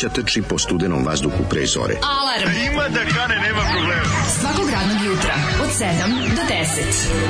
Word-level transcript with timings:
mladića 0.00 0.22
trči 0.22 0.42
po 0.42 0.58
studenom 0.58 1.04
vazduhu 1.06 1.44
pre 1.50 1.66
zore. 1.66 1.94
Alarm. 2.02 2.50
Ima 2.72 2.88
da 2.88 3.00
kane, 3.00 3.34
nema 3.34 3.62
problema. 3.74 4.04
Svakog 4.40 4.70
radnog 4.70 5.06
jutra, 5.06 5.34
od 5.62 5.68
7 5.68 5.86
do 6.36 6.42
10. 6.42 7.20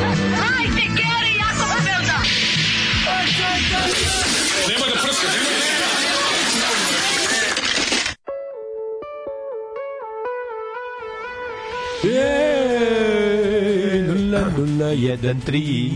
Ej, 12.05 14.03
nula, 14.03 14.45
nula, 14.59 14.87
jedan, 14.87 15.41
tri, 15.41 15.91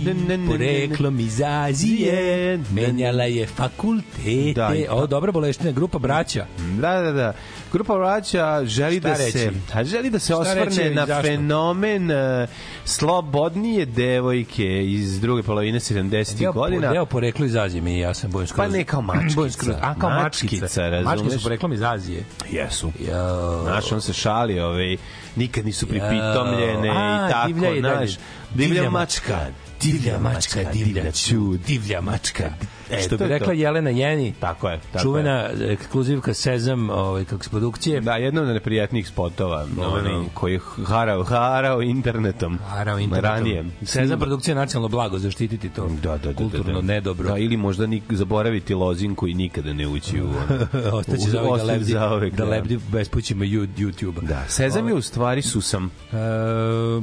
poreklom 0.49 1.21
iz 1.21 1.41
Azije, 1.47 2.59
menjala 2.75 3.25
je 3.25 3.47
fakultete. 3.47 4.53
Da, 4.55 4.73
o, 4.91 5.07
dobra 5.07 5.33
boleština, 5.33 5.73
grupa 5.73 5.99
braća. 5.99 6.47
Da, 6.85 7.03
da, 7.03 7.13
da. 7.13 7.33
Grupa 7.73 7.95
vraća 7.95 8.61
želi 8.65 8.99
Šta 8.99 9.09
da 9.09 9.15
se 9.17 9.25
reći? 9.25 9.51
a 9.75 9.85
želi 9.85 10.11
da 10.11 10.19
se 10.19 10.27
Šta 10.27 10.39
osvrne 10.39 10.65
reći 10.65 10.91
na 10.91 11.07
zašto? 11.07 11.23
fenomen 11.23 12.11
uh, 12.11 12.49
slobodnije 12.85 13.87
devojke 13.87 14.85
iz 14.85 15.21
druge 15.21 15.43
polovine 15.43 15.81
70-ih 15.81 16.39
Deo, 16.39 16.53
godina. 16.53 16.93
deo 16.93 17.07
poreklo 17.07 17.47
iz 17.47 17.57
Azije 17.57 17.81
mi 17.83 17.99
ja 17.99 18.15
sam 18.15 18.31
bojem 18.31 18.47
skroz. 18.47 18.67
Pa 18.67 18.77
ne 18.77 18.85
kao 18.85 19.01
mačkica. 19.11 19.79
A, 19.83 19.95
kao 19.95 20.11
mačkica. 20.11 20.55
Mačkica, 20.57 20.83
razumeš? 20.83 21.17
Mačkice 21.17 21.39
su 21.39 21.45
poreklom 21.45 21.73
iz 21.73 21.83
Azije. 21.83 22.25
Jesu. 22.51 22.93
Jo. 23.01 23.61
Znaš, 23.63 23.93
on 23.93 24.01
se 24.01 24.13
šali, 24.13 24.61
ovaj, 24.61 24.97
nikad 25.37 25.65
nisu 25.67 25.87
pripitomljene 25.87 26.91
A, 26.91 27.27
i 27.29 27.33
tako, 27.33 27.47
divlja 27.47 27.81
znaš. 27.81 28.11
Divlja 28.55 28.91
mačka. 28.91 29.39
Divlja 29.85 30.19
mačka, 30.19 30.61
divlja 30.73 31.13
čud, 31.13 31.61
divlja 31.67 32.01
mačka. 32.01 32.45
E, 32.91 33.01
Što 33.03 33.17
to 33.19 33.25
bi 33.25 33.29
rekla 33.29 33.47
to. 33.47 33.53
Jelena 33.53 33.91
Jeni, 33.91 34.35
Tako 34.41 34.69
je. 34.69 34.79
Tako 34.81 34.99
je. 34.99 35.03
čuvena 35.03 35.49
ekskluzivka 35.69 36.35
Sezam, 36.35 36.91
ovaj, 36.91 37.25
kako 37.25 37.45
se 37.45 37.51
produkcije. 37.51 38.01
Da, 38.01 38.17
jedno 38.17 38.43
od 38.43 38.49
neprijatnijih 38.49 39.09
spotova, 39.09 39.67
Dobro. 39.67 40.01
ono, 40.01 40.25
koji 40.35 40.53
je 40.53 40.61
harao, 40.87 41.23
harao 41.25 41.83
internetom. 41.83 42.59
Harao 42.69 42.99
internetom. 42.99 43.31
Ranije. 43.31 43.65
Sezam 43.83 44.19
produkcija 44.21 44.55
nacionalno 44.55 44.89
blago, 44.89 45.19
zaštititi 45.19 45.69
to. 45.69 45.89
Da, 46.03 46.11
da, 46.11 46.17
da, 46.19 46.35
Kulturno 46.35 46.73
da, 46.73 46.81
da. 46.81 46.87
nedobro. 46.87 47.29
Da, 47.29 47.39
ili 47.39 47.57
možda 47.57 47.87
nik, 47.87 48.03
zaboraviti 48.11 48.75
lozinku 48.75 49.29
i 49.29 49.35
nikada 49.35 49.73
ne 49.73 49.87
ući 49.87 50.21
u... 50.23 50.27
Ostaće 50.99 51.31
za 51.31 51.43
ovih 51.43 51.63
da 51.63 51.65
lebdi, 51.65 51.93
zauvek, 51.93 52.35
da 52.35 52.45
lebdi 52.45 52.79
bespućima 52.93 53.45
Ju- 53.45 53.67
YouTube-a. 53.69 54.21
Da, 54.27 54.45
Sezam 54.49 54.89
je 54.89 54.95
u 54.95 55.03
stvari 55.03 55.43
susam. 55.43 55.85
E, 56.13 56.17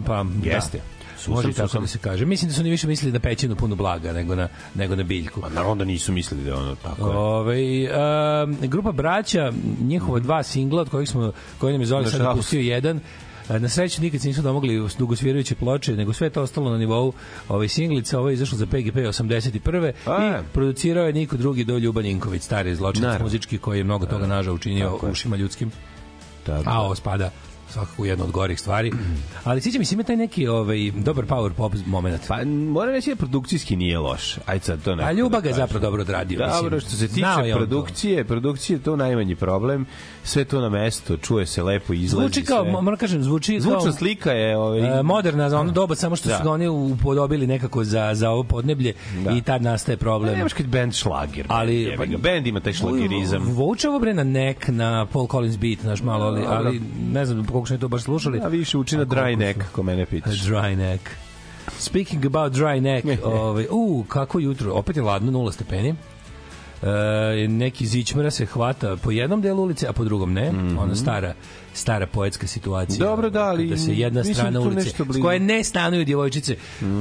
pa, 0.06 0.26
Jeste. 0.44 0.78
Da. 0.78 1.01
Susam, 1.22 1.34
Može 1.34 1.54
tako 1.54 1.80
da 1.80 1.88
se 1.88 1.98
kaže. 1.98 2.26
Mislim 2.26 2.50
da 2.50 2.56
su 2.56 2.62
oni 2.62 2.70
više 2.70 2.88
mislili 2.88 3.12
da 3.12 3.20
pećinu 3.20 3.56
puno 3.56 3.76
blaga 3.76 4.14
nego 4.14 4.36
na, 4.36 4.48
nego 4.76 4.96
na 4.96 5.04
biljku. 5.04 5.42
Pa 5.42 5.50
naravno 5.50 5.76
da 5.76 5.86
nisu 5.86 6.12
mislili 6.12 6.44
da 6.44 6.56
ono 6.56 6.76
tako. 6.76 7.10
je. 7.10 7.18
Ove, 7.18 7.58
um, 8.44 8.70
grupa 8.70 8.92
braća, 8.92 9.52
njihova 9.82 10.20
dva 10.20 10.44
singla 10.44 10.82
od 10.82 10.90
kojih 10.90 11.10
smo, 11.10 11.32
koji 11.58 11.72
nam 11.72 11.82
je 11.82 11.86
Zoli 11.86 12.10
sad 12.10 12.36
pustio 12.36 12.60
jedan, 12.60 13.00
E, 13.50 13.60
Na 13.60 13.70
sreću 13.70 14.02
nikad 14.02 14.22
se 14.22 14.28
nisu 14.28 14.42
domogli 14.42 14.88
dugosvirajuće 14.98 15.56
ploče, 15.56 15.96
nego 15.96 16.14
sve 16.14 16.28
je 16.28 16.32
to 16.32 16.42
ostalo 16.42 16.72
na 16.72 16.78
nivou 16.78 17.14
ove 17.50 17.68
singlice. 17.68 18.18
Ovo 18.18 18.30
je 18.30 18.34
izašlo 18.34 18.58
za 18.58 18.66
PGP 18.66 18.96
81. 18.96 19.92
A. 20.06 20.40
I 20.40 20.44
producirao 20.54 21.06
je 21.06 21.14
niko 21.14 21.38
drugi 21.38 21.64
do 21.64 21.78
Ljuban 21.78 22.04
Ninković, 22.04 22.42
stari 22.42 22.76
zločinac 22.76 23.22
muzički 23.22 23.58
koji 23.58 23.78
je 23.78 23.84
mnogo 23.84 24.06
toga 24.06 24.28
nažao 24.28 24.54
učinio 24.54 25.00
ušima 25.12 25.36
ljudskim. 25.36 25.72
Tako 26.44 26.64
A 26.66 26.82
ovo 26.82 26.96
spada 26.96 27.32
svakako 27.72 28.02
u 28.02 28.06
jednu 28.06 28.26
od 28.26 28.32
gorih 28.32 28.60
stvari. 28.60 28.92
Ali 29.44 29.62
sviđa 29.62 29.80
mi 29.80 29.86
se 29.86 29.96
ima 29.96 30.04
taj 30.04 30.18
neki 30.18 30.48
ovaj, 30.48 30.92
dobar 30.94 31.26
power 31.26 31.52
pop 31.52 31.74
moment. 31.86 32.22
Pa 32.28 32.38
moram 32.46 32.92
reći 32.92 33.10
da 33.10 33.16
produkcijski 33.16 33.76
nije 33.76 34.00
loš. 34.00 34.38
Ajde 34.46 34.64
sad 34.64 34.84
to 34.84 34.96
ne. 34.96 35.04
A 35.04 35.12
Ljuba 35.12 35.40
ga 35.40 35.50
je 35.50 35.56
zapravo 35.56 35.82
dobro 35.82 36.02
odradio. 36.02 36.40
Dobro, 36.40 36.56
mislim. 36.64 36.80
što 36.82 36.90
se 36.92 37.08
tiče 37.08 37.20
Znao 37.20 37.40
je 37.40 37.56
on 37.56 37.62
to. 37.62 37.66
produkcije, 37.68 38.24
produkcije 38.24 38.76
je 38.78 38.82
to 38.82 38.96
najmanji 38.96 39.36
problem. 39.36 39.86
Sve 40.24 40.46
to 40.46 40.62
na 40.62 40.70
mesto, 40.70 41.18
čuje 41.18 41.46
se 41.46 41.64
lepo, 41.64 41.94
izlazi 41.94 42.10
Zvuči 42.26 42.44
kao, 42.44 42.64
sve. 42.64 42.72
moram 42.74 42.98
kažem, 42.98 43.24
zvuči 43.24 43.52
kao... 43.54 43.62
Zvučna 43.62 43.92
slika 43.92 44.32
je 44.32 44.58
ovaj, 44.58 45.00
E, 45.00 45.04
moderna 45.04 45.50
za 45.50 45.60
ono 45.60 45.72
doba 45.72 45.96
samo 45.96 46.16
što 46.16 46.30
Da. 46.30 46.38
su 46.38 46.44
ga 46.44 46.52
oni 46.52 46.68
upodobili 46.68 47.48
nekako 47.48 47.84
za 47.84 48.12
za 48.14 48.30
ovo 48.30 48.44
podneblje 48.44 48.94
Da. 49.20 49.32
i 49.32 49.42
tad 49.42 49.62
nastaje 49.62 49.98
problem. 49.98 50.36
Nemaš 50.36 50.54
kad 50.54 50.66
band 50.66 50.94
šlager. 50.94 51.46
Ali- 51.50 51.98
ga. 52.00 52.18
band 52.20 52.48
ima 52.48 52.60
taj 52.60 52.74
šlagerizam. 52.74 53.44
Vuče 53.44 53.90
ovo 53.90 54.00
bre 54.00 54.14
na 54.14 54.24
nek 54.24 54.68
na 54.68 55.06
Paul 55.06 55.28
Collins 55.28 55.58
beat, 55.58 55.84
naš 55.84 56.02
malo, 56.02 56.26
ali, 56.26 56.42
ali 56.48 56.82
ne 57.06 57.26
znam 57.26 57.46
koliko 57.62 57.68
smo 57.68 57.78
to 57.78 57.88
baš 57.88 58.04
slušali. 58.04 58.40
A 58.40 58.48
više 58.48 58.78
uči 58.78 58.98
na 58.98 59.06
dry 59.06 59.34
su- 59.34 59.40
neck, 59.40 59.60
ko 59.72 59.84
mene 59.84 60.06
pitaš. 60.06 60.34
Dry 60.36 60.76
neck. 60.76 61.10
Speaking 61.78 62.26
about 62.26 62.54
dry 62.54 62.80
neck, 62.80 63.26
ovaj, 63.26 63.68
u, 63.70 64.06
kako 64.08 64.40
jutro, 64.40 64.74
opet 64.74 64.96
je 64.96 65.02
ladno, 65.02 65.32
nula 65.32 65.52
stepeni. 65.52 65.96
E, 66.84 67.48
neki 67.48 67.88
zičmera 67.88 68.32
se 68.32 68.46
hvata 68.46 68.98
po 68.98 69.12
jednom 69.12 69.42
delu 69.42 69.64
ulice, 69.64 69.88
a 69.88 69.94
po 69.94 70.04
drugom 70.04 70.34
ne. 70.34 70.52
Ona 70.80 70.96
stara 70.96 71.34
stara 71.74 72.08
poetska 72.08 72.48
situacija. 72.48 73.06
Dobro, 73.06 73.30
da, 73.30 73.44
ali 73.44 73.68
da 73.68 73.78
se 73.78 73.98
jedna 73.98 74.24
strana 74.24 74.60
ulice 74.60 74.90
s 74.90 75.22
koje 75.22 75.40
ne 75.40 75.64
stanuju 75.64 76.06
djevojčice, 76.06 76.56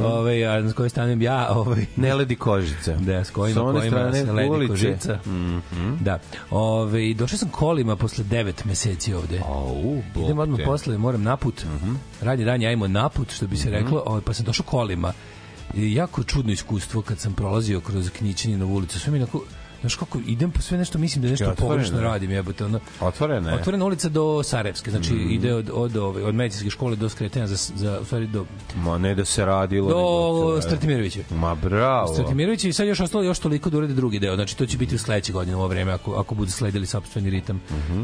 ovaj, 0.05 0.47
a 0.47 0.69
s 0.69 0.73
koje 0.73 0.89
stanujem 0.89 1.23
ja, 1.23 1.49
ovaj, 1.51 1.87
Ne 1.97 2.15
ledi 2.15 2.37
kožice. 2.37 2.95
Da, 2.95 3.25
s 3.25 3.31
kojima, 3.31 3.55
Sa 3.55 3.63
one 3.63 3.79
kojima 3.79 3.97
strane 3.97 4.25
se 4.25 4.33
ledi 4.33 4.49
ulice. 4.49 4.73
kožica. 4.73 5.19
Da. 6.01 6.19
Ove, 6.51 7.15
došao 7.15 7.39
sam 7.39 7.49
kolima 7.49 7.97
posle 7.97 8.25
9 8.25 8.53
meseci 8.65 9.15
ovde. 9.15 9.41
Au, 9.49 10.03
bog 10.15 10.25
Idem 10.25 10.39
odmah 10.39 10.61
posle, 10.65 10.99
moram 10.99 11.23
naput. 11.23 11.63
Radnje 12.21 12.45
danje, 12.45 12.67
ajmo 12.67 12.89
naput, 12.89 13.33
što 13.33 13.47
bi 13.47 13.57
se 13.57 13.71
reklo, 13.71 14.03
ovaj, 14.07 14.23
pa 14.23 14.35
sam 14.35 14.45
došao 14.45 14.67
kolima. 14.67 15.13
I 15.75 15.95
jako 15.95 16.23
čudno 16.23 16.53
iskustvo 16.53 17.03
kad 17.03 17.19
sam 17.19 17.33
prolazio 17.33 17.81
kroz 17.81 18.11
Knićaninovu 18.11 18.75
ulicu. 18.75 19.01
Sve 19.01 19.13
mi 19.13 19.19
onako, 19.19 19.43
znaš 19.81 19.95
kako, 19.95 20.19
idem 20.27 20.51
po 20.51 20.61
sve 20.61 20.79
nešto, 20.79 20.99
mislim 20.99 21.23
da 21.23 21.31
nešto 21.31 21.45
otvoreno 21.45 21.69
pogrešno 21.69 21.99
je. 21.99 22.05
radim, 22.05 22.31
jebote, 22.31 22.65
ono. 22.65 22.81
Otvorena 23.01 23.51
je. 23.51 23.55
Otvorena 23.55 23.85
ulica 23.85 24.09
do 24.09 24.43
Sarajevske, 24.43 24.91
znači 24.91 25.15
ide 25.15 25.55
od, 25.55 25.71
od, 25.73 25.97
od, 25.97 26.17
od 26.19 26.35
medicinske 26.35 26.71
škole 26.71 26.97
do 26.97 27.09
skretanja 27.09 27.47
za, 27.47 27.57
za, 27.77 27.99
u 28.01 28.05
stvari 28.05 28.27
do, 28.27 28.45
Ma 28.77 28.99
ne 28.99 29.15
da 29.15 29.25
se 29.25 29.45
radilo. 29.45 29.89
do 29.89 29.97
nego- 30.49 30.63
Stratimirovića. 30.63 31.21
Ma 31.33 31.55
bravo. 31.57 32.07
Stratimirović 32.09 32.65
i 32.65 32.73
sad 32.73 32.87
još 32.87 33.01
ostalo 33.01 33.25
još 33.25 33.39
toliko 33.39 33.71
da 33.71 33.79
urade 33.79 33.95
drugi 33.95 34.19
deo. 34.19 34.35
Znači 34.35 34.57
to 34.57 34.67
će 34.67 34.79
biti 34.79 34.95
u 34.95 34.99
sledeće 34.99 35.33
godine 35.33 35.57
u 35.57 35.59
ovo 35.59 35.69
vreme 35.69 35.93
ako 35.93 36.13
ako 36.13 36.35
budu 36.35 36.51
sledili 36.51 36.87
sopstveni 36.87 37.31
ritam 37.31 37.63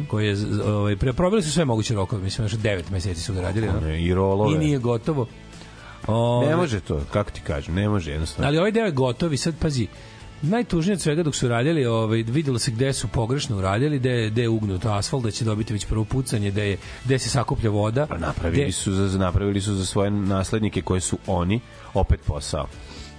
koji 0.09 0.27
je 0.27 0.37
z- 0.37 0.47
z- 0.47 0.61
ovaj 0.63 0.97
pre 0.97 1.13
probili 1.13 1.43
su 1.43 1.53
sve 1.53 1.65
moguće 1.65 1.95
rokove, 1.95 2.23
mislim 2.23 2.45
još 2.45 2.53
9 2.55 2.91
meseci 2.91 3.21
su 3.21 3.35
ga 3.35 3.41
radili. 3.41 3.67
no? 3.67 3.81
Ne, 3.81 4.03
I 4.03 4.15
rolove. 4.15 4.55
I 4.55 4.59
nije 4.59 4.79
gotovo. 4.79 5.27
Ove, 6.07 6.47
Ne 6.47 6.57
može 6.57 6.81
to, 6.81 7.01
kako 7.11 7.31
ti 7.31 7.41
kažem, 7.41 7.75
ne 7.75 7.89
može 7.89 8.11
jednostavno. 8.11 8.49
Ali 8.49 8.59
ovaj 8.59 8.71
deo 8.71 8.85
je 8.85 8.91
gotov 8.93 9.33
i 9.33 9.37
sad 9.37 9.55
pazi, 9.57 9.87
najtužnije 10.43 10.95
od 10.95 11.01
svega 11.01 11.23
dok 11.23 11.35
su 11.35 11.49
radili, 11.49 11.87
ovaj, 11.87 12.23
videlo 12.23 12.59
se 12.59 12.71
gde 12.71 12.93
su 12.93 13.09
pogrešno 13.09 13.57
uradili, 13.59 13.99
gde, 13.99 14.31
gde 14.31 14.43
je 14.43 14.49
ugnut 14.49 14.85
asfalt, 14.85 15.25
da 15.25 15.31
će 15.31 15.45
dobiti 15.45 15.73
već 15.73 15.87
prvo 15.87 16.05
pucanje, 16.05 16.51
gde, 16.51 16.65
je, 16.65 16.77
gde 17.05 17.19
se 17.19 17.29
sakuplja 17.31 17.71
voda. 17.71 18.07
Pa 18.07 18.19
napravili 18.19 18.63
gde- 18.63 18.73
su 18.73 18.93
za 18.93 19.19
napravili 19.19 19.61
su 19.61 19.75
za 19.75 19.87
svoje 19.87 20.11
naslednike 20.11 20.83
koje 20.83 21.01
su 21.01 21.19
oni 21.27 21.61
opet 21.95 22.21
posao. 22.23 22.67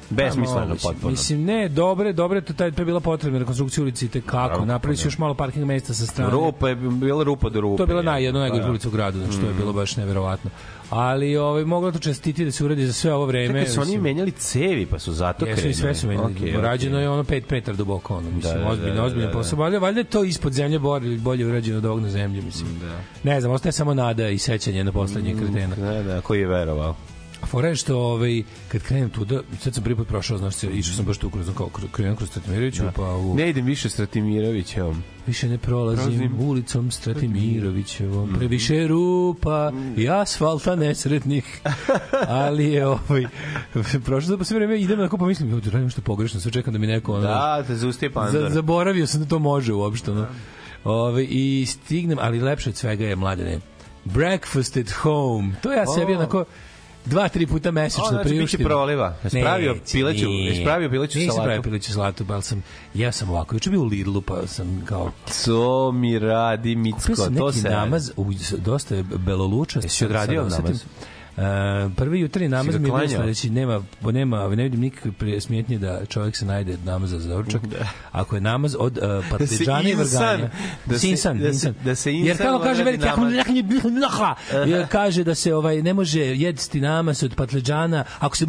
Besmisleno 0.10 0.62
Moguće. 0.62 0.84
potpuno. 0.84 1.12
Mislim, 1.12 1.44
ne, 1.44 1.70
dobre, 1.70 2.14
dobre, 2.14 2.42
to, 2.42 2.54
taj, 2.54 2.72
to 2.72 2.82
je 2.82 2.86
bila 2.86 3.00
potrebna 3.00 3.40
rekonstrukcija 3.40 3.84
ulici 3.84 4.06
i 4.06 4.22
kako. 4.22 4.48
Bravo, 4.48 4.66
Napravili 4.66 4.98
su 4.98 5.04
da. 5.04 5.08
još 5.08 5.18
malo 5.18 5.34
parking 5.34 5.66
mesta 5.66 5.94
sa 5.94 6.06
strane. 6.06 6.32
Rupa 6.32 6.70
je 6.70 6.76
bila 6.76 7.24
rupa 7.24 7.50
do 7.50 7.62
rupe. 7.62 7.78
To 7.78 7.84
je 7.84 7.88
bila 7.88 8.02
naj, 8.02 8.24
jedna 8.24 8.38
Pa, 8.38 8.42
najgore 8.42 8.64
da. 8.64 8.70
ulica 8.70 8.88
u 8.88 8.92
gradu, 8.92 9.20
znači 9.20 9.40
to 9.40 9.48
je 9.48 9.54
bilo 9.54 9.74
baš 9.74 9.96
neverovatno. 9.96 10.50
Ali 10.90 11.38
ovaj 11.38 11.66
moglo 11.66 11.92
to 11.92 12.00
čestiti 12.00 12.46
da 12.46 12.52
se 12.52 12.66
uradi 12.66 12.86
za 12.86 12.94
sve 12.94 13.14
ovo 13.14 13.26
vreme. 13.26 13.60
Čekaj, 13.60 13.74
su 13.74 13.82
oni 13.82 13.98
menjali 13.98 14.32
cevi, 14.32 14.86
pa 14.86 15.00
su 15.00 15.14
zato 15.14 15.46
Jesu 15.46 15.56
krenuli. 15.56 15.72
i 15.72 15.74
sve 15.74 15.96
su 15.96 16.08
menjali. 16.08 16.34
Okej, 16.34 16.50
okej. 16.50 16.62
Rađeno 16.62 17.00
je 17.00 17.10
ono 17.10 17.24
5 17.24 17.44
metara 17.52 17.78
duboko, 17.78 18.16
ono, 18.18 18.32
mislim, 18.32 18.54
Da, 18.54 18.60
da, 18.60 18.68
ozbiljno, 18.68 18.96
da, 18.96 19.04
ozbiljno 19.04 19.26
da, 19.28 19.32
da. 19.34 19.38
posao. 19.38 19.60
Valjda, 19.60 19.78
valjda 19.80 20.00
je 20.00 20.04
to 20.04 20.24
ispod 20.24 20.54
zemlje 20.54 20.80
bolje, 20.80 21.18
bolje 21.18 21.46
urađeno 21.48 21.78
od 21.78 21.86
ovog 21.86 22.02
na 22.02 22.10
zemlji, 22.10 22.42
mislim. 22.42 22.70
Da. 22.80 23.30
Ne 23.32 23.42
znam, 23.42 23.54
ostaje 23.54 23.72
samo 23.74 23.94
nada 23.94 24.30
i 24.30 24.38
sećanje 24.38 24.84
na 24.84 24.92
poslednje 24.92 25.36
kretena. 25.36 25.76
Da, 25.76 26.04
da, 26.04 26.22
koji 26.22 26.40
je 26.40 26.48
verovao. 26.48 26.96
Fora 27.42 27.68
je 27.68 27.76
što 27.76 27.98
ovaj, 27.98 28.44
kad 28.68 28.82
krenem 28.82 29.10
tuda, 29.10 29.42
sad 29.62 29.74
sam 29.74 29.84
prvi 29.84 29.96
put 29.96 30.08
prošao, 30.08 30.38
znaš, 30.38 30.64
išao 30.64 30.96
sam 30.96 31.06
baš 31.06 31.18
tu 31.18 31.30
kroz, 31.30 31.50
kao, 31.58 31.70
krenem 31.92 32.16
kroz 32.16 32.30
Stratimiroviću, 32.30 32.84
pa 32.96 33.04
u... 33.08 33.36
Ne 33.36 33.50
idem 33.50 33.66
više 33.66 33.90
Stratimirovićevom. 33.90 35.04
Više 35.28 35.50
ne 35.50 35.58
prolazim 35.58 36.04
Prolazim. 36.06 36.40
ulicom 36.42 36.92
Stratimirovićevom, 36.92 38.34
previše 38.38 38.88
rupa 38.88 39.72
i 39.98 40.10
asfalta 40.10 40.76
nesretnih. 40.76 41.62
Ali 42.28 42.66
je 42.66 42.88
ovaj, 42.88 43.26
prošlo 44.06 44.30
da 44.30 44.38
po 44.38 44.44
sve 44.44 44.58
vreme 44.58 44.80
idem 44.80 45.00
onako 45.00 45.18
pa 45.18 45.26
mislim, 45.26 45.50
"Jo, 45.50 45.60
da 45.60 45.66
radim 45.66 45.84
nešto 45.84 46.02
pogrešno, 46.02 46.40
sve 46.40 46.52
čekam 46.52 46.74
da 46.74 46.80
mi 46.80 46.88
neko 46.88 47.14
ono, 47.14 47.22
Da, 47.22 47.64
te 47.68 47.76
zaustaje 47.76 48.10
za, 48.10 48.14
pandor. 48.16 48.52
zaboravio 48.52 49.08
sam 49.08 49.20
da 49.20 49.28
to 49.28 49.40
može 49.40 49.74
uopšte. 49.74 50.12
No. 50.12 50.28
Ove, 50.84 51.24
I 51.24 51.66
stignem, 51.68 52.18
ali 52.22 52.40
lepše 52.40 52.70
od 52.70 52.76
svega 52.76 53.06
je 53.06 53.16
mladene. 53.16 53.60
Breakfast 54.06 54.78
at 54.78 54.90
home. 54.92 55.54
To 55.62 55.74
ja 55.74 55.86
sebi 55.88 56.14
O. 56.14 56.16
onako 56.16 56.46
dva, 57.08 57.30
tri 57.30 57.48
puta 57.48 57.72
mesečno 57.72 58.04
O, 58.06 58.10
znači, 58.10 58.30
biće 58.30 58.58
proliva. 58.58 59.16
Jesi 59.24 59.42
pravio 59.42 59.74
Neće, 59.74 59.98
pileću- 59.98 60.28
nije. 60.28 60.50
jesi 60.50 60.64
pravio 60.64 60.90
pileću 60.90 61.20
Nisam 61.20 61.32
salatu? 61.32 61.46
pravio 61.48 61.62
pileću 61.62 61.94
salatu, 61.94 62.26
pa 62.28 62.42
sam, 62.42 62.64
ja 62.94 63.12
sam 63.12 63.30
ovako, 63.30 63.56
juče 63.56 63.70
bio 63.70 63.82
u 63.82 63.86
Lidlu, 63.86 64.22
pa 64.22 64.48
sam 64.48 64.82
kao, 64.86 65.12
To 65.46 65.92
mi 65.92 66.20
radi 66.20 66.76
Kupio 66.76 66.82
Micko, 66.82 67.16
sam 67.16 67.36
to 67.36 67.46
neki 67.46 67.60
se 67.60 67.70
namaz, 67.70 68.12
u, 68.18 68.26
dosta 68.58 68.96
je 68.96 69.04
belolučast. 69.04 69.86
Jesi 69.86 70.06
odradio 70.06 70.44
osetim. 70.44 70.80
E, 71.38 71.42
prvi 71.92 72.20
jutarnji 72.20 72.48
namaz 72.50 72.68
mi 72.68 72.74
je 72.74 72.80
bio 72.80 72.90
klanjao? 72.90 73.10
sledeći, 73.12 73.50
nema, 73.50 73.82
nema, 74.04 74.48
ne 74.48 74.64
vidim 74.64 74.80
nikakve 74.80 75.12
smetnje 75.42 75.78
da 75.78 76.06
čovjek 76.06 76.36
se 76.36 76.46
najde 76.46 76.78
namaza 76.86 77.20
za 77.20 77.30
doručak. 77.30 77.62
Ako 78.12 78.36
je 78.36 78.42
namaz 78.42 78.76
od 78.80 78.98
uh, 78.98 79.04
partizana 79.32 79.82
i 79.82 79.94
insan- 79.94 79.98
vrganja. 79.98 80.50
da 80.86 81.00
se- 81.00 81.10
insan, 81.10 81.38
da 81.38 81.44
se- 81.44 81.50
insan. 81.50 81.74
da 81.86 81.96
se 81.96 82.14
Jer 82.14 82.38
kako 82.38 82.60
kaže 82.60 82.84
veliki 82.84 83.04
Jer 84.68 84.88
kaže 84.88 85.24
da 85.24 85.36
se 85.36 85.54
ovaj 85.54 85.82
ne 85.82 85.94
može 85.94 86.20
jesti 86.22 86.82
namaz 86.82 87.24
od 87.24 87.36
patliđana, 87.36 88.04
ako 88.20 88.38
se 88.38 88.46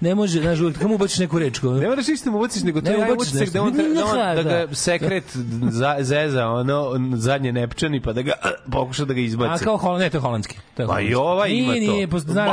ne 0.00 0.14
može, 0.14 0.40
znaš, 0.40 0.60
uvijek 0.60 0.78
kamo 0.78 0.94
ubaciš 0.94 1.18
neku 1.18 1.38
reč. 1.38 1.62
Ne 1.62 1.88
moraš 1.88 2.08
ništa 2.08 2.30
mu 2.30 2.38
ubaciš, 2.38 2.62
nego 2.62 2.80
to 2.80 2.90
je 2.90 3.12
utisak 3.12 3.50
da, 3.50 3.62
on, 3.62 3.72
tre- 3.72 3.94
da, 3.94 4.04
on, 4.04 4.36
da 4.36 4.42
Da. 4.42 4.66
ga 4.66 4.74
sekret 4.74 5.24
za, 5.62 5.96
zeza, 6.00 6.46
ono, 6.46 6.86
zadnje 7.14 7.52
nepčani, 7.52 8.00
pa 8.00 8.12
da 8.12 8.22
ga 8.22 8.32
pokuša 8.72 9.04
da 9.04 9.14
ga 9.14 9.20
A 9.20 9.22
izbaci. 9.22 9.64
kao 9.64 9.76
holand, 9.76 10.00
ne, 10.00 10.10
to 10.10 10.16
je 10.16 10.20
holandski. 10.20 10.56
To 10.76 10.82
je 10.82 10.86
Pa 10.86 11.00
i 11.00 11.12
holandski. 11.12 11.14
ova 11.16 11.46
ima 11.46 11.72
nije, 11.86 12.06
to. 12.06 12.10
Posto, 12.10 12.32
zna, 12.32 12.46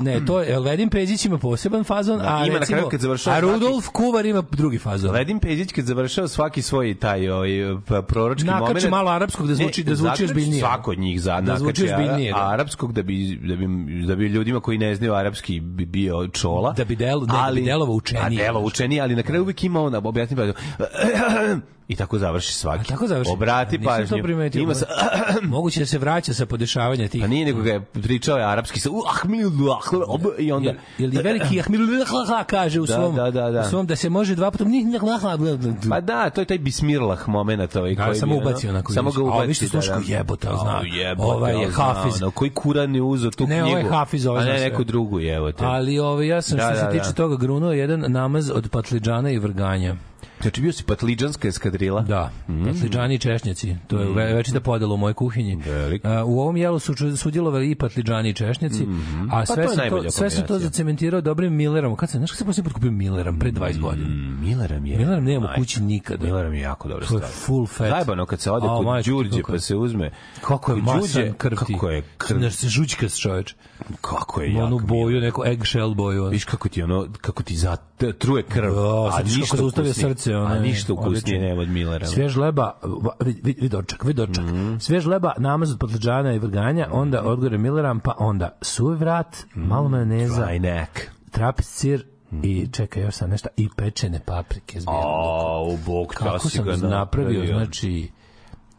ne, 0.00 0.24
to 0.26 0.40
je, 0.40 0.52
Elvedin 0.52 0.88
Pezić 0.90 1.24
ima 1.24 1.38
poseban 1.38 1.84
fazon, 1.84 2.18
Da, 2.18 2.24
a 2.26 2.28
ima 2.38 2.52
na 2.52 2.58
recimo, 2.60 2.76
kraju 2.76 2.88
kad 2.90 3.00
završava 3.00 3.36
a 3.36 3.40
svaki- 3.40 3.52
Rudolf 3.54 3.88
Kuvar 3.88 4.26
ima 4.26 4.42
drugi 4.42 4.78
fazon. 4.78 5.10
Ledim 5.10 5.38
Peđić 5.40 5.72
kad 5.72 5.84
završava 5.84 6.28
svaki 6.28 6.62
svoj 6.62 6.94
taj 6.94 7.28
ovaj 7.28 7.50
pa, 7.86 8.02
proročki 8.02 8.46
Nakače 8.46 8.62
moment 8.64 8.90
malo 8.90 9.10
arapskog 9.10 9.46
da 9.48 9.54
zvuči- 9.54 9.84
da 9.84 9.94
zvuči 9.94 10.24
ozbiljnije. 10.24 10.60
Svako 10.60 10.90
od 10.90 10.98
njih 10.98 11.20
za 11.20 11.40
Da 11.40 11.56
zvuči 11.56 11.82
nakače 11.82 11.94
ozbiljnije, 11.96 12.32
da. 12.32 12.48
arapskog 12.48 12.92
da 12.92 13.02
bi 13.02 13.38
da 13.38 13.56
bi 13.56 13.66
da 14.06 14.16
bi 14.16 14.26
ljudima 14.26 14.60
koji 14.60 14.78
ne 14.78 14.94
znaju 14.94 15.14
arapski 15.14 15.60
bi 15.60 15.84
bio 15.86 16.28
čola. 16.28 16.72
Da 16.72 16.84
bi 16.84 16.96
del- 16.96 17.20
ne, 17.20 17.26
da 17.26 17.50
bi 17.54 17.62
delovao 17.62 17.94
učenije. 17.94 18.42
A 18.42 18.44
delo 18.44 18.60
učenije, 18.60 19.02
ali 19.02 19.16
na 19.16 19.22
kraju 19.22 19.42
uvijek 19.42 19.64
ima 19.64 19.80
on 19.82 19.94
objasni 19.96 20.36
pa 20.36 20.42
i 21.88 21.96
tako 21.96 22.18
završi 22.18 22.54
svaki. 22.54 22.80
A 22.82 22.84
tako 22.84 23.06
završi. 23.06 23.30
Obrati 23.30 23.78
Nisam 23.78 23.92
pažnju. 23.92 24.16
to 24.16 24.22
primetio. 24.22 24.62
Ima 24.62 24.74
sa 24.74 24.86
Moguće 25.44 25.80
da 25.80 25.86
se 25.86 25.98
vraća 25.98 26.34
sa 26.34 26.46
podešavanja 26.46 27.08
tih. 27.08 27.20
Pa 27.20 27.26
nije 27.26 27.44
nego 27.46 27.62
ga 27.62 27.70
je 27.70 27.80
pričao 27.80 28.38
je 28.38 28.44
arapski 28.44 28.80
sa 28.80 28.88
i 30.38 30.52
onda 30.52 30.70
Jel, 30.98 31.14
jel 31.14 31.22
veliki 31.22 31.60
Ahmil 31.60 31.80
kaže 32.44 32.80
u 32.80 32.86
Da, 32.86 32.94
svom, 32.94 33.14
da, 33.14 33.30
da, 33.30 33.50
da. 33.50 33.60
u 33.60 33.64
svom 33.64 33.86
da 33.86 33.96
se 33.96 34.08
može 34.10 34.34
dva 34.34 34.50
puta 34.50 34.64
Pa 35.88 36.00
da, 36.00 36.30
to 36.30 36.40
je 36.40 36.44
taj 36.44 36.58
bismirlah 36.58 37.28
moment 37.28 37.76
ovaj 37.76 37.92
Ja 37.92 38.04
koji 38.04 38.16
samo 38.16 38.34
ono, 38.34 38.42
ubacio 38.42 38.70
onako. 38.70 38.92
Samo 38.92 39.10
ga 39.10 39.20
A 39.20 39.24
ubaci. 39.24 39.38
ovi 39.38 39.54
što 39.54 39.68
slušaju 39.68 40.00
jebote, 40.06 40.48
ali 40.48 40.58
zna. 40.58 40.78
O, 40.78 40.84
jebote, 40.86 41.28
Ovaj 41.28 41.52
je 41.54 41.68
Hafiz. 41.68 42.22
ono, 42.22 42.30
koji 42.30 42.50
kuran 42.50 42.94
je 42.94 43.02
uzeo 43.02 43.30
tu 43.30 43.46
Ne, 43.46 43.60
knjigu? 43.60 43.68
ovaj 43.70 43.84
Hafiz, 43.84 44.26
ovaj 44.26 44.42
A 44.42 44.46
ne, 44.46 44.60
neku 44.60 44.84
drugu, 44.84 45.20
jebote. 45.20 45.64
Ali 45.64 45.98
ovaj, 45.98 46.26
ja 46.26 46.42
sam 46.42 46.58
Da, 46.58 46.62
što 46.62 46.72
da, 46.72 46.78
se 46.78 46.84
da. 46.84 46.90
tiče 46.92 47.14
toga 47.14 47.36
grunuo 47.36 47.72
jedan 47.72 48.04
namaz 48.08 48.50
od 48.50 48.68
patliđana 48.68 49.30
i 49.30 49.38
vrganja. 49.38 49.94
Znači 50.42 50.60
bio 50.60 50.72
si 50.72 50.84
patliđanska 50.84 51.48
eskadrila? 51.48 52.02
Da, 52.02 52.30
patliđani 52.66 53.14
i 53.14 53.18
češnjaci. 53.18 53.76
To 53.86 53.98
je 53.98 54.08
ve- 54.08 54.34
večita 54.34 54.60
podela 54.60 54.94
u 54.94 54.96
mojoj 54.96 55.14
kuhinji. 55.14 55.56
Veliko. 55.56 56.08
A, 56.08 56.24
u 56.24 56.40
ovom 56.40 56.56
jelu 56.56 56.78
su 56.78 56.94
sudjelovali 57.16 57.70
i 57.70 57.74
patliđani 57.74 58.28
i 58.30 58.34
češnjaci, 58.34 58.86
a 59.32 59.46
sve 59.46 59.54
to 59.54 59.60
je 59.60 59.68
sam 59.68 59.76
najbolja 59.76 60.02
to, 60.02 60.10
sve 60.10 60.30
sam 60.30 60.46
to 60.46 60.58
zacementirao 60.58 61.20
dobrim 61.20 61.54
Millerom. 61.54 61.96
Kad 61.96 62.10
sam, 62.10 62.20
znaš 62.20 62.30
kad 62.30 62.38
sam 62.38 62.46
posljednji 62.46 62.64
put 62.64 62.72
kupio 62.74 62.90
Millerom? 62.90 63.38
Pre 63.38 63.52
20 63.52 63.80
godina. 63.80 64.08
Mm, 64.08 64.40
Mileram 64.40 64.86
je. 64.86 64.98
Millerom 64.98 65.24
nemamo 65.24 65.46
Majko. 65.46 65.60
kući 65.60 65.82
nikada. 65.82 66.24
Mileram 66.24 66.54
je 66.54 66.60
jako 66.60 66.88
dobro 66.88 67.06
To 67.06 67.16
je 67.16 67.22
full 67.22 67.66
fat. 67.66 67.88
Zajebano 67.90 68.26
kad 68.26 68.40
se 68.40 68.50
ode 68.50 68.66
A, 68.66 68.76
kod 68.76 69.04
Đurđe 69.04 69.42
pa 69.48 69.58
se 69.58 69.76
uzme. 69.76 70.10
Kako 70.40 70.72
je 70.72 70.82
masan 70.82 71.32
krv 71.38 71.56
ti. 71.66 71.72
Kako 71.72 71.88
je 71.88 72.02
krv. 72.18 72.38
Znaš, 72.38 72.54
se 72.54 72.68
žućkas 72.68 73.16
čoveč. 73.16 73.54
Kako 74.00 74.40
je 74.42 74.52
jako. 74.52 74.64
Onu 74.64 74.78
boju, 74.78 75.20
neku 75.20 75.42
eggshell 75.46 75.94
boju. 75.94 76.24
Viš 76.24 76.44
kako 76.44 76.68
ti 76.68 76.82
ono, 76.82 77.06
kako 77.20 77.42
ti 77.42 77.56
za, 77.56 77.76
truje 78.18 78.42
krv, 78.42 78.74
Da, 78.74 79.10
a 79.12 79.22
ništa 79.22 79.56
zaustavlja 79.56 79.90
ukusnije. 79.90 80.08
Srce, 80.26 80.36
ono 80.36 80.46
a 80.46 80.58
ništa 80.58 80.92
ukusnije 80.92 81.40
nema 81.40 81.62
od 81.62 81.68
Millera. 81.68 82.06
Svež 82.06 82.36
leba, 82.36 82.72
va- 82.82 83.16
vid, 83.20 83.36
vid, 83.42 83.56
vid 83.58 83.70
dočak, 83.70 84.04
vid 84.04 84.16
dočak. 84.16 84.44
Mhm. 84.44 84.76
Svež 84.78 85.06
leba, 85.06 85.32
namaz 85.38 85.72
od 85.72 85.78
patliđana 85.78 86.32
i 86.32 86.38
vrganja, 86.38 86.88
onda 86.92 87.22
odgore 87.22 87.58
Milleram, 87.58 88.00
pa 88.00 88.14
onda 88.18 88.58
suvi 88.62 88.96
vrat, 88.96 89.36
malo 89.54 89.88
majoneza, 89.88 90.42
Dry 90.42 90.58
neck. 90.60 91.10
trapez 91.30 91.66
sir 91.66 92.04
i 92.42 92.68
čekaj 92.72 93.02
još 93.02 93.14
sam 93.14 93.30
nešto, 93.30 93.48
i 93.56 93.68
pečene 93.76 94.20
paprike. 94.20 94.80
s 94.80 94.84
bijelom 94.84 95.04
lukom. 95.06 95.40
A, 95.40 95.62
u 95.62 95.76
bog, 95.86 96.08
Kako 96.08 96.48
sam 96.48 96.64
napravio, 96.82 97.46
znači... 97.46 98.10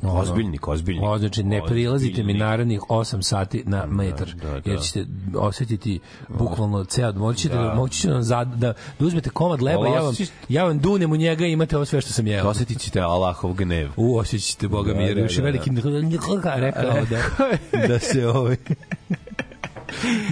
Ozbiljnik, 0.04 0.68
ozbiljnik. 0.68 1.04
O, 1.04 1.18
znači, 1.18 1.44
ne 1.44 1.62
prilazite 1.66 2.13
mi 2.13 2.22
Ozbiljnik. 2.22 2.39
narednih 2.39 2.80
8 2.82 3.22
sati 3.22 3.63
na 3.66 3.86
metar, 3.86 4.27
da, 4.34 4.50
da. 4.51 4.62
jer 4.66 4.80
ćete 4.82 5.06
osetiti 5.36 6.00
bukvalno 6.30 6.84
ceo, 6.84 7.13
moći 7.13 7.39
ćete 7.39 7.56
da, 7.56 7.74
moći 7.74 8.00
ćete 8.00 8.13
da, 8.13 8.22
zad- 8.22 8.56
da, 8.56 8.74
da 9.00 9.06
uzmete 9.06 9.30
komad 9.30 9.62
leba, 9.62 9.88
ja 9.88 10.01
vam, 10.01 10.13
ja 10.50 10.63
vam 10.63 10.80
dunem 10.80 11.12
u 11.12 11.16
njega 11.16 11.46
i 11.46 11.51
imate 11.51 11.75
ovo 11.75 11.86
sve 11.86 12.01
što 12.01 12.12
sam 12.13 12.27
jeo. 12.27 12.48
Osjetit 12.48 12.80
ćete 12.80 13.01
Allahov 13.01 13.54
gnev. 13.54 13.89
U, 13.96 14.18
osjećate 14.18 14.68
Boga 14.68 14.92
mi, 14.92 14.98
Da, 14.98 15.04
jer 15.04 15.16
da, 15.16 15.22
je 15.22 15.27
da, 15.30 15.42
veliki 15.42 15.70
rekao 16.56 16.92
da, 17.72 17.88
da 17.88 18.00
se 18.00 18.27
ovaj 18.27 18.56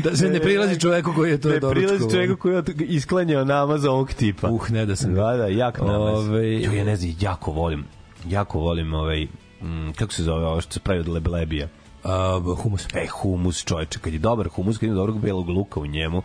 da 0.03 0.15
se 0.15 0.29
ne 0.29 0.39
prilazi 0.39 0.79
čoveku 0.79 1.12
koji 1.15 1.31
je 1.31 1.41
to 1.41 1.50
Ne 1.50 1.60
doručkovao. 1.60 1.88
prilazi 1.89 2.15
čovjeku 2.15 2.36
koji 2.38 2.55
je 2.55 2.63
isklanjao 2.79 3.45
namaz 3.45 3.86
ovog 3.86 4.13
tipa. 4.13 4.50
Uh, 4.50 4.69
ne 4.72 4.86
da 4.86 4.95
sam 4.95 5.13
Da, 5.13 5.34
da, 5.34 5.48
jak 5.48 5.79
namaz. 5.79 6.27
Ovaj- 6.29 6.63
Jo, 6.63 6.72
ja 6.72 6.84
ne 6.84 6.95
znam, 6.95 7.13
jako 7.19 7.51
volim, 7.51 7.84
jako 8.27 8.60
volim 8.60 8.93
ovaj, 8.93 9.27
mm, 9.65 9.93
kako 9.93 10.13
se 10.13 10.24
zove 10.24 10.45
ovo 10.45 10.62
što 10.62 10.74
se 10.74 10.79
pravi 10.79 11.00
od 11.00 11.07
leblebija? 11.07 11.67
A, 12.03 12.41
humus. 12.57 12.88
E, 12.93 13.07
humus, 13.07 13.63
čovječe, 13.65 14.00
kad 14.00 14.13
je 14.13 14.19
dobar 14.19 14.50
humus, 14.50 14.77
kad 14.77 14.88
ima 14.88 14.95
dobrog 14.95 15.19
belog 15.19 15.50
luka 15.50 15.79
u 15.79 15.86
njemu, 15.86 16.22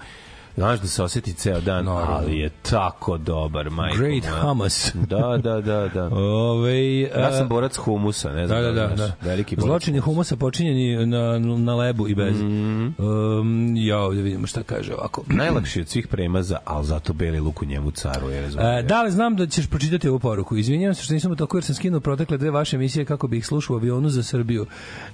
znaš 0.61 0.81
da 0.81 0.87
se 0.87 1.03
osjeti 1.03 1.33
ceo 1.33 1.61
dan, 1.61 1.85
Naravno. 1.85 2.17
ali 2.17 2.39
je 2.39 2.51
tako 2.71 3.19
dobar, 3.19 3.71
majko. 3.71 3.97
Great 3.99 4.25
moja. 4.31 4.43
hummus. 4.43 4.93
Da, 4.95 5.39
da, 5.43 5.61
da, 5.61 5.89
da. 5.95 6.09
Ove, 6.51 7.01
Ja 7.01 7.33
sam 7.33 7.49
borac 7.49 7.77
humusa, 7.77 8.33
ne 8.33 8.47
znam 8.47 8.63
Da, 8.63 8.73
da, 8.73 8.87
da, 8.89 8.97
znaš, 8.97 9.11
da. 9.11 9.29
veliki 9.29 9.57
borac 9.57 9.67
Zločini 9.69 9.99
humusa 9.99 10.37
počinjeni 10.37 11.07
na, 11.07 11.39
na 11.39 11.75
lebu 11.77 12.09
i 12.09 12.15
bez. 12.15 12.43
Mhm. 12.43 12.89
um, 12.99 13.77
ja 13.77 13.99
ovdje 13.99 14.23
vidimo 14.23 14.47
šta 14.47 14.63
kaže 14.63 14.95
ovako. 14.95 15.23
Najlakši 15.41 15.81
od 15.81 15.89
svih 15.89 16.09
premaza, 16.09 16.59
ali 16.65 16.87
zato 16.87 17.13
beli 17.13 17.41
luk 17.41 17.63
u 17.63 17.65
njemu 17.65 17.91
caruje, 17.91 18.41
razumije. 18.41 18.79
E, 18.79 18.83
da 18.83 19.03
li 19.03 19.11
znam 19.11 19.37
da 19.37 19.47
ćeš 19.47 19.67
pročitati 19.71 20.09
ovu 20.09 20.19
poruku? 20.19 20.57
Izvinjavam 20.57 20.95
se 20.95 21.03
što 21.03 21.15
nisam 21.15 21.33
u 21.33 21.37
toku 21.37 21.57
jer 21.57 21.65
sam 21.65 21.75
skinuo 21.75 22.01
protekle 22.01 22.39
dve 22.39 22.51
vaše 22.51 22.77
emisije 22.77 23.05
kako 23.05 23.29
bih 23.29 23.39
ih 23.39 23.47
slušao 23.47 23.75
u 23.75 23.79
avionu 23.79 24.09
za 24.09 24.23
Srbiju. 24.23 24.67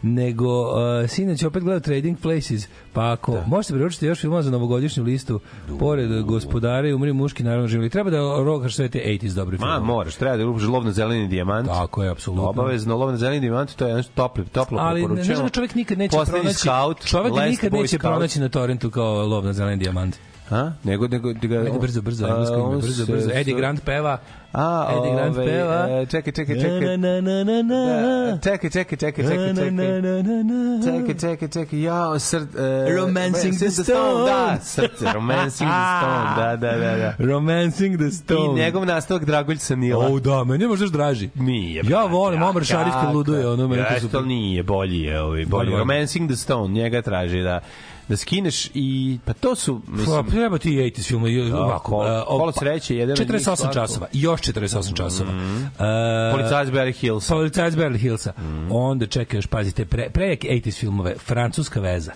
Nego, 0.03 0.61
uh, 0.63 1.09
sinoć 1.09 1.43
opet 1.43 1.63
gledao 1.63 1.81
Trading 1.81 2.19
Places, 2.21 2.69
pa 2.93 3.13
ako 3.13 3.39
možete 3.47 3.75
preočiti 3.75 4.07
još 4.07 4.21
filmova 4.21 4.43
za 4.43 4.51
novogodišnju 4.51 5.05
listu, 5.05 5.36
pored 5.79 6.23
gospodare 6.23 6.91
i 6.91 6.95
umri 6.95 7.13
muški, 7.13 7.43
naravno 7.43 7.67
živjeli. 7.69 7.91
Treba 7.91 8.11
da 8.11 8.19
rokaš 8.39 8.77
sve 8.77 8.89
te 8.89 9.03
80s 9.07 9.35
dobri 9.35 9.59
Ma, 9.59 9.67
film. 9.67 9.87
moraš, 9.87 10.17
treba 10.17 10.37
da 10.37 10.43
rupiš 10.45 10.63
lov 10.65 10.85
na 10.85 10.93
zeleni 10.93 11.29
dijamant. 11.29 11.69
Tako 11.69 12.03
je, 12.03 12.11
apsolutno. 12.11 12.49
Obavezno, 12.49 12.97
lov 12.97 13.11
na 13.11 13.17
zeleni 13.17 13.41
dijamant, 13.41 13.75
to 13.75 13.87
je 13.87 14.03
topli, 14.05 14.45
toplo 14.45 14.79
Ali 14.79 15.01
ne 15.01 15.07
preporučeno. 15.07 15.37
znaš 15.37 15.45
da 15.45 15.51
čovjek 15.51 15.75
nikad 15.75 15.99
neće 15.99 16.17
Poslednji 16.17 16.41
pronaći 16.41 16.59
Scout, 16.59 17.07
čovjek 17.07 17.35
nikad 17.35 17.73
neće 17.73 17.89
Scout. 17.89 18.01
pronaći 18.03 18.41
na 18.41 18.49
torrentu 18.49 18.91
kao 18.91 19.27
lov 19.27 19.45
na 19.45 19.53
zeleni 19.53 19.77
dijamant. 19.77 20.17
A? 20.51 20.73
Nego, 20.85 21.09
nego, 21.09 21.33
nego, 21.33 21.55
Ajde 21.57 21.79
brzo, 21.79 22.03
brzo, 22.03 22.27
A, 22.27 22.29
englesko 22.29 22.57
ime, 22.57 22.77
brzo, 22.77 23.07
brzo. 23.07 23.31
Eddie 23.35 23.55
Grant 23.55 23.81
peva. 23.85 24.19
A, 24.53 24.87
Eddie 24.99 25.13
Grant 25.15 25.35
ovaj, 25.35 25.47
peva. 25.47 25.89
e, 25.91 26.07
čekaj, 26.07 26.33
čekaj, 26.33 26.57
čekaj. 26.57 26.81
Na, 26.81 26.97
na, 26.97 27.21
na, 27.21 27.45
na, 27.45 27.63
na. 27.63 28.31
Da, 28.33 28.39
Čekaj, 28.43 28.71
čekaj, 28.71 28.99
čekaj, 28.99 29.25
čekaj, 29.25 29.39
na, 29.39 29.55
čekaj. 29.55 29.71
na, 29.71 30.01
na, 30.01 30.23
na, 30.23 30.43
na. 30.43 30.83
Čekaj, 30.85 31.15
čekaj, 31.15 31.49
čekaj, 31.49 31.83
ja, 31.83 32.19
srd... 32.19 32.49
Uh, 32.55 32.97
Romancing 32.97 33.55
the 33.55 33.67
Da, 33.67 33.71
Stone. 33.73 34.59
srce, 34.63 35.13
Romancing 35.15 35.71
the 35.71 35.85
Stone, 35.99 36.31
da, 36.37 36.57
da, 36.57 36.77
da, 36.77 36.97
da. 36.97 37.15
Romancing 37.27 37.97
the 37.97 38.07
I 38.07 38.11
Stone. 38.11 38.55
njegov 38.63 38.87
nastavak 38.87 39.25
Dragoljca 39.25 39.65
Sanila. 39.65 40.07
O, 40.07 40.21
da, 40.21 40.45
meni 40.45 40.65
je 40.65 40.69
možda 40.69 40.87
draži. 40.89 41.31
Nije. 41.35 41.83
Ja 41.89 42.05
volim, 42.05 42.43
Omar 42.43 42.65
Šarif 42.65 42.93
kad 42.95 43.15
luduje, 43.15 43.49
ono 43.49 43.69
meni 43.69 43.83
to 43.95 44.01
super. 44.01 44.19
ali 44.19 44.29
nije, 44.29 44.63
bolji 44.63 45.01
je 45.01 45.21
ovaj, 45.23 45.45
bolji. 45.47 45.71
Romancing 45.71 46.29
the 46.31 46.37
Stone, 46.37 46.75
njega 46.75 47.03
traži 47.03 47.43
da 47.43 47.61
da 48.09 48.17
skineš 48.17 48.71
i 48.75 49.19
pa 49.25 49.33
to 49.33 49.55
su 49.55 49.81
Pa, 49.87 49.93
mislim 49.93 50.27
treba 50.27 50.59
ti 50.59 50.71
80s 50.71 51.09
film. 51.09 51.25
Ovako, 51.55 51.93
kolo- 51.93 52.09
e, 52.09 52.23
o, 52.23 52.39
kolo 52.39 52.53
sreće, 52.53 52.97
jedan 52.97 53.13
od 53.13 53.19
njih 53.21 53.29
48 53.31 53.41
svakako. 53.57 53.75
časova. 53.75 54.07
Još 54.13 54.41
48 54.41 54.95
časova. 54.95 55.31
E, 55.31 56.33
Policajac 56.33 56.69
Beverly 56.69 56.93
Hills. 56.93 57.29
Policajac 57.29 57.75
Beverly 57.75 57.99
Hillsa. 57.99 58.33
Onda 58.71 59.07
čekaj 59.07 59.39
još, 59.39 59.47
pazite, 59.47 59.85
pre, 59.85 60.11
pre 60.11 60.37
80s 60.37 60.79
filmove, 60.79 61.15
francuska 61.17 61.81
veza. 61.81 62.13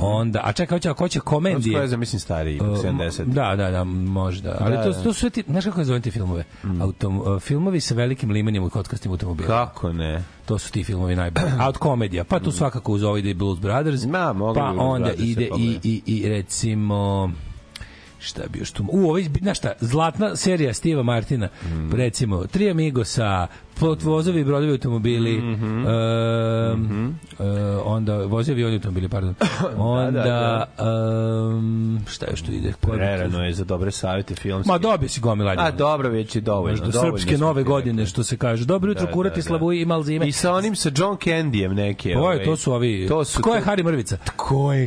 Onda, 0.00 0.40
a 0.44 0.52
čekaj, 0.52 0.76
hoće, 0.76 0.90
hoće 0.90 1.20
komedije. 1.20 1.52
Francuska 1.54 1.80
veza, 1.80 1.96
mislim 1.96 2.20
stariji, 2.20 2.60
70. 2.60 3.24
Da, 3.24 3.56
da, 3.56 3.70
da, 3.70 3.84
možda. 3.84 4.56
Ali 4.60 4.76
Da, 4.76 4.82
to, 4.82 4.90
da. 4.90 5.02
to 5.02 5.12
su 5.12 5.30
ti, 5.30 5.44
znaš 5.46 5.64
kako 5.64 5.80
je 5.80 5.84
zovem 5.84 6.02
ti 6.02 6.10
filmove? 6.10 6.44
Autom, 6.80 7.20
uh, 7.20 7.40
filmovi 7.40 7.80
sa 7.80 7.94
velikim 7.94 8.30
limanjem 8.30 8.64
u 8.64 8.70
kotkastim 8.70 9.12
automobilima. 9.12 9.54
Kako 9.56 9.92
ne? 9.92 10.22
To 10.46 10.58
su 10.58 10.72
ti 10.72 10.84
filmovi 10.84 11.16
najbolji. 11.16 11.46
A 11.58 11.68
od 11.72 11.78
komedija, 11.78 12.24
pa 12.24 12.40
tu 12.40 12.52
svakako 12.52 12.92
uz 12.92 13.02
ide 13.18 13.30
i 13.30 13.34
Blues 13.34 13.58
Brothers. 13.60 14.04
Ma, 14.04 14.32
mogu 14.32 14.54
pa 14.54 14.72
Blues 14.72 14.86
onda 14.86 15.06
Brothers 15.06 15.28
ide 15.28 15.48
i, 15.58 15.78
i, 15.82 16.02
i 16.06 16.28
recimo 16.28 17.30
šta 18.22 18.42
bi 18.52 18.58
još 18.58 18.70
tu... 18.70 18.84
U, 18.92 19.08
ovaj, 19.10 19.22
znaš 19.40 19.58
šta, 19.58 19.72
zlatna 19.80 20.36
serija 20.36 20.74
Steva 20.74 21.02
Martina, 21.02 21.48
recimo, 21.92 22.46
Tri 22.46 22.70
Amigosa, 22.70 23.46
vozovi 23.80 24.40
i 24.40 24.44
brodovi 24.44 24.72
automobili, 24.72 25.32
Mhm. 25.32 25.86
em, 25.86 27.08
e, 27.08 27.44
onda 27.76 28.16
vozovi 28.16 28.52
i 28.52 28.64
avioni 28.64 28.74
automobili, 28.74 29.08
pardon. 29.08 29.34
Onda, 29.78 30.66
em, 30.78 31.98
šta 32.06 32.26
još 32.30 32.42
tu 32.42 32.52
ide? 32.52 32.72
Prerano 32.82 33.44
je 33.44 33.52
za 33.52 33.64
dobre 33.64 33.90
savjete 33.90 34.34
filmske. 34.34 34.68
Ma 34.68 34.78
dobio 34.78 35.08
si 35.08 35.20
gomila. 35.20 35.54
A 35.58 35.70
dobro, 35.70 36.08
već 36.08 36.36
je 36.36 36.40
dovoljno. 36.40 36.76
Dovoljno 36.82 37.18
srpske 37.18 37.38
nove 37.38 37.62
godine, 37.62 38.06
što 38.06 38.22
se 38.22 38.36
kaže. 38.36 38.64
Dobro 38.64 38.90
jutro, 38.90 39.06
Da, 39.06 39.12
kurati, 39.12 39.32
da, 39.32 39.38
da. 39.38 39.42
slavuji 39.42 39.80
i 39.80 39.84
mal 39.84 40.02
zime. 40.02 40.28
I 40.28 40.32
sa 40.32 40.52
onim 40.52 40.76
sa 40.76 40.90
John 40.90 41.16
Candyjem 41.16 41.68
neke. 41.70 42.16
Ovo 42.16 42.24
ovaj, 42.24 42.36
je, 42.38 42.44
to 42.44 42.56
su 42.56 42.72
ovi... 42.72 43.06
To 43.08 43.24
su 43.24 43.42
Ko 43.42 43.54
je 43.54 43.60
to- 43.60 43.64
Hari 43.64 43.82
Mrvica? 43.82 44.16
Ko 44.36 44.72
je 44.72 44.86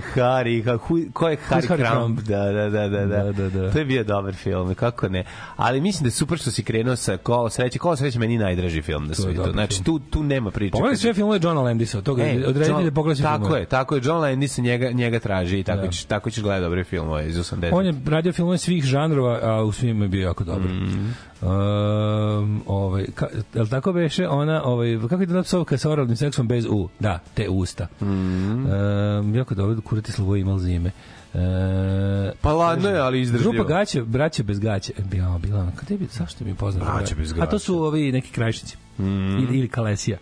hu, 0.78 0.98
ko 1.14 1.30
je 1.30 1.38
Harry, 1.40 1.62
Harry 1.62 1.66
Crumb? 1.68 1.90
Crumb? 1.90 2.20
Da, 2.20 2.46
da, 2.46 2.70
da, 2.70 2.88
da, 2.90 3.06
da. 3.06 3.24
Da, 3.24 3.32
da, 3.34 3.50
da. 3.52 3.72
To 3.72 3.80
je 3.80 3.86
bio 3.86 4.04
dobar 4.04 4.34
film, 4.34 4.76
kako 4.76 5.10
ne. 5.10 5.24
Ali 5.56 5.82
mislim 5.82 6.04
da 6.04 6.08
je 6.08 6.12
super 6.12 6.38
što 6.38 6.52
si 6.52 6.64
krenuo 6.64 6.96
sa 6.96 7.18
Kolo 7.18 7.50
sreće. 7.50 7.80
Kolo 7.80 7.96
sreće 7.96 8.20
meni 8.20 8.38
najdraži 8.76 8.82
film 8.82 9.08
na 9.30 9.34
dobar 9.34 9.52
Znači, 9.52 9.84
tu, 9.84 10.00
tu 10.00 10.24
nema 10.24 10.52
priče. 10.52 10.72
Pogledaj 10.72 10.98
sve 10.98 11.14
filmove 11.14 11.40
Johna 11.44 11.62
Landisa, 11.62 12.02
toga 12.02 12.24
E, 12.24 12.44
odredite 12.48 12.72
John- 12.72 12.84
da 12.84 12.92
pogledaj 12.92 13.24
Tako 13.24 13.38
filmove. 13.38 13.60
je, 13.60 13.66
tako 13.66 13.96
je. 13.96 14.02
John 14.04 14.20
Landis 14.20 14.58
njega, 14.58 14.92
njega 14.92 15.20
traži 15.20 15.60
i 15.60 15.64
tako, 15.64 15.88
ćeš, 15.88 16.04
tako 16.04 16.30
ćeš 16.30 16.44
gledati 16.44 16.64
dobre 16.64 16.84
filmove 16.84 17.28
iz 17.28 17.36
80. 17.38 17.70
On 17.74 17.86
je 17.86 17.94
radio 18.06 18.34
filmove 18.34 18.58
svih 18.58 18.84
žanrova, 18.84 19.40
a 19.44 19.64
u 19.64 19.72
svim 19.72 20.02
je 20.02 20.08
bio 20.08 20.24
jako 20.24 20.44
dobar. 20.44 20.62
Mhm. 20.62 21.06
Um, 21.42 22.62
ovaj, 22.68 23.06
ka, 23.16 23.28
jel 23.54 23.68
tako 23.68 23.94
beše 23.94 24.28
ona, 24.28 24.64
ovaj, 24.64 24.98
kako 25.00 25.22
je 25.22 25.26
da 25.26 25.44
psovka 25.44 25.78
sa 25.78 25.92
oralnim 25.92 26.16
seksom 26.16 26.48
bez 26.48 26.66
U? 26.66 26.90
Da, 27.00 27.20
te 27.34 27.50
usta. 27.50 27.88
Mhm. 28.02 28.66
Um, 28.66 29.36
jako 29.36 29.56
dobro, 29.56 29.82
kurati 29.82 30.12
slovo 30.12 30.36
imal 30.36 30.60
zime. 30.60 30.92
E, 31.36 32.32
Pa 32.42 32.54
ladno 32.54 32.90
je, 32.90 33.00
ali 33.00 33.22
izdržljivo. 33.22 33.54
Grupa 33.54 33.68
gaće, 33.68 34.02
braće 34.04 34.44
bez 34.44 34.60
gaće. 34.60 34.94
Bila, 35.12 35.38
bila, 35.38 35.72
kada 35.76 35.94
je, 35.94 36.00
zašto 36.12 36.44
mi 36.44 36.52
je 36.52 36.56
poznato? 36.56 36.92
Braće 36.98 37.16
bez 37.16 37.34
A 37.40 37.46
to 37.46 37.60
su 37.60 37.84
ovi 37.84 38.12
neki 38.12 38.32
krajišnici. 38.32 38.78
Ili, 39.00 39.58
ili 39.58 39.68
kalesija. 39.68 40.18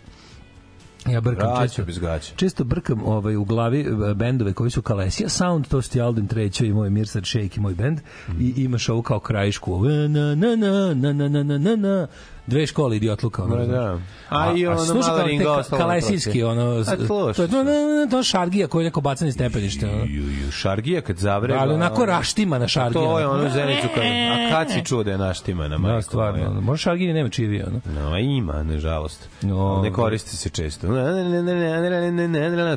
Ja 1.10 1.20
brkam 1.20 1.48
Braća 1.48 1.62
često. 1.62 1.84
bez 1.84 1.98
gaća. 1.98 2.32
Često 2.36 2.64
brkam 2.64 3.02
ovaj, 3.04 3.36
u 3.36 3.44
glavi 3.44 3.80
e, 3.80 4.14
bendove 4.14 4.52
koji 4.52 4.70
su 4.70 4.82
Kalesija 4.82 5.28
Sound, 5.28 5.68
to 5.68 5.82
su 5.82 5.90
ti 5.90 6.00
Alden 6.00 6.26
Treća 6.26 6.64
i 6.64 6.72
moj 6.72 6.90
Mirsad 6.90 7.26
Shake 7.26 7.50
i 7.56 7.60
moj 7.60 7.74
bend. 7.74 8.00
I 8.40 8.52
imaš 8.56 8.88
ovu 8.88 9.02
kao 9.02 9.20
krajišku. 9.20 9.84
Na, 9.84 10.34
na, 10.34 10.56
na, 10.56 10.94
na, 10.94 11.12
na, 11.12 11.28
na, 11.28 11.42
na, 11.42 11.58
na, 11.58 11.76
na 11.76 12.06
dve 12.46 12.66
škole 12.66 12.96
idiotluka. 12.96 13.44
Ono, 13.44 13.56
da, 13.56 13.66
da. 13.66 13.98
A, 14.28 14.48
a 14.48 14.52
i 14.56 14.66
ono 14.66 14.94
malo 14.94 15.22
ringo 15.26 15.50
ostalo. 15.50 15.82
Kalesijski, 15.82 16.42
ono, 16.42 16.84
to 16.84 17.42
je 17.42 17.48
to, 17.48 17.64
to 18.10 18.22
šargija 18.22 18.68
koji 18.68 18.82
je 18.82 18.84
neko 18.84 19.00
bacanje 19.00 19.32
stepenište. 19.32 19.86
Ono. 19.86 20.06
Šargija 20.52 21.00
kad 21.00 21.16
zavreba. 21.16 21.60
Ali 21.60 21.74
onako 21.74 22.06
raštima 22.06 22.58
na 22.58 22.68
šargija. 22.68 23.04
To 23.04 23.18
je 23.18 23.26
ono 23.26 23.50
zenicu 23.50 23.88
kad, 23.94 24.04
a 24.04 24.50
kad 24.50 24.70
si 24.70 24.84
čuo 24.84 25.02
da 25.02 25.10
je 25.10 25.18
naštima 25.18 25.68
na 25.68 25.78
majku. 25.78 25.96
Da, 25.96 26.02
stvarno. 26.02 26.46
Ono. 26.46 26.60
Možda 26.60 26.82
šargija 26.82 27.14
nema 27.14 27.28
čivi, 27.28 27.62
ono. 27.62 27.80
No, 28.00 28.18
ima, 28.18 28.62
nažalost. 28.62 29.28
No, 29.42 29.80
ne 29.82 29.92
koristi 29.92 30.36
se 30.36 30.50
često. 30.50 30.86
To 30.86 30.96
je 30.96 31.04
Zoli 31.04 31.24
ne, 31.24 31.42
ne, 31.42 31.42
ne, 31.42 31.90
ne, 32.00 32.12
ne, 32.12 32.28
ne, 32.28 32.50
ne, 32.50 32.76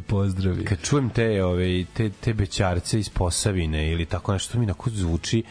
pozdravi. 0.00 0.64
Kad 0.64 0.82
čujem 0.82 1.10
te, 1.10 1.44
ove, 1.44 1.84
te, 1.84 2.10
te 2.10 2.34
ne, 2.34 2.98
iz 2.98 3.08
Posavine 3.08 3.92
ili 3.92 4.06
tako 4.06 4.32
nešto, 4.32 4.58
mi 4.58 4.66
ne, 4.66 4.74
zvuči 4.94 5.42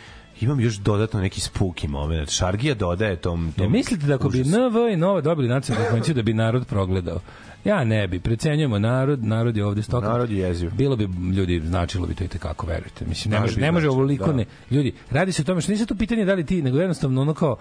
imam 0.41 0.60
još 0.60 0.75
dodatno 0.75 1.21
neki 1.21 1.41
spuki 1.41 1.88
moment. 1.88 2.29
Šargija 2.29 2.75
dodaje 2.75 3.15
tom... 3.15 3.53
tom 3.57 3.65
Ne 3.65 3.69
mislite 3.69 4.05
da 4.05 4.15
ako 4.15 4.29
bi 4.29 4.41
užasu. 4.41 4.60
NV 4.60 4.93
i 4.93 4.98
Nova 4.98 5.21
dobili 5.21 5.48
nacionalnu 5.48 5.89
konvenciju 5.89 6.15
da 6.15 6.21
bi 6.21 6.33
narod 6.33 6.67
progledao? 6.67 7.19
Ja 7.65 7.83
ne 7.83 8.07
bi. 8.07 8.19
Precenjujemo 8.19 8.79
narod, 8.79 9.25
narod 9.25 9.57
je 9.57 9.65
ovde 9.65 9.83
stoka. 9.83 10.07
Narod 10.07 10.31
je 10.31 10.39
jeziv. 10.39 10.71
Bilo 10.74 10.95
bi 10.95 11.10
ljudi 11.36 11.62
značilo 11.65 12.07
bi 12.07 12.15
to 12.15 12.24
i 12.24 12.27
kako 12.27 12.67
verujete. 12.67 13.05
Mislim 13.05 13.31
ne 13.31 13.39
može 13.39 13.55
bi 13.55 13.62
ne 13.62 13.71
može 13.71 13.89
ovoliko 13.89 14.25
da. 14.25 14.33
ne. 14.33 14.45
Ljudi, 14.71 14.93
radi 15.12 15.31
se 15.31 15.41
o 15.41 15.45
tome 15.45 15.62
što 15.62 15.71
nije 15.71 15.86
to 15.86 15.95
pitanje 15.95 16.25
da 16.25 16.33
li 16.33 16.45
ti, 16.45 16.62
nego 16.62 16.77
jednostavno 16.77 17.21
ono 17.21 17.33
kao 17.33 17.57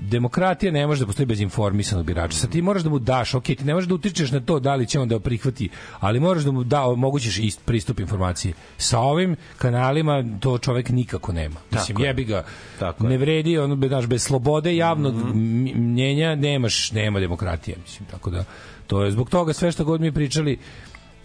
demokratija 0.00 0.72
ne 0.72 0.86
može 0.86 1.00
da 1.00 1.06
postoji 1.06 1.26
bez 1.26 1.40
informisanog 1.40 2.06
birača. 2.06 2.38
Sad 2.38 2.50
ti 2.50 2.62
moraš 2.62 2.82
da 2.82 2.90
mu 2.90 2.98
daš, 2.98 3.34
ok, 3.34 3.44
ti 3.44 3.64
ne 3.64 3.74
možeš 3.74 3.88
da 3.88 3.94
utičeš 3.94 4.30
na 4.30 4.40
to 4.40 4.60
da 4.60 4.74
li 4.74 4.86
će 4.86 5.00
on 5.00 5.08
da 5.08 5.20
prihvati, 5.20 5.68
ali 6.00 6.20
moraš 6.20 6.42
da 6.42 6.50
mu 6.50 6.64
da 6.64 6.82
omogućiš 6.82 7.38
ist 7.38 7.60
pristup 7.64 8.00
informaciji. 8.00 8.52
Sa 8.78 8.98
ovim 8.98 9.36
kanalima 9.58 10.24
to 10.40 10.58
čovek 10.58 10.88
nikako 10.88 11.32
nema. 11.32 11.56
Mislim, 11.70 11.86
Tako 11.88 12.02
je. 12.02 12.06
jebi 12.06 12.24
ga. 12.24 12.44
Tako 12.78 13.04
ne 13.04 13.18
vredi, 13.18 13.58
ono, 13.58 13.88
znaš, 13.88 14.06
bez 14.06 14.22
slobode 14.22 14.76
javnog 14.76 15.14
m- 15.14 15.32
mnjenja 15.76 16.34
nemaš, 16.34 16.92
nema 16.92 17.20
demokratije, 17.20 17.76
mislim, 17.82 18.08
tako 18.08 18.30
da 18.30 18.44
to 18.86 19.02
je 19.02 19.10
zbog 19.10 19.30
toga 19.30 19.52
sve 19.52 19.72
što 19.72 19.84
god 19.84 20.00
mi 20.00 20.12
pričali 20.12 20.58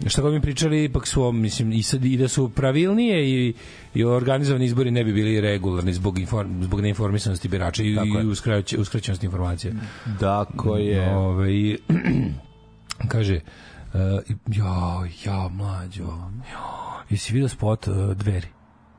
šta 0.06 0.22
god 0.22 0.32
mi 0.32 0.40
pričali, 0.40 0.84
ipak 0.84 1.06
su, 1.06 1.32
mislim, 1.32 1.72
i, 1.72 1.82
sad, 1.82 2.04
i 2.04 2.16
da 2.16 2.28
su 2.28 2.48
pravilnije 2.48 3.30
i, 3.30 3.54
i 3.94 4.04
organizovani 4.04 4.64
izbori 4.64 4.90
ne 4.90 5.04
bi 5.04 5.12
bili 5.12 5.40
regularni 5.40 5.92
zbog, 5.92 6.18
inform, 6.18 6.62
zbog 6.62 6.80
neinformisanosti 6.80 7.48
birača 7.48 7.82
i, 7.82 7.86
i 7.86 8.26
uskraćenosti 8.26 8.76
uskraćenosti 8.76 9.26
informacije. 9.26 9.74
Tako 10.20 10.76
je. 10.76 11.10
Ove, 11.10 11.52
i, 11.52 11.78
kaže, 13.08 13.40
uh, 13.86 14.00
ja, 14.48 15.02
ja, 15.24 15.48
mlađo, 15.48 16.04
ja, 16.52 17.02
jesi 17.10 17.32
vidio 17.32 17.48
spot 17.48 17.86
uh, 17.86 17.94
dveri? 18.12 18.46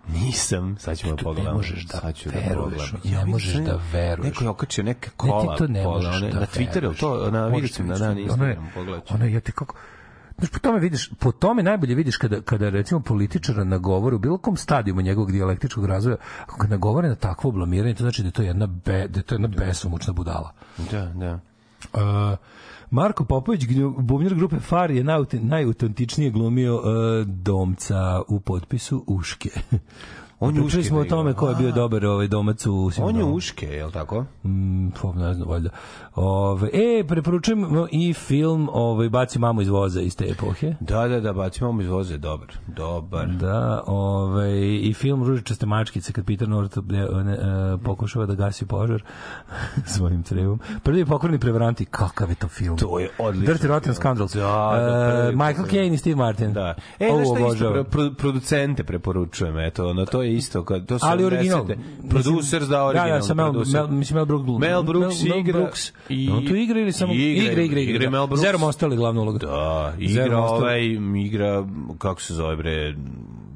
Nisam, 0.07 0.75
sad 0.79 0.97
ćemo 0.97 1.11
da 1.11 1.17
tu 1.17 1.23
pogledamo. 1.23 1.49
ne 1.51 1.55
možeš 1.57 1.83
da 1.83 1.97
Sad 1.97 2.15
ću 2.15 2.29
veruješ, 2.29 2.53
pogledam. 2.55 2.99
ne 3.03 3.09
vidim 3.09 3.29
možeš 3.29 3.53
sam 3.53 3.65
da 3.65 3.79
veruješ. 3.93 4.25
Neko 4.25 4.43
je 4.43 4.49
okačio 4.49 4.83
neke 4.83 5.07
Ne, 5.07 5.13
kola. 5.17 5.55
ti 5.55 5.57
to 5.57 5.67
ne 5.67 5.83
možeš 5.83 6.21
da 6.21 6.27
Na 6.29 6.45
Twitteru, 6.47 6.99
to, 6.99 7.31
na, 7.31 7.67
sam 7.67 7.87
na 7.87 7.93
da 7.93 7.99
dan 7.99 8.15
vidiš. 8.15 8.31
Ono 8.31 8.45
je- 8.45 8.49
Instagram, 8.51 8.71
pogledat 8.75 9.07
ću. 9.07 9.13
Ono 9.13 9.25
je, 9.25 9.33
ja 9.33 9.39
te 9.39 9.51
kako... 9.51 9.75
Znaš, 10.37 10.49
po 10.51 10.59
tome 10.59 10.79
vidiš, 10.79 11.09
po 11.19 11.31
tome 11.31 11.63
najbolje 11.63 11.95
vidiš 11.95 12.17
kada, 12.17 12.41
kada 12.41 12.69
recimo 12.69 12.99
političara 12.99 13.63
nagovore 13.63 14.15
u 14.15 14.19
bilo 14.19 14.37
kom 14.37 14.57
stadijumu 14.57 15.01
njegovog 15.01 15.31
dijalektičkog 15.31 15.85
razvoja, 15.85 16.17
ako 16.43 16.57
ga 16.57 16.67
nagovore 16.67 17.09
na 17.09 17.15
takvo 17.15 17.51
blamiranje, 17.51 17.93
to 17.93 18.03
znači 18.03 18.21
da 18.21 18.27
je 18.27 18.31
to 18.31 18.41
jedna, 18.41 18.67
be, 18.67 19.07
da 19.07 19.19
je 19.19 19.23
to 19.23 19.35
jedna 19.35 19.47
besomučna 19.47 20.13
budala. 20.13 20.53
Da, 20.91 21.05
da. 21.05 21.39
Uh, 21.93 22.37
Marko 22.91 23.25
Popović, 23.25 23.65
bubnjar 23.97 24.35
grupe 24.35 24.59
Far, 24.59 24.91
je 24.91 25.03
najautentičnije 25.31 26.31
glumio 26.31 26.75
uh, 26.75 26.83
domca 27.27 28.21
u 28.27 28.39
potpisu 28.39 29.03
Uške. 29.07 29.49
On 30.43 30.55
je 30.55 30.61
Uške 30.61 30.83
smo 30.83 30.99
o 30.99 31.03
da 31.03 31.09
tome 31.09 31.33
ko 31.33 31.49
je 31.49 31.55
bio 31.55 31.71
dobar 31.71 32.05
ovaj 32.05 32.27
domac 32.27 32.65
u 32.65 32.91
On 33.01 33.15
je 33.15 33.23
uške, 33.23 33.67
je 33.67 33.85
li 33.85 33.91
tako? 33.91 34.25
Mm, 34.43 34.89
to 34.89 35.13
ne 35.13 35.33
znam, 35.33 35.49
valjda. 35.49 35.69
Ove, 36.15 36.69
e, 36.73 37.03
preporučujem 37.07 37.87
i 37.91 38.13
film 38.13 38.69
ovaj, 38.73 39.09
Baci 39.09 39.39
mamu 39.39 39.61
iz 39.61 39.69
voza 39.69 40.01
iz 40.01 40.15
te 40.15 40.25
epohe. 40.25 40.75
Da, 40.79 41.07
da, 41.07 41.19
da, 41.19 41.33
bacimo 41.33 41.71
mu 41.71 41.81
iz 41.81 41.87
voze, 41.87 42.17
dobar, 42.17 42.47
dobar. 42.67 43.27
Da, 43.27 43.83
ovaj, 43.87 44.51
i 44.81 44.93
film 44.93 45.23
Ružičaste 45.23 45.65
mačkice 45.65 46.13
kad 46.13 46.25
Peter 46.25 46.49
North 46.49 46.77
ne, 46.77 46.99
e, 46.99 47.07
pokušava 47.85 48.25
da 48.25 48.35
gasi 48.35 48.65
požar 48.65 49.03
svojim 49.95 50.23
crevom. 50.23 50.59
Prvi 50.83 51.05
pokorni 51.05 51.39
prevaranti, 51.39 51.85
kakav 51.85 52.29
je 52.29 52.35
to 52.35 52.47
film? 52.47 52.77
To 52.77 52.99
je 52.99 53.09
odličan 53.19 53.55
Dirty 53.55 53.67
Rotten. 53.67 53.93
Scoundrels. 53.93 54.33
Da, 54.33 54.41
da, 54.41 55.29
E, 55.29 55.31
Michael. 55.31 55.67
Caine 55.69 55.95
i 55.95 55.97
Steve 55.97 56.15
Martin. 56.15 56.53
Da. 56.53 56.75
E, 56.99 57.07
Ovo 57.11 57.25
znaš 57.25 57.55
šta 57.55 57.65
isto, 57.65 58.09
producente 58.17 58.83
preporučujem, 58.83 59.57
eto, 59.59 59.89
ono, 59.89 60.05
to 60.05 60.23
je 60.23 60.32
isto, 60.33 60.65
kad, 60.65 60.85
to 60.85 60.99
su 60.99 61.05
ali 61.05 61.23
original. 61.25 61.63
70-te. 61.63 61.77
Producers 62.09 62.49
da 62.61 62.77
Da, 62.77 62.83
original. 62.83 63.09
da, 63.09 63.21
sa 63.21 63.33
Mel, 63.33 63.53
Mel, 63.73 63.87
mislim 63.89 64.15
Mel 64.15 64.25
Brooks. 64.25 64.59
Mel 64.59 64.83
Brooks 64.83 65.15
igra 65.37 65.53
Brooks. 65.53 65.91
i- 66.09 66.29
On 66.29 66.45
tu 66.45 66.55
igra 66.55 66.79
ili 66.79 66.91
samo... 66.91 67.13
igra, 67.13 67.43
Igra, 67.43 67.61
igra, 67.63 67.79
igra. 67.79 67.95
igra 67.95 68.09
Mel 68.09 68.27
Brooks. 68.27 68.41
Zero 68.41 68.57
Mostali 68.57 68.95
glavnu 68.95 69.21
ulogu. 69.21 69.37
Da, 69.37 69.93
igra 69.99 70.39
ovaj, 70.39 70.81
igra, 71.17 71.65
kako 71.97 72.21
se 72.21 72.33
zove 72.33 72.55
bre, 72.55 72.95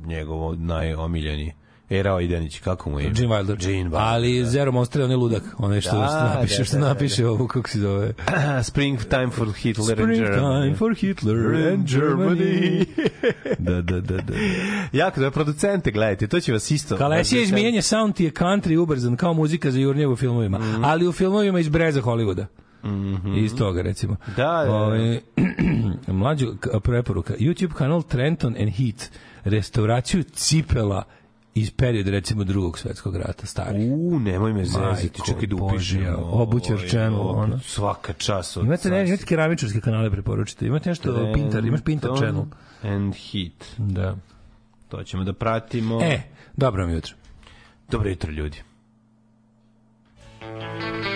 njegovo 0.05 0.55
najomiljeni. 0.55 1.53
Era 1.89 2.21
Idenić, 2.21 2.59
kako 2.59 2.89
mu 2.89 2.99
je? 2.99 3.09
Gene 3.09 3.27
Wilder. 3.27 3.57
Gene 3.57 3.89
Wilder, 3.89 3.97
Ali 4.01 4.45
Zero 4.45 4.71
Monster 4.71 4.99
je 5.01 5.05
onaj 5.05 5.17
ludak. 5.17 5.43
Onaj 5.57 5.81
što 5.81 5.91
Da, 5.91 6.33
napiše, 6.35 6.57
da, 6.57 6.63
što 6.63 6.75
da, 6.75 6.81
da, 6.81 6.87
napiše 6.87 7.27
ovo, 7.27 7.47
kako 7.47 7.69
se 7.69 7.79
zove. 7.79 8.13
Springtime 8.63 9.29
for 9.29 9.53
Hitler 9.53 9.91
and 9.91 9.99
Springtime 9.99 10.29
Germany. 10.31 10.75
for 10.75 10.95
Hitler 10.95 11.37
and 11.67 11.85
Germany. 11.85 12.85
da, 13.59 13.81
da, 13.81 14.01
da, 14.01 14.17
da. 14.17 14.33
jako 14.93 15.19
da 15.19 15.31
producente 15.31 15.91
gledajte, 15.91 16.27
to 16.27 16.39
će 16.39 16.53
vas 16.53 16.71
isto. 16.71 16.97
Kalesija 16.97 17.41
izmijenje 17.41 17.81
sound 17.81 18.15
ti 18.15 18.23
je 18.23 18.31
country 18.31 18.77
ubrzan 18.77 19.15
kao 19.15 19.33
muzika 19.33 19.71
za 19.71 19.79
jurnje 19.79 20.07
u 20.07 20.15
filmovima, 20.15 20.59
Mhm. 20.59 20.83
ali 20.83 21.07
u 21.07 21.11
filmovima 21.11 21.59
iz 21.59 21.69
breza 21.69 22.01
Hollywooda. 22.01 22.45
Iz 23.37 23.55
toga, 23.55 23.81
recimo. 23.81 24.15
Da, 24.27 24.33
da, 24.35 24.65
da. 24.65 24.71
Ovaj, 24.71 25.19
mlađu 26.07 26.53
preporuka. 26.83 27.33
YouTube 27.35 27.73
kanal 27.73 28.03
Trenton 28.03 28.55
and 28.59 28.69
Heat. 28.69 29.09
Restauraciju 29.43 30.23
cipela 30.23 31.03
iz 31.57 31.71
perioda, 31.71 32.11
recimo, 32.11 32.43
drugog 32.43 32.79
svetskog 32.79 33.15
rata, 33.15 33.45
stari. 33.45 33.89
U, 33.89 34.19
nemoj 34.19 34.53
me 34.53 34.65
zezati, 34.65 35.21
čekaj 35.25 35.47
da 35.47 35.55
upišem. 35.55 36.05
Obućar 36.17 36.75
Ovaj, 36.75 36.87
channel, 36.87 37.19
obu- 37.19 37.37
ono. 37.37 37.59
Svaka 37.59 38.13
čast. 38.13 38.57
od 38.57 38.65
Imate, 38.65 38.89
ne, 38.89 39.07
imate 39.07 39.25
keramičarske 39.25 39.81
kanale 39.81 40.11
preporučite. 40.11 40.67
Imate 40.67 40.89
nešto 40.89 41.31
Pinter, 41.33 41.65
imaš 41.65 41.81
Pinter 41.81 42.09
Trenton 42.09 42.49
channel. 42.81 42.95
And 42.95 43.13
Heat. 43.15 43.65
Da. 43.77 44.15
To 44.87 45.03
ćemo 45.03 45.23
da 45.23 45.33
pratimo. 45.33 46.01
E, 46.01 46.21
dobro 46.57 46.83
vam 46.83 46.93
jutro. 46.93 47.15
Dobro 47.89 48.09
jutro, 48.09 48.31
ljudi. 48.31 48.57
Jesus 50.41 51.06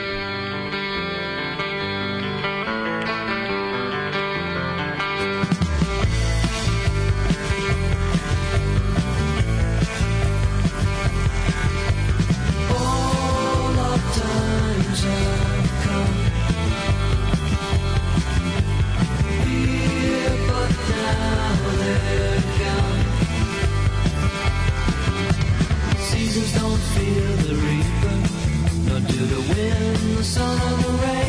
the 29.27 29.41
wind, 29.53 30.17
the 30.17 30.23
sun, 30.23 30.57
or 30.57 30.77
the 30.81 30.89
rain. 31.03 31.20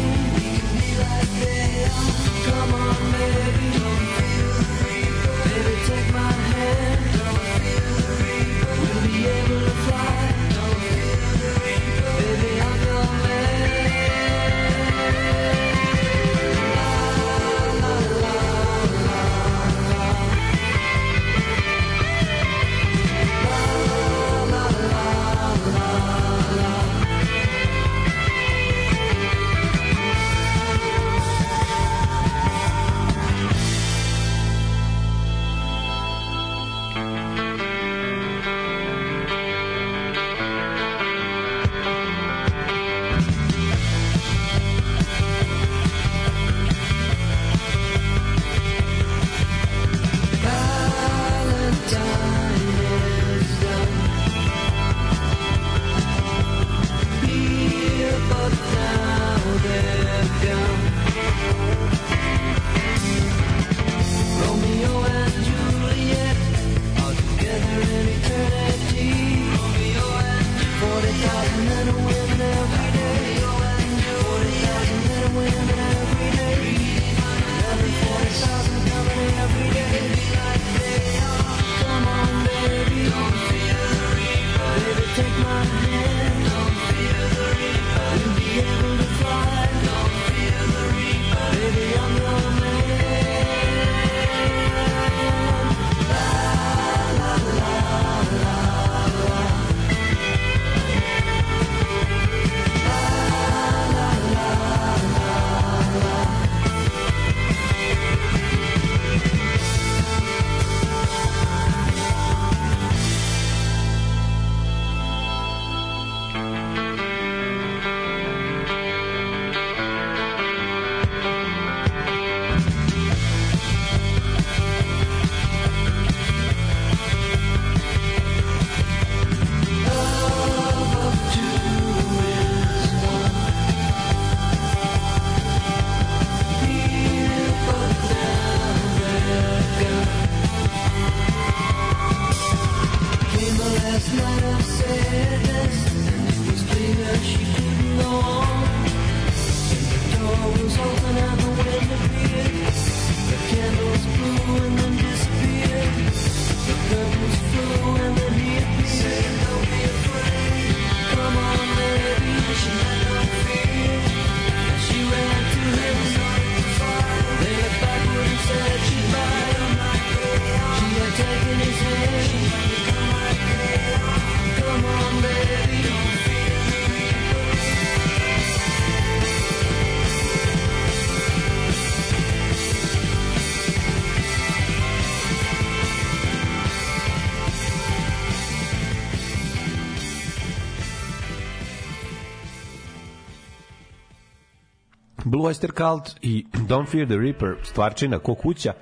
Blue 195.43 195.49
Oyster 195.49 195.73
Cult 195.73 196.15
i 196.23 196.45
Don't 196.55 196.87
Fear 196.87 197.07
the 197.07 197.17
Reaper, 197.17 197.55
stvarčina 197.65 198.19
ko 198.19 198.35
kuća. 198.35 198.73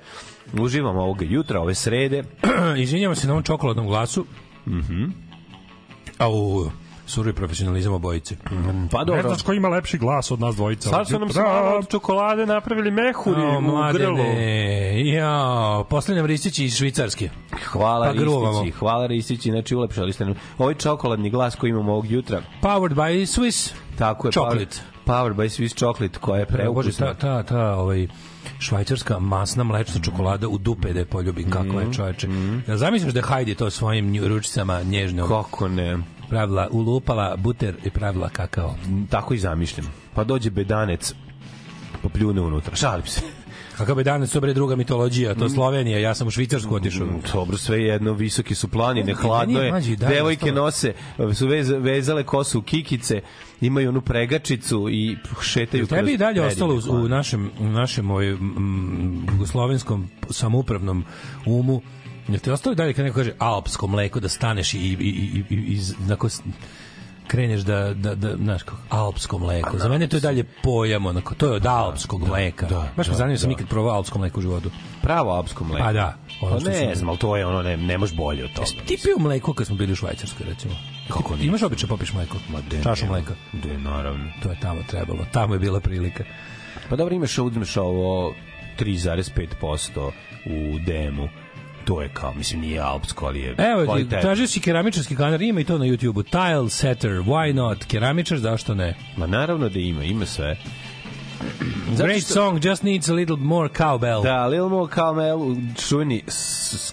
Uživamo 0.53 1.01
ovoga 1.01 1.25
jutra, 1.25 1.59
ove 1.59 1.75
srede. 1.75 2.23
Izvinjavam 2.77 3.15
se 3.15 3.27
na 3.27 3.33
ovom 3.33 3.43
čokoladnom 3.43 3.87
glasu. 3.87 4.25
Mhm. 4.67 5.03
Au, 6.17 6.69
surovi 7.05 7.33
profesionalizam 7.33 7.93
obojice. 7.93 8.35
Pa 8.91 8.99
Ne 8.99 9.05
dobro. 9.05 9.21
znaš 9.21 9.41
ko 9.41 9.53
ima 9.53 9.67
lepši 9.69 9.97
glas 9.97 10.31
od 10.31 10.39
nas 10.39 10.55
dvojica. 10.55 10.89
Sad 10.89 11.07
su 11.07 11.19
nam 11.19 11.29
se 11.29 11.41
od 11.77 11.89
čokolade 11.89 12.45
napravili 12.45 12.91
mehuri 12.91 13.41
O, 13.41 13.47
u 13.49 13.61
grlu. 13.61 13.61
mladene, 13.61 15.07
jao, 15.07 15.83
posljednjam 15.83 16.25
Ristići 16.25 16.65
iz 16.65 16.75
Švicarske. 16.75 17.29
Hvala 17.65 18.05
Pa 18.05 18.13
gruvamo. 18.13 18.59
Ristići, 18.59 18.79
hvala 18.79 19.05
Ristići, 19.07 19.51
znači 19.51 19.75
ulepšali 19.75 20.13
ste 20.13 20.25
nam. 20.25 20.35
Ovaj 20.57 20.73
čokoladni 20.73 21.29
glas 21.29 21.55
koji 21.55 21.69
imamo 21.69 21.91
ovog 21.91 22.11
jutra, 22.11 22.41
Powered 22.61 22.93
by 22.93 23.39
Swiss. 23.39 23.71
tako 23.97 24.27
je. 24.27 24.31
Chocolate. 24.31 24.90
Power, 25.05 25.33
by 25.33 25.49
Swiss 25.49 25.79
Chocolate, 25.79 26.19
koja 26.19 26.39
je 26.39 26.45
Bože, 26.45 26.57
preukusna. 26.57 27.07
ta, 27.07 27.13
ta, 27.13 27.43
ta, 27.43 27.75
ovaj, 27.75 28.07
švajcarska 28.59 29.19
masna 29.19 29.63
mlečna 29.63 30.01
čokolada 30.01 30.47
u 30.47 30.57
dupe 30.57 30.93
da 30.93 30.99
je 30.99 31.05
poljubim, 31.05 31.49
kako 31.49 31.79
je 31.79 31.93
čoveče. 31.93 32.27
Ja 32.67 32.77
zamisliš 32.77 33.13
da 33.13 33.19
je 33.19 33.25
Heidi 33.29 33.55
to 33.55 33.69
svojim 33.69 34.27
ručicama 34.27 34.83
nježno 34.83 35.27
Kako 35.27 35.67
ne? 35.67 35.97
pravila, 36.29 36.67
ulupala 36.71 37.35
buter 37.37 37.75
i 37.83 37.89
pravila 37.89 38.29
kakao. 38.29 38.75
Tako 39.09 39.33
i 39.33 39.37
zamišljam. 39.37 39.87
Pa 40.13 40.23
dođe 40.23 40.49
bedanec, 40.49 41.13
popljune 42.01 42.41
unutra. 42.41 42.75
Šalim 42.75 43.05
se. 43.05 43.21
Kakav 43.77 43.95
bi 43.95 44.03
danas, 44.03 44.31
to 44.31 44.41
bre 44.41 44.53
druga 44.53 44.75
mitologija, 44.75 45.35
to 45.35 45.49
Slovenija, 45.49 45.99
ja 45.99 46.15
sam 46.15 46.27
u 46.27 46.31
Švicarsku 46.31 46.75
otišao. 46.75 47.07
Dobro, 47.33 47.57
sve 47.57 47.83
jedno, 47.83 48.13
visoki 48.13 48.55
su 48.55 48.67
planine, 48.67 49.13
hladno 49.13 49.61
je, 49.61 49.73
je, 49.85 49.95
devojke 49.95 50.51
nose, 50.51 50.93
su 51.33 51.47
vez, 51.47 51.69
vezale 51.69 52.23
kosu 52.23 52.59
u 52.59 52.61
kikice, 52.61 53.21
imaju 53.61 53.89
onu 53.89 54.01
pregačicu 54.01 54.87
i 54.89 55.17
šetaju 55.41 55.87
kroz 55.87 55.99
Tebi 55.99 56.13
i 56.13 56.17
dalje 56.17 56.41
ostalo 56.41 56.73
u, 56.73 56.95
u 56.95 57.07
našem, 57.07 57.51
u 57.59 57.65
našem 57.65 58.11
ovaj, 58.11 58.33
mm, 58.33 59.27
jugoslovenskom 59.31 60.09
samoupravnom 60.29 61.05
umu 61.45 61.81
Jel 62.27 62.39
ti 62.39 62.51
ostalo 62.51 62.73
i 62.73 62.75
dalje 62.75 62.93
kad 62.93 63.05
neko 63.05 63.15
kaže 63.15 63.31
alpsko 63.39 63.87
mleko 63.87 64.19
da 64.19 64.29
staneš 64.29 64.73
i, 64.73 64.77
i, 64.77 64.97
i, 64.99 65.43
i, 65.49 65.55
i 65.55 65.77
znako, 65.77 66.27
kreneš 67.27 67.61
da, 67.61 67.93
da, 67.93 68.15
da 68.15 68.35
znaš 68.35 68.63
kako, 68.63 68.77
alpsko 68.89 69.37
mleko. 69.39 69.77
Za 69.77 69.89
mene 69.89 70.07
to 70.07 70.17
je 70.17 70.21
dalje 70.21 70.43
pojam, 70.63 71.05
onako, 71.05 71.35
to 71.35 71.45
je 71.45 71.51
od 71.51 71.65
alpskog 71.65 72.27
mleka. 72.27 72.67
da, 72.67 72.89
Baš 72.97 73.07
me 73.07 73.11
da, 73.11 73.17
zanima, 73.17 73.37
sam 73.37 73.49
da. 73.49 73.53
ikad 73.53 73.67
probao 73.67 73.95
alpsko 73.95 74.19
mleko 74.19 74.39
u 74.39 74.41
životu. 74.41 74.71
Pravo 75.01 75.31
alpsko 75.31 75.63
mleko. 75.63 75.85
Pa 75.85 75.93
da. 75.93 76.17
ono 76.41 76.59
Pa 76.59 76.69
ne 76.69 76.95
znam, 76.95 77.09
ali 77.09 77.17
to 77.17 77.37
je 77.37 77.45
ono, 77.45 77.61
ne, 77.61 77.77
ne 77.77 77.97
može 77.97 78.15
bolje 78.15 78.43
od 78.43 78.53
toga. 78.53 78.67
Ti 78.87 78.97
pio 79.03 79.15
mleko 79.19 79.53
kad 79.53 79.67
smo 79.67 79.75
bili 79.75 79.91
u 79.91 79.95
Švajcarskoj, 79.95 80.45
recimo? 80.49 80.73
Kako 81.11 81.37
Ti 81.37 81.45
Imaš 81.45 81.61
običaj 81.63 81.89
popiš 81.89 82.13
mleko? 82.13 82.37
Ma 82.49 82.61
de, 82.61 82.83
Čašu 82.83 83.05
mleka. 83.05 83.33
De, 83.53 83.77
naravno. 83.77 84.25
To 84.43 84.49
je 84.49 84.59
tamo 84.59 84.81
trebalo. 84.83 85.25
Tamo 85.31 85.53
je 85.55 85.59
bila 85.59 85.79
prilika. 85.79 86.23
Pa 86.89 86.95
dobro, 86.95 87.15
imaš, 87.15 87.37
uzmeš 87.37 87.77
ovo 87.77 88.33
3,5% 88.79 90.11
u 90.45 90.79
DM-u 90.79 91.27
to 91.85 92.01
je 92.01 92.09
kao, 92.09 92.33
mislim, 92.33 92.61
nije 92.61 92.79
alpsko, 92.79 93.25
ali 93.25 93.39
je 93.39 93.55
Evo, 93.59 93.85
kvalitetno. 93.85 94.21
tražio 94.21 94.47
si 94.47 94.59
keramičarski 94.59 95.15
kanar, 95.15 95.41
ima 95.41 95.59
i 95.59 95.63
to 95.63 95.77
na 95.77 95.85
YouTube-u. 95.85 96.23
Tile 96.23 96.69
setter, 96.69 97.11
why 97.11 97.53
not? 97.53 97.83
Keramičar, 97.85 98.37
zašto 98.37 98.75
ne? 98.75 98.95
Ma 99.17 99.27
naravno 99.27 99.69
da 99.69 99.79
ima, 99.79 100.03
ima 100.03 100.25
sve. 100.25 100.57
Zato 101.87 102.03
Great 102.03 102.21
što- 102.21 102.33
song, 102.33 102.65
just 102.65 102.83
needs 102.83 103.09
a 103.09 103.13
little 103.13 103.35
more 103.35 103.69
cowbell. 103.69 104.23
Da, 104.23 104.47
Lil 104.47 104.69
Mo 104.69 104.87
Kamel, 104.87 105.37
čuveni 105.79 106.23
s- 106.27 106.91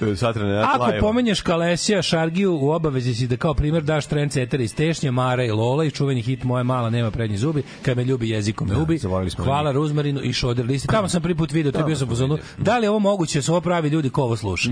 e, 0.00 0.04
Saturday 0.04 0.58
Night 0.58 0.74
Ako 0.74 0.90
pomenješ 1.00 1.40
Kalesija, 1.40 2.02
Šargiju, 2.02 2.58
u 2.62 2.70
obavezi 2.70 3.14
si 3.14 3.26
da 3.26 3.36
kao 3.36 3.54
primer 3.54 3.82
daš 3.82 4.06
trendsetter 4.06 4.60
iz 4.60 4.74
Tešnje, 4.74 5.10
Mara 5.10 5.44
i 5.44 5.50
Lola 5.50 5.84
i 5.84 5.90
čuveni 5.90 6.22
hit 6.22 6.44
Moje 6.44 6.64
mala 6.64 6.90
nema 6.90 7.10
prednji 7.10 7.36
zubi, 7.36 7.62
kad 7.82 7.96
me 7.96 8.04
ljubi 8.04 8.30
jezikom 8.30 8.68
me 8.68 8.76
ubi. 8.76 8.98
zaboravili 8.98 9.30
smo 9.30 9.44
Hvala 9.44 9.72
Ruzmarinu 9.72 10.20
i 10.22 10.32
Šoder 10.32 10.66
listi. 10.66 10.88
Tamo 10.88 11.08
sam 11.08 11.22
prvi 11.22 11.34
put 11.34 11.52
video, 11.52 11.72
to 11.72 11.78
je 11.78 11.84
bio 11.84 11.96
sam 11.96 12.08
pozorno. 12.08 12.38
Da 12.58 12.78
li 12.78 12.86
je 12.86 12.90
ovo 12.90 12.98
moguće, 12.98 13.42
su 13.42 13.52
ovo 13.52 13.60
pravi 13.60 13.88
ljudi 13.88 14.10
ko 14.10 14.22
ovo 14.22 14.36
sluša? 14.36 14.70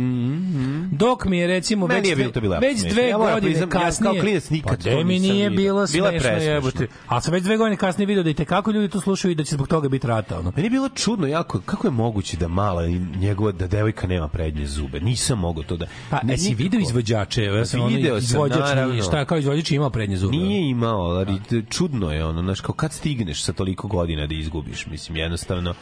Dok 0.90 1.24
mi 1.24 1.38
je 1.38 1.46
recimo 1.46 1.86
Meni 1.86 2.00
već, 2.00 2.10
je 2.10 2.16
bilo 2.16 2.30
to 2.30 2.40
već 2.60 2.80
dve 2.92 3.08
Ja 3.08 3.18
godine 3.18 3.40
priznam, 3.40 3.68
ja 3.74 3.80
kasnije... 3.80 4.12
kao 4.12 4.20
klinac 4.20 4.50
nikad 4.50 4.84
pa 4.84 4.90
to 4.90 5.04
mi 5.04 5.18
nije 5.18 5.50
bilo 5.50 5.86
smešno 5.86 6.30
jebote. 6.30 6.86
Ali 7.06 7.22
sam 7.22 7.32
već 7.32 7.44
dve 7.44 7.56
godine 7.56 7.76
kasnije 7.76 8.06
video 8.06 8.22
da 8.22 8.30
i 8.30 8.34
kako 8.34 8.70
ljudi 8.70 8.88
to 8.88 9.00
slušaju 9.00 9.32
i 9.32 9.34
da 9.34 9.44
će 9.44 9.54
zbog 9.54 9.68
toga 9.68 9.88
biti 9.88 10.06
rata. 10.06 10.38
Ono. 10.38 10.52
Meni 10.56 10.66
je 10.66 10.70
bilo 10.70 10.88
čudno 10.88 11.26
jako 11.26 11.60
kako 11.64 11.86
je 11.86 11.90
moguće 11.90 12.36
da 12.36 12.48
mala 12.48 12.86
i 12.86 12.98
njegova 12.98 13.52
da 13.52 13.66
devojka 13.66 14.06
nema 14.06 14.28
prednje 14.28 14.66
zube. 14.66 15.00
Nisam 15.14 15.38
mogao 15.38 15.62
to 15.62 15.76
da 15.76 15.86
Pa, 16.10 16.20
Ne, 16.22 16.32
jesi 16.32 16.44
nikako. 16.44 16.62
video 16.62 16.80
izvođače? 16.80 17.44
Ja 17.44 17.66
sam 17.66 17.80
ono, 17.80 17.88
Video 17.88 18.14
sam, 18.14 18.24
izvođač, 18.24 18.58
naravno. 18.58 18.92
nije, 18.92 19.02
šta, 19.02 19.24
kao 19.24 19.38
izvođač 19.38 19.70
imao 19.70 19.90
prednje 19.90 20.16
zube. 20.16 20.36
Nije 20.36 20.70
imao, 20.70 21.00
ali 21.00 21.40
čudno 21.70 22.12
je 22.12 22.24
ono, 22.24 22.42
znaš, 22.42 22.60
kao 22.60 22.74
kad 22.74 22.92
stigneš 22.92 23.42
sa 23.42 23.52
toliko 23.52 23.88
godina 23.88 24.26
da 24.26 24.34
izgubiš, 24.34 24.86
mislim, 24.86 25.16
jednostavno, 25.16 25.74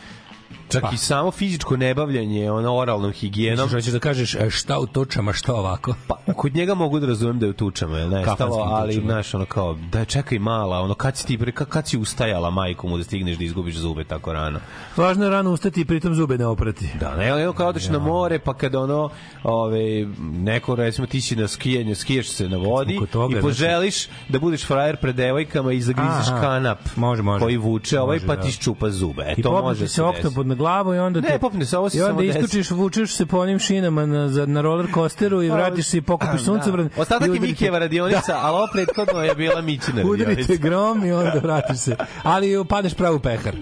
čak 0.72 0.82
Pa. 0.82 0.90
i 0.94 0.96
samo 0.96 1.30
fizičko 1.30 1.76
nebavljanje, 1.76 2.50
ono, 2.50 2.76
oralnom 2.76 3.12
higijenom, 3.12 3.64
Misliš, 3.64 3.72
hoćeš 3.72 3.92
da 3.92 3.98
kažeš 3.98 4.34
e, 4.34 4.50
šta 4.50 4.78
u 4.78 4.86
točama, 4.86 5.32
šta 5.32 5.54
ovako? 5.54 5.94
pa, 6.08 6.32
kod 6.36 6.54
njega 6.54 6.74
mogu 6.74 7.00
da 7.00 7.06
razumem 7.06 7.38
da 7.38 7.46
je 7.46 7.50
u 7.50 7.52
tučama, 7.52 7.98
je 7.98 8.08
nestalo, 8.08 8.36
Kafanskim 8.36 8.72
ali, 8.74 8.94
tučama. 8.94 9.12
znaš, 9.12 9.34
ono 9.34 9.44
kao, 9.44 9.76
da 9.92 10.04
čekaj 10.04 10.38
mala, 10.38 10.80
ono, 10.80 10.94
kad 10.94 11.16
si 11.16 11.26
ti, 11.26 11.38
pre- 11.38 11.52
kad, 11.52 11.68
kad 11.68 11.88
si 11.88 11.98
ustajala 11.98 12.50
majku 12.50 12.88
mu 12.88 12.98
da 12.98 13.04
stigneš 13.04 13.38
da 13.38 13.44
izgubiš 13.44 13.76
zube 13.76 14.04
tako 14.04 14.32
rano? 14.32 14.60
Važno 14.96 15.24
je 15.24 15.30
rano 15.30 15.50
ustati 15.50 15.80
i 15.80 15.84
pritom 15.84 16.14
zube 16.14 16.38
ne 16.38 16.46
oprati. 16.46 16.88
Da, 17.00 17.16
ne, 17.16 17.28
evo 17.28 17.52
kao 17.52 17.68
odeš 17.68 17.88
na 17.88 17.98
more, 17.98 18.38
pa 18.38 18.54
kada 18.54 18.80
ono, 18.80 19.10
ove, 19.42 20.06
neko, 20.18 20.74
recimo, 20.74 21.06
ti 21.06 21.20
si 21.20 21.36
na 21.36 21.48
skijanju, 21.48 21.94
skijaš 21.94 22.28
se 22.28 22.48
na 22.48 22.56
vodi 22.56 23.00
toga, 23.12 23.38
i 23.38 23.40
poželiš 23.40 24.08
da 24.28 24.38
budeš 24.38 24.66
frajer 24.66 24.96
pred 24.96 25.16
devojkama 25.16 25.72
i 25.72 25.80
zagrizeš 25.80 26.28
Aha. 26.28 26.40
kanap 26.40 26.78
Može, 26.96 27.22
može. 27.22 27.42
koji 27.42 27.56
vuče 27.56 28.00
ovaj, 28.00 28.16
Može, 28.16 28.26
pa 28.26 28.36
da. 28.36 28.42
ti 28.42 28.50
ščupa 28.52 28.90
zube. 28.90 29.22
E, 29.28 29.42
to 29.42 29.62
može 29.62 29.88
se 29.88 29.94
se 29.94 30.02
oktopod 30.02 30.46
na 30.46 30.54
glavu 30.62 30.94
i 30.94 30.98
onda 30.98 31.20
Ne, 31.20 31.28
te, 31.28 31.38
popne 31.38 31.66
se, 31.66 31.78
ovo 31.78 31.90
se 31.90 31.98
i 31.98 32.02
onda 32.02 32.22
desi. 32.22 32.38
istučiš, 32.38 32.70
vučeš 32.72 33.12
se 33.12 33.26
po 33.26 33.38
onim 33.38 33.58
šinama 33.58 34.06
na, 34.06 34.28
za, 34.28 34.46
na 34.46 34.60
roller 34.60 34.86
coasteru 34.94 35.42
i 35.42 35.50
vratiš 35.50 35.86
se 35.86 35.98
i 35.98 36.02
pokupiš 36.02 36.40
suncobran. 36.42 36.88
Da. 36.88 37.02
Ostatak 37.02 37.26
je 37.26 37.30
udarite- 37.30 37.40
Mikijeva 37.42 37.78
radionica, 37.78 38.38
ali 38.42 38.54
ovo 38.54 38.66
prethodno 38.72 39.22
je 39.22 39.34
bila 39.34 39.60
Mićina 39.62 40.02
Udarite 40.12 40.30
radionica. 40.32 40.56
grom 40.58 41.04
i 41.04 41.12
onda 41.12 41.38
vratiš 41.38 41.78
se. 41.78 41.96
Ali 42.22 42.64
padneš 42.64 42.94
pravo 42.94 43.16
u 43.16 43.20
pehar. 43.20 43.56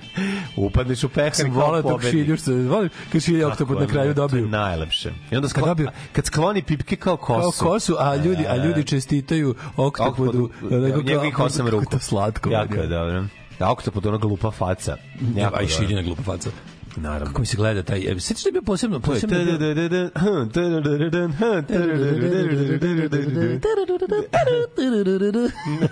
Upadneš 0.58 1.04
u 1.04 1.08
pehar 1.08 1.34
Sam 1.34 1.52
kao 1.52 1.60
volao 1.62 1.82
pobednik. 1.84 2.10
šiljušca. 2.12 2.50
Volim 2.52 2.90
kad 3.12 3.22
šilje 3.22 3.46
oktopod 3.46 3.80
na 3.80 3.86
kraju 3.86 4.14
dobiju. 4.14 4.48
najlepše. 4.48 5.08
I 5.30 5.36
onda 5.36 5.40
Kad 5.40 5.50
skloni, 5.50 5.68
dobiju- 5.68 5.90
kad 6.12 6.26
skloni 6.26 6.62
pipke 6.62 6.96
kao 6.96 7.16
kosu. 7.16 7.58
Kao 7.58 7.70
kosu, 7.70 7.96
a 7.98 8.16
ljudi, 8.16 8.46
a 8.46 8.56
ljudi 8.56 8.84
čestitaju 8.84 9.54
oktopodu. 9.76 10.44
Oktopodu, 10.44 11.02
njegovih 11.02 11.38
osam 11.40 11.68
ruku. 11.68 11.84
To 11.86 11.98
slatko. 11.98 12.50
Jako 12.50 12.74
je 12.74 12.86
dobro. 12.88 13.24
A 13.58 13.72
oktopod 13.72 14.06
ona 14.06 14.16
glupa 14.18 14.50
faca. 14.50 14.96
Jako 15.36 15.56
A 15.56 15.62
i 15.62 15.68
šiljena 15.68 16.02
glupa 16.02 16.22
faca. 16.22 16.50
Naravno. 16.96 17.26
Kako 17.26 17.40
mi 17.40 17.46
se 17.46 17.56
gleda 17.56 17.82
taj... 17.82 17.98
E, 17.98 18.20
Sjećaš 18.20 18.44
da 18.44 18.48
je 18.48 18.52
bio 18.52 18.62
posebno... 18.62 19.00
posebno 19.00 19.36
je 19.36 19.44
bio... 19.44 20.10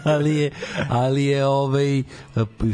ali 0.04 0.36
je... 0.36 0.50
Ali 0.88 1.24
je 1.24 1.46
ovaj... 1.46 2.02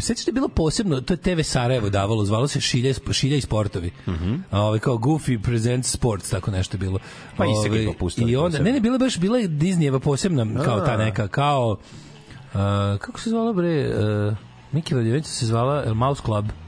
Sjećaš 0.00 0.24
da 0.24 0.28
je 0.28 0.32
bilo 0.32 0.48
posebno... 0.48 1.00
To 1.00 1.14
je 1.14 1.16
TV 1.16 1.40
Sarajevo 1.42 1.90
davalo, 1.90 2.24
zvalo 2.24 2.48
se 2.48 2.60
Šilja, 2.60 2.94
Šilja 3.12 3.36
i 3.36 3.40
sportovi. 3.40 3.92
Mm 4.06 4.10
-hmm. 4.10 4.40
Ove, 4.50 4.78
kao 4.78 4.94
Goofy 4.94 5.42
Presents 5.42 5.90
Sports, 5.90 6.30
tako 6.30 6.50
nešto 6.50 6.74
je 6.74 6.78
bilo. 6.78 6.98
Pa 7.36 7.44
i 7.44 7.48
se 7.62 7.68
ga. 7.68 7.74
Ovaj, 7.74 8.30
I 8.30 8.36
onda... 8.36 8.58
Ne, 8.58 8.72
ne, 8.72 8.80
bila 8.80 8.98
baš 8.98 9.18
bila 9.18 9.38
je 9.38 9.48
Disneyjeva 9.48 9.98
posebna, 9.98 10.44
da, 10.44 10.64
kao 10.64 10.80
da, 10.80 10.86
ta 10.86 10.96
da. 10.96 11.04
neka, 11.04 11.28
kao... 11.28 11.70
Uh, 11.70 12.60
kako 13.00 13.20
se 13.20 13.30
zvala 13.30 13.52
bre? 13.52 13.80
E, 13.80 14.28
uh, 14.28 14.36
Miki 14.72 14.94
se 15.22 15.46
zvala 15.46 15.84
El 15.86 15.94
Mouse 15.94 16.22
Club. 16.24 16.44
Mm 16.44 16.63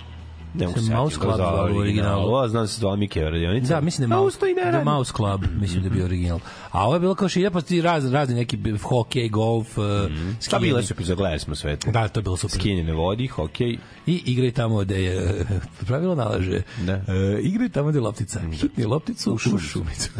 Ne 0.59 0.67
mogu 0.67 0.79
Se 0.79 0.87
se 0.87 0.95
Mouse 0.95 1.17
Club 1.21 1.41
u 1.75 1.79
originalu. 1.79 2.23
Ovo 2.23 2.49
znam 2.49 2.63
da 2.63 2.67
se 2.67 2.81
zvala 2.81 2.97
Mikijeva 2.97 3.31
radionica. 3.31 3.75
Da, 3.75 3.81
mislim 3.81 4.09
da 4.09 4.15
je 4.15 4.19
A 4.19 4.23
Mouse, 4.23 4.39
da 4.65 4.71
radi. 4.71 4.85
Mouse 4.85 5.13
Club, 5.17 5.45
mislim 5.61 5.83
da 5.83 5.87
je 5.87 5.91
bio 5.91 6.05
original. 6.05 6.41
A 6.71 6.85
ovo 6.85 6.95
je 6.95 7.01
bilo 7.01 7.15
kao 7.15 7.29
šilja, 7.29 7.51
pa 7.51 7.61
ti 7.61 7.83
raz, 7.83 8.13
razni 8.13 8.35
neki 8.35 8.59
hokej, 8.83 9.29
golf, 9.29 9.77
mm 9.77 10.37
Šta 10.43 10.59
bile 10.59 10.83
su 10.83 10.93
epizode, 10.93 11.17
gledali 11.17 11.41
smo 11.41 11.55
sve 11.55 11.77
to. 11.77 11.91
Da, 11.91 12.09
to 12.09 12.21
je 12.21 12.23
bilo 12.23 12.37
super. 12.37 12.61
Skinje 12.61 12.85
na 12.85 12.93
vodi, 12.93 13.27
hokej. 13.27 13.79
I 14.07 14.23
igraj 14.27 14.53
tamo 14.53 14.81
gde 14.81 15.03
je 15.03 15.47
pravilo 15.87 16.15
nalaže. 16.15 16.63
Da. 16.87 16.93
E, 16.93 17.41
igraj 17.43 17.69
tamo 17.69 17.89
gde 17.89 17.99
je 17.99 18.03
loptica. 18.03 18.41
Hitni 18.53 18.85
lopticu 18.85 19.33
u 19.35 19.39
šumicu. 19.39 20.11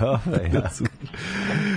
Dobro, 0.00 0.42
ja. 0.52 0.70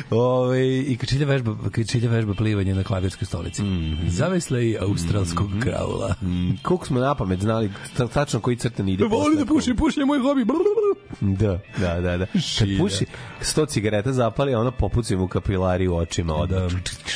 Ove, 0.18 0.78
I 0.80 0.98
kačilja 0.98 1.26
vežba, 1.26 1.56
kačilja 1.72 2.10
vežba 2.10 2.34
plivanje 2.34 2.76
na 2.76 2.84
klavirskoj 2.84 3.26
stolici. 3.26 3.64
Mm 3.64 3.66
-hmm. 3.66 4.10
Zaveslej 4.10 4.78
australskog 4.82 5.50
kraula. 5.62 6.16
Mm, 6.22 6.52
Koliko 6.64 6.86
smo 6.86 7.00
na 7.00 7.16
pamet 7.16 7.42
znali 7.42 7.72
ta- 7.98 8.08
tačno 8.08 8.40
koji 8.40 8.56
crtan 8.56 8.90
ide. 8.90 9.04
Volim 9.04 9.24
posle 9.24 9.46
da 9.46 9.46
pušim, 9.46 9.76
pušim 9.78 10.02
je 10.02 10.06
moj 10.06 10.20
hobi. 10.20 10.46
Da, 11.22 11.60
da, 11.78 12.02
da, 12.02 12.18
da. 12.18 12.26
Kad 12.60 12.68
puši 12.80 13.06
100 13.42 13.68
cigareta 13.68 14.14
zapali, 14.14 14.56
ono 14.56 14.72
popuci 14.72 15.16
mu 15.16 15.28
kapilari 15.28 15.88
u 15.88 15.96
očima. 15.96 16.46
Da. 16.46 16.60
Da. 16.60 16.70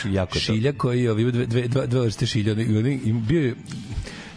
Jako. 0.09 0.39
Šilja 0.39 0.73
koji 0.73 1.03
je, 1.03 1.13
dve, 1.13 1.45
dve, 1.45 1.87
dva 1.87 2.01
vrste 2.01 2.25
šilja. 2.25 2.55
Bio 3.27 3.41
je 3.41 3.55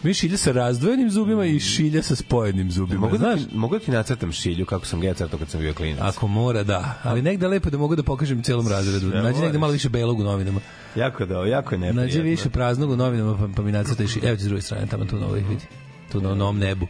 Mi 0.02 0.14
šilja 0.14 0.36
sa 0.36 0.52
razdvojenim 0.52 1.10
zubima 1.10 1.46
i 1.46 1.60
šilja 1.60 2.02
sa 2.02 2.16
spojenim 2.16 2.70
zubima. 2.70 3.00
Mogu 3.00 3.18
da, 3.18 3.36
ti, 3.36 3.46
mogu 3.52 3.78
da 3.78 3.84
ti 3.84 3.90
nacrtam 3.90 4.32
šilju 4.32 4.66
kako 4.66 4.86
sam 4.86 5.00
ga 5.00 5.06
ja 5.06 5.14
crtao 5.14 5.38
kad 5.38 5.48
sam 5.48 5.60
bio 5.60 5.74
klinac. 5.74 6.00
Ako 6.00 6.26
mora, 6.26 6.62
da. 6.62 6.94
Ali 7.02 7.22
negde 7.22 7.48
lepo 7.48 7.70
da 7.70 7.78
mogu 7.78 7.96
da 7.96 8.02
pokažem 8.02 8.42
celom 8.42 8.68
razredu. 8.68 9.06
Nađi 9.06 9.40
negde 9.40 9.58
malo 9.58 9.72
više 9.72 9.88
belog 9.88 10.20
u 10.20 10.24
novinama. 10.24 10.60
Jako 10.96 11.26
da, 11.26 11.34
jako 11.34 11.74
je 11.74 11.78
neprijatno. 11.78 12.02
Nađi 12.02 12.20
više 12.20 12.50
praznog 12.50 12.90
u 12.90 12.96
novinama, 12.96 13.36
pa, 13.38 13.48
pa 13.56 13.62
mi 13.62 13.72
nacrtaj 13.72 14.06
ši. 14.06 14.20
Evo 14.22 14.36
ti 14.36 14.42
s 14.42 14.46
druge 14.46 14.62
strane, 14.62 14.86
tamo 14.86 15.04
tu 15.04 15.16
na 15.16 15.26
ovih 15.26 15.48
vidi. 15.48 15.64
Tu 16.12 16.20
na 16.20 16.34
novom 16.34 16.58
nebu. 16.58 16.86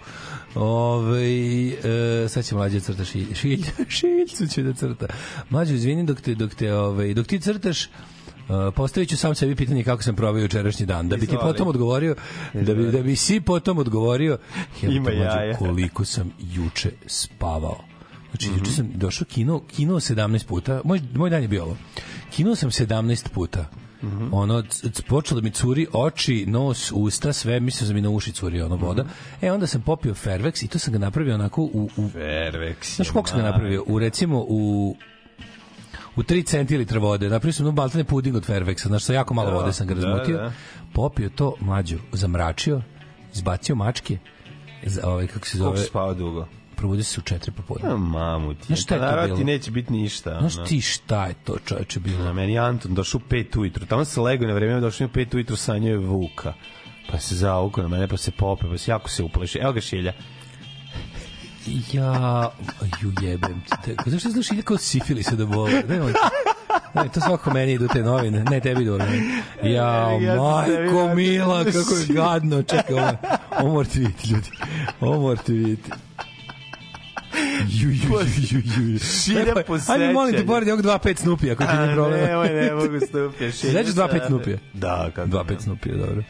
Ove, 0.54 1.22
e, 2.24 2.28
sad 2.28 2.44
će 2.44 2.54
mlađe 2.54 2.80
crta 2.80 3.04
šilj, 3.04 3.34
šilj, 3.44 3.64
šiljcu 3.88 4.46
će 4.46 4.62
da 4.62 4.72
crta. 4.72 5.06
Mlađe, 5.50 5.74
izvini, 5.74 6.04
dok, 6.04 6.20
te, 6.20 6.34
dok, 6.34 6.54
te, 6.54 6.74
ove, 6.74 7.14
dok 7.14 7.26
ti 7.26 7.40
crtaš, 7.40 7.88
Uh, 8.58 8.74
postavit 8.74 9.08
ću 9.08 9.16
sam 9.16 9.34
sebi 9.34 9.56
pitanje 9.56 9.84
kako 9.84 10.02
sam 10.02 10.16
proveo 10.16 10.42
jučerašnji 10.42 10.86
dan. 10.86 11.08
Da 11.08 11.16
bi 11.16 11.26
ti 11.26 11.36
potom 11.38 11.68
odgovorio, 11.68 12.14
da 12.54 12.74
bi, 12.74 12.84
da 12.84 13.02
bi 13.02 13.16
si 13.16 13.40
potom 13.40 13.78
odgovorio, 13.78 14.38
Ima 14.82 15.10
jaja. 15.10 15.56
koliko 15.56 16.04
sam 16.04 16.32
juče 16.40 16.90
spavao. 17.06 17.78
Znači, 18.30 18.48
juče 18.48 18.70
sam 18.72 18.90
došao 18.94 19.26
kino, 19.26 19.60
kino 19.60 19.94
17 19.94 20.46
puta. 20.46 20.80
Moj, 20.84 21.00
moj 21.14 21.30
dan 21.30 21.42
je 21.42 21.48
bio 21.48 21.62
ovo. 21.64 21.76
Kino 22.30 22.54
sam 22.54 22.70
17 22.70 23.28
puta. 23.28 23.66
Ono, 24.32 24.62
c- 24.62 24.90
c- 24.90 25.02
počelo 25.02 25.40
da 25.40 25.44
mi 25.44 25.50
curi 25.50 25.86
oči, 25.92 26.46
nos, 26.46 26.92
usta, 26.94 27.32
sve, 27.32 27.60
mislim 27.60 27.88
da 27.88 27.94
mi 27.94 28.00
na 28.00 28.10
uši 28.10 28.32
curi 28.32 28.62
ono 28.62 28.76
voda. 28.76 29.04
E, 29.40 29.52
onda 29.52 29.66
sam 29.66 29.82
popio 29.82 30.14
Fairvex 30.14 30.64
i 30.64 30.68
to 30.68 30.78
sam 30.78 30.92
ga 30.92 30.98
napravio 30.98 31.34
onako 31.34 31.62
u, 31.62 31.90
u 31.96 32.08
Fairvex. 32.08 32.96
Znaš 32.96 33.10
koliko 33.10 33.28
sam 33.28 33.38
ga 33.38 33.44
napravio? 33.44 33.84
U 33.86 33.98
recimo 33.98 34.44
u 34.48 34.96
u 36.16 36.22
3 36.22 36.46
centilitra 36.46 36.98
vode. 36.98 37.28
Napravio 37.28 37.52
sam 37.52 37.74
baltane 37.74 38.04
puding 38.04 38.36
od 38.36 38.46
Fairvexa. 38.46 38.86
Znaš, 38.86 39.02
sa 39.04 39.12
jako 39.12 39.34
malo 39.34 39.50
Da, 39.50 39.56
vode 39.56 39.72
sam 39.72 39.86
ga 39.86 39.94
da, 39.94 40.00
razmotio. 40.00 40.36
da. 40.36 40.52
Popio 40.92 41.28
to 41.28 41.54
mlađu, 41.60 41.98
zamračio, 42.12 42.82
izbacio 43.34 43.74
mačke, 43.74 44.18
za, 44.82 45.00
ovaj, 45.04 45.26
kako 45.26 45.46
se 45.46 45.58
zove, 45.58 45.78
si 45.78 45.84
spavao 45.84 46.14
dugo? 46.14 46.46
probudio 46.76 47.04
se 47.04 47.20
u 47.20 47.24
4 47.24 47.50
popodne. 47.50 47.88
A, 47.90 47.96
mamu 47.96 48.54
ti. 48.54 48.66
Znaš 48.66 48.82
šta 48.82 48.94
je 48.94 49.00
to 49.00 49.06
Naravno 49.06 49.26
bilo? 49.26 49.38
ti 49.38 49.44
neće 49.44 49.70
biti 49.70 49.92
ništa. 49.92 50.36
Znaš 50.40 50.56
ono. 50.56 50.66
ti 50.66 50.80
šta 50.80 51.26
je 51.26 51.34
to 51.34 51.56
čoveče 51.64 52.00
bilo? 52.00 52.24
Na 52.24 52.32
meni 52.32 52.52
je 52.52 52.58
Anton 52.58 52.94
došao 52.94 53.18
u 53.18 53.28
pet 53.28 53.56
ujutru. 53.56 53.86
Tamo 53.86 54.04
se 54.04 54.20
legao 54.20 54.48
na 54.48 54.54
vreme, 54.54 54.80
došao 54.80 55.04
u 55.06 55.10
pet 55.10 55.34
ujutru 55.34 55.56
sanjao 55.56 55.90
je 55.90 55.98
Vuka. 55.98 56.52
Pa 57.10 57.18
se 57.18 57.36
zaukao 57.36 57.82
na 57.82 57.88
mene, 57.88 58.08
pa 58.08 58.16
se 58.16 58.30
pope, 58.30 58.66
pa 58.66 58.78
se 58.78 58.90
jako 58.90 59.10
se 59.10 59.22
upleši. 59.22 59.58
Evo 59.58 59.72
ga 59.72 59.80
šilja. 59.80 60.12
Ja, 61.92 62.50
ju 63.02 63.12
jebem 63.22 63.60
ti. 63.60 63.94
Te, 64.04 64.10
zašto 64.10 64.28
znaš 64.30 64.50
ide 64.52 64.62
kao 64.62 64.76
sifilisa 64.78 65.36
da 65.36 65.46
bole? 65.46 65.82
Ne, 65.88 66.02
on, 66.02 66.12
ne, 66.94 67.08
to 67.14 67.20
svako 67.20 67.50
meni 67.54 67.72
idu 67.72 67.88
te 67.88 68.02
novine. 68.02 68.44
Ne, 68.50 68.60
tebi 68.60 68.82
idu. 68.82 68.98
Ne. 68.98 69.42
Ja, 69.72 70.08
majko 70.38 71.14
mila, 71.14 71.64
kako 71.64 71.94
je 71.94 72.06
gadno. 72.08 72.62
Čekaj, 72.62 72.94
ovo, 72.94 73.08
ovo 73.60 73.72
morate 73.72 73.98
vidjeti, 73.98 74.28
ljudi. 74.30 74.50
Ovo 75.00 75.20
morate 75.20 75.52
vidjeti. 75.52 75.90
Ju, 77.68 77.88
ju, 77.90 77.96
ju, 78.50 78.60
ju, 78.76 78.92
ju. 78.92 78.98
Šilja 78.98 79.54
po 79.66 79.78
Ajde, 79.88 80.12
molim 80.12 80.32
te, 80.32 80.38
sećanju. 80.38 80.46
pored 80.46 80.68
ovog 80.68 80.84
2-5 80.84 81.16
Snupija, 81.18 81.52
ako 81.52 81.64
ti 81.64 81.76
ne 81.76 81.94
problem. 81.94 82.20
ne, 82.20 82.54
ne 82.62 82.72
mogu 82.80 82.98
stupio. 83.06 83.52
Šilja 83.52 83.72
Znaš 83.72 83.86
se 83.86 83.92
2-5 83.92 84.12
radi. 84.12 84.20
Snupija? 84.26 84.58
Da, 84.72 85.10
kako 85.14 85.28
2-5 85.28 85.60
Snupija, 85.62 85.96
dobro. 85.96 86.22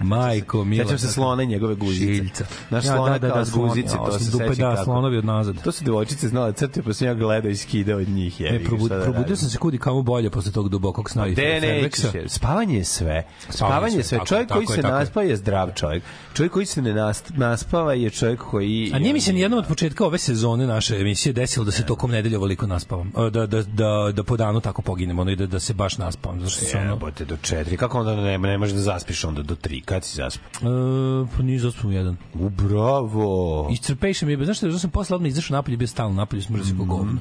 Majko, 0.00 0.64
mila. 0.64 0.84
Sećam 0.84 0.98
se 0.98 1.08
slona 1.08 1.42
i 1.42 1.46
njegove 1.46 1.74
guzice. 1.74 2.14
Šiljca. 2.14 2.44
Naš 2.70 2.84
Ja, 2.84 2.96
slona 2.96 3.18
da, 3.18 3.28
da, 3.28 3.34
da, 3.34 3.44
s 3.44 3.50
guzice, 3.50 3.96
to 3.96 4.18
se 4.18 4.30
dupe, 4.30 4.48
seća 4.48 4.62
da, 4.62 4.70
kako. 4.72 4.84
slonovi 4.84 5.18
od 5.18 5.24
nazad. 5.24 5.62
To 5.62 5.72
su 5.72 5.84
devojčice 5.84 6.28
znale 6.28 6.52
crte, 6.52 6.82
pa 6.82 6.92
sam 6.92 7.06
ja 7.06 7.14
gledao 7.14 7.50
i 7.50 7.56
skidao 7.56 7.98
od 7.98 8.08
njih. 8.08 8.40
E, 8.40 8.44
jebi 8.44 8.58
ga, 8.58 8.64
probud, 8.64 8.90
da 8.90 9.02
probudio 9.02 9.36
sam 9.36 9.48
se 9.48 9.58
kudi 9.58 9.78
kamo 9.78 10.02
bolje 10.02 10.30
posle 10.30 10.52
tog 10.52 10.68
dubokog 10.68 11.10
sna 11.10 11.26
i 11.26 11.34
De 11.34 11.60
nećeš, 11.60 12.02
spavanje 12.26 12.76
je 12.76 12.84
sve. 12.84 13.24
Spavanje 13.48 13.94
je 13.94 13.98
je 13.98 14.04
sve, 14.04 14.18
Čovjek 14.26 14.50
je, 14.50 14.54
koji 14.54 14.64
je, 14.64 14.68
se 14.68 14.78
je. 14.78 14.82
naspa 14.82 15.22
je 15.22 15.36
zdrav 15.36 15.70
čovjek. 15.74 16.02
Čovjek 16.34 16.52
koji 16.52 16.66
se 16.66 16.82
ne 16.82 16.94
nas- 16.94 17.22
naspava 17.30 17.94
je 17.94 18.10
čovjek 18.10 18.40
koji... 18.40 18.90
A 18.94 18.98
nije 18.98 19.12
mi 19.12 19.20
se 19.20 19.32
ni 19.32 19.40
jednom 19.40 19.58
od 19.58 19.66
početka 19.66 20.06
ove 20.06 20.18
sezone 20.18 20.66
naše 20.66 20.96
emisije 20.96 21.32
desilo 21.32 21.64
da 21.64 21.70
se 21.70 21.86
tokom 21.86 22.10
nedelje 22.10 22.36
ovoliko 22.36 22.66
naspavam. 22.66 23.12
E, 23.18 23.30
Da, 23.30 23.46
da, 23.46 23.62
da, 23.62 24.12
da 24.12 24.22
po 24.24 24.36
danu 24.36 24.60
tako 24.60 24.82
poginem, 24.82 25.18
ono, 25.18 25.30
i 25.30 25.36
da, 25.36 25.46
da 25.46 25.60
se 25.60 25.74
baš 25.74 25.98
naspavam. 25.98 26.40
Zašto 26.40 26.64
se 26.64 26.78
ono... 26.78 26.90
Jebote, 26.90 27.24
do 27.24 27.36
četiri. 27.36 27.76
Kako 27.76 27.98
onda 27.98 28.16
ne, 28.16 28.38
ne 28.38 28.58
možeš 28.58 28.74
da 28.74 28.80
zaspiš 28.80 29.24
onda 29.24 29.42
do 29.42 29.54
tri? 29.54 29.80
Kad 29.88 30.04
si 30.04 30.16
zaspao? 30.16 30.48
E, 30.62 31.36
pa 31.36 31.42
nije 31.42 31.58
zaspao 31.58 31.90
jedan. 31.90 32.16
U, 32.34 32.48
bravo! 32.48 33.68
Iscrpejše 33.72 34.26
mi 34.26 34.32
je, 34.32 34.44
znaš 34.44 34.56
što, 34.56 34.78
sam 34.78 34.90
posle 34.90 35.16
odmah 35.16 35.28
izašao 35.28 35.54
napolje, 35.54 35.76
bio 35.76 35.88
stalno 35.88 36.14
napolje, 36.14 36.42
smrzao 36.42 36.66
se 36.66 36.76
ko 36.76 36.84
govno. 36.84 37.18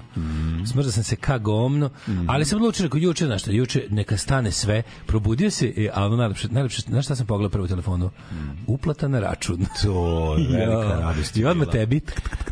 Smrzao 0.66 0.92
sam 0.92 1.04
se 1.04 1.16
ka 1.16 1.38
govno, 1.38 1.90
ali 2.28 2.46
sam 2.46 2.58
odlučio, 2.58 2.84
rekao, 2.84 2.98
juče, 2.98 3.26
znaš 3.26 3.42
šta, 3.42 3.52
juče 3.52 3.88
neka 3.90 4.18
stane 4.18 4.52
sve, 4.52 4.84
probudio 5.06 5.52
se, 5.52 5.74
e, 5.78 5.90
a 5.94 6.06
ono 6.06 6.16
najlepše, 6.16 6.48
najlepše, 6.48 6.82
znaš 6.82 7.06
šta 7.06 7.16
sam 7.16 7.26
pogledao 7.26 7.50
prvo 7.52 7.66
u 7.66 7.68
telefonu? 7.68 8.10
Uplata 8.68 9.08
na 9.08 9.20
račun. 9.20 9.58
To 9.84 10.32
velika 10.34 10.62
Ja. 10.90 11.00
radost. 11.00 11.38
I 11.38 11.46
odmah 11.46 11.68
tebi. 11.68 12.02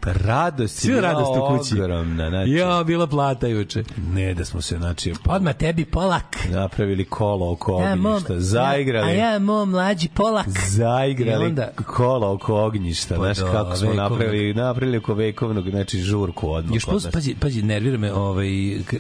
Radost 0.04 0.86
je 0.86 0.90
bila 0.90 1.02
radost 1.04 1.32
u 1.32 1.58
kući. 1.58 1.74
ogromna. 1.76 2.30
Znači, 2.30 2.52
Ja, 2.52 2.84
bila 2.84 3.08
plata 3.08 3.48
juče. 3.48 3.84
Ne, 4.08 4.34
da 4.34 4.46
smo 4.46 4.62
se, 4.62 4.78
znači, 4.78 5.14
Odmah 5.26 5.56
tebi 5.56 5.86
polak. 5.86 6.38
napravili 6.50 7.06
kolo 7.06 7.52
oko 7.52 7.72
Ja, 7.74 7.94
ognjišta, 7.94 8.40
zaigrali. 8.40 9.08
A 9.08 9.14
ja, 9.14 9.40
mom 9.40 9.70
mlađi 9.70 10.05
polak. 10.10 10.48
zaigrali 10.70 11.44
I 11.44 11.48
onda- 11.48 11.72
kola 11.88 12.32
oko 12.32 12.56
ognjišta, 12.56 13.16
Pa 13.16 13.22
znaš 13.22 13.38
da, 13.38 13.52
kako 13.52 13.76
smo 13.76 13.94
napravili, 13.94 14.54
napravili 14.54 14.98
oko 14.98 15.14
vekovnog, 15.14 15.70
znači 15.70 16.00
žurku 16.00 16.52
odmah. 16.52 16.76
Još 16.76 16.86
plus, 16.86 17.08
pazi, 17.14 17.36
pazi, 17.40 17.62
nervira 17.62 17.98
me, 17.98 18.14
ovaj, 18.14 18.48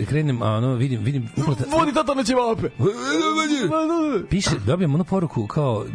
krenem, 0.09 0.41
a 0.41 0.51
ono, 0.51 0.73
vidim, 0.73 1.03
vidim, 1.03 1.29
uplata, 1.37 1.63
Vodi 1.71 1.93
tata 1.93 2.13
na 2.13 2.23
ćevape! 2.23 2.69
piše, 4.29 4.49
dobijem 4.65 4.95
onu 4.95 5.03
poruku 5.03 5.47
kao 5.47 5.85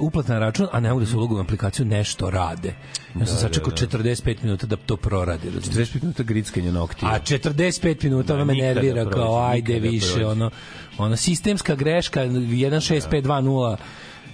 uplata 0.00 0.32
na 0.32 0.38
račun, 0.38 0.66
a 0.72 0.80
ne 0.80 0.88
mogu 0.88 1.00
da 1.00 1.06
se 1.06 1.16
ulogujem 1.16 1.38
u 1.38 1.44
aplikaciju, 1.44 1.86
nešto 1.86 2.30
rade. 2.30 2.74
Ja 3.20 3.26
sam 3.26 3.36
sačekao 3.38 3.72
45 3.72 4.36
minuta 4.42 4.66
da 4.66 4.76
to 4.76 4.96
proradi. 4.96 5.50
razumiješ? 5.50 5.88
45 5.90 6.02
minuta 6.02 6.22
grickanja 6.22 6.72
noktija. 6.72 7.10
A 7.10 7.18
45 7.20 8.04
minuta 8.04 8.34
ona 8.34 8.44
me 8.44 8.54
nervira 8.54 9.02
prođe, 9.02 9.16
kao 9.16 9.48
ajde 9.48 9.72
nikada 9.74 9.90
više 9.90 10.26
ono 10.26 10.50
ona 10.98 11.16
sistemska 11.16 11.74
greška 11.74 12.20
16520 12.24 13.76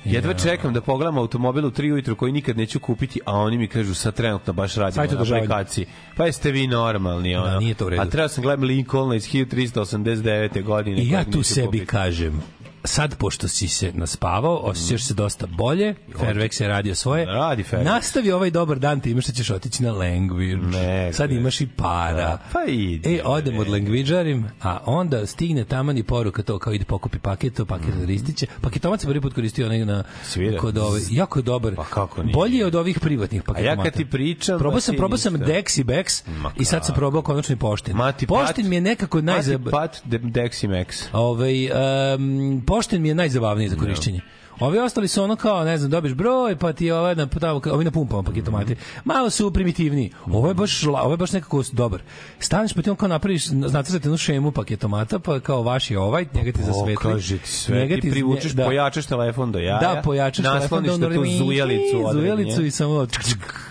Jedva 0.05 0.35
čekam 0.35 0.73
da 0.73 0.81
pogledam 0.81 1.19
automobil 1.19 1.67
u 1.67 1.71
3 1.71 1.93
ujutru 1.93 2.17
koji 2.17 2.33
nikad 2.33 2.57
neću 2.57 2.81
kupiti, 2.81 3.21
a 3.25 3.37
oni 3.37 3.59
mi 3.59 3.69
kažu 3.69 3.95
sad 3.95 4.15
trenutno 4.15 4.53
baš 4.53 4.75
radimo 4.75 5.05
na 5.05 5.37
aplikaciji. 5.37 5.87
Pa 6.17 6.27
jeste 6.27 6.51
vi 6.51 6.67
normalni, 6.67 7.37
ono. 7.37 7.59
nije 7.59 7.75
to 7.75 7.87
u 7.87 7.89
redu. 7.89 8.03
A 8.03 8.07
treba 8.07 8.29
sam 8.29 8.43
gledam 8.43 8.65
Lincolna 8.65 9.15
iz 9.15 9.29
1389. 9.29 10.63
godine. 10.63 11.03
I 11.03 11.09
ja 11.09 11.25
tu 11.25 11.43
sebi 11.43 11.67
kupiti. 11.67 11.87
kažem 11.87 12.43
sad 12.85 13.17
pošto 13.17 13.49
si 13.49 13.69
se 13.69 13.93
naspavao, 13.95 14.57
osjećaš 14.57 15.05
se 15.05 15.15
dosta 15.15 15.47
bolje, 15.47 15.95
Fairvex 16.15 16.63
je 16.63 16.69
radio 16.69 16.95
svoje. 16.95 17.25
Radi 17.27 17.63
Fairvex. 17.63 17.85
Nastavi 17.85 18.33
ovaj 18.33 18.51
dobar 18.51 18.79
dan, 18.79 19.01
ti 19.01 19.11
imaš 19.11 19.27
da 19.27 19.33
ćeš 19.33 19.51
otići 19.51 19.83
na. 19.83 19.93
Ne, 20.73 21.13
sad 21.13 21.31
imaš 21.33 21.61
i 21.61 21.67
para. 21.67 22.17
Da, 22.17 22.39
pa 22.53 22.65
idi, 22.69 23.15
E, 23.17 23.23
odem 23.25 23.59
od 23.59 23.69
langviđarim, 23.69 24.47
a 24.63 24.79
onda 24.87 25.27
stigne 25.27 25.65
taman 25.65 25.99
i 25.99 26.03
poruka 26.03 26.43
to 26.43 26.59
kao 26.59 26.73
ide 26.73 26.85
pokupi 26.85 27.19
paket, 27.19 27.55
to 27.55 27.65
paket 27.65 27.95
mm. 27.95 28.05
ristiće. 28.05 28.47
Paketomac 28.61 29.01
se 29.01 29.07
prvi 29.07 29.21
put 29.21 29.35
koristio 29.35 29.67
onaj 29.67 29.85
na 29.85 30.05
Svira. 30.23 30.59
kod 30.59 30.79
ove, 30.79 31.01
jako 31.11 31.39
je 31.39 31.43
dobar. 31.43 31.75
Pa 31.75 31.85
kako 31.85 32.23
nije? 32.23 32.33
Bolji 32.35 32.57
je 32.57 32.67
od 32.67 32.75
ovih 32.75 33.01
privatnih 33.01 33.43
paketomata. 33.43 33.83
kad 33.83 33.93
ti 33.93 34.05
pričam, 34.05 34.59
Probao 34.59 34.75
da 34.77 34.81
sam, 34.81 34.97
probao 34.97 35.19
sam 35.19 35.33
ništa. 35.33 35.47
Dex 35.47 35.81
i 35.81 35.85
Bex 35.85 36.23
i 36.61 36.65
sad 36.65 36.87
sam 36.87 36.95
probao 36.95 37.23
konačno 37.23 37.53
i 37.53 37.59
Pošten. 37.59 37.97
Mati 37.97 38.27
pošten 38.27 38.65
Pat- 38.65 38.69
mi 38.69 38.77
je 38.77 38.81
nekako 38.81 39.21
najzab... 39.21 39.61
Mati 39.65 39.71
Pat 39.73 40.01
de, 40.05 40.19
Dexi 40.19 40.69
Max. 40.69 41.05
Ovaj 41.13 41.67
um, 42.15 42.63
pošten 42.73 43.03
mi 43.03 43.09
je 43.09 43.15
najzabavniji 43.15 43.69
za 43.69 43.77
korišćenje. 43.77 44.21
Ovi 44.61 44.79
ostali 44.79 45.09
su 45.09 45.23
ono 45.23 45.37
kao, 45.37 45.65
ne 45.65 45.79
znam, 45.79 45.91
dobiš 45.91 46.15
broj, 46.15 46.57
pa 46.57 46.73
ti 46.73 46.87
je 46.87 46.95
ovaj 46.95 47.15
na, 47.15 47.27
tamo, 47.27 47.61
ovi 47.73 47.85
na 47.85 47.91
pumpama 47.91 48.23
paketomati. 48.23 48.77
Malo 49.05 49.31
su 49.31 49.51
primitivniji. 49.51 50.13
Ovo 50.27 50.49
je 50.49 50.55
baš, 50.55 50.87
ovo 50.87 51.11
je 51.11 51.17
baš 51.17 51.33
nekako 51.33 51.63
dobar. 51.73 52.03
Staneš 52.39 52.73
pa 52.73 52.83
ti 52.83 52.91
on 52.91 52.97
kao 52.97 53.09
napraviš, 53.09 53.47
znate 53.47 53.93
jednu 53.93 54.17
šemu 54.17 54.53
paketomata, 54.53 55.19
pa 55.19 55.41
kao 55.41 55.63
vaš 55.63 55.91
je 55.91 55.99
ovaj, 55.99 56.27
njega 56.35 56.53
ti 56.53 56.63
zasvetli. 56.63 56.95
Pokaže 56.95 57.39
ti 57.39 57.49
sve, 57.49 57.79
Njega 57.79 58.01
ti 58.01 58.11
privučeš, 58.11 58.53
da. 58.53 58.65
pojačaš 58.65 59.07
telefon 59.07 59.53
do 59.53 59.59
jaja, 59.59 59.79
Da, 59.79 60.01
pojačaš 60.05 60.45
telefon, 60.45 60.83
nasloniš 60.83 61.01
da 61.01 61.09
da 61.09 61.15
tu 61.15 61.25
zujalicu, 61.39 62.13
zujalicu 62.13 62.65
i 62.65 62.71
samo 62.71 63.07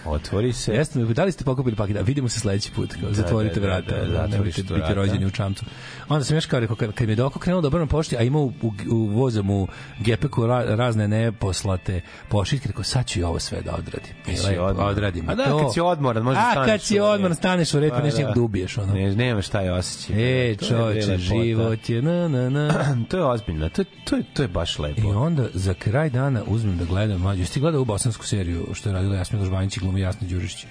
otvori 0.05 0.53
se. 0.53 0.73
Jeste 0.73 0.99
da 0.99 1.23
li 1.23 1.31
ste 1.31 1.43
pokupili 1.43 1.75
paket? 1.75 1.97
A 1.97 2.01
vidimo 2.01 2.29
se 2.29 2.39
sledeći 2.39 2.71
put. 2.71 2.93
Kao, 3.01 3.13
zatvorite 3.13 3.59
da, 3.59 3.67
da, 3.67 3.73
vrata. 3.73 4.05
da, 4.05 4.21
Da, 4.21 4.27
nemojte 4.27 4.63
tu 4.63 4.73
biti 4.73 4.93
rođeni 4.93 5.25
u 5.25 5.31
čamcu. 5.31 5.65
Onda 6.09 6.25
sam 6.25 6.37
još 6.37 6.45
kao 6.45 6.59
rekao, 6.59 6.75
kad, 6.75 7.01
mi 7.01 7.11
je 7.11 7.15
doko 7.15 7.39
krenulo 7.39 7.61
dobro 7.61 7.79
na 7.79 7.85
pošti, 7.85 8.17
a 8.17 8.21
imao 8.21 8.41
u, 8.41 8.53
u, 8.61 8.73
u 8.89 9.05
vozom 9.05 9.49
u 9.49 9.67
gepeku 9.99 10.43
razne 10.75 11.07
neposlate 11.07 12.01
pošiljke, 12.29 12.67
rekao, 12.67 12.83
sad 12.83 13.07
ću 13.07 13.19
i 13.19 13.23
ovo 13.23 13.39
sve 13.39 13.61
da 13.61 13.75
odradim. 13.75 14.13
I 14.27 14.47
lepo, 14.47 14.83
odradim. 14.83 15.29
A 15.29 15.35
da, 15.35 15.45
to. 15.45 15.59
kad 15.59 15.73
si 15.73 15.81
odmoran, 15.81 16.23
možda 16.23 16.41
A 16.41 16.51
staneš 16.51 16.71
kad 16.71 16.81
si 16.81 16.99
odmoran, 16.99 17.35
staneš 17.35 17.73
u 17.73 17.79
red, 17.79 17.91
pa 17.91 18.01
nešto 18.01 18.21
da. 18.21 18.33
da. 18.33 18.83
Ono. 18.83 18.93
Ne, 18.93 19.15
nema 19.15 19.41
šta 19.41 19.61
je 19.61 19.73
osjećaj. 19.73 20.49
E, 20.49 20.55
lepota. 20.71 21.17
život 21.17 21.89
je 21.89 22.01
na, 22.01 22.27
na, 22.27 22.49
na. 22.49 22.73
to 23.09 23.17
je 23.17 23.25
ozbiljno, 23.25 23.69
to, 23.69 23.83
to, 24.03 24.15
je, 24.15 24.23
to 24.33 24.41
je 24.41 24.47
baš 24.47 24.79
lepo. 24.79 25.01
I 25.01 25.05
onda 25.05 25.47
za 25.53 25.73
kraj 25.73 26.09
dana 26.09 26.41
uzmem 26.47 26.77
da 26.77 26.85
gledam 26.85 27.21
mlađu. 27.21 27.41
Jesi 27.41 27.53
ti 27.53 27.59
gledao 27.59 27.81
u 27.81 27.85
bosansku 27.85 28.25
seriju 28.25 28.67
što 28.73 28.89
je 28.89 28.93
radila 28.93 29.15
Jasmina 29.15 29.45
Žbanić 29.45 29.77
i 29.77 29.79
glumi 29.79 30.01
Jasna 30.01 30.27
Đurišić? 30.27 30.65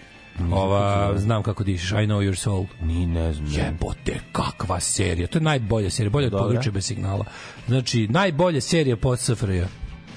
Ova, 0.52 1.18
znam 1.18 1.42
kako 1.42 1.64
dišeš, 1.64 1.90
I 1.90 1.94
know 1.94 2.20
your 2.20 2.34
soul. 2.34 2.66
Ni 2.82 3.06
ne 3.06 3.32
znam. 3.32 3.48
Jebote, 3.52 4.20
kakva 4.32 4.80
serija. 4.80 5.26
To 5.26 5.38
je 5.38 5.42
najbolja 5.42 5.90
serija, 5.90 6.10
bolja 6.10 6.26
od 6.26 6.32
područja 6.32 6.72
bez 6.72 6.86
signala. 6.86 7.24
Znači, 7.66 8.08
najbolja 8.08 8.60
serija 8.60 8.96
pod 8.96 9.20
SFRJ. 9.20 9.62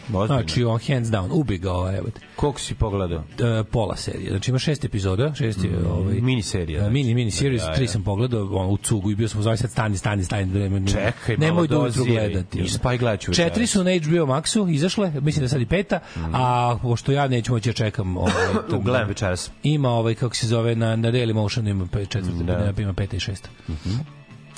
Ozbiljno. 0.05 0.27
Znači, 0.27 0.63
on 0.63 0.79
hands 0.79 1.09
down, 1.09 1.29
ubi 1.31 1.57
ga 1.57 1.71
ova, 1.71 1.91
evo. 1.93 2.07
Koliko 2.35 2.59
si 2.59 2.75
pogledao? 2.75 3.23
E, 3.59 3.63
pola 3.63 3.95
serije. 3.95 4.29
Znači, 4.29 4.51
ima 4.51 4.59
šest 4.59 4.85
epizoda, 4.85 5.33
šest 5.33 5.63
je, 5.63 5.71
ovaj, 5.87 6.13
Miniserija, 6.15 6.77
e, 6.77 6.79
znači. 6.79 6.93
Mini, 6.93 7.15
mini 7.15 7.31
Da, 7.57 7.65
da. 7.65 7.73
tri 7.73 7.87
sam 7.87 8.03
pogledao, 8.03 8.49
on, 8.53 8.69
u 8.69 8.77
cugu 8.77 9.11
i 9.11 9.15
bio 9.15 9.27
sam 9.27 9.41
zove 9.41 9.57
sad 9.57 9.71
stani, 9.71 9.97
stani, 9.97 10.23
stani. 10.23 10.45
Nemoj, 10.45 10.81
Čekaj, 10.87 11.37
nemoj 11.37 11.51
malo 11.53 11.67
da 11.67 11.79
ujutru 11.79 11.99
doziraj. 11.99 12.29
gledati. 12.29 12.65
Pa 12.83 12.93
i 12.93 12.97
gledat 12.97 13.19
ću 13.19 13.33
Četiri 13.33 13.67
su 13.67 13.83
na 13.83 13.91
HBO 13.91 14.25
Maxu 14.25 14.73
izašle, 14.73 15.11
mislim 15.13 15.43
da 15.43 15.49
sad 15.49 15.61
i 15.61 15.65
peta, 15.65 15.99
a 16.33 16.77
pošto 16.81 17.11
ja 17.11 17.27
neću 17.27 17.51
moći 17.51 17.69
da 17.69 17.73
čekam 17.73 18.17
ovaj, 18.17 18.33
to- 18.69 18.79
Gledam 18.79 19.07
večeras. 19.07 19.51
ima 19.63 19.89
ovaj 19.89 20.15
kako 20.15 20.35
se 20.35 20.47
zove 20.47 20.75
na 20.75 20.95
na 20.95 21.11
Daily 21.11 21.33
Motion 21.33 21.67
ima 21.67 21.87
četvrta, 21.87 22.43
Da. 22.43 22.71
da. 22.71 22.81
ima 22.81 22.93
peta 22.93 23.15
i 23.15 23.19
šesta. 23.19 23.49
Mhm. 23.69 23.95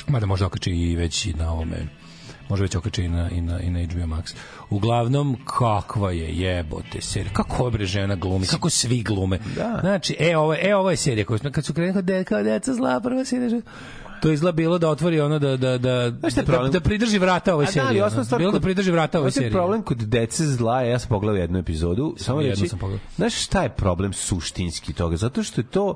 Mada 0.08 0.26
možda 0.26 0.46
okači 0.46 0.72
i 0.72 0.96
već 0.96 1.26
i 1.26 1.34
na 1.34 1.52
ovome 1.52 1.88
može 2.50 2.64
već 2.64 2.76
okači 2.76 3.04
i 3.04 3.10
na, 3.10 3.30
i 3.30 3.42
na, 3.42 3.60
i 3.60 3.70
na 3.70 3.80
HBO 3.82 4.06
Max. 4.06 4.36
Uglavnom, 4.70 5.38
kakva 5.46 6.12
je 6.12 6.30
jebote 6.32 7.02
serija. 7.02 7.34
Kako 7.34 7.66
obre 7.66 7.86
žena 7.86 8.16
glumi, 8.16 8.46
kako 8.46 8.70
svi 8.70 9.04
glume. 9.04 9.40
Da. 9.56 9.78
Znači, 9.82 10.16
e, 10.20 10.38
ovo, 10.38 10.56
e, 10.56 10.76
ovo 10.76 10.92
je 10.92 10.98
serija 10.98 11.26
koju 11.26 11.38
smo, 11.38 11.52
kad 11.52 11.66
su 11.66 11.74
krenuli 11.74 12.04
de, 12.04 12.24
kao 12.24 12.44
deca 12.44 12.74
zla, 12.74 13.00
prva 13.00 13.26
serija. 13.26 13.50
že- 13.50 13.62
To 14.22 14.30
je 14.30 14.54
bilo 14.54 14.78
da 14.78 14.90
otvori 14.90 15.20
ono 15.20 15.40
da 15.40 15.58
da 15.58 15.78
da 15.78 16.10
da, 16.12 16.44
problem? 16.46 16.72
da 16.72 16.80
pridrži 16.80 17.18
vrata 17.20 17.54
ovoj 17.54 17.66
da, 17.66 17.72
ali 17.72 17.74
seriji. 17.74 18.02
osnovna 18.02 18.16
ono. 18.16 18.26
stvar 18.26 18.40
bilo 18.40 18.52
da 18.52 18.56
kod- 18.56 18.64
pridrži 18.64 18.92
vrata 18.92 19.20
ovoj 19.20 19.32
seriji. 19.32 19.52
problem 19.52 19.82
kod 19.82 19.98
dece 19.98 20.46
zla 20.46 20.82
ja 20.82 21.00
sam 21.00 21.10
pogledao 21.10 21.42
jednu 21.42 21.60
epizodu, 21.60 22.16
samo 22.18 22.42
jednu 22.42 22.56
reći, 22.56 22.68
sam 22.70 22.80
pogledao. 22.80 23.06
znaš 23.16 23.34
šta 23.36 23.64
je 23.64 23.70
problem 23.70 24.14
suštinski 24.14 24.94
toga? 24.94 25.18
Zato 25.18 25.44
što 25.44 25.62
je 25.62 25.66
to 25.66 25.96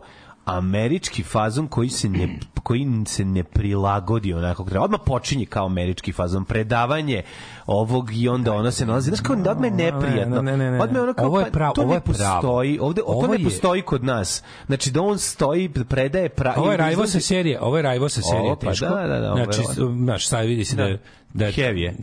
američki 0.50 1.24
fazon 1.24 1.68
koji 1.68 1.90
se 1.90 2.10
ne 2.10 2.30
koji 2.64 2.88
se 3.06 3.26
ne 3.26 3.44
prilagodi 3.44 4.34
onako 4.34 4.64
treba. 4.64 4.86
Odmah 4.86 5.00
počinje 5.06 5.46
kao 5.46 5.66
američki 5.66 6.12
fazon, 6.12 6.46
predavanje 6.46 7.22
ovog 7.68 8.10
i 8.14 8.28
onda 8.30 8.54
ona 8.54 8.72
se 8.72 8.86
nalazi. 8.86 9.08
Znaš 9.08 9.20
kao 9.20 9.36
da 9.36 9.52
odmah 9.52 9.66
je 9.66 9.76
neprijatno. 9.76 10.42
Ne, 10.42 10.52
ne, 10.52 10.58
ne, 10.60 10.72
ne. 10.72 10.82
Odmah 10.82 10.96
je 10.96 11.02
ono 11.02 11.14
kao, 11.14 11.28
Ovo 11.28 11.40
je 11.40 11.46
pa, 11.46 11.52
pravo- 11.52 11.74
to 11.74 11.82
ovo 11.82 11.90
ne 11.90 11.96
je 11.96 12.02
pravo. 12.02 12.36
postoji. 12.36 12.80
Ovde, 12.80 13.02
Ovo 13.06 13.22
to 13.22 13.28
ne 13.28 13.38
je- 13.38 13.44
postoji 13.44 13.82
kod 13.82 14.04
nas. 14.04 14.44
Znači 14.66 14.92
da 14.92 15.02
on 15.02 15.18
stoji, 15.20 15.70
predaje 15.70 16.30
pra... 16.30 16.54
Ovo 16.58 16.66
je 16.66 16.70
ili 16.70 16.78
da 16.78 16.84
Rajvosa 16.84 17.10
izlazi- 17.10 17.22
serija, 17.22 17.62
ovo 17.62 17.78
je 17.78 17.84
Rajvosa 17.84 18.22
serija 18.22 18.42
Ovo, 18.42 18.56
pa 18.56 18.72
da, 18.72 19.08
da, 19.08 19.20
da, 19.20 19.34
znači, 19.36 19.62
znaš, 19.98 20.28
sad 20.28 20.46
vidi 20.46 20.66
se 20.66 20.76
da, 20.76 20.98
Da. 21.34 21.46
je 21.46 21.52
da 21.52 21.58
Heavy 21.58 21.78
je. 21.78 21.96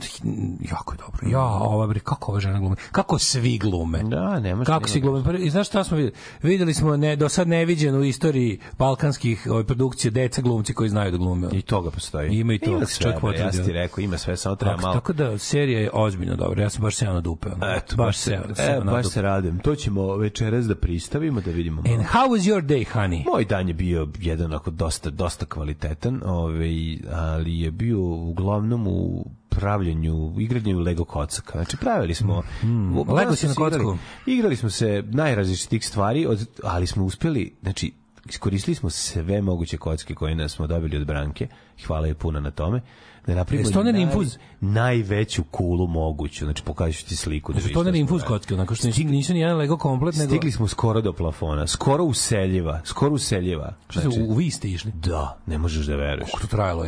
Jako 0.71 0.95
je 0.95 0.99
dobro. 0.99 1.29
Ja, 1.29 1.45
ova 1.45 1.87
bre, 1.87 2.01
kako 2.01 2.33
ova 2.33 2.41
žena 2.41 2.59
glumi. 2.61 2.77
Kako 2.93 3.19
svi 3.19 3.59
glume. 3.59 4.03
Da, 4.03 4.41
ne 4.41 4.55
može. 4.55 4.67
Kako 4.67 4.89
svi 4.89 5.01
glume. 5.01 5.25
Pa, 5.25 5.33
I 5.33 5.51
znaš 5.51 5.67
šta 5.67 5.85
smo 5.85 5.97
videli? 5.97 6.15
Videli 6.43 6.75
smo 6.75 6.97
ne, 6.97 7.17
do 7.17 7.29
sad 7.29 7.49
neviđeno 7.49 7.99
u 7.99 8.05
istoriji 8.05 8.59
balkanskih 8.79 9.47
ovaj, 9.51 9.65
produkcije 9.65 10.11
deca 10.11 10.43
glumci 10.43 10.75
koji 10.75 10.89
znaju 10.89 11.11
da 11.11 11.17
glume. 11.17 11.49
I 11.53 11.63
toga 11.63 11.91
postoji. 11.91 12.31
Ima 12.31 12.55
i 12.55 12.59
to, 12.59 12.71
Ima 12.71 12.81
čak 12.81 12.89
sve, 12.89 13.11
ja 13.11 13.19
potvrdio. 13.21 13.53
sam 13.53 13.65
ti 13.65 13.73
rekao, 13.73 14.03
ima 14.03 14.19
sve, 14.19 14.37
samo 14.37 14.57
treba 14.57 14.75
Tako, 14.75 14.83
malo. 14.83 14.95
tako 14.95 15.13
da 15.13 15.39
serija 15.39 15.81
je 15.81 15.91
ozbiljno 15.93 16.37
dobra. 16.37 16.63
Ja 16.63 16.71
sam 16.71 16.83
baš 16.83 16.97
seo 16.97 17.13
na 17.13 17.21
dupe. 17.21 17.49
ono. 17.49 17.67
Eto, 17.67 17.97
baš, 17.97 18.17
se, 18.17 18.31
seo- 18.49 18.81
e, 18.83 18.85
baš 18.85 19.07
se 19.07 19.23
radim. 19.23 19.59
To 19.59 19.75
ćemo 19.75 20.17
večeras 20.17 20.67
da 20.67 20.75
pristavimo, 20.75 21.41
da 21.41 21.51
vidimo 21.51 21.83
malo. 21.83 21.95
And 21.97 22.05
how 22.05 22.29
was 22.29 22.53
your 22.53 22.63
day, 22.63 22.85
honey? 22.95 23.25
Moj 23.27 23.45
dan 23.45 23.69
je 23.69 23.75
bio 23.75 24.09
jedan 24.21 24.47
onako 24.47 24.71
dosta, 24.71 25.11
dosta 25.11 25.47
kvalitetan, 25.47 26.21
ovaj, 26.25 26.99
ali 27.13 27.61
je 27.61 27.71
bio 27.71 28.01
uglavnom 28.01 28.87
u 28.87 29.16
pravljenju, 29.49 30.35
igranju 30.39 30.79
Lego 30.79 31.05
kocaka. 31.05 31.53
Znači, 31.53 31.77
pravili 31.77 32.15
smo... 32.15 32.43
Mm, 32.63 32.99
u- 32.99 33.15
Lego 33.15 33.37
si 33.37 33.47
na 33.47 33.53
igrali- 33.53 33.71
kocku? 33.71 33.99
Igrali 34.27 34.57
smo 34.57 34.71
se 34.71 35.03
najrazličitih 35.07 35.87
stvari, 35.87 36.27
od, 36.27 36.47
ali 36.63 36.87
smo 36.87 37.05
uspeli, 37.05 37.55
znači, 37.63 37.93
iskoristili 38.29 38.75
smo 38.75 38.91
sve 38.91 39.43
moguće 39.43 39.77
kocke 39.77 40.15
koje 40.15 40.35
nas 40.35 40.53
smo 40.53 40.67
dobili 40.67 40.97
od 40.97 41.07
Branke. 41.07 41.49
Hvala 41.87 42.07
je 42.07 42.15
puno 42.15 42.41
na 42.41 42.51
tome. 42.51 42.81
Da 43.27 43.35
napravimo 43.35 43.69
Stoner 43.69 43.95
naj- 43.95 44.03
infuz? 44.03 44.39
najveću 44.61 45.43
kulu 45.45 45.87
moguću. 45.87 46.45
Znači, 46.45 46.63
pokažu 46.63 47.07
ti 47.07 47.17
sliku. 47.17 47.53
da 47.53 47.61
to 47.61 47.83
smo 47.83 47.95
infuz 47.95 48.23
kocke, 48.23 48.55
onako 48.55 48.75
što 48.75 48.87
nisu, 48.87 49.05
nisu 49.05 49.33
ni 49.33 49.41
jedan 49.41 49.57
Lego 49.57 49.77
komplet, 49.77 50.17
nego... 50.17 50.31
Stigli 50.31 50.53
smo 50.53 50.69
skoro 50.69 51.01
do 51.01 51.13
plafona, 51.13 51.67
skoro 51.67 52.05
useljiva, 52.05 52.81
skoro 52.85 53.13
useljiva. 53.13 53.75
Što 53.89 54.01
se, 54.01 54.09
Znači, 54.09 54.23
u, 54.23 54.33
u 54.33 54.35
vi 54.35 54.51
ste 54.51 54.69
išli? 54.69 54.93
da, 54.95 55.39
ne 55.47 55.59
možeš 55.59 55.87
da 55.87 55.97
veruješ. 55.97 56.31
Kako 56.31 56.41
to 56.41 56.47
trajalo 56.47 56.85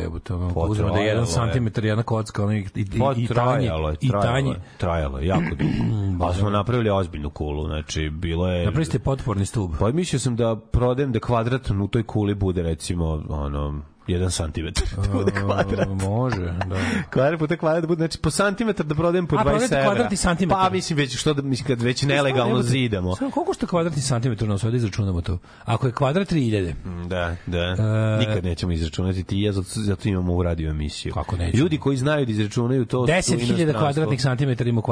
Pa, 0.53 0.93
da 0.93 0.99
je 0.99 1.05
jedan 1.05 1.15
trajalo 1.15 1.21
je. 1.21 1.25
santimetar, 1.25 1.85
jedna 1.85 2.03
kocka, 2.03 2.43
ono, 2.43 2.53
i, 2.53 2.65
i, 2.75 2.85
Pa 2.99 3.13
i, 3.13 3.23
i 3.23 3.27
tanje, 3.27 3.27
trajalo 3.27 3.89
je, 3.89 3.95
i 4.01 4.09
trajalo 4.09 4.31
tanje. 4.33 4.49
je, 4.49 4.61
trajalo 4.77 5.19
je, 5.19 5.27
jako 5.27 5.49
dugo. 5.49 6.25
Ali 6.25 6.35
smo 6.39 6.49
napravili 6.49 6.89
ozbiljnu 6.89 7.29
kulu, 7.29 7.67
znači 7.67 8.09
bilo 8.09 8.47
je... 8.47 8.65
Napravili 8.65 8.85
ste 8.85 8.99
potporni 8.99 9.45
stub. 9.45 9.71
Pa 9.79 9.91
mislio 9.91 10.19
sam 10.19 10.35
da 10.35 10.55
prodajem 10.71 11.11
da 11.11 11.19
kvadrat 11.19 11.69
u 11.71 11.87
toj 11.87 12.03
kuli 12.03 12.35
bude 12.35 12.61
recimo 12.63 13.23
ono 13.29 13.81
jedan 14.09 14.31
santimetar 14.31 14.83
da 15.03 15.13
bude 15.13 15.31
kvadrat. 15.31 15.87
A, 15.87 15.93
Može, 15.93 16.41
da. 16.41 16.75
Kvadrat 17.09 17.39
puta 17.39 17.57
kvadrat 17.57 17.81
da 17.81 17.87
bude, 17.87 17.99
znači 17.99 18.17
po 18.17 18.31
santimetar 18.31 18.85
da 18.85 18.95
prodajem 18.95 19.27
po 19.27 19.35
A, 19.35 19.39
20 19.39 19.43
prodajete 19.43 19.75
evra. 19.75 19.85
kvadrat 19.85 20.11
i 20.11 20.15
santimetar? 20.15 20.63
Pa 20.63 20.69
mislim 20.69 20.97
već 20.97 21.17
što 21.17 21.33
da 21.33 21.41
mislim 21.41 21.67
kad 21.67 21.81
već 21.81 22.01
nelegalno 22.03 22.61
zidamo. 22.61 23.15
Samo 23.15 23.31
koliko 23.31 23.53
što 23.53 23.67
kvadratni 23.67 24.01
santimetar 24.01 24.47
nas 24.47 24.63
ovdje 24.63 24.77
izračunamo 24.77 25.21
to? 25.21 25.37
Ako 25.65 25.87
je 25.87 25.93
kvadrat 25.93 26.31
3000, 26.31 26.73
Da, 27.07 27.35
da. 27.47 27.75
E, 28.19 28.19
Nikad 28.19 28.43
nećemo 28.43 28.71
izračunati 28.71 29.23
ti 29.23 29.37
i 29.37 29.41
ja, 29.41 29.51
zato, 29.51 29.67
zato 29.75 30.09
imamo 30.09 30.33
u 30.33 30.43
radio 30.43 30.69
emisiju. 30.69 31.13
Kako 31.13 31.37
nećemo? 31.37 31.63
Ljudi 31.63 31.77
koji 31.77 31.97
znaju 31.97 32.25
da 32.25 32.31
izračunaju 32.31 32.85
to... 32.85 33.07
su 33.07 33.13
10.000 33.13 33.35
inostranstvo. 33.37 33.79
kvadratnih 33.79 34.21
santimetara 34.21 34.69
ima 34.69 34.79
u 34.79 34.83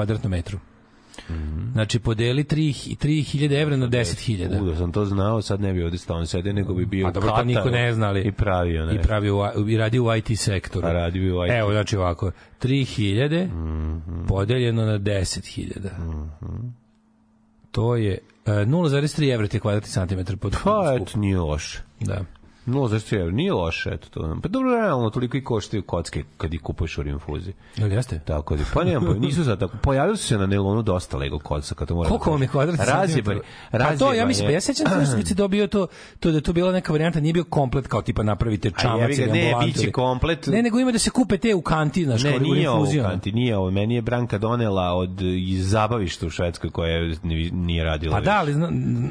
metru. 1.30 1.72
Znači, 1.72 2.00
podeli 2.00 2.44
3 2.44 2.96
3000 2.98 3.62
evra 3.62 3.78
na 3.78 3.88
10.000. 3.88 4.62
U, 4.62 4.66
da 4.66 4.76
sam 4.76 4.92
to 4.92 5.06
znao, 5.06 5.42
sad 5.42 5.62
ne 5.62 5.74
bi 5.74 5.84
ovde 5.84 5.98
stalno 5.98 6.26
sede, 6.26 6.54
nego 6.54 6.74
bi 6.74 6.86
bio 6.86 7.08
A 7.08 7.12
dobro, 7.12 7.30
to 7.30 7.44
niko 7.44 7.70
ne 7.70 7.94
zna, 7.94 8.08
ali- 8.08 8.22
I 8.22 8.32
pravio, 8.32 8.86
ne. 8.86 8.96
I 8.96 9.02
pravio 9.02 9.52
i 9.68 9.78
radio 9.78 10.04
u 10.04 10.16
IT 10.16 10.40
sektoru. 10.40 10.88
A 10.88 10.92
radio 10.94 11.22
bi 11.22 11.32
u 11.32 11.46
IT. 11.46 11.52
Evo, 11.52 11.72
znači 11.72 11.98
ovako, 11.98 12.32
3000 12.62 13.50
podeljeno 14.28 14.86
na 14.86 15.00
10.000. 15.00 15.90
To 17.72 17.96
je 17.96 18.18
e, 18.46 18.52
0,3 18.52 19.34
evra 19.34 19.48
ti 19.48 19.58
je 19.58 19.62
kvadratni 19.62 19.90
santimetar 19.90 20.38
pod 20.38 20.58
Pa, 20.64 20.98
eto, 21.02 21.20
nije 21.20 21.40
loše. 21.40 21.80
Da. 22.00 22.22
No, 22.68 22.88
zašto 22.88 23.16
je, 23.16 23.32
nije 23.32 23.54
loše, 23.54 23.90
eto 23.90 24.08
to. 24.10 24.38
Pa 24.44 24.50
dobro, 24.50 24.72
realno, 24.72 25.10
toliko 25.10 25.38
i 25.38 25.44
koštaju 25.44 25.84
kocke 25.84 26.24
kad 26.38 26.54
ih 26.54 26.62
kupuješ 26.62 26.98
u 26.98 27.04
rinfuzi. 27.04 27.54
Jel 27.76 27.92
jeste? 27.92 28.20
Tako 28.20 28.56
da, 28.56 28.64
pa 28.74 28.84
nemam, 28.84 29.06
pojma, 29.06 29.20
nisu 29.20 29.44
sad 29.44 29.60
tako. 29.60 29.78
Pojavili 29.78 30.18
su 30.18 30.28
se 30.28 30.38
na 30.38 30.46
nelonu 30.46 30.82
dosta 30.82 31.18
Lego 31.18 31.40
kocaka, 31.40 31.86
to 31.86 31.96
moram. 31.96 32.10
Koliko 32.10 32.32
vam 32.32 32.42
je 32.42 32.48
kvadratni 32.48 32.86
Razjebani. 32.86 33.40
santimetar? 33.40 33.92
Pa 33.92 33.98
to, 33.98 34.14
ja 34.14 34.26
mislim, 34.26 34.48
pa 34.48 34.52
ja 34.52 34.62
sećam 34.62 34.86
se 34.88 35.16
da 35.16 35.26
si 35.26 35.36
dobio 35.36 35.68
to, 35.68 35.88
to 36.20 36.32
da 36.32 36.38
je 36.38 36.42
to 36.42 36.54
bila 36.54 36.72
neka 36.72 36.92
varijanta, 36.92 37.20
nije 37.20 37.34
bio 37.34 37.44
komplet 37.44 37.88
kao 37.88 38.02
tipa 38.02 38.24
napravite 38.24 38.68
A 38.68 38.82
čamac 38.82 39.18
ili 39.18 39.32
ne, 39.32 39.40
ambulantu 39.42 39.68
biće 39.68 39.84
ili- 39.84 39.92
komplet. 39.92 40.48
Ne, 40.48 40.62
nego 40.62 40.80
ima 40.80 40.92
da 40.92 41.00
se 41.00 41.10
kupe 41.10 41.38
te 41.38 41.56
u 41.56 41.62
kanti, 41.62 42.06
znaš, 42.06 42.24
Ne, 42.24 42.40
nije 42.40 42.70
ovo 42.70 42.84
u 42.84 43.04
kanti, 43.04 43.32
nije 43.32 43.58
ovo. 43.58 43.72
Meni 43.72 43.96
je 43.96 44.02
Branka 44.02 44.38
donela 44.38 44.94
od 44.94 45.22
iz 45.22 45.70
zabavišta 45.70 46.26
u 46.26 46.30
Švedskoj 46.30 46.70
koja 46.70 46.90
je 46.90 47.16
ni- 47.24 47.52
nije 47.52 47.84
radila. 47.84 48.16
Pa 48.16 48.22
da, 48.22 48.32
ali 48.34 48.54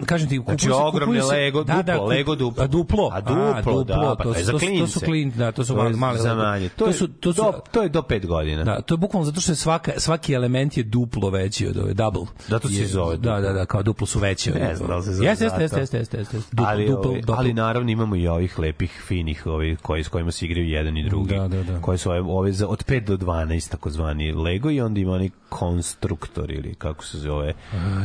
kažem 0.06 0.28
ti, 0.28 0.38
kupuju 0.38 0.52
Znači, 0.52 0.66
se, 0.66 0.72
ogromne 0.74 1.00
kupuju 1.06 1.22
se, 1.22 1.36
Lego, 1.36 1.64
da, 1.64 1.74
da, 1.76 1.92
duplo, 1.92 2.06
Lego 2.06 2.34
duplo. 2.34 2.64
A 2.64 2.66
duplo, 2.66 3.10
A 3.12 3.20
duplo, 3.20 3.45
da, 3.46 4.14
pa 4.14 4.24
to, 4.24 4.32
to 4.32 4.32
za 4.34 4.52
to, 4.52 4.58
su- 4.58 5.00
to 5.00 5.06
klinci, 5.06 5.38
da, 5.38 5.52
to 5.52 5.64
su 5.64 5.74
To 5.74 5.78
je 5.78 5.84
mali, 5.84 5.96
mali 5.96 6.18
za 6.18 6.34
manje. 6.36 6.68
To, 6.68 6.84
To 6.84 6.92
su, 6.92 7.08
to 7.08 7.32
su, 7.32 7.42
do, 7.42 7.52
to 7.72 7.82
je 7.82 7.88
do 7.88 8.02
pet 8.02 8.26
godina. 8.26 8.64
Da, 8.64 8.80
to 8.80 8.94
je 8.94 8.98
bukvalno 8.98 9.24
zato 9.24 9.40
što 9.40 9.52
je 9.52 9.56
svaka, 9.56 9.92
svaki 9.96 10.32
element 10.32 10.76
je 10.76 10.82
duplo 10.82 11.30
veći 11.30 11.66
od 11.66 11.76
ove, 11.76 11.94
double. 11.94 12.22
Zato 12.48 12.68
se 12.68 12.74
Je- 12.74 12.86
zove 12.86 13.16
Da, 13.16 13.40
da, 13.40 13.52
da, 13.52 13.66
kao 13.66 13.82
duplo 13.82 14.06
su 14.06 14.18
veći. 14.18 14.50
od- 14.50 14.56
Ne 14.58 14.76
znam 14.76 14.88
da 14.88 14.96
li 14.96 15.02
se 15.02 15.12
zove 15.12 15.28
Jeste, 15.28 15.44
jeste, 15.44 15.62
jeste, 15.62 15.80
jeste, 15.80 15.98
jeste, 15.98 16.16
jeste. 16.18 16.36
Duplo, 16.50 16.66
ali, 16.66 16.86
duplo, 16.86 17.02
ovaj, 17.02 17.20
duplo. 17.20 17.34
ali 17.34 17.54
naravno 17.54 17.90
imamo 17.90 18.16
i 18.16 18.28
ovih 18.28 18.58
lepih, 18.58 19.02
finih, 19.06 19.46
ovih 19.46 19.78
koji, 19.78 20.04
s 20.04 20.08
kojima 20.08 20.30
se 20.30 20.46
igraju 20.46 20.68
jedan 20.68 20.96
i 20.96 21.04
drugi. 21.04 21.34
Da, 21.34 21.48
da, 21.48 21.62
da. 21.62 21.80
Koje 21.80 21.98
su 21.98 22.10
ove, 22.10 22.20
ove 22.22 22.52
za, 22.52 22.68
od 22.68 22.84
5 22.84 23.04
do 23.06 23.16
12, 23.16 23.70
takozvani 23.70 24.32
Lego 24.32 24.70
i 24.70 24.80
onda 24.80 25.00
ima 25.00 25.12
oni 25.12 25.30
konstruktor 25.48 26.50
ili 26.50 26.74
kako 26.74 27.04
se 27.04 27.18
zove. 27.18 27.52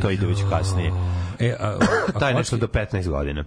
To 0.02 0.10
ide 0.10 0.26
već 0.26 0.40
kasnije. 0.50 0.92
E, 1.40 1.56
a, 1.60 1.78
a, 2.08 2.20
Taj 2.20 2.34
nešto 2.34 2.58
do 2.58 2.68
15 2.68 3.08
godina. 3.10 3.46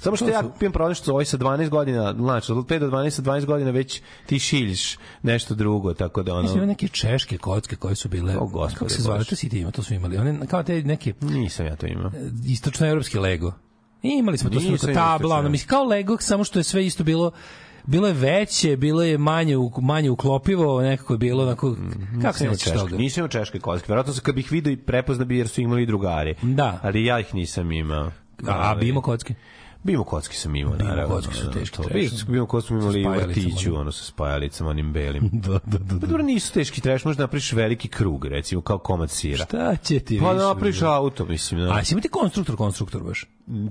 Samo 0.00 0.16
što 0.16 0.24
To 0.24 0.30
ja 0.30 0.42
su- 0.42 0.50
pijem 0.58 0.72
problem 0.72 0.94
što 0.94 1.04
su 1.04 1.10
ovaj 1.10 1.24
sa 1.24 1.38
12 1.38 1.68
godina, 1.68 2.14
znači 2.14 2.52
od 2.52 2.58
5 2.58 2.78
do 2.80 2.86
12 2.88 3.10
sa 3.10 3.22
12 3.22 3.44
godina 3.44 3.70
već 3.70 4.00
ti 4.26 4.38
šiljiš 4.38 4.96
nešto 5.22 5.54
drugo, 5.54 5.94
tako 5.94 6.22
da 6.22 6.32
ono... 6.32 6.42
Mislim, 6.42 6.66
neke 6.66 6.88
češke 6.88 7.38
kocke 7.38 7.76
koje 7.76 7.94
su 7.94 8.08
bile, 8.08 8.36
O, 8.36 8.46
gospode 8.46 8.74
kako 8.74 8.88
se 8.88 9.02
zvale, 9.02 9.24
to 9.24 9.36
si 9.36 9.48
ti 9.48 9.58
ima, 9.58 9.70
to 9.70 9.82
smo 9.82 9.96
imali. 9.96 10.16
One, 10.18 10.46
kao 10.46 10.62
te 10.62 10.82
neke 10.82 11.12
Nisam 11.20 11.66
ja 11.66 11.76
to 11.76 11.86
imao. 11.86 12.10
istočnoevropski 12.46 13.18
Lego. 13.18 13.52
I 14.02 14.08
imali 14.10 14.38
smo 14.38 14.50
to 14.50 14.60
imao 14.60 14.76
tabla, 14.78 14.94
istočno- 15.18 15.34
ono, 15.34 15.48
mislim, 15.48 15.68
kao 15.68 15.84
Lego, 15.84 16.16
samo 16.18 16.44
što 16.44 16.58
je 16.58 16.64
sve 16.64 16.86
isto 16.86 17.04
bilo 17.04 17.30
bilo 17.84 18.06
je 18.06 18.12
veće, 18.12 18.76
bilo 18.76 19.02
je 19.02 19.18
manje 19.18 19.56
manje 19.78 20.10
uklopivo, 20.10 20.82
nekako 20.82 21.14
je 21.14 21.18
bilo 21.18 21.42
onako 21.42 21.76
kako 22.22 22.38
se 22.38 22.44
imao 22.44 22.56
češke, 22.56 22.72
toga. 22.72 22.96
nisam 22.96 23.20
imao 23.20 23.28
češke 23.28 23.58
kocke. 23.58 23.86
Verovatno 23.88 24.12
se 24.12 24.20
kad 24.20 24.34
bih 24.34 24.52
vidio 24.52 24.72
i 24.72 24.76
prepozna 24.76 25.24
bi 25.24 25.38
jer 25.38 25.48
su 25.48 25.60
imali 25.60 25.86
drugari. 25.86 26.34
Da. 26.42 26.80
Ali 26.82 27.04
ja 27.04 27.20
ih 27.20 27.34
nisam 27.34 27.72
imao. 27.72 28.10
A, 28.48 28.70
a 28.70 28.74
bi 28.74 28.88
imao 28.88 29.02
kocke? 29.02 29.34
Bimo 29.82 30.04
kocki 30.04 30.36
sam 30.36 30.56
imao, 30.56 30.74
Bimo 30.74 30.88
naravno. 30.88 31.14
kocke 31.14 31.34
su 31.34 31.44
da, 31.44 31.50
teški, 31.52 31.76
to. 31.76 31.82
trash. 31.82 31.94
Bimo- 32.14 32.24
Bimo 32.26 32.46
kocki 32.46 32.66
smo 32.66 32.76
imali 32.78 32.92
Sa 32.94 32.98
u 33.00 33.02
spajalicama, 33.04 33.26
vrtiću, 33.46 33.70
ono. 33.70 33.80
ono 33.80 33.92
sa 33.92 34.04
spajalicama, 34.04 34.70
onim 34.70 34.92
belim. 34.92 35.30
Da, 35.40 35.58
da, 35.66 35.78
da. 35.78 36.00
Pa 36.00 36.06
dobro, 36.06 36.22
nisu 36.22 36.52
teški 36.52 36.80
treš, 36.80 37.04
možda 37.04 37.22
napraviš 37.22 37.52
veliki 37.52 37.88
krug, 37.88 38.24
recimo, 38.26 38.60
kao 38.62 38.78
komad 38.78 39.10
sira. 39.10 39.44
Šta 39.44 39.76
će 39.76 39.98
ti 40.00 40.18
Pa 40.18 40.32
više? 40.32 40.44
napraviš 40.44 40.82
auto, 40.82 41.24
mislim. 41.24 41.60
Da. 41.60 41.72
A 41.72 41.84
si 41.84 41.94
imate 41.94 42.08
konstruktor, 42.08 42.56
konstruktor 42.56 43.02
baš? 43.02 43.24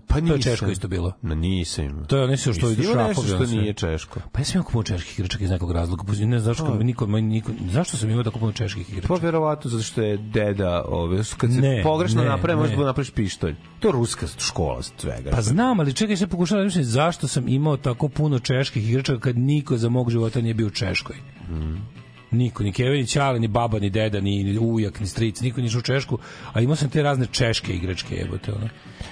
pa 0.08 0.14
To 0.14 0.18
je 0.18 0.22
nisam. 0.24 0.42
češko 0.42 0.66
isto 0.68 0.88
bilo. 0.88 1.14
Ma 1.22 1.36
nisam. 1.36 2.06
To 2.06 2.18
je 2.18 2.28
nešto 2.28 2.54
što 2.54 2.70
Nisam 2.70 2.84
imao 2.86 3.08
nešto 3.08 3.24
šrafovi. 3.24 3.48
što 3.48 3.56
nije 3.56 3.74
češko. 3.74 4.20
Pa 4.32 4.40
ja 4.40 4.46
sam 4.46 4.54
imao 4.54 4.66
kupuo 4.66 4.84
čeških 4.84 5.20
igračaka 5.20 5.44
iz 5.44 5.50
nekog 5.50 5.72
razloga. 5.72 6.04
Pa 6.04 6.12
Ne 6.12 6.16
znam 6.18 6.40
zašto, 6.40 6.66
Pa. 6.68 6.74
niko, 6.76 7.06
niko, 7.08 7.52
zašto 7.64 7.98
sam 7.98 8.10
imao 8.10 8.24
tako 8.24 8.40
puno 8.40 8.52
čeških 8.52 8.86
Pa 8.88 8.94
igračaka? 8.94 9.16
verovatno 9.18 9.72
zato 9.72 9.84
što 9.84 10.02
je 10.02 10.18
deda, 10.18 10.84
ove, 10.84 11.22
kad 11.38 11.52
se 11.52 11.62
Ne, 11.62 11.82
pogrešno 11.84 12.24
napravi, 12.24 12.58
možeš 12.58 12.72
ne. 12.72 12.78
da 12.78 12.86
napraviš 12.86 13.12
pištolj. 13.12 13.56
To 13.80 13.88
je 13.88 13.92
ruska 13.92 14.28
škola 14.40 14.82
svega. 14.84 15.32
Pa 15.32 15.42
znam, 15.42 15.80
ali 15.80 15.94
čekaj, 16.00 16.18
sve 16.18 16.28
pokušavam 16.28 16.70
da 16.70 16.84
zašto 16.84 17.28
sam 17.28 17.48
imao 17.48 17.78
tako 17.78 18.10
puno 18.10 18.40
čeških 18.40 18.90
igračaka 18.90 19.20
kad 19.20 19.38
niko 19.38 19.78
za 19.78 19.90
mog 19.90 20.12
života 20.12 20.42
nije 20.42 20.54
bio 20.54 20.68
u 20.68 20.70
Češkoj. 20.70 21.16
Niko, 22.32 22.64
ni 22.64 22.72
Kevin, 22.72 23.02
ni 23.02 23.08
Ćale, 23.08 23.40
ni 23.40 23.48
baba, 23.48 23.80
ni 23.80 23.90
deda, 23.90 24.20
ni, 24.20 24.58
ujak, 24.60 25.00
ni 25.00 25.08
stric, 25.08 25.42
niko 25.42 25.62
nije 25.62 25.78
u 25.78 25.82
Češku, 25.82 26.18
a 26.54 26.62
imao 26.62 26.76
sam 26.76 26.90
te 26.90 27.04
razne 27.04 27.26
češke 27.28 27.74
igračke, 27.74 28.16
jebote, 28.16 28.52
ono. 28.54 28.70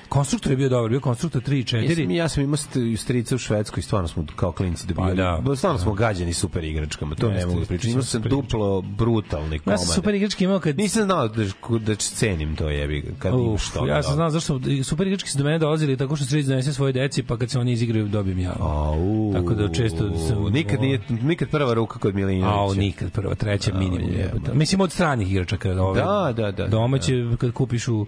Konstruktor 0.10 0.52
je 0.52 0.58
bio 0.58 0.70
dobar, 0.70 0.90
bio 0.90 1.00
konstruktor 1.00 1.42
3 1.44 1.54
i 1.54 1.64
4. 1.66 1.76
Jesam, 1.90 2.12
ja 2.12 2.30
sam 2.30 2.44
imao 2.44 2.58
st- 2.58 2.98
strica 2.98 3.36
u 3.36 3.40
Švedskoj, 3.40 3.84
stvarno 3.84 4.08
smo 4.08 4.26
kao 4.36 4.52
klinci 4.52 4.88
dobili. 4.88 5.08
Pa 5.08 5.14
da. 5.42 5.56
Stvarno 5.56 5.80
smo 5.80 5.94
gađani 5.94 6.34
super 6.34 6.64
igračkama, 6.64 7.16
to 7.16 7.28
ne 7.28 7.34
Jeste, 7.34 7.46
mogu 7.48 7.56
da 7.56 7.62
jeste, 7.62 7.74
pričam. 7.74 7.90
Imao 7.92 8.04
sam 8.04 8.22
duplo 8.22 8.82
brutalni 8.82 9.56
Ja 9.56 9.60
komad. 9.60 9.80
sam 9.80 9.96
super 9.96 10.16
igračke 10.16 10.44
imao 10.44 10.60
kad... 10.60 10.78
Nisam 10.78 11.04
znao 11.04 11.28
da, 11.28 11.44
da 11.80 11.96
cenim 11.96 12.56
to 12.56 12.70
jebi 12.70 13.14
kad 13.20 13.34
Uf, 13.36 13.74
to. 13.74 13.88
ja 13.88 14.04
sam 14.04 14.14
znao 14.14 14.30
zašto 14.30 14.60
super 14.84 15.08
igračke 15.08 15.30
su 15.30 15.38
do 15.38 15.44
mene 15.44 15.60
dolazili 15.60 15.98
tako 15.98 16.16
što 16.16 16.26
stric 16.26 16.46
donese 16.46 16.74
svoje 16.74 16.94
deci, 16.94 17.24
pa 17.24 17.38
kad 17.38 17.50
se 17.50 17.60
oni 17.60 17.72
izigraju 17.72 18.08
dobijem 18.08 18.40
ja. 18.40 18.54
Au, 18.60 19.34
Tako 19.34 19.54
da 19.54 19.68
često 19.70 20.18
sam- 20.20 20.52
nikad 20.52 20.82
nije 20.82 21.00
nikad 21.10 21.50
prva 21.50 21.74
ruka 21.74 22.00
kod 22.00 22.16
Milinovića. 22.16 22.74
A, 22.74 22.76
nikad 22.76 23.07
prva, 23.10 23.36
treća 23.36 23.74
minimum. 23.74 24.00
jebote. 24.00 24.22
jebote. 24.22 24.54
Mislim 24.54 24.82
od 24.82 24.92
stranih 24.92 25.32
igračaka. 25.32 25.82
Ove, 25.82 26.02
Da, 26.02 26.34
da, 26.36 26.52
da, 26.52 26.68
Domaće, 26.68 27.14
kad 27.38 27.52
kupiš 27.52 27.88
u... 27.88 28.06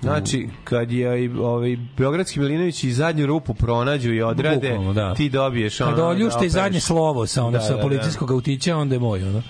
Znači, 0.00 0.48
kad 0.64 0.92
je 0.92 1.24
i, 1.24 1.28
ovaj 1.28 1.76
Beogradski 1.96 2.40
Milinović 2.40 2.84
i 2.84 2.92
zadnju 2.92 3.26
rupu 3.26 3.54
pronađu 3.54 4.12
i 4.14 4.22
odrade, 4.22 4.68
Bukvalno, 4.68 4.92
da. 4.92 5.14
ti 5.14 5.28
dobiješ 5.28 5.80
ono... 5.80 5.90
Kad 5.90 6.04
oljušte 6.04 6.44
i 6.44 6.48
da 6.48 6.52
zadnje 6.52 6.80
slovo 6.80 7.26
sa 7.26 7.42
ono 7.44 7.58
Da, 7.58 7.60
sa 7.60 7.70
da, 7.70 7.76
da. 7.76 7.82
policijskog 7.82 8.30
autića, 8.30 8.76
onda 8.76 8.94
je 8.94 8.98
moj, 8.98 9.22
ono. 9.24 9.42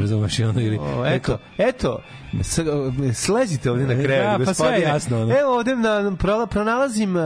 Razumeš, 0.00 0.38
i 0.38 0.44
onda 0.44 0.60
ili... 0.60 0.78
O, 0.78 1.06
eto, 1.06 1.38
eto, 1.58 1.98
slezite 3.14 3.70
ovdje 3.70 3.86
na 3.86 3.94
krevet, 3.94 4.38
Da, 4.38 4.44
pa 4.44 4.54
sve 4.54 4.66
je 4.66 4.70
gospodine. 4.70 4.80
jasno, 4.84 5.22
ono. 5.22 5.34
Evo 5.34 5.54
ovdje 5.54 5.76
na, 5.76 5.90
prola- 6.12 6.46
pronalazim... 6.46 7.16
Uh, 7.16 7.22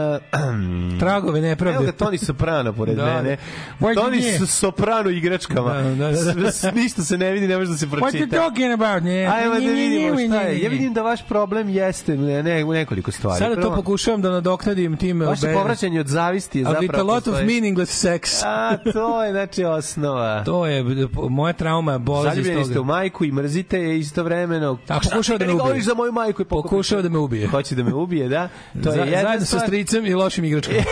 Tragove 1.00 1.40
nepravde. 1.40 1.76
Evo 1.76 1.84
ga 1.84 1.92
Toni 1.94 2.18
Soprano 2.18 2.72
pored 2.72 2.96
Da, 2.96 3.04
mene. 3.06 3.36
What 3.80 3.94
Toni 3.94 4.22
Soprano 4.46 5.10
igračkama. 5.10 5.72
Da, 5.74 5.82
da, 5.82 6.22
da, 6.24 6.32
da. 6.34 6.52
S- 6.52 6.64
Ništa 6.74 7.02
se 7.02 7.18
ne 7.18 7.32
vidi, 7.32 7.48
ne 7.48 7.56
može 7.58 7.70
da 7.70 7.76
se 7.76 7.86
What 7.86 7.90
you 7.92 8.00
pročita. 8.00 8.36
talking 8.38 8.72
about? 8.72 9.02
Ne, 9.02 9.26
Ajmo 9.26 9.52
da 9.52 9.58
vidimo 9.60 10.14
šta 10.28 10.40
je. 10.40 10.62
Ja 10.62 10.70
vidim 10.70 10.94
da 10.94 11.02
vaš 11.02 11.20
problem 11.24 11.68
jeste 11.68 12.16
ne, 12.16 12.42
ne, 12.42 12.64
nekoliko 12.64 13.12
stvari. 13.12 13.38
Sada 13.38 13.60
to 13.62 13.74
pokušavam 13.74 14.22
da 14.22 14.30
nadoknadim 14.30 14.96
tim... 14.96 15.20
Vaše 15.20 15.52
povraćanje 15.54 16.00
od 16.00 16.06
zavisti 16.06 16.58
je 16.58 16.64
A 16.64 16.68
with 16.68 16.76
a 16.78 16.82
zapravo... 16.82 17.04
lot 17.04 17.26
of 17.28 17.34
meaningless 17.36 18.04
sex. 18.04 18.42
A, 18.46 18.76
to 18.92 19.24
je, 19.24 19.32
znači, 19.32 19.64
osnova. 19.64 20.44
To 20.44 20.66
je, 20.66 20.84
moja 21.28 21.52
trauma 21.52 21.98
bolazi 21.98 22.28
iz 22.30 22.34
Zaljubljeni 22.36 22.64
ste 22.64 22.72
u 22.72 22.76
toga. 22.76 22.86
majku 22.86 23.24
i 23.24 23.32
mrzite 23.32 23.78
je 23.78 23.98
istovremeno. 23.98 24.78
A 24.98 25.10
pokušava 25.10 25.38
da 25.38 25.46
me 25.46 25.52
ubije. 25.52 25.82
za 25.82 25.94
moju 25.94 26.12
majku 26.12 26.42
i 26.42 26.44
Pokušava 26.44 27.02
da 27.02 27.08
me 27.08 27.18
ubije. 27.18 27.46
Hoće 27.48 27.74
da 27.74 27.82
me 27.82 27.94
ubije, 27.94 28.28
da? 28.28 28.48
To 28.82 28.92
je 28.92 28.98
jedna 28.98 29.20
zajedno 29.22 29.46
sa 29.46 29.58
stricem 29.58 30.06
i 30.06 30.14
lošim 30.14 30.44
igračkama. 30.44 30.78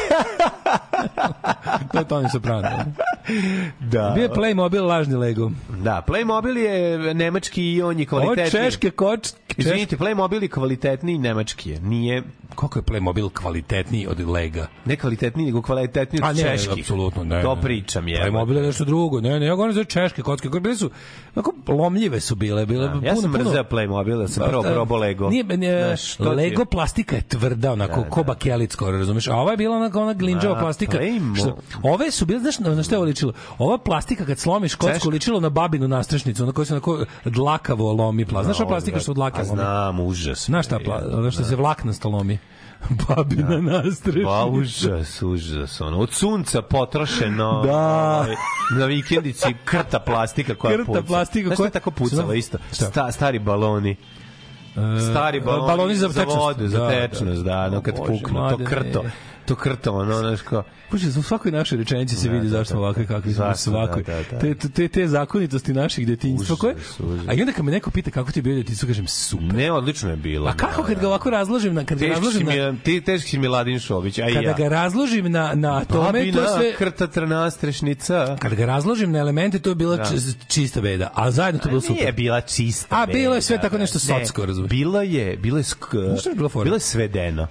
to 1.92 1.98
je 1.98 2.04
Tony 2.04 2.32
Soprano. 2.32 2.84
Da. 3.80 4.12
Bio 4.14 4.22
je 4.22 4.28
Playmobil 4.28 4.86
lažni 4.86 5.14
Lego. 5.14 5.50
Da, 5.82 6.02
Playmobil 6.08 6.56
je 6.56 7.14
nemački 7.14 7.72
i 7.72 7.82
on 7.82 7.98
je 7.98 8.06
Ovo 8.10 8.20
kvalitetniji. 8.22 8.64
češke 8.64 8.90
koč... 8.90 9.20
Češ... 9.22 9.32
Izvinite, 9.56 9.96
Playmobil 9.96 10.42
je 10.42 10.48
kvalitetniji 10.48 11.18
nemački 11.18 11.70
je. 11.70 11.80
Nije 11.80 12.22
Koliko 12.54 12.78
je 12.78 12.82
Playmobil 12.82 13.28
kvalitetniji 13.30 14.06
od 14.06 14.20
Lega? 14.20 14.66
ne 14.84 14.96
kvalitetniji, 14.96 15.46
nego 15.46 15.62
kvalitetniji 15.62 16.20
A 16.22 16.28
od 16.28 16.36
ne, 16.36 16.42
čeških. 16.42 16.72
apsolutno 16.80 17.24
ne. 17.24 17.42
To 17.42 17.54
ne. 17.54 17.60
pričam, 17.62 18.08
je. 18.08 18.20
Playmobil 18.22 18.54
je 18.54 18.62
nešto 18.62 18.84
drugo. 18.84 19.20
Ne, 19.20 19.40
ne, 19.40 19.46
ja 19.46 19.54
govorim 19.54 19.74
za 19.74 19.84
češke 19.84 20.22
kocke 20.22 20.48
koje 20.48 20.60
bile 20.60 20.76
su 20.76 20.90
onako 21.34 21.52
lomljive 21.68 22.20
su 22.20 22.34
bile, 22.34 22.66
bile 22.66 22.92
puno 22.92 23.06
Ja 23.06 23.16
sam 23.16 23.22
puno- 23.24 23.38
mrzeo 23.40 23.64
Playmobil, 23.64 24.18
da 24.18 24.28
sam 24.28 24.44
prvo 24.44 24.62
Pa, 24.62 24.68
probao 24.68 24.98
Lego. 24.98 25.28
Nije, 25.30 25.44
nije 25.46 25.84
Znaš, 25.86 26.16
ti 26.16 26.22
je- 26.22 26.28
Lego 26.28 26.64
plastika 26.64 27.16
je 27.16 27.22
tvrda, 27.22 27.72
onako, 27.72 28.04
ko 28.04 28.22
bakelit 28.22 28.72
skoro, 28.72 28.98
razumeš? 28.98 29.28
A 29.28 29.34
ova 29.34 29.50
je 29.50 29.56
bila 29.56 29.76
onako 29.76 30.00
ona 30.00 30.12
glinđava 30.14 30.56
A, 30.56 30.60
plastika. 30.60 30.98
Playmo- 30.98 31.36
Što, 31.36 31.56
ove 31.84 32.10
su 32.10 32.26
bile, 32.26 32.40
znaš, 32.40 32.58
na 32.58 32.70
na 32.70 32.82
šta 32.82 32.94
je 32.94 32.98
ovo 32.98 33.06
ličilo? 33.06 33.32
Ova 33.58 33.78
plastika 33.78 34.24
kad 34.24 34.38
slomiš 34.38 34.74
kocku 34.74 35.10
ličilo 35.10 35.40
na 35.40 35.48
babinu 35.50 35.88
nastrešnicu, 35.88 36.42
ona 36.42 36.52
koja 36.52 36.64
se 36.64 36.74
onako 36.74 37.04
dlakavo 37.24 37.92
lomi 37.92 38.24
pla. 38.24 38.44
Znaš 38.44 38.60
ova 38.60 38.68
plastika 38.68 39.00
što 39.00 39.14
dlake 39.14 39.36
A 39.36 39.42
lomi? 39.42 39.52
znam, 39.52 40.00
užas. 40.00 40.44
Znaš 40.46 40.66
šta, 40.66 40.78
što 41.30 41.44
se 41.44 41.56
vlaknasto 41.56 42.08
lomi? 42.08 42.35
Babina 43.08 43.60
nastrešnica. 43.60 44.26
Pa 44.26 44.44
užas, 44.46 45.22
užas, 45.22 45.80
ono, 45.80 45.98
od 45.98 46.12
sunca 46.12 46.62
potrošeno 46.62 47.62
Da. 47.62 47.76
ovaj, 48.16 48.34
na 48.70 48.84
vikendici 48.86 49.54
krta 49.64 49.98
plastika 50.00 50.54
koja 50.54 50.74
Krta 50.74 50.86
puca. 50.86 51.02
plastika 51.02 51.46
Znaš 51.46 51.56
koja- 51.56 51.66
je 51.66 51.70
tako 51.70 51.90
pucala 51.90 52.34
isto? 52.34 52.58
Sta, 52.70 53.12
stari 53.12 53.38
baloni. 53.38 53.96
Stari 55.10 55.40
baloni, 55.40 55.66
baloni 55.66 55.94
za 55.94 56.08
tečnost. 56.08 56.36
vodu, 56.36 56.68
za 56.68 56.78
Da, 56.78 56.84
da. 56.84 56.90
tečnost, 56.90 57.42
da, 57.42 57.68
no 57.68 57.82
kad 57.82 57.94
O, 57.94 57.98
Bože, 57.98 58.12
puknu, 58.14 58.50
to 58.50 58.58
krto, 58.58 59.04
to 59.46 59.54
krto, 59.56 59.92
ono, 59.92 60.14
znaš 60.14 60.40
kao, 60.40 60.62
Bože, 60.90 61.08
u 61.10 61.22
svakoj 61.22 61.52
našoj 61.52 61.78
rečenici 61.78 62.16
se 62.16 62.28
Da, 62.28 62.34
vidi 62.34 62.44
da, 62.44 62.50
zašto 62.50 62.74
da, 62.74 62.80
ovakve 62.80 63.04
da. 63.04 63.14
kakvi 63.14 63.34
smo 63.34 63.54
svakoj. 63.54 64.02
da, 64.02 64.14
da, 64.14 64.22
da. 64.30 64.38
Te, 64.54 64.68
te, 64.68 64.88
te 64.88 65.08
zakonitosti 65.08 65.72
naših 65.72 66.06
detinjstva 66.06 66.56
koje... 66.56 66.74
A 67.26 67.34
i 67.34 67.40
onda 67.40 67.52
kad 67.52 67.64
me 67.64 67.72
neko 67.72 67.90
pita 67.90 68.10
kako 68.10 68.32
ti 68.32 68.38
je 68.38 68.42
bio 68.42 68.56
detinjstvo, 68.56 68.86
kažem 68.86 69.06
super. 69.06 69.46
ne, 69.46 69.72
odlično 69.72 70.10
je 70.10 70.16
bilo. 70.16 70.48
A 70.48 70.54
kako 70.54 70.82
kad 70.82 71.00
ga 71.00 71.06
ovako 71.08 71.30
razložim 71.30 71.74
na 71.74 71.84
kad 71.84 71.98
Teški 71.98 72.10
razložim 72.10 72.40
mi, 72.40 72.46
na 72.46 72.52
je- 72.54 72.76
ti 72.78 73.00
teški 73.00 73.30
si 73.30 73.38
mi 73.38 73.48
Ladin 73.48 73.78
Šobić, 73.78 74.18
a 74.18 74.28
i 74.28 74.34
kada 74.34 74.48
ja. 74.48 74.54
ga 74.54 74.68
razložim 74.68 75.32
na 75.32 75.54
na 75.54 75.84
tome 75.84 76.04
to 76.04 76.12
Babina 76.12 76.48
sve 76.48 76.72
krta 76.74 77.06
trna 77.06 77.50
strešnica. 77.50 78.36
kada 78.36 78.54
ga 78.54 78.66
razložim 78.66 79.12
na 79.12 79.18
elemente 79.18 79.58
to 79.58 79.68
je 79.68 79.74
bila 79.74 79.96
Da. 79.96 80.04
čista 80.48 80.80
beda, 80.80 81.10
a 81.14 81.30
zajedno 81.30 81.60
to 81.60 81.68
bilo 81.68 81.80
Nije 81.80 81.98
super. 81.98 82.14
bila 82.14 82.40
čista. 82.40 82.86
A, 82.92 83.06
bilo 83.06 83.34
je 83.34 83.42
sve 83.42 83.54
beda, 83.54 83.62
tako 83.62 83.76
da. 83.76 83.80
nešto 83.80 83.98
Ne, 84.08 84.20
socsko, 84.20 84.46
razumeš? 84.46 84.70
Bilo 84.70 85.02
je, 85.02 85.36
bilo 85.36 85.58
je? 85.58 85.64
Bilo 86.64 86.76
je 86.76 86.80
svedeno. 86.80 87.46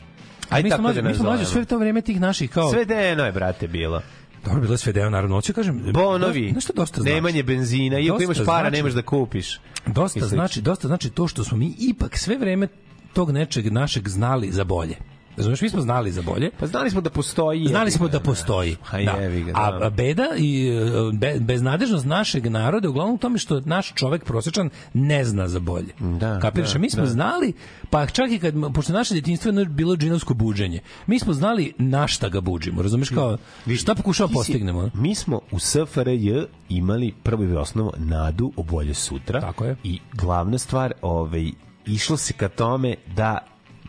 Aj 0.56 0.64
mi 0.64 0.70
smo 0.70 0.78
tako 0.78 0.82
mlađi, 0.82 1.02
da 1.02 1.10
mi 1.10 1.16
smo 1.16 1.24
mlađi 1.24 1.46
sve 1.46 1.66
to 1.66 1.78
vreme 1.78 2.02
tih 2.02 2.22
naših 2.22 2.50
kao 2.50 2.72
Svedeno 2.72 3.26
je, 3.26 3.32
brate, 3.32 3.68
bilo. 3.68 4.02
Dobro, 4.46 4.62
bilo 4.62 4.74
je 4.74 4.78
sve 4.78 4.94
deo 4.94 5.10
naravno. 5.10 5.36
Hoću 5.36 5.54
kažem, 5.54 5.84
Bonovi, 5.94 6.52
Nešto 6.52 6.74
dosta 6.74 7.02
znači. 7.02 7.16
nemanje 7.16 7.44
benzina, 7.44 8.00
iako 8.00 8.24
imaš 8.24 8.38
para, 8.38 8.60
znači. 8.60 8.76
nemaš 8.76 8.94
da 8.94 9.02
kupiš. 9.02 9.60
Dosta 9.86 10.26
znači, 10.26 10.62
dosta 10.62 10.88
znači 10.88 11.10
to 11.10 11.28
što 11.28 11.44
smo 11.44 11.58
mi 11.58 11.76
ipak 11.80 12.18
sve 12.18 12.38
vreme 12.38 12.68
tog 13.14 13.32
nečeg 13.32 13.72
našeg 13.72 14.10
znali 14.10 14.52
za 14.52 14.64
bolje. 14.64 14.96
Razumeš, 15.38 15.62
mi 15.62 15.70
smo 15.70 15.82
znali 15.82 16.12
za 16.12 16.22
bolje. 16.22 16.52
Pa 16.60 16.68
znali 16.68 16.90
smo 16.90 17.02
da 17.02 17.10
postoji. 17.10 17.68
Znali 17.68 17.92
smo 17.92 18.08
da 18.08 18.20
postoji. 18.20 18.76
Da. 18.92 18.98
jevi 18.98 19.44
ga, 19.44 19.52
A 19.56 19.72
da. 19.72 19.86
a 19.86 19.90
beda 19.90 20.28
i 20.38 20.68
e, 20.68 20.82
be, 21.14 21.36
beznadežnost 21.40 22.06
našeg 22.06 22.48
naroda 22.48 22.90
uglavnom 22.90 23.16
u 23.16 23.20
tome 23.20 23.38
što 23.38 23.60
naš 23.60 23.94
čovek 23.94 24.24
prosečan 24.24 24.70
ne 24.94 25.24
zna 25.26 25.48
za 25.48 25.60
bolje. 25.60 25.94
Da, 26.00 26.40
Kapiraš? 26.40 26.74
da, 26.74 26.80
mi 26.80 26.90
smo 26.90 27.04
da. 27.04 27.10
znali, 27.10 27.54
pa 27.90 28.06
čak 28.06 28.32
i 28.32 28.40
kad, 28.40 28.54
pošto 28.74 28.94
naše 28.94 29.14
djetinjstvo 29.14 29.52
je 29.52 29.66
bilo 29.66 29.96
džinovsko 29.96 30.34
buđenje, 30.34 30.80
mi 31.08 31.20
smo 31.20 31.34
znali 31.34 31.74
na 31.78 32.08
šta 32.08 32.30
ga 32.30 32.42
buđimo. 32.42 32.82
Razumeš 32.82 33.10
kao, 33.10 33.38
šta 33.78 33.96
pokušamo 33.96 34.28
Ti 34.28 34.34
si- 34.34 34.38
postignemo? 34.38 34.90
Mi 34.94 35.16
smo 35.16 35.42
u 35.52 35.60
SFRJ 35.60 36.32
imali 36.70 37.14
prvo 37.24 37.44
i 37.44 37.54
osnovo 37.54 37.94
nadu 37.98 38.52
o 38.56 38.64
bolje 38.64 38.94
sutra. 38.94 39.42
Tako 39.42 39.66
je. 39.66 39.76
I 39.84 40.00
glavna 40.14 40.58
stvar, 40.58 40.94
ovaj, 41.02 41.52
išlo 41.86 42.18
se 42.18 42.34
ka 42.34 42.50
tome 42.50 42.96
da 43.16 43.38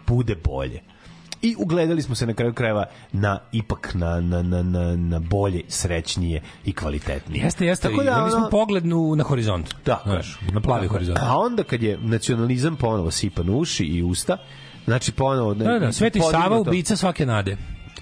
bude 0.06 0.36
bolje. 0.44 0.80
I 1.42 1.54
ugledali 1.58 2.02
smo 2.02 2.14
se 2.14 2.26
na 2.26 2.34
kraju 2.34 2.52
krajeva 2.54 2.84
na 3.12 3.38
ipak 3.52 3.94
na, 3.94 4.20
na, 4.20 4.42
na, 4.42 4.62
na, 4.62 4.96
na 4.96 5.18
bolje, 5.18 5.62
srećnije 5.68 6.42
i 6.64 6.72
kvalitetnije. 6.72 7.44
Jeste, 7.44 7.66
jeste. 7.66 7.88
Tako 7.88 8.02
da, 8.02 8.10
imali 8.10 8.30
smo 8.30 8.48
pogled 8.50 8.86
na 9.16 9.24
horizont. 9.24 9.74
Je. 9.86 9.96
Znaš, 10.04 10.38
na 10.52 10.60
plavi 10.60 10.82
Tako 10.82 10.84
je. 10.84 10.88
horizont. 10.88 11.18
A 11.22 11.38
onda 11.38 11.62
kad 11.62 11.82
je 11.82 11.98
nacionalizam 12.02 12.76
ponovo 12.76 13.10
sipan 13.10 13.50
uši 13.50 13.84
i 13.84 14.02
usta, 14.02 14.36
znači 14.84 15.12
ponovo... 15.12 15.54
Da, 15.54 15.78
da, 15.78 15.92
Sveti 15.92 16.20
Sava 16.30 16.60
ubica 16.60 16.96
svake 16.96 17.26
nade. 17.26 17.56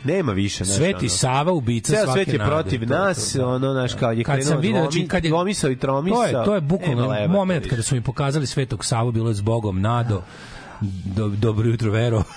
Nema 0.04 0.32
više. 0.32 0.64
znaš, 0.64 0.76
Sveti 0.76 1.04
ono. 1.04 1.08
Sava 1.08 1.52
ubica 1.52 1.92
Ceo 1.92 2.04
svake 2.04 2.24
svet 2.24 2.28
je 2.28 2.38
nade. 2.38 2.50
protiv 2.50 2.80
To, 2.80 2.86
to, 2.86 2.94
nas, 2.94 3.32
to, 3.32 3.38
da. 3.38 3.48
ono, 3.48 3.72
naš, 3.72 3.94
kao 3.94 4.12
je 4.12 4.24
kad 4.24 4.34
sam 4.34 4.42
krenuo 4.42 4.60
video, 4.60 4.80
dvomi, 4.80 4.92
znači, 4.92 5.08
kad 5.08 5.24
je, 5.24 5.30
dvomisao 5.30 5.70
i 5.70 5.76
tromisao. 5.76 6.32
To 6.32 6.38
je, 6.38 6.44
to 6.44 6.54
je 6.54 6.60
bukvalno 6.60 7.14
moment 7.28 7.66
kada 7.66 7.82
su 7.82 7.94
mi 7.94 8.00
pokazali 8.00 8.46
Svetog 8.46 8.84
Savu, 8.84 9.12
bilo 9.12 9.28
je 9.28 9.34
s 9.34 9.40
Bogom, 9.40 9.80
Nado, 9.80 10.22
do, 11.04 11.28
dobro 11.28 11.68
jutro, 11.68 11.90
Vero. 11.90 12.22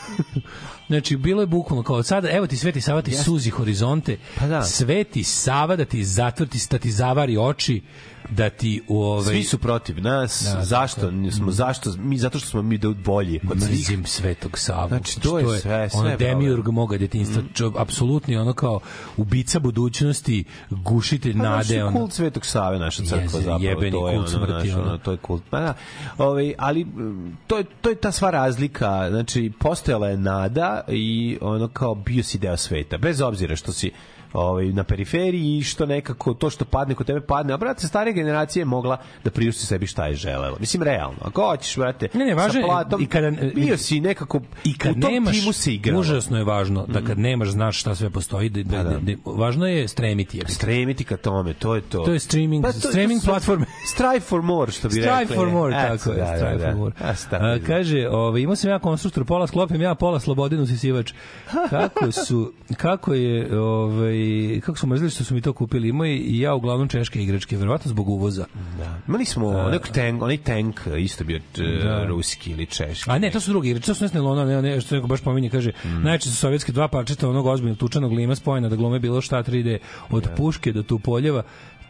Znači, 0.88 1.18
bilo 1.18 1.42
je 1.42 1.48
bukvalno 1.48 1.84
kao 1.84 2.04
sada, 2.04 2.32
evo 2.32 2.48
ti 2.48 2.58
Sveti 2.58 2.82
Sava 2.82 3.02
ti 3.02 3.12
suzi 3.12 3.50
horizonte, 3.50 4.18
Pa 4.40 4.48
da. 4.48 4.64
Sveti 4.64 5.24
Sava 5.24 5.76
da 5.76 5.86
ti 5.86 6.04
zatvrti, 6.04 6.60
da 6.72 6.78
ti 6.78 6.92
zavari 6.92 7.38
oči, 7.38 7.82
da 8.30 8.50
ti 8.50 8.82
u 8.88 9.02
ovaj... 9.02 9.24
Svi 9.26 9.44
su 9.44 9.58
protiv 9.58 10.02
nas. 10.02 10.54
Da, 10.56 10.64
zašto? 10.64 11.12
Smo, 11.32 11.52
zašto? 11.52 11.92
Mi, 11.98 12.18
zato 12.18 12.40
što 12.40 12.50
smo 12.50 12.62
mi 12.62 12.78
da 12.78 12.90
bolji 12.90 13.40
od 13.52 13.60
svih. 13.60 13.70
mrzim 13.72 14.06
Svetog 14.06 14.58
Savu. 14.58 14.88
Znači, 14.88 15.20
to 15.20 15.40
je 15.40 15.60
sve- 15.60 15.90
sve 15.90 16.00
ono 16.00 16.18
demiurg 16.18 16.68
moga 16.68 16.98
detinjstva, 16.98 17.42
čo, 17.54 17.74
apsolutni 17.78 18.38
ono 18.38 18.54
kao 18.54 18.80
ubica 19.18 19.60
budućnosti, 19.60 20.44
gušitelj 20.70 21.34
Pa, 21.34 21.44
nade, 21.44 21.84
ono. 21.84 22.00
kult 22.00 22.14
Svetog 22.14 22.46
Save, 22.46 22.80
naša 22.80 23.04
crkva 23.04 23.22
Jeze, 23.22 23.38
zapravo. 23.38 23.64
jebeni 23.64 23.92
to 23.92 24.10
je 24.10 24.16
kult 24.16 24.28
ono, 24.28 24.38
smrti, 24.38 24.72
ono. 24.72 24.84
ono, 24.84 24.98
to 24.98 25.12
je 25.12 25.18
kult. 25.18 25.44
Pa 25.50 25.60
da, 25.60 25.74
ovaj, 26.18 26.54
ali 26.58 26.84
mm, 26.86 27.38
to 27.48 27.58
je, 27.58 27.64
to 27.82 27.90
je 27.90 27.96
ta 27.96 28.12
sva 28.12 28.30
razlika. 28.30 29.08
Znači, 29.10 29.52
postojala 29.60 30.08
je 30.10 30.18
nada 30.18 30.82
i 30.88 31.38
ono 31.42 31.68
kao 31.68 31.96
bio 31.96 32.24
si 32.24 32.38
deo 32.38 32.58
sveta. 32.58 32.98
Bez 32.98 33.22
obzira 33.22 33.56
što 33.56 33.72
si 33.74 33.92
ovaj, 34.34 34.66
na 34.68 34.84
periferiji 34.84 35.58
i 35.58 35.64
što 35.64 35.86
nekako 35.86 36.34
to 36.34 36.50
što 36.50 36.66
padne 36.66 36.96
kod 36.96 37.08
tebe 37.08 37.22
padne. 37.22 37.54
A 37.54 37.58
brate, 37.58 37.88
starija 37.88 38.14
generacija 38.14 38.62
je 38.62 38.66
mogla 38.66 38.98
da 39.24 39.32
priušti 39.32 39.66
sebi 39.66 39.88
šta 39.88 40.06
je 40.06 40.16
želela. 40.16 40.58
Mislim, 40.60 40.84
realno. 40.84 41.18
Ako 41.22 41.42
hoćeš, 41.44 41.78
brate, 41.78 42.08
Ne, 42.14 42.26
ne, 42.26 42.36
važno 42.36 42.62
sa 42.62 42.66
platom, 42.68 43.02
i 43.02 43.08
kada- 43.08 43.32
bio 43.56 43.78
si 43.78 44.00
nekako 44.00 44.42
I 44.64 44.78
kad 44.78 44.92
u 44.92 45.02
tom 45.02 45.12
nemaš, 45.14 45.40
timu 45.40 45.54
se 45.54 45.74
igrao. 45.74 46.00
užasno 46.00 46.38
je 46.38 46.44
važno 46.44 46.86
da 46.88 47.02
kad 47.02 47.20
nemaš 47.20 47.50
znaš 47.50 47.80
šta 47.80 47.96
sve 47.96 48.10
postoji, 48.10 48.50
da, 48.50 48.64
da, 48.64 48.84
da. 48.84 48.90
da, 48.90 49.00
da- 49.02 49.14
važno 49.28 49.68
je 49.68 49.88
stremiti. 49.88 50.38
Je. 50.38 50.44
stremiti 50.48 51.04
ka 51.04 51.18
tome, 51.18 51.54
to 51.54 51.76
je 51.76 51.82
to. 51.82 52.00
To 52.00 52.14
je 52.14 52.20
streaming- 52.20 52.62
Pa 52.62 52.72
to- 52.72 52.80
streaming 52.80 53.18
to 53.18 53.22
su- 53.22 53.28
platforme. 53.28 53.66
Strive 53.94 54.20
for 54.20 54.42
more, 54.42 54.72
što 54.72 54.88
bi 54.88 54.94
Strive 54.94 55.20
rekli. 55.20 55.36
for 55.36 55.50
more, 55.50 55.74
tako 55.74 56.12
je, 56.12 56.18
da, 56.18 56.26
strive 56.28 56.52
da, 56.52 56.60
for 56.60 56.70
da. 56.70 56.76
more. 56.76 56.96
A, 57.32 57.58
kaže, 57.60 58.08
ovaj, 58.10 58.42
imao 58.42 58.56
sam 58.56 58.70
ja 58.70 58.80
konstruktor, 58.80 59.26
pola 59.26 59.48
sklopim 59.48 59.82
ja, 59.82 59.96
pola 59.96 60.20
slobodinu 60.20 60.66
sisivač. 60.68 61.14
Kako 61.70 62.12
su, 62.12 62.52
kako 62.78 63.14
je, 63.14 63.60
ovaj, 63.60 64.17
kako 64.62 64.78
su 64.78 64.88
mrzili 64.88 65.10
što 65.10 65.24
su 65.24 65.34
mi 65.34 65.42
to 65.42 65.54
kupili, 65.54 65.90
imao 65.90 66.06
je 66.06 66.18
i 66.18 66.40
ja 66.40 66.54
uglavnom 66.54 66.88
češke 66.88 67.24
igračke, 67.24 67.58
verovatno 67.58 67.90
zbog 67.90 68.10
uvoza. 68.10 68.46
Da. 68.78 69.00
Imali 69.08 69.26
smo 69.26 69.48
onaj 69.48 69.80
tank, 69.80 70.22
onaj 70.22 70.38
tank 70.38 70.80
isto 71.00 71.24
bio 71.24 71.40
da. 71.84 72.06
ruski 72.06 72.52
ili 72.52 72.66
češki. 72.66 73.12
A 73.12 73.20
ne, 73.20 73.32
to 73.32 73.40
su 73.40 73.52
drugi 73.52 73.70
igrači, 73.70 73.86
to 73.86 73.94
su 73.94 74.04
nesne 74.04 74.22
lona, 74.22 74.46
ne, 74.46 74.62
ne, 74.62 74.82
što 74.82 74.96
neko 74.96 75.08
baš 75.08 75.22
pominje, 75.22 75.50
kaže, 75.50 75.72
Mm. 75.86 76.04
najčešće 76.04 76.30
su 76.30 76.36
sovjetske 76.38 76.72
dva 76.72 76.88
parčeta 76.88 77.30
onog 77.30 77.46
ozbiljnog 77.46 77.78
tučanog 77.78 78.12
lima 78.12 78.36
spojena 78.36 78.70
da 78.70 78.76
glume 78.76 79.00
bilo 79.00 79.22
šta 79.22 79.44
3D 79.44 79.78
od 80.10 80.28
puške 80.38 80.72
do 80.72 80.84
tupoljeva 80.84 81.44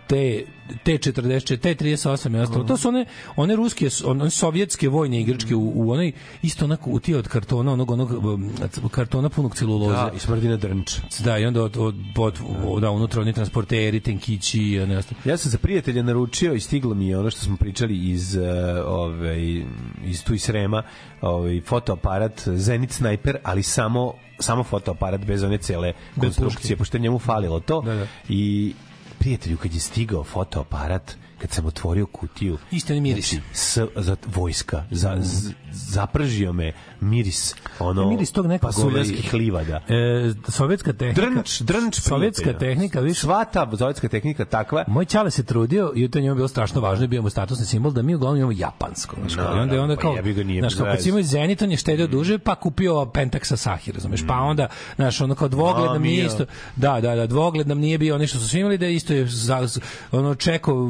te 0.07 0.43
T44, 0.85 1.57
T38 1.57 2.37
i 2.37 2.39
ostalo. 2.39 2.63
To 2.63 2.77
su 2.77 2.87
one 2.87 3.05
one 3.35 3.55
ruske 3.55 3.89
one 4.05 4.29
sovjetske 4.29 4.89
vojne 4.89 5.21
igračke 5.21 5.55
u, 5.55 5.71
u 5.75 5.91
onoj 5.91 6.11
isto 6.41 6.65
onako 6.65 6.89
u 6.89 6.99
od 7.17 7.27
kartona, 7.27 7.73
onog 7.73 7.91
onog 7.91 8.25
um, 8.25 8.51
kartona 8.91 9.29
punog 9.29 9.55
celuloze. 9.55 9.95
Da, 9.95 10.11
i 10.15 10.19
smrdina 10.19 10.57
drnč. 10.57 10.95
Da, 11.19 11.37
i 11.37 11.45
onda 11.45 11.63
od, 11.63 11.77
od, 11.77 11.95
od, 12.17 12.39
od 12.65 12.81
da, 12.81 12.91
unutra 12.91 13.21
oni 13.21 13.33
transporteri, 13.33 13.99
tenkići 13.99 14.59
i 14.59 14.85
ne 14.85 14.97
ostalo. 14.97 15.21
Ja 15.25 15.37
sam 15.37 15.51
za 15.51 15.57
prijatelja 15.57 16.03
naručio 16.03 16.53
i 16.53 16.59
stiglo 16.59 16.95
mi 16.95 17.07
je 17.07 17.17
ono 17.17 17.29
što 17.29 17.41
smo 17.41 17.57
pričali 17.57 18.09
iz 18.09 18.35
uh, 18.35 18.43
ovaj 18.85 19.63
iz 20.05 20.23
tu 20.23 20.33
iz 20.33 20.41
Srema, 20.41 20.83
ovaj 21.21 21.61
fotoaparat 21.61 22.41
Zenit 22.47 22.91
Sniper, 22.91 23.37
ali 23.43 23.63
samo 23.63 24.13
samo 24.39 24.63
fotoaparat 24.63 25.25
bez 25.25 25.43
one 25.43 25.57
cele 25.57 25.93
konstrukcije, 26.19 26.77
pošto 26.77 26.97
je 26.97 27.01
njemu 27.01 27.19
falilo 27.19 27.59
to. 27.59 27.81
Da, 27.81 27.93
da. 27.93 28.07
I 28.29 28.73
prijatelju 29.19 29.57
kad 29.57 29.73
je 29.73 29.79
stigao 29.79 30.23
fotoaparat 30.23 31.17
kad 31.37 31.51
sam 31.51 31.65
otvorio 31.65 32.05
kutiju, 32.05 32.57
Isto 32.71 32.93
je 32.93 33.01
miris. 33.01 33.29
znači, 33.29 33.43
s, 33.53 33.77
za 33.95 34.15
vojska, 34.25 34.85
za, 34.91 35.17
z, 35.21 35.51
zapržio 35.71 36.53
me 36.53 36.73
miris, 37.01 37.55
ono, 37.79 38.09
Miris 38.09 38.31
tog 38.31 38.45
nekog, 38.45 38.69
pasuljanskih 38.69 39.29
ovaj, 39.33 39.39
livada. 39.39 39.81
E, 39.87 40.33
sovjetska 40.47 40.93
tehnika. 40.93 41.29
Drnč, 41.29 41.61
drnč 41.61 41.95
Sovjetska 41.95 42.43
prijatelja. 42.43 42.69
tehnika, 42.69 42.99
više 42.99 43.21
Sva 43.21 43.45
ta 43.45 43.71
sovjetska 43.77 44.07
tehnika 44.07 44.45
takva, 44.45 44.83
Moj 44.87 45.05
čale 45.05 45.31
se 45.31 45.43
trudio 45.43 45.91
i 45.95 46.11
to 46.11 46.19
njemu 46.19 46.31
je 46.31 46.35
bilo 46.35 46.47
strašno 46.47 46.81
važno 46.81 47.07
bio 47.07 47.21
mu 47.21 47.29
statusni 47.29 47.65
simbol 47.65 47.91
da 47.91 48.01
mi 48.01 48.15
uglavnom 48.15 48.37
imamo 48.37 48.53
japansko. 48.57 49.15
Znaš, 49.19 49.35
kao, 49.35 49.55
I 49.55 49.59
onda 49.59 49.75
je 49.75 49.81
onda 49.81 49.95
pa 49.95 50.01
kao, 50.01 50.15
jebi 50.15 50.33
ga, 50.33 50.43
nije 50.43 50.61
znaš, 50.61 50.75
kao 50.75 50.85
kad 50.85 51.05
imao 51.05 51.21
Zenit, 51.21 51.61
on 51.61 51.71
je 51.71 51.77
štedeo 51.77 52.07
duže, 52.07 52.37
pa 52.37 52.55
kupio 52.55 52.93
Pentax 52.93 53.53
Asahi, 53.53 53.91
razumeš? 53.91 54.27
Pa 54.27 54.33
onda, 54.33 54.67
znaš, 54.95 55.21
ono 55.21 55.35
kao 55.35 55.47
dvogled 55.47 55.91
nam 55.91 56.01
nije 56.01 56.25
isto, 56.25 56.45
da, 56.75 57.01
da, 57.01 57.15
da, 57.15 57.27
dvogled 57.27 57.67
nam 57.67 57.79
nije 57.79 57.97
bio 57.97 58.15
ono 58.15 58.27
što 58.27 58.39
su 58.39 58.49
svi 58.49 58.59
imali, 58.59 58.77
da 58.77 58.87
isto 58.87 59.13
je 59.13 59.25
za, 59.27 59.67
ono 60.11 60.35
čeko 60.35 60.87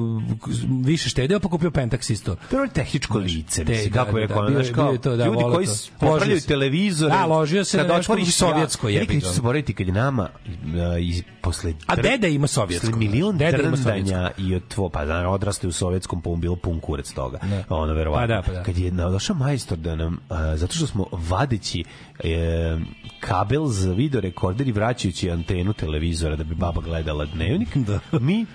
više 0.84 1.10
štedeo, 1.10 1.40
pa 1.40 1.50
kupio 1.50 1.70
Pentax 1.70 2.12
isto. 2.12 2.36
To 2.50 2.64
je 2.64 2.70
tehničko 2.70 3.18
lice, 3.18 3.64
mislim, 3.64 3.92
da, 3.92 4.06
kako 4.06 4.18
je 4.18 4.28
da, 4.28 4.34
rekao, 4.34 4.50
da, 4.50 4.64
znaš, 4.74 4.76
kao, 4.76 4.92
je 4.92 5.02
to, 5.02 5.16
da, 5.16 5.26
ljudi 5.26 5.44
koji 5.54 5.68
popravljaju 6.00 6.42
se. 6.42 6.48
televizore. 6.48 7.14
Da, 7.14 7.26
ložio 7.26 7.64
se 7.64 7.78
kad 7.78 7.92
otvoriš 7.92 8.36
sovjetsko, 8.36 8.90
jebi 8.90 9.06
ga. 9.06 9.14
neću 9.14 9.28
zaboraviti 9.28 9.74
kad 9.74 9.88
je 9.88 9.94
nama 9.94 10.30
uh, 10.44 10.52
iz, 11.00 11.24
posle... 11.42 11.74
A 11.88 11.96
deda 11.96 12.28
ima 12.28 12.48
sovjetsko, 12.48 12.88
Posle 12.88 13.00
milion 13.00 13.38
deda 13.38 13.58
ima 13.62 13.76
drndanja 13.76 14.32
i 14.38 14.56
od 14.56 14.68
tvo, 14.68 14.90
pa 14.90 15.06
da, 15.06 15.30
odraste 15.30 15.68
u 15.68 15.72
sovjetskom, 15.72 16.22
pa 16.22 16.30
mu 16.30 16.36
bilo 16.36 16.56
pun 16.56 16.80
kurac 16.80 17.12
toga. 17.12 17.40
Ono, 17.70 17.94
verovatno. 17.94 18.28
Pa 18.28 18.34
da, 18.34 18.42
pa 18.46 18.52
da. 18.52 18.64
Kad 18.64 18.78
je 18.78 18.92
došao 18.92 19.36
majstor 19.36 19.78
da 19.78 19.96
nam, 19.96 20.20
uh, 20.30 20.38
zato 20.56 20.74
što 20.74 20.88
smo 20.88 21.06
vadeći 21.12 21.84
e, 22.20 22.78
kabel 23.20 23.66
za 23.66 23.92
video 23.94 24.22
rekorder 24.22 24.68
i 24.68 24.72
vraćajući 24.72 25.32
antenu 25.32 25.74
televizora 25.74 26.36
da 26.36 26.44
bi 26.44 26.56
baba 26.56 26.82
gledala 26.82 27.26
dnevnik, 27.26 27.76
mi 28.12 28.46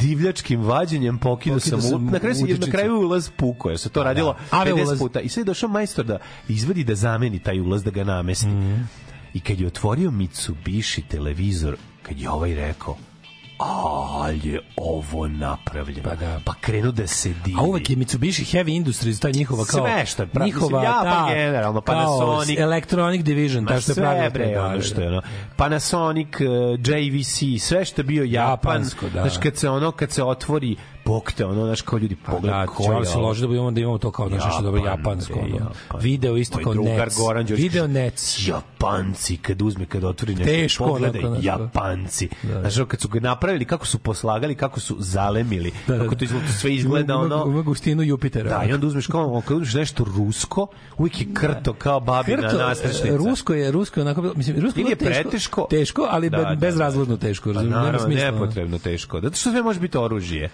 divljačkim 0.00 0.62
vađenjem 0.62 1.18
Pokidao 1.18 1.60
sam, 1.60 1.82
sam 1.82 1.94
u, 1.94 2.10
na 2.10 2.18
kraju, 2.18 2.36
na 2.58 2.72
kraju 2.72 3.00
ulaz 3.00 3.30
puko, 3.36 3.68
jer 3.68 3.78
se 3.78 3.88
to 3.88 4.02
radilo 4.02 4.36
Ave 4.50 4.70
50 4.72 4.84
ulaz. 4.84 4.98
puta. 4.98 5.20
I 5.20 5.28
sad 5.28 5.38
je 5.38 5.44
došao 5.44 5.68
majstor 5.68 6.04
da 6.04 6.18
izvadi 6.48 6.84
da 6.84 6.94
zameni 6.94 7.38
taj 7.38 7.60
ulaz, 7.60 7.84
da 7.84 7.90
ga 7.90 8.04
namesti. 8.04 8.46
Mhm. 8.46 8.82
I 9.34 9.40
kad 9.40 9.60
je 9.60 9.66
otvorio 9.66 10.10
Mitsubishi 10.10 11.02
televizor, 11.02 11.76
kad 12.02 12.20
je 12.20 12.30
ovaj 12.30 12.54
rekao, 12.54 12.96
ali 13.64 14.48
je 14.48 14.60
ovo 14.76 15.28
napravljeno. 15.28 16.02
Pa 16.08 16.14
da. 16.14 16.40
Pa 16.44 16.54
krenu 16.60 16.92
da 16.92 17.06
se 17.06 17.34
divi. 17.44 17.58
A 17.58 17.62
uvek 17.62 17.90
je 17.90 17.96
Mitsubishi 17.96 18.44
Heavy 18.44 18.76
Industries, 18.76 19.20
ta 19.20 19.30
njihova 19.30 19.64
kao... 19.64 19.80
Sve 19.86 20.06
što 20.06 20.22
je 20.22 20.28
pra- 20.28 20.44
njihova, 20.44 20.80
mislim, 20.80 20.82
ja, 20.82 21.00
pa 21.04 21.34
generalno, 21.34 21.80
kao 21.80 21.94
Panasonic. 21.94 22.58
Electronic 22.58 23.22
Division, 23.24 23.66
ta 23.66 23.80
što 23.80 23.90
je 23.90 23.94
sve 23.94 24.02
pravila. 24.02 24.30
bre, 24.30 24.60
ono 24.60 24.80
što 24.80 25.00
je 25.00 25.08
ono. 25.08 25.22
Panasonic, 25.56 26.28
uh, 26.40 26.46
JVC, 26.86 27.62
sve 27.62 27.84
što 27.84 28.00
je 28.00 28.04
bio 28.04 28.24
Japan. 28.24 28.72
Japansko, 28.74 29.06
da. 29.08 29.20
Znaš, 29.20 29.38
kad 29.38 29.56
se 29.56 29.68
ono, 29.68 29.92
kad 29.92 30.10
se 30.10 30.22
otvori, 30.22 30.76
bokte, 31.04 31.46
ono, 31.46 31.64
znaš, 31.64 31.80
kao 31.82 31.98
ljudi, 31.98 32.16
Pa 32.16 32.32
pogled, 32.32 32.52
da, 32.52 32.66
ko 32.66 32.82
je 32.82 32.86
čovjek 32.86 33.06
se 33.08 33.18
loži 33.18 33.40
da 33.42 33.54
imamo 33.54 33.70
da 33.70 33.80
imamo 33.80 33.98
to 33.98 34.10
kao 34.10 34.28
nešto 34.28 34.50
što 34.50 34.62
dobro 34.62 34.80
Japan, 34.80 34.98
japansko. 34.98 35.38
ono. 35.38 35.48
Japan. 35.48 36.00
Video 36.00 36.36
isto 36.36 36.58
kao 36.58 36.72
drugar 36.74 36.98
Nets. 36.98 37.16
Goran 37.18 37.46
Video 37.46 37.86
Nets. 37.86 38.48
Japanci, 38.48 39.36
kad 39.36 39.62
uzme, 39.62 39.86
kad 39.86 40.04
otvori 40.04 40.34
nešto, 40.34 40.44
Teško, 40.46 40.84
pogledaj, 40.84 41.20
onako, 41.20 41.32
znaš, 41.32 41.44
da. 41.46 41.62
Japanci. 41.62 42.28
Znaš, 42.60 42.74
kad 42.88 43.00
su 43.00 43.08
ga 43.08 43.20
napravili, 43.20 43.64
kako 43.64 43.86
su 43.86 43.98
poslagali, 43.98 44.54
kako 44.54 44.80
su 44.80 44.96
zalemili, 44.98 45.72
Da, 45.86 45.96
da, 45.96 46.02
kako 46.02 46.14
to 46.14 46.24
izgleda, 46.24 46.46
to 46.46 46.52
sve 46.52 46.74
izgleda, 46.74 47.16
ono, 47.16 47.44
Ima 47.46 47.62
gustinu 47.62 48.02
Jupitera. 48.02 48.50
Da, 48.50 48.64
i 48.64 48.72
onda 48.72 48.86
uzmeš 48.86 49.06
kao, 49.06 49.42
kad 49.42 49.56
uzmeš 49.56 49.74
nešto 49.74 50.04
rusko, 50.06 50.66
uvijek 50.98 51.20
je 51.20 51.26
krto 51.34 51.72
kao 51.72 52.00
babina 52.00 52.52
nastrešnica. 52.52 53.08
e, 53.08 53.16
rusko 53.18 53.54
je, 53.54 53.70
rusko 53.70 54.00
je 54.00 54.02
onako 54.02 54.32
mislim, 54.36 54.60
rusko 54.60 54.80
je 54.80 54.96
preteško. 54.96 55.66
teško, 55.70 56.06
ali 56.10 56.30
Da, 56.30 56.36
be- 56.36 56.42
da, 56.42 56.48
da. 56.48 56.54
bezrazložno 56.56 57.16
teško, 57.16 57.48
Pa 57.48 57.52
razumiješ, 57.52 57.82
nema 57.82 57.98
smisla. 57.98 58.30
nepotrebno 58.30 58.78
teško. 58.78 59.20
Zato 59.20 59.36
što 59.36 59.50
sve 59.50 59.62
može 59.62 59.80
biti 59.80 59.98
oružje. 59.98 60.50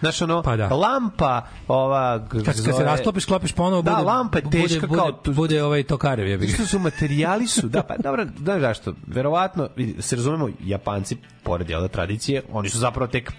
Znaš, 0.00 0.22
ono, 0.22 0.42
Pa 0.42 0.56
da. 0.56 0.68
lampa, 0.68 1.46
ova... 1.68 2.26
Kad, 2.28 2.44
kad 2.44 2.56
se 2.56 2.84
rasklopiš, 2.84 3.24
klopiš 3.24 3.52
ponovo, 3.52 3.82
Da, 3.82 3.90
bude, 3.90 4.02
lampa 4.02 4.38
je 4.38 4.50
teška 4.52 4.86
bude, 4.86 4.98
kao- 4.98 5.12
Bude, 5.14 5.34
bude 5.34 5.62
ovaj 5.62 5.82
tokarev, 5.82 6.28
jebi 6.28 6.46
ga. 6.46 6.52
Što 6.52 6.66
su 6.66 6.78
materijali 6.78 7.46
su, 7.46 7.68
da, 7.68 7.82
pa 7.82 7.96
dobro, 7.96 8.26
znaš 8.38 8.60
zašto, 8.60 8.94
verovatno, 9.06 9.68
se 10.00 10.16
razumemo, 10.16 10.48
Japanci, 10.60 11.16
pored 11.42 11.70
jel 11.70 11.80
da, 11.80 11.88
tradicije, 11.88 12.42
oni 12.52 12.68
su 12.68 12.78
zapravo 12.78 13.06
tek 13.06 13.32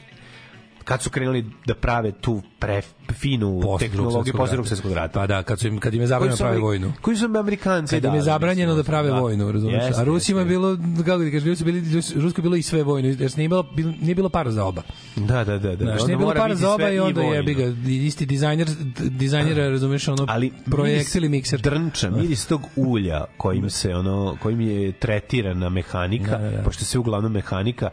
kad 0.84 1.02
su 1.02 1.10
krenuli 1.10 1.46
da 1.66 1.76
prave 1.76 2.12
tu 2.12 2.42
pre 2.60 2.82
finu 3.12 3.60
Posle 3.62 3.88
tehnologiju 3.88 4.34
posle 4.34 4.52
drugog 4.52 4.68
svjetskog 4.68 4.92
rata. 4.92 5.14
Pa 5.14 5.28
da, 5.28 5.44
kad, 5.44 5.60
su 5.60 5.68
im, 5.68 5.80
kad 5.80 5.94
im 5.94 6.02
je 6.02 6.08
zabranjeno 6.08 6.38
su 6.38 6.44
prave 6.44 6.58
vojnu. 6.58 6.94
Koji 7.02 7.18
su 7.18 7.26
Amerikanci 7.40 7.96
Kad 7.96 8.06
im 8.06 8.16
je 8.16 8.22
zabranjeno 8.22 8.76
da 8.76 8.84
prave 8.84 9.12
vojnu, 9.12 9.52
razumiješ? 9.52 9.84
Jeste, 9.84 10.02
A 10.02 10.06
Rusima 10.06 10.40
je 10.40 10.44
jeste. 10.44 10.50
bilo, 10.50 10.78
kako 11.06 11.24
ti 11.24 11.32
kažeš, 11.32 11.60
bili, 11.60 11.84
Rusko 12.16 12.40
je 12.40 12.44
bilo 12.44 12.56
i 12.56 12.62
sve 12.62 12.84
vojno, 12.84 13.08
jer 13.10 13.32
nije 13.38 13.50
bilo, 13.50 13.64
bil- 13.66 13.94
nije 14.02 14.16
bilo 14.16 14.30
para 14.30 14.52
za 14.52 14.66
oba. 14.66 14.82
Da, 15.18 15.44
da, 15.44 15.58
da. 15.58 15.76
da. 15.76 15.86
Znaš, 15.86 16.06
nije 16.06 16.18
bilo 16.18 16.34
para 16.34 16.56
za 16.56 16.74
oba 16.74 16.90
i 16.90 17.00
onda 17.00 17.22
vojno. 17.22 17.36
jebi 17.36 17.54
ga, 17.54 17.64
isti 17.88 18.26
dizajner, 18.26 18.68
dizajnera, 19.00 19.70
razumiješ, 19.70 20.08
ono, 20.08 20.26
ali 20.28 20.52
projektil 20.66 21.24
i 21.24 21.30
miris 21.30 21.40
mikser. 21.42 21.62
drnča, 21.62 22.10
miris 22.12 22.46
tog 22.46 22.62
ulja 22.76 23.26
kojim 23.38 23.70
se 23.70 23.96
ono 23.96 24.38
kojim 24.42 24.62
je 24.62 24.92
tretirana 24.92 25.70
mehanika, 25.70 26.32
Da, 26.32 26.38
da, 26.40 26.50
da. 26.52 26.64
pošto 26.64 26.86
se 26.86 27.00
uglavnom 27.00 27.32
mehanika 27.32 27.90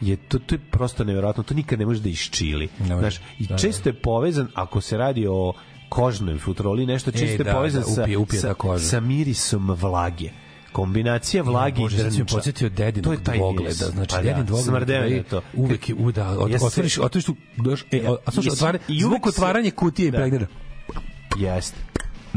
je 0.00 0.16
to 0.18 0.38
to 0.38 0.54
je 0.54 0.60
prosto 0.60 1.04
neverovatno, 1.04 1.42
to 1.42 1.54
nikad 1.54 1.78
ne 1.78 1.86
može 1.86 2.00
da 2.00 2.08
isčili. 2.08 2.68
Ne 2.80 2.86
može. 2.86 3.00
Znaš, 3.00 3.16
i 3.38 3.42
Da, 3.42 3.48
da. 3.48 3.58
često 3.58 3.88
je 3.88 3.94
povezan 3.94 4.48
ako 4.54 4.80
se 4.80 4.96
radi 4.96 5.26
o 5.26 5.52
kožnoj 5.88 6.38
futroli, 6.38 6.86
nešto 6.86 7.10
često 7.12 7.44
da, 7.44 7.50
je 7.50 7.54
povezan 7.54 7.80
da, 7.80 7.86
sa, 7.86 8.02
upije- 8.02 8.16
upije 8.16 8.40
sa, 8.40 8.54
koža. 8.54 8.84
sa 8.84 9.00
mirisom 9.00 9.70
vlage. 9.72 10.30
Kombinacija 10.72 11.42
vlage 11.42 11.80
Bože, 11.80 11.96
i 11.96 12.00
sad 12.00 12.12
si 12.12 12.18
me 12.18 12.18
drnča. 12.18 12.34
podsjetio 12.34 12.68
To 12.68 12.74
dedinog 12.74 13.14
je 13.14 13.24
taj 13.24 13.36
dvogleda. 13.36 13.62
miris. 13.62 13.76
Znači, 13.84 14.10
Pa 14.10 14.16
da, 14.16 14.22
dedin 14.22 14.44
dvogled. 14.44 14.66
smrdeo 14.66 15.02
je 15.04 15.22
to. 15.22 15.40
Uvek 15.54 15.88
je, 15.88 15.94
u, 15.94 16.12
da, 16.12 16.28
od, 16.30 16.50
Jeste- 16.50 16.66
otvoriš, 16.66 16.98
otvoriš 16.98 17.24
tu, 17.24 17.36
doš, 17.56 17.84
e, 17.92 18.02
a 18.26 18.30
slušaj, 18.30 18.50
otvara, 18.50 18.78
i 18.88 19.00
zvuk 19.00 19.26
otvaranja 19.26 19.70
kutije 19.70 20.10
Da. 20.10 20.16
impregnira. 20.18 20.46
Jeste. 21.38 21.76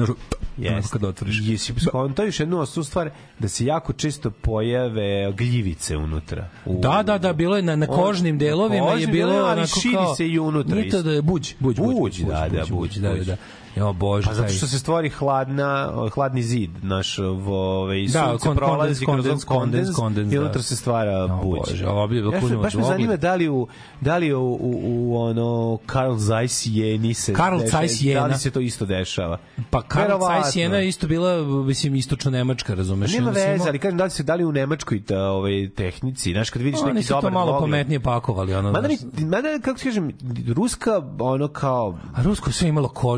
Znaš, 0.06 0.18
Jeste. 0.58 0.92
Kad 0.92 1.04
otvoriš. 1.04 1.38
Jesi 1.42 1.74
skontao 1.80 2.26
još 2.26 2.40
jednu 2.40 2.60
ostu 2.60 2.84
stvar 2.84 3.10
da 3.40 3.48
se 3.48 3.66
jako 3.66 3.94
često 3.94 4.32
pojave 4.32 5.32
gljivice 5.32 5.98
unutra. 5.98 6.50
U, 6.66 6.80
Da, 6.82 7.04
da, 7.04 7.18
da, 7.18 7.34
bilo 7.34 7.56
je 7.56 7.62
na, 7.62 7.76
na 7.76 7.86
On- 7.90 7.96
kožnim 7.98 8.38
delovima 8.38 8.86
na 8.86 8.88
je 8.88 8.94
kožnim 8.94 9.12
bilo 9.12 9.46
onako 9.46 9.68
širi 9.82 10.16
se 10.18 10.28
i 10.28 10.40
unutra 10.40 10.76
Nije 10.76 10.90
to 10.90 11.02
da 11.02 11.12
je 11.12 11.22
buđ, 11.22 11.54
buđ, 11.60 11.78
buđ, 11.78 11.96
Buđ, 11.96 12.20
da, 12.22 12.48
da, 12.50 12.66
buđ, 12.70 12.98
da, 12.98 13.10
da, 13.10 13.16
buđ. 13.16 13.28
da. 13.28 13.38
Jo, 13.80 13.94
bože, 13.94 14.28
Pa 14.28 14.34
zato 14.34 14.50
što 14.50 14.68
se 14.68 14.80
stvori 14.80 15.10
hladna, 15.10 15.94
hladni 16.14 16.44
zid, 16.44 16.70
naš 16.82 17.20
ovaj 17.20 18.02
Da, 18.04 18.30
sunce 18.30 18.48
kon- 18.50 18.56
prolazi 18.56 19.06
kondens, 19.06 19.26
kroz 19.26 19.46
kondens, 19.46 19.96
kondens, 19.96 19.96
kondens, 19.96 20.34
i 20.34 20.54
da. 20.54 20.64
se 20.64 20.76
stvara 20.76 21.24
O, 21.24 21.44
buđ. 21.44 21.60
Bože, 21.60 21.88
ovo 21.88 22.08
bi 22.08 22.16
bilo 22.16 22.34
Ja 22.34 22.40
kužno 22.40 22.60
baš 22.60 22.74
me 22.74 22.84
zanima 22.84 23.16
da 23.16 23.36
li 23.36 23.50
u 23.50 23.68
da 24.02 24.18
li 24.18 24.34
u, 24.34 24.42
u, 24.42 24.60
u 24.84 25.18
ono 25.18 25.78
Karl 25.86 26.16
Zeiss 26.16 26.64
jeni 26.66 27.14
se 27.14 27.34
Karl 27.34 27.58
Zeiss 27.58 28.02
da 28.02 28.10
jena. 28.10 28.26
li 28.26 28.38
se 28.38 28.52
to 28.52 28.60
isto 28.60 28.86
dešava? 28.86 29.38
Pa 29.70 29.82
Karl. 29.82 30.20
Zeiss 30.20 30.56
Jena 30.56 30.78
je 30.78 30.88
isto 30.88 31.08
bila, 31.08 31.44
mislim, 31.64 31.96
istočno 31.96 32.32
Nemačka, 32.32 32.74
razumeš? 32.74 33.14
Nema 33.14 33.32
veze, 33.32 33.70
ali 33.70 33.80
kažem 33.80 33.98
da 33.98 34.04
li 34.04 34.10
se 34.10 34.24
da 34.24 34.36
li 34.36 34.46
u 34.46 34.52
Nemačkoj 34.52 35.04
ta 35.04 35.22
ovaj 35.22 35.70
tehnici, 35.70 36.32
znaš 36.32 36.50
kad 36.50 36.62
vidiš 36.62 36.80
Oni 36.84 36.94
neki 36.94 37.08
dobar 37.08 37.32
malo 37.32 37.60
pametnije 37.60 38.00
pakovali, 38.00 38.54
ono, 38.54 38.72
Mada, 38.72 38.88
mi, 38.88 39.26
mada 39.26 39.60
kako 39.62 39.80
kažem, 39.84 40.12
ruska 40.48 41.02
ono 41.20 41.48
kao 41.48 41.98
A 42.16 42.24
Rusko 42.24 42.52
sve 42.52 42.70
imalo 42.70 42.88
ko, 42.88 43.18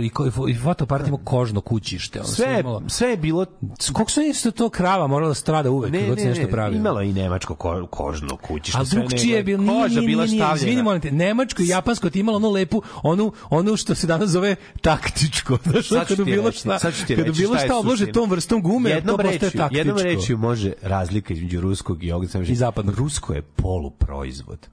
i, 0.52 0.56
fotoaparat 0.56 1.08
imao 1.08 1.20
kožno 1.24 1.62
kućište. 1.62 2.20
Ono, 2.20 2.28
sve, 2.28 2.46
sve, 2.46 2.60
imalo. 2.60 2.84
sve 2.88 3.10
je 3.10 3.18
bilo 3.18 3.46
Koliko 3.94 4.12
su 4.12 4.22
isto 4.22 4.52
to 4.52 4.70
krava 4.70 5.08
morala 5.08 5.30
da 5.30 5.36
strada 5.36 5.72
uvek, 5.72 5.94
ne, 5.94 6.08
kad 6.08 6.18
ne, 6.18 6.26
nešto 6.26 6.44
ne, 6.44 6.52
pravi. 6.52 6.76
imalo 6.78 7.02
je 7.02 7.10
i 7.10 7.14
nemačko 7.14 7.56
ko, 7.56 7.88
kožno 7.88 8.38
kućište. 8.38 8.80
A 8.80 8.84
drugčije 8.84 9.38
je 9.38 9.44
bilo, 9.44 9.74
koža 9.74 10.02
bila 10.02 10.28
stavljena. 10.28 10.56
izvini, 10.56 10.84
molim 10.84 11.02
te, 11.02 11.12
nemačko 11.12 11.62
i 11.62 11.68
japansko 11.68 12.10
ti 12.10 12.20
imalo 12.20 12.38
onu 12.38 12.50
lepu, 12.50 12.82
onu, 13.04 13.34
onu 13.50 13.78
što 13.78 13.96
se 13.96 14.08
danas 14.08 14.30
zove 14.30 14.56
taktičko, 14.82 15.58
znaš, 15.72 15.88
Sad 15.88 16.08
kada 16.08 16.24
ti 16.24 16.32
bilo 16.32 16.46
reći, 16.46 16.60
šta, 16.60 16.80
sad 16.80 16.94
kada 17.08 17.24
reći 17.24 17.42
bilo 17.42 17.54
šta 17.54 17.64
je 17.64 17.68
šta 17.68 17.78
oblože 17.78 18.12
tom 18.12 18.30
vrstom 18.30 18.62
gume, 18.62 18.90
jednom 18.90 19.18
to 19.18 19.24
postaje 19.24 19.52
taktičko. 19.52 19.78
Jednom 19.78 19.98
rečju 19.98 20.38
može 20.38 20.74
razlika 20.82 21.34
između 21.34 21.62
ruskog 21.62 22.04
i 22.04 22.12
ovog 22.12 22.28
I 22.48 22.56
zapadnog. 22.56 22.96
Rusko 22.96 23.34
je 23.34 23.42
poluproizvod. 23.42 24.68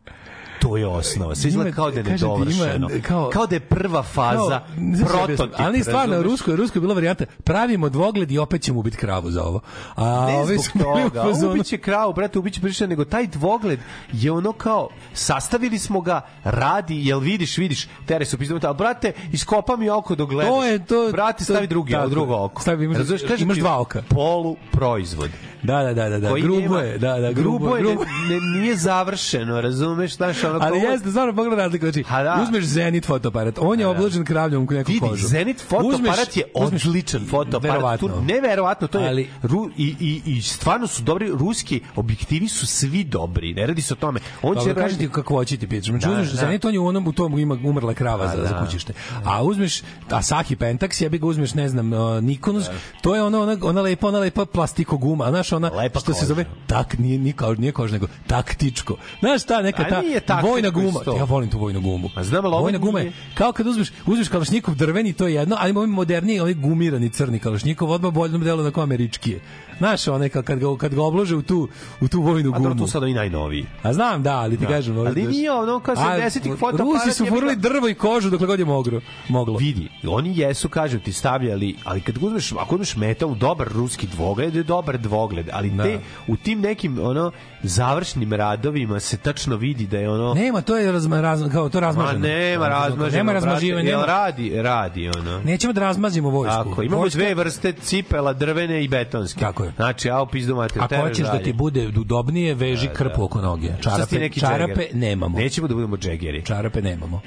To 0.59 0.77
je 0.77 0.87
osnova. 0.89 1.35
Sve 1.35 1.49
izgleda 1.49 1.73
kao 1.73 1.91
da 1.91 1.99
je 1.99 2.05
nedovršeno. 2.05 2.89
kao- 3.01 3.31
Kao 3.31 3.47
da 3.47 3.55
je 3.55 3.61
prva 3.61 4.03
faza, 4.05 4.39
objasnim, 4.69 5.07
prototip. 5.07 5.37
Ali 5.59 5.83
stvarno, 5.83 6.23
rusko, 6.23 6.57
rusko 6.57 6.79
je 6.79 6.81
bila 6.81 6.95
varijanta, 6.95 7.25
pravimo 7.39 7.89
dvogled 7.89 8.31
i 8.31 8.39
opet 8.39 8.63
ćemo 8.63 8.81
ubiti 8.81 8.97
kravu 8.97 9.31
za 9.31 9.45
ovo. 9.45 9.61
A 9.97 10.27
Ne 10.29 10.45
zbog 10.47 10.85
toga, 10.85 11.23
ubiće 11.45 11.79
kravu, 11.79 12.13
brate, 12.13 12.39
ubiće 12.39 12.61
prišće, 12.61 12.87
nego 12.87 13.05
taj 13.05 13.27
dvogled 13.27 13.79
je 14.13 14.33
ono 14.33 14.53
kao, 14.53 14.89
sastavili 15.15 15.79
smo 15.79 16.01
ga, 16.01 16.21
radi, 16.45 17.07
jel 17.07 17.19
vidiš, 17.21 17.59
vidiš, 17.59 17.89
tere 18.07 18.25
su 18.25 18.39
pizdom, 18.39 18.61
ali 18.63 18.77
brate, 18.77 19.13
iskopa 19.33 19.77
mi 19.77 19.91
oko 19.91 20.15
dok 20.15 20.29
gledaš. 20.31 20.51
To 20.51 20.65
je 20.65 20.85
to- 20.85 21.09
Brate, 21.13 21.45
stavi 21.45 21.67
drugi, 21.67 21.93
drugo 22.07 22.35
oko. 22.37 22.63
Stavi, 22.63 22.85
imaš- 22.87 22.99
imaš 23.39 23.57
dva 23.59 23.81
oka. 23.81 24.03
Polu 24.05 24.57
proizvod. 24.73 25.31
Da, 25.63 25.83
da, 25.83 25.95
da, 25.95 26.09
da, 26.09 26.19
da. 26.19 26.33
grubo 26.33 26.61
nema- 26.61 26.81
je, 26.81 26.99
da, 26.99 27.19
da, 27.19 27.33
grubo, 27.33 27.59
grubo, 27.59 27.77
je, 27.77 27.83
grubo. 27.83 28.05
Ne, 28.05 28.11
ne, 28.31 28.61
nije 28.61 28.77
završeno, 28.77 29.61
razumeš, 29.61 30.17
znaš, 30.17 30.45
ono 30.45 30.59
Ali 30.63 30.79
jeste, 30.81 31.11
stvarno 31.11 31.35
pogledaj 31.35 31.59
razliku. 31.59 31.87
Znači, 31.87 32.03
Ha, 32.03 32.23
da. 32.23 32.41
uzmeš 32.43 32.65
Zenit 32.65 33.07
fotoaparat, 33.07 33.59
on 33.59 33.81
je 33.81 33.87
obložen 33.87 34.25
kravljom 34.25 34.63
u 34.63 34.73
neku 34.73 34.89
Vidi, 34.89 35.01
kožu. 35.01 35.27
Zenit 35.27 35.61
fotoaparat 35.61 36.37
je 36.37 36.43
odličan 36.55 37.27
fotoaparat. 37.27 38.01
Tu, 38.01 38.11
neverovatno, 38.23 38.89
to 38.89 38.99
je 38.99 39.09
Ali- 39.09 39.29
ru, 39.43 39.71
i, 39.77 39.95
i, 40.01 40.23
i 40.27 40.43
stvarno 40.43 40.87
su 40.87 41.03
dobri, 41.03 41.29
ruski 41.31 41.81
objektivi 41.97 42.49
su 42.49 42.67
svi 42.67 43.05
dobri, 43.05 43.55
ne 43.55 43.67
radi 43.67 43.83
se 43.83 43.95
o 43.95 43.97
tome. 43.97 44.21
On 44.43 44.55
će 44.55 44.59
Dobro, 44.59 44.75
kažem 44.75 44.89
raditi- 44.89 45.07
ti 45.07 45.13
kako 45.13 45.35
hoće 45.35 45.57
ti 45.57 45.67
pićeš. 45.67 45.87
Znači, 45.87 46.07
Da, 46.07 46.13
uzmeš 46.13 46.29
da. 46.29 46.37
Zenit, 46.37 46.65
on 46.65 46.73
je 46.73 46.81
u 46.81 46.87
onom, 46.87 47.09
u 47.09 47.13
tom 47.13 47.39
ima 47.39 47.59
umrla 47.65 47.95
krava 47.95 48.27
za, 48.27 48.37
za 48.39 48.49
da. 48.49 48.61
kućište. 48.61 48.93
A 49.25 49.43
uzmeš 49.43 49.83
Asahi 50.11 50.57
Pentax, 50.57 51.03
jebi 51.03 51.19
ga 51.19 51.27
uzmeš, 51.27 51.55
ne 51.55 51.69
znam, 51.69 51.91
Nikonus, 52.23 52.67
to 53.03 53.15
je 53.15 53.23
ona, 53.23 53.41
ona, 53.41 53.57
ona 53.63 53.81
lepa, 53.81 54.07
ona 54.09 54.19
lepa 54.19 54.45
plastiko 54.47 54.97
guma, 54.97 55.25
znaš, 55.49 55.53
ona, 55.53 55.71
Lepa 55.77 56.01
što 56.01 56.13
se 56.13 56.21
koža. 56.21 56.27
zove, 56.27 56.45
tak, 56.67 56.99
nije, 56.99 57.19
nije, 57.19 57.33
kao, 57.33 57.55
nije 57.55 57.73
kož, 57.73 57.93
nego 57.93 58.07
taktičko. 58.27 58.97
Znaš 59.21 59.43
šta, 59.43 59.63
neka 59.63 59.83
A 59.83 60.21
ta 60.21 60.41
vojna 60.41 60.71
guma, 60.71 61.01
ja 61.19 61.25
volim 61.25 61.51
tu 61.51 61.59
vojnu 61.59 61.81
gumu. 61.81 62.11
A 62.15 62.25
znam, 62.25 62.45
ali 62.45 62.63
vojna 62.63 62.79
guma 62.79 63.01
je, 63.01 63.13
kao 63.35 63.53
kad 63.53 63.67
uzmeš, 63.67 63.89
uzmeš 64.07 64.29
kalašnikov 64.29 64.75
drveni, 64.75 65.13
to 65.13 65.27
je 65.27 65.35
jedno, 65.35 65.57
ali 65.59 65.73
ovaj 65.73 65.87
moderniji, 65.87 66.41
ovaj 66.41 66.55
gumirani 66.55 67.11
crni 67.11 67.39
kalašnikov, 67.39 67.91
odmah 67.91 68.13
bolje 68.13 68.39
delo 68.39 68.63
na 68.63 68.71
kao 68.71 68.83
američki. 68.83 69.37
Znaš, 69.79 70.09
onaj 70.09 70.29
kad, 70.29 70.45
kad, 70.45 70.59
ga, 70.59 70.77
kad 70.77 70.95
ga 70.95 71.03
oblože 71.03 71.37
u 71.37 71.43
tu, 71.43 71.69
u 72.01 72.09
tu 72.09 72.23
vojnu 72.23 72.53
A 72.55 72.59
gumu. 72.59 72.75
tu 72.77 72.87
sad 72.87 73.03
i 73.03 73.15
najnoviji. 73.15 73.67
A 73.83 73.93
znam, 73.93 74.23
da, 74.23 74.37
ali 74.37 74.57
ti 74.57 74.67
kažem... 74.67 74.99
ovaj, 74.99 75.09
Ali 75.09 75.27
nije 75.27 75.53
ono 75.53 75.81
kao 75.81 75.95
A, 75.99 76.19
70-ih 76.19 76.53
fotoaparat 76.53 76.81
Rusi 77.05 77.17
su 77.17 77.27
furali 77.27 77.57
drvo 77.57 77.89
i 77.89 77.95
kožu 77.95 78.31
dokle 78.31 78.47
god 78.47 78.59
je 78.59 78.65
moglo. 78.65 79.01
moglo. 79.29 79.57
Vidi, 79.59 79.89
oni 80.07 80.39
jesu, 80.39 80.69
kažem 80.69 81.01
ti, 81.01 81.13
stavljali, 81.13 81.77
ali 81.85 82.01
kad 82.01 82.17
uzmeš, 82.21 82.53
ako 82.53 82.75
uzmeš 82.75 82.97
metal, 82.97 83.35
dobar 83.35 83.69
ruski 83.69 84.07
dvogled 84.07 84.55
je 84.55 84.63
dobar 84.63 84.99
dvogled, 84.99 85.38
ali 85.53 85.70
Da. 85.70 85.82
te, 85.82 85.99
u 86.26 86.36
tim 86.36 86.61
nekim, 86.61 86.99
ono, 87.01 87.32
završnim 87.62 88.32
radovima 88.32 89.01
se 89.01 89.16
tačno 89.18 89.57
vidi 89.57 89.86
da 89.86 89.99
je 89.99 90.11
ono... 90.11 90.34
Nema, 90.34 90.61
to 90.61 90.76
je 90.76 90.93
razma, 90.93 91.20
razma, 91.20 91.49
kao 91.49 91.68
to 91.68 91.78
Ma 91.78 91.80
razmaženo. 91.80 92.18
nema 92.18 92.68
razmaženo, 92.68 93.16
Nema 93.16 93.32
brate, 93.32 93.47
razmaživanja. 93.47 93.91
jel 93.91 94.01
Nema. 94.01 94.12
radi, 94.12 94.53
radi, 94.55 95.09
ono. 95.11 95.41
Nećemo 95.41 95.72
da 95.72 95.80
razmazimo 95.80 96.30
vojsku. 96.30 96.64
Tako, 96.64 96.82
imamo 96.82 97.03
Vojska- 97.03 97.14
dve 97.14 97.34
vrste 97.34 97.72
cipela, 97.72 98.32
drvene 98.32 98.84
i 98.84 98.89
betonske. 98.89 99.41
Tako 99.41 99.64
je. 99.64 99.72
Znači, 99.76 100.11
a 100.11 100.22
u 100.22 100.26
pizdu 100.26 100.57
mater, 100.57 100.82
Ako 100.82 100.97
hoćeš 100.97 101.26
da 101.26 101.39
ti 101.39 101.53
bude 101.53 101.89
udobnije, 101.89 102.55
veži 102.55 102.89
krpu 102.89 103.24
oko 103.24 103.41
noge. 103.41 103.68
Čarape, 103.80 104.18
neki 104.18 104.41
čarape 104.41 104.72
džeger? 104.74 104.89
nemamo. 104.95 105.39
Nećemo 105.39 105.68
da 105.68 105.74
budemo 105.74 105.97
džegeri. 105.97 106.45
Čarape 106.45 106.82
nemamo. 106.82 107.20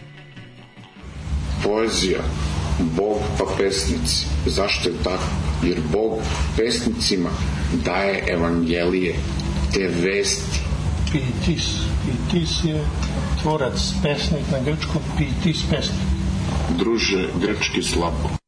Poezija, 1.63 2.19
Bog 2.79 3.17
pa 3.37 3.45
pesnici. 3.57 4.25
Zašto 4.45 4.89
je 4.89 4.95
tako? 5.03 5.23
Jer 5.63 5.79
Bog 5.91 6.19
pesnicima 6.57 7.29
daje 7.85 8.23
evangelije, 8.27 9.15
te 9.73 9.87
vesti. 9.87 10.59
Pitis. 11.11 11.63
Pitis 12.05 12.63
je 12.63 12.85
tvorac, 13.41 13.93
pesnik 14.03 14.51
na 14.51 14.59
grčkom, 14.65 15.01
pitis 15.17 15.63
pesnik. 15.69 16.07
Druže, 16.77 17.27
grčki 17.41 17.83
slabo. 17.83 18.40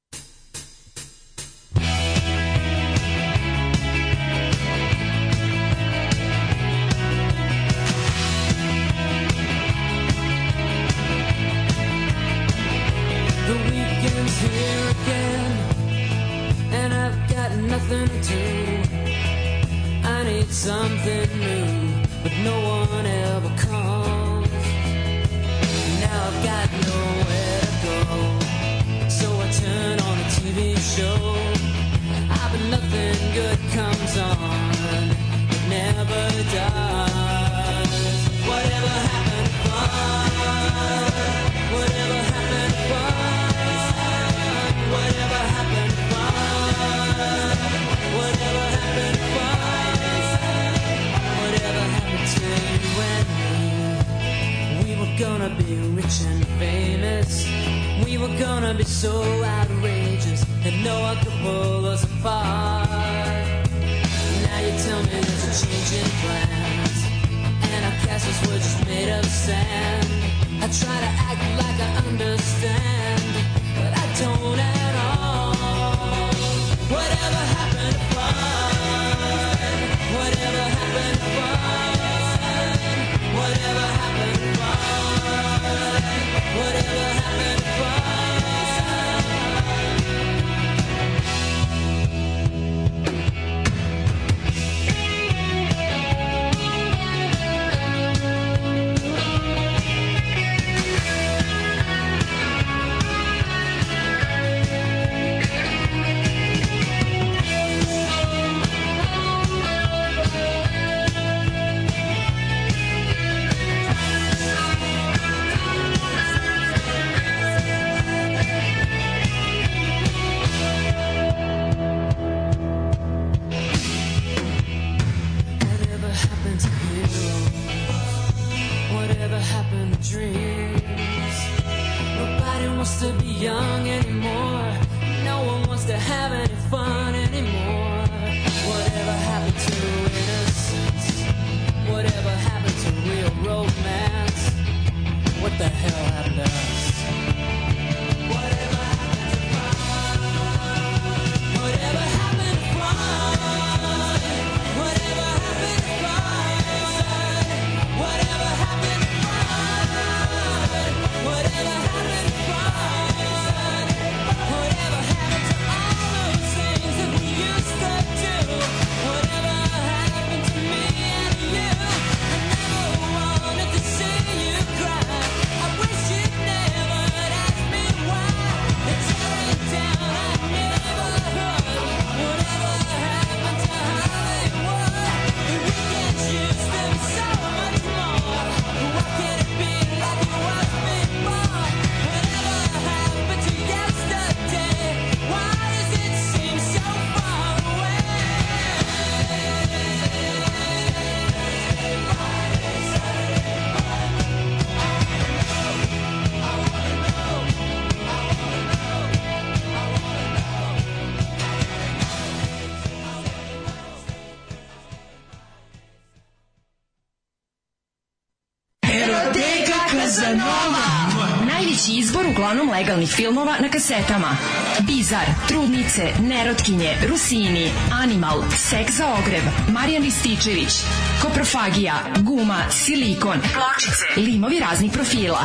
Izbor 222.13 222.27
uglavnom 222.27 222.69
legalnih 222.69 223.09
filmova 223.15 223.55
na 223.59 223.69
kasetama. 223.69 224.37
Bizar, 224.79 225.25
Trudnice, 225.47 226.13
Nerotkinje, 226.21 226.95
Rusini, 227.09 227.71
Animal, 228.03 228.43
Seks 228.57 228.93
za 228.93 229.07
ogreb, 229.13 229.43
Marijan 229.69 230.03
Rističević, 230.03 230.73
Koprofagija, 231.21 231.95
Guma, 232.19 232.59
Silikon, 232.71 233.39
Pločice, 233.41 234.21
limovi 234.31 234.59
raznih 234.59 234.91
profila. 234.91 235.41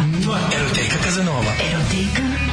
Eroteka 0.57 1.05
Kazanova. 1.05 1.53
Eroteka 1.71 2.48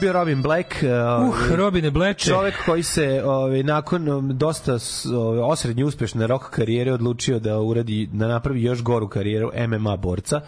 bio 0.00 0.12
Robin 0.12 0.42
Black. 0.42 0.74
Uh, 0.82 0.88
Uh, 1.28 1.56
Robine 1.56 1.90
Bleče. 1.90 2.26
Čovek 2.30 2.54
koji 2.66 2.82
se 2.82 3.22
ovaj, 3.24 3.62
nakon 3.62 4.08
um, 4.08 4.38
dosta 4.38 4.78
ovaj, 5.14 5.38
osrednje 5.38 5.84
uspešne 5.84 6.26
rock 6.26 6.44
karijere 6.50 6.92
odlučio 6.92 7.38
da 7.38 7.58
uradi, 7.58 8.08
da 8.12 8.28
napravi 8.28 8.62
još 8.62 8.82
goru 8.82 9.08
karijeru 9.08 9.50
MMA 9.68 9.96
borca. 9.96 10.40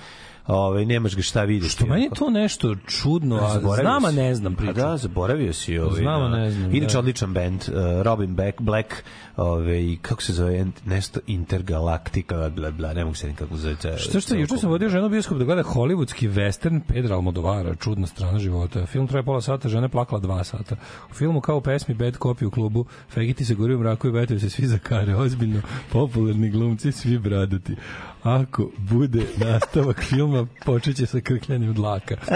Ovaj, 0.47 0.87
nemaš 0.87 1.17
ga 1.17 1.23
šta 1.23 1.45
vidjeti. 1.45 1.73
Što 1.73 1.87
meni 1.87 2.03
je 2.05 2.11
to 2.11 2.31
nešto 2.31 2.75
čudno, 2.87 3.37
a 3.37 3.49
Zaboravio 3.55 3.83
znam, 3.83 4.05
a 4.05 4.11
ne 4.11 4.35
znam 4.35 4.53
A 4.53 4.57
priču. 4.57 4.73
da, 4.73 4.97
zaboravio 4.97 5.53
si 5.53 5.79
ovaj. 5.79 6.01
Znam, 6.01 6.23
a 6.23 6.29
da. 6.29 6.37
ne 6.37 6.51
znam, 6.51 6.75
Inače 6.75 6.93
da. 6.93 6.99
odličan 6.99 7.33
bend, 7.33 7.63
uh, 7.69 8.03
Robin 8.03 8.35
Black, 8.35 8.61
Black 8.61 8.95
ovaj, 9.37 9.97
kako 10.03 10.23
se 10.23 10.33
zove, 10.33 10.67
nešto 10.85 11.21
Intergalactica, 11.27 12.51
bla, 12.51 12.71
bla, 12.71 12.93
ne 12.93 13.05
mogu 13.05 13.15
se 13.15 13.29
nikako 13.29 13.57
zove. 13.57 13.77
Što 13.99 14.21
što, 14.21 14.35
juče 14.35 14.57
sam 14.57 14.71
vodio 14.71 14.89
ženu 14.89 15.09
bioskop 15.09 15.39
da 15.39 15.45
gleda 15.45 15.63
hollywoodski 15.63 16.31
western 16.33 16.81
Pedra 16.89 17.15
Almodovara, 17.15 17.75
čudna 17.75 18.07
strana 18.07 18.39
života. 18.39 18.87
Film 18.87 19.07
traje 19.07 19.25
pola 19.25 19.41
sata, 19.41 19.69
žena 19.69 19.89
plakala 19.89 20.21
dva 20.21 20.45
sata. 20.45 20.77
U 21.11 21.15
filmu 21.15 21.41
kao 21.41 21.57
u 21.57 21.61
pesmi 21.61 21.95
Bad 21.95 22.19
Copy 22.19 22.47
u 22.47 22.51
klubu, 22.51 22.85
fegiti 23.11 23.45
se 23.45 23.55
gori 23.55 23.75
u 23.75 23.79
mraku 23.79 24.09
i 24.09 24.11
vetuju 24.11 24.41
se 24.41 24.51
svi 24.51 24.67
za 24.67 24.79
kare, 24.79 25.17
ozbiljno, 25.17 25.61
popularni 25.93 26.51
glumci, 26.51 26.93
svi 26.93 27.19
bradati. 27.19 27.77
Ako 28.23 28.71
bude 28.79 29.23
nastavak 29.39 30.01
filma, 30.01 30.47
počeće 30.65 31.07
sa 31.07 31.21
krkljanjem 31.21 31.75
dlaka. 31.75 32.17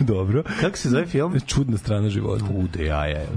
Dobro. 0.00 0.42
Kako 0.60 0.76
se 0.76 0.88
zove 0.88 1.06
film? 1.06 1.40
Čudna 1.46 1.76
strana 1.76 2.08
života. 2.08 2.44
Ude. 2.54 2.90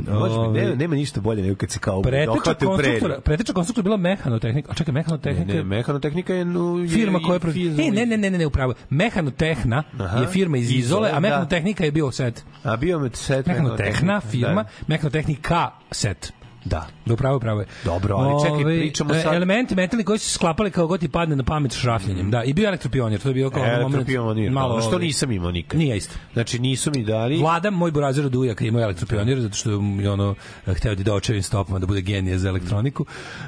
Može 0.10 0.34
mi, 0.34 0.40
Ovaj. 0.40 0.76
nema, 0.76 0.96
ništa 0.96 1.22
bolje 1.22 1.42
nego 1.44 1.56
kad 1.56 1.72
se 1.72 1.80
kao 1.80 2.02
Preteča 2.02 2.26
dohvate 2.26 2.68
u 2.68 2.78
preri. 2.78 2.90
konstruktora, 2.90 3.22
preteča 3.22 3.54
konstruktora 3.54 3.82
je 3.82 3.84
bila 3.84 3.98
mehanotehnika. 3.98 4.72
A 4.72 4.76
čekaj, 4.76 4.94
mehanotehnika 4.94 5.48
Ne, 5.48 5.58
je 5.58 5.64
mehanotehnika 5.64 6.34
je... 6.34 6.46
No, 6.46 6.78
je 6.78 6.88
firma 6.90 7.20
koja 7.20 7.40
je 7.46 7.88
E, 7.88 7.92
ne, 7.92 8.06
ne, 8.06 8.18
ne, 8.18 8.30
ne, 8.30 8.38
ne, 8.38 8.46
upravo. 8.46 8.74
Mehanotehna 8.90 9.84
Aha. 10.00 10.20
je 10.20 10.28
firma 10.28 10.58
iz 10.58 10.72
Izole, 10.72 11.10
a 11.10 11.14
da. 11.14 11.20
Mehanotehnika 11.20 11.86
je 11.86 11.92
bio 11.92 12.12
set. 12.12 12.44
A 12.64 12.76
bio 12.78 13.00
me 13.00 13.10
set 13.14 13.46
Mehanotehna 13.46 14.22
firma, 14.22 14.64
Da. 14.64 14.70
Mehanotehnika 14.88 15.70
set. 15.92 16.34
Da. 16.66 16.88
Da, 17.06 17.14
upravo, 17.14 17.38
upravo 17.38 17.60
je. 17.60 17.68
Dobro, 17.86 18.16
ali 18.16 18.44
čekaj, 18.44 18.64
Ovaj, 18.64 18.80
pričamo 18.80 19.14
e, 19.16 19.22
sad- 19.22 19.36
Elementi 19.36 19.76
metalni 19.76 20.04
koji 20.04 20.20
su 20.20 20.26
se 20.26 20.34
sklapali 20.34 20.72
kao 20.72 20.88
god 20.88 21.00
ti 21.00 21.08
padne 21.10 21.36
na 21.36 21.44
pamet 21.44 21.74
šrafljanjem. 21.74 22.32
Da, 22.32 22.44
i 22.44 22.54
bio 22.54 22.68
elektropionir, 22.68 23.20
to 23.20 23.28
je 23.28 23.34
bio 23.34 23.50
kao. 23.50 23.66
Elektropionir, 23.66 24.52
malo, 24.52 24.82
što 24.82 24.90
ovaj, 24.90 25.06
nisam 25.06 25.32
imao 25.32 25.52
nikad. 25.52 25.80
Nije 25.80 25.98
isto. 25.98 26.16
Znači, 26.34 26.60
nisu 26.60 26.92
mi 26.96 27.04
dali... 27.04 27.38
Vlada 27.38 27.70
moj 27.70 27.92
burazer 27.92 28.26
od 28.26 28.36
ujaka 28.36 28.66
imao 28.66 28.82
elektropionir 28.82 29.40
zato 29.40 29.56
što 29.56 29.70
je 29.72 30.10
ono 30.12 30.36
hteo 30.68 30.96
da 30.96 31.14
očevim 31.14 31.44
stopama 31.44 31.80
da 31.80 31.86
bude 31.86 32.02
genije 32.02 32.40
za 32.40 32.50
elektroniku. 32.50 33.06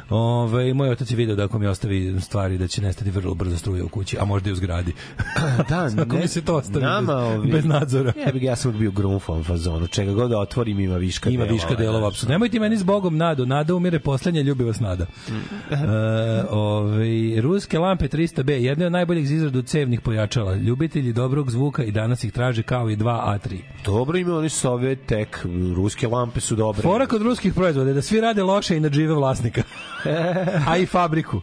Ovaj 0.09 0.74
moj 0.74 0.89
otac 0.89 1.11
je 1.11 1.18
video 1.18 1.36
da 1.36 1.43
ako 1.43 1.59
mi 1.59 1.68
ostavi 1.68 2.22
stvari 2.22 2.57
da 2.57 2.68
će 2.68 2.82
nestati 2.82 3.11
vrlo 3.11 3.34
brzo 3.34 3.57
struja 3.57 3.86
u 3.86 3.89
kući, 3.89 4.18
a 4.20 4.26
možda 4.26 4.49
i 4.49 4.53
u 4.53 4.55
zgradi. 4.55 4.93
da, 5.70 5.89
Ako 6.03 6.16
mi 6.16 6.28
se 6.28 6.41
to 6.41 6.55
ostavi 6.55 6.86
nama, 6.86 7.13
bez- 7.13 7.38
ovi- 7.38 7.51
bez 7.51 7.66
nadzora. 7.66 8.13
Ja 8.26 8.32
bih 8.32 8.43
ja 8.43 8.55
sam 8.55 8.80
bio 8.80 8.91
grunfom 8.91 9.43
fazonu. 9.43 9.88
Čega 9.88 10.11
god 10.13 10.30
da 10.30 10.39
otvorim 10.39 10.80
ima 10.80 10.97
viška 10.97 11.30
Ima 11.30 11.43
delova, 11.43 11.53
viška 11.53 11.76
delova, 11.76 12.07
apsolutno. 12.07 12.34
Nemoj 12.34 12.49
ti 12.49 12.59
meni 12.59 12.78
zbog 12.78 13.05
Bogom 13.06 13.18
nadu, 13.18 13.45
nada 13.45 13.76
umire 13.76 13.99
poslednja, 13.99 14.41
ljubi 14.41 14.64
vas 14.64 14.80
nada. 14.80 15.06
E, 15.72 15.76
ovaj, 16.49 17.41
ruske 17.41 17.80
lampe 17.80 18.08
300B, 18.08 18.51
jedne 18.51 18.86
od 18.86 18.91
najboljih 18.91 19.28
za 19.28 19.36
izradu 19.36 19.62
cevnih 19.62 20.01
pojačala. 20.01 20.56
Ljubitelji 20.56 21.14
dobrog 21.14 21.51
zvuka 21.51 21.84
i 21.84 21.91
danas 21.91 22.24
ih 22.24 22.32
traže 22.32 22.64
kao 22.64 22.89
i 22.89 22.97
2A3. 22.97 23.58
Dobro 23.86 24.18
ime, 24.18 24.34
oni 24.34 24.49
su 24.49 24.72
ove 24.72 24.95
tek, 24.95 25.45
ruske 25.76 26.08
lampe 26.08 26.39
su 26.39 26.56
dobre. 26.56 26.82
Fora 26.82 27.06
kod 27.06 27.22
ruskih 27.22 27.53
proizvoda 27.53 27.89
je 27.89 27.93
da 27.93 28.01
svi 28.01 28.22
rade 28.22 28.43
loše 28.43 28.78
i 28.78 28.80
nadžive 28.80 29.14
vlasnika. 29.14 29.64
A 30.70 30.78
i 30.78 30.86
fabriku. 30.86 31.41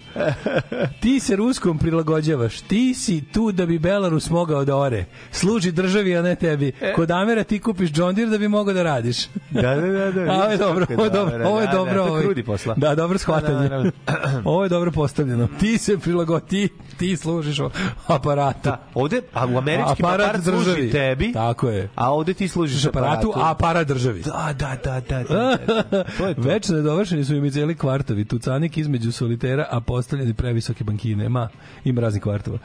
Ti 1.01 1.21
se 1.21 1.37
Ruskom 1.37 1.79
prilagođavaš. 1.79 2.61
Ti 2.61 2.95
si 2.95 3.25
tu 3.33 3.53
da 3.53 3.67
bi 3.67 3.79
Belarus 3.79 4.31
mogao 4.31 4.65
da 4.65 4.77
ore. 4.77 5.05
Služi 5.31 5.73
državi, 5.73 6.17
a 6.17 6.23
ne 6.23 6.35
tebi. 6.35 6.73
Kod 6.97 7.11
Amera 7.11 7.45
ti 7.45 7.59
kupiš 7.59 7.91
John 7.95 8.15
Deere 8.15 8.31
da 8.31 8.39
bi 8.39 8.49
mogao 8.49 8.75
da 8.75 8.83
radiš. 8.83 9.27
Da, 9.51 9.75
da, 9.75 9.87
da. 9.87 10.11
da 10.11 10.21
A, 10.33 10.43
ovo 10.43 10.53
je 10.53 10.59
dobro, 10.59 10.87
ovo 10.97 11.05
je 11.05 11.11
dobro, 11.11 11.49
ovo 11.53 11.61
je 11.61 11.67
Da, 11.67 11.73
da, 11.73 11.79
dobro. 11.79 11.95
je 11.95 12.01
ovaj. 12.01 12.23
krudi 12.23 12.43
posla. 12.43 12.75
Da, 12.75 12.95
dobro 12.95 13.15
Da, 13.15 13.19
shvatanje. 13.19 13.59
naravno. 13.59 13.91
Ovo 14.45 14.63
je 14.63 14.69
dobro 14.69 14.91
postavljeno. 14.91 15.49
Ti 15.61 15.79
se 15.79 15.99
prilagodi, 15.99 16.47
ti, 16.47 16.69
ti 16.99 17.17
služiš 17.17 17.59
aparatu. 18.07 18.59
Da, 18.65 18.81
ovde, 18.95 19.21
a 19.35 19.47
u 19.47 19.59
američki 19.59 20.03
Aparat 20.03 20.29
aparat, 20.29 20.45
služi 20.45 20.91
tebi, 20.91 21.33
Tako 21.33 21.69
je. 21.69 21.89
a 21.95 22.13
ovde 22.13 22.35
ti 22.35 22.49
služiš 22.49 22.85
aparatu, 22.87 23.33
a 23.37 23.51
aparat 23.51 23.87
državi. 23.89 24.23
Da, 24.23 24.55
da, 24.59 24.77
da, 24.85 25.01
da, 25.01 25.23
da, 25.23 25.57
da. 25.91 26.05
To 26.19 26.27
je 26.27 26.35
to. 26.35 26.41
Večno 26.43 26.77
nedovršeni 26.77 27.25
su 27.25 27.35
im 27.35 27.45
i 27.45 27.51
celi 27.51 27.75
kvartovi. 27.75 28.25
Tucanik 28.25 28.77
između 28.79 29.13
solitera, 29.13 29.67
a 29.71 29.81
postavljeni 29.81 30.35
previsoke 30.35 30.85
bankine. 30.85 31.29
Ma, 31.29 31.49
ima 31.85 32.01
raznih 32.01 32.23
kvartova. 32.23 32.59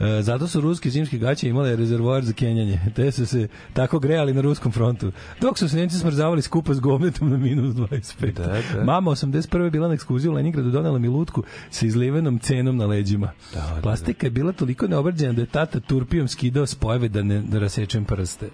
E, 0.00 0.22
zato 0.22 0.46
su 0.48 0.60
ruski 0.60 0.90
zimski 0.90 1.18
gaće 1.18 1.48
imale 1.48 1.76
rezervoar 1.76 2.24
za 2.24 2.32
kenjanje. 2.32 2.80
Te 2.96 3.12
su 3.12 3.26
se 3.26 3.48
tako 3.72 3.98
grejali 3.98 4.34
na 4.34 4.40
ruskom 4.40 4.72
frontu. 4.72 5.12
Dok 5.40 5.58
su 5.58 5.68
se 5.68 5.76
Nemci 5.76 5.98
smrzavali 5.98 6.42
skupa 6.42 6.74
s 6.74 6.80
govnetom 6.80 7.30
na 7.30 7.36
minus 7.36 7.74
25. 7.74 8.31
Da, 8.32 8.46
da. 8.74 8.84
Mama 8.84 9.10
81. 9.10 9.70
bila 9.70 9.88
na 9.88 9.94
ekskurziju 9.94 10.30
u 10.30 10.34
Leningradu, 10.34 10.70
donela 10.70 10.98
mi 10.98 11.08
lutku 11.08 11.42
sa 11.70 11.86
izlivenom 11.86 12.38
cenom 12.38 12.76
na 12.76 12.86
leđima. 12.86 13.30
Da, 13.54 13.78
Plastika 13.82 14.26
je 14.26 14.30
bila 14.30 14.52
toliko 14.52 14.86
neobrađena 14.86 15.32
da 15.32 15.40
je 15.40 15.46
tata 15.46 15.80
turpijom 15.80 16.28
skidao 16.28 16.66
spojeve 16.66 17.08
da 17.08 17.22
ne 17.22 17.42
da 17.42 17.58
rasečem 17.58 18.04
prste. 18.04 18.48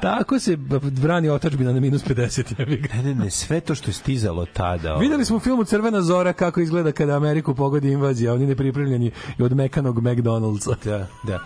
Tako 0.00 0.38
se 0.38 0.56
brani 1.02 1.28
otačbina 1.28 1.72
na 1.72 1.80
minus 1.80 2.04
50. 2.04 2.54
jebi 2.58 2.76
ga. 2.76 2.94
Ne, 2.94 3.02
ne, 3.02 3.14
ne, 3.14 3.30
sve 3.30 3.60
to 3.60 3.74
što 3.74 3.90
je 3.90 3.94
stizalo 3.94 4.46
tada. 4.46 4.90
ovo. 4.92 5.00
Videli 5.00 5.24
smo 5.24 5.36
u 5.36 5.40
filmu 5.40 5.64
Crvena 5.64 6.02
zora 6.02 6.32
kako 6.32 6.60
izgleda 6.60 6.92
kada 6.92 7.16
Ameriku 7.16 7.54
pogodi 7.54 7.92
invazija, 7.92 8.34
oni 8.34 8.46
nepripremljeni 8.46 9.10
od 9.38 9.56
mekanog 9.56 10.02
McDonald'sa. 10.02 10.74
Da, 10.84 11.06
da. 11.22 11.40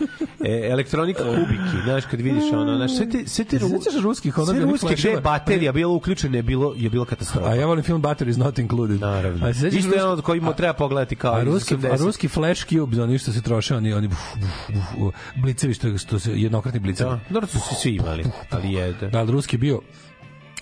E, 0.45 0.69
elektronika 0.71 1.23
kubiki, 1.25 1.85
znaš, 1.85 2.05
kad 2.07 2.21
vidiš 2.21 2.45
ono, 2.53 2.77
znaš, 2.77 2.97
sve 2.97 3.11
te, 3.11 3.27
sve 3.27 3.45
te, 3.45 3.59
Se 3.59 3.69
sećaš 3.69 4.03
ruskih, 4.03 4.39
ono 4.39 4.47
sve 4.47 4.61
ruske, 4.61 4.95
gde 4.99 5.09
je 5.09 5.21
baterija 5.21 5.73
bila 5.73 5.93
uključena, 5.93 6.37
je 6.37 6.43
bilo, 6.43 6.75
je 6.77 6.91
bila 6.91 7.05
katastrofa. 7.05 7.49
A 7.51 7.55
ja 7.55 7.67
volim 7.67 7.85
film 7.85 8.03
Battery 8.03 8.29
is 8.29 8.37
not 8.37 8.59
included. 8.59 9.01
Naravno. 9.01 9.47
A 9.47 9.51
Isto 9.51 9.95
je 9.95 10.05
ono 10.05 10.13
od 10.13 10.23
kojima 10.23 10.53
treba 10.53 10.73
pogledati 10.73 11.17
kao 11.17 11.35
A 11.35 11.45
ruski, 11.45 11.75
a 11.75 11.79
80. 11.79 12.05
ruski 12.05 12.29
flash 12.29 12.67
cubes, 12.67 12.99
oni 12.99 13.19
što 13.19 13.33
se 13.33 13.43
troše, 13.43 13.77
oni, 13.77 13.93
oni 13.93 14.09
buf, 14.09 14.19
buf, 14.37 14.99
buf, 14.99 15.15
blicevi, 15.37 15.75
što, 15.75 15.99
što 15.99 16.19
se, 16.19 16.33
jednokratni 16.33 16.81
blicevi. 16.81 17.11
Da, 17.11 17.21
dobro 17.31 17.47
su 17.47 17.59
svi 17.83 17.95
imali, 17.95 18.25
ali 18.51 18.73
je... 18.73 18.93
Da. 18.93 19.07
Da, 19.09 19.23
ruski 19.23 19.57
bio 19.57 19.81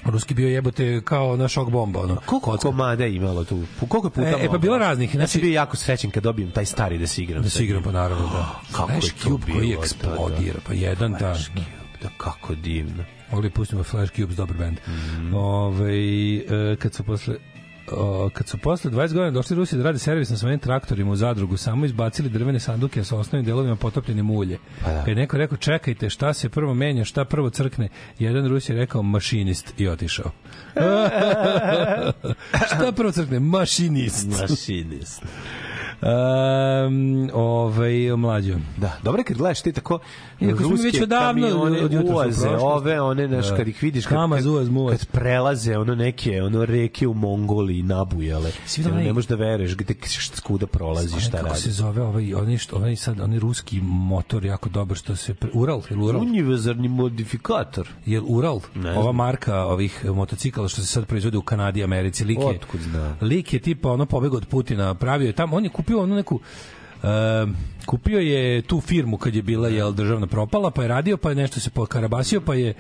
Ruski 0.05 0.35
bio 0.35 0.49
jebote 0.49 1.01
kao 1.05 1.37
na 1.37 1.49
šok 1.49 1.70
bomba, 1.70 2.01
ono. 2.01 2.16
Koliko 2.16 2.51
kocka. 2.51 2.68
komada 2.68 3.05
je 3.05 3.14
imalo 3.14 3.45
tu? 3.45 3.62
Po 3.81 3.87
koliko 3.87 4.11
puta 4.11 4.29
E, 4.29 4.45
e, 4.45 4.49
pa 4.49 4.59
bilo 4.59 4.79
raznih, 4.79 5.14
Ja 5.14 5.18
znači- 5.18 5.41
bio 5.41 5.53
jako 5.53 5.77
srećen 5.77 6.11
kad 6.11 6.22
dobijem 6.22 6.51
taj 6.51 6.64
stari 6.64 6.99
da 6.99 7.07
se 7.07 7.22
igram. 7.22 7.43
Da 7.43 7.51
se 7.51 7.64
igram, 7.64 7.83
pa 7.83 7.93
naravno, 7.93 8.27
da. 8.27 8.61
Kako 8.72 8.93
je 8.93 9.01
Flash 9.01 9.14
to 9.14 9.29
cube 9.29 9.53
koji 9.53 9.72
eksplodira, 9.72 10.59
pa 10.66 10.72
jedan, 10.72 11.12
da. 11.12 11.18
Flash 11.18 11.47
Cube, 11.47 11.61
da, 12.03 12.09
kako 12.16 12.55
divno. 12.55 13.05
Mogli 13.33 13.51
pustimo 13.51 13.83
Flash 13.83 14.12
Cubes, 14.12 14.37
dobar 14.37 14.57
band. 14.57 14.79
Mhm. 14.89 15.35
Ove, 15.35 15.95
e, 16.37 16.77
kad 16.77 16.95
su 16.95 17.05
posle 17.05 17.35
o, 17.93 18.30
kad 18.32 18.49
su 18.49 18.59
posle 18.59 18.91
20 18.91 19.12
godina 19.12 19.30
došli 19.30 19.57
Rusi 19.57 19.76
da 19.76 19.82
rade 19.82 19.99
servis 19.99 20.30
na 20.30 20.37
svojim 20.37 20.59
traktorima 20.59 21.11
u 21.11 21.16
zadrugu, 21.16 21.57
samo 21.57 21.87
izbacili 21.87 22.28
drvene 22.28 22.61
sanduke 22.61 23.05
sa 23.05 23.16
osnovnim 23.16 23.47
delovima 23.47 23.76
potopljenim 23.76 24.30
u 24.30 24.39
ulje. 24.39 24.59
Pa 24.85 24.91
da. 24.91 24.99
Kad 24.99 25.09
je 25.09 25.14
neko 25.14 25.37
rekao, 25.37 25.57
čekajte, 25.59 26.11
šta 26.11 26.32
se 26.32 26.49
prvo 26.49 26.74
menja, 26.74 27.05
šta 27.05 27.24
prvo 27.24 27.51
crkne, 27.51 27.89
jedan 28.18 28.49
Rus 28.49 28.68
je 28.68 28.76
rekao 28.76 29.03
mašinist 29.03 29.80
i 29.80 29.89
otišao. 29.89 30.30
šta 32.74 32.93
prvo 32.97 33.12
crkne? 33.12 33.41
Mašinist. 33.41 34.28
Mašinist. 34.41 35.22
Um, 36.03 37.31
ovaj, 37.35 37.93
mlađo. 38.09 38.55
Da, 38.77 38.93
dobro 39.03 39.21
je 39.21 39.25
kad 39.25 39.37
gledaš 39.37 39.61
ti 39.61 39.73
tako 39.73 39.99
Iako 40.41 40.63
ruske 40.63 40.83
već 40.85 41.03
odavno 41.03 41.43
kamione 41.43 41.83
od 41.83 41.93
jutra 41.93 42.01
su 42.03 42.07
u 42.07 42.15
ulaze, 42.15 42.41
prošlosti. 42.41 42.65
ove, 42.67 43.01
one, 43.01 43.29
znaš, 43.29 43.47
Da. 43.47 43.57
kad 43.57 43.69
ih 43.69 43.83
vidiš, 43.83 44.07
kad, 44.07 44.15
Kamaz, 44.15 44.45
kad, 44.45 44.71
muvaz. 44.71 44.99
kad 44.99 45.09
prelaze 45.09 45.79
ono 45.79 45.95
neke, 45.95 46.43
ono 46.43 46.65
reke 46.65 47.07
u 47.07 47.15
Mongoliji 47.15 47.83
nabujale, 47.83 48.51
ono, 48.79 48.89
onaj- 48.91 49.05
ne 49.05 49.13
možeš 49.13 49.29
da 49.29 49.35
veruješ 49.37 49.77
gde 49.77 49.95
šta 50.03 50.37
skuda 50.37 50.67
prolazi, 50.67 51.21
šta 51.21 51.39
Kako 51.39 51.55
se 51.55 51.63
radi. 51.63 51.71
zove 51.73 52.03
ovaj, 52.03 52.35
onaj, 52.35 52.59
što, 52.59 52.77
onaj 52.77 52.97
sad, 52.97 53.21
onaj 53.21 53.39
ruski 53.39 53.81
motor 53.83 54.45
jako 54.45 54.69
dobar 54.69 54.97
što 54.97 55.17
se... 55.17 55.35
Pre, 55.35 55.51
Ural, 55.55 55.83
je 55.91 55.97
Ural? 55.97 56.23
Univerzalni 56.23 56.89
modifikator. 56.89 57.89
Je 58.07 58.21
Ural? 58.21 58.61
Ne 58.75 58.93
Ova 58.93 59.13
marka 59.13 59.57
ovih 59.59 60.05
motocikala 60.07 60.69
što 60.69 60.81
se 60.81 60.87
sad 60.87 61.07
proizvode 61.07 61.39
u 61.39 61.43
Kanadi 61.43 61.85
Americi. 61.85 62.25
Lik 62.25 62.39
je, 62.39 62.47
Otkud 62.47 62.81
zna? 62.81 63.17
lik 63.21 63.53
je 63.53 63.59
tipa 63.61 63.91
ono 63.91 64.07
pobegao 64.07 64.37
od 64.37 64.47
Putina, 64.47 64.95
pravio 64.95 65.27
je 65.27 65.33
tamo, 65.33 65.57
on 65.57 65.65
je 65.65 65.71
kupio 65.85 66.01
onu 66.01 66.14
neku 66.14 66.41
Um, 67.05 67.57
kupio 67.87 68.18
je 68.18 68.62
tu 68.62 68.80
firmu 68.80 69.18
kad 69.18 69.35
je 69.35 69.43
bila 69.43 69.68
jel 69.68 69.93
državna 69.93 70.26
propala, 70.26 70.70
pa 70.70 70.82
je 70.82 70.89
radio, 70.89 71.16
pa 71.16 71.28
je 71.28 71.35
nešto 71.35 71.61
se 71.61 71.70
pokarabasio, 71.70 72.41
pa 72.41 72.55
je 72.55 72.74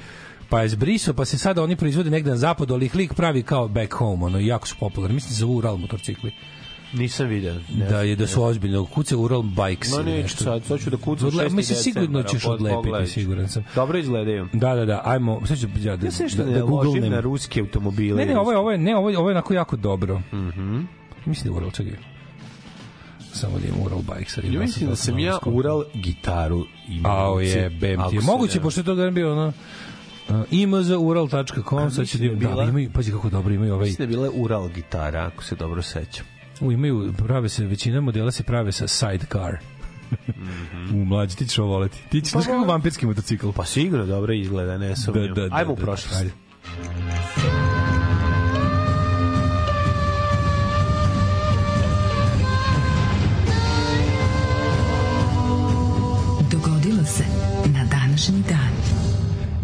pa 0.48 0.62
je 0.62 0.68
zbrisao, 0.68 1.14
pa 1.14 1.24
se 1.24 1.38
sada 1.38 1.62
oni 1.62 1.76
proizvode 1.76 2.10
negde 2.10 2.30
na 2.30 2.36
zapadu, 2.36 2.74
ali 2.74 2.86
ih 2.86 2.94
lik 2.94 3.14
pravi 3.14 3.42
kao 3.42 3.68
back 3.68 3.92
home, 3.92 4.24
ono, 4.24 4.38
jako 4.40 4.68
su 4.68 4.76
popularni. 4.80 5.14
Mislim 5.14 5.32
za 5.32 5.46
Ural 5.48 5.76
motorcikli. 5.76 6.32
Nisam 6.92 7.28
video. 7.28 7.54
Ne, 7.70 7.86
da 7.86 8.00
je 8.00 8.16
da 8.16 8.26
su 8.26 8.42
ozbiljno 8.42 8.84
kuce 8.86 9.16
Ural 9.16 9.42
Bikes 9.42 9.90
No 9.90 9.98
neću 9.98 10.22
nešto. 10.22 10.44
sad, 10.44 10.64
sad 10.64 10.80
ću 10.80 10.90
da 10.90 10.96
kucam 10.96 11.28
Odle- 11.28 11.44
6. 11.44 11.52
Mislim, 11.52 11.76
sigurno 11.76 12.22
decembra, 12.22 12.28
ćeš 12.30 12.42
pod- 12.42 12.54
odlepiti, 12.54 13.10
siguran 13.10 13.48
sam. 13.48 13.64
Dobro 13.74 13.98
izgledaju. 13.98 14.48
Da, 14.52 14.74
da, 14.74 14.84
da, 14.84 15.02
ajmo, 15.04 15.46
sad 15.46 15.58
ću 15.58 15.66
ja 15.78 15.96
da, 15.96 16.06
Ja 16.06 16.10
se 16.10 16.26
da, 16.36 16.44
da 16.44 16.62
goognem. 16.62 17.12
na 17.12 17.20
ruske 17.20 17.60
automobile. 17.60 18.16
Ne, 18.16 18.32
ne, 18.32 18.38
ovo 18.38 18.52
je, 18.52 18.58
ovo 18.58 18.70
je, 18.70 18.78
ne, 18.78 18.96
ovo 18.96 19.10
je, 19.10 19.18
ovo 19.18 19.28
je 19.30 19.34
onako 19.34 19.54
jako 19.54 19.76
dobro. 19.76 20.22
Mhm. 20.32 20.80
Mislim 21.26 21.44
da 21.44 21.50
je 21.50 21.56
Ural, 21.56 21.70
čekaj. 21.70 22.13
Samo 23.34 23.58
da 23.58 23.66
imam 23.68 23.80
Ural 23.82 24.00
Bikes. 24.14 24.36
Ja 24.36 24.60
mislim 24.60 24.90
da 24.90 24.96
sam 24.96 25.18
ja 25.18 25.38
Ural 25.46 25.84
gitaru 25.94 26.66
imao. 26.88 27.36
A, 27.36 27.42
je, 27.42 27.70
bem 27.70 28.00
ti. 28.10 28.16
je. 28.16 28.22
Moguće, 28.22 28.60
pošto 28.60 28.80
je 28.80 28.84
to 28.84 28.94
da 28.94 29.10
bio 29.10 29.32
ono... 29.32 29.52
Uh, 30.28 30.36
imzural.com, 30.50 31.90
sad 31.90 32.06
će 32.08 32.18
da, 32.18 32.24
da 32.28 32.30
da, 32.34 32.36
bila- 32.38 32.64
imaju, 32.68 32.90
pazi 32.92 33.10
kako 33.10 33.28
dobro 33.30 33.54
imaju 33.54 33.74
ovaj, 33.74 33.84
Mislim 33.86 34.08
da 34.08 34.14
je 34.14 34.18
bila 34.18 34.30
Ural 34.34 34.68
gitara, 34.68 35.26
ako 35.26 35.44
se 35.44 35.54
dobro 35.54 35.82
sećam. 35.82 36.26
u, 36.60 36.72
imaju, 36.72 37.12
prave 37.18 37.48
se, 37.48 37.66
većina 37.66 38.00
modela 38.00 38.30
se 38.32 38.42
prave 38.42 38.72
sa 38.72 38.88
sidecar. 38.88 39.56
U 40.94 41.04
mlađi, 41.04 41.36
ti 41.36 41.46
ćeš 41.46 41.58
ovo 41.58 41.68
voleti. 41.68 41.98
Ti 42.10 42.20
ćeš, 42.20 42.30
znaš 42.32 42.44
kako 42.46 42.64
vampirski 42.64 43.06
motocikl? 43.06 43.50
Pa 43.56 43.64
sigurno 43.64 44.06
dobro 44.06 44.32
izgleda, 44.32 44.78
ne 44.78 44.96
sumnjam. 44.96 45.34
Ajmo 45.50 45.72
u 45.72 45.76
prošlost. 45.76 46.16
ajde. 46.16 46.30
Dogodilo 46.76 48.03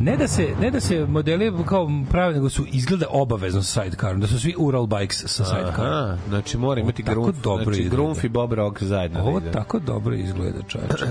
Ne 0.01 0.17
da 0.17 0.29
se 0.29 0.49
ne 0.61 0.71
da 0.71 0.81
se 0.81 1.07
modeli 1.07 1.53
kao 1.69 1.89
prave 2.11 2.35
nego 2.35 2.49
su 2.49 2.67
izgleda 2.73 3.07
obavezno 3.11 3.63
sa 3.63 3.83
sidecarom, 3.83 4.21
da 4.21 4.27
su 4.27 4.41
svi 4.41 4.55
Ural 4.59 4.87
bikes 4.87 5.25
sa 5.27 5.45
sidecarom. 5.45 5.93
Aha, 5.93 6.17
znači 6.29 6.59
mora 6.59 6.81
imati 6.81 7.03
Grunf, 7.03 7.37
dobro 7.43 7.65
znači 7.65 7.83
izgleda. 7.83 7.97
Grunf 7.97 8.25
i 8.25 8.29
Bob 8.29 8.53
Rock 8.53 8.83
zajedno. 8.83 9.21
Ovo 9.23 9.41
da 9.41 9.51
tako 9.51 9.79
dobro 9.79 10.15
izgleda, 10.15 10.59
čoveče. 10.69 11.07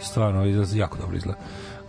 Stvarno, 0.00 0.46
izgleda, 0.46 0.76
jako 0.76 0.98
dobro 0.98 1.16
izgleda. 1.16 1.38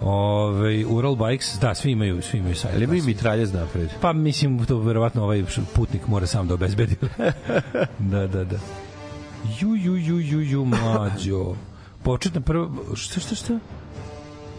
Ove, 0.01 0.85
Ural 0.85 1.15
Bikes, 1.15 1.59
da, 1.61 1.75
svi 1.75 1.91
imaju, 1.91 2.21
svi 2.21 2.37
imaju 2.37 2.55
sajt. 2.55 2.75
Ali 2.75 2.83
imaju 2.83 3.03
mitraljez 3.03 3.53
napred. 3.53 3.89
Pa 4.01 4.13
mislim, 4.13 4.65
to 4.65 4.77
verovatno 4.77 5.23
ovaj 5.23 5.43
putnik 5.75 6.07
mora 6.07 6.27
sam 6.27 6.47
da 6.47 6.53
obezbedi. 6.53 6.95
da, 8.11 8.27
da, 8.27 8.43
da. 8.43 8.57
Ju, 9.59 9.75
ju, 9.75 9.95
ju, 9.95 10.19
ju, 10.19 10.41
ju, 10.41 10.65
mlađo. 10.65 11.55
Početna 12.03 12.41
prva, 12.41 12.69
šta, 12.95 13.19
šta, 13.19 13.35
šta? 13.35 13.59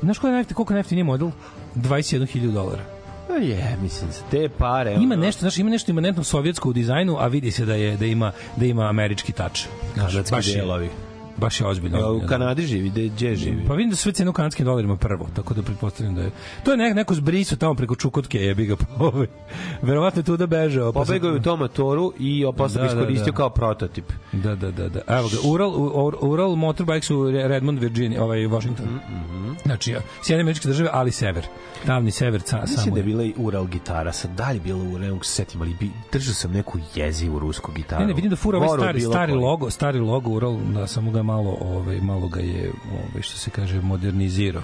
Znaš 0.03 0.18
koliko 0.18 0.36
je 0.38 0.45
koliko 0.45 0.72
je 0.72 0.74
najeftiniji 0.74 1.05
model? 1.05 1.30
21.000 1.76 2.53
dolara. 2.53 2.82
Pa 3.28 3.34
je, 3.34 3.76
mislim, 3.82 4.11
za 4.12 4.20
te 4.30 4.49
pare... 4.49 4.92
Ima 4.95 5.14
ono, 5.14 5.22
nešto, 5.24 5.40
znači 5.40 5.61
ima 5.61 5.70
nešto 5.70 5.90
imanentno 5.90 6.24
sovjetsko 6.24 6.68
u 6.68 6.72
dizajnu, 6.72 7.16
a 7.18 7.26
vidi 7.26 7.51
se 7.51 7.64
da 7.64 7.74
je 7.74 7.97
da 7.97 8.05
ima 8.07 8.32
da 8.57 8.66
ima 8.66 8.88
američki 8.88 9.32
tač. 9.32 9.64
Znaš, 9.95 10.12
Kanadski 10.12 10.34
baš 10.34 10.49
je- 10.49 10.55
delovi. 10.57 10.90
Baš 11.37 11.61
je 11.61 11.66
ozbiljno. 11.66 11.99
Jel 11.99 12.16
u. 12.16 12.22
Kanadi 12.28 12.62
živi, 12.62 12.91
gde, 12.91 13.09
gde 13.09 13.37
živi? 13.37 13.64
Pa 13.68 13.74
vidim 13.74 13.91
da 13.91 13.97
sve 13.97 14.12
cene 14.12 14.30
u 14.30 14.32
kanadskim 14.32 14.64
dolarima 14.66 14.97
prvo, 14.97 15.28
tako 15.37 15.55
da 15.55 15.62
pretpostavljam 15.62 16.14
da 16.14 16.22
je... 16.22 16.30
To 16.64 16.70
je 16.70 16.76
nek, 16.76 16.95
neko 16.95 17.14
zbrisu 17.14 17.57
tamo 17.57 17.74
preko 17.74 17.95
Čukotke, 17.95 18.39
jebi 18.39 18.66
ga 18.66 18.76
ovaj. 18.99 19.26
Verovatno 19.82 20.20
je 20.20 20.24
tu 20.24 20.37
da 20.37 20.47
sad- 20.95 21.07
Pobegao 21.07 21.30
je 21.30 21.37
u 21.37 21.43
tom 21.43 21.59
motoru 21.59 22.12
i 22.18 22.45
ga 22.47 22.80
Da, 22.80 22.87
da, 22.87 22.93
iskoristio 22.93 23.32
da. 23.32 23.37
kao 23.37 23.51
prototip. 23.51 24.12
Da, 24.32 24.55
da, 24.55 24.70
da, 24.70 24.89
da. 24.89 25.01
Evo 25.09 25.28
ga, 25.28 25.37
Ural, 25.45 25.70
Ural, 25.76 26.12
Ural 26.22 26.57
Motorbikes 26.57 27.11
u 27.11 27.24
Re- 27.24 27.49
Redmond, 27.49 27.78
Virginia, 27.78 28.22
ovaj 28.24 28.47
Washington. 28.47 28.87
Znači, 29.64 29.91
ja, 29.91 30.01
Sjedine 30.22 30.41
američke 30.41 30.68
države, 30.68 30.91
ali 30.93 31.11
sever. 31.11 31.47
Davni 31.87 32.11
sever, 32.11 32.41
ca, 32.43 32.61
Mislim 32.61 32.78
samo 32.78 32.95
da 32.95 33.01
je 33.01 33.05
bila 33.05 33.24
i 33.24 33.35
Ural 33.37 33.66
gitara, 33.66 34.12
sad 34.12 34.30
dalje 34.30 34.61
bila 34.61 34.78
Ural, 34.78 35.01
ne 35.01 35.11
mogu 35.11 35.24
se 35.24 35.32
setim, 35.32 35.62
ali 35.62 35.76
bi, 35.80 35.91
držao 36.12 36.35
sam 36.35 36.53
neku 36.53 36.78
jezivu 36.95 37.39
rusku 37.39 37.72
gitaru. 37.72 38.01
Ne, 38.01 38.07
ne, 38.07 38.14
vidim 38.14 38.30
da 38.30 38.37
fura 38.37 38.59
ovaj 38.59 38.78
stari, 38.78 39.01
stari 39.01 39.32
logo, 39.32 39.70
stari 39.70 39.99
logo 40.01 40.30
Ural, 40.30 40.57
da 40.74 40.87
samo 40.87 41.11
ga 41.11 41.22
malo, 41.25 41.57
ovaj, 41.61 42.01
malo 42.01 42.29
ga 42.29 42.41
je, 42.41 42.72
ovaj, 42.93 43.22
što 43.22 43.39
se 43.39 43.51
kaže, 43.51 43.81
modernizirao. 43.81 44.62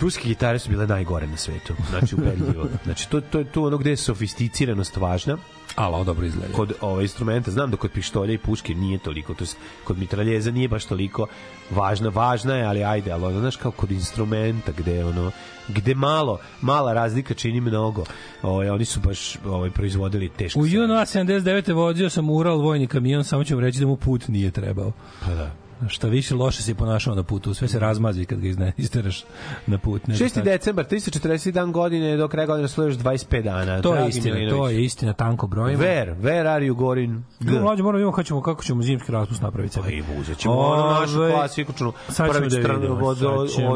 Ruske 0.00 0.28
gitare 0.28 0.58
su 0.58 0.70
bile 0.70 0.86
najgore 0.86 1.26
na 1.26 1.36
svetu, 1.36 1.74
znači 1.90 2.14
ubedljivo. 2.14 2.66
Znači, 2.84 3.08
to, 3.08 3.20
to 3.20 3.38
je 3.38 3.44
tu 3.44 3.64
ono 3.64 3.78
gde 3.78 3.90
je 3.90 3.96
sofisticiranost 3.96 4.96
važna, 4.96 5.36
Ali 5.76 5.94
ovo 5.94 6.04
dobro 6.04 6.26
izgleda. 6.26 6.54
kod 6.54 6.72
ove 6.80 7.02
instrumenta, 7.02 7.50
znam 7.50 7.70
da 7.70 7.76
kod 7.76 7.90
pištolja 7.90 8.32
i 8.32 8.38
puške 8.38 8.74
nije 8.74 8.98
toliko, 8.98 9.34
to 9.34 9.44
jest 9.44 9.56
kod 9.84 9.98
mitraljeza 9.98 10.50
nije 10.50 10.68
baš 10.68 10.84
toliko 10.84 11.26
važna, 11.70 12.08
važna 12.08 12.54
je, 12.54 12.64
ali 12.64 12.84
ajde, 12.84 13.12
ali 13.12 13.24
ono, 13.24 13.40
znaš, 13.40 13.56
kao 13.56 13.70
kod 13.70 13.90
instrumenta, 13.90 14.72
gde 14.76 15.04
ono, 15.04 15.30
gde 15.68 15.94
malo, 15.94 16.38
mala 16.60 16.92
razlika 16.92 17.34
čini 17.34 17.60
mnogo, 17.60 18.04
ovaj, 18.42 18.70
oni 18.70 18.84
su 18.84 19.00
baš 19.00 19.36
ovaj, 19.46 19.70
proizvodili 19.70 20.28
teško. 20.28 20.60
U 20.60 20.66
JNA 20.66 21.06
79. 21.06 21.74
vozio 21.74 22.10
sam 22.10 22.30
Ural 22.30 22.58
vojni 22.58 22.86
kamion, 22.86 23.24
samo 23.24 23.44
ću 23.44 23.54
vam 23.54 23.64
reći 23.64 23.80
da 23.80 23.86
mu 23.86 23.96
put 23.96 24.28
nije 24.28 24.50
trebao. 24.50 24.92
Pa 25.24 25.34
da. 25.34 25.69
Šta 25.88 26.08
više 26.08 26.34
loše 26.34 26.62
se 26.62 26.74
ponašao 26.74 27.14
na 27.14 27.22
putu, 27.22 27.54
sve 27.54 27.68
se 27.68 27.78
razmazi 27.78 28.24
kad 28.24 28.40
ga 28.40 28.48
izne, 28.48 28.72
isteraš 28.76 29.24
na 29.66 29.78
put. 29.78 30.06
Ne 30.06 30.14
znam 30.14 30.28
6. 30.28 30.32
šta- 30.32 30.42
decembar, 30.42 30.84
340 30.84 31.50
dan 31.50 31.72
godine, 31.72 32.16
do 32.16 32.28
kraja 32.28 32.46
godine 32.46 32.68
stoji 32.68 32.88
još 32.88 32.96
25 32.96 33.42
dana. 33.42 33.82
To 33.82 33.94
je 33.94 34.08
istina, 34.08 34.50
to 34.50 34.68
je 34.68 34.84
istina, 34.84 35.12
tanko 35.12 35.46
brojimo. 35.46 35.82
Where? 35.82 36.14
Where 36.16 36.46
are 36.46 36.64
you, 36.64 36.74
Gorin? 36.74 37.24
No, 37.40 37.60
mlađe, 37.60 37.82
moramo 37.82 37.92
da 37.92 37.96
vidimo 37.98 38.12
kako 38.12 38.22
ćemo, 38.22 38.42
kako 38.42 38.64
ćemo 38.64 38.82
zimski 38.82 39.12
raspust 39.12 39.42
napraviti. 39.42 39.80
Pa 39.80 39.88
i 39.88 40.02
uzet 40.20 40.38
ćemo 40.38 40.54
ono 40.54 40.90
našu 40.90 41.18
klasičnu 41.32 41.92
sad 42.08 42.16
ćemo 42.16 42.32
prvi 42.32 42.44
da 42.46 42.56
stranu 42.58 42.80
vidimo, 42.80 43.06
od, 43.06 43.22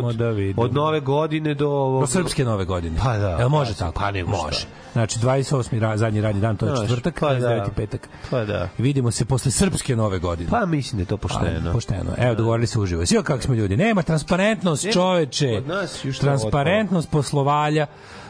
od, 0.04 0.16
da 0.16 0.28
vidimo. 0.28 0.62
od 0.62 0.74
nove 0.74 1.00
godine 1.00 1.54
do... 1.54 1.68
ovog- 1.68 2.00
Do 2.00 2.06
srpske 2.06 2.44
nove 2.44 2.64
godine. 2.64 2.96
Pa 3.02 3.18
da, 3.18 3.28
Jel 3.30 3.48
može 3.48 3.72
pa, 3.72 3.78
tako? 3.78 3.92
pa 3.94 4.10
nego 4.10 4.32
šta. 4.32 4.42
može. 4.44 4.66
Znači 4.92 5.18
28. 5.18 5.78
Ra, 5.80 5.96
zadnji 5.96 6.20
radni 6.20 6.40
dan, 6.40 6.56
to 6.56 6.66
je 6.66 6.76
četvrtak, 6.80 7.20
pa 7.20 7.26
29. 7.28 7.40
da. 7.40 7.70
petak. 7.76 8.08
Pa 8.30 8.44
da. 8.44 8.68
Vidimo 8.78 9.10
se 9.10 9.24
posle 9.24 9.50
srpske 9.50 9.96
nove 9.96 10.18
godine. 10.18 10.50
Pa 10.50 10.66
mislim 10.66 10.96
da 10.96 11.02
je 11.02 11.06
to 11.06 11.16
pošteno. 11.16 11.70
A, 11.70 11.72
pošteno. 11.72 11.93
Evo, 12.18 12.34
dogovorili 12.34 12.66
se 12.66 12.78
uživo. 12.78 13.06
Svi 13.06 13.22
kako 13.22 13.42
smo 13.42 13.54
ljudi. 13.54 13.76
Nema 13.76 14.02
transparentnost, 14.02 14.86
čoveče. 14.92 15.54
Kod 15.54 15.68
nas 15.68 16.04
još 16.04 16.18
transparentnost 16.18 17.10
poslovalja. 17.10 17.86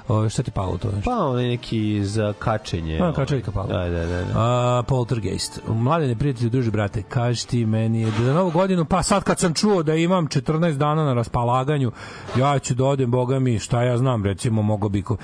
O, 0.08 0.28
šta 0.28 0.42
ti 0.42 0.50
palo 0.50 0.78
to? 0.78 0.88
Nešto? 0.88 1.10
Pa 1.10 1.16
onaj 1.16 1.44
neki 1.48 2.04
za 2.04 2.32
kačenje. 2.38 2.98
Pa, 2.98 3.12
kačeljka 3.12 3.52
pala. 3.52 3.66
Da, 3.66 3.88
da, 3.88 4.06
da. 4.06 4.24
da. 4.24 4.32
A, 4.34 4.82
poltergeist. 4.88 5.60
Mladene 5.68 6.16
prijatelju, 6.16 6.50
druži 6.50 6.70
brate, 6.70 7.02
kaži 7.02 7.46
ti 7.46 7.66
meni 7.66 8.00
je 8.00 8.10
da 8.18 8.24
za 8.24 8.32
novu 8.32 8.50
godinu, 8.50 8.84
pa 8.84 9.02
sad 9.02 9.24
kad 9.24 9.38
sam 9.38 9.54
čuo 9.54 9.82
da 9.82 9.94
imam 9.94 10.28
14 10.28 10.76
dana 10.76 11.04
na 11.04 11.14
raspolaganju, 11.14 11.92
ja 12.38 12.58
ću 12.58 12.74
da 12.74 12.84
odem, 12.84 13.10
boga 13.10 13.38
mi, 13.38 13.58
šta 13.58 13.82
ja 13.82 13.98
znam, 13.98 14.24
recimo, 14.24 14.62
mogo 14.62 14.88
bi... 14.88 15.02
Ko... 15.02 15.16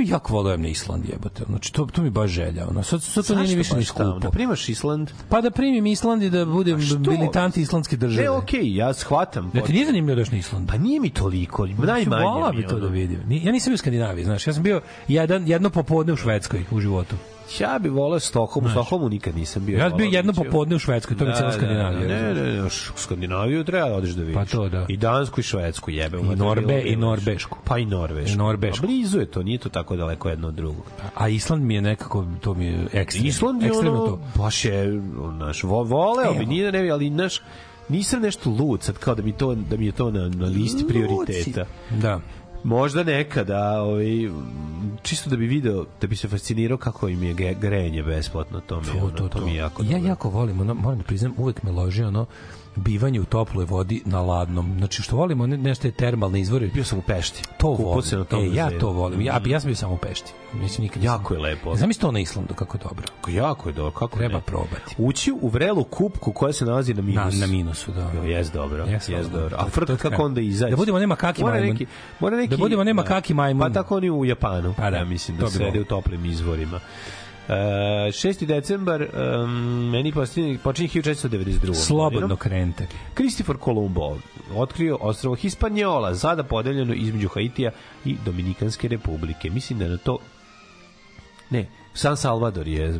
Ja 0.00 0.16
jako 0.16 0.32
volim 0.32 0.62
na 0.62 0.68
Island, 0.68 1.04
jebote. 1.08 1.44
Znači, 1.48 1.72
to, 1.72 1.86
to 1.86 2.02
mi 2.02 2.10
baš 2.10 2.30
želja. 2.30 2.66
Ono. 2.68 2.82
Sad, 2.82 3.02
sad 3.02 3.26
to 3.26 3.34
nije 3.34 3.48
ni 3.48 3.54
više 3.54 3.76
ni 3.76 3.84
skupo. 3.84 4.18
Da 4.18 4.30
primaš 4.30 4.68
Island? 4.68 5.10
Pa 5.28 5.40
da 5.40 5.50
primim 5.50 5.86
Island 5.86 6.22
i 6.22 6.30
da 6.30 6.44
budem 6.44 6.80
militant 7.08 7.56
islandske 7.56 7.96
države. 7.96 8.22
Ne, 8.22 8.30
okej, 8.30 8.76
ja 8.76 8.94
shvatam. 8.94 9.50
Da 9.54 9.60
ti 9.60 9.72
nije 9.72 9.86
zanimljivo 9.86 10.14
da 10.14 10.20
još 10.20 10.30
na 10.30 10.38
Island? 10.38 10.68
Pa 10.68 10.78
nije 10.78 11.00
mi 11.00 11.10
toliko, 11.10 11.66
najmanje 11.66 12.24
Volao 12.24 12.52
mi 12.52 12.56
bi 12.56 12.66
to 12.66 12.80
da 12.80 12.88
vidim. 12.88 13.20
Ja 13.30 13.52
nisam 13.52 13.70
bio 13.70 13.74
u 13.74 13.78
Skandinaviji, 13.78 14.24
znaš. 14.24 14.46
Ja 14.46 14.52
sam 14.52 14.62
bio 14.62 14.80
jedan, 15.08 15.48
jedno 15.48 15.70
popodne 15.70 16.12
u 16.12 16.16
Švedskoj 16.16 16.64
u 16.70 16.80
životu. 16.80 17.16
Ja 17.60 17.78
bih 17.78 17.92
voleo 17.92 18.20
Stokholm, 18.20 18.66
u 18.66 18.70
Stockholmu 18.70 19.08
nikad 19.08 19.36
nisam 19.36 19.66
bio. 19.66 19.78
Ja 19.78 19.88
bio 19.88 19.92
voleo 19.92 20.08
jedno 20.16 20.32
bih. 20.32 20.40
popodne 20.44 20.76
u 20.76 20.78
Švedskoj, 20.78 21.16
to 21.16 21.24
mi 21.24 21.30
je 21.30 21.36
cijela 21.36 21.52
Skandinavija. 21.52 22.08
Da, 22.08 22.14
ne, 22.14 22.34
ne, 22.34 22.52
ne, 22.52 22.62
u 22.62 22.68
Skandinaviju 22.96 23.64
treba 23.64 23.88
da 23.88 23.94
odeš 23.94 24.10
da 24.10 24.20
vidiš. 24.20 24.34
Pa 24.34 24.44
to 24.44 24.68
da. 24.68 24.86
I 24.88 24.96
Dansku 24.96 25.40
i 25.40 25.42
Švedsku 25.42 25.90
jebe. 25.90 26.18
I 26.18 26.20
Norbe- 26.20 26.82
i 26.86 26.96
Norbešku. 26.96 27.58
Pa 27.64 27.78
i 27.78 27.84
Norvešku. 27.86 28.32
I 28.34 28.36
Norbešku. 28.36 28.84
A 28.84 28.86
blizu 28.86 29.18
je 29.20 29.26
to, 29.26 29.42
nije 29.42 29.58
to 29.58 29.68
tako 29.68 29.96
daleko 29.96 30.28
jedno 30.28 30.48
od 30.48 30.54
drugog. 30.54 30.84
A 31.14 31.28
Island 31.28 31.64
mi 31.64 31.74
je 31.74 31.80
nekako, 31.82 32.26
to 32.40 32.54
mi 32.54 32.64
je 32.66 32.86
ekstremno. 32.92 33.28
Island 33.28 33.62
je 33.62 33.68
ekstremno 33.68 34.02
ono, 34.02 34.06
to. 34.16 34.20
baš 34.42 34.64
je, 34.64 34.86
naš, 35.38 35.62
vo, 35.62 35.82
voleo 35.82 36.34
bi, 36.34 36.46
nije 36.46 36.64
da 36.64 36.78
ne 36.78 36.82
bi, 36.82 36.90
ali 36.90 37.10
naš, 37.10 37.40
nisam 37.88 38.22
nešto 38.22 38.50
lud 38.50 38.82
sad 38.82 38.98
kao 38.98 39.14
da 39.14 39.22
mi 39.22 39.32
to 39.32 39.54
da 39.54 39.76
mi 39.76 39.86
je 39.86 39.92
to 39.92 40.10
na, 40.10 40.28
na 40.28 40.46
listi 40.46 40.84
prioriteta. 40.88 41.64
Da. 41.90 42.20
Možda 42.66 43.02
nekada, 43.04 43.82
ovaj, 43.82 44.30
čisto 45.02 45.30
da 45.30 45.36
bi 45.36 45.46
video, 45.46 45.84
da 46.00 46.06
bi 46.06 46.16
se 46.16 46.28
fascinirao 46.28 46.78
kako 46.78 47.08
im 47.08 47.22
je 47.22 47.54
grejanje 47.60 48.02
besplatno, 48.02 48.60
to 48.60 48.80
mi, 48.80 48.86
je, 48.86 48.92
To, 48.92 48.98
ono, 48.98 49.10
to, 49.10 49.28
to, 49.28 49.38
to. 49.38 49.44
mi 49.46 49.50
je 49.50 49.56
jako 49.56 49.82
ja 49.82 49.88
dobro. 49.90 50.08
jako 50.08 50.30
volim, 50.30 50.60
ono, 50.60 50.74
moram 50.74 50.98
da 50.98 51.04
priznam, 51.04 51.34
uvek 51.36 51.62
me 51.62 51.70
loži 51.70 52.02
ono 52.02 52.26
bivanje 52.76 53.20
u 53.20 53.24
toploj 53.24 53.64
vodi 53.64 54.02
na 54.04 54.20
ladnom. 54.20 54.74
Znači 54.78 55.02
što 55.02 55.16
volimo, 55.16 55.46
ne, 55.46 55.56
nešto 55.58 55.88
je 55.88 55.92
termalne 55.92 56.40
izvori. 56.40 56.70
Bio 56.74 56.84
sam 56.84 56.98
u 56.98 57.02
Pešti. 57.02 57.42
To 57.58 57.68
volim. 57.68 58.02
se 58.02 58.16
na 58.16 58.24
tom 58.24 58.44
e, 58.44 58.54
ja 58.54 58.70
to 58.80 58.90
volim. 58.90 59.20
Ja, 59.20 59.40
ja 59.46 59.60
sam 59.60 59.68
bio 59.68 59.76
samo 59.76 59.94
u 59.94 59.96
Pešti. 59.96 60.32
Mislim, 60.52 60.82
nikad 60.82 61.02
Jako 61.02 61.34
je 61.34 61.40
lepo. 61.40 61.76
Znam 61.76 61.90
to 61.92 62.12
na 62.12 62.20
Islandu, 62.20 62.54
kako 62.54 62.76
je 62.76 62.80
dobro. 62.82 63.04
Kako 63.16 63.30
jako 63.30 63.68
je 63.68 63.72
dobro, 63.72 63.90
kako 63.90 64.18
Treba 64.18 64.34
ne? 64.34 64.40
probati. 64.40 64.94
Ući 64.98 65.32
u 65.40 65.48
vrelu 65.48 65.84
kupku 65.84 66.32
koja 66.32 66.52
se 66.52 66.64
nalazi 66.64 66.94
na 66.94 67.02
Na, 67.02 67.06
minus. 67.06 67.40
na 67.40 67.46
minusu, 67.46 67.92
da. 67.92 68.10
Jo, 68.14 68.22
jes 68.22 68.50
dobro, 68.52 68.84
Jes, 68.84 69.08
jes, 69.08 69.26
dobro. 69.26 69.56
A 69.56 69.92
je 69.92 69.96
kako 69.96 70.22
onda 70.22 70.40
izaći? 70.40 70.70
Da 70.70 70.76
budemo 70.76 70.98
nema 70.98 71.16
kaki 71.16 71.42
mora 71.42 71.54
majmun. 71.54 71.72
Neki, 71.72 71.86
mora 72.20 72.36
neki, 72.36 72.50
Da 72.50 72.56
budemo 72.56 72.84
nema 72.84 73.02
kaki 73.02 73.34
majmun. 73.34 73.60
Pa 73.68 73.72
tako 73.74 73.96
oni 73.96 74.10
u 74.10 74.24
Japanu. 74.24 74.74
Pa 74.76 74.90
da, 74.90 74.96
ja 74.96 75.04
mislim 75.04 75.36
da 75.36 75.44
bi 75.44 75.50
sede 75.50 75.80
u 75.80 75.84
toplim 75.84 76.24
izvorima. 76.24 76.80
Uh, 77.48 77.52
6. 77.52 78.46
decembar 78.46 79.02
um, 79.02 79.90
meni 79.90 80.12
počinje, 80.12 80.58
počinje 80.58 80.88
1492. 80.88 81.74
Slobodno 81.74 82.20
godinom. 82.20 82.36
krenite. 82.36 82.86
Kristofor 83.14 83.58
Kolumbo 83.58 84.18
otkrio 84.54 84.98
ostrvo 85.00 85.34
Hispaniola, 85.34 86.14
sada 86.14 86.42
podeljeno 86.42 86.94
između 86.94 87.28
Haitija 87.28 87.70
i 88.04 88.16
Dominikanske 88.24 88.88
republike. 88.88 89.50
Mislim 89.50 89.78
da 89.78 89.88
na 89.88 89.96
to 89.96 90.18
Ne, 91.50 91.66
San 91.96 92.16
Salvador 92.16 92.68
je 92.68 92.88
uh, 92.90 92.96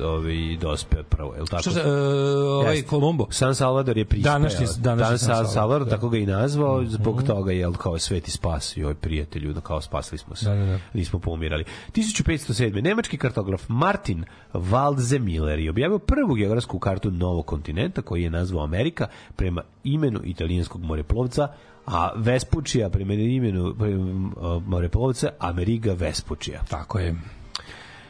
ovaj 0.00 0.56
dospeo 0.60 1.02
prvo, 1.02 1.34
je 1.34 1.40
li 1.40 1.48
tako? 1.48 1.62
Što 1.62 1.70
se, 1.70 1.80
e, 1.80 1.92
ovaj. 2.36 2.82
Kolumbo? 2.82 3.26
San 3.30 3.54
Salvador 3.54 3.98
je 3.98 4.04
prispeo. 4.04 4.32
Današnji- 4.32 4.66
današnji 4.78 5.08
Dan 5.08 5.18
San 5.18 5.46
Salvador, 5.46 5.78
da. 5.80 5.84
Mhm. 5.84 5.90
tako 5.90 6.08
ga 6.08 6.18
i 6.18 6.26
nazvao, 6.26 6.84
zbog 6.84 7.22
toga 7.22 7.52
je 7.52 7.72
kao 7.78 7.98
sveti 7.98 8.30
spas 8.30 8.76
i 8.76 8.82
ovaj 8.82 8.94
prijatelju, 8.94 9.52
da 9.52 9.60
kao 9.60 9.80
spasili 9.80 10.18
smo 10.18 10.36
se. 10.36 10.44
Da, 10.44 10.54
da, 10.54 10.64
da. 10.64 10.78
Nismo 10.92 11.18
poumirali. 11.18 11.64
1507. 11.92 12.82
Nemački 12.82 13.16
kartograf 13.16 13.64
Martin 13.68 14.24
Waldseemiller 14.54 15.58
je 15.58 15.70
objavio 15.70 15.98
prvu 15.98 16.34
geografsku 16.34 16.78
kartu 16.78 17.10
novog 17.10 17.46
kontinenta 17.46 18.02
koji 18.02 18.22
je 18.22 18.30
nazvao 18.30 18.64
Amerika 18.64 19.06
prema 19.36 19.62
imenu 19.84 20.20
italijanskog 20.24 20.82
moreplovca 20.82 21.48
a 21.86 22.10
Vespučija 22.16 22.90
prema 22.90 23.14
imenu 23.14 23.74
prema, 23.78 24.30
uh, 24.36 24.62
moreplovca 24.66 25.28
Ameriga 25.38 25.92
Vespučija. 25.92 26.60
Tako 26.68 26.98
je. 26.98 27.14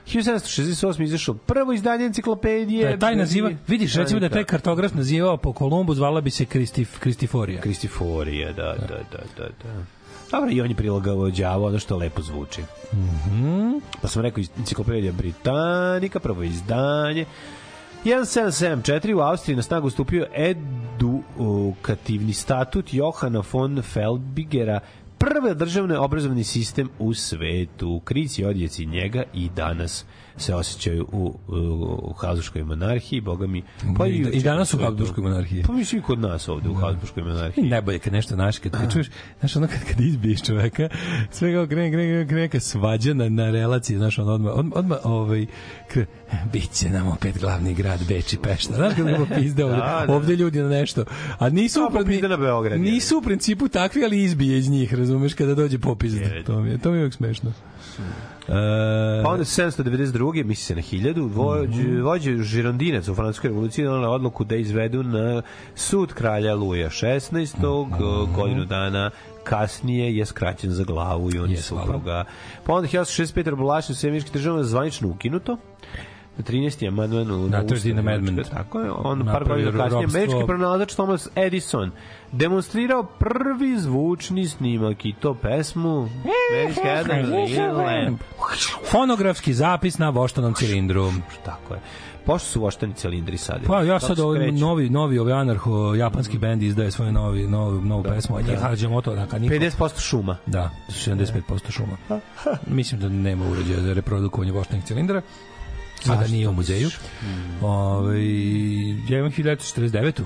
1768. 0.09 1.03
izašao 1.03 1.35
prvo 1.35 1.73
izdanje 1.73 2.07
enciklopedije. 2.07 2.91
Da, 2.91 2.99
taj 2.99 3.17
naziva, 3.17 3.51
vidiš, 3.67 3.95
recimo 3.95 4.21
da 4.21 4.27
je 4.27 4.31
taj 4.31 4.45
kartograf 4.45 4.95
nazivao 4.95 5.37
po 5.37 5.53
Kolumbu, 5.53 5.95
zvala 5.95 6.21
bi 6.21 6.31
se 6.31 6.45
Kristif, 6.45 6.99
Kristiforija. 6.99 7.61
Kristiforija, 7.61 8.53
da, 8.53 8.75
da, 8.89 8.99
da, 9.13 9.19
da, 9.37 9.49
da. 9.63 9.85
Dobro, 10.31 10.51
i 10.51 10.61
on 10.61 10.71
je 10.71 10.77
prilagođavao 10.77 11.69
ono 11.69 11.79
što 11.79 11.97
lepo 11.97 12.23
zvuči. 12.23 12.63
Mhm. 12.93 13.73
Pa 14.03 14.09
sam 14.09 14.23
rekao, 14.23 14.45
enciklopedija 14.59 15.13
Britanika, 15.13 16.21
prvo 16.21 16.43
izdanje. 16.43 17.25
1774 18.05 19.15
u 19.15 19.21
Austriji 19.21 19.57
na 19.57 19.63
snagu 19.63 19.91
stupio 19.91 20.27
edukativni 20.35 22.33
statut 22.33 22.95
Johana 22.95 23.43
von 23.53 23.83
Felbigera, 23.83 24.81
prvi 25.19 25.55
državni 25.55 25.97
obrazovni 25.97 26.45
sistem 26.45 26.89
u 26.99 27.15
svetu. 27.15 28.01
Krici 28.05 28.45
odjeci 28.45 28.87
njega 28.87 29.23
i 29.35 29.49
danas 29.57 30.05
se 30.39 30.55
osjećaju 30.55 31.07
u, 31.13 31.35
u, 31.49 31.55
u 32.03 32.13
Habsburgskoj 32.13 32.65
monarhiji, 32.65 33.21
boga 33.21 33.47
mi. 33.47 33.63
Pa 33.99 34.07
I, 34.07 34.27
I 34.33 34.43
danas 34.43 34.75
u. 34.75 34.79
Habsburgskoj 34.79 35.23
monarhiji. 35.23 35.63
Pa 35.67 35.73
mislim 35.73 36.01
i 36.01 36.05
kod 36.05 36.19
nas 36.19 36.49
ovde 36.49 36.69
u 36.69 36.75
Habsburgskoj 36.75 37.21
I 37.21 37.25
monarhiji. 37.27 37.65
najbolje 37.69 37.99
kad 37.99 38.13
nešto 38.13 38.37
naš, 38.37 38.59
kad, 38.59 38.73
kad 38.73 38.93
čuješ, 38.93 39.07
znaš, 39.41 39.57
ono 39.57 39.67
kad, 39.67 39.85
kad 39.89 40.01
izbiješ 40.01 40.43
čoveka, 40.43 40.89
sve 41.31 41.53
kao 41.55 41.67
krene, 41.67 41.91
krene, 41.91 42.27
krene, 42.27 42.43
neka 42.43 42.61
svađa 42.61 43.15
na, 43.15 43.29
na 43.29 43.51
relaciji, 43.51 43.97
znaš, 43.97 44.19
on 44.19 44.29
odmah, 44.29 44.53
odmah, 44.55 44.73
odmah 44.77 44.99
ovaj, 45.05 45.47
kre, 45.89 46.07
bit 46.53 46.71
će 46.73 46.91
nam 46.91 47.09
opet 47.09 47.39
glavni 47.41 47.75
grad 47.75 48.01
Beč 48.09 48.33
i 48.33 48.39
Pešta. 48.39 48.75
Znaš 48.75 48.95
kada 48.95 49.11
ga 49.11 49.27
pizde 49.35 49.65
ovde, 49.65 49.77
Da, 49.89 50.05
da. 50.07 50.13
ovde 50.15 50.37
ljudi 50.37 50.59
na 50.59 50.69
nešto. 50.69 51.05
A 51.39 51.49
nisu, 51.49 51.81
u 51.91 51.93
popizde 51.93 52.29
na 52.29 52.37
Beograd, 52.37 52.81
nisu 52.81 53.19
u 53.19 53.23
principu 53.23 53.69
takvi, 53.69 54.05
ali 54.05 54.23
izbije 54.23 54.59
iz 54.59 54.69
njih, 54.71 54.95
razumeš, 54.95 55.35
kada 55.35 55.55
dođe 55.55 55.79
popizde. 55.79 56.43
To 56.47 56.61
mi 56.61 56.71
je, 56.71 56.79
to 56.79 56.91
mi 56.91 56.97
je 56.97 57.01
uvijek 57.01 57.15
smešno. 57.15 57.53
E, 58.49 59.23
Pa 59.23 59.31
onda 59.31 59.45
792. 59.45 60.45
misli 60.45 60.55
se 60.57 60.75
na 60.75 60.83
1000, 60.83 61.29
vođe, 61.29 61.83
Mhm. 61.83 62.03
vođe 62.03 62.37
Žirondinac 62.37 63.09
u 63.09 63.15
Francuskoj 63.15 63.49
revoluciji 63.49 63.85
donala 63.85 64.09
odluku 64.09 64.45
da 64.45 64.57
izvedu 64.57 65.03
na 65.03 65.43
sud 65.75 66.13
kralja 66.13 66.55
Luja 66.55 66.91
16. 66.91 67.87
Mhm. 67.87 68.35
godinu 68.35 68.65
dana 68.65 69.11
kasnije 69.45 70.17
je 70.17 70.27
skraćen 70.27 70.71
za 70.71 70.85
glavu 70.85 71.31
i 71.35 71.39
on 71.39 71.51
je 71.51 71.57
supruga. 71.57 72.25
Pa 72.65 72.73
onda 72.73 72.89
1865. 72.89 73.49
robolaštvo 73.49 73.93
u 73.93 73.97
Sjemeničkih 73.97 74.33
država 74.33 74.65
zvanično 74.65 75.09
ukinuto. 75.09 75.57
13. 76.39 76.89
amandman 76.89 77.31
u 77.31 77.49
Da, 77.49 77.57
na 77.57 77.65
13. 77.65 77.75
Ustav 77.75 77.99
amendment. 77.99 78.37
Nemačke, 78.37 78.55
Tako 78.55 78.81
je. 78.81 78.91
On 78.93 79.25
par 79.25 79.45
godina 79.45 79.73
kasnije 79.73 80.05
američki 80.05 80.47
pronalazač 80.47 80.93
Thomas 80.93 81.29
Edison 81.37 81.91
demonstrirao 82.33 83.03
prvi 83.03 83.79
zvučni 83.79 84.49
snimak 84.49 85.05
i 85.05 85.15
to 85.21 85.35
pesmu 85.35 86.09
Američki 86.53 86.89
Adam 86.89 87.33
Lamp. 87.77 88.21
Fonografski 88.91 89.55
zapis 89.55 89.99
na 89.99 90.11
voštanom 90.11 90.55
cilindru. 90.55 91.13
Tako 91.45 91.75
je. 91.75 91.81
Pošto 92.29 92.49
su 92.49 92.61
voštani 92.61 92.95
cilindri 92.95 93.37
sad? 93.37 93.61
Pa 93.67 93.83
ja 93.83 94.01
sad 94.01 94.21
ovaj 94.21 94.53
novi 94.53 94.91
novi 94.91 95.19
ovaj 95.19 95.33
anarho 95.33 95.95
japanski 95.95 96.39
bend 96.39 96.63
izdaje 96.63 96.91
svoju 96.91 97.13
novi 97.13 97.47
novu 97.47 97.81
novu 97.81 98.03
pesmu, 98.03 98.37
a 98.37 98.41
njih 98.41 98.59
hađe 98.59 98.89
moto 98.89 99.15
da 99.15 99.39
niko 99.39 99.55
50% 99.55 100.01
šuma. 100.01 100.37
Da, 100.47 100.71
75% 100.89 101.71
šuma. 101.71 101.97
Mislim 102.67 103.01
da 103.01 103.09
nema 103.09 103.51
uređaja 103.51 103.81
za 103.81 103.93
reprodukovanje 103.93 104.53
voštanih 104.53 104.85
cilindara. 104.85 105.19
A 105.19 105.48
da 106.07 106.27
nije 106.27 106.49
u 106.49 106.53
muzeju. 106.53 106.91
Ove, 107.63 108.19
ja 109.09 109.19
imam 109.19 109.31
1949. 109.31 110.23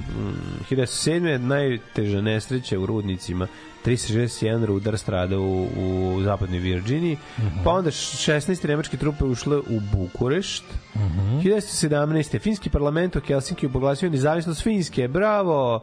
1007. 0.71 1.39
najteža 1.39 2.21
nesreća 2.21 2.79
u 2.79 2.87
rudnicima 2.87 3.47
361 3.85 4.65
rudar 4.65 4.99
strada 4.99 5.39
u, 5.39 5.67
u 5.77 6.23
zapadnoj 6.23 6.59
Virginiji. 6.59 7.17
Pa 7.65 7.71
onda 7.71 7.91
16. 7.91 8.69
nemačke 8.69 8.97
trupe 8.97 9.25
ušle 9.25 9.59
u 9.59 9.81
Bukurešt. 9.93 10.65
1917. 10.95 12.41
Finski 12.41 12.71
parlament 12.71 13.17
u 13.17 13.21
Helsinki 13.21 13.69
proglasio 13.69 14.11
nezavisnost 14.11 14.63
Finske. 14.63 15.09
Bravo! 15.09 15.81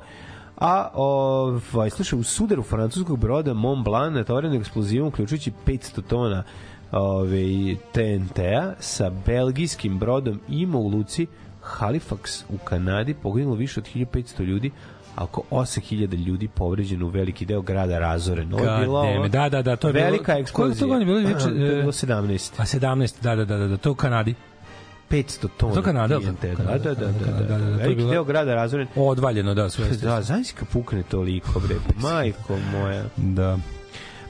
A 0.59 0.89
ovaj, 0.93 1.89
slušaj, 1.89 2.19
u 2.19 2.23
sudaru 2.23 2.63
francuskog 2.63 3.19
broda 3.19 3.53
Mont 3.53 3.85
Blanc 3.85 4.15
natvoren 4.15 4.53
eksplozivom 4.53 5.07
uključujući 5.07 5.51
500 5.65 6.01
tona 6.07 6.43
ovaj, 6.91 7.75
TNT-a 7.91 8.73
sa 8.79 9.11
belgijskim 9.25 9.99
brodom 9.99 10.39
ima 10.49 10.77
u 10.77 10.87
luci 10.87 11.27
Halifax 11.79 12.43
u 12.49 12.57
Kanadi 12.57 13.13
poginulo 13.13 13.55
više 13.55 13.79
od 13.79 13.85
1500 13.95 14.43
ljudi 14.43 14.71
oko 15.17 15.41
8000 15.51 16.25
ljudi 16.25 16.47
povređeno 16.47 17.05
u 17.05 17.09
veliki 17.09 17.45
deo 17.45 17.61
grada 17.61 17.99
razoren. 17.99 18.53
Ovo 18.53 18.63
je 18.65 18.89
ova 18.89 19.25
it, 19.25 19.31
da, 19.31 19.49
da, 19.49 19.61
da, 19.61 19.75
to 19.75 19.87
je 19.87 19.93
bilo- 19.93 20.05
velika 20.05 20.25
koliko 20.25 20.41
eksplozija. 20.41 20.79
to 20.79 20.87
godine 20.87 21.05
bilo? 21.05 21.19
Juče, 21.19 21.43
to 21.43 21.49
je 21.49 21.73
e, 21.73 21.79
bilo 21.79 21.91
17. 21.91 22.51
A 22.57 22.65
17, 22.65 23.13
da, 23.21 23.35
da, 23.35 23.45
da, 23.45 23.57
da, 23.57 23.67
da, 23.67 23.77
to 23.77 23.91
u 23.91 23.95
Kanadi. 23.95 24.35
500 25.09 25.47
tona. 25.57 25.73
To 25.73 25.81
Kanada? 25.81 26.19
TNT, 26.19 26.41
Da, 26.41 26.55
Kanada, 26.55 26.77
da, 26.77 26.93
da, 26.95 27.07
da, 27.07 27.25
Kanada, 27.25 27.43
da, 27.43 27.57
da, 27.57 27.65
da, 27.65 27.77
to 27.77 27.83
je 27.83 27.87
Veliki 27.87 28.09
deo 28.09 28.23
grada 28.23 28.55
razoren. 28.55 28.87
Odvaljeno, 28.95 29.53
da, 29.53 29.69
sve. 29.69 29.89
Da, 30.01 30.21
znaš 30.21 30.47
pukne 30.73 31.03
toliko, 31.03 31.59
bre, 31.59 31.75
majko 32.03 32.57
moja. 32.71 33.03
Da. 33.17 33.57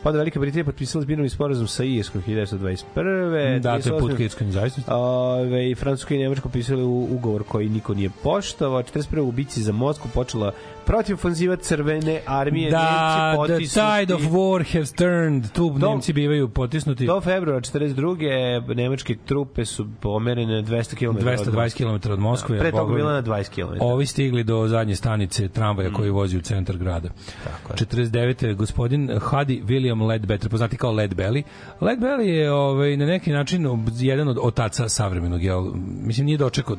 Pa 0.04 0.10
onda 0.10 0.18
Velika 0.18 0.40
Britanija 0.40 0.66
potpisala 0.66 1.02
zbinovni 1.02 1.30
sporazum 1.30 1.68
sa 1.68 1.84
Irskom 1.84 2.24
1921. 2.28 3.60
Da, 3.60 3.80
to 3.82 3.96
je 3.96 4.00
put 4.00 4.12
38. 4.12 4.18
ka 4.18 4.24
irskoj 4.24 4.48
nezavisnosti. 4.48 4.92
Ove, 4.94 5.72
i 5.72 5.76
Francuska 5.76 6.16
i 6.16 6.18
Nemačka 6.18 6.44
potpisali 6.44 6.84
ugovor 6.84 7.44
koji 7.44 7.70
niko 7.70 7.94
nije 7.94 8.10
poštovao. 8.24 8.84
41. 8.84 9.20
u 9.20 9.32
bici 9.32 9.64
za 9.64 9.72
Moskvu 9.72 10.10
počela 10.14 10.52
protiv 10.90 11.14
ofanziva 11.16 11.56
crvene 11.56 12.22
armije. 12.26 12.72
Da, 12.72 12.78
Nemci 12.80 13.54
the 13.54 13.54
potisnuti- 13.54 14.00
tide 14.00 14.14
of 14.14 14.22
war 14.24 14.74
has 14.74 14.94
turned. 14.94 15.52
Tu 15.52 15.70
Do- 15.70 15.90
Nemci 15.90 16.14
bivaju 16.14 16.50
potisnuti. 16.50 17.06
Do 17.06 17.22
februara 17.22 17.62
42. 17.62 18.76
nemačke 18.76 19.16
trupe 19.26 19.66
su 19.66 19.88
pomerene 20.00 20.56
na 20.56 20.62
200 20.62 20.96
km. 20.96 21.18
220 21.18 21.78
km 21.78 22.12
od 22.12 22.20
Moskve. 22.20 22.60
Pre 22.60 22.72
toga 22.72 22.96
bila 22.96 23.14
na 23.14 23.22
20 23.22 23.50
km. 23.50 23.78
Ovi 23.82 24.06
stigli 24.06 24.44
do 24.44 24.68
zadnje 24.68 24.96
stanice 24.96 25.48
tramvaja 25.48 25.94
koji 25.94 26.10
vozi 26.10 26.38
u 26.38 26.42
centar 26.42 26.78
grada. 26.78 27.10
Tako 27.44 27.74
je. 27.74 27.78
49. 27.78 28.56
gospodin 28.56 29.20
Hadi 29.22 29.62
William 29.62 30.08
Ledbetter, 30.08 30.50
poznati 30.50 30.78
kao 30.78 30.92
Led 30.92 31.16
Belly. 31.16 31.44
Led 31.82 32.00
Belly 32.00 32.22
je 32.22 32.52
ovaj, 32.54 32.98
na 32.98 33.06
neki 33.06 33.32
način 33.32 33.68
jedan 33.96 34.28
od 34.28 34.38
otaca 34.42 34.90
savremenog. 34.90 35.44
Jel, 35.44 35.72
mislim, 36.04 36.26
nije 36.26 36.38
dočekao 36.38 36.76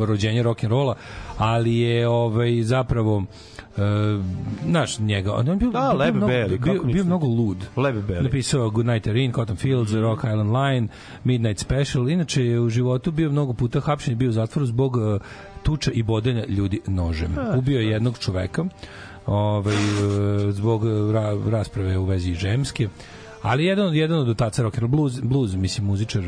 rođenje 0.00 0.44
rock'n'rolla, 0.44 0.94
ali 1.38 1.76
je 1.76 2.08
ovaj, 2.08 2.62
zapravo 2.62 3.24
Znaš 4.64 4.98
njega, 4.98 5.32
on 5.32 5.48
je 5.48 5.56
bio, 5.56 5.70
Da, 5.70 5.94
bio, 5.94 6.12
mnogo, 6.12 6.32
Belly, 6.32 6.48
bio, 6.48 6.72
bio 6.74 6.82
nisam- 6.84 7.06
mnogo 7.06 7.26
lud. 7.26 7.56
Led 7.76 7.94
Belly. 7.96 8.22
Napisao 8.22 8.70
Good 8.70 8.86
Night 8.86 9.06
Erin, 9.06 9.32
Cotton 9.32 9.56
Fields, 9.56 9.92
Rock 9.92 10.24
Island 10.24 10.52
Line, 10.52 10.88
Midnight 11.24 11.58
Special. 11.60 12.08
Inače 12.08 12.44
je 12.44 12.60
u 12.60 12.68
životu 12.68 13.10
bio 13.12 13.30
mnogo 13.30 13.52
puta 13.52 13.80
hapšen 13.80 14.12
i 14.12 14.16
bio 14.16 14.28
u 14.28 14.32
zatvoru 14.32 14.66
zbog 14.66 14.96
uh, 14.96 15.20
tuča 15.62 15.90
i 15.90 16.02
bodenja 16.02 16.44
ljudi 16.46 16.80
nožem. 16.86 17.28
Ubio 17.56 17.80
je 17.80 17.88
jednog 17.88 18.18
čoveka 18.18 18.64
ovaj, 19.26 19.74
uh, 19.74 19.80
zbog 20.50 20.82
ra, 21.12 21.36
rasprave 21.50 21.98
u 21.98 22.04
vezi 22.04 22.34
žemske. 22.34 22.88
Ali 23.44 23.64
jedan 23.64 23.86
od 23.86 23.94
jedan 23.94 24.18
od 24.18 24.28
otaca 24.28 24.62
rockera 24.62 24.86
blues 24.86 25.20
blues 25.22 25.52
mislim 25.52 25.86
muzičar 25.86 26.22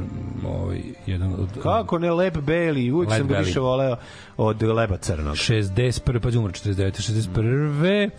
ovaj 0.46 0.80
jedan 1.06 1.32
od 1.32 1.48
Kako 1.62 1.98
ne 1.98 2.10
Bailey, 2.40 2.92
uvijek 2.92 3.10
Led 3.10 3.18
sam 3.18 3.28
ga 3.28 3.38
više 3.38 3.60
voleo 3.60 3.96
od 4.36 4.62
Leba 4.62 4.96
Crnog. 4.96 5.34
61. 5.34 6.18
pa 6.20 6.28
umro 6.38 6.52
49. 6.52 7.28
61. 7.34 8.10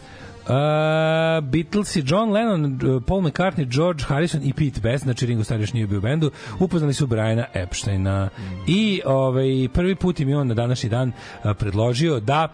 Uh, 0.48 1.44
Beatles 1.44 1.96
i 1.96 2.04
John 2.06 2.32
Lennon, 2.32 2.66
uh, 2.66 3.04
Paul 3.04 3.22
McCartney, 3.22 3.66
George 3.66 4.04
Harrison 4.04 4.42
i 4.44 4.54
Pete 4.54 4.80
Best, 4.82 5.04
znači 5.04 5.26
Ringo 5.26 5.44
Starr 5.44 5.60
još 5.60 5.74
nije 5.74 5.88
bio 5.88 5.98
u 5.98 6.02
bendu, 6.02 6.32
upoznali 6.60 6.94
su 6.94 7.08
Briana 7.08 7.46
Epsteina. 7.54 8.30
I 8.68 9.02
ovaj, 9.06 9.70
prvi 9.74 9.96
put 9.96 10.20
im 10.20 10.30
je 10.30 10.38
on 10.38 10.48
na 10.48 10.54
današnji 10.54 10.90
dan 10.90 11.10
uh, 11.10 11.52
predložio 11.60 12.20
da 12.20 12.48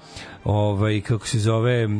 ovaj 0.43 1.01
kako 1.01 1.27
se 1.27 1.39
zove 1.39 1.85
uh, 1.85 1.91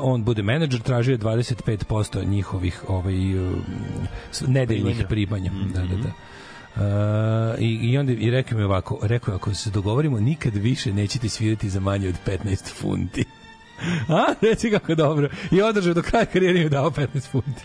on 0.00 0.24
bude 0.24 0.42
menadžer 0.42 0.80
tražio 0.80 1.12
je 1.12 1.18
25% 1.18 2.28
njihovih 2.28 2.84
ovaj 2.88 3.48
uh, 3.48 3.56
nedeljnih 4.46 5.04
primanja. 5.08 5.50
da 5.74 5.80
da 5.80 5.96
da. 5.96 6.10
Uh, 6.76 7.60
i, 7.60 7.78
i 7.82 7.98
onda 7.98 8.12
i 8.12 8.30
rekao 8.30 8.58
mi 8.58 8.64
ovako, 8.64 8.98
rekao 9.02 9.34
ako 9.34 9.54
se 9.54 9.70
dogovorimo 9.70 10.20
nikad 10.20 10.54
više 10.54 10.92
nećete 10.92 11.28
svirati 11.28 11.70
za 11.70 11.80
manje 11.80 12.08
od 12.08 12.14
15 12.26 12.74
funti. 12.74 13.24
A, 14.08 14.34
reci 14.42 14.70
kako 14.70 14.94
dobro. 14.94 15.28
I 15.50 15.62
održao 15.62 15.94
do 15.94 16.02
kraja 16.02 16.24
karijere 16.24 16.60
i 16.60 16.68
dao 16.68 16.90
15 16.90 17.28
funti. 17.30 17.64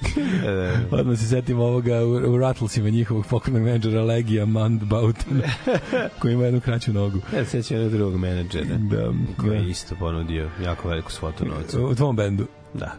Odmah 0.91 1.19
se 1.19 1.27
setim 1.27 1.59
ovoga 1.59 2.03
u, 2.03 2.11
u 2.11 2.37
Rattlesima 2.37 2.89
njihovog 2.89 3.25
pokojnog 3.29 3.63
menadžera 3.63 4.03
Legija 4.03 4.45
Mandbauten, 4.45 5.41
koji 6.19 6.33
ima 6.33 6.45
jednu 6.45 6.61
kraću 6.61 6.93
nogu. 6.93 7.19
Ja 7.35 7.45
se 7.45 7.51
sećam 7.63 7.77
jednog 7.77 7.93
drugog 7.93 8.19
menadžera. 8.19 8.75
Da, 8.77 9.11
Koji 9.37 9.49
da. 9.49 9.55
je 9.55 9.69
isto 9.69 9.95
ponudio 9.95 10.49
jako 10.63 10.89
veliku 10.89 11.11
svotu 11.11 11.45
novca. 11.45 11.81
U 11.81 11.95
tvom 11.95 12.15
bendu. 12.15 12.47
Da. 12.79 12.91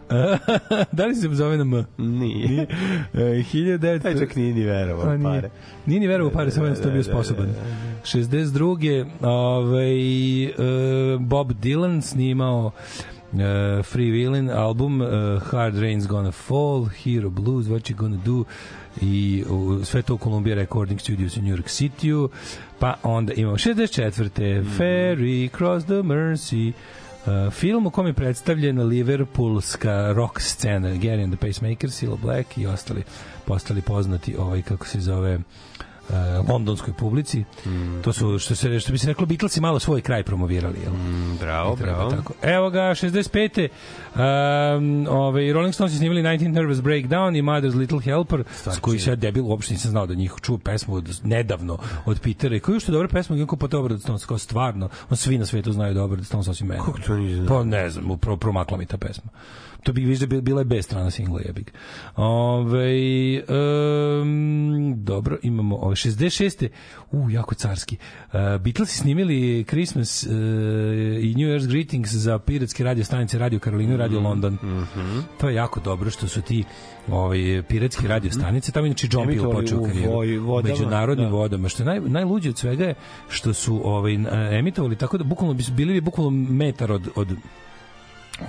da 0.91 1.05
li 1.05 1.15
se 1.15 1.29
zove 1.31 1.57
na 1.57 1.63
M? 1.63 1.85
Nije. 1.97 2.61
E, 3.13 3.17
1900... 3.17 4.01
Taj 4.01 4.19
čak 4.19 4.35
nije 4.35 4.53
ni 4.53 4.63
verovao 4.63 5.09
A, 5.09 5.17
nije. 5.17 5.23
pare. 5.23 5.49
Nije 5.85 5.99
ni 5.99 6.07
verovao 6.07 6.29
u 6.29 6.33
pare, 6.33 6.51
samo 6.51 6.65
Da, 6.65 6.71
je 6.71 6.75
to 6.75 6.83
da, 6.83 6.89
bio 6.89 7.03
da, 7.03 7.03
sposoban. 7.03 7.45
da, 7.45 7.53
da, 7.53 8.19
62. 8.19 9.05
Ovaj, 9.21 10.43
e, 10.45 11.17
Bob 11.19 11.51
Dylan 11.51 12.01
snimao 12.01 12.71
uh, 13.33 13.83
Free 13.83 14.11
Willin 14.11 14.49
album 14.49 15.01
uh, 15.01 15.07
Hard 15.51 15.75
Rain's 15.75 16.07
Gonna 16.07 16.31
Fall, 16.31 16.85
Hero 16.85 17.29
Blues, 17.29 17.67
What 17.67 17.89
You 17.89 17.95
Gonna 17.95 18.17
Do 18.25 18.43
i 19.01 19.43
uh, 19.49 19.83
sve 19.85 20.01
to 20.01 20.13
u 20.13 20.17
Columbia 20.17 20.55
Recording 20.55 20.99
Studios 20.99 21.37
u 21.37 21.41
New 21.41 21.55
York 21.55 21.65
City 21.67 22.27
pa 22.79 22.93
onda 23.03 23.33
imamo 23.33 23.57
64. 23.57 24.61
Mhm. 24.61 24.69
Ferry 24.77 25.49
Cross 25.57 25.85
the 25.85 25.93
Mercy 25.93 26.71
Uh, 27.27 27.53
film 27.53 27.85
u 27.85 27.89
kom 27.89 28.07
je 28.07 28.13
predstavljena 28.13 28.83
liverpoolska 28.83 30.13
rock 30.13 30.41
scena 30.41 30.89
Gary 30.89 31.23
and 31.23 31.37
the 31.37 31.47
Pacemakers, 31.47 31.95
Cilla 31.95 32.17
Black 32.21 32.57
i 32.57 32.67
ostali 32.67 33.03
postali 33.45 33.81
poznati 33.81 34.35
ovaj 34.35 34.61
kako 34.61 34.85
se 34.85 34.99
zove 34.99 35.35
uh, 35.35 35.41
londonskoj 36.49 36.93
publici. 36.93 37.43
Mm. 37.65 38.01
To 38.01 38.13
su 38.13 38.39
što 38.39 38.55
se 38.55 38.79
što 38.79 38.91
bi 38.91 38.97
se 38.97 39.07
reklo 39.07 39.25
Beatlesi 39.25 39.61
malo 39.61 39.79
svoj 39.79 40.01
kraj 40.01 40.23
promovirali, 40.23 40.79
jel? 40.79 40.93
Mm, 40.93 41.37
bravo, 41.39 41.75
bravo. 41.75 42.11
Tako. 42.11 42.33
Evo 42.41 42.69
ga 42.69 42.79
65. 42.79 43.67
Um, 44.77 45.07
ovaj 45.09 45.53
Rolling 45.53 45.73
Stones 45.73 45.91
su 45.91 45.97
snimali 45.97 46.21
19 46.21 46.51
Nervous 46.51 46.79
Breakdown 46.79 47.37
i 47.37 47.41
Mother's 47.41 47.75
Little 47.75 48.01
Helper, 48.01 48.43
s 48.51 48.79
koji 48.79 48.99
se 48.99 49.09
ja 49.09 49.15
debil 49.15 49.45
uopšte 49.45 49.73
nisam 49.73 49.91
znao 49.91 50.05
da 50.05 50.13
njih 50.13 50.33
čuo 50.41 50.57
pesmu 50.57 50.95
od, 50.95 51.19
nedavno 51.23 51.77
od 52.05 52.19
Petera 52.19 52.55
i 52.55 52.59
koji 52.59 52.79
što 52.79 52.91
dobra 52.91 53.07
pesma, 53.07 53.37
kako 53.37 53.55
po 53.55 53.67
dobro 53.67 53.95
da 53.95 53.99
Stones, 53.99 54.25
kao 54.25 54.37
stvarno, 54.37 54.89
on 55.09 55.17
svi 55.17 55.37
na 55.37 55.45
svetu 55.45 55.71
znaju 55.71 55.93
dobro 55.93 56.17
da 56.17 56.23
Stones 56.23 56.47
osim 56.47 56.67
mene. 56.67 56.79
Kako 56.79 56.99
to 56.99 57.13
znao? 57.35 57.47
Pa 57.47 57.63
ne 57.63 57.89
znam, 57.89 58.17
pro, 58.17 58.37
promakla 58.37 58.77
mi 58.77 58.85
ta 58.85 58.97
pesma. 58.97 59.31
To 59.83 59.93
bi 59.93 60.01
više 60.01 60.27
bila 60.27 60.65
je 60.69 60.81
strana 60.81 61.11
singla 61.11 61.41
jebik. 61.45 61.73
Ove, 62.15 63.43
um, 64.21 64.93
dobro, 65.03 65.37
imamo 65.43 65.75
ove 65.75 65.95
66. 65.95 66.67
U, 67.11 67.29
jako 67.29 67.55
carski. 67.55 67.97
Uh, 68.27 68.33
Beatlesi 68.61 68.97
snimili 68.97 69.63
Christmas 69.63 70.23
uh, 70.23 70.31
i 71.21 71.33
New 71.37 71.47
Year's 71.49 71.67
Greetings 71.67 72.11
za 72.11 72.39
piratske 72.39 72.83
radio 72.83 73.03
stanice 73.03 73.37
Radio 73.39 73.59
Karolinu 73.59 73.93
i 73.93 73.97
Radio 73.97 74.19
London. 74.19 74.57
To 75.39 75.49
je 75.49 75.55
jako 75.55 75.79
dobro 75.79 76.09
što 76.09 76.27
su 76.27 76.41
ti 76.41 76.63
ovaj 77.07 77.63
piratski 77.69 78.07
radio 78.07 78.31
stanice 78.31 78.71
tamo 78.71 78.85
inače 78.85 79.07
John 79.11 79.27
Peel 79.27 79.51
počeo 79.51 79.79
u 79.79 79.83
karijeru 79.83 80.11
voj- 80.11 80.39
vodama, 80.39 80.73
međunarodnim 80.73 81.29
da. 81.29 81.35
vodama 81.35 81.69
što 81.69 81.83
naj, 81.83 81.99
najluđe 81.99 82.49
od 82.49 82.57
svega 82.57 82.85
je 82.85 82.95
što 83.29 83.53
su 83.53 83.81
ovaj 83.83 84.13
emitovali 84.59 84.95
tako 84.95 85.17
da 85.17 85.23
bukvalno 85.23 85.53
bi 85.53 85.63
su 85.63 85.71
bili 85.71 85.93
bi 85.93 86.01
bukvalno 86.01 86.31
metar 86.31 86.91
od 86.91 87.09
od 87.15 87.27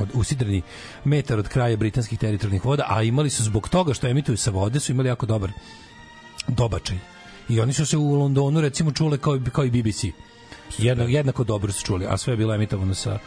od 0.01 0.09
usidreni 0.15 0.63
metar 1.05 1.39
od 1.39 1.49
kraja 1.49 1.77
britanskih 1.77 2.19
teritorijalnih 2.19 2.65
voda, 2.65 2.85
a 2.89 3.03
imali 3.03 3.31
su 3.31 3.43
zbog 3.43 3.69
toga 3.69 3.95
što 3.95 4.09
emituju 4.09 4.37
sa 4.37 4.51
vode, 4.51 4.81
su 4.81 4.93
imali 4.93 5.09
jako 5.09 5.27
dobar 5.27 5.51
dobačaj. 6.49 6.99
I 7.49 7.61
oni 7.61 7.73
su 7.73 7.87
se 7.87 7.97
u 7.97 8.15
Londonu 8.15 8.61
recimo 8.61 8.93
čule 8.93 9.19
kao, 9.19 9.39
kao 9.53 9.65
i 9.65 9.71
BBC. 9.71 10.05
Jedno, 10.79 11.05
jednako 11.05 11.45
dobro 11.45 11.73
su 11.73 11.87
čuli, 11.87 12.07
a 12.09 12.17
sve 12.17 12.33
je 12.33 12.37
bilo 12.37 12.55
emitovano 12.55 12.95
sa 12.95 13.19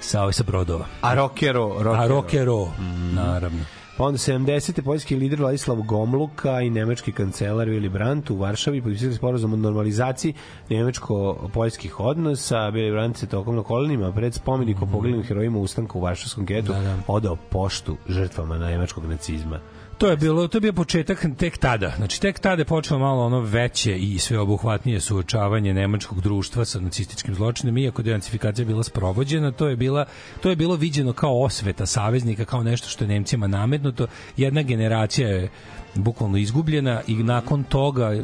sa, 0.00 0.20
ovaj, 0.20 0.32
sa 0.32 0.42
brodova. 0.42 0.86
A 1.00 1.14
rockero, 1.14 1.82
rockero. 1.82 1.92
A 1.92 2.06
rockero, 2.06 2.72
naravno. 3.14 3.64
Pa 3.98 4.04
onda 4.04 4.18
70. 4.18 4.82
poljski 4.82 5.16
lider 5.16 5.38
Vladislav 5.38 5.76
Gomluka 5.82 6.60
i 6.60 6.70
nemački 6.70 7.12
kancelar 7.12 7.68
Willy 7.68 7.88
Brandt 7.88 8.30
u 8.30 8.36
Varšavi 8.36 8.82
potpisali 8.82 9.14
sporazum 9.14 9.52
o 9.52 9.56
normalizaciji 9.56 10.34
nemačko-poljskih 10.70 12.00
odnosa. 12.00 12.56
Willy 12.56 12.92
Brandt 12.92 13.18
se 13.18 13.26
tokom 13.26 13.56
na 13.56 13.62
kolenima 13.62 14.12
pred 14.12 14.34
spomenikom 14.34 14.90
poglednim 14.90 15.22
herojima 15.22 15.58
ustanka 15.58 15.98
u 15.98 16.00
Varšavskom 16.00 16.46
getu 16.46 16.72
Da, 16.72 16.80
da. 16.80 16.96
odao 17.06 17.36
poštu 17.50 17.96
žrtvama 18.08 18.58
nemačkog 18.58 19.04
nacizma. 19.06 19.60
To 19.98 20.06
je 20.06 20.16
bilo, 20.16 20.48
to 20.48 20.56
je 20.56 20.60
bio 20.60 20.72
početak 20.72 21.26
tek 21.38 21.58
tada. 21.58 21.92
Znači 21.96 22.20
tek 22.20 22.38
tada 22.38 22.60
je 22.60 22.64
počelo 22.64 23.00
malo 23.00 23.26
ono 23.26 23.40
veće 23.40 23.98
i 23.98 24.18
sveobuhvatnije 24.18 25.00
suočavanje 25.00 25.74
nemačkog 25.74 26.20
društva 26.20 26.64
sa 26.64 26.80
nacističkim 26.80 27.34
zločinom, 27.34 27.78
iako 27.78 28.02
denacifikacija 28.02 28.64
bila 28.64 28.82
sprovođena, 28.82 29.52
to 29.52 29.68
je 29.68 29.76
bila 29.76 30.04
to 30.40 30.50
je 30.50 30.56
bilo 30.56 30.76
viđeno 30.76 31.12
kao 31.12 31.42
osveta 31.42 31.86
saveznika, 31.86 32.44
kao 32.44 32.62
nešto 32.62 32.88
što 32.88 33.04
je 33.04 33.08
Nemcima 33.08 33.46
nametnuto. 33.46 34.06
Jedna 34.36 34.62
generacija 34.62 35.28
je 35.28 35.50
bukvalno 35.94 36.38
izgubljena 36.38 37.00
i 37.06 37.14
nakon 37.14 37.64
toga 37.64 38.22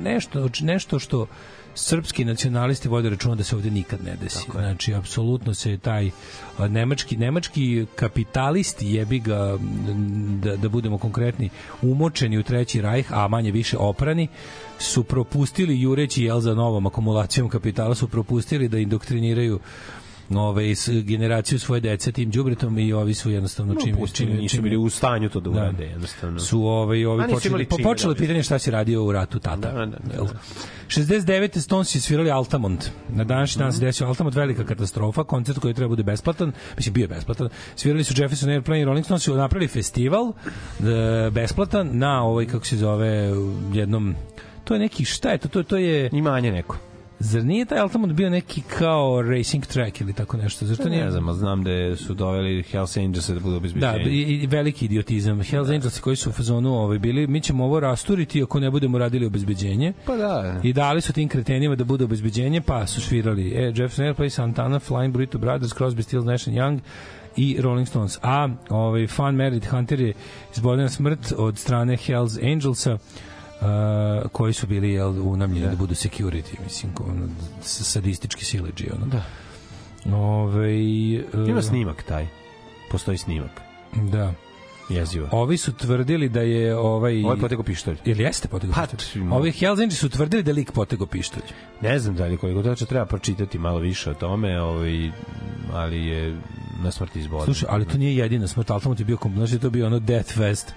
nešto 0.00 0.48
nešto 0.60 0.98
što 0.98 1.26
srpski 1.74 2.24
nacionalisti 2.24 2.88
vode 2.88 3.10
računa 3.10 3.34
da 3.34 3.44
se 3.44 3.56
ovde 3.56 3.70
nikad 3.70 4.04
ne 4.04 4.16
desi. 4.16 4.46
Znači, 4.52 4.94
apsolutno 4.94 5.54
se 5.54 5.78
taj 5.78 6.10
nemački, 6.58 7.16
nemački 7.16 7.86
kapitalisti 7.96 8.90
jebi 8.90 9.18
ga, 9.18 9.58
da, 10.42 10.56
da 10.56 10.68
budemo 10.68 10.98
konkretni, 10.98 11.50
umočeni 11.82 12.38
u 12.38 12.42
treći 12.42 12.80
rajh, 12.80 13.12
a 13.12 13.28
manje 13.28 13.50
više 13.50 13.78
oprani, 13.78 14.28
su 14.78 15.04
propustili, 15.04 15.80
jureći 15.80 16.24
jel 16.24 16.40
za 16.40 16.54
novom 16.54 16.86
akumulacijom 16.86 17.48
kapitala, 17.48 17.94
su 17.94 18.08
propustili 18.08 18.68
da 18.68 18.78
indoktriniraju 18.78 19.60
ove, 20.30 20.64
s- 20.66 20.88
generaciju 20.88 21.58
svoje 21.58 21.80
dece 21.80 22.12
tim 22.12 22.30
đubretom 22.30 22.78
i 22.78 22.92
ovi 22.92 23.14
su 23.14 23.30
jednostavno 23.30 23.74
čim, 23.76 23.96
Pustili, 23.96 24.30
čim, 24.30 24.38
nisu 24.38 24.62
bili 24.62 24.76
u 24.76 24.90
stanju 24.90 25.28
to 25.28 25.40
da 25.40 25.50
urade, 25.50 25.84
jednostavno. 25.84 26.40
su 26.40 26.62
ovaj 26.62 27.06
ovi 27.06 27.24
počeli 27.30 27.64
po, 27.66 27.76
počelo 27.78 28.14
da, 28.14 28.18
pitanje 28.18 28.42
šta 28.42 28.58
si 28.58 28.70
radio 28.70 29.04
u 29.04 29.12
ratu 29.12 29.38
tata. 29.38 29.56
Da, 29.56 29.72
da, 29.72 29.86
da, 29.86 30.16
da. 30.16 30.28
69. 30.88 31.24
Stones 31.58 31.94
je 31.94 32.00
svirali 32.00 32.30
Altamont. 32.30 32.84
Na 33.08 33.24
današnji 33.24 33.58
dan 33.58 33.72
se 33.72 33.76
Mhm. 33.76 33.86
desio 33.86 34.06
Altamont, 34.06 34.36
velika 34.36 34.64
katastrofa, 34.64 35.24
koncert 35.24 35.58
koji 35.58 35.74
treba 35.74 35.88
bude 35.88 36.02
besplatan, 36.02 36.52
mislim 36.76 36.92
bio 36.92 37.04
je 37.04 37.08
besplatan. 37.08 37.48
Svirali 37.76 38.04
su 38.04 38.14
Jefferson 38.16 38.50
Airplane 38.50 38.80
i 38.80 38.84
Rolling 38.84 39.04
Stones 39.04 39.22
su 39.22 39.34
napravili 39.34 39.68
festival 39.68 40.32
e, 40.80 41.30
besplatan 41.30 41.90
na 41.92 42.22
ovoj 42.22 42.46
kako 42.46 42.66
se 42.66 42.76
zove 42.76 43.30
jednom 43.72 44.14
to 44.64 44.74
je 44.74 44.80
neki 44.80 45.04
šta 45.04 45.30
je 45.30 45.38
to 45.38 45.48
to 45.48 45.62
to 45.62 45.76
je 45.76 46.08
Imanje 46.12 46.52
neko. 46.52 46.76
Zar 47.24 47.44
nije 47.44 47.64
taj 47.64 47.78
Altamont 47.78 48.12
bio 48.12 48.30
neki 48.30 48.62
kao 48.78 49.22
racing 49.22 49.66
track 49.66 50.00
ili 50.00 50.12
tako 50.12 50.36
nešto 50.36 50.66
zašto 50.66 50.88
nije 50.88 51.04
Ne 51.04 51.10
znam, 51.10 51.32
znam 51.32 51.64
da 51.64 51.96
su 51.96 52.14
doveli 52.14 52.62
Hells 52.62 52.96
Angels 52.96 53.30
da 53.30 53.40
budu 53.40 53.56
obezbeđenje. 53.56 54.04
Da, 54.04 54.10
i, 54.10 54.20
i 54.20 54.46
veliki 54.46 54.84
idiotizam. 54.84 55.42
Hells 55.42 55.68
Angels 55.68 56.00
koji 56.00 56.16
su 56.16 56.30
u 56.30 56.32
fazonu 56.32 56.74
ovaj, 56.74 56.98
bili, 56.98 57.26
mi 57.26 57.40
ćemo 57.40 57.64
ovo 57.64 57.80
rasturiti 57.80 58.42
ako 58.42 58.60
ne 58.60 58.70
budemo 58.70 58.98
radili 58.98 59.26
obezbeđenje. 59.26 59.92
Pa 60.06 60.16
da. 60.16 60.60
I 60.62 60.72
dali 60.72 61.00
su 61.00 61.12
tim 61.12 61.28
kretenima 61.28 61.74
da 61.74 61.84
bude 61.84 62.04
obezbeđenje, 62.04 62.60
pa 62.60 62.86
su 62.86 63.00
svirali 63.00 63.50
e, 63.50 63.62
Jefferson 63.62 64.04
Airplane, 64.04 64.30
Santana, 64.30 64.80
Flying 64.80 65.12
Burrito 65.12 65.38
Brothers, 65.38 65.74
Crosby, 65.74 66.02
Stills, 66.02 66.24
Nash 66.24 66.48
Young 66.48 66.78
i 67.36 67.56
Rolling 67.60 67.88
Stones. 67.88 68.18
A 68.22 68.48
ovaj, 68.70 69.06
Fan 69.06 69.34
Meredith 69.34 69.70
Hunter 69.70 70.00
je 70.00 70.12
izboljena 70.54 70.88
smrt 70.88 71.32
od 71.36 71.58
strane 71.58 71.96
Hells 71.96 72.38
Angelsa 72.42 72.92
Uh, 72.92 73.00
koji 74.32 74.52
su 74.52 74.66
bili 74.66 74.92
jel, 74.92 75.28
unamljeni 75.28 75.70
da. 75.70 75.76
budu 75.76 75.94
security, 75.94 76.60
mislim, 76.64 76.92
ono, 77.10 77.28
sadistički 77.62 78.44
sileđi. 78.44 78.90
Ono. 78.96 79.06
Da. 79.06 79.24
Ove, 80.16 80.68
uh, 81.32 81.48
Ima 81.48 81.62
snimak 81.62 82.02
taj. 82.02 82.26
Postoji 82.90 83.18
snimak. 83.18 83.60
Da. 83.94 84.32
Jezivo. 84.88 85.28
Ovi 85.32 85.56
su 85.56 85.72
tvrdili 85.72 86.28
da 86.28 86.40
je 86.40 86.76
ovaj... 86.76 87.24
Ovo 87.24 87.32
je 87.32 87.40
potegao 87.40 87.64
pištolj. 87.64 87.96
Ili 88.04 88.22
jeste 88.22 88.48
potegao 88.48 88.74
Pa, 88.74 88.86
pištolj? 88.96 89.22
Ovi 89.30 89.52
Angels 89.68 89.98
su 89.98 90.08
tvrdili 90.08 90.42
da 90.42 90.50
je 90.50 90.54
lik 90.54 90.72
potegao 90.72 91.06
pištolj. 91.06 91.42
Ne 91.80 91.98
znam 91.98 92.16
da 92.16 92.26
li 92.26 92.36
koliko 92.36 92.62
točno 92.62 92.86
treba 92.86 93.06
pročitati 93.06 93.58
malo 93.58 93.78
više 93.78 94.10
o 94.10 94.14
tome, 94.14 94.60
ovaj, 94.60 95.10
ali 95.72 96.06
je 96.06 96.40
na 96.82 96.90
smrti 96.90 97.18
izbodan. 97.18 97.44
Slušaj, 97.44 97.68
ali 97.72 97.84
to 97.84 97.98
nije 97.98 98.16
jedina 98.16 98.46
smrt, 98.46 98.70
Altamont 98.70 99.00
je 99.00 99.06
bio 99.06 99.18
znači 99.36 99.58
to 99.58 99.66
je 99.66 99.70
bio 99.70 99.86
ono 99.86 99.98
Death 99.98 100.34
Fest. 100.34 100.74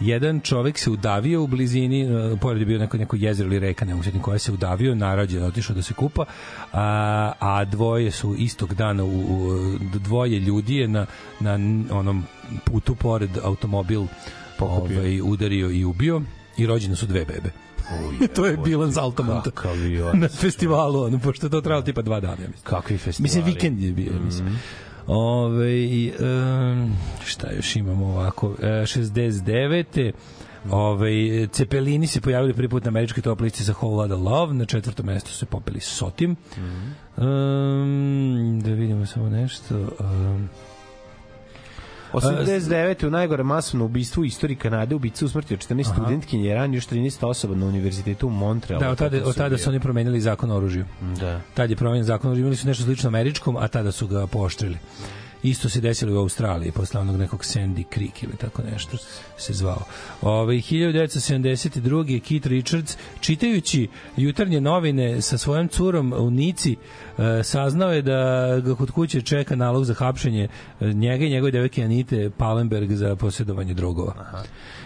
Jedan 0.00 0.40
čovek 0.40 0.78
se 0.78 0.90
udavio 0.90 1.42
u 1.42 1.46
blizini, 1.46 2.02
e, 2.02 2.36
pored 2.40 2.60
je 2.60 2.66
bio 2.66 2.78
neko, 2.78 2.96
neko 2.96 3.16
jezero 3.16 3.48
ili 3.48 3.58
reka, 3.58 3.84
ne 3.84 3.94
usetim 3.94 4.22
koja 4.22 4.38
se 4.38 4.52
udavio, 4.52 4.94
narađen, 4.94 5.44
otišao 5.44 5.76
da 5.76 5.82
se 5.82 5.94
kupa, 5.94 6.24
a, 6.72 7.32
a 7.38 7.64
dvoje 7.64 8.10
su 8.10 8.34
istog 8.38 8.74
dana, 8.74 9.04
u, 9.04 9.08
u, 9.08 9.78
dvoje 9.94 10.38
ljudi 10.38 10.76
je 10.76 10.88
na, 10.88 11.06
na 11.40 11.52
onom 11.90 12.24
putu 12.64 12.94
pored 12.94 13.30
automobil 13.44 14.02
Pokupio. 14.58 14.98
ovaj, 14.98 15.20
udario 15.20 15.70
i 15.70 15.84
ubio 15.84 16.22
i 16.56 16.66
rođene 16.66 16.96
su 16.96 17.06
dve 17.06 17.24
bebe. 17.24 17.50
to 18.36 18.46
je 18.46 18.56
je 19.94 20.04
on. 20.04 20.18
na 20.24 20.28
festivalu, 20.28 21.02
ono, 21.02 21.18
pošto 21.18 21.46
je 21.46 21.50
to 21.50 21.60
trajalo 21.60 21.82
tipa 21.82 22.02
dva 22.02 22.20
dana, 22.20 22.42
ja 22.42 22.48
mislim. 22.48 22.64
Kakvi 22.64 22.98
festivali. 22.98 23.22
Mislim, 23.22 23.44
vikend 23.44 23.80
je 23.80 23.92
bio, 23.92 24.12
mislim. 24.24 24.58
Ove, 25.08 26.12
um, 26.20 26.96
šta 27.24 27.52
još 27.52 27.76
imamo 27.76 28.06
ovako? 28.06 28.54
E, 28.62 28.66
69. 28.66 30.12
Ove, 30.70 31.46
Cepelini 31.46 32.06
se 32.06 32.20
pojavili 32.20 32.54
prvi 32.54 32.68
put 32.68 32.84
na 32.84 32.88
američkoj 32.88 33.22
top 33.22 33.40
listi 33.40 33.64
za 33.64 33.72
Whole 33.72 33.96
Lotta 33.96 34.16
Love, 34.16 34.54
na 34.54 34.64
četvrtom 34.64 35.06
mestu 35.06 35.30
su 35.30 35.38
se 35.38 35.46
popeli 35.46 35.80
Sotim. 35.80 36.36
Um, 37.16 38.60
da 38.64 38.70
vidimo 38.70 39.06
samo 39.06 39.28
nešto. 39.28 39.74
Um, 40.00 40.48
89. 42.12 43.06
u 43.06 43.10
najgore 43.10 43.42
masovno 43.42 43.84
ubistvo 43.84 44.20
u 44.20 44.24
istoriji 44.24 44.56
Kanade 44.56 44.94
ubica 44.94 45.24
usmrtio 45.24 45.56
14 45.56 45.92
studentkinje 45.92 46.50
i 46.50 46.54
ranio 46.54 46.76
još 46.76 46.88
13 46.88 47.26
osoba 47.26 47.54
na 47.54 47.66
univerzitetu 47.66 48.26
u 48.26 48.30
Montrealu. 48.30 48.80
da, 48.80 48.90
od 48.90 48.98
tada, 48.98 49.16
od 49.24 49.36
tada 49.36 49.58
su 49.58 49.70
oni 49.70 49.80
promenili 49.80 50.20
zakon 50.20 50.50
o 50.50 50.56
oružju. 50.56 50.84
Da. 51.20 51.40
Tad 51.54 51.70
je 51.70 51.76
promenjen 51.76 52.04
zakon 52.04 52.28
o 52.28 52.30
oružju, 52.30 52.42
imali 52.42 52.56
su 52.56 52.66
nešto 52.66 52.84
slično 52.84 53.08
američkom, 53.08 53.56
a 53.56 53.68
tada 53.68 53.92
su 53.92 54.06
ga 54.06 54.26
pooštrili. 54.26 54.78
Isto 55.42 55.68
se 55.68 55.80
desilo 55.80 56.12
i 56.12 56.16
u 56.16 56.18
Australiji, 56.18 56.72
posle 56.72 57.00
onog 57.00 57.16
nekog 57.16 57.40
Sandy 57.40 57.84
Creek 57.94 58.22
ili 58.22 58.36
tako 58.36 58.62
nešto 58.62 58.96
se 59.36 59.52
zvao. 59.52 59.82
Ove, 60.22 60.54
1972. 60.54 62.20
Keith 62.20 62.46
Richards, 62.46 62.96
čitajući 63.20 63.88
jutarnje 64.16 64.60
novine 64.60 65.22
sa 65.22 65.38
svojom 65.38 65.68
curom 65.68 66.12
u 66.12 66.30
Nici, 66.30 66.76
e, 67.18 67.42
saznao 67.42 67.92
je 67.92 68.02
da 68.02 68.12
ga 68.64 68.74
kod 68.74 68.90
kuće 68.90 69.20
čeka 69.20 69.56
nalog 69.56 69.84
za 69.84 69.94
hapšenje 69.94 70.48
e, 70.80 70.92
njega 70.92 71.24
i 71.24 71.30
njegove 71.30 71.50
devojke 71.50 71.82
Anite 71.82 72.30
Palenberg 72.30 72.92
za 72.92 73.16
posjedovanje 73.16 73.74
drogova. 73.74 74.14
Aha. 74.20 74.42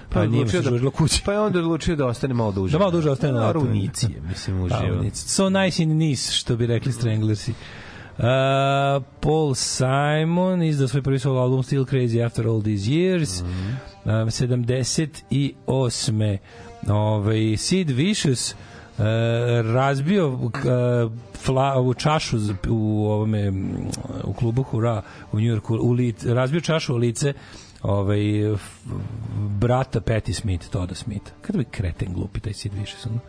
Pa, 0.08 0.14
Pa, 0.20 0.26
nije 0.26 0.48
se 0.48 0.56
da, 0.60 0.70
žurilo 0.70 0.90
kući. 0.90 1.22
pa 1.24 1.32
je 1.32 1.40
onda 1.40 1.58
odlučio 1.58 1.96
da 1.96 2.06
ostane 2.06 2.34
malo 2.34 2.52
duže. 2.52 2.72
Da 2.72 2.78
malo 2.78 2.90
duže 2.90 3.10
ostane 3.10 3.32
na. 3.32 3.52
Runici, 3.52 4.08
mislim, 4.28 4.68
Pa, 4.68 4.76
uživo. 4.78 5.02
it's 5.02 5.26
so 5.26 5.48
nice 5.50 5.82
in 5.82 5.96
Nice, 5.96 6.32
što 6.32 6.56
bi 6.56 6.66
rekli 6.66 6.92
Stranglersi. 6.92 7.52
Uh, 8.18 8.24
Paul 9.20 9.54
Simon 9.54 10.62
izdao 10.62 10.88
svoj 10.88 11.02
prvi 11.02 11.18
solo 11.18 11.40
album 11.40 11.62
Still 11.62 11.84
Crazy 11.84 12.26
After 12.26 12.46
All 12.46 12.62
These 12.62 12.90
Years. 12.90 13.42
Mm 13.42 13.46
-hmm. 14.04 14.22
uh, 14.22 14.28
78. 14.28 16.38
Ovaj, 16.88 17.56
Sid 17.56 17.90
Vicious 17.90 18.52
uh, 18.52 18.56
razbio 19.74 20.28
uh, 20.28 20.40
fla, 21.44 21.74
ovu 21.74 21.94
čašu 21.94 22.36
u 22.68 23.06
ovome 23.06 23.52
u 24.24 24.32
klubu 24.32 24.62
Hura 24.62 25.02
u 25.32 25.40
Njujorku 25.40 25.78
u 25.80 25.92
lic, 25.92 26.24
razbio 26.24 26.60
čašu 26.60 26.94
u 26.94 26.96
lice 26.96 27.32
ovaj 27.82 28.22
brata 29.58 30.00
Patti 30.00 30.32
Smith, 30.32 30.68
Toda 30.68 30.94
Smith. 30.94 31.30
Kada 31.40 31.58
bi 31.58 31.64
kreten 31.64 32.12
glupi 32.14 32.40
taj 32.40 32.52
Sid 32.52 32.72
Vicious, 32.74 33.06
ono? 33.06 33.20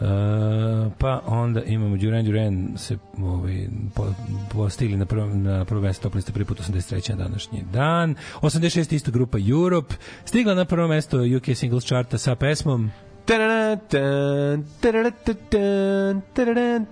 Uh, 0.00 0.92
pa 0.98 1.20
onda 1.26 1.62
imamo 1.62 1.96
Duran 1.96 2.24
Duran 2.24 2.72
se 2.76 2.98
ovaj, 3.18 3.68
po, 3.94 4.06
postigli 4.52 4.96
na 4.96 5.06
prvom, 5.06 5.42
na 5.42 5.64
prvo 5.64 5.80
mesto 5.80 6.02
top 6.02 6.14
liste 6.14 6.32
prvi 6.32 6.44
put 6.44 6.60
83. 6.60 7.10
na 7.10 7.16
današnji 7.16 7.64
dan. 7.72 8.14
86. 8.40 8.94
isto 8.94 9.10
grupa 9.10 9.38
Europe. 9.50 9.94
Stigla 10.24 10.54
na 10.54 10.64
prvo 10.64 10.88
mesto 10.88 11.18
UK 11.36 11.56
Singles 11.56 11.84
charta 11.84 12.18
sa 12.18 12.34
pesmom. 12.34 12.90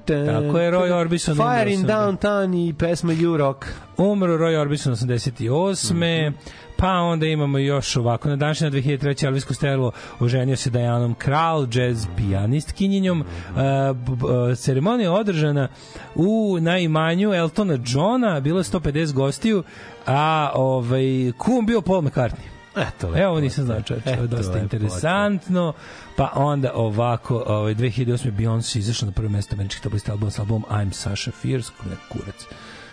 Tako 0.04 0.58
je, 0.58 0.70
Roy 0.70 0.92
Orbison 0.92 1.36
Fire 1.36 1.72
in. 1.74 1.82
Downtown 1.82 2.54
i 2.54 2.74
pesma 2.78 3.12
You 3.12 3.36
Rock. 3.36 3.66
Umro 3.96 4.36
Roy 4.36 4.56
Orbison 4.56 4.92
88. 4.92 5.90
Mhm. 5.90 6.34
Pa 6.80 6.92
onda 6.92 7.26
imamo 7.26 7.58
još 7.58 7.96
ovako, 7.96 8.28
na 8.28 8.36
današnje 8.36 8.70
2003. 8.70 9.26
Elvis 9.26 9.46
Costello 9.46 9.92
oženio 10.20 10.56
se 10.56 10.70
Dajanom 10.70 11.14
Kral, 11.14 11.66
jazz 11.72 12.06
pijanistkinjinjom. 12.16 13.20
Uh, 13.20 13.56
b- 13.96 14.16
b- 14.16 14.56
ceremonija 14.56 15.10
je 15.10 15.10
održana 15.10 15.68
u 16.14 16.58
na 16.60 16.78
imanju 16.78 17.34
Eltona 17.34 17.78
Johna, 17.86 18.40
bilo 18.40 18.60
je 18.60 18.64
150 18.64 19.12
gostiju, 19.12 19.62
a 20.06 20.52
ovaj, 20.54 21.32
kum 21.38 21.66
bio 21.66 21.80
Paul 21.80 22.02
McCartney. 22.02 22.48
Eto, 22.76 23.08
lepo. 23.08 23.18
Evo 23.18 23.40
nisam 23.40 23.64
znao 23.64 23.82
čoveče, 23.82 24.12
ovo 24.12 24.22
je 24.22 24.28
dosta 24.28 24.52
lepo, 24.52 24.62
interesantno. 24.62 25.72
Pa 26.16 26.32
onda 26.34 26.72
ovako, 26.74 27.44
ovaj 27.46 27.74
2008 27.74 28.32
Beyoncé 28.32 28.78
izašla 28.78 29.06
na 29.06 29.12
prvo 29.12 29.28
mesto 29.28 29.54
američkih 29.54 29.82
top 29.82 29.92
lista 29.92 30.12
albuma 30.12 30.30
sa 30.30 30.42
albumom 30.42 30.64
I'm 30.70 30.92
Sasha 30.92 31.30
Fierce, 31.30 31.70
kurac 32.08 32.46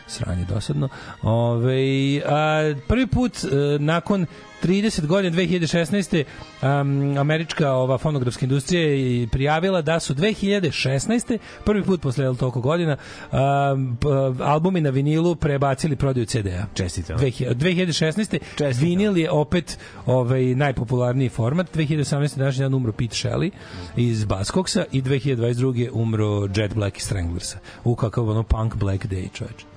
sranje 0.08 0.46
dosadno. 0.46 0.90
Ove, 1.22 2.22
a, 2.26 2.74
prvi 2.88 3.08
put 3.08 3.44
e, 3.44 3.80
nakon 3.80 4.26
30 4.64 5.06
godina 5.06 5.38
2016. 5.38 6.24
Um, 6.62 7.18
američka 7.18 7.72
ova 7.72 7.98
fonografska 7.98 8.46
industrija 8.46 8.82
je 8.82 9.28
prijavila 9.28 9.82
da 9.82 10.00
su 10.00 10.14
2016. 10.14 11.38
prvi 11.66 11.84
put 11.84 12.02
posle 12.02 12.36
toliko 12.36 12.62
godina 12.62 12.98
um, 13.32 13.98
albumi 14.42 14.82
na 14.82 14.90
vinilu 14.90 15.36
prebacili 15.36 15.96
prodaju 15.96 16.26
CD-a. 16.26 16.66
Čestito. 16.74 17.14
2000 17.14 17.56
2016. 17.56 18.40
Čestito. 18.58 18.86
vinil 18.86 19.18
je 19.18 19.32
opet 19.32 19.80
ovaj 20.06 20.44
najpopularniji 20.44 21.30
format. 21.30 21.76
2018. 21.76 22.38
današnji 22.38 22.64
dan 22.64 22.74
umro 22.74 22.92
Pete 22.92 23.16
Shelley 23.16 23.52
iz 23.96 24.26
Buzzcocksa 24.26 24.86
i 24.92 25.02
2022. 25.02 25.90
umro 25.94 26.48
Jet 26.56 26.74
Black 26.74 26.98
iz 26.98 27.04
Stranglersa. 27.04 27.60
U 27.84 27.96
kakav 27.96 28.30
ono 28.30 28.44
punk 28.44 28.76
black 28.76 29.06
day, 29.06 29.28
čoveč. 29.34 29.77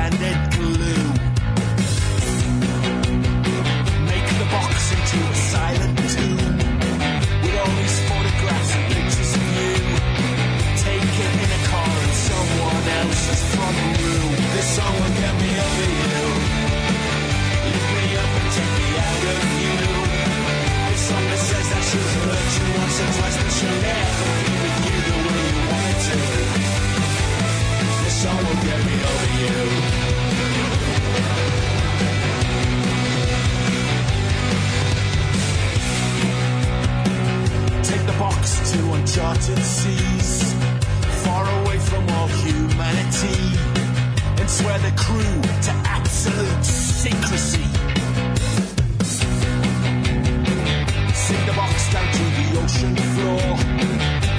And 0.00 0.14
it. 0.14 0.57
Uncharted 39.48 39.64
seas, 39.64 40.54
far 41.24 41.44
away 41.60 41.78
from 41.78 42.08
all 42.10 42.28
humanity, 42.28 43.58
and 44.40 44.50
swear 44.50 44.78
the 44.78 44.92
crew 44.96 45.42
to 45.62 45.72
absolute 45.84 46.64
secrecy. 46.64 47.64
Sink 51.14 51.46
the 51.46 51.52
box 51.56 51.92
down 51.92 52.08
to 52.12 52.24
the 52.38 52.46
ocean 52.62 52.96
floor 52.96 53.56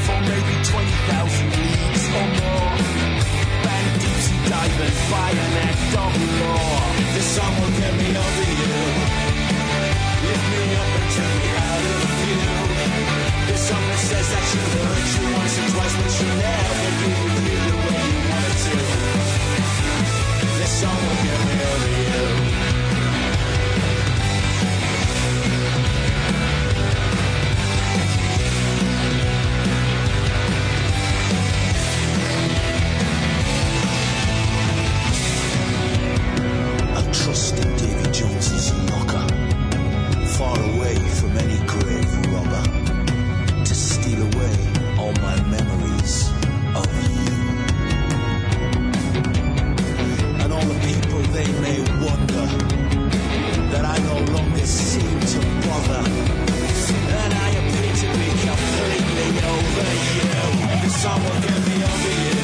for 0.06 0.20
maybe 0.30 0.56
20,000 0.64 1.50
leagues 1.58 2.06
or 2.18 2.28
more. 2.40 2.74
Bang 3.64 3.88
deep 4.00 4.20
sea 4.26 4.42
diving 4.50 4.98
by 5.12 5.30
an 5.32 5.54
act 5.70 5.92
of 6.04 6.12
law. 6.42 6.80
This 7.14 7.28
song 7.36 7.54
will 7.60 7.74
get 7.80 7.94
me 7.94 8.10
over 8.18 8.48
you. 8.60 8.74
Lift 10.28 10.46
me 10.52 10.76
up 10.76 10.90
and 10.98 11.12
turn 11.16 11.38
me 11.42 11.49
says 14.08 14.30
that 14.30 14.44
she'll 14.50 14.70
hurt 14.86 15.10
you 15.16 15.36
once 15.36 15.60
or 15.60 15.68
twice, 15.76 15.96
but 15.98 16.12
she'll 16.12 16.36
never 16.38 17.44
be 17.44 17.49
Will 61.00 61.08
get 61.08 61.64
me 61.64 61.80
over 61.80 62.12
you. 62.12 62.36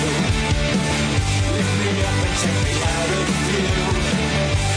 Lift 1.56 1.76
me 1.76 1.92
up 2.08 2.24
and 2.24 2.36
take 2.40 2.60
me 2.64 2.76
out 2.88 3.12
of 3.12 3.28
view. 3.52 3.68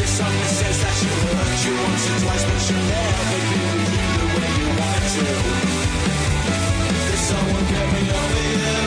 This 0.02 0.10
song 0.18 0.34
that 0.34 0.50
says 0.50 0.82
that 0.82 0.94
she'll 0.98 1.14
hurt 1.14 1.62
you 1.62 1.74
once 1.78 2.10
or 2.10 2.18
twice, 2.26 2.42
but 2.42 2.58
she'll 2.58 2.84
never 2.90 3.38
you 3.54 4.02
the 4.18 4.26
way 4.34 4.50
you 4.58 4.68
want 4.82 5.06
to. 5.14 5.30
Will 7.38 7.66
get 7.70 7.86
me 7.94 8.02
over 8.18 8.42
you. 8.50 8.82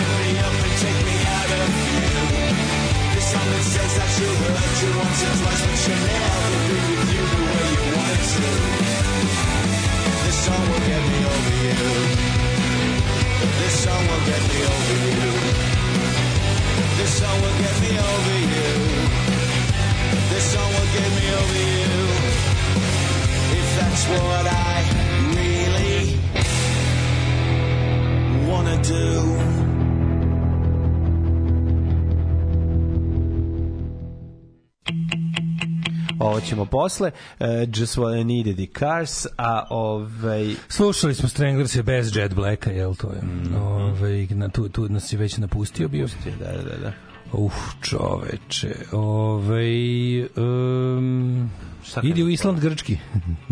Lift 0.00 0.12
me 0.16 0.32
up 0.40 0.56
and 0.56 0.74
take 0.80 1.00
me 1.04 1.16
out 1.36 1.52
of 1.52 1.68
view. 1.76 2.24
Says 3.60 3.92
that 4.00 4.10
hurt 4.48 4.76
you 4.80 4.90
once 4.96 5.20
or 5.28 5.34
twice, 5.44 5.60
but 5.60 5.76
never 6.08 6.56
with 6.72 7.12
you 7.12 7.24
the 7.32 7.40
way 7.52 7.68
you 7.68 7.84
to. 8.32 8.48
Get 10.88 11.02
me 11.04 11.18
over 11.28 11.56
you. 12.16 12.31
This 13.42 13.74
song 13.84 14.02
will 14.08 14.24
get 14.30 14.42
me 14.50 14.58
over 14.74 14.98
you. 15.18 15.32
This 16.98 17.12
song 17.18 17.36
will 17.42 17.58
get 17.64 17.76
me 17.82 17.92
over 18.10 18.36
you. 18.54 18.70
This 20.30 20.44
song 20.52 20.70
will 20.76 20.90
get 20.98 21.10
me 21.18 21.26
over 21.40 21.62
you. 21.78 22.00
If 23.58 23.68
that's 23.78 24.04
what 24.08 24.46
I 24.46 24.51
ćemo 36.46 36.64
posle. 36.64 37.10
Uh, 37.40 37.46
just 37.76 37.96
what 37.96 38.20
I 38.20 38.24
needed 38.24 38.56
the 38.56 38.78
cars, 38.78 39.26
a 39.38 39.66
ovaj... 39.70 40.54
Slušali 40.68 41.14
smo 41.14 41.28
Stranglers 41.28 41.82
bez 41.82 42.16
Jet 42.16 42.34
Blacka, 42.34 42.70
jel 42.70 42.94
to 42.94 43.12
je? 43.12 43.22
Mhm. 43.22 43.54
Ovaj, 43.54 44.26
na, 44.26 44.48
tu, 44.48 44.68
tu 44.68 44.88
nas 44.88 45.12
je 45.12 45.18
već 45.18 45.36
napustio 45.36 45.88
bio. 45.88 46.06
Da, 46.38 46.52
da, 46.52 46.76
da. 46.76 46.92
Uf, 47.32 47.54
čoveče. 47.80 48.74
Ovej, 48.92 50.22
um, 50.36 51.50
idi 52.02 52.22
u 52.22 52.28
Island 52.28 52.60
grčki. 52.60 52.98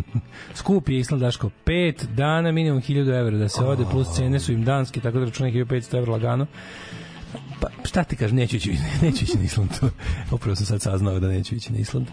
Skup 0.59 0.89
je 0.89 0.99
Island, 0.99 1.23
Daško. 1.23 1.51
Pet 1.65 2.07
dana, 2.17 2.53
minimum 2.53 2.83
1000 2.83 3.21
evra 3.21 3.39
da 3.39 3.49
se 3.49 3.65
ode, 3.65 3.85
plus 3.91 4.17
cene 4.17 4.41
su 4.41 4.53
im 4.53 4.65
danske, 4.65 5.01
tako 5.01 5.19
da 5.19 5.25
računaj 5.25 5.53
1500 5.53 5.99
evra 5.99 6.13
lagano. 6.13 6.47
Pa 7.61 7.69
šta 7.85 8.05
ti 8.05 8.17
kažeš, 8.17 8.33
neću 8.33 8.57
ići, 8.57 8.77
neću 9.03 9.25
ići 9.25 9.39
na 9.39 9.45
Island. 9.45 9.71
Upravo 10.35 10.57
sam 10.57 10.67
sad 10.67 10.83
saznao 10.83 11.21
da 11.21 11.29
neću 11.29 11.55
ići 11.55 11.73
na 11.73 11.79
Island. 11.79 12.07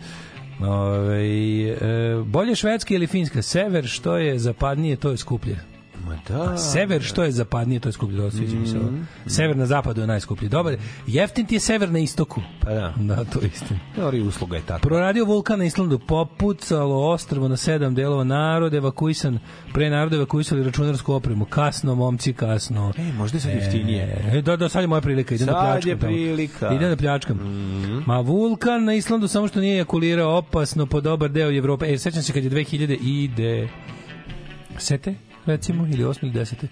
Ove, 0.62 1.22
e, 1.22 1.78
bolje 2.26 2.56
švedska 2.56 2.94
ili 2.94 3.08
finska? 3.08 3.42
Sever 3.42 3.88
što 3.88 4.18
je 4.18 4.40
zapadnije, 4.40 4.96
to 4.96 5.12
je 5.12 5.18
skuplje. 5.18 5.77
Ma 6.08 6.16
da. 6.28 6.42
A 6.44 6.58
sever 6.58 7.02
što 7.02 7.24
je 7.24 7.32
zapadnije, 7.32 7.80
to 7.80 7.90
je 7.90 7.94
skuplje. 7.94 8.18
To 8.18 8.32
sviđa 8.32 8.58
mi 8.58 8.68
se 8.68 8.78
ovo. 8.78 8.90
Sever 9.28 9.58
na 9.58 9.66
zapadu 9.66 10.02
je 10.02 10.08
najskuplji. 10.08 10.50
Dobar. 10.50 10.76
Jeftin 11.08 11.46
ti 11.46 11.56
je 11.56 11.60
sever 11.60 11.92
na 11.92 12.00
istoku. 12.00 12.42
Pa 12.62 12.70
da. 12.70 12.94
Da, 12.98 13.24
to 13.24 13.40
je 13.42 13.48
istina. 13.48 13.80
I 14.14 14.22
usluga 14.22 14.56
je 14.58 14.64
tako. 14.64 14.82
Proradio 14.82 15.26
vulkan 15.26 15.60
na 15.60 15.66
Islandu, 15.66 16.00
popucalo 16.00 17.08
ostrvo 17.08 17.48
na 17.48 17.58
sedam 17.58 17.96
delova, 17.96 18.24
narod 18.24 18.74
evakuisan, 18.74 19.40
pre 19.74 19.90
naroda 19.90 20.16
evakuisali 20.16 20.64
računarsku 20.64 21.14
opremu, 21.14 21.46
kasno, 21.46 21.96
momci, 21.96 22.34
kasno. 22.34 22.94
E, 22.98 23.14
možda 23.14 23.38
je 23.38 23.42
sad 23.42 23.52
jeftinije. 23.52 24.22
E, 24.34 24.42
da, 24.42 24.56
da, 24.56 24.70
sad 24.70 24.82
je 24.82 24.88
moja 24.88 25.02
prilika, 25.02 25.36
idem 25.36 25.48
da 25.48 25.54
Sad 25.54 25.62
pljačkam. 25.64 25.90
je 25.90 26.00
tamo. 26.00 26.12
prilika. 26.12 26.66
Mhm. 26.66 26.76
Idem 26.76 26.90
da 26.90 26.96
pljačkam. 26.96 27.40
Ma 28.06 28.20
vulkan 28.20 28.84
na 28.84 28.94
Islandu 28.94 29.28
samo 29.28 29.48
što 29.48 29.60
nije 29.60 29.76
ejakulirao 29.76 30.38
opasno 30.38 30.86
po 30.86 31.02
dobar 31.02 31.30
deo 31.30 31.52
Evrope. 31.52 31.94
E, 31.94 31.98
sećam 31.98 32.22
se 32.24 32.34
kad 32.34 32.44
je 32.44 32.50
2000 32.50 32.98
ide... 33.02 33.68
Sete, 34.80 35.16
recimo, 35.48 35.88
ili 35.88 36.03
8 36.03 36.18
ili 36.22 36.32
10. 36.32 36.68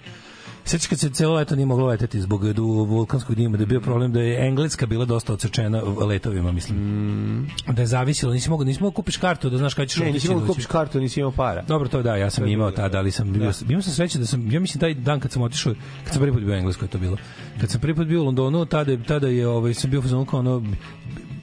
Sećaš 0.65 0.87
kad 0.87 0.99
se 0.99 1.09
celo 1.09 1.35
leto 1.35 1.55
nije 1.55 1.65
moglo 1.65 1.87
leteti 1.87 2.21
zbog 2.21 2.53
du, 2.53 2.65
vulkanskog 2.65 3.35
dima, 3.35 3.57
da 3.57 3.63
je 3.63 3.67
bio 3.67 3.81
problem 3.81 4.13
da 4.13 4.21
je 4.21 4.47
Engleska 4.47 4.85
bila 4.85 5.05
dosta 5.05 5.33
odsečena 5.33 5.81
letovima, 5.81 6.51
mislim. 6.51 7.47
Da 7.67 7.81
je 7.81 7.85
zavisilo, 7.85 8.33
nisi 8.33 8.49
mogao, 8.49 8.65
nisi 8.65 8.81
mogao 8.81 8.91
kupiš 8.91 9.17
kartu 9.17 9.49
da 9.49 9.57
znaš 9.57 9.73
kada 9.73 9.87
ćeš 9.87 9.99
Mm. 9.99 10.03
Ne, 10.03 10.11
nisi 10.11 10.27
mogao 10.27 10.41
da 10.41 10.47
kupiš 10.47 10.65
kartu, 10.65 10.99
nisi 10.99 11.19
imao 11.19 11.31
para. 11.31 11.61
Dobro, 11.61 11.87
to 11.87 12.01
da, 12.01 12.15
ja 12.15 12.29
sam 12.29 12.43
To 12.43 12.49
imao 12.49 12.71
tada, 12.71 12.97
ali 12.97 13.11
sam 13.11 13.33
bio, 13.33 13.51
bio 13.65 13.81
sam 13.81 13.93
srećan 13.93 14.21
da 14.21 14.27
sam, 14.27 14.51
ja 14.51 14.59
mislim 14.59 14.79
taj 14.79 14.93
dan 14.93 15.19
kad 15.19 15.31
sam 15.31 15.41
otišao, 15.41 15.73
kad 16.03 16.13
sam 16.13 16.21
prvi 16.21 16.33
put 16.33 16.43
bio 16.43 16.53
u 16.53 16.57
Engleskoj, 16.57 16.87
to 16.87 16.97
bilo. 16.97 17.17
Kad 17.59 17.69
sam 17.69 17.81
prvi 17.81 17.95
put 17.95 18.07
bio 18.07 18.21
u 18.21 18.25
Londonu, 18.25 18.65
tada, 18.65 18.97
tada 19.03 19.27
je, 19.27 19.47
ovaj, 19.47 19.73
sam 19.73 19.89
bio 19.89 19.99
u 19.99 20.03
fazonu 20.03 20.25
kao 20.25 20.39
ono, 20.39 20.63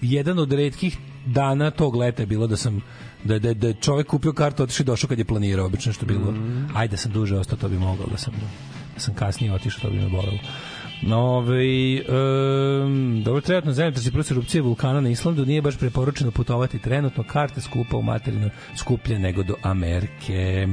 jedan 0.00 0.38
od 0.38 0.52
retkih 0.52 0.98
dana 1.26 1.70
tog 1.70 1.96
leta 1.96 2.22
je 2.22 2.26
bilo 2.26 2.46
da 2.46 2.56
sam 2.56 2.82
da 3.24 3.38
da 3.38 3.54
da 3.54 3.66
je 3.66 3.74
čovjek 3.74 4.06
kupio 4.06 4.32
kartu 4.32 4.62
otišao 4.62 4.84
i 4.84 4.86
došao 4.86 5.08
kad 5.08 5.18
je 5.18 5.24
planirao 5.24 5.66
obično 5.66 5.92
što 5.92 6.06
bilo 6.06 6.34
ajde 6.74 6.90
da 6.90 6.96
sam 6.96 7.12
duže 7.12 7.36
ostao 7.36 7.58
to 7.58 7.68
bi 7.68 7.78
mogao 7.78 8.06
da 8.06 8.16
sam 8.16 8.34
da 8.94 9.00
sam 9.00 9.14
kasnije 9.14 9.52
otišao 9.52 9.80
to 9.82 9.90
bi 9.90 9.96
me 9.96 10.08
bolelo 10.08 10.38
Ove, 11.10 12.00
um, 12.00 13.22
dobro, 13.24 13.40
trenutno 13.40 13.72
zemljotresi 13.72 14.12
plus 14.12 14.30
erupcije 14.30 14.62
vulkana 14.62 15.00
na 15.00 15.08
Islandu 15.08 15.46
nije 15.46 15.62
baš 15.62 15.78
preporučeno 15.78 16.30
putovati 16.30 16.78
trenutno, 16.78 17.24
karte 17.24 17.60
skupa 17.60 17.96
u 17.96 18.02
materinu 18.02 18.50
skuplje 18.76 19.18
nego 19.18 19.42
do 19.42 19.54
Amerike. 19.62 20.68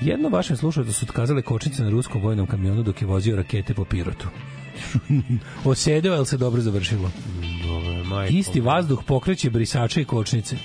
Jedno 0.00 0.28
vašem 0.28 0.56
slušalcu 0.56 0.92
su 0.92 1.06
otkazale 1.08 1.42
kočnice 1.42 1.82
na 1.82 1.90
ruskom 1.90 2.22
vojnom 2.22 2.46
kamionu 2.46 2.82
dok 2.82 3.02
je 3.02 3.06
vozio 3.06 3.36
rakete 3.36 3.74
po 3.74 3.84
Pirotu. 3.84 4.28
Osedeo, 5.64 6.14
ali 6.14 6.26
se 6.26 6.36
dobro 6.36 6.60
završilo. 6.60 7.10
Dobro, 7.66 8.04
majko. 8.04 8.34
Isti 8.34 8.60
vazduh 8.60 9.02
pokreće 9.06 9.50
brisače 9.50 10.02
i 10.02 10.04
kočnice. 10.04 10.56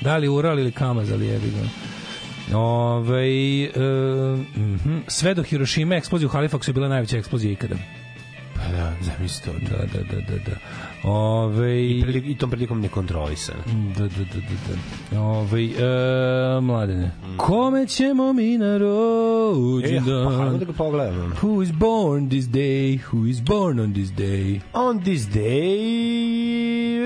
Da 0.00 0.16
li 0.16 0.28
Ural 0.28 0.58
ili 0.58 0.72
Kamaz, 0.72 1.12
ali 1.12 1.26
jebi 1.26 1.50
ga. 1.50 1.68
Ove, 2.56 3.64
e, 3.64 3.68
mhm. 4.56 4.98
Sve 5.06 5.34
do 5.34 5.42
Hirošime 5.42 5.96
eksplozija 5.96 6.28
u 6.28 6.30
Halifaxu 6.30 6.68
je 6.68 6.72
bila 6.72 6.88
najveća 6.88 7.18
eksplozija 7.18 7.52
ikada. 7.52 7.76
Pa 8.54 8.72
da, 8.72 8.94
zamisli 9.00 9.44
to. 9.44 9.52
Da, 9.70 9.76
da, 9.76 10.02
da, 10.02 10.20
da, 10.20 10.38
da. 10.38 10.56
Ove, 11.04 11.90
I, 11.90 12.02
prili, 12.02 12.30
I 12.30 12.34
tom 12.36 12.50
prilikom 12.50 12.80
nekontrolisan. 12.80 13.56
Da, 13.96 14.02
da, 14.02 14.08
da, 14.08 14.40
da, 14.40 14.74
da. 15.10 15.20
Ove, 15.20 15.64
e, 15.64 15.70
mladene. 16.60 17.10
Kome 17.36 17.86
ćemo 17.86 18.32
mi 18.32 18.58
na 18.58 18.66
E, 18.66 18.78
rođendan? 18.78 20.24
pa 20.24 20.32
hajmo 20.32 20.58
da 20.58 20.64
ga 20.64 20.72
pogledamo. 20.72 21.34
Who 21.42 21.62
is 21.62 21.72
born 21.72 22.28
this 22.28 22.44
day? 22.44 22.98
Who 23.02 23.30
is 23.30 23.40
born 23.40 23.80
on 23.80 23.94
this 23.94 24.10
day? 24.10 24.60
On 24.72 25.00
this 25.00 25.22
day, 25.22 26.98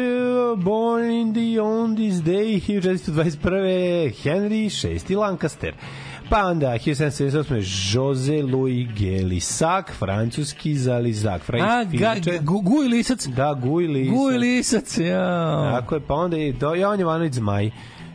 born 0.57 1.11
in 1.11 1.33
the 1.33 1.61
on 1.61 1.97
this 1.97 2.15
day, 2.17 2.61
1421. 2.61 4.13
Henry 4.25 4.69
VI 5.09 5.15
Lancaster. 5.17 5.73
Pa 6.33 6.47
onda, 6.47 6.79
1778. 6.79 7.93
Jose 7.93 8.43
Louis 8.43 8.89
Gelisac, 8.99 9.91
francuski 9.99 10.75
zalizak. 10.77 11.43
A, 11.51 11.85
ga, 11.85 12.15
gu, 12.43 12.61
guj 12.61 12.89
lisac. 12.89 13.27
Da, 13.27 13.55
Guj 13.55 13.87
Lisac. 13.87 14.15
Guj 14.15 14.37
lisac, 14.39 14.99
ja. 14.99 15.71
Tako 15.73 15.95
je, 15.95 16.01
pa 16.01 16.15
onda 16.15 16.37
je 16.37 16.53
do, 16.53 16.75
Jovan 16.75 17.01
Jovanović 17.01 17.35
Zmaj. 17.35 17.71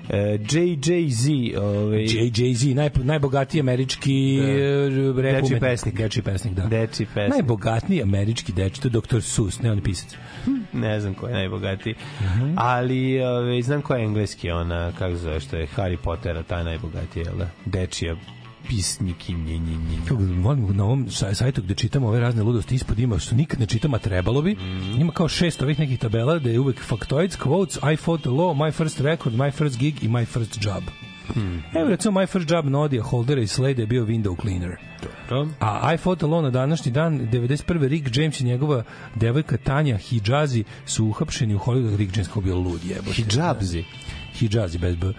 E, 0.10 0.38
JJZ, 0.52 1.30
ovaj, 1.58 2.04
JJ-Z, 2.04 2.74
naj, 2.76 2.90
najbogatiji 2.96 3.62
američki 3.62 4.40
da. 4.42 5.22
rap 5.22 5.34
Dečiji 5.34 5.58
umetnik. 5.58 5.60
pesnik. 5.60 5.96
Dečiji 5.96 6.24
pesnik, 6.24 6.54
da. 6.54 6.66
Dečiji 6.66 7.08
pesnik. 7.14 7.34
Najbogatiji 7.34 8.02
američki 8.02 8.52
dečiji, 8.52 8.82
to 8.82 8.88
je 8.88 9.02
Dr. 9.02 9.22
Sus, 9.22 9.62
ne 9.62 9.72
on 9.72 9.82
pisac. 9.82 10.16
ne 10.74 11.00
znam 11.00 11.14
ko 11.14 11.28
je 11.28 11.34
najbogatiji. 11.34 11.96
Mhm. 12.22 12.54
Ali 12.56 13.22
ove, 13.22 13.62
znam 13.62 13.82
ko 13.82 13.96
je 13.96 14.04
engleski, 14.04 14.52
ona, 14.52 14.92
kako 15.00 15.16
zove, 15.16 15.40
što 15.40 15.58
je 15.58 15.68
Harry 15.76 15.98
Pottera, 16.04 16.44
taj 16.44 16.64
najbogatiji, 16.64 17.24
jel 17.24 17.38
da? 17.38 17.50
Dečija 17.66 18.16
pisnik 18.68 19.30
i 19.30 19.34
nje, 19.34 19.57
nje, 19.60 19.77
nje. 19.77 19.98
Volim 20.41 20.76
na 20.77 20.84
ovom 20.84 21.06
saj- 21.06 21.34
sajtu 21.34 21.61
gde 21.61 21.73
čitamo 21.76 22.07
ove 22.07 22.19
razne 22.19 22.44
ludosti 22.44 22.76
ispod 22.76 22.99
ima 22.99 23.19
što 23.19 23.35
nikad 23.35 23.60
ne 23.60 23.65
čitam, 23.65 23.94
a 23.94 23.98
trebalo 23.99 24.41
bi. 24.41 24.52
Mhm. 24.56 25.02
Ima 25.02 25.11
kao 25.11 25.27
šest 25.27 25.61
ovih 25.61 25.80
nekih 25.80 25.99
tabela 25.99 26.39
da 26.39 26.49
je 26.49 26.60
uvek 26.60 26.81
factoids, 26.89 27.38
quotes, 27.38 27.94
I 27.94 27.95
fought 27.95 28.22
the 28.23 28.31
law, 28.31 28.56
my 28.56 28.72
first 28.72 28.99
record, 28.99 29.35
my 29.35 29.52
first 29.52 29.80
gig 29.80 30.03
i 30.03 30.07
my 30.07 30.26
first 30.26 30.57
job. 30.61 30.84
Mhm. 31.35 31.57
Evo 31.76 31.89
recimo 31.89 32.22
my 32.22 32.27
first 32.27 32.49
job 32.52 32.65
Nodija 32.65 33.03
Holdera 33.03 33.41
i 33.41 33.48
Slade 33.48 33.81
je 33.81 33.88
bio 33.88 34.06
window 34.06 34.41
cleaner. 34.41 34.76
Dobro. 35.30 35.53
A 35.60 35.94
I 35.94 35.98
Fought 35.98 36.23
Alone 36.23 36.41
na 36.44 36.49
današnji 36.49 36.91
dan, 36.91 37.19
91. 37.31 37.88
Rick 37.88 38.18
James 38.18 38.39
i 38.41 38.44
njegova 38.44 38.84
devojka 39.15 39.57
Tanja 39.57 39.98
Hijazi 39.98 40.64
su 40.85 41.06
uhapšeni 41.06 41.56
u 41.56 41.60
Hollywoodu. 41.60 41.98
Rick 41.98 42.18
James 42.18 42.27
kao 42.34 42.41
bio 42.41 42.56
lud 42.56 42.84
jebote. 42.85 43.11
Hijabzi. 43.14 43.84
Hijazi, 44.34 44.77
bez 44.77 44.95
B. 44.95 45.14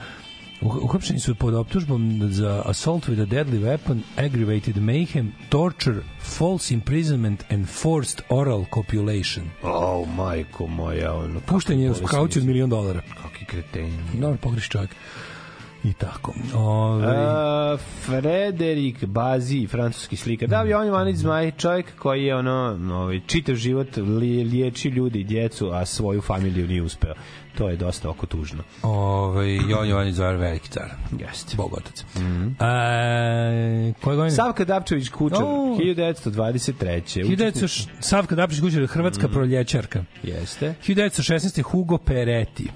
Uh- 0.60 0.85
Uhapšeni 0.85 1.20
su 1.20 1.35
pod 1.35 1.55
optužbom 1.55 2.20
za 2.30 2.62
assault 2.66 3.09
with 3.09 3.22
a 3.22 3.26
deadly 3.26 3.60
weapon, 3.62 4.01
aggravated 4.16 4.76
mayhem, 4.76 5.30
torture, 5.48 6.01
false 6.20 6.74
imprisonment 6.74 7.44
and 7.52 7.66
forced 7.68 8.20
oral 8.28 8.64
copulation. 8.74 9.44
Oh, 9.62 10.09
majko 10.16 10.66
moja, 10.66 11.14
ono. 11.14 11.40
Pušten 11.40 11.80
je 11.80 11.90
uz 11.90 12.01
kauciju 12.10 12.43
od 12.43 12.47
milion 12.47 12.70
dolara. 12.70 13.01
Kakvi 13.22 13.47
kreteni. 13.47 13.93
Dobro, 14.14 14.36
pogreši 14.43 14.70
čovjek. 14.70 14.90
I 15.85 15.93
tako. 15.93 16.35
Ove, 16.55 17.06
Uh, 17.06 17.80
Frederik 18.06 19.05
Bazi, 19.05 19.66
francuski 19.66 20.16
slikar. 20.16 20.48
Da, 20.48 20.62
Jovan 20.62 20.86
Jovanović 20.86 21.16
Zmaj, 21.16 21.51
čovjek 21.51 21.86
koji 21.98 22.24
je 22.24 22.36
ono, 22.36 22.78
ovaj, 22.93 23.20
čitav 23.26 23.55
život 23.55 23.97
li, 23.97 24.44
liječi 24.44 24.89
ljudi, 24.89 25.24
djecu, 25.24 25.70
a 25.72 25.86
svoju 25.86 26.20
familiju 26.20 26.66
nije 26.68 26.82
uspeo. 26.82 27.14
To 27.59 27.68
je 27.68 27.76
dosta 27.76 28.10
oko 28.10 28.26
tužno. 28.26 28.62
Ove, 28.82 29.55
Jovan 29.55 29.89
Jovanić 29.89 30.14
Zvar, 30.14 30.36
veliki 30.36 30.68
car. 30.68 30.90
Jeste. 31.18 31.56
Bogotac. 31.56 32.05
Mm 32.14 32.20
-hmm. 32.20 32.64
e, 33.90 33.93
koje 34.01 34.16
godine? 34.16 34.36
Savka 34.36 34.64
Dapčević 34.64 35.09
Kučar, 35.09 35.43
O. 35.43 35.76
1923. 35.80 37.02
1900, 37.24 37.86
Savka 38.01 38.35
Dapić 38.35 38.60
Kućer, 38.60 38.86
hrvatska 38.86 39.28
proljećarka. 39.28 40.05
Jeste. 40.22 40.74
1916. 40.86 41.62
Hugo 41.62 41.98
Peretti. 41.98 42.70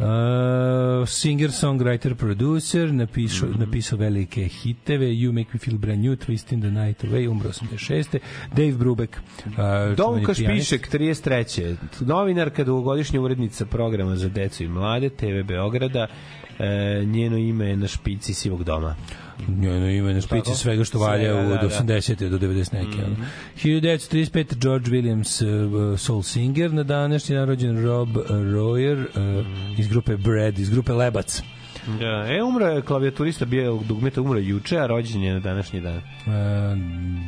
Uh, 0.00 1.06
singer, 1.06 1.50
songwriter, 1.52 2.14
producer, 2.14 2.92
napisao, 2.92 3.48
Mhm. 3.48 3.58
napisao 3.60 3.98
velike 3.98 4.44
hiteve, 4.48 5.12
You 5.14 5.32
Make 5.32 5.50
Me 5.52 5.58
Feel 5.58 5.78
Brand 5.78 6.00
New, 6.04 6.16
Twist 6.16 6.52
in 6.52 6.60
the 6.60 6.70
Night 6.70 7.04
Away, 7.04 7.28
umro 7.28 7.52
86. 7.52 8.18
Dave 8.54 8.72
Brubeck, 8.72 9.16
uh, 9.46 9.96
Donka. 9.96 10.34
Špišek, 10.34 10.88
33. 10.88 11.76
Novinarka, 12.00 12.64
dugogodišnja 12.64 13.20
urednica 13.20 13.66
programa 13.66 14.16
za 14.16 14.28
decu 14.28 14.64
i 14.64 14.68
mlade, 14.68 15.08
TV 15.10 15.42
Beograda, 15.42 16.06
e, 16.58 17.04
njeno 17.06 17.36
ime 17.36 17.66
je 17.66 17.76
na 17.76 17.88
špici 17.88 18.34
sivog 18.34 18.64
doma. 18.64 18.94
Njeno 19.48 19.90
ime 19.90 20.14
na 20.14 20.20
špici 20.20 20.54
svega 20.54 20.84
što 20.84 20.98
valja 20.98 21.34
u 21.34 21.48
da, 21.48 21.56
do 21.56 21.68
da. 21.68 21.80
80. 21.80 22.28
do 22.28 22.38
90 22.38 22.74
neke. 22.74 23.08
Mm 23.08 23.16
-hmm. 23.16 23.64
1935. 23.64 24.54
George 24.58 24.90
Williams, 24.90 25.42
uh, 25.42 25.98
soul 25.98 26.22
singer, 26.22 26.72
na 26.72 26.82
današnji 26.82 27.36
narođen 27.36 27.84
Rob 27.84 28.08
Royer 28.28 29.06
uh, 29.06 29.78
iz 29.78 29.88
grupe 29.88 30.16
Bread, 30.16 30.58
iz 30.58 30.70
grupe 30.70 30.92
Lebac. 30.92 31.42
Da, 31.86 32.26
e, 32.28 32.42
umro 32.42 32.66
je 32.66 32.82
klavijaturista, 32.82 33.46
je 33.50 33.78
dugmeta, 33.84 34.20
umro 34.20 34.38
je 34.38 34.48
juče, 34.48 34.78
a 34.78 34.86
rođen 34.86 35.22
je 35.22 35.34
na 35.34 35.40
današnji 35.40 35.80
dan. 35.80 35.96
E, 35.96 36.02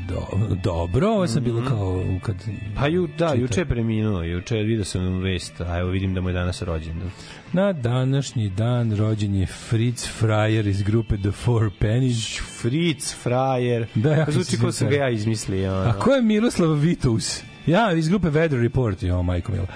do, 0.09 0.55
dobro, 0.63 1.09
ovo 1.09 1.27
sam 1.27 1.45
bilo 1.45 1.63
kao 1.69 2.05
kad... 2.23 2.37
Pa 2.77 2.87
ju, 2.87 3.07
da, 3.07 3.29
Čita. 3.29 3.35
juče 3.35 3.61
je 3.61 3.65
preminuo, 3.65 4.23
juče 4.23 4.57
vidio 4.57 4.85
sam 4.85 5.19
vest, 5.19 5.61
a 5.61 5.79
evo 5.79 5.91
vidim 5.91 6.15
da 6.15 6.21
mu 6.21 6.29
je 6.29 6.33
danas 6.33 6.63
rođendan. 6.63 7.11
Na 7.53 7.73
današnji 7.73 8.49
dan 8.49 8.97
rođen 8.97 9.35
je 9.35 9.47
Fritz 9.47 10.09
Fryer 10.21 10.69
iz 10.69 10.83
grupe 10.83 11.17
The 11.17 11.31
Four 11.31 11.71
Pennies. 11.79 12.41
Fritz, 12.61 13.15
frajer. 13.23 13.87
Da, 13.95 14.15
jako 14.15 14.33
Zvuči 14.33 14.51
se 14.51 14.59
kao 14.61 14.73
sam 14.73 14.89
ga 14.89 14.97
ja 14.97 15.11
izmislio. 15.11 15.81
Ono. 15.81 15.91
A 15.91 15.93
ko 15.93 16.11
je 16.11 16.23
Miroslav 16.23 16.71
Vitous? 16.71 17.43
Ja, 17.67 17.93
iz 17.93 18.09
grupe 18.09 18.29
Weather 18.29 18.63
Report, 18.63 19.03
jo, 19.03 19.23
majko 19.23 19.53
mila. 19.53 19.67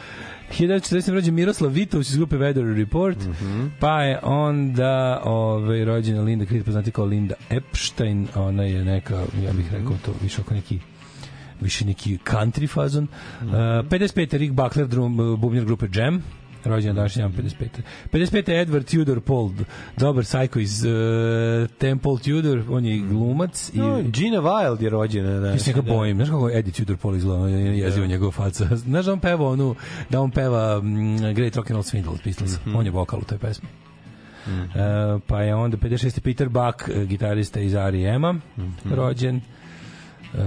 1940. 0.51 1.13
rođen 1.13 1.35
Miroslav 1.35 1.71
Vitovs 1.71 2.11
iz 2.11 2.17
grupe 2.17 2.37
Weather 2.37 2.77
Report, 2.77 3.19
pa 3.81 4.03
je 4.03 4.19
onda 4.23 5.23
ovaj, 5.25 5.85
rođena 5.85 6.23
Linda 6.23 6.45
Creed, 6.45 6.65
poznati 6.65 6.91
kao 6.91 7.05
Linda 7.05 7.35
Epstein, 7.51 8.29
ona 8.35 8.63
je 8.63 8.85
neka, 8.85 9.25
ja 9.45 9.53
bih 9.53 9.73
rekao 9.73 9.97
to 10.05 10.15
više 10.23 10.41
oko 10.41 10.55
neki 10.55 10.79
više 11.61 11.85
neki 11.85 12.19
country 12.25 12.69
fazon. 12.69 13.05
Uh, 13.41 13.49
55. 13.49 14.37
Rick 14.37 14.53
Buckler, 14.53 14.87
drum, 14.87 15.17
bubnjar 15.17 15.65
grupe 15.65 15.87
Jam, 15.95 16.23
rođen 16.65 16.97
dan 16.97 17.09
55. 17.09 17.67
55. 18.13 18.67
Edward 18.67 18.91
Tudor 18.91 19.21
Paul, 19.21 19.51
dobar 19.97 20.25
sajko 20.25 20.59
iz 20.59 20.85
uh, 20.85 20.91
Temple 21.79 22.19
Tudor, 22.25 22.63
on 22.71 22.85
je 22.85 22.97
i 22.97 23.01
glumac 23.01 23.71
i 23.75 23.79
No, 23.79 24.03
Gina 24.03 24.39
Wild 24.39 24.83
je 24.83 24.91
rođena. 24.91 25.41
Da, 25.41 25.49
Ja 25.49 25.59
se 25.59 25.73
ga 25.73 25.83
bojim. 25.83 26.17
Znaš 26.17 26.29
kako 26.29 26.51
Eddie 26.51 26.73
Tudor 26.73 26.97
Paul 26.97 27.17
izgleda? 27.17 27.43
On 27.43 27.51
je 27.51 27.79
jezivo 27.79 28.07
njegova 28.07 28.33
faca. 28.33 28.77
Znaš 28.77 29.07
da 29.07 29.13
on 29.13 29.21
peva 29.21 29.49
onu, 29.49 29.75
da 30.11 30.21
on 30.21 30.31
peva 30.31 30.81
mm, 30.83 31.35
Great 31.35 31.57
Rock 31.57 31.71
and 31.71 31.75
Roll 31.75 31.83
Swindle 31.83 32.09
od 32.09 32.23
Pistolsa. 32.25 32.59
On 32.75 32.85
je 32.87 32.91
vokal 32.91 33.21
u 33.21 33.25
toj 33.25 33.39
pesmi. 33.39 33.69
E, 34.49 35.19
pa 35.27 35.43
je 35.43 35.55
onda 35.55 35.77
56. 35.77 36.21
Peter 36.21 36.49
Buck, 36.49 36.89
e, 36.89 37.07
gitarista 37.07 37.61
iz 37.61 37.75
R.E.M.a, 37.75 38.35
rođen. 38.95 39.41
Uh, 40.29 40.41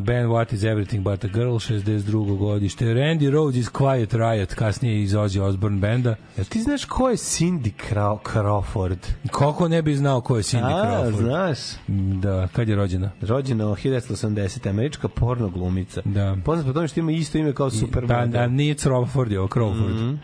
ben 0.00 0.26
What 0.26 0.52
is 0.52 0.64
Everything 0.64 1.00
But 1.00 1.24
a 1.24 1.28
Girl 1.28 1.54
62. 1.54 2.36
godište 2.36 2.84
Randy 2.84 3.30
Rhodes 3.30 3.56
iz 3.56 3.68
Quiet 3.68 4.14
Riot 4.14 4.54
kasnije 4.54 5.02
iz 5.02 5.12
Ozzy 5.12 5.40
Osbourne 5.40 5.78
benda 5.78 6.14
Jel 6.36 6.44
ti 6.46 6.60
znaš 6.60 6.84
ko 6.84 7.08
je 7.08 7.16
Cindy 7.16 7.70
Craw 7.90 8.18
Crawford? 8.24 8.96
kako 9.30 9.68
ne 9.68 9.82
bi 9.82 9.94
znao 9.94 10.20
ko 10.20 10.36
je 10.36 10.42
Cindy 10.42 10.72
A, 10.74 10.84
Crawford 10.86 11.16
znaš. 11.18 11.58
da, 12.20 12.48
kad 12.48 12.68
je 12.68 12.76
rođena 12.76 13.10
Rođena 13.20 13.68
u 13.68 13.74
1980. 13.76 14.68
Američka 14.68 15.08
porno 15.08 15.48
glumica. 15.48 16.02
Da. 16.04 16.36
Poznat 16.44 16.66
po 16.66 16.72
tome 16.72 16.88
što 16.88 17.00
ima 17.00 17.12
isto 17.12 17.38
ime 17.38 17.52
kao 17.52 17.66
da, 17.66 17.76
Superman. 17.76 18.30
da, 18.30 18.46
nije 18.46 18.74
Crawford 18.74 19.32
je 19.32 19.38
Crawford 19.38 20.16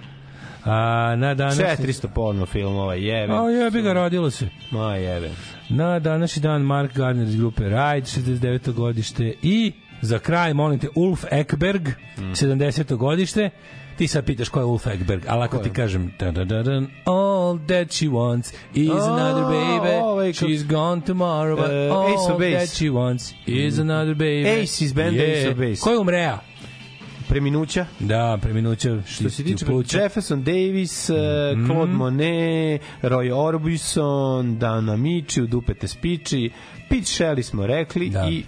A 0.69 1.15
na 1.17 1.35
danas 1.35 1.59
400 1.59 2.09
porno 2.09 2.47
filmova, 2.47 2.95
jebe. 2.95 3.33
A 3.33 3.51
jebi 3.51 3.83
ga 3.83 3.93
rodilo 3.93 4.31
se. 4.31 4.49
Ma 4.71 4.95
jebe. 4.95 5.31
Na 5.69 5.99
današnji 5.99 6.43
dan 6.43 6.63
Mark 6.63 6.95
Gardner 6.95 7.29
iz 7.29 7.37
grupe 7.37 7.65
Ride, 7.65 8.07
69. 8.07 8.73
godište 8.73 9.35
i 9.43 9.73
za 10.01 10.19
kraj, 10.19 10.55
molim 10.55 10.79
te, 10.79 10.89
Ulf 10.95 11.25
Ekberg, 11.31 11.89
70. 12.19 12.97
godište. 12.97 13.51
Ti 13.97 14.09
sad 14.09 14.25
pitaš 14.25 14.49
ko 14.49 14.61
je 14.61 14.65
Ulf 14.65 14.87
Ekberg, 14.87 15.23
ali 15.29 15.45
ako 15.45 15.59
ti 15.59 15.71
kažem 15.71 16.13
da 16.19 16.31
da 16.31 16.45
da 16.45 16.63
da 16.63 16.73
all 17.05 17.59
that 17.59 17.93
she 17.93 18.07
wants 18.07 18.55
is 18.75 18.91
another 18.91 19.45
baby, 19.45 19.89
kako- 19.89 20.33
she's 20.35 20.63
gone 20.65 21.03
tomorrow, 21.03 21.57
but 21.57 21.71
E, 21.71 21.89
all 21.89 22.39
that 22.39 22.69
she 22.69 22.85
wants 22.85 23.35
is 23.47 23.79
another 23.79 24.15
baby. 24.15 24.49
Ace 24.49 24.85
iz 24.85 24.93
benda 24.93 25.23
Ace 25.23 25.49
of 25.49 25.57
Base. 25.57 25.81
Ko 25.81 25.91
je 25.91 25.99
umrea? 25.99 26.39
Preminuća. 27.29 27.87
Da, 28.01 28.39
preminuća 28.43 29.03
Što 29.07 29.31
se 29.31 29.45
tiče. 29.45 29.67
Jefferson 29.93 30.43
Davis, 30.45 31.09
mm 31.09 31.67
Claude 31.67 31.93
Monet, 31.93 32.83
Roy 33.03 33.33
Orbison, 33.35 34.59
Dana 34.59 34.97
Miči, 34.97 35.47
Dupete 35.47 35.89
Spiči, 35.89 36.51
Pete 36.89 37.03
Shelley 37.03 37.43
smo 37.43 37.67
rekli 37.67 38.11
Da. 38.11 38.29
i 38.29 38.45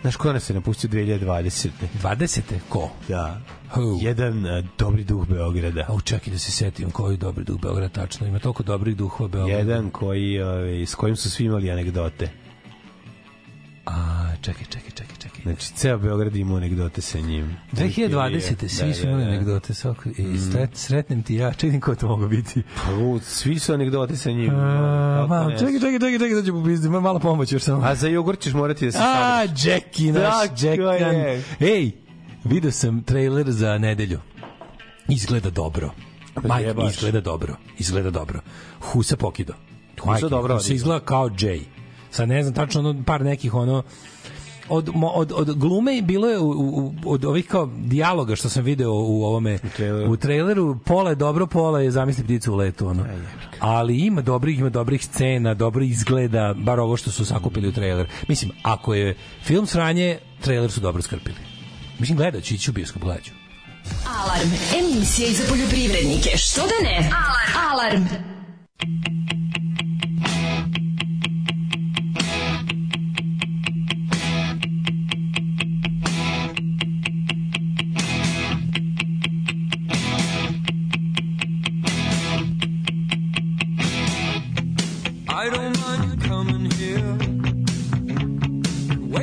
Znaš 0.00 0.16
ko 0.16 0.32
nas 0.32 0.50
je 0.50 0.54
napustio 0.54 0.90
2020. 0.90 1.68
20. 2.02 2.40
Ko? 2.68 2.90
Da. 3.08 3.40
Who? 3.74 3.98
Jedan 4.02 4.46
uh, 4.46 4.64
dobri 4.78 5.04
duh 5.04 5.28
Beograda. 5.28 5.84
Au, 5.88 6.00
čekaj 6.00 6.32
da 6.32 6.38
se 6.38 6.50
setim 6.50 6.90
koji 6.90 7.16
dobri 7.16 7.44
duh 7.44 7.60
Beograda 7.60 7.88
tačno. 7.88 8.26
Ima 8.26 8.38
toliko 8.38 8.62
dobrih 8.62 8.96
duhova 8.96 9.28
Beograda. 9.28 9.58
Jedan 9.58 9.90
koji, 9.90 10.42
ovaj, 10.42 10.86
s 10.86 10.94
kojim 10.94 11.16
su 11.16 11.30
svi 11.30 11.44
imali 11.44 11.70
anegdote. 11.70 12.30
A, 13.86 14.26
čekaj, 14.40 14.64
čekaj, 14.64 14.90
čekaj, 14.90 15.16
čekaj. 15.18 15.42
Znači, 15.42 15.72
ceo 15.74 15.98
Beograd 15.98 16.36
ima 16.36 16.56
anegdote 16.56 17.00
sa 17.00 17.18
njim. 17.18 17.56
2020. 17.72 18.68
svi 18.68 18.88
Da, 18.88 18.94
su 18.94 19.02
da, 19.02 19.08
imali 19.08 19.24
da. 19.24 19.30
anegdote 19.30 19.74
svako, 19.74 20.08
i 20.08 20.38
sret, 20.52 20.70
sretnem 20.76 21.22
ti 21.22 21.34
ja, 21.34 21.52
čekaj 21.52 21.80
ko 21.80 21.94
to 21.94 22.08
mogu 22.08 22.28
biti. 22.28 22.62
Pa, 22.86 22.92
u, 22.94 23.20
svi 23.20 23.58
su 23.58 23.72
anegdote 23.72 24.16
sa 24.16 24.30
njim. 24.30 24.50
A, 24.54 25.46
ne? 25.48 25.58
čekaj, 25.58 25.74
čekaj, 25.74 25.92
čekaj, 25.92 26.18
čekaj, 26.18 26.34
da 26.34 26.42
ću 26.46 26.52
popizdi, 26.52 26.86
ima 26.86 27.00
malo 27.00 27.18
pomoć 27.18 27.52
još 27.52 27.62
samo. 27.62 27.82
A 27.84 27.94
za 27.94 28.08
jogurt 28.08 28.40
ćeš 28.40 28.52
morati 28.52 28.86
da 28.86 28.92
se 28.92 28.98
A, 29.00 29.42
sabriš. 29.46 29.64
Jackie, 29.64 30.12
naš 30.12 30.62
Jackan. 30.62 31.14
je. 31.14 31.44
Ej, 31.60 31.90
vidio 32.44 32.72
sam 32.72 33.02
trailer 33.02 33.50
za 33.50 33.78
nedelju. 33.78 34.20
Izgleda 35.08 35.50
dobro. 35.50 35.90
Majke, 36.44 36.66
jebaš. 36.66 36.94
izgleda 36.96 37.20
dobro. 37.20 37.56
Izgleda 37.78 38.10
dobro. 38.10 38.40
Husa 38.80 39.16
pokido. 39.16 39.52
Husa 40.00 40.10
Majke, 40.10 40.28
dobro 40.28 40.54
Husa 40.54 40.74
izgleda 40.74 41.04
kao 41.04 41.28
Jay. 41.28 41.60
Sad 42.10 42.28
ne 42.28 42.42
znam 42.42 42.54
tačno 42.54 42.80
ono, 42.80 43.02
par 43.06 43.24
nekih 43.24 43.54
ono 43.54 43.82
od, 44.70 44.90
od, 45.14 45.32
od 45.32 45.58
glume 45.58 46.02
bilo 46.02 46.28
je 46.28 46.38
u, 46.38 46.50
u, 46.50 46.94
od 47.04 47.24
ovih 47.24 47.46
kao 47.46 47.70
dijaloga 47.76 48.36
što 48.36 48.48
sam 48.48 48.64
video 48.64 48.92
u 48.92 49.24
ovome 49.24 49.54
u 49.54 49.68
traileru. 49.76 50.12
u 50.12 50.16
traileru 50.16 50.78
pola 50.84 51.10
je 51.10 51.16
dobro, 51.16 51.46
pola 51.46 51.80
je 51.80 51.90
zamisli 51.90 52.24
pticu 52.24 52.52
u 52.52 52.56
letu 52.56 52.86
ono. 52.86 53.06
Ali 53.60 53.98
ima 53.98 54.22
dobrih, 54.22 54.58
ima 54.58 54.68
dobrih 54.68 55.04
scena, 55.04 55.54
dobro 55.54 55.84
izgleda, 55.84 56.54
bar 56.56 56.80
ovo 56.80 56.96
što 56.96 57.10
su 57.10 57.24
sakupili 57.24 57.68
u 57.68 57.72
trailer. 57.72 58.06
Mislim, 58.28 58.52
ako 58.62 58.94
je 58.94 59.16
film 59.44 59.66
sranje, 59.66 60.18
trailer 60.40 60.70
su 60.70 60.80
dobro 60.80 61.02
skrpili. 61.02 61.36
Mislim, 61.98 62.18
gledat 62.18 62.42
ću, 62.42 62.54
ići 62.54 62.70
u 62.70 62.74
bioskop, 62.74 63.02
gledat 63.02 63.24
ću. 63.24 63.32
Alarm. 64.06 64.48
Emisija 64.78 65.28
i 65.28 65.34
za 65.34 65.44
poljoprivrednike. 65.48 66.30
Što 66.36 66.60
da 66.60 66.88
ne? 66.88 66.96
Alarm. 66.96 67.68
Alarm. 67.72 68.04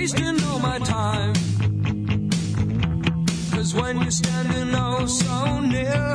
Wasting 0.08 0.42
all 0.46 0.60
my 0.60 0.80
time. 0.80 1.34
Cause 3.52 3.74
when 3.74 4.00
you're 4.02 4.12
standing 4.12 4.74
oh 4.74 5.06
so 5.06 5.60
near, 5.60 6.14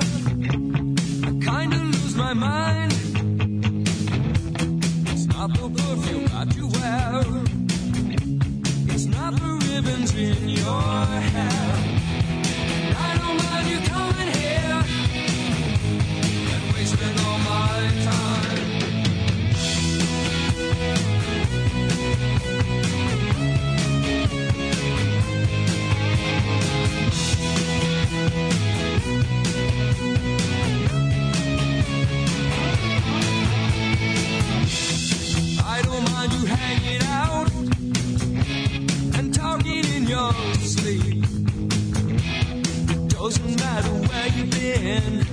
I 1.28 1.32
kinda 1.51 1.77
lose 1.77 2.16
my 2.16 2.32
mind. 2.32 2.93
It's 5.12 5.27
not 5.27 5.52
the 5.59 5.69
perfume 5.81 6.27
that 6.35 6.48
you 6.56 6.66
wear, 6.77 7.23
it's 8.94 9.06
not 9.16 9.32
the 9.35 9.51
ribbons 9.69 10.14
in 10.14 10.48
your 10.48 10.82
hair. 11.35 11.73
I 13.09 13.10
don't 13.20 13.39
mind 13.44 13.66
you 13.73 13.81
coming 13.93 14.31
here 14.39 14.85
and 16.55 16.62
wasting 16.74 17.16
all 17.27 17.39
my 17.39 17.90
time. 18.05 18.22
It 40.94 40.98
doesn't 43.09 43.56
matter 43.60 43.89
where 43.89 44.27
you've 44.28 44.51
been, 44.51 45.24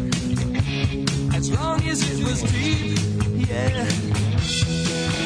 as 1.36 1.52
long 1.52 1.82
as 1.84 2.02
it 2.10 2.24
was 2.24 2.42
deep. 2.44 2.98
Yeah, 3.50 3.86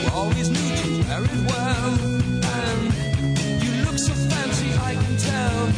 you 0.01 0.10
always 0.11 0.49
knew 0.49 0.76
to 0.81 0.89
wear 1.07 1.23
it 1.23 1.51
well, 1.51 1.93
and 2.60 2.93
you 3.64 3.72
look 3.85 3.99
so 3.99 4.14
fancy, 4.14 4.73
I 4.73 4.95
can 4.95 5.18
tell. 5.18 5.69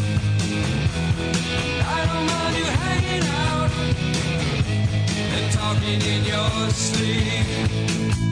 I 1.87 2.05
don't 2.05 2.25
mind 2.31 2.55
you 2.55 2.65
hanging 2.83 3.27
out 3.43 3.71
and 5.35 5.45
talking 5.51 6.01
in 6.01 6.23
your 6.23 6.69
sleep. 6.69 8.24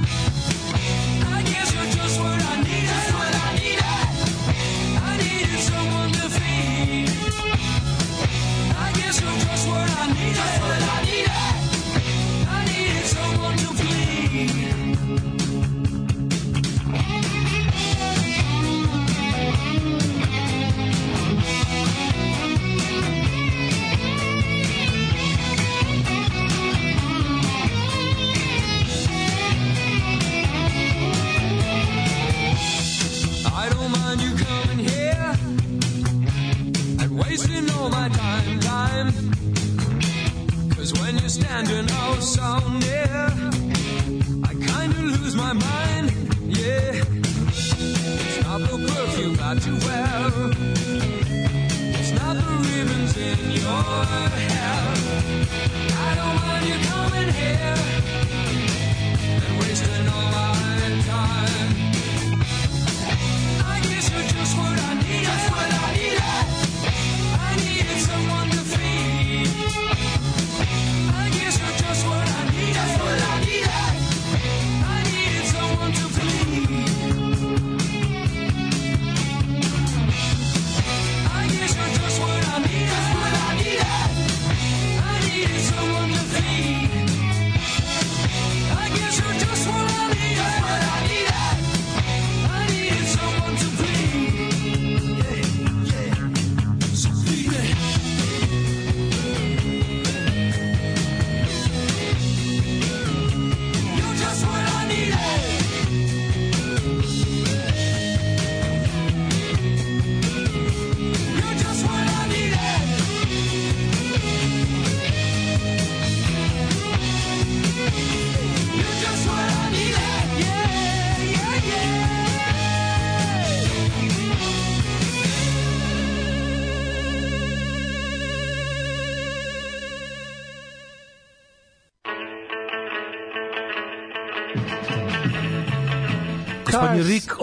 Standing 41.65 41.87
oh 41.91 42.19
so 42.19 42.67
near. 42.79 43.02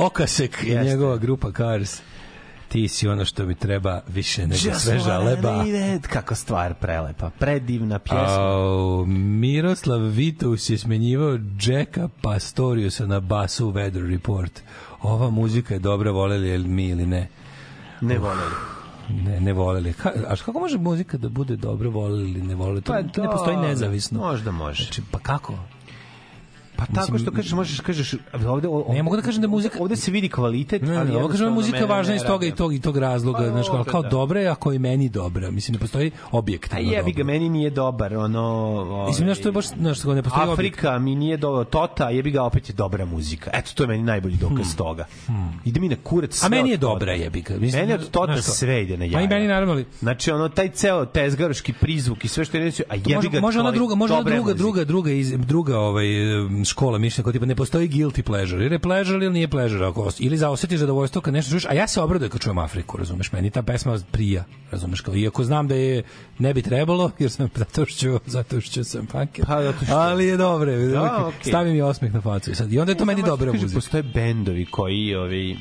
Okasek 0.00 0.62
i 0.62 0.74
njegova 0.76 1.16
grupa 1.16 1.52
Cars. 1.52 2.00
Ti 2.68 2.88
si 2.88 3.08
ono 3.08 3.24
što 3.24 3.46
mi 3.46 3.54
treba 3.54 4.00
više 4.08 4.42
nego 4.42 4.54
Just 4.64 4.88
leba. 5.24 5.62
needed. 5.62 6.02
Kako 6.02 6.34
stvar 6.34 6.74
prelepa. 6.74 7.30
Predivna 7.30 7.98
pjesma. 7.98 8.36
Au, 8.38 9.06
Miroslav 9.06 10.00
Vitus 10.00 10.70
je 10.70 10.78
smenjivao 10.78 11.38
Jacka 11.62 12.08
Pastoriusa 12.22 13.06
na 13.06 13.20
basu 13.20 13.68
u 13.68 13.72
Weather 13.72 14.10
Report. 14.10 14.62
Ova 15.02 15.30
muzika 15.30 15.74
je 15.74 15.80
dobra, 15.80 16.10
voleli 16.10 16.48
je 16.48 16.58
mi 16.58 16.88
ili 16.88 17.06
ne? 17.06 17.28
Ne 18.00 18.18
voleli. 18.18 18.54
Ne, 19.10 19.40
ne 19.40 19.52
voleli. 19.52 19.92
Ka, 19.92 20.12
a 20.28 20.36
kako 20.36 20.58
može 20.58 20.78
muzika 20.78 21.16
da 21.18 21.28
bude 21.28 21.56
dobra, 21.56 21.88
voleli 21.88 22.30
ili 22.30 22.42
ne 22.42 22.54
voleli? 22.54 22.82
To, 22.82 22.92
Pa 22.92 23.02
ne 23.22 23.28
postoji 23.28 23.56
dobro. 23.56 23.68
nezavisno. 23.68 24.20
Možda 24.20 24.50
može. 24.50 24.82
Znači, 24.84 25.02
pa 25.10 25.18
kako? 25.18 25.54
Pa 26.80 26.86
tako 26.86 27.00
Mislim, 27.02 27.18
što 27.20 27.30
kažeš, 27.32 27.52
možeš 27.52 27.80
kažeš 27.80 28.14
ovde 28.46 28.68
o- 28.68 28.86
Ne, 28.90 29.02
mogu 29.02 29.16
da 29.16 29.22
kažem 29.22 29.42
da 29.42 29.48
muzika- 29.48 29.78
ovde 29.80 29.96
se 29.96 30.10
vidi 30.10 30.28
kvalitet, 30.28 30.82
Ne, 30.82 30.96
ali 30.96 31.10
ovo 31.12 31.28
kažem 31.28 31.46
da 31.46 31.52
muzika 31.52 31.84
važna 31.86 32.14
iz 32.14 32.22
toga 32.22 32.46
i 32.46 32.52
tog 32.52 32.74
i 32.74 32.80
tog 32.80 32.98
razloga, 32.98 33.38
Pa, 33.38 33.48
znači 33.48 33.68
kao, 33.68 33.76
dobro, 33.76 33.92
kao 33.92 34.02
da. 34.02 34.08
dobra 34.08 34.40
je 34.40 34.48
ako 34.48 34.72
je 34.72 34.78
meni 34.78 35.08
dobra. 35.08 35.50
Mislim 35.50 35.72
ne 35.72 35.78
postoji 35.78 36.10
A 36.24 36.28
objektivno. 36.32 36.90
jebi 36.90 37.12
ga, 37.12 37.18
dobro. 37.18 37.24
meni 37.24 37.48
nije 37.48 37.70
dobar, 37.70 38.14
ono... 38.14 38.40
ovaj, 38.40 39.06
Mislim 39.06 39.28
da 39.28 39.34
što 39.34 39.48
je 39.48 39.52
baš 39.52 39.66
znači 39.66 39.80
ne 39.80 39.92
postoji 39.92 40.14
objektivno. 40.14 40.52
Afrika 40.52 40.98
mi 40.98 41.14
nije 41.14 41.36
do 41.36 41.64
Tota, 41.64 42.10
jebi 42.10 42.30
ga 42.30 42.42
opet 42.42 42.68
je 42.68 42.74
dobra 42.74 43.04
muzika. 43.06 43.50
Eto 43.54 43.70
to 43.74 43.82
je 43.82 43.86
meni 43.86 44.02
najbolji 44.02 44.36
dokaz 44.36 44.76
toga. 44.76 45.04
Ide 45.64 45.80
mi 45.80 45.88
na 45.88 45.96
kurac 45.98 46.34
sve 46.34 46.40
Hmm. 46.40 46.52
A 46.52 46.56
meni 46.56 46.70
je 46.70 46.78
Tota. 46.78 46.86
dobra 46.88 47.12
jebi 47.12 47.40
ga. 47.40 47.54
Mislim, 47.56 47.80
Meni 47.82 47.94
od 47.94 48.10
Tota 48.10 48.32
znaš 48.32 48.44
sve 48.46 48.82
ide 48.82 48.96
na 48.96 49.04
jaja. 49.04 49.14
Pa 49.14 49.20
i 49.20 49.28
meni 49.28 49.46
naravno 49.46 49.72
ali 49.72 49.84
Znači 50.00 50.30
ono 50.30 50.48
taj 50.48 50.68
ceo 50.70 51.04
tezgaroški 51.06 51.72
prizvuk 51.72 52.24
i 52.24 52.28
sve 52.28 52.44
što 52.44 52.56
je 52.56 52.64
reći, 52.64 52.82
a 52.88 52.94
jebi 52.96 53.28
ga. 53.28 53.40
može 53.40 53.60
ona 53.60 53.70
druga, 53.70 53.94
može 53.94 54.14
ona 54.14 54.22
druga, 54.24 54.54
druga, 54.54 54.84
druga, 54.84 55.10
iz, 55.10 55.32
druga 55.38 55.78
ovaj, 55.78 56.04
škola 56.70 56.98
mišljenja, 56.98 57.24
kao 57.24 57.32
tipa 57.32 57.46
ne 57.46 57.54
postoji 57.54 57.88
guilty 57.88 58.22
pleasure. 58.22 58.64
Ili 58.64 58.74
je 58.74 58.78
pleasure 58.78 59.16
ili 59.16 59.32
nije 59.32 59.48
pleasure. 59.48 59.86
Ako, 59.86 60.10
ili 60.18 60.36
za 60.36 60.50
osjetiš 60.50 60.78
zadovoljstvo 60.78 61.20
kad 61.20 61.34
nešto 61.34 61.50
čuješ, 61.50 61.64
a 61.64 61.72
ja 61.72 61.86
se 61.86 62.00
obradujem 62.00 62.30
kad 62.30 62.40
čujem 62.40 62.58
Afriku, 62.58 62.96
razumeš, 62.96 63.32
meni 63.32 63.50
ta 63.50 63.62
pesma 63.62 63.98
prija, 64.10 64.44
razumeš, 64.70 65.00
kao, 65.00 65.14
iako 65.16 65.44
znam 65.44 65.68
da 65.68 65.74
je 65.74 66.02
ne 66.38 66.54
bi 66.54 66.62
trebalo, 66.62 67.10
jer 67.18 67.30
sam 67.30 67.48
zato 67.54 67.86
što, 67.86 68.18
zato 68.26 68.60
što 68.60 68.84
sam 68.84 69.06
funker, 69.06 69.44
Pa, 69.46 69.62
zato 69.62 69.84
što- 69.84 69.94
ali 69.94 70.26
je 70.26 70.36
dobro, 70.36 70.76
Da, 70.76 71.26
okej. 71.26 71.40
stavim 71.42 71.76
i 71.76 71.82
osmeh 71.82 72.14
na 72.14 72.20
facu. 72.20 72.50
I, 72.50 72.54
sad, 72.54 72.72
I 72.72 72.78
onda 72.78 72.92
je 72.92 72.98
to 72.98 73.04
meni 73.04 73.20
Samo 73.20 73.28
dobra 73.28 73.52
kaže, 73.52 73.62
muzika. 73.62 73.76
Postoje 73.76 74.02
bendovi 74.04 74.66
koji 74.66 75.14
ovi 75.14 75.56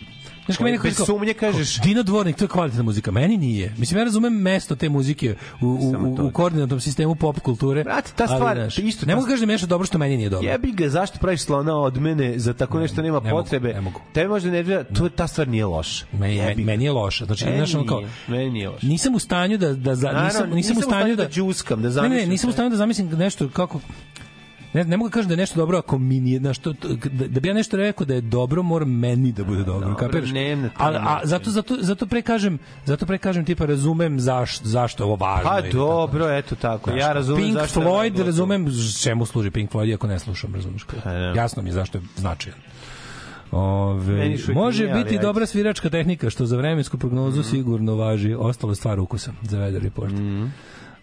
Znaš, 0.50 0.58
kao 0.58 0.66
meni 0.66 0.80
bez 0.84 0.98
kao- 0.98 1.06
sumnje 1.06 1.34
kažeš 1.34 1.82
Dino 1.82 2.04
Dvornik, 2.04 2.38
to 2.38 2.44
je 2.44 2.48
kvalitetna 2.48 2.84
muzika. 2.84 3.12
Meni 3.12 3.38
nije. 3.38 3.74
Mislim, 3.78 3.98
ja 3.98 4.04
razumem 4.04 4.34
mesto 4.34 4.76
te 4.76 4.90
muzike 4.90 5.36
u, 5.62 5.66
u, 5.66 5.70
u, 5.70 6.28
u 6.28 6.32
koordinatnom 6.32 6.80
sistemu 6.80 7.16
pop 7.16 7.40
kulture. 7.40 7.84
Brate, 7.84 8.12
ta 8.16 8.26
ali, 8.30 8.38
stvar, 8.38 8.56
znaš, 8.58 8.78
isto 8.78 9.06
ne 9.06 9.16
mogu 9.16 9.28
kažem 9.28 9.48
nešto 9.48 9.68
dobro 9.68 9.86
što 9.86 9.98
meni 9.98 10.18
nije 10.18 10.30
dobro. 10.30 10.50
Jebi 10.50 10.72
ga, 10.72 10.90
zašto 10.90 11.20
praviš 11.20 11.42
slona 11.42 11.76
od 11.78 11.98
mene 11.98 12.40
za 12.40 12.54
tako 12.54 12.80
nešto 12.80 13.02
nema 13.02 13.20
ne 13.20 13.30
mogu, 13.30 13.44
potrebe? 13.44 13.74
ne 13.74 13.82
mogu. 13.82 14.00
Tebi 14.14 14.28
možda 14.30 14.50
nervira, 14.52 14.84
to 14.84 15.10
ta 15.10 15.28
stvar 15.28 15.48
nije 15.48 15.66
loša. 15.66 16.06
Meni, 16.12 16.64
meni, 16.64 16.86
je 16.86 16.92
loše. 16.92 17.26
Znači, 17.26 17.46
Meni 17.46 17.58
znaš, 17.68 17.86
kao, 17.88 18.04
meni 18.28 18.50
nije 18.50 18.70
loše. 18.70 18.88
nisam 18.88 19.16
u 19.16 19.20
stanju 19.20 19.58
da 19.58 19.74
da 19.74 19.96
za, 19.96 20.08
Naravno, 20.08 20.30
nisam, 20.30 20.50
nisam, 20.50 20.78
u 20.78 20.82
stanju 20.82 21.16
da, 21.16 21.28
đuskam, 21.36 21.82
da 21.82 21.88
ne, 21.88 21.90
ne, 21.90 21.94
zamislim 21.94 22.30
nisam 22.30 22.50
u 22.50 22.54
stanju 22.54 22.70
da 22.70 22.76
zamislim 22.76 23.08
nešto 23.10 23.50
kako 23.50 23.80
Ne, 24.74 24.84
ne 24.84 24.98
mogu 24.98 25.10
da 25.10 25.14
kažem 25.14 25.28
da 25.28 25.34
je 25.34 25.38
nešto 25.38 25.56
dobro 25.60 25.78
ako 25.78 25.98
mi 25.98 26.20
nije, 26.20 26.40
znaš, 26.40 26.58
to, 26.58 26.74
to, 26.74 26.88
da, 27.12 27.28
da 27.28 27.40
bi 27.40 27.48
ja 27.48 27.54
nešto 27.54 27.78
rekao 27.78 28.06
da 28.06 28.14
je 28.14 28.22
dobro, 28.22 28.64
mora 28.64 28.86
meni 28.86 29.32
da 29.32 29.44
bude 29.44 29.64
dobro, 29.64 29.80
dobro, 29.80 29.96
kapiraš? 29.96 30.32
ne 30.32 30.56
na 30.56 30.70
taj 30.70 30.96
a, 30.96 31.00
a 31.00 31.20
zato, 31.24 31.52
zato, 31.52 31.78
zato 31.80 32.06
pre 32.06 32.22
kažem, 32.22 32.60
zato 32.86 33.06
pre 33.06 33.18
kažem, 33.18 33.46
tipa, 33.46 33.66
razumem 33.66 34.20
zaš, 34.20 34.62
zašto 34.62 35.04
je 35.04 35.06
ovo 35.06 35.16
važno. 35.16 35.50
Pa 35.50 35.60
ili 35.60 35.68
tako. 35.72 35.78
dobro, 35.78 36.30
eto 36.30 36.56
tako. 36.56 36.90
Znaš, 36.90 37.02
Ja 37.02 37.14
razumem 37.14 37.44
Pink 37.44 37.54
zašto 37.54 37.82
je 37.82 37.88
Floyd, 37.88 38.18
to. 38.18 38.24
razumem 38.24 38.68
čemu 39.04 39.26
služi 39.26 39.52
Pink 39.52 39.72
Floyd, 39.72 39.90
iako 39.90 40.08
ne 40.08 40.20
slušam, 40.20 40.56
razumeš. 40.56 40.84
Pa, 41.04 41.10
da. 41.12 41.34
Jasno 41.36 41.64
mi 41.64 41.70
je 41.70 41.74
zašto 41.74 41.98
je 41.98 42.02
značajan. 42.16 42.60
Ove, 43.52 44.36
može 44.54 44.84
nije, 44.84 44.96
biti 44.96 45.16
ajde. 45.16 45.22
dobra 45.22 45.46
sviračka 45.46 45.90
tehnika, 45.90 46.30
što 46.30 46.46
za 46.46 46.58
vremensku 46.58 46.98
prognozu 46.98 47.44
sigurno 47.44 47.96
važi. 47.96 48.34
Ostalo 48.34 48.72
je 48.72 48.76
stvar 48.76 49.00
ukusa 49.00 49.32
za 49.42 49.58
Weather 49.58 49.84
Report. 49.84 50.14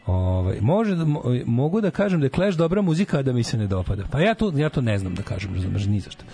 Ovaj 0.06 0.60
može 0.60 0.94
da, 0.94 1.04
mo- 1.04 1.42
mogu 1.46 1.80
da 1.80 1.90
kažem 1.90 2.20
da 2.20 2.26
je 2.26 2.30
Clash 2.30 2.58
dobra 2.58 2.82
muzika, 2.82 3.18
a 3.18 3.22
da 3.22 3.32
mi 3.32 3.42
se 3.42 3.56
ne 3.58 3.66
dopada. 3.66 4.04
Pa 4.10 4.20
ja 4.20 4.34
to 4.34 4.52
ja 4.56 4.68
to 4.68 4.80
ne 4.80 4.98
znam 4.98 5.14
da 5.14 5.22
kažem, 5.22 5.54
razumeš, 5.54 5.86
ni 5.86 6.00
zašto. 6.00 6.24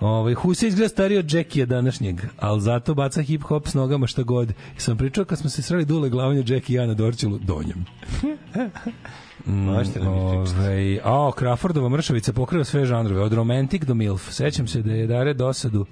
Ovaj 0.00 0.34
Huse 0.34 0.68
izgleda 0.68 0.88
stariji 0.88 1.18
od 1.18 1.32
Jackija 1.32 1.66
današnjeg, 1.66 2.20
al 2.38 2.58
zato 2.60 2.94
baca 2.94 3.22
hip 3.22 3.42
hop 3.42 3.68
s 3.68 3.74
nogama 3.74 4.06
šta 4.06 4.22
god. 4.22 4.50
I 4.76 4.80
sam 4.80 4.96
pričao 4.96 5.24
kad 5.24 5.38
smo 5.38 5.50
se 5.50 5.62
sreli 5.62 5.84
dule 5.84 6.08
glavnje 6.08 6.44
Jackie 6.46 6.74
i 6.74 6.76
ja 6.76 6.86
na 6.86 6.94
Dorčilu 6.94 7.38
donjem. 7.38 7.84
Možete 9.46 10.00
da 10.00 10.10
mi 10.10 10.16
pričate. 10.30 10.60
Ove, 10.60 10.98
a, 11.04 11.30
Crawfordova 11.38 11.88
mršavica 11.88 12.32
pokriva 12.32 12.64
sve 12.64 12.84
žanrove, 12.84 13.22
od 13.22 13.32
romantik 13.32 13.84
do 13.84 13.94
milf. 13.94 14.30
Sećam 14.32 14.66
se 14.66 14.82
da 14.82 14.92
je 14.92 15.06
Dare 15.06 15.34
dosadu 15.34 15.86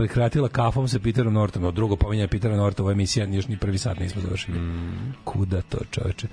prekratila 0.00 0.48
kafom 0.48 0.88
sa 0.88 0.98
Peterom 0.98 1.34
Nortom. 1.34 1.74
Drugo 1.74 1.96
pominjanje 1.96 2.28
Petera 2.28 2.56
Norta, 2.56 2.82
ova 2.82 2.92
emisija, 2.92 3.26
još 3.26 3.48
ni 3.48 3.56
prvi 3.56 3.78
sat 3.78 3.98
nismo 4.00 4.22
završili. 4.22 4.58
Kuda 5.24 5.62
to, 5.62 5.78
čoveče? 5.90 6.28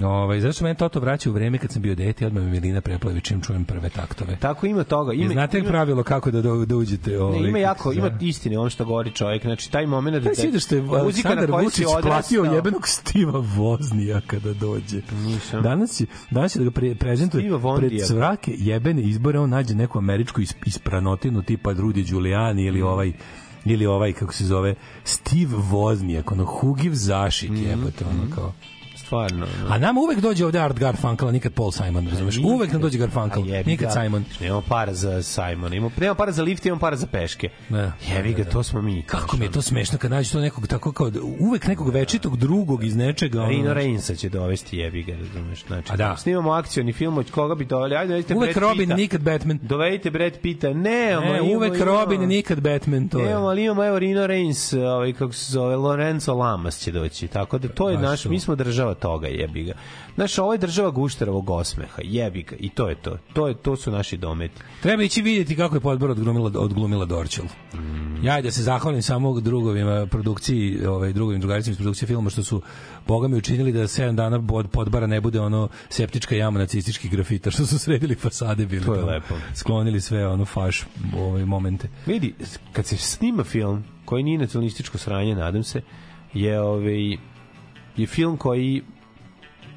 Ove, 0.00 0.40
zašto 0.40 0.64
mene 0.64 0.74
Toto 0.74 1.00
vraća 1.00 1.30
u 1.30 1.32
vreme 1.32 1.58
kad 1.58 1.72
sam 1.72 1.82
bio 1.82 1.94
dete, 1.94 2.26
odmah 2.26 2.42
me 2.44 2.50
Milina 2.50 2.80
preplavi 2.80 3.20
čim 3.20 3.40
čujem 3.40 3.64
prve 3.64 3.88
taktove. 3.88 4.36
Tako 4.36 4.66
ima 4.66 4.84
toga. 4.84 5.12
I 5.12 5.16
Ima, 5.16 5.32
znate 5.32 5.58
ima, 5.58 5.68
pravilo 5.68 6.02
kako 6.02 6.30
da, 6.30 6.42
da 6.42 6.76
uđete? 6.76 7.20
Ovaj, 7.20 7.40
ne, 7.40 7.48
ima 7.48 7.58
jako, 7.58 7.92
se 7.92 7.98
ima 7.98 8.08
zove? 8.08 8.18
istine 8.20 8.58
ono 8.58 8.70
što 8.70 8.84
govori 8.84 9.10
čovjek. 9.10 9.42
Znači, 9.42 9.70
taj 9.70 9.86
Taj 10.24 10.34
si 10.34 10.46
vidio 10.46 10.60
što 10.60 10.74
je 10.74 10.82
muzika 10.82 10.94
na 10.94 11.00
Aleksandar 11.00 11.50
kojoj 11.50 11.70
si 11.70 11.84
Vučić 11.84 11.86
odrastao- 11.88 12.02
platio 12.02 12.44
jebenog 12.44 12.88
Stiva 12.88 13.44
Voznija 13.56 14.20
kada 14.20 14.52
dođe. 14.52 15.00
Nisam. 15.16 15.62
Danas 15.62 16.00
je, 16.00 16.06
danas 16.30 16.56
je 16.56 16.58
da 16.58 16.64
ga 16.64 16.70
pre, 16.70 16.94
prezentuje 16.94 17.50
pred 17.78 18.06
svake 18.06 18.52
jebene 18.56 19.02
izbore, 19.02 19.38
on 19.38 19.50
nađe 19.50 19.74
neku 19.74 19.98
američku 19.98 20.40
is, 20.40 20.54
ispranotinu 20.66 21.42
tipa 21.42 21.70
Rudy 21.70 22.04
Giuliani 22.04 22.64
ili 22.64 22.80
Mm. 22.80 22.86
ovaj 22.86 23.12
ili 23.64 23.86
ovaj, 23.86 24.12
kako 24.12 24.32
se 24.32 24.44
zove, 24.44 24.74
Steve 25.04 25.56
Voznijak, 25.60 26.32
ono, 26.32 26.44
Hugiv 26.44 26.92
zašik, 26.94 27.50
jebote, 27.52 28.04
ono, 28.04 28.34
kao, 28.34 28.52
stvarno. 29.06 29.46
no. 29.60 29.66
A 29.68 29.78
nama 29.78 30.00
uvek 30.00 30.20
dođe 30.20 30.44
ovde 30.44 30.60
Art 30.60 30.78
Garfunkel, 30.78 31.28
nikad 31.28 31.52
Paul 31.52 31.72
Simon, 31.72 32.08
razumeš? 32.08 32.38
Uvek 32.38 32.72
nam 32.72 32.82
dođe 32.82 32.98
Garfunkel, 32.98 33.42
nikad 33.66 33.88
ga. 33.88 33.90
Simon. 33.92 34.24
Nemamo 34.40 34.62
para 34.62 34.94
za 34.94 35.22
Simon. 35.22 35.72
Imamo, 35.72 35.90
nemamo 35.96 36.14
para 36.14 36.32
za 36.32 36.42
lift, 36.42 36.66
imamo 36.66 36.80
para 36.80 36.96
za 36.96 37.06
peške. 37.06 37.48
Ne. 37.68 37.92
Jevi 38.08 38.34
ga, 38.34 38.44
to 38.44 38.62
smo 38.62 38.82
mi. 38.82 39.02
Kako 39.02 39.36
mi 39.36 39.44
je 39.44 39.52
to 39.52 39.62
smešno 39.62 39.98
kad 39.98 40.10
nađeš 40.10 40.32
to 40.32 40.40
nekog 40.40 40.66
tako 40.66 40.92
kao 40.92 41.10
da- 41.10 41.20
uvek 41.40 41.66
nekog 41.66 41.88
večitog 41.90 42.36
drugog 42.36 42.84
iz 42.84 42.96
nečega. 42.96 43.40
ono, 43.40 43.48
Rino. 43.48 43.74
Reinsa 43.74 44.14
će 44.14 44.28
dovesti 44.28 44.76
jebi 44.78 45.02
ga, 45.02 45.12
razumeš? 45.14 45.64
Znači, 45.66 45.92
A 45.92 45.96
da. 45.96 46.16
snimamo 46.16 46.50
akcioni 46.52 46.92
film, 46.92 47.18
od 47.18 47.30
koga 47.30 47.54
bi 47.54 47.64
doveli? 47.66 47.96
Ajde, 47.96 48.08
dovedite 48.08 48.34
Uvek 48.34 48.54
Brad 48.54 48.62
Robin, 48.62 48.78
Pitta. 48.80 48.96
nikad 48.96 49.20
Batman. 49.22 49.58
Dovedite 49.62 50.10
Brad 50.10 50.32
Pitta. 50.38 50.72
Ne, 50.72 51.06
E, 51.36 51.40
uvek 51.46 51.80
Robin, 51.80 52.20
nikad 52.22 52.60
Batman, 52.60 53.08
to 53.08 53.18
je. 53.18 53.24
Nemamo, 53.26 53.46
ali 53.46 53.64
imamo, 53.64 53.84
evo, 53.84 53.98
Rino 53.98 54.26
Reins, 54.26 54.72
ovaj, 54.72 55.12
kako 55.12 55.32
se 55.32 55.52
zove, 55.52 55.76
Lorenzo 55.76 56.34
Lamas 56.34 56.78
će 56.78 56.92
doći. 56.92 57.28
Tako 57.28 57.58
da 57.58 57.68
to 57.68 57.90
je 57.90 57.96
Baš 57.96 58.02
naš, 58.04 58.24
mi 58.24 58.40
smo 58.40 58.54
država 58.54 58.94
toga, 59.00 59.28
jebi 59.28 59.64
ga. 59.64 59.72
Znaš, 60.14 60.38
ovo 60.38 60.52
je 60.52 60.58
država 60.58 60.90
gušterovog 60.90 61.50
osmeha, 61.50 62.02
jebi 62.04 62.42
ga. 62.42 62.56
I 62.58 62.68
to 62.68 62.88
je 62.88 62.94
to. 62.94 63.18
To, 63.32 63.48
je, 63.48 63.54
to 63.54 63.76
su 63.76 63.90
naši 63.90 64.16
dometi. 64.16 64.62
Treba 64.82 65.02
ići 65.02 65.22
vidjeti 65.22 65.56
kako 65.56 65.76
je 65.76 65.80
podbor 65.80 66.10
odglumila, 66.10 66.50
odglumila 66.54 67.04
Dorčel. 67.04 67.44
Ja 68.22 68.42
da 68.42 68.50
se 68.50 68.62
zahvalim 68.62 69.02
samo 69.02 69.40
drugovima 69.40 70.06
produkciji, 70.06 70.86
ovaj 70.86 71.12
drugovim 71.12 71.40
drugaricima 71.40 71.72
iz 71.72 71.78
produkcije 71.78 72.06
filma 72.06 72.30
što 72.30 72.44
su 72.44 72.62
boga 73.06 73.28
mi 73.28 73.36
učinili 73.36 73.72
da 73.72 73.80
7 73.80 74.14
dana 74.14 74.46
pod 74.46 74.70
podbara 74.70 75.06
ne 75.06 75.20
bude 75.20 75.40
ono 75.40 75.68
septička 75.88 76.34
jama 76.34 76.58
nacističkih 76.58 77.10
grafita 77.10 77.50
što 77.50 77.66
su 77.66 77.78
sredili 77.78 78.14
fasade 78.14 78.66
bili. 78.66 78.84
To 78.84 78.94
je 78.94 79.02
lepo. 79.04 79.34
Sklonili 79.54 80.00
sve 80.00 80.28
ono 80.28 80.44
faš 80.44 80.84
ovaj 81.16 81.44
momente. 81.44 81.88
Vidi, 82.06 82.34
kad 82.72 82.86
se 82.86 82.96
snima 82.96 83.44
film 83.44 83.84
koji 84.04 84.22
nije 84.22 84.38
nacionalističko 84.38 84.98
sranje, 84.98 85.34
nadam 85.34 85.64
se, 85.64 85.82
je 86.34 86.60
ovaj 86.60 87.16
je 87.96 88.06
film 88.06 88.36
koji 88.36 88.82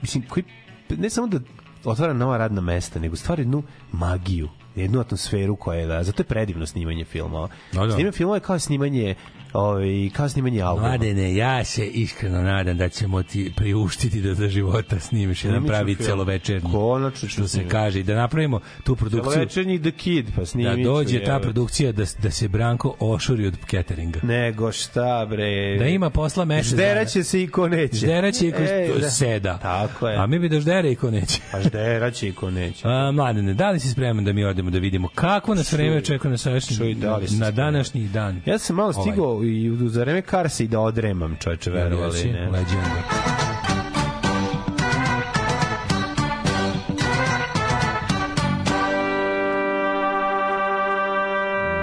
mislim 0.01 0.23
koji 0.29 0.43
ne 0.89 1.09
samo 1.09 1.27
da 1.27 1.39
otvara 1.83 2.13
nova 2.13 2.37
radna 2.37 2.61
mesta, 2.61 2.99
nego 2.99 3.15
stvara 3.15 3.41
jednu 3.41 3.63
magiju, 3.91 4.49
jednu 4.75 4.99
atmosferu 4.99 5.55
koja 5.55 5.79
je 5.79 5.87
da, 5.87 6.03
zato 6.03 6.21
je 6.21 6.27
predivno 6.27 6.65
snimanje 6.65 7.05
filma. 7.05 7.47
Da, 7.73 7.85
da. 7.85 7.91
Snimanje 7.91 8.11
filma 8.11 8.35
je 8.35 8.39
kao 8.39 8.59
snimanje 8.59 9.15
ovaj 9.53 10.09
kao 10.13 10.29
snimanje 10.29 10.61
albuma. 10.61 10.87
Mladene, 10.87 11.35
ja 11.35 11.63
se 11.63 11.87
iskreno 11.87 12.41
nadam 12.41 12.77
da 12.77 12.89
ćemo 12.89 13.23
ti 13.23 13.51
priuštiti 13.55 14.21
da 14.21 14.33
za 14.33 14.47
života 14.47 14.99
snimiš 14.99 15.45
jedan 15.45 15.65
pravi 15.65 15.95
celovečernji. 15.95 16.71
Konačno 16.71 17.29
što 17.29 17.47
se 17.47 17.67
kaže 17.67 18.03
da 18.03 18.15
napravimo 18.15 18.59
tu 18.83 18.95
produkciju 18.95 19.31
Celovečernji 19.31 19.81
The 19.81 19.91
Kid, 19.91 20.25
pa 20.35 20.41
da 20.41 20.45
snimit 20.45 20.77
ću, 20.77 20.83
dođe 20.83 21.23
ta 21.23 21.39
produkcija 21.39 21.91
da, 21.91 22.03
da 22.23 22.31
se 22.31 22.47
Branko 22.47 22.95
ošuri 22.99 23.47
od 23.47 23.57
cateringa. 23.71 24.19
Nego 24.23 24.71
šta 24.71 25.25
bre. 25.29 25.77
Da 25.77 25.85
ima 25.85 26.09
posla 26.09 26.45
mesec. 26.45 26.71
Žderaće 26.71 27.23
se 27.23 27.43
i 27.43 27.47
ko 27.47 27.67
neće. 27.67 27.95
Žderaće 27.95 28.47
i 28.47 28.51
ko 28.51 28.61
Ej, 28.61 28.99
da. 29.01 29.09
seda. 29.09 29.57
Tako 29.57 30.07
je. 30.07 30.17
A 30.17 30.27
mi 30.27 30.39
bi 30.39 30.49
da 30.49 30.59
ždere 30.59 30.91
i 30.91 30.95
ko 30.95 31.11
neće. 31.11 31.39
Pa 31.51 31.61
žderaće 31.61 32.27
i 32.27 32.31
ko 32.31 32.51
neće. 32.51 32.87
A, 32.87 33.11
mladene, 33.11 33.53
da 33.53 33.71
li 33.71 33.79
si 33.79 33.89
spreman 33.89 34.25
da 34.25 34.33
mi 34.33 34.43
odemo 34.43 34.69
da 34.69 34.79
vidimo 34.79 35.07
kako 35.15 35.55
nas 35.55 35.71
vreme 35.73 35.97
očekuje 35.97 36.31
na, 36.31 36.37
sadašnji- 36.37 36.93
da 36.95 37.19
na 37.39 37.51
današnji 37.51 38.07
dan? 38.07 38.41
Ja 38.45 38.57
sam 38.57 38.75
malo 38.75 38.93
Ovaj. 38.95 39.03
stigao 39.03 39.38
i 39.43 39.77
za 39.87 40.01
vreme 40.01 40.21
Karsa 40.21 40.63
i 40.63 40.67
da 40.67 40.79
odremam, 40.79 41.37
čoveče, 41.39 41.71
verovali. 41.71 42.17
Jesi, 42.17 42.31
Ne. 42.31 42.49
Legenda. 42.49 43.01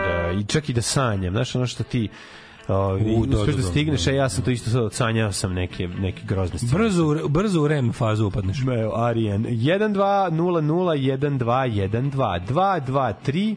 Da, 0.07 0.33
I 0.41 0.45
čak 0.45 0.69
i 0.69 0.73
da 0.73 0.83
sanjam, 0.83 1.33
znaš 1.33 1.55
ono 1.55 1.67
što 1.67 1.85
ti 1.85 2.09
Ovi, 2.69 3.15
U, 3.17 3.27
da, 3.27 3.39
uspeš 3.39 3.55
da, 3.55 3.63
stigneš, 3.63 4.07
a 4.07 4.11
ja 4.11 4.29
sam 4.29 4.45
to 4.45 4.51
isto 4.51 4.71
sad 4.71 4.93
sanjao 4.93 5.33
sam 5.33 5.55
neke, 5.55 5.89
neke 5.89 6.23
grozne 6.25 6.59
stvari. 6.59 6.85
Brzo, 6.85 7.29
brzo 7.29 7.63
u 7.63 7.69
REM 7.69 7.93
fazu 7.93 8.27
upadneš. 8.27 8.59
Evo, 8.81 8.93
Arijan, 8.97 9.45
12001212 9.45 12.39
223 12.49 12.81
2 12.89 13.57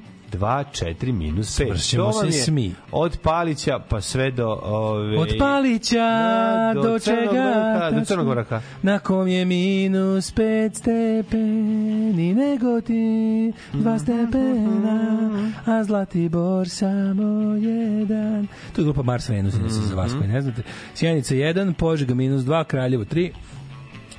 minus 1.13 1.59
5. 1.59 1.65
Smršćemo 1.65 2.13
se 2.13 2.31
smi. 2.31 2.75
Od 2.91 3.17
Palića 3.23 3.79
pa 3.89 4.01
sve 4.01 4.31
do... 4.31 4.47
Ove, 4.63 5.17
Od 5.17 5.29
Palića 5.39 6.09
Na, 6.09 6.73
do, 6.73 6.81
do 6.81 6.99
Crnog 6.99 7.29
čega 7.29 7.73
vrha, 7.73 7.91
do? 7.91 8.05
Crnog 8.05 8.27
vrha. 8.27 8.61
Na 8.81 8.99
kom 8.99 9.27
je 9.27 9.45
minus 9.45 10.31
pet 10.31 10.75
stepeni 10.75 12.33
nego 12.33 12.81
ti 12.81 13.53
dva 13.73 13.99
stepena 13.99 15.29
a 15.65 15.83
Zlatibor 15.83 16.69
samo 16.69 17.55
jedan 17.55 18.47
to 18.75 18.81
je 18.81 18.85
grupa 18.85 19.01
Mars 19.01 19.29
Venus 19.29 19.53
mm 19.53 19.69
za 19.69 19.95
vas 19.95 20.11
koji 20.17 20.27
ne 20.27 20.41
znate 20.41 20.61
Sjenica 20.95 21.35
1, 21.35 21.73
Požega 21.73 22.13
minus 22.13 22.41
2 22.41 22.63
Kraljevo 22.63 23.05
3 23.05 23.31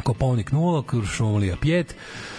Kopovnik 0.02 0.50
0, 0.50 0.84
Krušumlija 0.84 1.56
5 1.56 1.84
A 1.84 2.29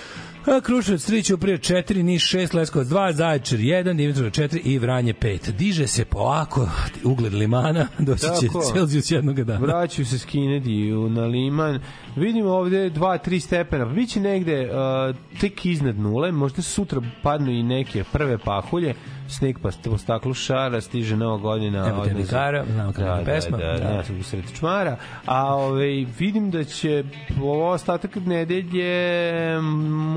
Kruševac 0.62 1.02
3, 1.02 1.22
Ćuprija 1.24 1.58
4, 1.58 2.04
Niš 2.04 2.24
6, 2.26 2.54
Leskovac 2.54 2.88
2, 2.88 3.12
Zaječar 3.12 3.60
1, 3.60 3.94
Dimitrov 3.96 4.26
4 4.28 4.60
i 4.60 4.80
Vranje 4.80 5.14
5. 5.14 5.52
Diže 5.52 5.88
se 5.88 6.06
polako 6.06 6.70
ugled 7.04 7.34
limana, 7.34 7.88
doći 8.00 8.22
će. 8.22 8.48
Celzijus 8.74 9.12
jednog 9.12 9.44
dana. 9.44 9.60
Vraćaju 9.60 10.06
se 10.06 10.20
skinedi 10.20 10.94
u- 10.94 11.10
na 11.10 11.22
liman. 11.22 11.80
Vidimo 12.16 12.50
ovde 12.50 12.90
2-3 12.90 13.40
stepena. 13.40 13.86
Pa 13.86 13.92
biće 13.92 14.20
negde 14.20 14.62
uh, 14.62 15.16
tek 15.40 15.66
iznad 15.66 15.98
nule. 15.98 16.32
Možda 16.32 16.62
sutra 16.62 17.02
padnu 17.24 17.52
i 17.52 17.64
neke 17.64 18.04
prve 18.04 18.38
pahulje. 18.38 18.94
Sneg 19.32 19.60
pa 19.62 19.70
po 19.84 19.98
staklu 19.98 20.34
šara, 20.34 20.82
stiže 20.82 21.16
nova 21.18 21.38
godina. 21.38 21.88
Evo 21.90 22.06
te 22.06 22.14
Mikara, 22.14 22.66
znamo 22.74 22.94
kakva 22.94 23.16
je 23.18 23.26
pesma. 23.26 23.58
Da, 23.58 23.66
da, 23.66 23.72
Da. 23.74 23.88
da, 23.88 24.04
da. 24.10 24.20
usred 24.20 24.44
čmara. 24.60 24.98
A 25.26 25.56
ovaj, 25.56 26.06
vidim 26.20 26.52
da 26.52 26.64
će 26.64 27.04
ovo 27.42 27.72
ostatak 27.72 28.16
nedelje 28.16 29.58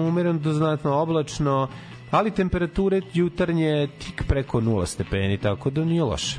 umereno 0.08 0.38
do 0.38 0.52
znatno 0.52 0.94
oblačno, 0.94 1.68
ali 2.10 2.30
temperature 2.30 3.00
jutarnje 3.14 3.88
tik 3.98 4.22
preko 4.28 4.60
nula 4.60 4.86
stepeni, 4.86 5.38
tako 5.38 5.70
da 5.70 5.84
nije 5.84 6.02
loše. 6.02 6.36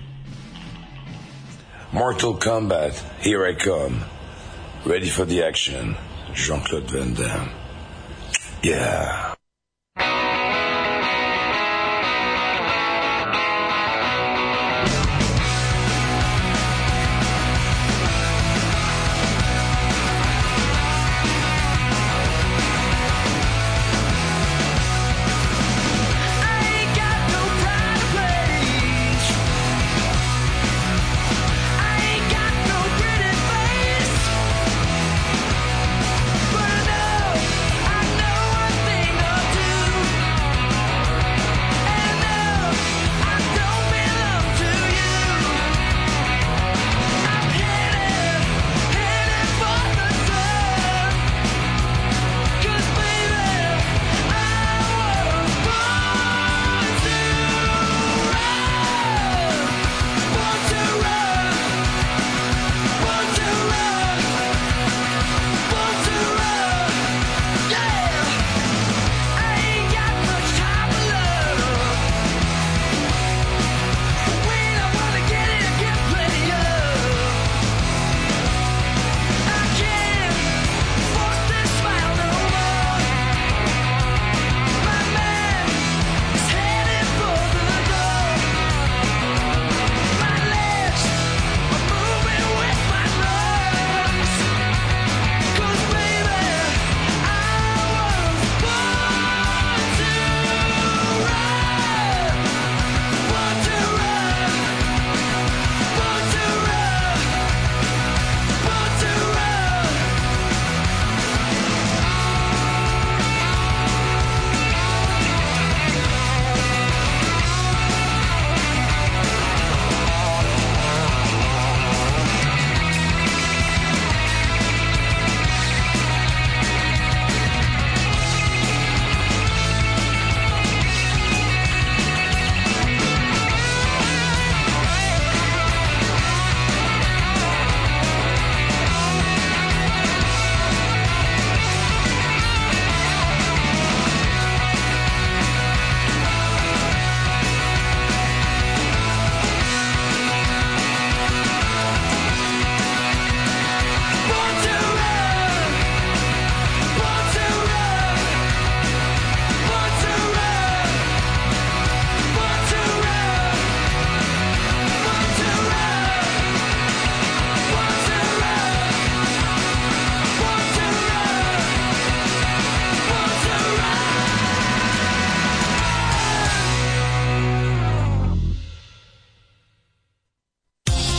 Mortal 1.92 2.34
Kombat, 2.44 2.94
here 3.24 3.52
I 3.52 3.56
come. 3.64 3.96
Ready 4.86 5.10
for 5.16 5.26
the 5.26 5.48
action. 5.50 5.96
Jean-Claude 6.36 7.00
Van 7.00 7.14
Damme. 7.14 7.50
Yeah. 8.64 9.36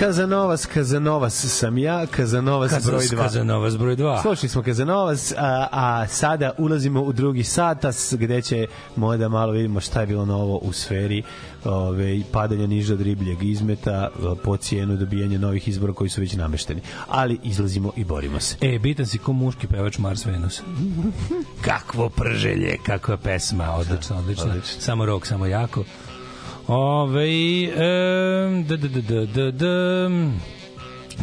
Kazanovas, 0.00 0.66
Kazanovas 0.66 1.34
sam 1.34 1.78
ja, 1.78 2.06
Kazanovas 2.06 2.72
Kazas- 2.72 2.86
broj 2.86 3.04
2. 3.04 3.16
Kazanovas 3.16 3.78
broj 3.78 3.96
dva. 3.96 4.22
Slušali 4.22 4.48
smo 4.48 4.62
Kazanovas, 4.62 5.32
a, 5.32 5.66
a 5.72 6.06
sada 6.08 6.52
ulazimo 6.58 7.02
u 7.02 7.12
drugi 7.12 7.44
satas 7.44 8.14
gde 8.18 8.42
ćemo 8.42 9.16
da 9.16 9.28
malo 9.28 9.52
vidimo 9.52 9.80
šta 9.80 10.00
je 10.00 10.06
bilo 10.06 10.24
novo 10.24 10.56
u 10.56 10.72
sferi 10.72 11.22
ove, 11.64 12.20
padanja 12.32 12.66
niža 12.66 12.94
od 12.94 13.00
ribljeg 13.00 13.42
izmeta 13.42 14.08
po 14.44 14.56
cijenu 14.56 14.96
dobijanja 14.96 15.38
novih 15.38 15.68
izbora 15.68 15.92
koji 15.92 16.10
su 16.10 16.20
već 16.20 16.32
namešteni. 16.32 16.80
Ali 17.08 17.38
izlazimo 17.42 17.92
i 17.96 18.04
borimo 18.04 18.40
se. 18.40 18.56
E, 18.60 18.78
bitan 18.78 19.06
si 19.06 19.18
ko 19.18 19.32
muški 19.32 19.66
pevač 19.66 19.98
Mars 19.98 20.26
Venus. 20.26 20.62
Kakvo 21.68 22.08
prželje, 22.08 22.76
kakva 22.86 23.16
pesma, 23.16 23.70
odlična, 23.70 24.18
odlična. 24.18 24.44
odlično. 24.44 24.80
Samo 24.80 25.06
rok, 25.06 25.26
samo 25.26 25.46
jako. 25.46 25.84
Ove, 26.72 27.64
e, 27.64 28.64
da, 28.64 28.76
da, 28.76 28.88
da, 28.88 29.00
da, 29.00 29.26
da, 29.26 29.50
da. 29.50 30.08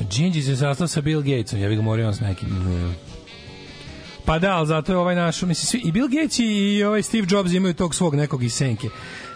Gingy 0.10 0.42
se 0.42 0.56
sastao 0.56 0.88
sa 0.88 1.02
Bill 1.02 1.22
Gatesom, 1.22 1.60
ja 1.60 1.70
bih 1.70 1.78
ga 1.78 1.84
morio 1.84 2.14
s 2.14 2.20
nekim. 2.20 2.48
Pa 4.26 4.40
da, 4.40 4.58
ali 4.58 4.68
zato 4.68 4.92
je 4.92 4.98
ovaj 4.98 5.16
naš, 5.16 5.42
mislim, 5.42 5.56
svi, 5.56 5.82
i 5.90 5.92
Bill 5.92 6.08
Gates 6.08 6.40
i 6.40 6.84
ovaj 6.84 7.04
Steve 7.04 7.28
Jobs 7.30 7.54
imaju 7.54 7.74
tog 7.74 7.96
svog 7.96 8.16
nekog 8.16 8.44
iz 8.44 8.54
senke. 8.54 8.88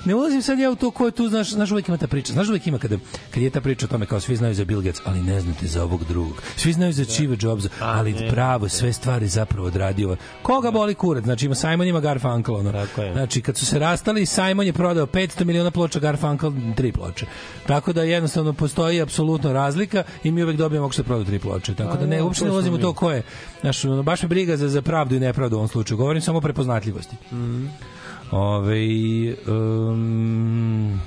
Ne 0.05 0.15
ulazim 0.15 0.41
sad 0.41 0.59
ja 0.59 0.71
u 0.71 0.75
to 0.75 0.91
ko 0.91 1.05
je 1.05 1.11
tu, 1.11 1.29
znaš, 1.29 1.51
znaš 1.51 1.71
uvijek 1.71 1.87
ima 1.87 1.97
ta 1.97 2.07
priča, 2.07 2.33
znaš 2.33 2.47
uvijek 2.47 2.67
ima 2.67 2.77
kada, 2.77 2.97
kad 3.31 3.43
je 3.43 3.49
ta 3.49 3.61
priča 3.61 3.85
o 3.85 3.89
tome 3.89 4.05
kao 4.05 4.19
svi 4.19 4.35
znaju 4.35 4.53
za 4.53 4.65
Bill 4.65 4.81
Gates, 4.81 5.01
ali 5.05 5.21
ne 5.21 5.41
znate 5.41 5.67
za 5.67 5.83
ovog 5.83 6.03
drugog. 6.03 6.41
Svi 6.55 6.73
znaju 6.73 6.93
za 6.93 7.05
Steve 7.05 7.37
Jobsa, 7.39 7.69
ali 7.79 8.13
ne. 8.13 8.29
pravo, 8.29 8.69
sve 8.69 8.93
stvari 8.93 9.27
zapravo 9.27 9.67
odradio. 9.67 10.15
Koga 10.41 10.71
boli 10.71 10.93
kurac? 10.95 11.23
Znači 11.23 11.45
ima 11.45 11.55
Simon, 11.55 11.87
ima 11.87 11.99
Garfunkel. 11.99 12.55
Ono. 12.55 12.71
Tako 12.71 13.01
je. 13.01 13.13
Znači 13.13 13.41
kad 13.41 13.57
su 13.57 13.65
se 13.65 13.79
rastali, 13.79 14.25
Simon 14.25 14.65
je 14.65 14.73
prodao 14.73 15.05
500 15.05 15.43
miliona 15.43 15.71
ploča, 15.71 15.99
Garfunkel 15.99 16.51
tri 16.75 16.91
ploče. 16.91 17.25
Tako 17.67 17.93
da 17.93 18.03
jednostavno 18.03 18.53
postoji 18.53 19.01
apsolutno 19.01 19.53
razlika 19.53 20.03
i 20.23 20.31
mi 20.31 20.43
uvek 20.43 20.57
dobijemo 20.57 20.85
ako 20.85 20.95
se 20.95 21.03
prodaju 21.03 21.25
tri 21.25 21.39
ploče. 21.39 21.75
Tako 21.75 21.97
da 21.97 22.05
ne, 22.05 22.23
uopšte 22.23 22.45
ne 22.45 22.51
ulazimo 22.51 22.75
u 22.75 22.79
to 22.79 22.93
ko 22.93 23.11
je. 23.11 23.23
Znaš, 23.61 23.85
ono, 23.85 24.03
baš 24.03 24.23
me 24.23 24.29
briga 24.29 24.57
za, 24.57 24.69
za 24.69 24.81
pravdu 24.81 25.15
i 25.15 25.19
nepravdu 25.19 25.55
u 25.55 25.59
ovom 25.59 25.67
slučaju. 25.67 25.97
Govorim 25.97 26.21
samo 26.21 26.37
o 26.37 26.41
prepoznatljivosti. 26.41 27.15
Ove, 28.31 29.35
um, 29.47 31.01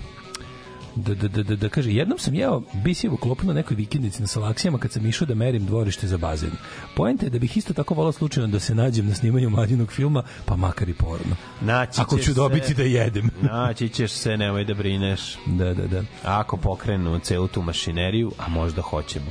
da, 0.96 1.14
da, 1.14 1.42
da, 1.42 1.56
da, 1.56 1.68
kaže, 1.68 1.92
jednom 1.92 2.18
sam 2.18 2.34
jeo 2.34 2.62
bisijevu 2.84 3.16
klopu 3.16 3.46
na 3.46 3.52
nekoj 3.52 3.76
vikendici 3.76 4.20
na 4.20 4.26
Salaksijama 4.26 4.78
kad 4.78 4.92
sam 4.92 5.06
išao 5.06 5.26
da 5.26 5.34
merim 5.34 5.66
dvorište 5.66 6.06
za 6.06 6.18
bazen. 6.18 6.50
Poenta 6.96 7.26
je 7.26 7.30
da 7.30 7.38
bih 7.38 7.56
isto 7.56 7.74
tako 7.74 7.94
volao 7.94 8.12
slučajno 8.12 8.48
da 8.48 8.60
se 8.60 8.74
nađem 8.74 9.06
na 9.06 9.14
snimanju 9.14 9.50
mladinog 9.50 9.92
filma, 9.92 10.22
pa 10.44 10.56
makar 10.56 10.88
i 10.88 10.94
porno. 10.94 11.36
Naći 11.60 12.00
Ako 12.00 12.18
ću 12.18 12.34
dobiti 12.34 12.66
se, 12.66 12.74
da 12.74 12.82
jedem. 12.82 13.30
Naći 13.52 13.88
ćeš 13.88 14.12
se, 14.12 14.36
nemoj 14.36 14.64
da 14.64 14.74
brineš. 14.74 15.20
Da, 15.46 15.74
da, 15.74 15.86
da. 15.86 16.02
Ako 16.24 16.56
pokrenu 16.56 17.18
celu 17.18 17.48
tu 17.48 17.62
mašineriju, 17.62 18.32
a 18.38 18.48
možda 18.48 18.82
hoćemo. 18.82 19.26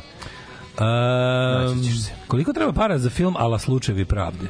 Um, 0.79 0.85
Naći 1.77 1.89
ćeš 1.89 2.03
se. 2.03 2.11
koliko 2.27 2.53
treba 2.53 2.73
para 2.73 2.97
za 2.97 3.09
film 3.09 3.35
ala 3.37 3.59
slučajevi 3.59 4.05
pravde? 4.05 4.47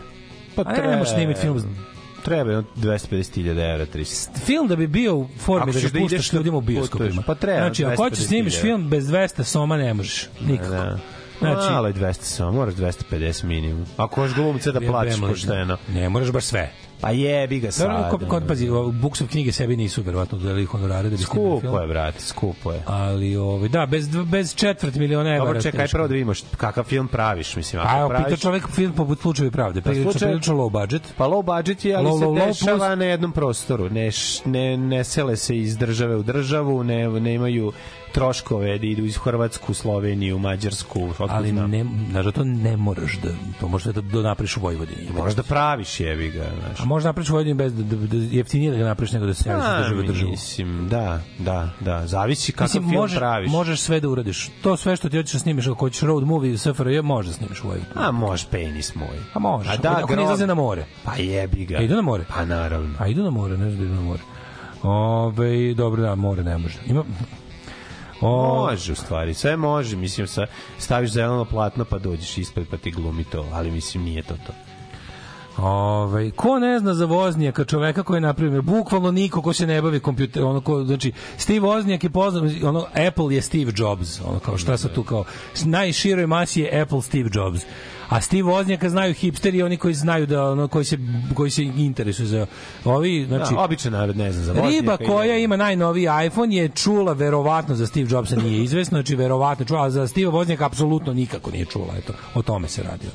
Pa 0.55 0.61
A 0.65 0.71
ne, 0.71 0.87
ne 0.87 0.97
možeš 0.97 1.13
snimiti 1.13 1.41
film. 1.41 1.75
Treba 2.23 2.51
je 2.51 2.63
250.000 2.75 3.49
evra, 3.73 3.85
300. 3.87 4.37
Film 4.37 4.67
da 4.67 4.75
bi 4.75 4.87
bio 4.87 5.15
u 5.15 5.27
formi 5.37 5.61
Ako 5.61 5.71
da 5.71 5.79
ga 5.79 5.87
da 5.89 5.99
puštaš 5.99 6.31
na 6.31 6.37
ljudima 6.37 6.57
u 6.57 6.61
bioskopima. 6.61 7.21
pa 7.21 7.35
treba, 7.35 7.59
Znači, 7.59 7.85
ako 7.85 7.95
hoćeš 7.95 8.19
250.000. 8.19 8.27
snimiš 8.27 8.55
film 8.55 8.89
bez 8.89 9.05
200 9.05 9.43
soma 9.43 9.77
ne 9.77 9.93
možeš. 9.93 10.29
Nikako. 10.41 10.69
Da. 10.69 10.99
Znači, 11.39 11.71
Malo 11.71 11.87
je 11.87 11.93
200 11.93 12.13
samo, 12.13 12.51
moraš 12.51 12.73
250 12.73 13.43
minimum. 13.43 13.85
Ako 13.97 14.15
hoš 14.15 14.33
glumce 14.33 14.71
da 14.71 14.79
li- 14.79 14.87
pošteno. 15.23 15.77
Ne, 15.89 16.09
moraš 16.09 16.31
baš 16.31 16.43
sve. 16.43 16.71
Pa 17.03 17.11
jebi 17.11 17.59
ga 17.59 17.71
sad. 17.71 17.87
Dobro, 17.87 18.07
kod, 18.11 18.27
kod, 18.27 18.47
pazi, 18.47 18.67
Buksov 18.93 19.27
knjige 19.27 19.51
sebi 19.51 19.77
nisu 19.77 20.01
verovatno 20.01 20.37
dodali 20.37 20.65
honorare 20.65 21.03
da 21.03 21.17
bi 21.17 21.17
snimili 21.17 21.49
film. 21.51 21.59
Skupo 21.61 21.79
je, 21.79 21.87
brate, 21.87 22.19
skupo 22.21 22.71
je. 22.71 22.79
Ali, 22.85 23.35
ovaj, 23.35 23.69
da, 23.69 23.85
bez, 23.85 24.07
bez 24.23 24.55
četvrt 24.55 24.95
miliona 24.95 25.29
evra. 25.29 25.45
Dobro, 25.45 25.61
čekaj, 25.61 25.79
teško. 25.79 25.95
prvo 25.95 26.07
da 26.07 26.13
vidimo 26.13 26.33
št- 26.33 26.55
kakav 26.57 26.83
film 26.83 27.07
praviš, 27.07 27.55
mislim. 27.55 27.81
Ako 27.81 27.89
A 27.89 27.99
evo, 27.99 28.09
pita 28.09 28.19
praviš, 28.19 28.39
čovek 28.39 28.67
film 28.69 28.93
poput 28.93 29.21
slučajevi 29.21 29.51
pravde. 29.51 29.81
Prilično, 29.81 30.11
slučaj- 30.11 30.27
prilično 30.27 30.55
low 30.55 30.71
budget. 30.71 31.01
Pa 31.17 31.25
low 31.25 31.43
budget 31.45 31.85
je, 31.85 31.95
ali 31.95 32.07
Low, 32.07 32.19
se 32.19 32.25
low, 32.25 32.33
low 32.33 32.47
dešava 32.47 32.77
plus- 32.79 32.97
na 32.97 33.05
jednom 33.05 33.31
prostoru. 33.31 33.89
Ne, 33.89 34.09
ne, 34.45 34.77
ne 34.77 35.03
sele 35.03 35.35
se 35.35 35.57
iz 35.57 35.77
države 35.77 36.15
u 36.15 36.23
državu, 36.23 36.83
ne, 36.83 37.07
ne 37.09 37.33
imaju 37.33 37.71
troškove 38.13 38.77
da 38.77 38.85
idu 38.85 39.05
iz 39.05 39.17
Hrvatsku, 39.17 39.73
Sloveniju, 39.73 40.39
Mađarsku, 40.39 40.99
Ali 41.19 41.49
znam. 41.49 41.71
ne, 41.71 41.85
znaš 42.09 42.25
da 42.25 42.31
to 42.31 42.43
ne 42.43 42.77
moraš 42.77 43.17
da, 43.17 43.29
to 43.59 43.67
možeš 43.67 43.85
da, 43.85 44.01
da 44.01 44.21
napriš 44.21 44.57
u 44.57 44.61
Vojvodini. 44.61 45.07
Možeš 45.13 45.35
da 45.35 45.43
praviš 45.43 45.99
jebi 45.99 46.31
ga, 46.31 46.45
znaš. 46.59 46.79
A 46.79 46.85
možeš 46.85 47.05
napriš 47.05 47.29
u 47.29 47.33
Vojvodini 47.33 47.53
bez 47.55 47.73
da, 47.75 47.83
da, 47.85 47.95
da 47.97 48.17
jeftinije 48.17 48.71
da 48.71 48.77
ga 48.77 48.83
napriš 48.83 49.11
nego 49.11 49.25
da 49.25 49.33
se 49.33 49.49
javiš 49.49 49.65
iz 49.65 49.71
A, 49.71 49.79
države 49.79 49.99
u 49.99 50.03
državu. 50.03 50.31
Mislim, 50.31 50.87
da, 50.89 51.21
da, 51.39 51.69
da. 51.79 52.07
Zavisi 52.07 52.51
kakav 52.51 52.65
Mislim, 52.65 52.83
film 52.83 52.93
može, 52.93 53.15
praviš. 53.17 53.51
možeš 53.51 53.79
sve 53.79 53.99
da 53.99 54.09
uradiš. 54.09 54.49
To 54.61 54.77
sve 54.77 54.95
što 54.95 55.09
ti 55.09 55.17
hoćeš 55.17 55.33
da 55.33 55.39
snimiš, 55.39 55.67
ako 55.67 55.75
hoćeš 55.75 56.01
road 56.01 56.23
movie 56.23 56.57
SFRJ, 56.57 57.01
možeš 57.01 57.27
da 57.27 57.35
snimiš 57.35 57.59
u 57.59 57.67
Vojvodini. 57.67 57.93
A 57.97 58.11
može 58.11 58.45
penis 58.51 58.95
moj. 58.95 59.17
A 59.33 59.39
možeš, 59.39 59.69
A 59.69 59.73
ako, 59.73 59.83
da, 59.83 59.89
ako 59.91 60.07
ne 60.07 60.15
grob- 60.15 60.23
izlaze 60.23 60.47
na 60.47 60.53
more. 60.55 60.85
Pa 61.03 61.15
jebi 61.15 61.65
ga. 61.65 61.77
A 61.77 61.81
idu 61.81 61.95
na 61.95 62.01
more? 62.01 62.23
Pa 62.29 62.45
naravno. 62.45 62.95
A 62.99 63.07
idu 63.07 63.23
na 63.23 63.29
more, 63.29 63.57
ne 63.57 63.69
znam 63.69 63.77
da 63.77 63.85
idu 63.85 63.93
na 63.93 64.01
more. 64.01 64.21
Ove, 64.83 65.73
dobro, 65.73 66.01
da, 66.01 66.15
more 66.15 66.43
ne 66.43 66.57
može. 66.57 66.75
Ima, 66.85 67.03
o, 68.23 68.65
Može 68.65 68.91
u 68.91 68.95
stvari, 68.95 69.33
sve 69.33 69.57
može, 69.57 69.97
mislim 69.97 70.27
sa 70.27 70.45
staviš 70.77 71.11
zeleno 71.11 71.45
platno 71.45 71.85
pa 71.85 71.97
dođeš 71.97 72.37
ispred 72.37 72.67
pa 72.71 72.77
ti 72.77 72.91
glumi 72.91 73.23
to, 73.23 73.45
ali 73.51 73.71
mislim 73.71 74.03
nije 74.03 74.23
to 74.23 74.35
to. 74.47 74.53
Ovaj 75.57 76.31
ko 76.31 76.59
ne 76.59 76.79
zna 76.79 76.93
za 76.93 77.05
Voznjaka, 77.05 77.65
čoveka 77.65 78.03
koji 78.03 78.17
je 78.17 78.21
napravio 78.21 78.61
bukvalno 78.61 79.11
niko 79.11 79.41
ko 79.41 79.53
se 79.53 79.67
ne 79.67 79.81
bavi 79.81 79.99
kompjuter, 79.99 80.43
ono 80.43 80.61
ko 80.61 80.83
znači 80.83 81.11
Steve 81.37 81.59
Voznjak 81.59 82.03
je 82.03 82.09
poznat, 82.09 82.51
ono 82.63 82.85
Apple 83.07 83.35
je 83.35 83.41
Steve 83.41 83.71
Jobs, 83.75 84.21
ono 84.25 84.39
kao 84.39 84.57
šta 84.57 84.77
sa 84.77 84.87
tu 84.87 85.03
kao 85.03 85.23
najširoj 85.65 86.27
masi 86.27 86.61
je 86.61 86.81
Apple 86.81 87.01
Steve 87.01 87.29
Jobs. 87.33 87.61
A 88.13 88.21
Steve 88.21 88.43
Voznjaka 88.43 88.89
znaju 88.89 89.13
hipsteri 89.13 89.63
oni 89.63 89.77
koji 89.77 89.93
znaju 89.93 90.25
da 90.25 90.49
ono 90.49 90.67
koji 90.67 90.85
se 90.85 90.97
koji 91.33 91.51
se 91.51 91.63
interesuju 91.63 92.27
za 92.27 92.45
ovi 92.85 93.25
znači 93.27 93.53
da, 93.53 93.59
običan 93.59 93.91
narod 93.91 94.17
ne 94.17 94.31
zna 94.31 94.43
za 94.43 94.53
Riba 94.53 94.65
Voznjaka 94.65 95.03
i 95.03 95.07
koja 95.07 95.37
ima 95.37 95.57
najnoviji 95.57 96.07
iPhone 96.25 96.55
je 96.55 96.69
čula 96.69 97.13
verovatno 97.13 97.75
za 97.75 97.87
Steve 97.87 98.07
Jobsa 98.09 98.35
nije 98.35 98.63
izvesno, 98.63 98.97
znači 98.97 99.15
verovatno 99.15 99.65
čula, 99.65 99.83
a 99.83 99.89
za 99.89 100.07
Steve 100.07 100.27
Voznjaka 100.27 100.65
apsolutno 100.65 101.13
nikako 101.13 101.51
nije 101.51 101.65
čula, 101.65 101.93
eto, 101.97 102.13
o 102.35 102.41
tome 102.41 102.67
se 102.67 102.83
radi. 102.83 103.07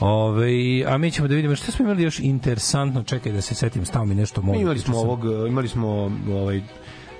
Ove, 0.00 0.84
a 0.86 0.98
mi 0.98 1.10
ćemo 1.10 1.28
da 1.28 1.34
vidimo 1.34 1.56
šta 1.56 1.72
smo 1.72 1.84
imali 1.84 2.02
još 2.02 2.18
interesantno, 2.18 3.02
čekaj 3.02 3.32
da 3.32 3.40
se 3.40 3.54
setim, 3.54 3.86
stao 3.86 4.04
mi 4.04 4.14
nešto 4.14 4.42
mogu. 4.42 4.60
imali 4.60 4.78
smo 4.78 4.98
ovog, 4.98 5.20
imali 5.48 5.68
smo 5.68 5.88
ovaj 6.28 6.62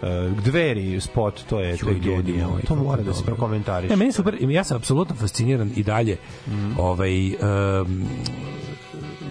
uh, 0.05 0.45
dveri 0.45 1.01
spot, 1.01 1.41
to 1.49 1.61
je 1.61 1.77
to 1.77 1.91
ljudi 1.91 2.45
To 2.67 2.75
mora 2.75 3.03
da 3.03 3.13
se 3.13 3.21
dobro. 3.21 3.35
prokomentariše. 3.35 3.91
Ne, 3.91 3.97
meni 3.97 4.13
super, 4.13 4.37
ja 4.41 4.65
sam 4.65 4.77
apsolutno 4.77 5.17
fasciniran 5.17 5.71
i 5.77 5.83
dalje 5.83 6.17
ovaj, 6.79 7.29
um, 7.29 8.05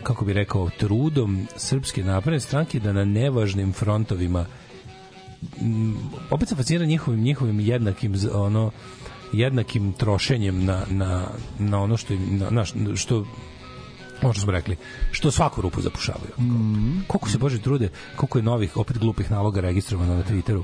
kako 0.04 0.26
bi 0.26 0.34
rekao, 0.34 0.70
trudom 0.70 1.48
Srpske 1.56 2.04
napredne 2.04 2.40
stranke 2.40 2.80
da 2.80 2.94
na 2.94 3.06
nevažnim 3.06 3.74
frontovima 3.74 4.46
m, 5.62 5.98
opet 6.32 6.48
sam 6.48 6.58
fasciniran 6.58 6.88
njihovim, 6.88 7.22
njihovim 7.22 7.60
jednakim 7.60 8.14
ono 8.34 8.72
jednakim 9.34 9.94
trošenjem 9.94 10.66
na, 10.66 10.82
na, 10.90 11.28
na 11.60 11.82
ono 11.82 11.98
što 11.98 12.14
na, 12.14 12.50
na, 12.50 12.96
što 12.96 13.26
ono 14.24 14.34
što 14.34 14.42
smo 14.42 14.52
rekli, 14.52 14.78
što 15.12 15.32
svaku 15.32 15.62
rupu 15.62 15.82
zapušavaju. 15.82 16.32
Koliko 17.08 17.30
se 17.30 17.38
Bože 17.38 17.62
trude, 17.62 17.90
koliko 18.16 18.38
je 18.38 18.44
novih, 18.44 18.78
opet 18.78 18.98
glupih 18.98 19.32
naloga 19.32 19.62
registrovano 19.62 20.16
na 20.16 20.24
Twitteru 20.24 20.64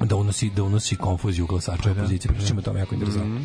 da 0.00 0.16
unosi, 0.16 0.50
da 0.50 0.62
unosi 0.62 0.96
konfuziju 0.96 1.46
glasača 1.46 1.90
opozicije. 1.90 2.34
Pričamo 2.34 2.60
o 2.60 2.62
tome 2.62 2.80
jako 2.80 2.94
interesantno. 2.94 3.40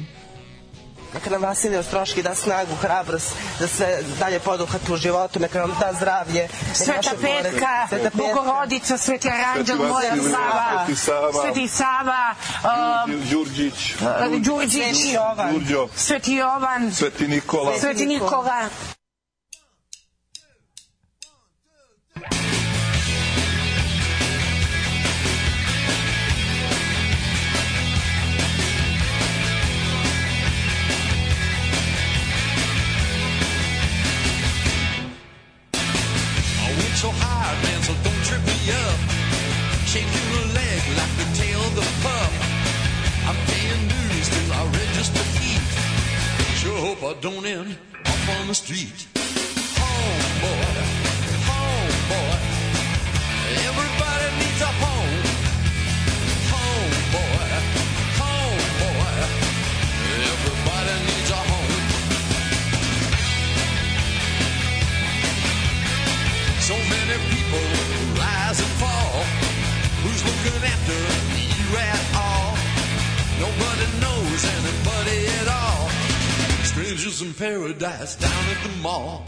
Neka 1.13 1.29
nam 1.29 1.41
Vasilij 1.41 1.77
Ostroški 1.77 2.23
da 2.23 2.35
snagu, 2.35 2.75
hrabrost, 2.75 3.33
da 3.59 3.67
sve 3.67 3.99
dalje 4.19 4.39
poduhati 4.39 4.93
u 4.93 4.97
životu, 4.97 5.39
neka 5.39 5.59
nam 5.59 5.71
da 5.79 5.93
zdravlje. 5.93 6.47
Sveta 6.73 7.11
Petka, 7.21 7.87
Sveta 7.89 8.09
Petka. 8.09 8.17
Bogorodica, 8.17 8.97
Sveti 8.97 9.29
Aranđel, 9.29 9.77
Sveti 9.77 9.91
moja 9.91 10.09
Vasilije, 10.09 10.31
Sava, 10.31 10.85
Sveti 10.85 10.97
Sava, 10.97 11.31
Sveti 11.41 11.67
Sava, 11.67 12.35
um, 13.05 13.21
Đurđić, 13.31 13.95
Đurđić, 14.39 14.95
Sveti 14.95 15.13
Jovan. 15.13 15.53
Đurđo, 15.53 15.87
Sveti 15.95 16.33
Jovan, 16.33 16.91
Sveti 16.91 17.27
Nikola. 17.27 17.79
Sveti 17.79 18.05
Nikola. 18.05 18.69
up, 38.71 38.99
shaking 39.85 40.25
her 40.33 40.45
leg 40.53 40.81
like 40.97 41.13
the 41.17 41.27
tail 41.35 41.59
of 41.61 41.75
the 41.75 41.87
pup. 42.03 42.31
I'm 43.27 43.37
paying 43.47 43.87
dues 43.87 44.27
till 44.29 44.53
I 44.53 44.65
register 44.65 45.23
heat. 45.37 45.65
Sure 46.61 46.77
hope 46.77 47.03
I 47.03 47.13
don't 47.21 47.45
end 47.45 47.77
up 48.05 48.29
on 48.39 48.47
the 48.47 48.55
street. 48.55 49.07
Homeboy, 49.79 50.75
homeboy, 51.47 52.37
everybody 53.69 54.27
needs 54.39 54.61
a 54.61 54.88
after 70.47 70.93
you 71.35 71.77
at 71.77 72.03
all. 72.15 72.55
Nobody 73.39 73.87
knows 73.99 74.45
anybody 74.57 75.27
at 75.39 75.47
all. 75.47 75.89
Strangers 76.63 77.21
in 77.21 77.33
paradise 77.33 78.15
down 78.15 78.43
at 78.49 78.63
the 78.63 78.69
mall. 78.81 79.23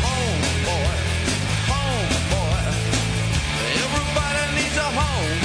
Home, 0.00 0.42
boy. 0.64 0.94
Home, 1.68 2.12
boy. 2.32 2.64
Everybody 3.84 4.42
needs 4.56 4.76
a 4.76 4.88
home. 5.00 5.38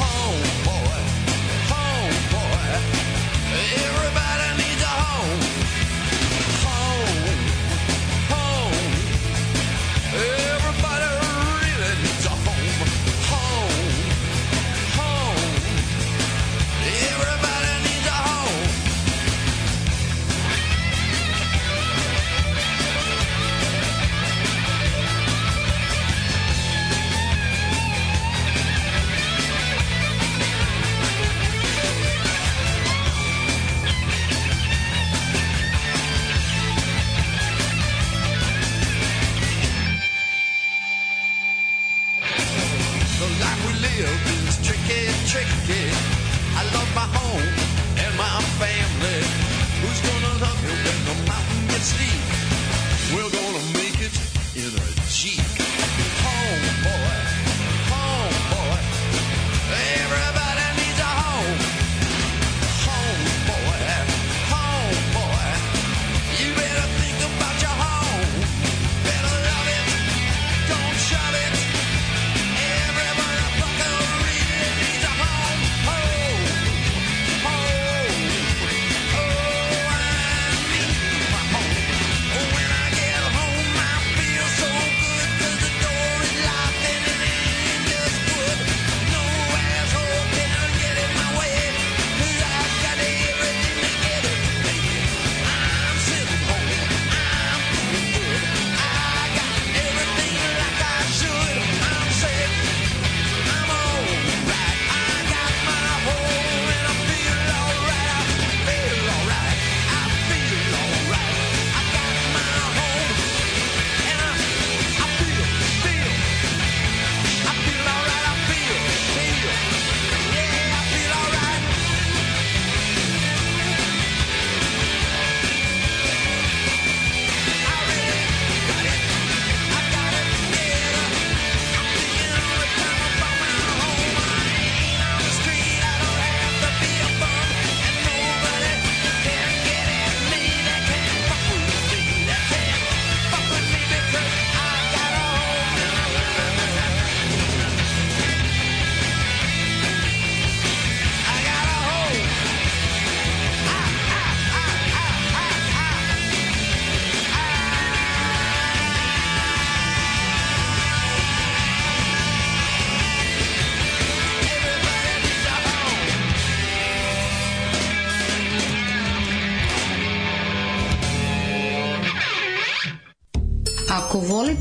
Home, 0.00 0.44
boy. 0.64 1.00
Home, 1.74 2.16
boy. 2.32 2.64
Everybody. 3.84 4.23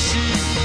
sheep. 0.00 0.59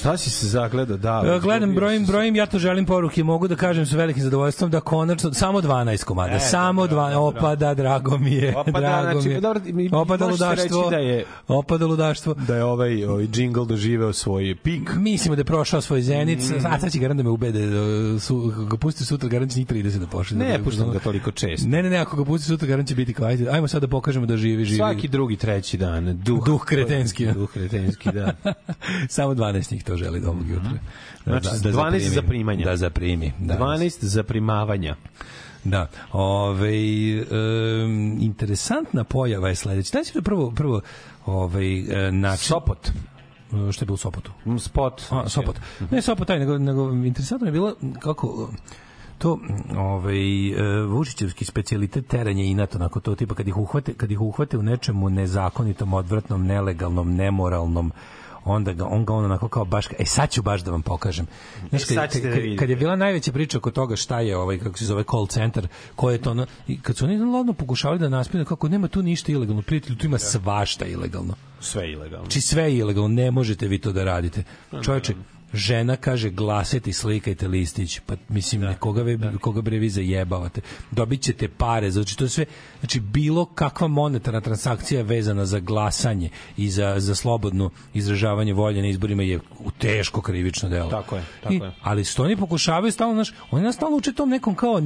Šta 0.00 0.16
si 0.16 0.30
se 0.30 0.48
zagledao? 0.48 0.96
Da, 0.96 1.22
E, 1.26 1.40
Gledam, 1.40 1.74
brojim, 1.74 2.06
brojim, 2.06 2.36
ja 2.36 2.46
to 2.46 2.58
želim 2.58 2.86
poruke, 2.86 3.24
mogu 3.24 3.48
da 3.48 3.56
kažem 3.56 3.86
sa 3.86 3.96
velikim 3.96 4.22
zadovoljstvom 4.22 4.70
da 4.70 4.80
konačno, 4.80 5.32
samo 5.34 5.60
12 5.60 6.04
komada, 6.04 6.32
E, 6.32 6.40
samo 6.40 6.82
dobro, 6.82 6.96
12, 6.96 7.12
dobro. 7.12 7.38
opada, 7.38 7.74
drago 7.74 8.18
mi 8.18 8.32
je, 8.32 8.56
Opada, 8.58 8.80
drago 8.80 9.12
znači, 9.12 9.28
mi 9.28 9.34
je. 9.34 9.40
dobro, 9.40 9.62
mi- 9.66 9.90
opada 9.92 10.26
ludaštvo, 10.26 10.90
da 10.90 10.96
je- 10.96 11.24
opada 11.48 11.86
ludaštvo. 11.86 12.34
Da 12.36 12.56
je 12.56 12.64
ovaj, 12.64 13.04
ovaj 13.04 13.26
džingl 13.26 13.64
doživeo 13.64 14.12
svoj 14.12 14.54
pik. 14.54 14.90
Mislimo 14.96 15.36
da 15.36 15.40
je 15.40 15.44
prošao 15.44 15.80
svoj 15.80 16.02
zenit, 16.02 16.38
Mm. 16.40 16.66
a 16.66 16.80
sad 16.80 16.92
će 16.92 16.98
garant 16.98 17.16
da 17.16 17.24
me 17.24 17.30
ubede, 17.30 17.66
da 17.66 17.80
su, 18.20 18.38
ga 18.70 18.76
pusti 18.76 19.04
sutra, 19.04 19.28
garant 19.28 19.52
će 19.52 19.58
njih 19.58 19.66
30 19.66 19.98
da 19.98 20.06
pošle. 20.06 20.36
Ne, 20.38 20.64
puštam 20.64 20.90
ga 20.90 20.98
toliko 20.98 21.30
često. 21.30 21.68
Ne, 21.68 21.82
ne, 21.82 21.90
ne, 21.90 21.96
ako 21.96 22.16
ga 22.16 22.24
pusti 22.24 22.46
sutra, 22.46 22.68
garant 22.68 22.88
će 22.88 22.94
biti 22.94 23.14
ajde, 23.20 23.48
ajmo 23.50 23.68
sad 23.68 23.80
da 23.80 23.88
pokažemo 23.88 24.26
da 24.26 24.36
živi, 24.36 24.64
živi. 24.64 24.76
Svaki 24.78 25.08
drugi, 25.08 25.36
treći 25.36 25.76
dan. 25.76 26.16
Duh, 26.16 26.44
Duh 26.44 26.64
kretenski. 26.64 27.26
Duh 27.26 27.50
kretenski, 27.50 28.12
da. 28.12 28.32
Samo 29.08 29.34
12 29.34 29.50
njih 29.72 29.84
to 29.90 29.96
želi 29.96 30.20
do 30.20 30.28
ovog 30.28 30.48
jutra. 30.48 30.70
Znači, 31.24 31.48
12 31.48 31.98
za 31.98 32.22
primanje. 32.22 32.64
Da 32.64 32.76
zaprimimi. 32.76 33.32
Da. 33.38 33.58
12 33.58 34.04
za 34.04 34.22
primavanja. 34.22 34.96
Da. 35.64 35.88
Ove, 36.12 36.70
um, 37.20 38.18
interesantna 38.20 39.04
pojava 39.04 39.48
je 39.48 39.54
sledeća. 39.54 40.04
Si 40.04 40.14
da 40.14 40.22
prvo, 40.22 40.50
prvo 40.50 40.80
ovaj, 41.26 41.84
način... 42.12 42.48
Sopot. 42.48 42.90
Što 43.72 43.82
je 43.82 43.86
bilo 43.86 43.94
u 43.94 43.96
Sopotu? 43.96 44.32
Spot. 44.58 45.02
A, 45.10 45.28
Sopot. 45.28 45.56
Ne 45.90 46.02
Sopot 46.02 46.26
taj, 46.26 46.38
nego, 46.38 46.58
nego 46.58 46.90
interesantno 46.92 47.48
je 47.48 47.52
bilo 47.52 47.74
kako 48.00 48.50
to 49.18 49.38
ovaj 49.76 50.48
e, 50.48 50.82
Vučićevski 50.86 51.44
specijalitet 51.44 52.06
teranje 52.06 52.44
i 52.44 52.50
inato 52.50 52.78
onako 52.78 53.00
to 53.00 53.14
tipa 53.14 53.34
kad 53.34 53.48
ih 53.48 53.56
uhvate 53.56 53.94
kad 53.94 54.10
ih 54.10 54.20
uhvate 54.20 54.58
u 54.58 54.62
nečemu 54.62 55.10
nezakonitom, 55.10 55.94
odvratnom, 55.94 56.46
nelegalnom, 56.46 57.14
nemoralnom 57.14 57.92
onda 58.44 58.72
ga, 58.72 58.86
on 58.86 59.04
ga 59.04 59.14
on 59.14 59.24
onako 59.24 59.48
kao 59.48 59.64
baš, 59.64 59.86
e 59.98 60.04
sad 60.04 60.30
ću 60.30 60.42
baš 60.42 60.62
da 60.62 60.70
vam 60.70 60.82
pokažem. 60.82 61.26
Znaš, 61.68 61.90
E, 61.90 61.94
kad, 61.94 62.12
kad, 62.12 62.22
da 62.22 62.28
vidite. 62.28 62.56
kad 62.56 62.70
je 62.70 62.76
bila 62.76 62.96
najveća 62.96 63.32
priča 63.32 63.58
oko 63.58 63.70
toga 63.70 63.96
šta 63.96 64.20
je 64.20 64.36
ovaj, 64.36 64.58
kako 64.58 64.78
se 64.78 64.84
zove 64.84 65.04
call 65.10 65.26
center, 65.26 65.68
ko 65.96 66.10
je 66.10 66.18
to, 66.18 66.30
ono, 66.30 66.46
i 66.68 66.80
kad 66.80 66.96
su 66.96 67.04
oni 67.04 67.18
ladno 67.18 67.52
pokušavali 67.52 68.00
da 68.00 68.08
naspine 68.08 68.44
kako 68.44 68.68
nema 68.68 68.88
tu 68.88 69.02
ništa 69.02 69.32
ilegalno, 69.32 69.62
prijatelju, 69.62 69.96
tu 69.96 70.06
ima 70.06 70.18
svašta 70.18 70.86
ilegalno. 70.86 71.34
Sve 71.60 71.90
ilegalno. 71.92 72.24
Znači 72.24 72.40
sve 72.40 72.74
ilegalno, 72.76 73.08
ne 73.08 73.30
možete 73.30 73.68
vi 73.68 73.78
to 73.78 73.92
da 73.92 74.04
radite. 74.04 74.42
Čovječe, 74.82 75.14
žena 75.52 75.96
kaže 75.96 76.30
glasajte 76.30 76.92
slikajte 76.92 77.48
listić. 77.48 78.00
Pa 78.06 78.14
mislim, 78.28 78.60
da, 78.60 78.74
koga, 78.74 79.02
ve, 79.02 79.18
koga 79.40 79.60
bre 79.60 79.78
vi 79.78 79.90
zajebavate. 79.90 80.60
Dobit 80.90 81.22
ćete 81.22 81.48
pare. 81.48 81.90
Znači, 81.90 82.16
to 82.16 82.24
je 82.24 82.28
sve, 82.28 82.44
znači 82.80 83.00
bilo 83.00 83.44
kakva 83.44 83.88
monetarna 83.88 84.40
transakcija 84.40 85.02
vezana 85.02 85.46
za 85.46 85.58
glasanje 85.58 86.30
i 86.56 86.70
za, 86.70 86.94
za 86.98 87.14
slobodno 87.14 87.70
izražavanje 87.94 88.52
volje 88.52 88.82
na 88.82 88.88
izborima 88.88 89.22
je 89.22 89.40
u 89.58 89.70
teško 89.70 90.20
krivično 90.20 90.68
delo. 90.68 90.90
Tako 90.90 91.16
je, 91.16 91.24
tako 91.42 91.54
I, 91.54 91.56
je. 91.56 91.72
Ali 91.82 92.04
što 92.04 92.22
oni 92.22 92.36
pokušavaju 92.36 92.92
stalno, 92.92 93.14
znaš, 93.14 93.32
oni 93.50 93.64
nas 93.64 93.76
stalno 93.76 93.96
uče 93.96 94.12
tom 94.12 94.28
nekom 94.28 94.54
kao, 94.54 94.82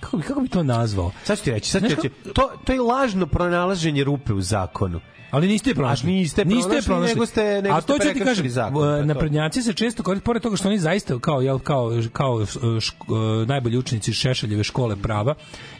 kako 0.00 0.16
bi, 0.16 0.22
kako 0.22 0.40
bi 0.40 0.48
to 0.48 0.62
nazvao? 0.62 1.12
Sad 1.24 1.38
ću 1.38 1.44
ti 1.44 1.50
reći, 1.50 1.70
sad 1.70 1.82
ću 1.82 1.88
ti 1.88 1.94
reći. 1.94 2.10
To, 2.34 2.50
to 2.64 2.72
je 2.72 2.80
lažno 2.80 3.26
pronalaženje 3.26 4.04
rupe 4.04 4.32
u 4.32 4.40
zakonu. 4.40 5.00
Ali 5.32 5.48
niste 5.48 5.70
je 5.70 5.74
pronašli. 5.74 6.10
A 6.10 6.12
niste 6.12 6.40
je 6.40 6.82
pronašli, 6.82 7.14
nego 7.14 7.26
ste- 7.26 7.62
nego 7.62 7.74
A 7.74 7.80
to 7.80 7.98
ću 7.98 8.12
ti 8.14 8.20
kažem, 8.20 8.48
zakon, 8.48 8.82
to. 8.82 9.04
naprednjaci 9.04 9.62
se 9.62 9.72
često 9.72 10.02
koriste, 10.02 10.24
pored 10.24 10.42
toga 10.42 10.56
što 10.56 10.68
oni 10.68 10.78
zaista 10.78 11.18
kao, 11.18 11.40
jel, 11.40 11.58
kao, 11.58 11.90
kao 12.12 12.34
šk- 12.36 13.46
najbolji 13.46 13.78
učenici 13.78 14.12
Šešeljeve 14.12 14.64
škole 14.64 14.96
prava 14.96 15.34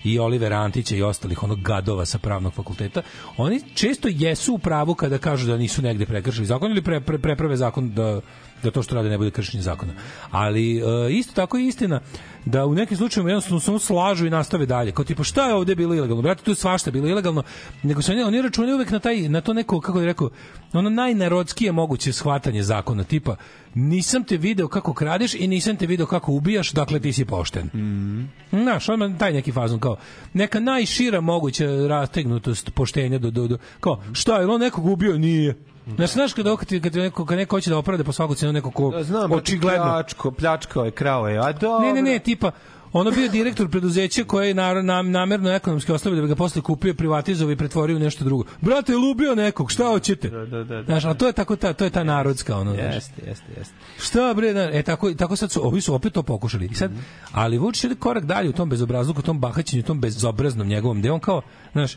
i 0.05 0.19
Olivera 0.19 0.57
Antića 0.57 0.97
i 0.97 1.03
ostalih 1.03 1.43
onog 1.43 1.61
gadova 1.61 2.05
sa 2.05 2.19
pravnog 2.19 2.55
fakulteta, 2.55 3.03
oni 3.37 3.61
često 3.75 4.09
jesu 4.11 4.55
u 4.55 4.59
pravu 4.59 4.95
kada 4.95 5.19
kažu 5.19 5.47
da 5.47 5.57
nisu 5.57 5.83
negde 5.83 6.07
prekršili 6.07 6.47
zakon 6.47 6.71
ili 6.71 6.83
pre, 6.83 7.01
pre, 7.01 7.19
preprave 7.19 7.57
zakon 7.57 7.93
da 7.95 8.21
da 8.63 8.71
to 8.71 8.83
što 8.83 8.95
rade 8.95 9.09
ne 9.09 9.19
bude 9.19 9.31
kršenje 9.31 9.63
zakona. 9.63 9.93
Ali 10.31 10.79
e, 10.79 10.83
isto 11.11 11.33
tako 11.35 11.59
je 11.59 11.67
istina 11.67 12.01
da 12.45 12.67
u 12.67 12.75
nekim 12.75 12.97
slučajevima 12.97 13.31
jednostavno 13.31 13.61
samo 13.61 13.79
slažu 13.79 14.27
i 14.27 14.31
nastave 14.31 14.67
dalje. 14.67 14.93
Kao 14.93 15.05
tipa 15.05 15.25
šta 15.25 15.47
je 15.47 15.55
ovde 15.55 15.75
bilo 15.75 15.95
ilegalno? 15.95 16.23
Brate, 16.23 16.43
tu 16.43 16.51
je 16.51 16.55
svašta 16.55 16.91
bilo 16.91 17.09
ilegalno. 17.09 17.43
Nego 17.83 18.03
se 18.03 18.13
oni, 18.13 18.23
oni 18.23 18.43
računaju 18.43 18.75
uvek 18.75 18.91
na 18.91 18.99
taj 18.99 19.29
na 19.29 19.41
to 19.41 19.53
neko 19.53 19.81
kako 19.81 19.99
bih 19.99 20.07
rekao, 20.07 20.31
ono 20.73 20.91
najnarodskije 20.91 21.73
moguće 21.73 22.13
shvatanje 22.13 22.63
zakona, 22.63 23.05
tipa 23.05 23.37
nisam 23.75 24.25
te 24.25 24.37
video 24.37 24.69
kako 24.69 24.95
kradeš 24.95 25.35
i 25.35 25.49
nisam 25.49 25.77
te 25.77 25.87
video 25.87 26.07
kako 26.07 26.33
ubijaš, 26.33 26.73
dakle 26.73 27.01
ti 27.01 27.13
si 27.13 27.25
pošten. 27.25 27.67
Mm. 27.67 28.31
Znaš, 28.51 28.89
odmah 28.89 29.19
taj 29.19 29.33
neki 29.33 29.53
fazon 29.53 29.81
kao 29.81 29.97
neka 30.33 30.61
najšira 30.61 31.21
moguća 31.21 31.67
rastegnutost 31.89 32.71
poštenja 32.75 33.19
do, 33.19 33.31
do, 33.31 33.49
do 33.49 33.59
kao 33.81 34.03
šta 34.13 34.41
je 34.41 34.47
on 34.47 34.61
nekog 34.61 34.87
ubio 34.87 35.19
nije 35.19 35.55
Znaš, 35.97 36.13
znaš 36.13 36.33
kada, 36.33 36.57
kad, 36.57 36.69
kad, 36.83 36.95
neko, 36.95 37.27
kad 37.27 37.39
neko 37.39 37.57
hoće 37.57 37.71
da 37.71 37.79
opravda 37.79 38.05
po 38.05 38.13
svaku 38.13 38.35
cenu 38.35 38.53
neko 38.53 38.71
ko 38.71 38.91
Da, 38.91 39.03
znam, 39.03 39.33
očigledno 39.33 39.85
pljačko, 39.85 40.31
pljačkao 40.31 40.85
je, 40.85 40.91
krao 40.91 41.29
je. 41.29 41.39
A 41.39 41.53
dobro. 41.53 41.87
Ne, 41.87 41.93
ne, 41.93 42.03
ne, 42.03 42.19
tipa 42.19 42.51
ono 42.93 43.11
bio 43.11 43.29
direktor 43.29 43.69
preduzeća 43.69 44.25
koje 44.25 44.49
je 44.49 44.55
nar, 44.55 44.85
nam, 44.85 45.11
namerno 45.11 45.51
ekonomski 45.51 45.93
ostavio 45.93 46.17
da 46.17 46.23
bi 46.23 46.29
ga 46.29 46.35
posle 46.35 46.63
kupio, 46.63 46.95
privatizovao 46.95 47.53
i 47.53 47.57
pretvorio 47.57 47.97
u 47.97 48.01
nešto 48.01 48.25
drugo. 48.25 48.45
Brate, 48.61 48.97
lubio 48.97 49.35
nekog, 49.35 49.71
šta 49.71 49.85
hoćete? 49.85 50.31
Da, 50.31 50.47
da, 50.47 50.65
da. 50.65 50.83
Znaš, 50.83 51.05
ali 51.05 51.19
to 51.19 51.27
je 51.27 51.33
tako 51.33 51.57
ta, 51.57 51.73
to 51.73 51.85
je 51.85 51.91
ta 51.91 52.05
narodska 52.05 52.57
ono, 52.57 52.75
znaš. 52.75 52.95
Jeste, 52.95 53.23
jeste, 53.27 53.47
jeste. 53.59 53.75
Šta 53.99 54.35
bre, 54.35 54.53
da, 54.53 54.71
e 54.73 54.83
tako 54.83 55.15
tako 55.15 55.37
sad 55.37 55.53
su 55.53 55.67
ovi 55.67 55.81
su 55.81 55.95
opet 55.95 56.13
to 56.13 56.23
pokušali. 56.23 56.67
I 56.67 56.75
sad 56.75 56.91
ali 57.33 57.59
Vučić 57.59 57.85
ide 57.85 57.95
korak 57.95 58.25
dalje 58.25 58.49
u 58.49 58.53
tom 58.53 58.69
bezobrazluku, 58.69 59.21
u 59.21 59.23
tom 59.23 59.41
bahaćenju, 59.41 59.81
u 59.81 59.87
tom 59.87 60.01
bezobraznom 60.01 60.69
njegovom, 60.69 60.99
gde 60.99 61.11
on 61.11 61.21
kao, 61.21 61.43
znaš, 61.73 61.97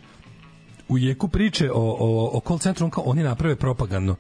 u 0.88 0.98
jeku 0.98 1.28
priče 1.28 1.72
o, 1.72 1.82
o, 2.00 2.38
o 2.38 2.42
call 2.48 2.60
centru, 2.60 2.86
on 2.86 2.92
kao 2.92 3.04
oni 3.08 3.24
naprave 3.24 3.56
propagandno 3.56 4.16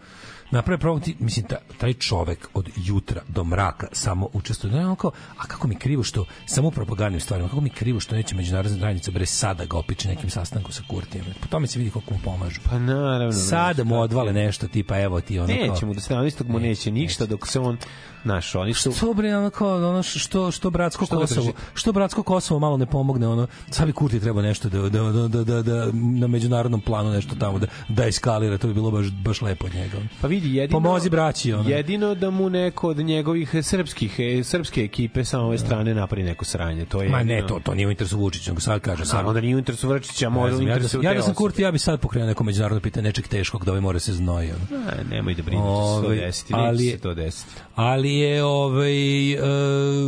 naprave 0.51 0.79
propagandno, 0.79 1.05
ti- 1.05 1.23
mislim, 1.23 1.45
ta, 1.45 1.55
taj 1.77 1.93
čovek 1.93 2.49
od 2.53 2.69
jutra 2.75 3.21
do 3.27 3.43
mraka 3.43 3.87
samo 3.91 4.29
učestvuje. 4.33 4.73
Da, 4.83 4.95
kao, 4.95 5.11
a 5.37 5.47
kako 5.47 5.67
mi 5.67 5.75
krivo 5.75 6.03
što, 6.03 6.25
samo 6.45 6.71
propagandnim 6.71 7.21
stvarima, 7.21 7.49
kako 7.49 7.61
mi 7.61 7.69
krivo 7.69 7.99
što 7.99 8.15
neće 8.15 8.35
međunarodna 8.35 8.77
zajednica 8.77 9.11
bre 9.11 9.25
sada 9.25 9.65
ga 9.65 9.77
opiče 9.77 10.07
nekim 10.09 10.29
sastankom 10.29 10.71
sa 10.71 10.81
Kurtijem. 10.89 11.25
Po 11.41 11.47
tome 11.47 11.67
se 11.67 11.79
vidi 11.79 11.91
koliko 11.91 12.13
mu 12.13 12.19
pomažu. 12.23 12.61
Pa 12.69 12.79
naravno. 12.79 13.31
Sada 13.33 13.83
mu 13.83 14.01
odvale 14.01 14.33
nešto, 14.33 14.67
tipa, 14.67 14.99
evo 14.99 15.21
ti 15.21 15.39
ono 15.39 15.47
kao... 15.47 15.73
Neće 15.73 15.85
mu 15.85 15.93
da 15.93 16.19
on 16.19 16.27
istog 16.27 16.49
mu 16.49 16.59
neće 16.59 16.91
ništa 16.91 17.25
dok 17.25 17.47
se 17.47 17.59
on 17.59 17.77
naš 18.23 18.55
oni 18.55 18.73
su 18.73 18.91
Što 18.91 19.13
bre 19.13 19.37
ono 19.37 19.49
kao 19.49 19.89
ono 19.89 20.03
što 20.03 20.51
što 20.51 20.69
bratsko 20.69 21.05
Što 21.05 21.19
Kosovo, 21.19 21.41
drži? 21.41 21.53
što 21.73 21.91
bratsko 21.91 22.23
Kosovo 22.23 22.59
malo 22.59 22.77
ne 22.77 22.85
pomogne 22.85 23.27
ono. 23.27 23.47
Sad 23.69 23.87
bi 23.87 23.93
Kurti 23.93 24.19
trebao 24.19 24.43
nešto 24.43 24.69
da 24.69 24.79
da, 24.81 24.89
da, 24.89 25.27
da, 25.27 25.43
da, 25.43 25.61
da 25.61 25.85
na 25.93 26.27
međunarodnom 26.27 26.81
planu 26.81 27.11
nešto 27.11 27.35
tamo 27.35 27.59
da 27.59 27.67
da 27.89 28.05
eskalira, 28.05 28.57
to 28.57 28.67
bi 28.67 28.73
bilo 28.73 28.91
baš 28.91 29.05
baš 29.11 29.41
lepo 29.41 29.65
od 29.65 29.75
njega. 29.75 29.97
Pa 30.21 30.27
vidi 30.35 30.55
jedino 30.55 30.79
Pomozi 30.79 31.09
braći 31.09 31.53
ono. 31.53 31.69
Jedino 31.69 32.15
da 32.15 32.29
mu 32.29 32.49
neko 32.49 32.89
od 32.89 32.97
njegovih 32.97 33.55
srpskih 33.61 34.15
e, 34.19 34.43
srpske 34.43 34.81
ekipe 34.81 35.23
sa 35.25 35.39
ove 35.39 35.57
strane 35.57 35.93
napravi 35.93 36.23
neko 36.23 36.45
sranje. 36.45 36.85
To 36.85 37.01
je 37.01 37.09
Ma 37.09 37.23
ne, 37.23 37.43
to, 37.47 37.59
to 37.59 37.73
nije 37.73 37.87
u 37.87 37.91
interesu 37.91 38.17
Vučića, 38.17 38.51
nego 38.51 38.61
sad 38.61 38.79
kaže, 38.81 39.05
sad 39.05 39.13
Naravno 39.13 39.33
da 39.33 39.41
nije 39.41 39.55
u 39.55 39.59
interesu 39.59 39.87
Vrčića, 39.87 40.25
Ne 40.25 40.29
može 40.31 40.53
u 40.53 40.55
znam, 40.55 40.61
ja, 40.61 40.67
da, 40.67 40.73
interesu 40.73 41.03
ja 41.03 41.13
da 41.13 41.21
sam. 41.21 41.33
Kurti, 41.33 41.61
ja 41.61 41.71
bi 41.71 41.79
sad 41.79 41.99
pokrenuo 41.99 42.27
neko 42.27 42.43
međunarodno 42.43 42.81
pitanje 42.81 43.03
nečeg 43.03 43.27
teškog 43.27 43.65
da 43.65 43.71
ovaj 43.71 43.81
mora 43.81 43.99
se 43.99 44.13
znoji. 44.13 44.49
Ono. 44.49 44.81
A, 44.81 44.91
nemoj 45.05 45.33
da 45.33 45.43
brineš, 45.43 45.63
da 45.63 45.69
to 45.69 45.81
Ovaj, 45.97 46.17
desiti, 46.17 46.53
ali- 46.55 46.85
se 46.85 46.97
to 46.97 47.13
desiti. 47.13 47.51
Ali 47.75 48.11
je 48.11 48.43
ovaj 48.43 49.33
e, 49.33 49.37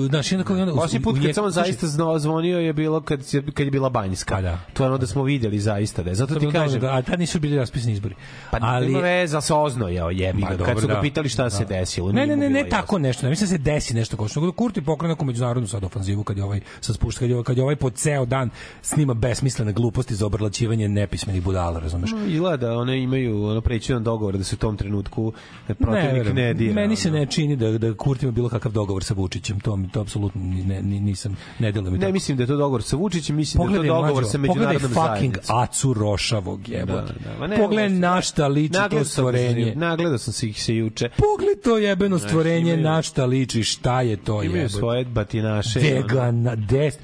znaš, 0.06 0.32
onda 0.32 0.44
kao 0.44 0.56
onda 0.58 0.74
Posljednji 0.74 1.04
put 1.04 1.16
kad 1.16 1.24
jeku- 1.24 1.34
sam 1.34 1.45
on 1.45 1.52
zaista 1.52 1.88
zno, 1.88 2.20
zvonio 2.20 2.60
je 2.60 2.74
bilo 2.74 3.02
kad, 3.02 3.26
se- 3.26 3.44
kad 3.54 3.66
je 3.66 3.72
bila 3.72 3.90
Banjska. 3.90 4.36
Pa 4.36 4.41
da. 4.41 4.60
To 4.74 4.84
je 4.84 4.88
ono 4.88 4.98
da 4.98 5.08
smo 5.08 5.24
videli 5.24 5.60
zaista 5.60 6.04
da 6.04 6.10
je. 6.10 6.16
Zato 6.16 6.34
To 6.34 6.40
ti 6.40 6.45
je 6.45 6.52
kažem, 6.52 6.86
a 6.86 7.02
tad 7.02 7.20
nisu 7.20 7.40
bili 7.40 7.58
raspisani 7.58 7.94
izbori. 7.94 8.16
pa 8.52 8.58
ali 8.62 8.88
ima 8.88 8.99
veze, 8.99 9.36
ali 9.36 9.41
se 9.41 9.54
oznojao 9.54 10.12
jebi 10.18 10.41
ga. 10.41 10.65
Kad 10.65 10.80
su 10.80 10.88
ga 10.88 10.94
da. 10.94 11.02
pitali 11.02 11.30
šta 11.30 11.49
se 11.49 11.60
Da. 11.60 11.69
desilo. 11.69 12.11
Ne, 12.11 12.27
ne, 12.27 12.38
ne, 12.38 12.49
ne 12.49 12.69
tako 12.69 12.99
nešto. 12.99 13.23
Ne 13.23 13.30
mislim 13.30 13.45
da 13.45 13.52
se 13.52 13.57
desi 13.60 13.94
nešto 13.94 14.18
kao 14.18 14.27
što 14.27 14.39
nego 14.39 14.52
da 14.52 14.56
Kurti 14.56 14.81
pokrene 14.81 15.14
neku 15.14 15.26
međunarodnu 15.26 15.68
sad 15.68 15.84
ofanzivu 15.84 16.23
kad 16.23 16.38
je 16.38 16.44
ovaj 16.44 16.60
sa 16.80 16.94
spušta 16.94 17.19
kad 17.19 17.30
je, 17.30 17.35
ovaj- 17.35 17.44
kad 17.44 17.57
je 17.57 17.64
ovaj 17.64 17.76
po 17.76 17.89
ceo 17.89 18.26
dan 18.26 18.49
snima 18.81 19.14
besmislene 19.14 19.73
gluposti 19.73 20.15
za 20.15 20.26
obrlaćivanje 20.26 20.88
nepismenih 20.89 21.44
budala, 21.44 21.80
razumeš? 21.80 22.11
No, 22.11 22.26
Izgleda 22.26 22.57
da 22.60 22.73
one 22.73 22.99
imaju 22.99 23.44
ono 23.44 23.61
prećudan 23.61 24.03
dogovor 24.03 24.38
da 24.38 24.44
se 24.44 24.56
u 24.56 24.60
tom 24.60 24.77
trenutku 24.77 25.34
protivnik 25.69 26.14
verujem. 26.14 26.35
ne, 26.35 26.53
dira. 26.53 26.73
Meni 26.73 26.95
se 26.95 27.11
ne 27.11 27.26
čini 27.26 27.56
da 27.56 27.72
da 27.72 27.94
Kurti 27.95 28.26
ima 28.26 28.31
bilo 28.31 28.49
kakav 28.49 28.72
dogovor 28.72 29.03
sa 29.03 29.14
Vučićem, 29.14 29.60
to 29.60 29.76
mi 29.76 29.89
to 29.89 30.02
apsolutno 30.02 30.41
ne, 30.44 30.81
ni- 30.81 30.99
nisam 31.02 31.38
ne 31.60 31.72
deluje 31.72 31.91
mi 31.91 31.98
Ne 31.98 32.11
mislim 32.11 32.38
da 32.38 32.44
je 32.44 32.48
to 32.48 32.57
dogovor 32.57 32.84
sa 32.84 32.95
Vučićem, 32.95 33.35
mislim 33.35 33.57
da 33.57 33.64
je 33.64 33.68
Pogledaj 33.68 33.88
to 33.88 33.94
dogovor 33.94 34.14
mlađo, 34.15 34.27
sa 34.27 34.38
pogledaj 34.38 34.73
međunarodnom 34.73 34.89
fucking 34.91 35.34
zajednicom. 35.35 35.60
Acu 35.60 35.94
Rošavog 35.94 36.69
jebote. 36.69 37.14
Da, 37.15 37.39
da. 37.39 37.48
Ne, 37.48 37.57
Pogledaj 37.57 37.89
na 37.89 38.22
šta 38.22 38.48
liči 38.48 38.73
to 38.81 38.89
sam- 38.91 39.06
stvorenje. 39.06 39.73
Nagledao 40.07 40.17
sam 40.19 40.34
se 40.34 40.47
ih 40.47 40.63
se 40.63 40.75
juče. 40.75 41.09
Pogledaj 41.09 41.61
to 41.63 41.77
jebeno 41.77 42.17
Znaš, 42.17 42.29
stvorenje 42.29 42.59
imaju- 42.73 42.84
na 42.84 43.01
šta 43.01 43.25
liči, 43.25 43.63
šta 43.63 44.01
je 44.01 44.17
to 44.17 44.43
Imaju 44.43 44.57
jebote. 44.57 44.73
svoje 44.73 45.05
batinaše. 45.05 45.79
Gde 45.79 45.95
ono. 45.95 46.07
ga 46.07 46.31
na 46.31 46.55
des... 46.55 46.97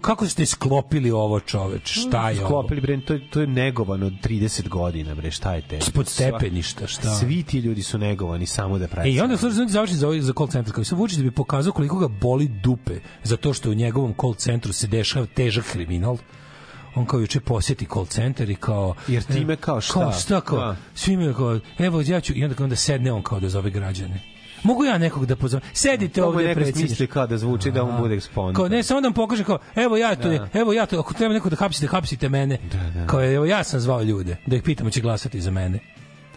Kako 0.00 0.26
ste 0.26 0.46
sklopili 0.46 1.10
ovo 1.10 1.40
čoveč? 1.40 1.90
Šta 1.90 2.30
je 2.30 2.36
ovo? 2.36 2.46
Sklopili, 2.46 2.80
bre, 2.80 3.00
to, 3.00 3.12
je- 3.14 3.30
to 3.30 3.40
je 3.40 3.46
negovano 3.46 4.06
od 4.06 4.12
30 4.22 4.68
godina, 4.68 5.14
bre, 5.14 5.30
šta 5.30 5.54
je 5.54 5.62
te? 5.62 5.78
Ispod 5.78 6.08
stepeništa, 6.08 6.86
šta? 6.86 7.14
Svi 7.14 7.42
ti 7.42 7.58
ljudi 7.58 7.82
su 7.82 7.98
negovani 7.98 8.46
samo 8.46 8.78
da 8.78 8.88
pravi. 8.88 9.08
E, 9.08 9.12
i 9.12 9.20
onda 9.20 9.36
slušaj, 9.36 9.54
znači 9.54 9.72
završi 9.72 9.94
za 9.94 10.06
ovaj 10.06 10.20
za 10.20 10.32
call 10.32 10.48
centar, 10.48 10.74
kao 10.74 10.84
se 10.84 10.94
Vučić 10.94 11.16
da 11.16 11.22
bi 11.22 11.30
pokazao 11.30 11.72
koliko 11.72 11.98
ga 11.98 12.08
boli 12.10 12.48
dupe 12.48 12.94
za 13.22 13.36
to 13.36 13.52
što 13.52 13.70
u 13.70 13.74
njegovom 13.74 14.14
call 14.14 14.34
centru 14.34 14.72
se 14.72 14.86
dešava 14.86 15.26
težak 15.26 15.64
kriminal. 15.64 16.16
On 16.98 17.06
kao 17.06 17.20
juče 17.20 17.40
posjeti 17.40 17.86
call 17.92 18.06
center 18.06 18.50
i 18.50 18.54
kao 18.54 18.94
Jer 19.08 19.22
time 19.22 19.56
kao 19.56 19.80
šta? 19.80 19.92
kao 19.94 20.12
šta 20.12 20.40
kao 20.40 20.58
Da. 20.58 20.76
svi 20.94 21.16
mi 21.16 21.34
kao 21.34 21.60
evo 21.78 22.02
ja 22.02 22.20
ću 22.20 22.32
i 22.36 22.44
onda 22.44 22.64
onda 22.64 22.76
sedne 22.76 23.12
on 23.12 23.22
kao 23.22 23.40
da 23.40 23.48
zove 23.48 23.70
građane 23.70 24.20
Mogu 24.62 24.84
ja 24.84 24.98
nekog 24.98 25.26
da 25.26 25.36
pozovem? 25.36 25.68
Sedite 25.72 26.22
ovde 26.22 26.42
neko 26.42 26.54
predsjedniče. 26.54 26.86
smisli 26.88 27.06
kao 27.06 27.26
da 27.26 27.38
zvuči 27.38 27.70
da 27.70 27.84
on 27.84 28.00
bude 28.00 28.20
spontan. 28.20 28.54
Kao 28.54 28.68
ne, 28.68 28.82
samo 28.82 29.00
da 29.00 29.06
vam 29.06 29.14
pokažem 29.14 29.44
kao, 29.44 29.58
evo 29.76 29.96
ja 29.96 30.16
to, 30.16 30.28
Da. 30.28 30.48
evo 30.54 30.72
ja 30.72 30.86
to, 30.86 30.98
ako 30.98 31.14
treba 31.14 31.34
neko 31.34 31.50
da 31.50 31.56
hapsite, 31.56 31.86
hapsite 31.86 32.28
mene. 32.28 32.58
Kao 33.06 33.24
evo 33.24 33.44
ja 33.44 33.64
sam 33.64 33.80
zvao 33.80 34.02
ljude, 34.02 34.36
da 34.46 34.56
ih 34.56 34.62
pitam 34.62 34.90
će 34.90 35.00
glasati 35.00 35.40
za 35.40 35.50
mene. 35.50 35.78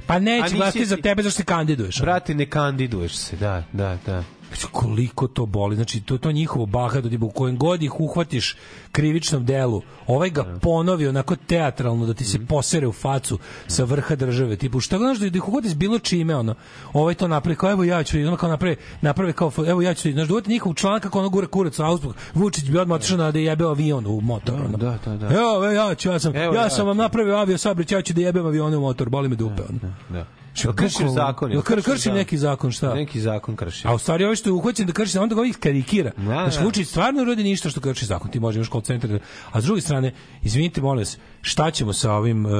Pa 0.07 0.19
neće 0.19 0.55
glasati 0.55 0.85
za 0.85 0.97
tebe 0.97 1.23
zašto 1.23 1.37
se 1.37 1.43
kandiduješ. 1.43 2.01
Brate, 2.01 2.35
ne 2.35 2.45
kandiduješ 2.45 3.15
se, 3.15 3.35
da, 3.35 3.63
da, 3.73 3.97
da. 4.05 4.23
Znači, 4.47 4.67
koliko 4.71 5.27
to 5.27 5.45
boli, 5.45 5.75
znači 5.75 6.01
to 6.01 6.17
to 6.17 6.31
njihovo 6.31 6.65
bahato 6.65 7.09
da 7.09 7.25
u 7.25 7.29
kojem 7.29 7.57
god 7.57 7.83
ih 7.83 7.99
uhvatiš 7.99 8.55
krivičnom 8.91 9.45
delu, 9.45 9.81
ovaj 10.07 10.29
ga 10.29 10.59
ponovi 10.61 11.07
onako 11.07 11.35
teatralno 11.37 12.05
da 12.05 12.13
ti 12.13 12.23
Mhm. 12.23 12.31
se 12.31 12.45
posere 12.45 12.87
u 12.87 12.91
facu 12.91 13.39
sa 13.67 13.83
vrha 13.83 14.15
države, 14.15 14.55
tipu 14.55 14.79
šta 14.79 14.97
znaš 14.97 15.17
da 15.17 15.25
ih 15.27 15.47
uhvatiš 15.47 15.73
bilo 15.73 15.99
čime 15.99 16.35
ono. 16.35 16.55
Ovaj 16.93 17.13
to 17.13 17.27
napravi 17.27 17.55
kao 17.55 17.71
evo 17.71 17.83
ja 17.83 18.03
ću, 18.03 18.17
ono 18.17 18.37
kao 18.37 18.49
napravi, 18.49 18.75
napravi 19.01 19.33
kao 19.33 19.51
evo 19.67 19.81
ja 19.81 19.93
ću, 19.93 20.11
znaš, 20.11 20.27
da 20.27 20.33
uvati 20.33 20.49
njihov 20.49 20.73
članak 20.73 21.03
kako 21.03 21.19
ono 21.19 21.29
gura 21.29 21.47
kurac 21.47 21.79
u 21.79 21.83
Augsburg, 21.83 22.15
Vučić 22.33 22.63
bi 22.63 22.77
odmah 22.77 22.95
otišao 22.95 23.31
da 23.31 23.39
jebe 23.39 23.65
avion 23.65 24.05
u 24.07 24.21
motor. 24.21 24.55
Ono. 24.55 24.77
Da, 24.77 24.97
da, 25.05 25.17
da. 25.17 25.25
Evo, 25.27 25.55
evo, 25.55 25.65
ja 25.65 25.95
ću, 25.95 26.09
ja 26.09 26.19
sam, 26.19 26.35
Evo, 26.35 26.55
ja 26.55 26.61
ja 26.61 26.69
sam 26.69 26.87
vam 26.87 26.97
napravio 26.97 27.35
avio 27.35 27.57
saobraćaj, 27.57 27.97
ja 27.97 28.01
ću 28.01 28.13
da 28.13 28.21
jebem 28.21 28.45
avione 28.45 28.77
u 28.77 28.81
motor, 28.81 29.09
boli 29.09 29.29
me 29.29 29.35
dupe. 29.35 29.61
Ono. 29.69 29.93
Da. 30.09 30.25
Jel 30.55 30.73
kršiš 30.73 30.93
Bukvalno, 30.93 31.13
zakon? 31.13 31.51
Jel 31.51 31.61
kr- 31.61 31.83
kršim 31.83 32.13
neki 32.13 32.37
zakon, 32.37 32.71
šta? 32.71 32.93
Neki 32.93 33.21
zakon 33.21 33.55
krši. 33.55 33.87
A 33.87 33.93
u 33.93 33.97
stvari 33.97 34.25
ovo 34.25 34.35
što 34.35 34.49
je 34.49 34.53
uhvaćen 34.53 34.87
da 34.87 34.93
krši, 34.93 35.17
onda 35.17 35.35
ga 35.35 35.41
ovih 35.41 35.57
karikira. 35.57 36.11
Da, 36.17 36.23
Znači, 36.23 36.57
da. 36.59 36.65
Vučić 36.65 36.87
stvarno 36.87 37.23
radi 37.23 37.43
ništa 37.43 37.69
što 37.69 37.81
krši 37.81 38.05
zakon. 38.05 38.31
Ti 38.31 38.39
može 38.39 38.57
imaš 38.57 38.69
call 38.81 38.99
centar. 38.99 39.19
A 39.51 39.61
s 39.61 39.63
druge 39.63 39.81
strane, 39.81 40.13
izvinite, 40.43 40.81
molim 40.81 40.99
vas, 40.99 41.17
šta 41.41 41.71
ćemo 41.71 41.93
sa 41.93 42.13
ovim, 42.13 42.45
uh, 42.45 42.51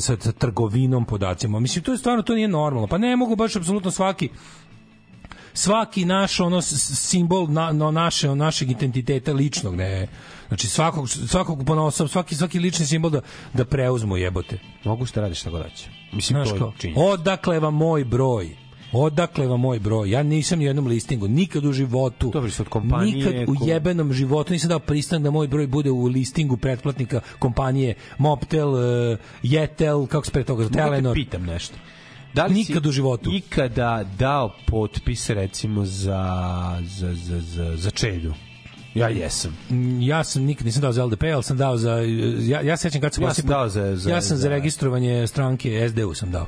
sa, 0.00 0.16
sa 0.20 0.32
trgovinom 0.32 1.04
podacima? 1.04 1.60
Mislim, 1.60 1.84
to 1.84 1.92
je 1.92 1.98
stvarno, 1.98 2.22
to 2.22 2.34
nije 2.34 2.48
normalno. 2.48 2.86
Pa 2.86 2.98
ne 2.98 3.16
mogu 3.16 3.36
baš 3.36 3.56
apsolutno 3.56 3.90
svaki 3.90 4.28
svaki 5.54 6.04
naš 6.04 6.40
ono 6.40 6.62
simbol 6.62 7.46
na, 7.48 7.72
na 7.72 7.90
naše 7.90 8.34
našeg 8.34 8.70
identiteta 8.70 9.32
ličnog 9.32 9.76
ne 9.76 10.08
znači 10.48 10.66
svakog 10.66 11.08
svakog 11.08 11.64
ponosa 11.66 12.08
svaki 12.08 12.34
svaki 12.34 12.58
lični 12.58 12.86
simbol 12.86 13.10
da 13.10 13.20
da 13.54 13.64
preuzmu 13.64 14.16
jebote 14.16 14.58
Mogu 14.84 15.06
šta 15.06 15.20
radiš 15.20 15.40
šta 15.40 15.50
god 15.50 15.62
hoće. 15.62 15.88
Mislim, 16.12 16.44
Znaš 16.44 16.58
to 16.58 16.66
je 16.66 16.72
činjenica. 16.78 17.04
odakle 17.04 17.60
vam 17.60 17.74
moj 17.74 18.04
broj 18.04 18.56
Odakle 18.92 19.46
vam 19.46 19.60
moj 19.60 19.78
broj? 19.78 20.10
Ja 20.10 20.22
nisam 20.22 20.58
ni 20.58 20.64
u 20.64 20.68
jednom 20.68 20.86
listingu, 20.86 21.28
nikad 21.28 21.64
u 21.64 21.72
životu. 21.72 22.30
Dobro, 22.32 22.50
od 22.60 22.68
kompanije, 22.68 23.16
Nikad 23.16 23.48
u 23.48 23.68
jebenom 23.68 24.12
životu 24.12 24.52
nisam 24.52 24.68
dao 24.68 24.78
pristanak 24.78 25.22
da 25.22 25.30
moj 25.30 25.48
broj 25.48 25.66
bude 25.66 25.90
u 25.90 26.06
listingu 26.06 26.56
pretplatnika 26.56 27.20
kompanije 27.38 27.94
Mobtel, 28.18 28.68
uh, 28.68 29.18
Jetel, 29.42 30.06
kako 30.06 30.26
se 30.26 30.32
pre 30.32 30.44
toga, 30.44 30.68
Telenor. 30.68 31.14
pitam 31.14 31.42
nešto. 31.42 31.74
Da 32.34 32.46
li 32.46 32.54
Nikad 32.54 32.86
u 32.86 32.90
životu. 32.92 33.30
ikada 33.32 34.04
dao 34.18 34.52
potpis 34.66 35.30
recimo 35.30 35.84
za, 35.84 36.78
za, 36.82 37.14
za, 37.14 37.40
za, 37.40 37.76
za 37.76 37.90
čedu? 37.90 38.34
Ja 38.94 39.08
jesam. 39.08 39.56
Mm, 39.70 40.00
Ja 40.00 40.24
sam 40.24 40.42
nikad 40.42 40.66
nisam 40.66 40.82
dao 40.82 40.92
za 40.92 41.04
LDP, 41.04 41.22
ali 41.24 41.42
sam 41.42 41.56
dao 41.56 41.76
za 41.76 41.90
ja 42.40 42.60
ja 42.60 42.76
sećam 42.76 43.00
kad 43.00 43.14
sam 43.14 43.24
Ja 43.24 43.34
sam 43.34 43.46
dao 43.46 43.68
za- 43.68 43.96
za- 43.96 44.10
ja 44.10 44.20
sam 44.20 44.36
za, 44.36 44.42
za- 44.42 44.48
registrovanje 44.48 45.26
stranke 45.26 45.88
SDU 45.88 46.14
sam 46.14 46.30
dao. 46.30 46.46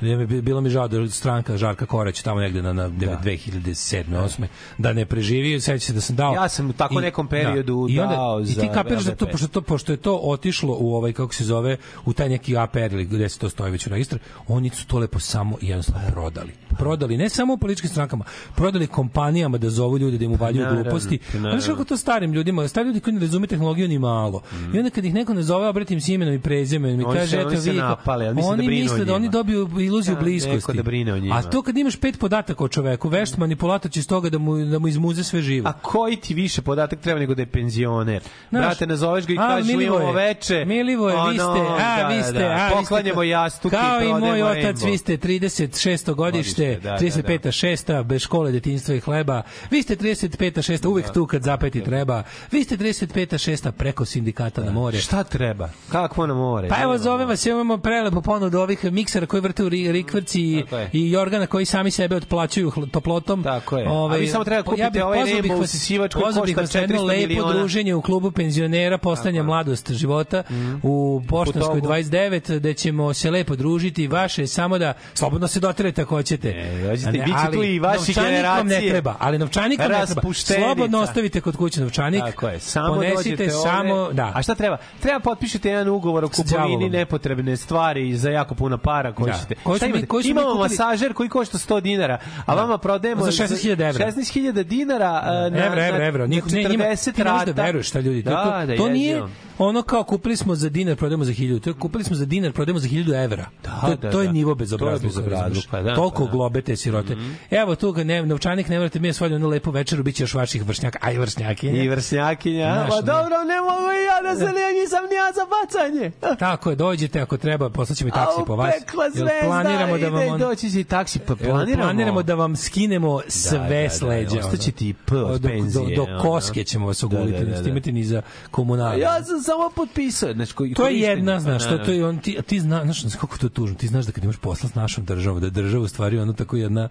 Ja 0.00 0.16
mi 0.18 0.42
bilo 0.42 0.60
mi 0.60 0.70
žao 0.70 0.88
da 0.88 1.08
stranka 1.08 1.56
Žarka 1.56 1.86
Korać 1.86 2.22
tamo 2.22 2.40
negde 2.40 2.62
na 2.62 2.72
na 2.72 2.88
2007. 2.88 4.04
8. 4.16 4.46
da 4.78 4.92
ne 4.92 5.06
preživi, 5.06 5.60
sećam 5.60 5.80
se 5.80 5.92
da 5.92 6.00
sam 6.00 6.16
dao. 6.16 6.34
Ja 6.34 6.48
sam 6.48 6.70
u 6.70 6.72
tako 6.72 7.00
nekom 7.00 7.26
periodu 7.28 7.86
I 7.90 8.00
onda, 8.00 8.14
dao 8.14 8.40
I 8.40 8.46
ti 8.46 8.52
za 8.52 8.68
kapiraš 8.68 9.04
da 9.04 9.14
to 9.14 9.26
pošto 9.26 9.48
to 9.48 9.62
pošto 9.62 9.92
je 9.92 9.96
to 9.96 10.16
otišlo 10.16 10.76
u 10.80 10.94
ovaj 10.94 11.12
kako 11.12 11.34
se 11.34 11.44
zove 11.44 11.76
u 12.04 12.12
taj 12.12 12.28
neki 12.28 12.56
APR 12.56 12.92
ili 12.92 13.04
gde 13.04 13.28
se 13.28 13.38
to 13.38 13.48
stoji 13.48 13.72
već 13.72 13.86
u 13.86 13.90
registru, 13.90 14.18
oni 14.48 14.70
su 14.70 14.86
to 14.86 14.98
lepo 14.98 15.18
samo 15.18 15.56
i 15.60 15.68
jednostavno 15.68 16.08
prodali. 16.08 16.52
Prodali 16.70 17.16
ne 17.16 17.28
samo 17.28 17.56
političkim 17.56 17.90
strankama, 17.90 18.24
prodali 18.54 18.86
kompanijama 18.86 19.58
da 19.58 19.70
zovu 19.70 19.98
ljude 19.98 20.18
da 20.18 20.24
im 20.24 20.32
uvaljuju 20.32 20.62
naravno, 20.62 20.82
gluposti. 20.82 21.18
pa. 21.32 21.38
Znaš 21.38 21.66
kako 21.66 21.81
to 21.84 21.96
starim 21.96 22.32
ljudima, 22.32 22.68
stari 22.68 22.86
ljudi 22.86 23.00
koji 23.00 23.14
ne 23.14 23.20
razume 23.20 23.46
tehnologiju 23.46 23.88
ni 23.88 23.98
malo. 23.98 24.42
I 24.74 24.78
onda 24.78 24.90
kad 24.90 25.04
ih 25.04 25.14
neko 25.14 25.34
ne 25.34 25.42
zove, 25.42 25.68
obratim 25.68 26.00
se 26.00 26.14
imenom 26.14 26.34
i 26.34 26.40
prezimenom 26.40 27.00
i 27.00 27.04
Oni 27.04 27.18
kaže 27.18 27.40
eto 27.40 27.48
vi 27.48 27.72
napale, 27.72 28.26
ali 28.26 28.36
da 28.36 28.46
oni 28.46 28.66
o 28.66 28.70
misle 28.70 29.04
da 29.04 29.14
oni 29.14 29.22
njima. 29.22 29.32
dobiju 29.32 29.70
iluziju 29.80 30.14
Da, 30.14 30.20
bliskosti. 30.20 30.76
da 30.76 30.82
brine 30.82 31.12
o 31.12 31.18
njima. 31.18 31.34
A 31.36 31.42
to 31.42 31.62
kad 31.62 31.76
imaš 31.78 31.96
pet 31.96 32.18
podataka 32.18 32.64
o 32.64 32.68
čoveku, 32.68 33.08
vešt 33.08 33.36
manipulator 33.36 33.90
će 33.90 34.00
iz 34.00 34.08
toga 34.08 34.30
da 34.30 34.38
mu 34.38 34.56
da 34.64 34.78
mu 34.78 34.88
izmuze 34.88 35.24
sve 35.24 35.42
živo. 35.42 35.68
A 35.68 35.72
koji 35.72 36.16
ti 36.16 36.34
više 36.34 36.62
podatak 36.62 37.00
treba 37.00 37.20
nego 37.20 37.34
da 37.34 37.42
je 37.42 37.46
penzioner? 37.46 38.22
Znaš, 38.50 38.64
Brate, 38.66 38.86
nazoveš 38.86 39.26
ga 39.26 39.32
i 39.32 39.36
a, 39.36 39.48
kažeš 39.48 39.72
imamo 39.72 40.12
veče. 40.12 40.64
Milivoje, 40.64 41.16
vi 41.30 41.34
ste, 41.34 41.42
a, 41.42 41.96
da, 41.98 42.08
vi 42.08 42.16
da, 42.16 42.22
ste, 42.22 42.38
da, 42.38 42.44
a, 42.44 42.68
vi 42.68 42.74
ste 42.74 42.82
Poklanjamo 42.82 43.22
jastuke 43.22 43.76
Kao 43.76 44.02
i 44.02 44.20
moj 44.20 44.42
otac, 44.42 44.82
vi 44.82 44.98
ste 44.98 45.16
36. 45.16 46.14
godište, 46.14 46.22
Godište, 46.64 46.80
da, 46.82 46.90
da, 46.90 46.98
35. 46.98 47.38
6. 47.86 48.04
bez 48.04 48.22
škole, 48.22 48.52
detinjstva 48.52 48.94
i 48.94 49.00
hleba. 49.00 49.42
Vi 49.70 49.82
ste 49.82 49.96
35. 49.96 50.72
6. 50.72 50.86
uvek 50.86 51.12
tu 51.12 51.26
kad 51.26 51.42
zapeti 51.72 51.84
treba. 51.86 52.22
Vi 52.50 52.64
ste 52.64 52.76
35. 52.76 53.26
6. 53.50 53.70
preko 53.72 54.04
sindikata 54.04 54.60
na 54.60 54.72
more. 54.72 54.98
Šta 54.98 55.24
treba? 55.24 55.68
Kakvo 55.88 56.26
na 56.26 56.34
more? 56.34 56.68
Pa 56.68 56.74
evo, 56.76 56.92
Nema 56.92 56.98
zove 56.98 57.24
vas, 57.26 57.46
imamo 57.46 57.78
prelepo 57.78 58.20
ponudu 58.22 58.58
ovih 58.58 58.84
miksera 58.84 59.26
koji 59.26 59.40
vrte 59.42 59.64
u 59.64 59.68
ri- 59.68 59.90
rikvrci 59.92 60.40
i, 60.42 60.64
je. 60.72 60.90
i 60.94 61.16
organa 61.16 61.46
koji 61.46 61.64
sami 61.64 61.90
sebe 61.90 62.16
otplaćuju 62.16 62.72
toplotom. 62.92 63.42
Tako 63.42 63.78
je. 63.78 63.88
Ovaj, 63.88 64.16
A 64.16 64.20
vi 64.20 64.28
samo 64.28 64.44
treba 64.44 64.62
kupite 64.62 64.90
bih- 64.90 65.04
ovaj 65.04 65.18
vas- 65.18 65.60
usisivač 65.60 66.14
koji 66.14 66.22
košta 66.24 66.40
vas 66.40 66.74
na 66.74 66.80
jedno 66.80 66.96
400 66.96 67.02
lepo 67.02 67.28
miliona. 67.28 67.52
druženje 67.52 67.94
u 67.94 68.02
klubu 68.02 68.30
penzionera 68.30 68.98
poslednja 68.98 69.42
mladost 69.42 69.92
života 69.92 70.42
u 70.82 71.22
Poštanskoj 71.28 71.74
Togu. 71.74 71.86
29 71.88 72.12
gde 72.52 72.74
ćemo 72.74 73.14
se 73.14 73.30
lepo 73.30 73.56
družiti 73.56 74.06
vaše 74.06 74.46
samo 74.46 74.78
da 74.78 74.94
slobodno 75.14 75.48
se 75.48 75.60
dotirate 75.60 76.02
ako 76.02 76.14
hoćete. 76.14 76.48
E, 76.50 76.82
dođite, 76.82 77.08
A 77.08 77.12
ne, 77.12 77.18
bit 77.18 77.26
će 77.28 77.32
ali 77.36 77.56
tu 77.56 77.64
i 77.64 77.78
vaši 77.78 78.12
vam 78.12 78.24
ne 78.24 78.30
generacije. 78.30 78.90
treba, 78.90 79.14
ali 79.18 79.38
novčanik 79.38 79.78
vam 79.80 79.90
ne 79.90 80.06
treba. 80.06 80.22
Slobodno 80.34 80.98
ostavite 81.00 81.40
kod 81.40 81.56
kuće 81.62 81.80
novčanik. 81.80 82.20
Tako 82.22 82.48
je. 82.48 82.60
Samo 82.60 82.94
ponesite 82.94 83.16
dođete 83.30 83.56
ovde. 83.56 83.70
samo, 83.70 84.12
da. 84.12 84.32
A 84.34 84.42
šta 84.42 84.54
treba? 84.54 84.76
Treba 85.00 85.20
potpišete 85.20 85.68
jedan 85.70 85.88
ugovor 85.88 86.24
o 86.24 86.28
kupovini 86.30 86.90
nepotrebne 86.90 87.56
stvari 87.56 88.16
za 88.16 88.30
jako 88.30 88.54
puno 88.54 88.78
para 88.78 89.12
koji 89.12 89.32
Da. 89.32 89.38
ćete. 89.38 89.54
Koji 89.56 89.76
Šta 89.76 89.86
imate? 89.86 90.06
koji 90.06 90.24
Imamo 90.24 90.46
kupili- 90.48 90.58
masažer 90.60 91.12
koji 91.12 91.28
košta 91.28 91.58
100 91.58 91.80
dinara, 91.80 92.18
a 92.46 92.54
vama 92.54 92.78
prodajemo 92.78 93.22
Za 93.22 93.30
16.000 93.32 93.72
evra. 93.82 94.06
16.000 94.06 94.62
dinara 94.64 95.22
e, 95.46 95.50
na, 95.50 95.66
evra, 95.66 95.86
evra, 95.86 96.06
evra. 96.06 96.20
na 96.20 96.26
Niko, 96.26 96.48
ne, 96.48 96.64
njima, 96.64 96.84
40 96.84 97.12
ti 97.12 97.24
ne 97.24 97.30
možeš 97.30 97.40
rata. 97.40 97.52
da 97.52 97.62
veruješ 97.62 97.88
šta 97.88 98.00
ljudi. 98.00 98.22
To, 98.24 98.30
Da, 98.30 98.60
to, 98.60 98.66
da, 98.66 98.76
to 98.76 98.88
nije 98.88 99.22
ono 99.62 99.82
kao 99.82 100.04
kupili 100.04 100.36
smo 100.36 100.54
za 100.54 100.68
dinar, 100.68 100.96
prodajemo 100.96 101.24
za 101.24 101.32
1000. 101.32 101.60
To 101.60 101.70
je 101.70 101.74
kupili 101.74 102.04
smo 102.04 102.16
za 102.16 102.24
dinar, 102.26 102.52
prodajemo 102.52 102.78
za 102.78 102.88
1000 102.88 103.24
evra. 103.24 103.46
to, 103.62 103.70
da, 103.96 104.10
to 104.10 104.20
je 104.20 104.26
da. 104.26 104.32
nivo 104.32 104.54
bezobrazluka. 104.54 105.06
bezobrazluk, 105.06 105.42
razumeš? 105.42 105.66
pa 105.66 105.82
da, 105.82 105.94
Toliko 105.94 106.18
pa 106.18 106.24
da. 106.24 106.30
Globe 106.32 106.62
te 106.62 106.76
sirote. 106.76 107.16
Evo 107.52 107.74
tu 107.74 107.92
ga 107.92 108.04
ne, 108.04 108.22
novčanik 108.24 108.68
ne 108.68 108.78
morate 108.78 109.00
mi 109.00 109.08
je 109.08 109.12
svali 109.12 109.34
onu 109.34 109.48
lepu 109.48 109.70
večeru, 109.70 110.02
biće 110.02 110.22
još 110.22 110.34
vaših 110.34 110.64
vršnjaka, 110.64 110.98
aj 111.02 111.18
vršnjaki. 111.18 111.66
I 111.68 111.88
vršnjakinja. 111.88 112.72
Znaš, 112.74 112.88
Pa 112.90 113.00
dobro, 113.02 113.44
ne 113.44 113.60
mogu 113.60 113.82
i 113.92 114.04
ja 114.04 114.22
da 114.24 114.36
se 114.36 114.44
ne, 114.44 114.72
nisam 114.74 115.04
ni 115.04 115.16
ja 115.16 115.32
za 115.32 115.44
bacanje. 115.46 116.10
Tako 116.38 116.70
je, 116.70 116.76
dođete 116.76 117.20
ako 117.20 117.36
treba, 117.36 117.70
poslaćemo 117.70 118.08
i 118.08 118.12
taksi 118.12 118.40
po 118.46 118.56
vas. 118.56 118.74
zvezda, 119.10 119.30
planiramo 119.44 119.98
da 119.98 120.08
vam 120.08 120.28
on- 120.28 120.38
doći 120.40 120.70
će 120.70 120.84
taksi, 120.84 121.18
pa 121.18 121.34
planiramo. 121.36 121.82
planiramo 121.82 122.22
da 122.22 122.34
vam 122.34 122.56
skinemo 122.56 123.20
sve 123.28 123.58
da, 123.58 123.64
da, 123.64 123.90
s 123.90 124.02
leđa. 124.02 124.38
ostaće 124.38 124.72
ti 124.72 124.94
P 125.06 125.16
od 125.16 125.40
do, 125.40 125.48
penzije, 125.48 125.84
Do, 125.86 125.94
do 125.96 126.02
ono. 126.04 126.22
koske 126.22 126.64
ćemo 126.64 126.86
vas 126.86 127.02
oguliti, 127.02 127.32
Da, 127.34 127.44
da, 127.44 127.50
da, 127.52 127.62
da. 127.62 127.70
imati 127.70 127.92
ni 127.92 128.04
za 128.04 128.22
komunalno. 128.50 128.98
Ja 128.98 129.24
sam 129.24 129.40
samo 129.52 129.70
potpisao. 129.76 130.32
Znači, 130.32 130.54
koji, 130.54 130.74
To 130.74 130.88
je 130.88 130.98
jedna, 130.98 131.40
znaš, 131.40 131.62
Pa, 131.62 131.68
to, 131.68 131.78
da, 131.78 131.84
to 131.84 131.92
je 131.92 132.06
on, 132.06 132.18
ti, 132.18 132.38
ti 132.46 132.60
zna, 132.60 132.84
znaš, 132.84 133.00
znaš 133.00 133.14
kako 133.14 133.38
to 133.38 133.46
je 133.46 133.50
tužno, 133.50 133.76
ti 133.76 133.86
znaš 133.86 134.04
da 134.04 134.12
kad 134.12 134.24
imaš 134.24 134.36
posla 134.36 134.68
s 134.68 134.74
našom 134.74 135.04
državom, 135.04 135.40
da 135.40 135.46
je 135.46 135.50
država 135.52 135.84
u 135.84 135.88
stvari 135.88 136.18
ono 136.18 136.32
tako 136.32 136.56
jedna, 136.56 136.88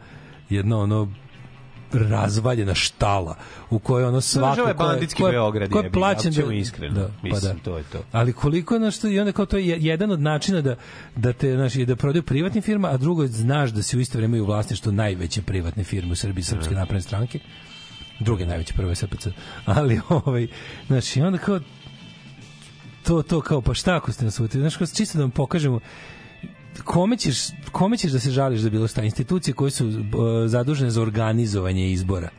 jedna 0.50 0.78
ono 0.78 1.08
razvaljena 1.94 2.74
štala 2.74 3.36
u 3.70 3.80
kojoj 3.80 4.06
ono 4.06 4.22
svako 4.22 4.50
Država 4.52 4.70
je 4.70 4.76
ko 4.76 4.84
banditski 4.84 5.22
ko 5.22 5.28
je- 5.28 5.32
Beograd, 5.32 5.70
ko 5.70 5.80
je 5.80 5.92
plaćen 5.92 6.34
ćemo 6.34 6.52
iskreno. 6.52 6.94
da, 6.96 7.08
pa 7.08 7.14
Mislim, 7.24 7.54
da. 7.54 7.64
to 7.64 7.78
je 7.78 7.84
to. 7.84 8.04
ali 8.12 8.34
koliko 8.34 8.74
je 8.74 8.80
na 8.80 8.92
što 8.92 9.08
i 9.08 9.20
onda 9.20 9.32
kao 9.32 9.46
to 9.46 9.58
je 9.58 9.78
jedan 9.80 10.12
od 10.12 10.22
načina 10.22 10.62
da 10.62 10.76
da 11.16 11.34
te 11.34 11.56
znači 11.56 11.86
da 11.86 11.96
prodaju 11.96 12.24
privatnim 12.24 12.62
firma 12.64 12.88
a 12.88 12.98
drugo 12.98 13.22
je 13.22 13.28
znaš 13.28 13.70
da 13.70 13.84
se 13.84 13.98
u 13.98 14.00
isto 14.00 14.18
vreme 14.18 14.38
i 14.38 14.42
u 14.42 14.46
vlasništvu 14.46 14.92
najveće 14.92 15.42
privatne 15.42 15.84
firme 15.84 16.12
u 16.12 16.16
Srbiji 16.16 16.44
srpske 16.44 16.76
napredne 16.76 17.02
stranke 17.02 17.40
druge 18.20 18.46
najveće 18.46 18.74
prve 18.74 18.96
SPC 18.96 19.28
ali 19.66 20.02
ovaj 20.10 20.48
znači 20.88 21.22
onda 21.22 21.38
kao 21.38 21.60
to 23.04 23.22
to 23.22 23.42
kao 23.42 23.62
pa 23.62 23.74
šta 23.74 23.96
ako 23.96 24.12
ste 24.12 24.26
nas 24.26 24.40
uvjetili 24.40 24.70
znaš 24.70 24.94
čisto 24.94 25.18
da 25.18 25.24
vam 25.24 25.32
pokažemo 25.32 25.80
kome 26.84 27.18
ćeš, 27.18 27.38
kome 27.72 27.98
ćeš 27.98 28.12
da 28.12 28.20
se 28.20 28.32
žališ 28.32 28.62
za 28.62 28.70
bilo 28.70 28.88
šta 28.88 29.04
institucije 29.04 29.54
koje 29.54 29.72
su 29.72 29.88
uh, 29.88 29.94
zadužene 30.48 30.92
za 30.92 31.02
organizovanje 31.02 31.92
izbora 31.92 32.30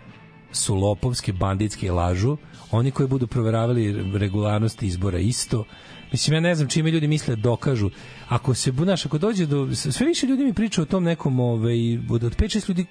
su 0.53 0.75
lopovske, 0.75 1.33
banditske 1.33 1.93
lažu 1.93 2.37
oni 2.71 2.91
koji 2.91 3.09
budu 3.09 3.27
proveravali 3.27 4.19
regularnost 4.19 4.83
izbora 4.83 5.19
isto 5.19 5.65
Mislim, 6.13 6.35
ja 6.35 6.41
ne 6.41 6.55
znam 6.55 6.69
čime 6.69 6.91
ljudi 6.91 7.07
misle 7.07 7.37
da 7.37 7.43
dokažu. 7.43 7.91
Ako 8.29 8.55
se, 8.55 8.73
bunaš, 8.73 9.07
ako 9.07 9.19
dođe 9.19 9.47
do... 9.47 9.75
Sve 9.75 10.07
više 10.07 10.27
ljudi 10.27 10.45
mi 10.45 10.53
priča 10.53 10.83
o 10.83 10.85
tom 10.85 11.05
nekom, 11.05 11.41
ovaj, 11.41 11.99
od, 12.11 12.25
od 12.25 12.37
5-6 12.37 12.69
ljudi 12.69 12.87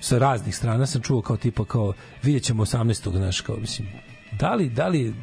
sa 0.00 0.18
raznih 0.18 0.56
strana 0.56 0.86
sam 0.86 1.02
čuo 1.02 1.22
kao 1.22 1.36
tipa 1.36 1.64
kao 1.64 1.92
vidjet 2.22 2.42
ćemo 2.42 2.64
18. 2.64 3.16
znaš, 3.16 3.40
kao, 3.40 3.56
mislim, 3.56 3.88
da 4.38 4.54
li, 4.54 4.68
da 4.70 4.88
li 4.88 5.14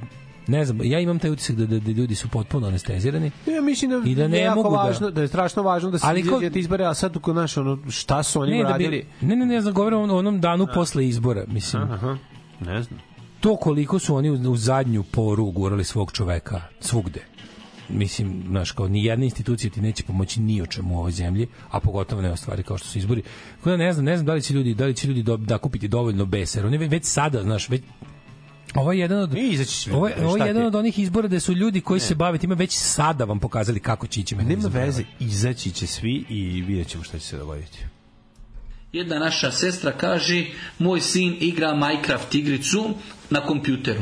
ne 0.50 0.66
znam, 0.66 0.80
ja 0.84 1.00
imam 1.00 1.20
taj 1.20 1.32
utisak 1.32 1.56
da, 1.56 1.66
da, 1.66 1.80
da 1.80 1.92
ljudi 1.92 2.16
su 2.16 2.28
potpuno 2.30 2.68
anestezirani. 2.68 3.32
Ja 3.48 3.62
mislim 3.62 3.92
da, 3.92 4.02
I 4.06 4.16
da 4.16 4.28
ne 4.28 4.38
je 4.38 4.44
jako 4.44 4.56
mogu 4.58 4.76
da- 4.76 4.82
važno, 4.82 5.10
da... 5.12 5.22
je 5.22 5.28
strašno 5.28 5.64
važno 5.64 5.90
da 5.92 6.00
se 6.00 6.08
Ali 6.08 6.24
ko- 6.24 6.40
ko... 6.42 6.58
izbore, 6.60 6.86
a 6.86 6.94
sad 6.94 7.18
kod 7.20 7.36
naš, 7.36 7.58
ono, 7.58 7.80
šta 7.90 8.24
su 8.24 8.42
oni 8.42 8.52
Ne, 8.52 8.64
da 8.64 8.70
radili? 8.70 9.06
bi, 9.22 9.28
ne, 9.28 9.36
ne, 9.36 9.46
ne, 9.46 9.62
znam, 9.62 9.74
govorim 9.74 10.00
o 10.00 10.18
onom 10.18 10.42
danu 10.42 10.68
posle 10.74 11.08
izbora, 11.08 11.44
mislim. 11.48 11.84
Aha, 11.84 12.18
ne 12.60 12.84
znam. 12.84 13.00
to 13.40 13.56
koliko 13.56 14.00
su 14.00 14.16
oni 14.16 14.30
u, 14.30 14.52
u 14.52 14.56
zadnju 14.58 15.04
poru 15.04 15.46
gurali 15.46 15.84
svog 15.84 16.12
čoveka 16.12 16.62
svugde. 16.80 17.20
Mislim, 17.90 18.44
znaš, 18.48 18.72
kao 18.72 18.88
ni 18.88 19.06
jedna 19.06 19.26
institucija 19.26 19.72
ti 19.72 19.82
neće 19.82 20.04
pomoći 20.04 20.42
ni 20.42 20.62
o 20.62 20.66
čemu 20.66 20.96
u 20.96 21.00
ovoj 21.00 21.12
zemlji, 21.12 21.48
a 21.72 21.80
pogotovo 21.80 22.22
ne 22.22 22.32
o 22.32 22.36
stvari 22.36 22.64
kao 22.64 22.78
što 22.78 22.88
su 22.88 22.98
izbori. 22.98 23.24
Da 23.66 23.78
ne 23.78 23.94
znam, 23.94 24.06
ne 24.06 24.16
znam 24.18 24.26
da 24.26 24.34
li 24.34 24.42
će 24.42 24.54
ljudi, 24.54 24.74
da 24.74 24.86
li 24.86 24.96
će 24.96 25.08
ljudi 25.08 25.24
do, 25.24 25.38
da 25.38 25.58
kupiti 25.58 25.88
dovoljno 25.88 26.26
besa, 26.26 26.60
jer 26.60 26.66
oni 26.66 26.78
već 26.78 27.06
sada, 27.06 27.44
znaš, 27.44 27.70
već 27.70 27.82
Ovo 28.76 28.92
je 28.92 29.00
jedan 29.00 29.20
od 29.20 29.36
ovo 29.94 30.08
je, 30.08 30.26
ovo 30.26 30.38
je 30.38 30.48
jedan 30.48 30.66
od 30.66 30.76
onih 30.76 31.00
izbora 31.00 31.28
da 31.28 31.40
su 31.40 31.54
ljudi 31.54 31.82
koji 31.82 32.00
se 32.00 32.16
bave 32.16 32.38
time 32.38 32.56
već 32.56 32.78
sada 32.78 33.26
vam 33.26 33.40
pokazali 33.40 33.80
kako 33.80 34.08
će 34.08 34.20
ići 34.20 34.36
Nema 34.36 34.68
veze, 34.68 35.04
izaći 35.20 35.72
će 35.72 35.88
svi 35.88 36.26
i 36.30 36.62
vidjet 36.62 36.88
ćemo 36.88 37.04
šta 37.04 37.20
će 37.20 37.26
se 37.26 37.38
dogoditi. 37.38 37.80
Jedna 38.94 39.20
naša 39.20 39.52
sestra 39.52 39.92
kaže, 39.92 40.46
moj 40.80 41.02
sin 41.02 41.38
igra 41.40 41.76
Minecraft 41.76 42.36
igricu 42.36 42.90
na 43.30 43.42
kompjuteru. 43.42 44.02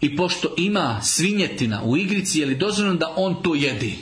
I 0.00 0.16
pošto 0.16 0.54
ima 0.58 1.00
svinjetina 1.02 1.82
u 1.84 1.96
igrici, 1.96 2.40
je 2.40 2.46
li 2.46 2.56
dozvoljeno 2.56 2.96
da 2.96 3.14
on 3.16 3.42
to 3.42 3.54
jedi? 3.54 3.98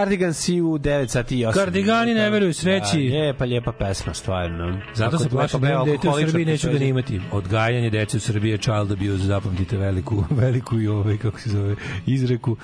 Cardigan 0.00 0.34
si 0.34 0.60
u 0.60 0.78
9 0.78 1.06
sati 1.06 1.40
i 1.40 1.44
8 1.44 1.54
Kardigani 1.54 2.14
ne 2.14 2.30
veruju 2.30 2.54
sreći. 2.54 3.08
Da, 3.10 3.16
lijepa, 3.16 3.44
lijepa 3.44 3.72
pesma, 3.72 4.14
stvarno. 4.14 4.80
Zato 4.94 5.18
se 5.18 5.28
plašim 5.28 5.60
da 5.60 5.82
dete 5.84 6.08
u 6.08 6.12
Srbiji, 6.12 6.44
neću 6.44 6.70
ga 6.70 6.78
imati. 6.84 7.20
Odgajanje 7.32 7.90
dece 7.90 8.16
u 8.16 8.20
Srbiji 8.20 8.50
je 8.50 8.58
child 8.58 8.92
abuse, 8.92 9.24
zapamtite 9.24 9.76
veliku, 9.76 10.24
veliku 10.42 10.80
i 10.80 10.88
ovaj, 10.88 11.18
kako 11.18 11.40
se 11.40 11.50
zove, 11.50 11.76
izreku. 12.06 12.56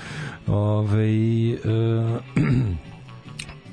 Ove, 0.46 1.08
uh, 1.52 2.20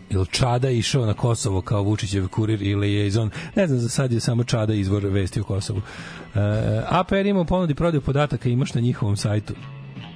Ili 0.09 0.25
Čada 0.25 0.69
išao 0.69 1.05
na 1.05 1.13
Kosovo 1.13 1.61
kao 1.61 1.83
Vučićev 1.83 2.27
kurir 2.27 2.61
ili 2.61 2.93
je 2.93 3.07
iz 3.07 3.17
on, 3.17 3.29
ne 3.55 3.67
znam, 3.67 3.79
za 3.79 3.89
sad 3.89 4.11
je 4.11 4.19
samo 4.19 4.43
Čada 4.43 4.73
izvor 4.73 5.05
vesti 5.05 5.39
o 5.39 5.43
Kosovu. 5.43 5.81
E, 6.35 6.39
APR 6.89 7.25
ima 7.25 7.45
ponudi 7.45 7.75
prodaju 7.75 8.01
podataka 8.01 8.49
imaš 8.49 8.73
na 8.73 8.81
njihovom 8.81 9.17
sajtu 9.17 9.53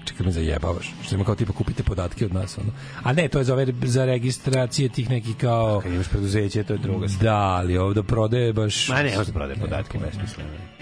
čekaj 0.08 0.26
me 0.26 0.32
zajebavaš. 0.32 0.94
Što 1.04 1.16
ima 1.16 1.24
kao 1.24 1.36
tipa 1.36 1.54
kupite 1.54 1.84
podatke 1.84 2.26
od 2.26 2.34
nas. 2.34 2.58
Ono. 2.58 2.72
A 3.04 3.14
ne, 3.14 3.28
to 3.28 3.38
je 3.38 3.44
za, 3.44 3.54
ove, 3.54 3.68
za 3.84 4.06
registracije 4.06 4.90
tih 4.90 5.10
nekih 5.10 5.38
kao... 5.38 5.80
Kad 5.84 5.94
imaš 5.94 6.08
preduzeće, 6.08 6.64
to 6.64 6.74
je 6.74 6.80
druga 6.80 7.08
stvar. 7.08 7.24
Da, 7.24 7.38
ali 7.38 7.78
ovde 7.78 8.04
prodaje 8.04 8.54
baš... 8.54 8.90
Ma 8.90 9.04
ne, 9.04 9.18
možda 9.18 9.34
prodaje 9.34 9.60
podatke, 9.60 9.98
besmisleno. 9.98 10.77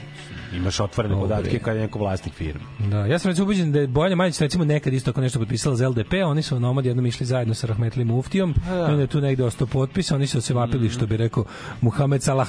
Imaš 0.53 0.80
otvorene 0.80 1.15
Dobre. 1.15 1.30
podatke 1.30 1.59
kad 1.59 1.76
je 1.76 1.81
neko 1.81 1.99
vlasnik 1.99 2.34
firme. 2.34 2.61
Da, 2.80 3.05
ja 3.05 3.19
sam 3.19 3.30
recimo 3.30 3.45
ubeđen 3.45 3.72
da 3.72 3.80
je 3.80 3.88
Bojana 3.88 4.15
Majić 4.15 4.39
recimo 4.39 4.65
nekad 4.65 4.93
isto 4.93 5.09
ako 5.09 5.22
nešto 5.22 5.39
potpisala 5.39 5.76
za 5.76 5.89
LDP, 5.89 6.13
oni 6.26 6.41
su 6.41 6.59
na 6.59 6.69
omad 6.69 6.85
jednom 6.85 7.05
išli 7.05 7.26
zajedno 7.26 7.53
sa 7.53 7.67
Rahmetli 7.67 8.05
Muftijom, 8.05 8.53
Pa 8.65 8.72
da. 8.72 8.80
i 8.80 8.91
onda 8.91 9.01
je 9.01 9.07
tu 9.07 9.22
negde 9.22 9.43
ostao 9.43 9.67
potpis, 9.67 10.11
oni 10.11 10.27
su 10.27 10.41
se 10.41 10.53
vapili 10.53 10.89
što 10.89 11.05
bi 11.07 11.17
rekao 11.17 11.45
Muhammed 11.81 12.23
Salah 12.23 12.47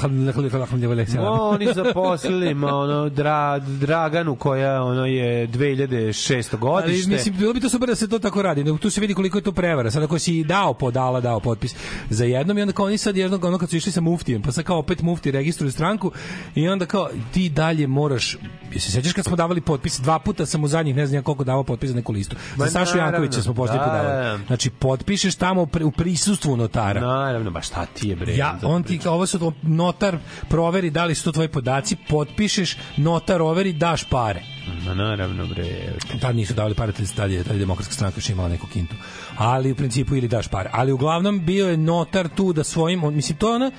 No, 1.15 1.43
oni 1.43 1.67
zaposlili 1.75 2.55
ma, 2.55 2.75
ono, 2.77 3.09
dra, 3.09 3.59
Draganu 3.59 4.37
koja 4.37 4.83
ono 4.83 5.07
je 5.07 5.49
2600 5.49 6.53
Ali 6.53 6.61
godište. 6.61 7.11
mislim 7.11 7.37
bilo 7.37 7.53
bi 7.53 7.61
to 7.61 7.69
super 7.69 7.89
da 7.89 7.95
se 7.95 8.09
to 8.09 8.19
tako 8.19 8.43
radi. 8.43 8.65
nego 8.65 8.79
Tu 8.79 8.91
se 8.91 9.01
vidi 9.01 9.15
koliko 9.15 9.39
je 9.39 9.43
to 9.43 9.53
prevara. 9.53 9.91
Sad 9.91 10.03
ako 10.03 10.19
si 10.19 10.45
dao 10.45 10.75
podala, 10.75 11.21
dao 11.21 11.41
potpis 11.41 11.75
za 12.11 12.25
jednom 12.25 12.59
i 12.59 12.63
onda 12.63 12.73
kao 12.73 12.87
oni 12.87 12.99
sad 12.99 13.17
jednog 13.17 13.45
ono 13.45 13.59
kad 13.59 13.71
su 13.71 13.77
išli 13.77 13.93
sa 13.93 14.01
muftijem, 14.01 14.43
pa 14.43 14.53
sad 14.53 14.65
kao 14.65 14.79
opet 14.79 15.03
mufti 15.03 15.31
registruje 15.31 15.71
stranku 15.73 16.13
i 16.55 16.69
onda 16.69 16.87
kao 16.87 17.09
ti 17.33 17.49
dalje 17.49 17.86
moraš 17.87 18.37
Jesi 18.73 18.87
se 18.87 18.93
sećaš 18.93 19.13
kad 19.13 19.25
smo 19.25 19.37
davali 19.37 19.61
potpis 19.61 20.01
dva 20.01 20.19
puta 20.19 20.47
sam 20.47 20.65
u 20.65 20.69
zadnjih 20.69 20.97
ne 20.97 21.07
znam 21.07 21.23
koliko 21.23 21.45
davao 21.45 21.65
potpis 21.65 21.91
za 21.91 21.97
neku 21.97 22.13
listu. 22.13 22.37
Ma 22.57 22.65
Za 22.65 22.71
Sašu. 22.71 22.99
Jankovića 22.99 23.43
smo 23.43 23.55
put 23.55 23.71
Da, 23.71 23.77
davali. 23.77 24.09
da. 24.39 24.39
Znači 24.47 24.71
potpišeš 24.71 25.35
tamo 25.35 25.63
u 25.63 25.67
pri- 25.67 25.85
u 25.85 25.91
prisustvu 25.91 26.57
notara. 26.57 27.01
Naravno, 27.01 27.51
ba 27.51 27.61
šta 27.61 27.87
ti 27.87 28.09
je 28.09 28.17
bre? 28.17 28.37
Ja, 28.37 28.59
on 28.63 28.83
ti, 28.83 29.01
ovo 29.07 29.27
su 29.27 29.53
notar 29.63 30.19
proveri 30.49 30.91
da 30.91 31.05
li 31.05 31.15
su 31.15 31.25
to 31.25 31.33
tvoji 31.33 31.49
podaci, 31.49 31.97
potpišeš, 32.09 32.77
notar 32.97 33.43
overi, 33.43 33.73
daš 33.73 34.05
pare. 34.05 34.43
Ma 34.87 34.95
naravno 34.95 35.47
bre. 35.47 35.93
tad 36.21 36.37
nisu 36.37 36.55
davali 36.55 36.75
pare, 36.75 36.93
tad 37.17 37.31
je, 37.31 37.45
tad 37.45 37.55
je 37.55 37.61
demokratska 37.61 37.95
stranka 37.95 38.19
još 38.19 38.29
imala 38.29 38.49
neku 38.49 38.67
kintu. 38.67 38.95
Ali 39.37 39.73
u 39.73 39.77
principu 39.77 40.17
ili 40.17 40.29
daš 40.29 40.49
pare. 40.49 40.71
Ali 40.73 40.93
uglavnom 40.93 41.45
bio 41.47 41.69
je 41.69 41.77
notar 41.77 42.29
tu 42.29 42.53
da 42.53 42.65
svojim, 42.65 43.05
on, 43.05 43.15
mislim, 43.15 43.39
to 43.39 43.49
je 43.49 43.57
ona, 43.57 43.71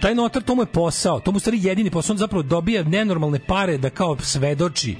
taj 0.00 0.14
notar, 0.14 0.42
to 0.42 0.54
mu 0.54 0.62
je 0.62 0.66
posao, 0.66 1.20
to 1.20 1.32
mu 1.32 1.38
stvari 1.38 1.58
jedini 1.62 1.90
posao, 1.90 2.14
on 2.14 2.18
zapravo 2.18 2.42
dobija 2.42 2.82
nenormalne 2.82 3.38
pare 3.38 3.78
da 3.78 3.90
kao 3.90 4.16
svedoči 4.18 4.96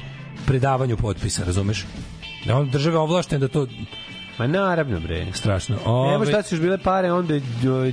predavanju 0.46 0.96
potpisa, 0.96 1.44
razumeš? 1.44 1.84
Da 2.46 2.56
on 2.56 2.70
države 2.70 2.98
ovlašten 2.98 3.40
da 3.40 3.48
to 3.48 3.66
Ma 4.38 4.46
naravno 4.46 5.00
bre. 5.00 5.26
strašno. 5.32 5.76
Ove- 5.84 6.26
šta 6.26 6.42
ćeš 6.42 6.60
bile 6.60 6.78
pare, 6.78 7.12
onda 7.12 7.34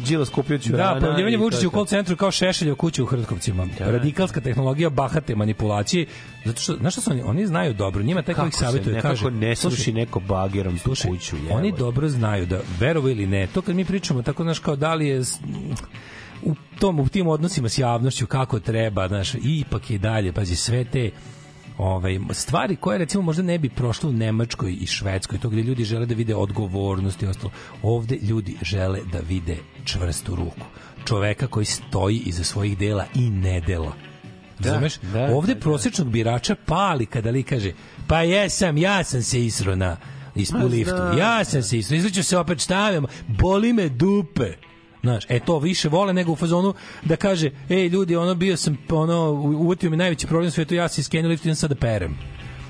Đilas 0.05 0.29
kupio 0.29 0.57
ćurana. 0.57 0.93
Da, 0.93 0.99
pojavljivanje 0.99 1.37
Vučića 1.37 1.67
u 1.67 1.71
call 1.71 1.85
centru 1.85 2.15
kao 2.15 2.31
Šešeljev 2.31 2.75
kuće 2.75 3.03
u 3.03 3.05
Hrtkovcima. 3.05 3.67
Radikalska 3.79 4.41
tehnologija 4.41 4.89
bahate 4.89 5.35
manipulacije. 5.35 6.05
Zato 6.45 6.61
što, 6.61 6.75
znaš 6.75 6.93
šta 6.93 7.01
su 7.01 7.11
oni? 7.11 7.21
Oni 7.21 7.47
znaju 7.47 7.73
dobro. 7.73 8.03
Njima 8.03 8.21
taj 8.21 8.35
koji 8.35 8.47
ih 8.47 8.55
savjetuje 8.55 8.95
nekako 8.95 9.09
kaže... 9.09 9.31
ne 9.31 9.55
"Slušaj, 9.55 9.75
sluši 9.75 9.93
neko 9.93 10.19
bagerom 10.19 10.77
tu 10.77 10.89
kuću. 11.07 11.35
jebote. 11.35 11.53
Oni 11.53 11.71
dobro 11.71 12.09
znaju 12.09 12.45
da 12.45 12.59
verovo 12.79 13.09
ili 13.09 13.27
ne, 13.27 13.47
to 13.47 13.61
kad 13.61 13.75
mi 13.75 13.85
pričamo 13.85 14.21
tako 14.21 14.43
znaš 14.43 14.59
kao 14.59 14.75
da 14.75 14.93
li 14.93 15.07
je 15.07 15.21
u 16.45 16.55
tom 16.79 16.99
u 16.99 17.07
tim 17.07 17.27
odnosima 17.27 17.69
s 17.69 17.77
javnošću 17.77 18.27
kako 18.27 18.59
treba, 18.59 19.07
znaš, 19.07 19.33
ipak 19.43 19.89
je 19.89 19.97
dalje, 19.97 20.31
pazi 20.31 20.55
sve 20.55 20.85
te 20.85 21.11
ovaj 21.77 22.19
stvari 22.31 22.75
koje 22.75 22.97
recimo 22.97 23.23
možda 23.23 23.43
ne 23.43 23.57
bi 23.57 23.69
prošle 23.69 24.09
u 24.09 24.13
Nemačkoj 24.13 24.77
i 24.81 24.85
Švedskoj, 24.85 25.39
to 25.39 25.49
gde 25.49 25.61
ljudi 25.61 25.83
žele 25.83 26.05
da 26.05 26.15
vide 26.15 26.35
odgovornost 26.35 27.23
i 27.23 27.25
ostalo. 27.25 27.51
Ovde 27.81 28.17
ljudi 28.21 28.55
žele 28.61 28.99
da 29.11 29.19
vide 29.19 29.57
čvrstu 29.85 30.35
ruku. 30.35 30.65
Čoveka 31.05 31.47
koji 31.47 31.65
stoji 31.65 32.17
iza 32.25 32.43
svojih 32.43 32.77
dela 32.77 33.05
i 33.15 33.29
ne 33.29 33.61
dela. 33.61 33.93
Da, 34.59 34.69
Razumeš? 34.69 34.97
da, 35.13 35.23
Ovde 35.23 35.53
da, 35.53 35.59
da. 35.59 35.63
prosječnog 35.63 36.09
birača 36.09 36.55
pali 36.65 37.05
kada 37.05 37.29
li 37.29 37.43
kaže 37.43 37.73
pa 38.07 38.21
jesam, 38.21 38.77
ja 38.77 39.03
sam 39.03 39.21
se 39.21 39.45
isro 39.45 39.75
na 39.75 39.97
ispu 40.35 40.67
liftu. 40.67 41.17
Ja 41.19 41.45
sam 41.45 41.63
se 41.63 41.77
isro, 41.77 41.95
izliču 41.95 42.23
se 42.23 42.37
opet 42.37 42.59
stavljam, 42.59 43.05
boli 43.27 43.73
me 43.73 43.89
dupe. 43.89 44.53
Znaš, 45.03 45.23
e 45.29 45.39
to 45.39 45.59
više 45.59 45.89
vole 45.89 46.13
nego 46.13 46.31
u 46.31 46.35
fazonu 46.35 46.73
da 47.03 47.15
kaže, 47.15 47.51
ej 47.69 47.87
ljudi, 47.87 48.15
ono 48.15 48.35
bio 48.35 48.57
sam, 48.57 48.77
ono, 48.89 49.31
uvotio 49.31 49.89
mi 49.89 49.97
najveći 49.97 50.27
problem 50.27 50.47
u 50.47 50.51
svetu, 50.51 50.75
ja 50.75 50.87
se 50.87 51.01
iskenio 51.01 51.29
lift, 51.29 51.45
idem 51.45 51.55
sad 51.55 51.69
da 51.69 51.75
perem. 51.75 52.17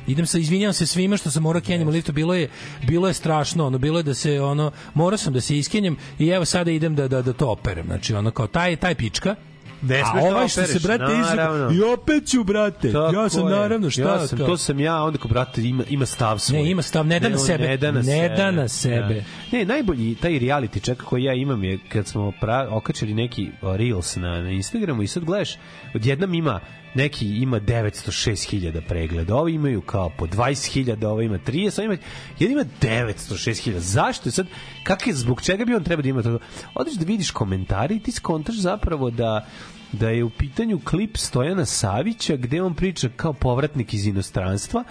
Idem 0.08 0.26
sa 0.26 0.38
izvinjavam 0.38 0.74
se 0.74 0.88
svima 0.88 1.18
što 1.18 1.32
sam 1.32 1.44
morao 1.44 1.62
kenjem 1.62 1.88
u 1.88 1.92
liftu, 1.92 2.12
bilo 2.12 2.34
je 2.34 2.50
bilo 2.88 3.08
je 3.08 3.14
strašno, 3.14 3.68
ono 3.68 3.78
bilo 3.78 4.00
je 4.00 4.04
da 4.04 4.14
se 4.14 4.42
ono 4.42 4.72
morao 4.94 5.18
sam 5.18 5.34
da 5.34 5.42
se 5.42 5.58
iskenjem 5.58 5.98
i 6.20 6.28
evo 6.28 6.46
sada 6.46 6.72
idem 6.72 6.96
da 6.96 7.08
da 7.08 7.22
da 7.22 7.34
to 7.34 7.48
operem. 7.48 7.86
Znači 7.86 8.14
ono 8.14 8.32
kao 8.32 8.48
taj 8.48 8.76
taj 8.76 8.96
pička 8.96 9.36
Ne 9.84 10.02
A 10.02 10.06
smeš 10.06 10.24
da 10.24 10.30
ovaj 10.30 10.48
što 10.48 10.64
se, 10.64 10.80
brate, 10.80 11.04
naravno. 11.18 11.72
i 11.72 11.82
opet 11.94 12.28
ću, 12.28 12.44
brate, 12.44 12.92
Tako 12.92 13.16
ja 13.16 13.30
sam 13.30 13.48
je. 13.48 13.56
naravno, 13.56 13.90
šta? 13.90 14.02
Ja 14.02 14.28
sam, 14.28 14.38
kao? 14.38 14.48
to 14.48 14.58
sam 14.58 14.80
ja, 14.80 15.04
onda 15.04 15.18
ko 15.18 15.28
brate 15.28 15.62
ima, 15.62 15.84
ima 15.90 16.06
stav 16.06 16.40
svoj. 16.40 16.60
Ne, 16.62 16.72
ima 16.72 16.82
stav, 16.82 17.08
ne 17.08 17.20
da 17.20 17.30
na 17.30 17.38
sebe, 17.38 17.68
Ne 17.68 17.78
da 17.78 17.92
na 17.92 17.98
ne 18.00 18.04
sebe. 18.04 18.36
da 18.36 18.52
na 18.52 18.68
sebe. 18.68 19.24
Da. 19.52 19.58
Ne, 19.58 19.66
najbolji 19.66 20.16
taj 20.16 20.32
reality 20.32 20.82
check 20.82 21.02
koji 21.02 21.24
ja 21.24 21.34
imam 21.34 21.64
je 21.64 21.80
kad 21.90 22.08
smo 22.08 22.32
pra, 22.42 22.68
okačili 22.72 23.14
neki 23.14 23.50
reels 23.62 24.16
na, 24.16 24.42
na 24.42 24.50
Instagramu 24.52 25.04
i 25.04 25.08
sad 25.08 25.24
gledaš, 25.24 25.58
odjednom 25.96 26.34
ima 26.34 26.60
neki 26.96 27.28
ima 27.28 27.60
906.000 27.60 28.82
pregleda, 28.88 29.36
ovi 29.36 29.54
imaju 29.54 29.82
kao 29.82 30.10
po 30.10 30.26
20.000, 30.28 31.06
ovo 31.06 31.22
ima 31.22 31.40
30, 31.48 31.80
ovo 31.80 31.86
ima, 31.86 31.98
jedan 32.40 32.52
ima 32.52 32.66
906.000. 32.82 33.78
Zašto 33.78 34.30
je 34.30 34.34
sad, 34.34 34.48
kak 34.84 35.08
je, 35.08 35.14
zbog 35.14 35.42
čega 35.42 35.66
bi 35.66 35.76
on 35.76 35.84
trebao 35.84 36.02
da 36.02 36.10
ima 36.10 36.24
to? 36.24 36.40
Odeš 36.76 36.94
da 36.94 37.06
vidiš 37.06 37.32
komentari 37.32 37.96
i 37.96 38.00
ti 38.00 38.12
skontaš 38.12 38.56
zapravo 38.56 39.10
da 39.10 39.48
da 39.94 40.10
je 40.10 40.24
u 40.24 40.30
pitanju 40.30 40.80
klip 40.86 41.18
Stojana 41.18 41.66
Savića 41.66 42.36
gde 42.36 42.62
on 42.62 42.74
priča 42.74 43.10
kao 43.16 43.34
povratnik 43.34 43.94
iz 43.94 44.08
inostranstva 44.08 44.84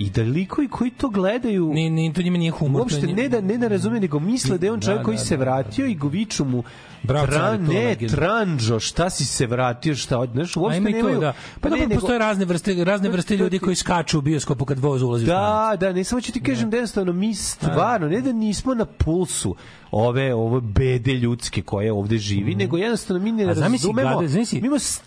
i 0.00 0.10
da 0.10 0.22
likovi 0.22 0.68
koji 0.68 0.90
to 0.90 1.08
gledaju 1.08 1.70
ni, 1.74 1.90
ni, 1.90 2.12
to 2.12 2.22
njima 2.22 2.38
nije 2.38 2.50
humor. 2.50 2.80
uopšte 2.80 3.06
ne 3.06 3.28
da 3.28 3.40
ne 3.40 3.58
da 3.58 3.68
razume 3.68 4.00
nego 4.00 4.20
misle 4.20 4.58
da 4.58 4.66
je 4.66 4.72
on 4.72 4.80
Da, 4.80 4.86
čovjek 4.86 5.04
koji 5.04 5.16
da, 5.16 5.24
se 5.24 5.36
da, 5.36 5.40
vratio 5.40 5.86
i 5.86 5.94
goviču 5.94 6.44
mu 6.44 6.62
Bravo, 7.02 7.26
Tra, 7.26 7.56
ne, 7.56 7.96
tranđo, 8.10 8.80
šta 8.80 9.10
si 9.10 9.24
se 9.24 9.46
vratio, 9.46 9.94
šta 9.94 10.18
od, 10.18 10.30
znaš, 10.32 10.56
A 10.56 10.60
uopšte 10.60 10.80
i 10.80 10.84
to, 10.84 10.90
nemaju... 10.90 11.20
da. 11.20 11.32
Pa, 11.60 11.68
ne, 11.68 11.70
dobro, 11.70 11.88
nego- 11.88 12.00
postoje 12.00 12.18
razne 12.18 12.44
vrste, 12.44 12.84
razne 12.84 13.08
vrste 13.08 13.36
ljudi 13.36 13.58
koji 13.58 13.76
skaču 13.76 14.18
u 14.18 14.22
bioskopu 14.22 14.64
kad 14.64 14.78
voz 14.78 15.02
ulazi 15.02 15.24
u 15.24 15.26
Da, 15.26 15.76
da, 15.80 15.92
ne 15.92 16.04
samo 16.04 16.20
ću 16.20 16.32
ti 16.32 16.42
kažem 16.42 16.70
da 16.70 16.76
jednostavno 16.76 17.12
mi 17.12 17.34
stvarno, 17.34 18.08
ne 18.08 18.20
da 18.20 18.32
nismo 18.32 18.74
na 18.74 18.84
pulsu 18.84 19.56
ove 19.90 20.34
ove 20.34 20.60
bede 20.60 21.12
ljudske 21.12 21.62
koje 21.62 21.92
ovde 21.92 22.18
živi, 22.18 22.54
nego 22.54 22.76
jednostavno 22.76 23.22
mi 23.22 23.32
ne 23.32 23.46
razumemo, 23.46 24.20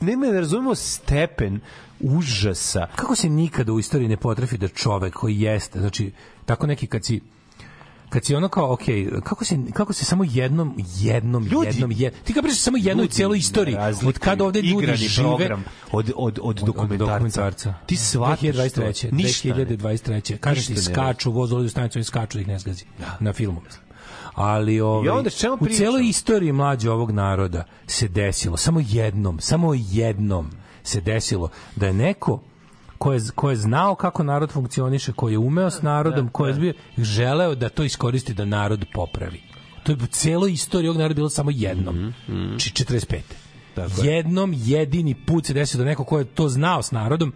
mi 0.01 0.15
ne, 0.17 0.31
ne 0.31 0.39
razumemo 0.39 0.75
stepen 0.75 1.59
užasa. 2.03 2.88
Kako 2.95 3.15
se 3.15 3.30
nikada 3.30 3.73
u 3.73 3.80
istoriji 3.80 4.09
ne 4.09 4.17
potrefi 4.17 4.57
da 4.57 4.67
čovek 4.67 5.13
koji 5.13 5.39
jeste, 5.39 5.80
znači, 5.80 6.11
tako 6.45 6.67
neki 6.67 6.88
kad 6.88 7.05
si 7.05 7.21
kad 8.13 8.25
si 8.25 8.35
ono 8.35 8.47
kao, 8.47 8.73
ok, 8.73 8.81
kako 9.23 9.45
se, 9.45 9.57
kako 9.73 9.93
se 9.93 10.05
samo 10.05 10.23
jednom, 10.27 10.75
jednom, 10.99 11.45
Ljudi- 11.45 11.67
jednom, 11.67 11.91
jed, 11.91 12.13
ti 12.23 12.34
kad 12.34 12.43
pričaš 12.43 12.59
samo 12.61 12.77
jednoj 12.77 13.07
cijeloj 13.07 13.38
istoriji, 13.38 13.77
od 14.05 14.19
kada 14.19 14.43
ovde 14.43 14.61
ljudi 14.61 14.95
žive, 14.95 15.27
program 15.27 15.63
od, 15.91 16.11
od, 16.15 16.39
od, 16.41 16.55
dokumentarca. 16.65 17.13
dokumentarca. 17.13 17.73
Ti 17.85 17.95
shvataš 17.95 18.39
2023. 18.41 19.09
to. 19.09 19.15
Ništa 19.15 19.47
ne. 19.49 19.65
2023. 19.65 20.38
Kaže 20.38 20.59
Ništa 20.59 20.73
ti 20.73 20.81
skaču, 20.81 21.31
voz 21.31 21.51
u 21.51 21.69
stanicu, 21.69 21.99
oni 21.99 22.03
skaču 22.03 22.38
da 22.38 22.41
ih 22.41 22.47
ne 22.47 22.59
zgazi. 22.59 22.85
Na 23.19 23.34
filmu, 23.34 23.61
mislim. 23.65 23.84
Ali 24.35 24.80
ovaj, 24.80 25.05
I 25.05 25.09
onda 25.09 25.30
čemu 25.30 25.57
u 25.59 25.65
cijeloj 25.65 26.07
istoriji 26.07 26.51
mlađe 26.51 26.91
ovog 26.91 27.11
naroda 27.11 27.65
se 27.88 28.07
desilo, 28.07 28.57
samo 28.57 28.81
jednom, 28.88 29.39
samo 29.39 29.73
jednom 29.73 30.51
se 30.84 31.01
desilo 31.01 31.49
da 31.76 31.88
je 31.88 31.93
neko 31.93 32.39
ko 33.03 33.14
je, 33.14 33.19
ko 33.35 33.49
je 33.49 33.55
znao 33.55 33.95
kako 33.95 34.23
narod 34.23 34.51
funkcioniše, 34.51 35.14
ko 35.14 35.30
je 35.30 35.38
umeo 35.38 35.69
s 35.69 35.81
narodom, 35.81 36.30
ko 36.30 36.47
je 36.47 36.53
bio, 36.53 36.73
želeo 36.97 37.55
da 37.55 37.69
to 37.69 37.84
iskoristi 37.84 38.34
da 38.34 38.45
narod 38.45 38.85
popravi. 38.93 39.41
To 39.84 39.91
je 39.91 39.97
u 40.03 40.07
cijeloj 40.07 40.51
istoriji 40.51 40.89
ovog 40.89 40.99
naroda 40.99 41.15
bilo 41.15 41.30
samo 41.30 41.51
jednom. 41.51 42.14
Či 42.57 42.69
45. 42.69 43.19
Jednom 44.03 44.53
jedini 44.55 45.15
put 45.15 45.45
se 45.45 45.53
desio 45.53 45.77
da 45.77 45.85
neko 45.85 46.03
ko 46.03 46.19
je 46.19 46.26
to 46.26 46.49
znao 46.49 46.81
s 46.81 46.91
narodom 46.91 47.34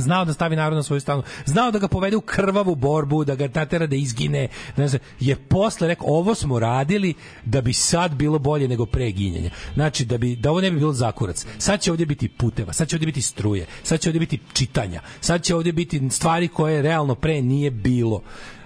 znao 0.00 0.24
da 0.24 0.32
stavi 0.32 0.56
narod 0.56 0.76
na 0.76 0.82
svoju 0.82 1.00
stranu, 1.00 1.22
znao 1.44 1.70
da 1.70 1.78
ga 1.78 1.88
povede 1.88 2.16
u 2.16 2.20
krvavu 2.20 2.74
borbu, 2.74 3.24
da 3.24 3.34
ga 3.34 3.48
natera 3.54 3.86
da 3.86 3.96
izgine, 3.96 4.48
ne 4.76 4.88
znam, 4.88 5.00
je 5.20 5.36
posle 5.36 5.88
rekao 5.88 6.06
ovo 6.08 6.34
smo 6.34 6.58
radili 6.58 7.14
da 7.44 7.60
bi 7.60 7.72
sad 7.72 8.14
bilo 8.14 8.38
bolje 8.38 8.68
nego 8.68 8.86
pre 8.86 9.10
ginjenja. 9.10 9.50
Znači 9.74 10.04
da 10.04 10.18
bi 10.18 10.36
da 10.36 10.50
ovo 10.50 10.60
ne 10.60 10.70
bi 10.70 10.78
bilo 10.78 10.92
zakurac. 10.92 11.46
Sad 11.58 11.80
će 11.80 11.90
ovdje 11.90 12.06
biti 12.06 12.28
puteva, 12.28 12.72
sad 12.72 12.88
će 12.88 12.96
ovdje 12.96 13.06
biti 13.06 13.22
struje, 13.22 13.66
sad 13.82 14.00
će 14.00 14.08
ovdje 14.08 14.20
biti 14.20 14.40
čitanja, 14.52 15.00
sad 15.20 15.42
će 15.42 15.54
ovdje 15.54 15.72
biti 15.72 16.10
stvari 16.10 16.48
koje 16.48 16.82
realno 16.82 17.14
pre 17.14 17.42
nije 17.42 17.70
bilo. 17.70 18.22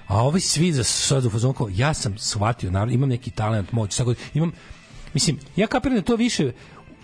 A 0.06 0.22
ovi 0.22 0.40
svi 0.40 0.72
za 0.72 0.84
sad 0.84 1.24
u 1.24 1.30
fazonu 1.30 1.54
ja 1.70 1.94
sam 1.94 2.18
shvatio, 2.18 2.70
narod, 2.70 2.92
imam 2.92 3.08
neki 3.08 3.30
talent, 3.30 3.72
moć, 3.72 3.92
sad 3.92 4.06
imam 4.34 4.52
Mislim, 5.14 5.38
ja 5.56 5.66
kapiram 5.66 5.96
da 5.96 6.02
to 6.02 6.16
više 6.16 6.52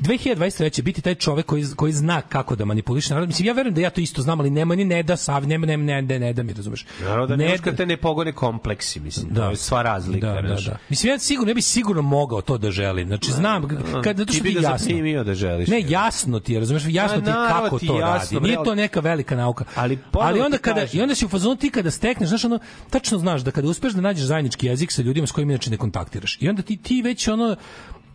2023. 0.00 0.82
biti 0.82 1.02
taj 1.02 1.14
čovek 1.14 1.46
koji, 1.46 1.64
koji 1.76 1.92
zna 1.92 2.20
kako 2.20 2.56
da 2.56 2.64
manipuliše 2.64 3.14
narod. 3.14 3.28
Mislim, 3.28 3.46
ja 3.46 3.52
verujem 3.52 3.74
da 3.74 3.80
ja 3.80 3.90
to 3.90 4.00
isto 4.00 4.22
znam, 4.22 4.40
ali 4.40 4.50
nema 4.50 4.74
ni 4.74 4.84
ne 4.84 5.02
da 5.02 5.16
sav, 5.16 5.46
nema, 5.46 5.66
nema, 5.66 5.84
ne, 5.84 6.02
ne, 6.02 6.18
ne 6.18 6.32
da 6.32 6.42
mi, 6.42 6.52
razumeš? 6.52 6.86
Naravno 7.00 7.26
da 7.26 7.36
ne, 7.36 7.44
Ne 7.44 7.50
ne 7.50 7.58
kad 7.58 7.76
te 7.76 7.86
ne 7.86 7.96
pogone 7.96 8.32
kompleksi, 8.32 9.00
mislim. 9.00 9.26
Da. 9.30 9.44
To 9.44 9.50
je 9.50 9.56
sva 9.56 9.82
razlika. 9.82 10.26
Da, 10.26 10.42
da, 10.42 10.54
da. 10.54 10.78
Mislim, 10.88 11.12
ja 11.12 11.18
sigurno, 11.18 11.50
ja 11.50 11.54
bi 11.54 11.62
sigurno 11.62 12.02
mogao 12.02 12.40
to 12.40 12.58
da 12.58 12.70
želim. 12.70 13.08
Znači, 13.08 13.32
znam, 13.32 13.68
kad, 14.04 14.16
zato 14.16 14.32
što 14.32 14.42
Ti 14.42 14.52
ga 14.52 14.60
jasno. 14.60 15.24
da 15.24 15.34
želiš. 15.34 15.68
Ne, 15.68 15.80
jasno 15.88 16.40
ti 16.40 16.52
je, 16.52 16.60
razumeš, 16.60 16.82
jasno 16.88 17.20
Pa, 17.20 17.24
ti 17.24 17.32
kako 17.32 17.78
to 17.78 17.98
radi. 17.98 18.40
Nije 18.40 18.58
to 18.64 18.74
neka 18.74 19.00
velika 19.00 19.36
nauka. 19.36 19.64
Ali 19.74 19.98
ali 20.12 20.40
onda 20.40 20.58
kada 20.58 20.86
i 20.92 21.00
onda 21.00 21.14
si 21.14 21.24
u 21.24 21.28
fazonu 21.28 21.56
ti 21.56 21.70
kada 21.70 21.90
stekneš, 21.90 22.28
znaš 22.28 22.44
ono, 22.44 22.58
tačno 22.90 23.18
znaš 23.18 23.40
da 23.40 23.50
kada 23.50 23.68
uspeš 23.68 23.92
da 23.92 24.00
nađeš 24.00 24.24
zajednički 24.24 24.66
jezik 24.66 24.92
sa 24.92 25.02
ljudima 25.02 25.26
s 25.26 25.32
kojima 25.32 25.52
inače 25.52 25.70
ne 25.70 25.76
kontaktiraš. 25.76 26.38
I 26.40 26.48
onda 26.48 26.62
ti 26.62 26.76
ti 26.76 27.02
već 27.02 27.28
ono 27.28 27.56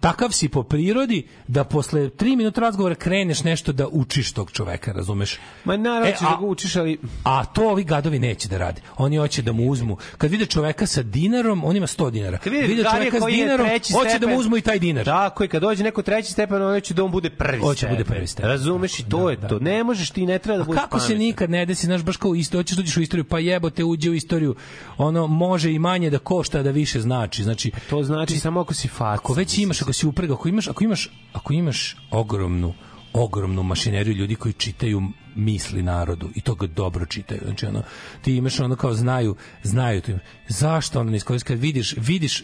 takav 0.03 0.31
si 0.31 0.49
po 0.49 0.63
prirodi 0.63 1.17
da 1.47 1.63
posle 1.65 2.01
3 2.01 2.35
minuta 2.35 2.61
razgovora 2.61 2.95
kreneš 2.95 3.43
nešto 3.43 3.71
da 3.73 3.88
učiš 3.88 4.31
tog 4.31 4.51
čoveka, 4.51 4.91
razumeš? 4.91 5.38
Ma 5.63 5.77
naravno 5.77 6.07
E, 6.07 6.11
ćeš 6.11 6.21
a- 6.21 6.25
da 6.25 6.38
ga 6.38 6.45
učiš, 6.45 6.75
ali... 6.75 6.97
A 7.23 7.45
to 7.45 7.69
ovi 7.69 7.84
gadovi 7.84 8.19
neće 8.19 8.47
da 8.47 8.57
rade. 8.57 8.81
Oni 8.97 9.17
hoće 9.17 9.41
da 9.41 9.51
mu 9.51 9.63
uzmu. 9.65 9.97
Kad 10.17 10.31
vide 10.31 10.45
čoveka 10.45 10.85
sa 10.88 11.03
dinarom, 11.03 11.63
on 11.63 11.75
ima 11.75 11.88
100 11.88 12.11
dinara. 12.11 12.38
Kad 12.38 12.53
vide 12.53 12.67
Garija 12.67 12.91
čoveka 12.91 13.17
s 13.17 13.21
koji 13.21 13.34
je 13.34 13.38
dinarom, 13.38 13.67
hoće 13.67 13.80
da 14.09 14.09
stepen- 14.09 14.30
mu 14.30 14.38
uzmu 14.38 14.57
i 14.57 14.61
taj 14.61 14.80
dinar. 14.80 15.05
Tako 15.05 15.43
je, 15.43 15.47
kad 15.47 15.61
dođe 15.61 15.84
neko 15.84 16.01
treći 16.01 16.31
stepen, 16.31 16.61
on 16.63 16.81
će 16.81 16.93
da 16.93 17.03
on 17.03 17.11
bude 17.11 17.30
prvi 17.30 17.59
Hoće 17.59 17.77
stepen. 17.77 17.95
bude 17.95 18.03
prvi 18.05 18.27
stepen. 18.27 18.49
Razumeš 18.49 18.99
i 18.99 19.03
to 19.05 19.30
je 19.30 19.38
to. 19.39 19.59
Ne 19.59 19.84
možeš 19.84 20.09
ti, 20.09 20.25
ne 20.25 20.39
treba 20.39 20.57
da 20.57 20.63
budeš 20.63 20.81
kako 20.81 20.99
se 20.99 21.05
pametan. 21.05 21.17
nikad 21.19 21.49
ne 21.49 21.65
desi, 21.65 21.85
znaš, 21.85 22.01
baš 22.03 22.17
kao 22.17 22.35
isto, 22.35 22.57
hoćeš 22.57 22.77
da 22.77 22.81
uđeš 22.81 22.97
u 22.97 23.01
istoriju, 23.01 23.23
pa 23.23 23.39
jebote, 23.39 23.84
uđe 23.84 24.09
u 24.09 24.13
istoriju, 24.13 24.55
ono, 24.97 25.27
može 25.27 25.71
i 25.71 25.80
manje 25.80 26.09
da 26.09 26.19
košta, 26.19 26.63
da 26.63 26.71
više 26.71 27.01
znači. 27.01 27.43
Znači, 27.43 27.71
To 27.89 28.03
znači 28.03 28.39
samo 28.39 28.59
ako 28.59 28.73
si 28.73 28.88
faca. 28.88 29.13
ako 29.13 29.34
već 29.34 29.57
imaš, 29.57 29.81
ako 29.81 29.93
si 29.94 30.07
uprega, 30.07 30.34
ako 30.34 30.49
imaš, 30.49 30.68
ako 30.68 30.84
imaš, 30.84 31.10
ako 31.34 31.53
imaš 31.53 31.98
ogromnu, 32.11 32.74
ogromnu 33.14 33.64
mašineriju 33.64 34.15
ljudi 34.15 34.36
koji 34.36 34.53
čitaju 34.53 35.02
misli 35.36 35.84
narodu 35.84 36.30
i 36.36 36.41
to 36.41 36.56
ga 36.56 36.68
dobro 36.68 37.06
čitaju. 37.06 37.41
Znači 37.45 37.65
ono 37.65 37.84
ti 38.22 38.36
imaš 38.36 38.60
ono 38.60 38.76
kao 38.76 38.94
znaju, 38.94 39.36
znaju 39.64 40.02
ti. 40.02 40.15
Zašto 40.48 40.99
ono 40.99 41.11
ne 41.11 41.18
iskoristiš 41.18 41.48
kad 41.48 41.60
vidiš, 41.60 41.95
vidiš 41.98 42.44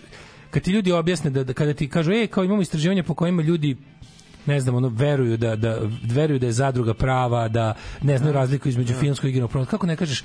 kad 0.52 0.64
ti 0.64 0.72
ljudi 0.72 0.92
objasne 0.92 1.30
da, 1.30 1.44
da 1.44 1.54
kada 1.54 1.74
ti 1.74 1.90
kažu 1.90 2.12
ej 2.12 2.28
kao 2.28 2.44
imamo 2.44 2.62
istraživanja 2.62 3.04
po 3.04 3.14
kojima 3.14 3.42
ljudi 3.42 3.78
ne 4.46 4.60
znam, 4.60 4.76
ono, 4.76 4.90
veruju 4.90 5.38
da, 5.38 5.56
da, 5.56 5.78
veruju 6.04 6.40
da 6.40 6.46
je 6.46 6.54
zadruga 6.54 6.94
prava, 6.94 7.48
da 7.48 7.74
ne 8.02 8.18
znaju 8.18 8.34
razliku 8.34 8.70
između 8.70 8.94
filmskog 8.94 9.30
i 9.30 9.34
programa. 9.34 9.66
Kako 9.66 9.88
ne 9.88 9.96
kažeš, 9.96 10.24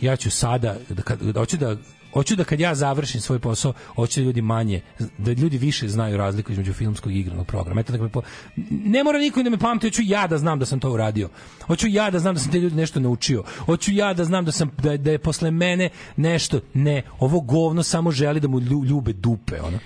ja 0.00 0.16
ću 0.16 0.30
sada, 0.30 0.76
da, 0.88 1.02
kad, 1.02 1.22
da, 1.22 1.40
hoću 1.40 1.56
da 1.56 1.76
hoću 2.14 2.36
da 2.36 2.44
kad 2.44 2.60
ja 2.60 2.74
završim 2.74 3.20
svoj 3.20 3.38
posao, 3.38 3.72
hoću 3.94 4.20
da 4.20 4.24
ljudi 4.26 4.42
manje, 4.42 4.80
da 5.18 5.32
ljudi 5.32 5.58
više 5.58 5.88
znaju 5.88 6.16
razliku 6.16 6.52
između 6.52 6.72
filmskog 6.72 7.12
i 7.12 7.18
igranog 7.18 7.46
programa. 7.46 7.80
Eto, 7.80 7.92
neka 7.92 8.04
me 8.04 8.10
po... 8.10 8.22
Ne 8.70 9.04
mora 9.04 9.18
niko 9.18 9.42
da 9.42 9.50
me 9.50 9.58
pamti, 9.58 9.86
hoću 9.86 10.02
ja 10.04 10.26
da 10.26 10.38
znam 10.38 10.58
da 10.58 10.66
sam 10.66 10.80
to 10.80 10.92
uradio. 10.92 11.28
Hoću 11.66 11.88
ja 11.88 12.10
da 12.10 12.18
znam 12.18 12.34
da 12.34 12.40
sam 12.40 12.52
te 12.52 12.58
ljudi 12.60 12.76
nešto 12.76 13.00
naučio. 13.00 13.42
Hoću 13.66 13.92
ja 13.92 14.14
da 14.14 14.24
znam 14.24 14.44
da 14.44 14.52
sam 14.52 14.70
da, 14.82 14.96
da 14.96 15.10
je 15.10 15.18
posle 15.18 15.50
mene 15.50 15.88
nešto. 16.16 16.60
Ne, 16.74 17.02
ovo 17.18 17.40
govno 17.40 17.82
samo 17.82 18.10
želi 18.10 18.40
da 18.40 18.48
mu 18.48 18.60
lju- 18.60 18.84
ljube 18.86 19.12
dupe, 19.12 19.60
ono. 19.60 19.78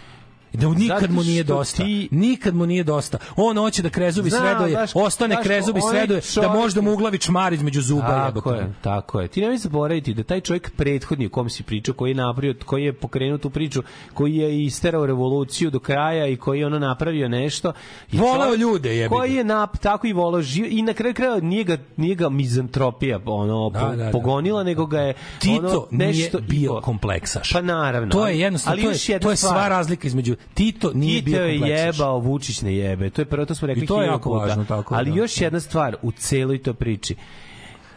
I 0.53 0.57
Da 0.57 0.69
mu 0.69 0.75
nikad 0.75 1.11
mu 1.11 1.23
nije 1.23 1.43
dosta. 1.45 1.83
ti- 1.83 2.09
Nikad 2.11 2.55
mu 2.55 2.67
nije 2.67 2.85
dosta. 2.85 3.19
On 3.37 3.57
hoće 3.57 3.83
da 3.83 3.89
krezubi 3.91 4.31
Znam, 4.31 4.43
sredoje, 4.43 4.71
znaš, 4.71 4.91
ostane 4.97 5.35
znaš, 5.35 5.47
krezubi 5.47 5.81
onaj 5.81 5.93
sredoje, 5.93 6.17
da 6.17 6.27
čovjek- 6.27 6.53
možda 6.53 6.81
mu 6.81 6.93
uglavi 6.93 7.19
čmar 7.19 7.53
između 7.53 7.83
zuba. 7.83 8.31
Tako 8.31 8.53
je, 8.53 8.73
tako 8.83 9.21
je. 9.21 9.29
Ti 9.29 9.41
nemoj 9.41 9.57
zaboraviti 9.59 10.15
da 10.15 10.23
taj 10.23 10.41
čovjek 10.41 10.71
prethodni 10.71 11.27
o 11.27 11.31
kom 11.31 11.51
si 11.51 11.63
pričao, 11.63 11.95
koji 11.95 12.11
je 12.11 12.15
napravio, 12.17 12.55
koji 12.67 12.85
je 12.85 12.93
pokrenuo 12.93 13.39
tu 13.39 13.51
priču, 13.51 13.83
koji 14.15 14.35
je 14.35 14.65
isterao 14.65 15.07
revoluciju 15.07 15.71
do 15.71 15.79
kraja 15.81 16.27
i 16.27 16.37
koji 16.37 16.61
je 16.61 16.67
ono 16.67 16.79
napravio 16.79 17.29
nešto. 17.29 17.73
je 18.13 18.21
Voleo 18.21 18.39
čovjek 18.41 18.61
ljude, 18.61 18.97
jebi 18.97 19.09
Koji 19.11 19.35
je 19.35 19.45
nap, 19.45 19.77
tako 19.79 20.07
i 20.07 20.13
voleo 20.13 20.43
živ 20.43 20.67
i 20.69 20.83
na 20.83 20.93
kraju 20.93 21.15
kraja 21.15 21.41
nije 21.41 21.65
ga, 21.65 21.79
nije 21.97 22.15
ga 22.15 22.29
mizantropija 22.29 23.21
ono, 23.27 23.71
Da, 23.71 23.81
po- 23.81 23.89
da, 23.89 23.97
da. 23.97 24.11
pogonila, 24.11 24.63
nego 24.65 24.87
ga 24.87 25.01
je 25.01 25.15
Tito 25.39 25.59
ono, 25.59 25.87
nešto 25.93 26.39
nije 26.39 26.49
bio 26.51 26.73
i- 26.73 26.83
kompleksaš. 26.83 27.53
Pa 27.53 27.61
naravno. 27.63 28.11
To 28.11 28.27
je 28.29 28.41
jednostavno, 28.41 28.83
to 28.83 28.91
je, 29.13 29.19
to 29.19 29.31
je 29.31 29.37
sva 29.37 29.69
razlika 29.69 30.07
između 30.07 30.37
Tito 30.55 30.93
nije 30.95 31.21
Tito 31.21 31.25
bio 31.27 31.43
je 31.43 31.53
kompleksaš. 31.53 31.87
jebao, 31.89 32.19
Vučić 32.19 32.63
ne 32.63 32.75
jebe. 32.75 33.11
To 33.11 33.21
je 33.21 33.27
prvo, 33.27 33.47
to 33.47 33.55
smo 33.55 33.67
rekli 33.67 33.85
I 33.85 33.87
to 33.87 34.03
je 34.03 34.07
jako 34.07 34.31
puta. 34.31 34.41
važno, 34.41 34.65
tako 34.65 34.95
je, 34.95 34.99
Ali 34.99 35.11
da. 35.11 35.17
još 35.17 35.41
jedna 35.41 35.61
stvar 35.61 35.97
u 36.03 36.13
celoj 36.13 36.59
toj 36.59 36.75
priči. 36.75 37.15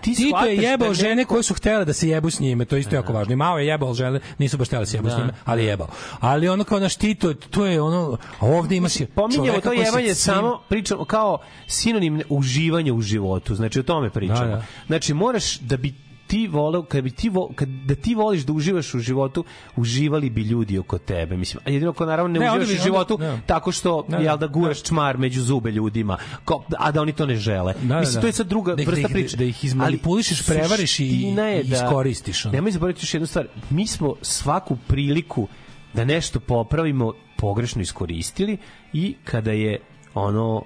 Ti 0.01 0.09
Tito 0.11 0.21
je 0.21 0.29
shvataš 0.29 0.55
da 0.55 0.61
jebao 0.61 0.93
žene 0.93 1.15
neko- 1.15 1.29
koje 1.29 1.43
su 1.43 1.53
htjele 1.53 1.85
da 1.85 1.93
se 1.93 2.09
jebu 2.09 2.29
s 2.29 2.39
njime, 2.39 2.65
to 2.65 2.75
je 2.75 2.79
isto 2.79 2.95
jako 2.95 3.13
važno. 3.13 3.33
I 3.33 3.37
Mao 3.37 3.59
je 3.59 3.67
jebao 3.67 3.93
žene, 3.93 4.19
nisu 4.37 4.57
baš 4.57 4.67
htjele 4.67 4.81
da 4.81 4.85
se 4.85 4.97
jebu 4.97 5.09
s 5.09 5.11
Da. 5.11 5.17
njime, 5.17 5.33
ali 5.45 5.63
je 5.63 5.67
jebao. 5.67 5.87
Ali 6.19 6.49
ono 6.49 6.63
kao 6.63 6.79
naš 6.79 6.95
Tito, 6.95 7.33
to 7.33 7.65
je 7.65 7.81
ono, 7.81 8.17
a 8.39 8.45
ovde 8.47 8.75
imaš 8.75 8.99
je 8.99 9.05
Pominjemo 9.07 9.45
čoveka 9.47 9.69
to 9.69 9.73
jevanje 9.75 10.05
svim- 10.05 10.33
samo 10.33 10.61
pričamo 10.69 11.05
kao 11.05 11.37
sinonim 11.67 12.21
uživanja 12.29 12.93
u 12.93 13.01
životu. 13.01 13.55
Znači 13.55 13.79
o 13.79 13.83
tome 13.83 14.09
pričamo. 14.09 14.39
Da, 14.41 14.47
da. 14.47 14.63
Znači 14.87 15.13
moraš 15.13 15.59
da 15.59 15.77
bi 15.77 15.93
ti 16.31 16.47
voleo, 16.47 16.83
kad 16.83 17.03
bi 17.03 17.11
ti 17.11 17.29
vo, 17.29 17.51
kad 17.55 17.67
da 17.69 17.95
ti 17.95 18.15
voliš 18.15 18.41
da 18.41 18.53
uživaš 18.53 18.93
u 18.93 18.99
životu, 19.01 19.43
uživali 19.75 20.29
bi 20.29 20.41
ljudi 20.43 20.77
oko 20.77 20.97
tebe. 20.99 21.37
Mislim, 21.37 21.63
a 21.65 21.69
jedino 21.69 21.93
ko 21.93 22.05
naravno 22.05 22.33
ne, 22.33 22.39
Ne, 22.39 22.51
uživaš 22.51 22.67
bi- 22.67 22.73
u 22.73 22.83
životu 22.83 23.13
onda- 23.13 23.25
da. 23.27 23.39
tako 23.45 23.71
što 23.71 24.05
da. 24.09 24.17
jel 24.17 24.37
da 24.37 24.47
guraš 24.47 24.83
čmar 24.83 25.17
među 25.17 25.41
zube 25.43 25.71
ljudima, 25.71 26.17
kao, 26.45 26.63
a 26.77 26.91
da 26.91 27.01
oni 27.01 27.13
to 27.13 27.25
ne 27.25 27.35
žele. 27.37 27.73
Da, 27.75 27.79
da, 27.85 27.99
Mislim 27.99 28.15
da. 28.15 28.21
to 28.21 28.27
je 28.27 28.33
sad 28.33 28.47
druga 28.47 28.75
Da 28.75 28.81
ih- 28.81 28.87
vrsta 28.87 29.01
da 29.03 29.07
ih- 29.09 29.13
priče. 29.15 29.37
da 29.37 29.43
ih 29.43 29.55
Ali 29.55 29.67
izmanipulišeš, 29.67 30.45
prevariš 30.45 30.99
i- 30.99 31.03
i 31.05 31.35
da- 31.35 31.75
iskoristiš, 31.75 32.45
ono. 32.45 32.53
Nemoj 32.53 32.71
zaboraviti 32.71 33.01
još 33.01 33.13
jednu 33.13 33.27
stvar. 33.27 33.47
Mi 33.69 33.87
smo 33.87 34.15
svaku 34.21 34.77
priliku 34.87 35.47
da 35.93 36.05
nešto 36.05 36.39
popravimo 36.39 37.13
pogrešno 37.37 37.81
iskoristili 37.81 38.57
i 38.93 39.15
kada 39.23 39.51
je 39.51 39.79
ono 40.13 40.63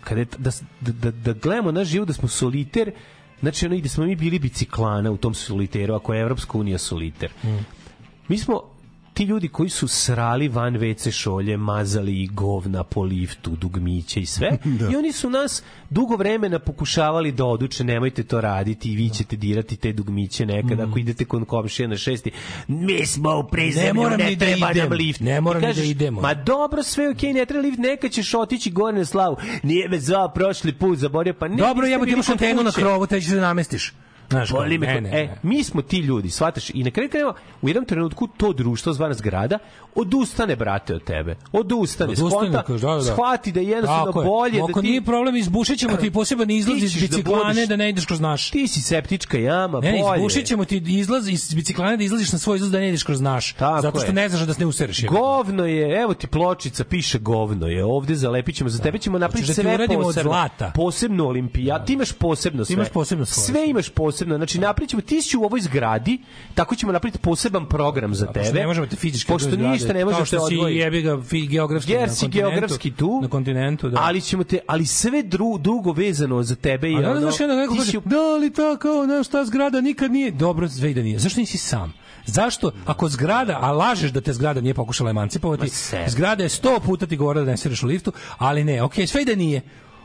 kada 0.00 0.20
je, 0.20 0.26
da, 0.38 0.50
da, 0.80 0.92
da, 0.92 1.10
da 1.12 1.32
gledamo 1.32 1.72
naš 1.72 1.88
život 1.88 2.08
da 2.08 2.14
smo 2.14 2.28
soliter 2.28 2.90
znači 3.40 3.66
ono 3.66 3.74
i 3.74 3.82
da 3.82 3.88
smo 3.88 4.04
mi 4.04 4.16
bili 4.16 4.38
biciklana 4.38 5.10
u 5.10 5.16
tom 5.16 5.34
soliteru 5.34 5.94
ako 5.94 6.14
je 6.14 6.20
Evropska 6.20 6.58
unija 6.58 6.78
soliter. 6.78 7.30
Mi 8.28 8.38
smo 8.38 8.69
ti 9.20 9.24
ljudi 9.24 9.48
koji 9.48 9.70
su 9.70 9.88
srali 9.88 10.48
van 10.48 10.74
WC 10.74 11.10
šolje, 11.10 11.56
mazali 11.56 12.22
i 12.22 12.26
govna 12.26 12.84
po 12.84 13.02
liftu, 13.02 13.50
dugmiće 13.50 14.20
i 14.20 14.26
sve. 14.26 14.58
I 14.92 14.96
oni 14.96 15.12
su 15.12 15.30
nas 15.30 15.62
dugo 15.90 16.16
vremena 16.16 16.58
pokušavali 16.58 17.32
da 17.32 17.44
oduče, 17.44 17.84
nemojte 17.84 18.22
to 18.22 18.40
raditi 18.40 18.92
i 18.92 18.96
vi 18.96 19.08
ćete 19.10 19.36
dirati 19.36 19.76
te 19.76 19.92
dugmiće 19.92 20.46
nekad 20.46 20.80
ako 20.80 20.98
idete 20.98 21.24
kod 21.24 21.46
komšije 21.46 21.88
na 21.88 21.96
šesti. 21.96 22.30
Mi 22.68 23.06
smo 23.06 23.38
u 23.38 23.48
prizemlju, 23.50 24.10
Ne 24.10 24.16
ne, 24.16 24.34
da 24.36 24.44
treba 24.44 24.66
nam 24.66 24.76
idem. 24.76 24.92
lift. 24.92 25.20
Ne 25.20 25.40
moram 25.40 25.64
I 25.64 25.66
ni 25.66 25.74
da 25.74 25.82
idemo. 25.82 26.20
Ma 26.20 26.34
dobro, 26.34 26.82
sve 26.82 27.04
je 27.04 27.10
okej, 27.10 27.32
ne 27.32 27.46
treba 27.46 27.62
lift, 27.62 27.78
neka 27.78 28.08
ćeš 28.08 28.34
otići 28.34 28.70
gore 28.70 28.96
na 28.98 29.04
slavu. 29.04 29.36
Nije 29.62 29.88
me 29.88 30.00
zvao 30.00 30.28
prošli 30.28 30.72
put, 30.72 30.98
zaborio, 30.98 31.34
pa 31.34 31.48
ne. 31.48 31.56
Dobro, 31.56 31.86
jebote, 31.86 32.10
imaš 32.10 32.28
antenu 32.28 32.62
na 32.62 32.72
krovu, 32.72 33.06
te 33.06 33.20
ćeš 33.20 33.30
da 33.30 33.40
namestiš. 33.40 33.92
Znaš, 34.30 34.50
kao, 34.50 34.60
Boli 34.60 34.78
me 34.78 34.86
ne, 34.86 34.94
ko- 34.94 35.00
ne, 35.00 35.08
e, 35.08 35.26
ne. 35.26 35.36
mi 35.42 35.64
smo 35.64 35.82
ti 35.82 35.98
ljudi, 35.98 36.30
shvataš? 36.30 36.70
I 36.70 36.84
na 36.84 36.90
kraju 36.90 37.10
krajeva, 37.10 37.34
u 37.62 37.68
jednom 37.68 37.84
trenutku 37.84 38.26
to 38.36 38.52
društvo 38.52 38.92
zvana 38.92 39.14
zgrada 39.14 39.58
odustane, 39.94 40.56
brate, 40.56 40.94
od 40.94 41.04
tebe. 41.04 41.36
Odustane, 41.52 42.10
Odustane, 42.12 42.30
skonta, 42.30 42.64
da, 42.68 42.88
da, 42.88 42.94
da. 42.94 43.02
shvati 43.04 43.52
da 43.52 43.60
je 43.60 43.66
jednostavno 43.66 44.04
Tako 44.06 44.20
je. 44.20 44.26
bolje 44.26 44.58
Ako 44.58 44.72
da 44.72 44.80
ti... 44.80 44.86
nije 44.86 45.02
problem, 45.02 45.36
izbušit 45.36 45.78
ćemo 45.78 45.96
ti 45.96 46.10
poseban 46.10 46.50
izlaz 46.50 46.82
iz 46.82 46.94
da 46.94 47.00
biciklane 47.00 47.44
da, 47.56 47.66
budeš- 47.66 47.78
ne 47.78 47.88
ideš 47.90 48.06
kroz 48.06 48.20
naš. 48.20 48.50
Ti 48.50 48.68
si 48.68 48.80
septička 48.82 49.38
jama, 49.38 49.80
Ne, 49.80 49.92
ne, 49.92 50.00
bolje. 50.00 50.18
izbušit 50.18 50.46
ćemo 50.46 50.64
ti 50.64 50.82
izlaz 50.88 51.28
iz 51.28 51.54
biciklane 51.54 51.96
da 51.96 52.04
izlaziš 52.04 52.32
na 52.32 52.38
svoj 52.38 52.56
izlaz 52.56 52.70
da 52.70 52.78
ne 52.78 52.88
ideš 52.88 53.02
kroz 53.02 53.20
naš. 53.20 53.52
Tako 53.52 53.82
zato 53.82 53.98
što 53.98 54.06
je. 54.06 54.12
ne 54.12 54.28
znaš 54.28 54.40
da 54.40 54.54
se 54.54 54.60
ne 54.60 54.66
usereš. 54.66 55.06
Govno 55.06 55.66
je, 55.66 56.00
evo 56.02 56.14
ti 56.14 56.26
pločica, 56.26 56.84
piše 56.84 57.18
govno 57.18 57.66
je. 57.66 57.84
Ovde 57.84 58.14
zalepit 58.14 58.54
ćemo, 58.54 58.70
za 58.70 58.78
tebe 58.78 58.98
ćemo 58.98 59.18
napraviti 59.18 59.46
da 59.46 59.54
sve 59.54 59.74
uradimo 59.74 60.00
od 60.00 60.04
posebno. 60.04 60.30
zlata? 60.30 60.72
Posebno 60.74 61.26
olimpija. 61.26 61.84
Ti 61.84 61.92
imaš 61.92 62.12
posebno 62.12 62.64
sve. 62.64 62.74
imaš 62.74 62.88
posebno 62.88 63.26
svoje. 63.26 63.46
Sve 63.46 63.68
imaš 63.68 63.88
posebno. 63.88 64.36
Znači, 64.36 64.58
napravit 64.60 64.90
ćemo, 64.90 65.02
ti 65.02 65.22
si 65.22 65.36
u 65.36 65.42
ovoj 65.42 65.60
zgradi, 65.60 66.18
tako 66.54 66.74
ćemo 66.74 66.92
napraviti 66.92 67.18
poseban 67.18 67.66
program 67.66 68.14
za 68.14 68.26
Pošto 68.26 68.42
tebe. 68.42 68.60
ne 68.60 68.66
možemo 68.66 68.86
te 68.86 68.96
fizički 68.96 69.32
Pošto 69.32 69.50
ništa 69.80 69.92
ne 69.92 70.04
može 70.04 70.16
kao 70.16 70.20
te 70.20 70.26
što 70.26 70.48
si 70.48 70.54
jebi 70.54 71.02
ga 71.02 71.18
geografski 71.48 71.92
Jer 71.92 72.10
si 72.10 72.28
geografski 72.28 72.90
tu, 72.90 73.20
na 73.22 73.28
kontinentu, 73.28 73.88
da. 73.88 73.98
ali 74.00 74.20
ćemo 74.20 74.44
te, 74.44 74.58
ali 74.66 74.86
sve 74.86 75.22
dru, 75.22 75.58
drugo 75.58 75.92
vezano 75.92 76.42
za 76.42 76.54
tebe 76.54 76.90
i 76.90 76.96
A 76.96 77.00
da, 77.00 77.10
ono, 77.10 77.20
znaš, 77.20 77.40
onda 77.40 77.56
neko 77.56 77.74
kaže, 77.76 77.98
u- 77.98 78.02
da 78.04 78.36
li 78.36 78.52
ta 78.52 78.76
kao, 78.76 79.04
znaš, 79.04 79.28
ta 79.28 79.44
zgrada 79.44 79.80
nikad 79.80 80.12
nije, 80.12 80.30
dobro, 80.30 80.68
sve 80.68 80.90
i 80.90 80.94
da 80.94 81.02
nije. 81.02 81.18
Zašto 81.18 81.40
nisi 81.40 81.58
sam? 81.58 81.92
Zašto, 82.26 82.72
ako 82.86 83.08
zgrada, 83.08 83.58
a 83.62 83.72
lažeš 83.72 84.10
da 84.10 84.20
te 84.20 84.32
zgrada 84.32 84.60
nije 84.60 84.74
pokušala 84.74 85.10
emancipovati, 85.10 85.70
zgrada 86.06 86.42
je 86.42 86.48
sto 86.48 86.80
puta 86.80 87.06
ti 87.06 87.16
govorila 87.16 87.44
da 87.44 87.50
ne 87.50 87.56
sereš 87.56 87.82
u 87.82 87.86
liftu, 87.86 88.12
ali 88.38 88.64
ne, 88.64 88.82
okej, 88.82 89.06
sve 89.06 89.22
i 89.22 89.24
da 89.24 89.34
nije. 89.34 89.60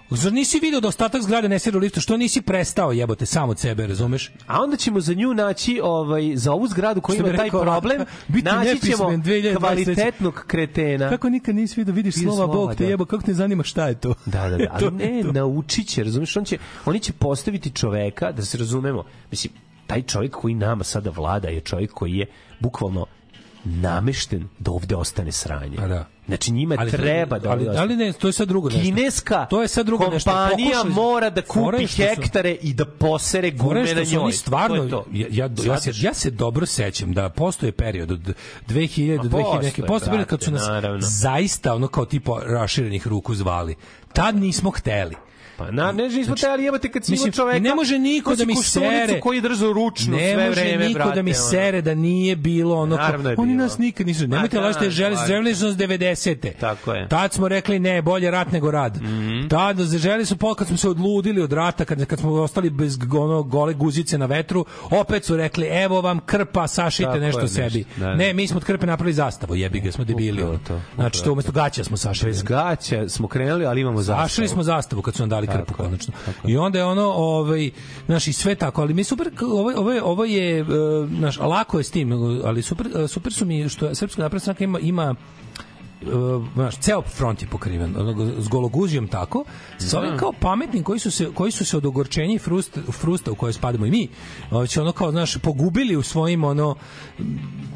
Zar 0.10 0.34
nisi 0.34 0.60
video 0.60 0.80
da 0.80 0.88
ostatak 0.88 1.22
zgrade 1.22 1.50
ne 1.50 1.60
sere 1.60 1.78
u 1.78 1.80
liftu? 1.80 2.02
Što 2.02 2.18
nisi 2.18 2.42
prestao 2.42 2.92
jebote 2.92 3.26
sam 3.26 3.50
od 3.50 3.60
sebe, 3.60 3.88
razumeš? 3.88 4.32
A 4.48 4.62
onda 4.62 4.78
ćemo 4.78 5.00
za 5.00 5.14
nju 5.14 5.34
naći 5.34 5.80
ovaj 5.84 6.32
za 6.36 6.52
ovu 6.52 6.68
zgradu 6.68 7.02
koja 7.02 7.18
ima 7.18 7.38
taj 7.38 7.50
problem, 7.50 8.06
biti 8.28 8.46
naći 8.46 8.80
ćemo 8.80 9.12
nepismen 9.12 9.24
2023. 9.24 9.58
kvalitetnog 9.58 10.44
kretena. 10.48 11.10
Kako 11.10 11.30
nikad 11.30 11.56
nisi 11.56 11.80
video, 11.80 11.96
vidiš 11.96 12.16
slova 12.16 12.36
slova, 12.36 12.54
Bog 12.54 12.76
te 12.76 12.84
da. 12.84 12.90
jebo, 12.90 13.06
kako 13.06 13.24
te 13.24 13.34
zanima 13.34 13.64
šta 13.64 13.88
je 13.88 13.96
to? 13.96 14.14
Da, 14.26 14.50
da, 14.50 14.58
da. 14.58 14.68
Ali 14.74 14.92
ne, 14.92 15.24
to. 15.24 15.32
naučit 15.32 15.88
će, 15.88 16.04
razumiješ, 16.04 16.38
on 16.38 16.46
će, 16.46 16.58
oni 16.86 17.00
će 17.00 17.14
postaviti 17.14 17.72
čoveka, 17.72 18.32
da 18.32 18.46
se 18.46 18.58
razumemo, 18.58 19.04
mislim, 19.32 19.54
taj 19.88 20.02
čovjek 20.02 20.36
koji 20.36 20.54
nama 20.54 20.84
sada 20.84 21.10
vlada 21.10 21.48
je 21.48 21.62
čovjek 21.62 21.92
koji 21.92 22.14
je 22.18 22.26
bukvalno 22.60 23.06
namešten 23.64 24.48
da 24.60 24.72
ovde 24.72 24.96
ostane 24.96 25.32
sranje. 25.32 25.78
A 25.80 25.88
da. 25.88 26.06
Znači 26.28 26.52
njima 26.52 26.76
Ali- 26.80 26.92
treba 26.92 27.40
da 27.40 27.50
ali, 27.50 27.68
ali 27.70 27.96
ne, 27.96 28.14
to 28.14 28.28
je 28.28 28.34
sad 28.34 28.48
drugo 28.48 28.70
nešto. 28.70 28.82
Kineska 28.84 29.46
to 29.46 29.62
je 29.62 29.68
sad 29.68 29.86
drugo 29.86 30.08
nešto. 30.08 30.32
kompanija 30.32 30.70
Pokušali- 30.72 30.94
mora 30.96 31.30
da 31.30 31.42
kupi 31.42 31.88
su- 31.88 31.96
hektare 31.98 32.52
i 32.52 32.74
da 32.74 32.86
posere 32.86 33.52
gume 33.52 33.84
na 33.86 34.04
njoj. 34.04 34.18
Oni 34.18 34.34
stvarno, 34.34 34.78
To 34.78 34.84
je 34.84 34.90
to. 34.90 35.06
ja, 35.12 35.28
ja, 35.32 35.50
ja, 35.66 35.78
se, 35.78 35.92
ja 35.96 36.14
se 36.14 36.32
dobro 36.32 36.66
sećam 36.66 37.14
da 37.14 37.30
postoje 37.30 37.72
period 37.72 38.12
od 38.12 38.36
2000 38.68 39.18
do 39.20 39.30
Ma 39.30 39.44
2000 39.44 39.64
neke, 39.64 39.82
postoje, 39.84 40.12
period 40.12 40.28
kad 40.28 40.44
su 40.44 40.52
nas 40.52 40.62
naravno. 40.62 41.00
zaista 41.02 41.74
ono 41.74 41.88
kao 41.88 42.06
tipa 42.06 42.42
raširenih 42.44 43.08
ruku 43.08 43.36
zvali. 43.36 43.76
Tad 44.14 44.36
nismo 44.36 44.72
hteli. 44.72 45.16
Pa 45.58 45.72
na, 45.72 45.92
ne, 45.92 46.10
nismo 46.10 46.36
teli, 46.36 46.64
jebate 46.64 46.92
kad 46.92 47.06
si 47.06 47.32
čoveka... 47.32 47.60
ne 47.60 47.76
može 47.76 48.00
niko 48.00 48.36
da 48.36 48.46
mi 48.46 48.56
sere. 48.56 49.20
koji 49.20 49.42
držao 49.42 49.74
ručnu 49.74 50.16
ne 50.18 50.34
sve 50.34 50.48
može 50.48 50.62
vreme, 50.62 50.88
niko 50.88 50.98
brate. 50.98 51.16
da 51.16 51.22
mi 51.22 51.34
sere 51.34 51.82
da 51.82 51.94
nije 51.96 52.36
bilo 52.36 52.76
ono 52.76 52.96
je 52.96 53.36
oni 53.38 53.54
bilo. 53.54 53.64
nas 53.64 53.78
nikad 53.78 54.08
nisu 54.08 54.28
nemojte 54.28 54.56
Ma 54.56 54.62
da, 54.62 54.68
lažite 54.68 54.90
želi 54.90 55.16
stvarno. 55.16 55.36
Želi 56.16 56.36
su 56.36 56.36
nas 56.36 56.46
90-te 56.46 56.52
Tako 56.52 56.94
je. 56.94 57.08
tad 57.08 57.34
smo 57.34 57.48
rekli 57.48 57.80
ne 57.80 58.02
bolje 58.02 58.32
rat 58.32 58.52
nego 58.52 58.72
rad 58.72 58.96
Mhm. 58.98 59.48
tad 59.48 59.78
želi 59.82 60.26
su 60.26 60.36
kad 60.56 60.68
smo 60.68 60.78
se 60.78 60.90
odludili 60.90 61.42
od 61.42 61.54
rata 61.54 61.86
kad 61.86 62.06
kad 62.06 62.20
smo 62.20 62.32
ostali 62.34 62.70
bez 62.70 62.98
ono 63.14 63.44
gole 63.44 63.74
guzice 63.74 64.18
na 64.18 64.26
vetru 64.26 64.66
opet 64.92 65.26
su 65.26 65.38
rekli 65.38 65.66
evo 65.68 66.02
vam 66.02 66.20
krpa 66.20 66.68
sašite 66.68 67.06
Tako 67.06 67.18
nešto 67.20 67.40
je, 67.42 67.48
sebi 67.48 67.78
nešto, 67.78 67.90
da, 67.98 68.06
da. 68.06 68.16
ne 68.16 68.34
mi 68.34 68.48
smo 68.48 68.58
od 68.58 68.64
krpe 68.64 68.86
napravili 68.86 69.14
zastavu 69.14 69.56
jebi 69.56 69.80
ga 69.80 69.92
smo 69.92 70.04
debili 70.04 70.44
ono. 70.44 70.58
to, 70.58 70.82
znači 70.96 71.24
to 71.24 71.32
umesto 71.32 71.52
gaća 71.52 71.84
smo 71.84 71.98
sašili 71.98 72.32
Bez 72.32 72.44
gaća 72.44 73.10
smo 73.10 73.28
krenuli, 73.28 73.66
ali 73.66 73.82
imamo 73.82 74.02
zastavu. 74.02 74.20
Zašli 74.20 74.48
smo 74.48 74.64
zastavu 74.64 75.02
kad 75.02 75.16
su 75.16 75.22
nam 75.22 75.30
dali 75.30 75.48
krpu 75.48 75.74
konačno. 75.74 76.14
I 76.46 76.58
onda 76.58 76.80
je 76.80 76.86
ono, 76.86 77.04
ovaj, 77.04 77.70
znaš, 78.06 78.28
i 78.28 78.34
sve 78.34 78.56
tako, 78.56 78.82
ali 78.82 78.94
mi 78.94 79.04
super, 79.04 79.30
ovo, 79.44 79.74
ovo, 79.76 79.92
je- 79.92 80.04
ovo 80.04 80.26
je, 80.26 80.60
e, 80.60 80.66
znaš, 81.10 81.38
lako 81.40 81.78
je 81.78 81.84
s 81.84 81.92
tim, 81.92 82.12
ali 82.44 82.62
super, 82.62 82.88
super 83.08 83.34
su 83.34 83.46
mi 83.46 83.70
što 83.70 83.96
Srpska 83.96 84.22
napredna 84.22 84.40
stranka 84.40 84.64
ima, 84.64 84.80
ima 84.80 85.16
znaš, 86.54 86.78
ceo 86.78 87.02
front 87.02 87.42
je 87.42 87.48
pokriven 87.48 87.96
s 88.38 88.48
gologuzijom 88.48 89.08
tako 89.08 89.44
sa 89.78 90.00
ovim 90.00 90.12
Da. 90.12 90.18
kao 90.18 90.34
pametnim 90.40 90.84
koji 90.84 91.00
su 91.00 91.12
se, 91.12 91.32
koji 91.34 91.52
su 91.52 91.66
se 91.66 91.78
od 91.78 91.86
ogorčenja 91.86 92.36
i 92.36 92.40
frusta, 92.40 92.82
frusta 92.92 93.32
u 93.32 93.36
koje 93.36 93.54
spadamo 93.54 93.86
i 93.86 93.92
mi 93.92 94.10
ovaj, 94.52 94.68
ono 94.80 94.92
kao, 94.92 95.12
znaš, 95.12 95.38
pogubili 95.38 95.96
u 95.96 96.04
svojim 96.04 96.44
ono 96.44 96.76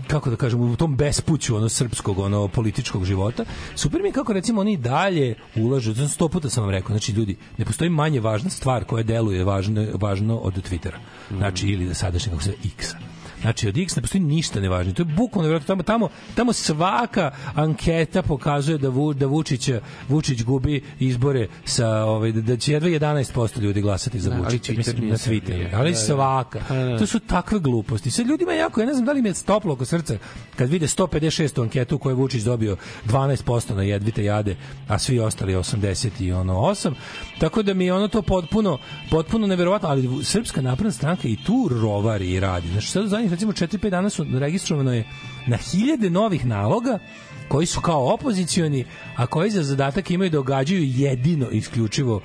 kako 0.08 0.30
da 0.30 0.36
kažem, 0.36 0.62
u 0.62 0.76
tom 0.76 0.96
bespuću 0.96 1.56
ono 1.56 1.70
srpskog 1.70 2.20
ono 2.20 2.48
političkog 2.48 3.06
života. 3.06 3.46
Super 3.76 4.02
mi 4.02 4.08
je 4.08 4.12
kako 4.12 4.34
recimo 4.34 4.62
oni 4.62 4.78
dalje 4.78 5.36
ulažu, 5.56 5.94
znači 5.94 6.14
sto 6.14 6.28
puta 6.28 6.50
sam 6.50 6.64
vam 6.64 6.72
rekao, 6.72 6.90
znači 6.90 7.12
ljudi, 7.12 7.38
ne 7.58 7.66
postoji 7.66 7.90
manje 7.90 8.20
važna 8.20 8.50
stvar 8.50 8.84
koja 8.84 9.04
deluje 9.04 9.44
važno, 9.44 9.86
važno 9.94 10.38
od 10.38 10.70
Twittera. 10.70 10.98
Znači 11.38 11.68
ili 11.68 11.86
da 11.86 11.94
sadašnje 11.94 12.32
kako 12.32 12.44
se 12.44 12.54
X-a. 12.78 13.19
Znači 13.42 13.68
od 13.68 13.78
X 13.78 13.96
ne 13.96 14.02
postoji 14.02 14.22
ništa 14.22 14.60
nevažno. 14.60 14.94
To 14.94 15.02
je 15.02 15.06
bukvalno 15.06 15.48
nevjerojatno. 15.48 15.68
tamo 15.68 15.84
tamo 15.84 16.10
tamo 16.36 16.54
svaka 16.54 17.32
anketa 17.56 18.22
pokazuje 18.22 18.78
da 18.78 18.90
Vu, 18.90 19.14
da 19.14 19.26
Vučić 19.26 19.70
Vučić 20.10 20.44
gubi 20.44 20.84
izbore 21.00 21.48
sa 21.66 21.90
ovaj 21.90 22.32
da, 22.32 22.42
da 22.42 22.58
će 22.58 22.74
jedva 22.74 22.90
11% 22.90 23.60
ljudi 23.60 23.82
glasati 23.82 24.20
za 24.20 24.36
Vučića 24.38 24.74
mislim 24.74 25.10
na. 25.10 25.16
Twitteru. 25.16 25.70
Ali 25.74 25.92
Da, 25.92 25.98
da. 25.98 26.06
svaka. 26.06 26.60
Pa. 26.68 26.98
To 27.00 27.06
su 27.06 27.20
takve 27.20 27.60
gluposti. 27.60 28.12
Sad 28.12 28.28
ljudima 28.28 28.54
jako, 28.54 28.82
ja 28.82 28.88
ne 28.88 28.94
znam 28.94 29.06
da 29.06 29.12
li 29.12 29.22
mi 29.22 29.30
je 29.30 29.34
stoplo 29.34 29.74
oko 29.74 29.86
srca 29.86 30.18
kad 30.56 30.70
vide 30.70 30.88
156 30.88 31.62
anketu 31.62 31.98
koju 31.98 32.12
je 32.12 32.16
Vučić 32.16 32.44
dobio 32.44 32.78
12% 33.06 33.76
na 33.76 33.84
jedvite 33.84 34.24
jade, 34.24 34.56
a 34.88 35.00
svi 35.00 35.20
ostali 35.20 35.56
80 35.56 36.10
i 36.20 36.32
ono 36.32 36.54
8. 36.54 36.94
Tako 37.40 37.64
da 37.64 37.74
mi 37.74 37.86
je 37.86 37.94
ono 37.94 38.08
to 38.08 38.22
potpuno 38.22 38.78
potpuno 39.10 39.48
neverovatno, 39.48 39.90
ali 39.90 40.24
Srpska 40.24 40.62
napredna 40.62 40.92
stranka 40.92 41.28
i 41.28 41.38
tu 41.46 41.70
rovari 41.72 42.32
i 42.32 42.40
radi. 42.40 42.68
Znači 42.68 42.88
sad 42.88 43.10
zadnjih 43.30 43.50
recimo 43.50 43.52
4-5 43.52 43.90
dana 43.90 44.10
su 44.10 44.26
registrovano 44.40 44.94
je 44.94 45.04
na 45.48 45.58
hiljade 45.58 46.10
novih 46.10 46.46
naloga 46.46 47.00
koji 47.48 47.66
su 47.66 47.82
kao 47.82 48.14
opozicioni, 48.14 48.86
a 49.16 49.28
koji 49.28 49.52
za 49.52 49.64
zadatak 49.64 50.12
imaju 50.12 50.30
da 50.30 50.40
ogađaju 50.40 50.84
jedino 50.84 51.50
isključivo 51.50 52.16
uh, 52.16 52.22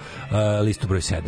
listu 0.65 0.87
broj 0.87 1.01
7. 1.01 1.21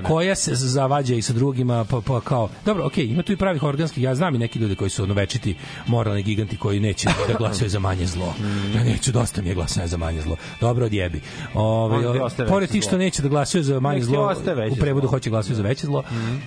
da. 0.00 0.08
Koja 0.08 0.34
se 0.34 0.54
zavađa 0.54 1.14
i 1.14 1.22
sa 1.22 1.32
drugima 1.32 1.84
pa, 1.84 2.00
pa 2.06 2.20
kao, 2.20 2.48
dobro, 2.64 2.86
okej, 2.86 3.04
ima 3.04 3.22
tu 3.22 3.32
i 3.32 3.36
pravih 3.36 3.62
organskih, 3.62 4.02
ja 4.02 4.14
znam 4.14 4.34
i 4.34 4.38
neki 4.38 4.58
ljudi 4.58 4.74
koji 4.74 4.90
su 4.90 5.02
ono 5.02 5.14
večiti 5.14 5.56
moralni 5.86 6.22
giganti 6.22 6.56
koji 6.56 6.80
neće 6.80 7.08
da 7.28 7.34
glasaju 7.38 7.70
za 7.70 7.78
manje 7.78 8.06
zlo. 8.06 8.34
Ja 8.76 8.84
neću, 8.84 9.12
dosta 9.12 9.42
mi 9.42 9.48
je 9.48 9.54
glasanja 9.54 9.86
za 9.86 9.96
manje 9.96 10.22
zlo. 10.22 10.36
Dobro, 10.60 10.86
odjebi. 10.86 11.20
Ove, 11.54 12.12
ti 12.12 12.18
ostaje 12.18 12.48
pored 12.48 12.70
tih 12.70 12.82
što 12.82 12.98
neće 12.98 13.22
da 13.22 13.28
glasaju 13.28 13.64
za 13.64 13.80
manje 13.80 14.00
ti 14.00 14.04
zlo, 14.04 14.34
u 14.70 14.76
prevodu 14.76 15.08
hoće 15.08 15.30
glasaju 15.30 15.56
za 15.56 15.62
veće 15.62 15.86
zlo. 15.86 16.02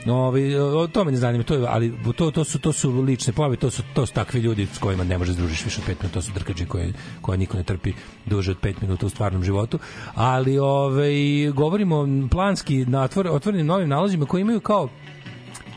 Ove, 0.08 0.62
o, 0.62 0.88
to 0.88 1.04
me 1.04 1.12
ne 1.12 1.18
zanima, 1.18 1.44
to 1.44 1.54
je, 1.54 1.66
ali 1.70 1.94
to, 2.16 2.32
to, 2.32 2.44
su, 2.44 2.60
to 2.60 2.74
su 2.74 3.02
lične 3.02 3.34
pojave, 3.34 3.56
to 3.56 3.72
su, 3.72 3.84
to 3.94 4.06
su 4.06 4.14
takvi 4.14 4.40
ljudi 4.40 4.68
s 4.74 4.78
kojima 4.78 5.04
ne 5.04 5.18
možeš 5.18 5.36
da 5.36 5.42
družiš 5.42 5.66
više 5.66 5.82
od 5.82 5.86
pet 5.86 6.02
minuta, 6.02 6.14
to 6.14 6.22
su 6.22 6.32
drkađe 6.34 6.66
koje, 6.66 6.94
koje 7.22 7.38
niko 7.38 7.58
ne 7.58 7.64
trpi 7.64 7.94
duže 8.26 8.52
od 8.52 8.58
pet 8.58 8.82
minuta 8.82 9.06
u 9.06 9.10
stvarnom 9.10 9.44
životu. 9.44 9.80
Ali 10.16 10.60
ovaj, 10.60 11.14
govorimo 11.54 12.08
planski 12.32 12.86
na 12.86 13.04
otvor, 13.04 13.28
otvorenim 13.36 13.66
novim 13.66 13.90
nalozima 13.90 14.26
koji 14.26 14.42
imaju 14.42 14.60
kao 14.60 14.90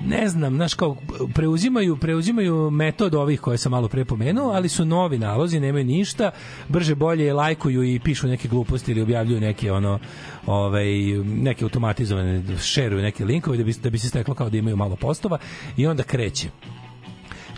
ne 0.00 0.28
znam, 0.28 0.54
znaš 0.54 0.74
kao 0.74 0.96
preuzimaju 1.34 1.96
preuzimaju 1.96 2.70
metod 2.70 3.14
ovih 3.14 3.40
koje 3.40 3.58
sam 3.58 3.72
malo 3.72 3.88
pre 3.88 4.04
pomenuo, 4.04 4.52
ali 4.52 4.68
su 4.68 4.84
novi 4.84 5.18
nalozi, 5.18 5.60
nemaju 5.60 5.84
ništa, 5.84 6.30
brže 6.68 6.94
bolje 6.94 7.32
lajkuju 7.32 7.84
i 7.84 8.00
pišu 8.00 8.28
neke 8.28 8.48
gluposti 8.48 8.92
ili 8.92 9.02
objavljuju 9.02 9.40
neke 9.40 9.72
ono 9.72 9.98
ovaj 10.46 10.86
neke 11.24 11.64
automatizovane 11.64 12.42
šeruju 12.58 13.02
neke 13.02 13.24
linkove 13.24 13.56
da 13.56 13.64
bi 13.64 13.74
da 13.82 13.90
bi 13.90 13.98
se 13.98 14.08
steklo 14.08 14.34
kao 14.34 14.50
da 14.50 14.56
imaju 14.56 14.76
malo 14.76 14.96
postova 14.96 15.38
i 15.76 15.86
onda 15.86 16.02
kreće. 16.02 16.48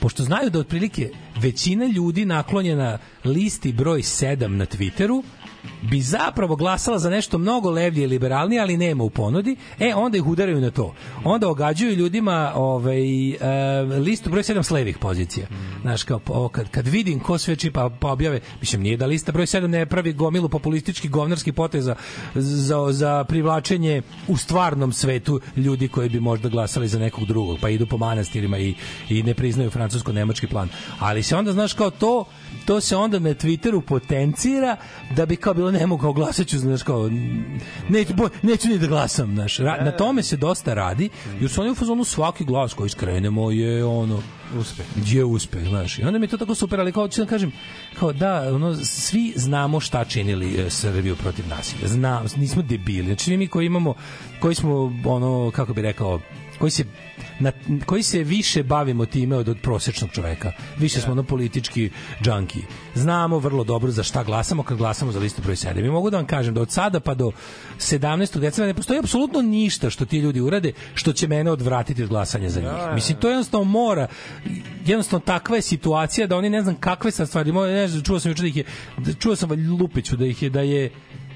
Pošto 0.01 0.23
znaju 0.23 0.51
da 0.51 0.59
otprilike 0.59 1.11
većina 1.37 1.87
ljudi 1.87 2.25
naklonjena 2.25 2.99
listi 3.25 3.73
broj 3.73 4.01
7 4.01 4.47
na 4.47 4.67
Twitteru 4.67 5.23
bi 5.83 6.01
zapravo 6.01 6.57
glasala 6.57 6.99
za 6.99 7.11
nešto 7.11 7.39
mnogo 7.39 7.71
levlje 7.71 8.03
i 8.03 8.07
liberalnije, 8.07 8.61
ali 8.63 8.77
nema 8.77 9.05
u 9.05 9.11
ponudi, 9.11 9.57
e, 9.79 9.95
onda 9.95 10.17
ih 10.17 10.27
udaraju 10.27 10.61
na 10.61 10.71
to. 10.71 10.95
Onda 11.25 11.49
ogađaju 11.49 11.95
ljudima 11.95 12.53
ovaj, 12.55 13.31
e, 13.31 13.39
listu 13.83 14.31
broj 14.31 14.43
7 14.43 14.63
s 14.63 14.71
levih 14.71 14.99
pozicija. 14.99 15.47
Znaš, 15.83 16.03
kao, 16.03 16.21
o, 16.27 16.49
kad, 16.49 16.71
kad 16.71 16.89
vidim 16.89 17.21
ko 17.21 17.39
sve 17.39 17.57
čipa 17.57 17.91
pa 18.01 18.13
objave, 18.13 18.41
mislim, 18.61 18.83
nije 18.83 18.97
da 18.97 19.07
lista 19.07 19.33
broj 19.33 19.47
7 19.47 19.67
ne 19.67 19.87
pravi 19.87 20.13
gomilu 20.13 20.49
populističkih 20.49 21.11
govnarskih 21.11 21.55
poteza 21.55 21.95
za, 22.35 22.93
za 22.93 23.25
privlačenje 23.25 24.03
u 24.29 24.37
stvarnom 24.37 24.93
svetu 24.93 25.41
ljudi 25.57 25.89
koji 25.89 26.09
bi 26.09 26.21
možda 26.21 26.49
glasali 26.49 26.89
za 26.89 26.99
nekog 26.99 27.25
drugog, 27.25 27.59
pa 27.61 27.69
idu 27.69 27.87
po 27.87 27.97
manastirima 27.97 28.59
i, 28.59 28.75
i 29.09 29.23
ne 29.23 29.35
priznaju 29.35 29.71
francusko-nemački 29.71 30.47
plan. 30.47 30.69
Ali 30.99 31.23
se 31.23 31.37
onda, 31.37 31.53
znaš, 31.53 31.73
kao 31.73 31.91
to, 31.91 32.25
to 32.65 32.81
se 32.81 32.97
onda 32.97 33.19
na 33.19 33.31
Twitteru 33.31 33.81
potencira 33.81 34.77
da 35.17 35.27
bi 35.27 35.37
kao 35.37 35.55
bilo 35.55 35.71
ne 35.71 35.87
mogu 35.87 36.03
kao 36.03 36.13
glasaću, 36.13 36.59
znaš, 36.59 36.83
kao 36.83 37.11
neću, 37.89 38.15
bo, 38.15 38.29
neću 38.43 38.69
ni 38.69 38.79
da 38.79 38.87
glasam, 38.87 39.35
znaš. 39.35 39.59
Ra, 39.59 39.85
na 39.85 39.91
tome 39.91 40.23
se 40.23 40.37
dosta 40.37 40.75
radi, 40.75 41.09
jer 41.41 41.51
su 41.51 41.61
oni 41.61 41.71
u 41.71 41.75
fazonu 41.75 42.05
svaki 42.05 42.45
glas 42.45 42.75
koji 42.75 42.91
skrenemo 42.91 43.51
je 43.51 43.85
ono 43.85 44.23
Uspeh. 44.59 44.87
je 45.07 45.25
uspeh, 45.25 45.69
znaš. 45.69 45.99
I 45.99 46.03
onda 46.03 46.19
mi 46.19 46.25
je 46.25 46.29
to 46.29 46.37
tako 46.37 46.55
super, 46.55 46.81
ali 46.81 46.93
kao 46.93 47.09
ću 47.09 47.21
da 47.21 47.27
kažem, 47.27 47.53
kao 47.99 48.13
da, 48.13 48.55
ono, 48.55 48.77
svi 48.77 49.33
znamo 49.37 49.81
šta 49.81 50.05
činili 50.05 50.61
e, 50.61 50.71
Srbiju 50.71 51.17
protiv 51.17 51.49
nasilja. 51.49 51.89
Znam, 51.89 52.27
nismo 52.37 52.63
debili. 52.63 53.07
Znači 53.07 53.37
mi 53.37 53.49
koji 53.49 53.67
imamo, 53.67 53.95
koji 54.41 54.55
smo, 54.55 54.93
ono, 55.05 55.51
kako 55.51 55.75
bi 55.75 55.83
rekao, 55.83 56.21
koji 56.59 56.71
se 56.71 56.85
na, 57.41 57.53
koji 57.87 58.03
se 58.03 58.25
više 58.25 58.63
bavimo 58.63 59.07
time 59.07 59.37
od, 59.37 59.49
od 59.49 59.59
prosečnog 59.63 60.11
čoveka. 60.11 60.53
Više 60.79 61.01
smo 61.01 61.13
ono 61.13 61.23
politički 61.23 61.91
džanki. 62.23 62.61
Znamo 62.95 63.39
vrlo 63.39 63.65
dobro 63.65 63.91
za 63.91 64.03
šta 64.03 64.25
glasamo 64.25 64.63
kad 64.63 64.79
glasamo 64.79 65.13
za 65.13 65.19
listu 65.19 65.43
broj 65.43 65.57
7. 65.57 65.87
I 65.87 65.91
mogu 65.91 66.11
da 66.11 66.17
vam 66.17 66.27
kažem 66.27 66.55
da 66.55 66.61
od 66.61 66.71
sada 66.71 67.01
pa 67.01 67.15
do 67.15 67.33
17. 67.79 68.39
decembra 68.41 68.67
ne 68.67 68.75
postoji 68.75 68.99
apsolutno 68.99 69.43
ništa 69.43 69.91
što 69.91 70.05
ti 70.05 70.19
ljudi 70.19 70.41
urade 70.41 70.73
što 70.95 71.13
će 71.13 71.29
mene 71.29 71.51
odvratiti 71.51 72.03
od 72.03 72.09
glasanja 72.09 72.51
za 72.51 72.61
njih. 72.61 72.71
Mislim, 72.95 73.19
to 73.19 73.29
jednostavno 73.29 73.65
mora 73.65 74.09
jednostavno 74.87 75.25
takva 75.27 75.57
je 75.57 75.63
situacija 75.63 76.27
da 76.27 76.37
oni 76.37 76.51
ne 76.51 76.63
znam 76.63 76.75
kakve 76.75 77.11
sad 77.11 77.29
stvari, 77.29 77.53
ne 77.53 77.89
znam, 77.89 78.03
čuo 78.03 78.21
sam 78.21 78.31
juče 78.31 78.43
da 78.43 78.49
ih 78.49 78.57
je, 78.57 78.65
da- 78.99 79.13
čuo 79.13 79.37
sam 79.37 79.51
Lupiću 79.81 80.17
da 80.17 80.27
ih 80.27 80.43
je, 80.43 80.51
da 80.51 80.61
je 80.61 80.91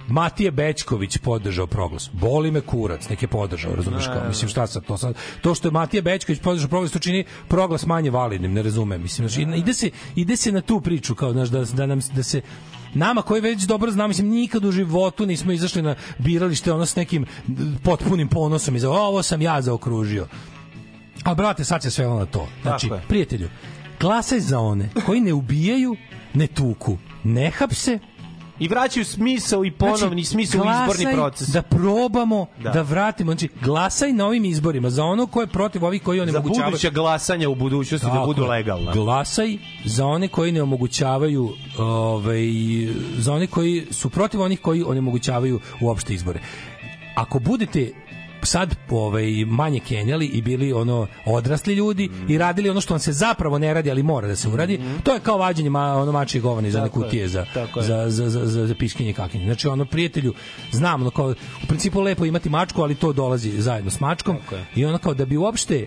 Matije 0.09 0.51
Bečković 0.51 1.19
podržao 1.19 1.67
proglas. 1.67 2.11
Boli 2.13 2.51
me 2.51 2.61
kurac, 2.61 3.09
nek 3.09 3.23
je 3.23 3.29
podržao, 3.29 3.75
razumeš 3.75 4.07
kao. 4.07 4.29
Mislim 4.29 4.49
šta 4.49 4.67
sad 4.67 4.87
to 4.87 4.99
sad 4.99 5.17
to 5.41 5.55
što 5.55 5.69
je 5.69 5.73
Matije 5.73 6.03
Bečković 6.03 6.41
podržao 6.41 6.69
proglas 6.69 6.93
to 6.93 6.99
čini 6.99 7.25
proglas 7.49 7.87
manje 7.87 8.11
validnim, 8.11 8.53
ne 8.53 8.63
razumem. 8.63 9.03
Mislim 9.03 9.29
znači 9.29 9.61
ide 9.61 9.75
se 9.75 9.91
ide 10.17 10.37
se 10.37 10.53
na 10.53 10.61
tu 10.61 10.81
priču 10.81 11.15
kao 11.15 11.33
znaš 11.33 11.49
da 11.49 11.65
da 11.65 11.87
nam 11.87 12.01
da 12.15 12.23
se 12.23 12.41
nama 12.95 13.23
koji 13.23 13.41
već 13.41 13.63
dobro 13.63 13.91
znamo, 13.91 14.09
mislim, 14.09 14.29
nikad 14.29 14.65
u 14.65 14.73
životu 14.73 15.27
nismo 15.27 15.53
izašli 15.53 15.83
na 15.83 15.95
biralište 16.19 16.73
ono 16.73 16.87
s 16.87 16.97
nekim 16.97 17.27
potpunim 17.83 18.29
ponosom 18.29 18.77
i 18.77 18.81
za 18.81 18.91
ovo 18.91 19.23
sam 19.23 19.43
ja 19.43 19.63
zaokružio. 19.63 20.27
A 21.25 21.35
brate, 21.35 21.65
sad 21.65 21.83
se 21.83 21.91
sve 21.91 22.07
na 22.07 22.27
to. 22.27 22.49
Znači, 22.63 22.91
prijatelju, 23.09 23.49
glasaj 24.01 24.41
za 24.41 24.59
one 24.59 24.89
koji 25.07 25.21
ne 25.21 25.33
ubijaju, 25.33 25.97
ne 26.35 26.47
tuku, 26.47 26.99
ne 27.25 27.51
hapse, 27.51 27.99
I 28.59 28.69
vraćaju 28.69 29.05
smisao 29.05 29.65
i 29.65 29.71
ponovni 29.71 30.25
smisao 30.25 30.61
u 30.61 30.65
izborni 30.73 31.15
proces. 31.15 31.49
Da 31.49 31.63
probamo 31.63 32.47
Da. 32.59 32.71
da. 32.71 32.83
vratimo, 32.83 33.33
znači 33.33 33.49
glasaj 33.63 34.13
na 34.13 34.27
ovim 34.27 34.45
izborima 34.45 34.91
za 34.91 35.05
ono 35.05 35.27
ko 35.27 35.41
je 35.41 35.47
protiv 35.47 35.85
ovih 35.85 36.03
koji 36.03 36.19
Za 36.19 36.23
onemogućavaju. 36.23 36.71
buduća 36.71 36.91
glasanja 36.91 37.49
u 37.49 37.55
budućnosti 37.55 38.07
da 38.07 38.13
Tako 38.13 38.27
budu 38.27 38.43
je. 38.43 38.49
legalna. 38.49 38.93
Glasaj 38.93 39.57
za 39.85 40.07
one 40.07 40.29
koji 40.29 40.53
ne 40.53 40.63
omogućavaju 40.63 41.49
ovaj 41.79 42.43
za 43.17 43.33
one 43.33 43.47
koji 43.47 43.87
su 43.91 44.11
protiv 44.11 44.41
onih 44.41 44.61
koji 44.61 44.83
onemogućavaju 44.83 45.61
uopšte 45.81 46.15
izbore. 46.15 46.41
Ako 47.15 47.39
budete 47.39 47.93
sad 48.45 48.75
ovaj 48.91 49.45
manje 49.47 49.81
kenjali 49.81 50.27
i 50.27 50.43
bili 50.43 50.73
ono 50.73 51.07
odrasli 51.27 51.75
ljudi 51.75 52.09
Mm. 52.09 52.33
i 52.33 52.39
radili 52.39 52.71
ono 52.71 52.81
što 52.81 52.95
vam 52.95 52.99
se 53.01 53.13
zapravo 53.13 53.59
ne 53.59 53.75
radi 53.75 53.91
ali 53.91 54.03
mora 54.03 54.29
da 54.29 54.37
se 54.37 54.49
uradi 54.49 54.81
to 55.03 55.13
je 55.15 55.21
kao 55.21 55.39
vađenje 55.39 55.71
ma, 55.71 55.95
ono 55.95 56.13
mačije 56.13 56.43
kutije 56.89 57.29
za, 57.29 57.47
tako 57.55 57.81
je. 57.81 57.87
za, 57.87 58.11
za, 58.11 58.29
za, 58.29 58.47
za, 58.47 58.67
za 58.67 58.75
piškinje 58.75 59.13
kakinje 59.13 59.45
znači 59.45 59.69
ono 59.69 59.85
prijatelju 59.85 60.35
znam 60.73 61.01
ono 61.01 61.11
kao 61.11 61.31
u 61.65 61.67
principu 61.69 62.01
lepo 62.01 62.25
imati 62.25 62.49
mačku 62.49 62.83
ali 62.83 62.95
to 62.95 63.13
dolazi 63.13 63.61
zajedno 63.63 63.91
s 63.91 64.01
mačkom 64.01 64.37
i 64.77 64.85
ono 64.85 64.99
kao 64.99 65.15
da 65.15 65.25
bi 65.25 65.37
uopšte 65.37 65.87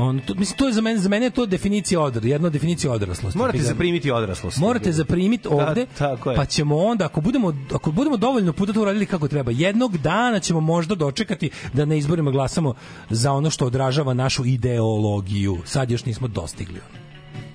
on 0.00 0.20
to 0.26 0.34
mislim 0.34 0.58
to 0.58 0.66
je 0.66 0.72
za 0.72 0.80
mene 0.80 0.98
za 0.98 1.08
mene 1.08 1.26
je 1.26 1.30
to 1.30 1.46
definicija 1.46 2.00
odr 2.00 2.26
jedna 2.26 2.46
od 2.46 2.52
definicija 2.52 2.92
odraslosti 2.92 3.38
Morate 3.38 3.58
zaprimiti 3.58 4.10
odraslost. 4.10 4.58
Morate 4.58 4.92
zaprimiti 4.92 5.48
ovde, 5.48 5.86
tako 5.98 6.30
je. 6.30 6.36
pa 6.36 6.44
ćemo 6.44 6.76
onda, 6.78 7.04
ako 7.04 7.20
budemo, 7.20 7.54
ako 7.74 7.92
budemo 7.92 8.16
dovoljno 8.16 8.52
puta 8.52 8.72
to 8.72 8.82
uradili 8.82 9.06
kako 9.06 9.28
treba, 9.28 9.50
jednog 9.50 9.98
dana 9.98 10.40
ćemo 10.40 10.60
možda 10.60 10.94
dočekati 10.94 11.50
da 11.72 11.84
na 11.84 11.94
izborima 11.94 12.30
glasamo 12.30 12.74
za 13.10 13.32
ono 13.32 13.50
što 13.50 13.66
odražava 13.66 14.14
našu 14.14 14.44
ideologiju. 14.44 15.58
Sad 15.64 15.90
još 15.90 16.04
nismo 16.04 16.28
dostigli. 16.28 16.80
ono. 16.90 17.09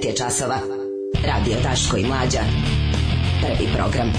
9 0.00 0.06
je 0.06 0.16
časova. 0.16 0.56
Radio 1.26 1.56
Taško 1.62 1.96
i 1.96 2.04
Mlađa. 2.04 2.40
Prvi 3.40 3.68
program. 3.76 4.12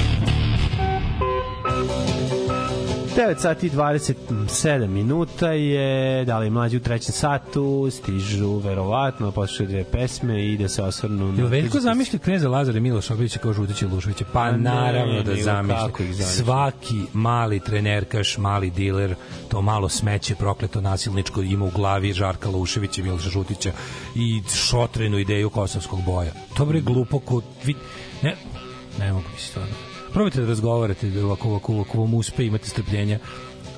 9 3.17 3.37
sati 3.37 3.69
27 3.69 4.87
minuta 4.87 5.51
je, 5.51 6.25
da 6.25 6.39
li 6.39 6.49
mlađi 6.49 6.77
u 6.77 6.79
trećem 6.79 7.13
satu, 7.13 7.89
stižu 7.91 8.57
verovatno, 8.57 9.31
poslušaju 9.31 9.69
dve 9.69 9.83
pesme 9.83 10.45
i 10.45 10.57
da 10.57 10.67
se 10.67 10.83
osvrnu... 10.83 11.33
Jel 11.37 11.47
veliko 11.47 11.79
zamišlja 11.79 12.19
kneza 12.19 12.49
Lazare 12.49 12.79
Miloša 12.79 13.13
Obilića 13.13 13.39
kao 13.39 13.53
Žutića 13.53 13.87
Lušovića? 13.87 14.25
Pa 14.33 14.51
naravno 14.51 15.13
ne, 15.13 15.23
da 15.23 15.35
zamišlja. 15.35 16.25
Svaki 16.25 17.01
mali 17.13 17.59
trenerkaš, 17.59 18.37
mali 18.37 18.69
diler, 18.69 19.15
to 19.51 19.61
malo 19.61 19.89
smeće 19.89 20.35
prokleto 20.35 20.81
nasilničko 20.81 21.41
ima 21.41 21.65
u 21.65 21.71
glavi 21.75 22.13
Žarka 22.13 22.49
Luševića 22.49 23.03
Miloša 23.03 23.29
Žutića 23.29 23.71
i 24.15 24.41
šotrenu 24.55 25.19
ideju 25.19 25.49
kosovskog 25.49 26.03
boja. 26.05 26.31
To 26.57 26.65
bre 26.65 26.81
glupo 26.81 27.19
ko... 27.19 27.41
Vi, 27.63 27.75
ne, 28.23 28.35
ne 28.99 29.13
mogu 29.13 29.25
mi 29.33 29.39
stvarno. 29.39 29.73
Probajte 30.13 30.41
da 30.41 30.47
razgovarate, 30.47 31.09
da 31.09 31.25
ovako, 31.25 31.49
ovako, 31.49 31.73
ovako 31.73 31.97
vam 31.97 32.13
uspe, 32.13 32.45
imate 32.45 32.69
strpljenja 32.69 33.19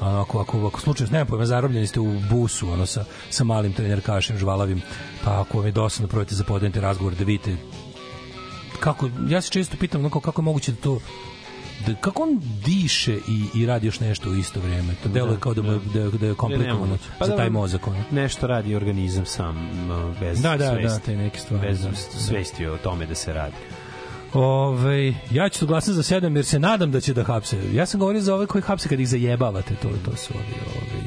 ono, 0.01 0.21
ako, 0.21 0.39
ako, 0.39 0.67
ako 0.67 0.79
slučajno, 0.81 1.11
nema 1.11 1.25
pojma, 1.25 1.45
zarobljeni 1.45 1.87
ste 1.87 1.99
u 1.99 2.19
busu, 2.29 2.69
ono, 2.69 2.85
sa, 2.85 3.05
sa 3.29 3.43
malim 3.43 3.73
trenerkašem, 3.73 4.37
žvalavim, 4.37 4.81
pa 5.23 5.41
ako 5.41 5.57
vam 5.57 5.65
je 5.65 5.71
dosadno, 5.71 6.07
probajte 6.07 6.35
da 6.35 6.43
podenite 6.43 6.81
razgovor, 6.81 7.15
da 7.15 7.23
vidite 7.23 7.57
kako, 8.79 9.09
ja 9.29 9.41
se 9.41 9.49
često 9.49 9.77
pitam, 9.79 10.01
ono, 10.01 10.09
kako 10.09 10.41
je 10.41 10.43
moguće 10.43 10.71
da 10.71 10.77
to 10.81 10.99
da, 11.87 11.95
kako 11.95 12.23
on 12.23 12.41
diše 12.65 13.13
i, 13.27 13.45
i 13.55 13.65
radi 13.65 13.87
još 13.87 13.99
nešto 13.99 14.29
u 14.29 14.35
isto 14.35 14.59
vrijeme. 14.59 14.93
To 15.03 15.09
deluje 15.09 15.33
Da, 15.33 15.39
kao 15.39 15.53
da, 15.53 15.61
da. 15.61 15.71
da, 15.93 16.09
da 16.17 16.25
je 16.27 16.33
komplikovano 16.35 16.79
nemoguće. 16.79 17.09
Pa 17.19 17.25
za 17.25 17.31
da, 17.31 17.37
taj 17.37 17.49
mozak. 17.49 17.87
Ono. 17.87 18.03
Nešto 18.11 18.47
radi 18.47 18.75
organizam 18.75 19.25
sam, 19.25 19.69
bez 20.19 20.41
Da, 20.41 20.57
da, 20.57 20.69
svesti. 20.69 20.87
da, 20.87 20.99
te 20.99 21.15
neke 21.15 21.39
stvari, 21.39 21.67
Bez 21.67 21.81
da. 21.81 21.95
svesti 21.95 22.65
o 22.67 22.77
tome 22.77 23.05
da 23.05 23.15
se 23.15 23.33
radi. 23.33 23.55
Ove, 24.33 25.13
ja 25.31 25.49
ću 25.49 25.67
glasati 25.67 25.93
za 25.93 26.03
sedam 26.03 26.35
jer 26.35 26.45
se 26.45 26.59
nadam 26.59 26.91
da 26.91 27.01
će 27.01 27.13
da 27.13 27.23
hapse. 27.23 27.57
Ja 27.73 27.85
sam 27.85 27.99
govorio 27.99 28.21
za 28.21 28.35
ove 28.35 28.45
koji 28.47 28.61
hapse 28.61 28.89
kad 28.89 28.99
ih 28.99 29.07
zajebavate, 29.07 29.75
to, 29.75 29.89
to 30.05 30.15
su 30.17 30.33
ovi, 30.33 30.55
ovi. 30.75 31.03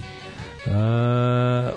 Uh, 0.66 0.72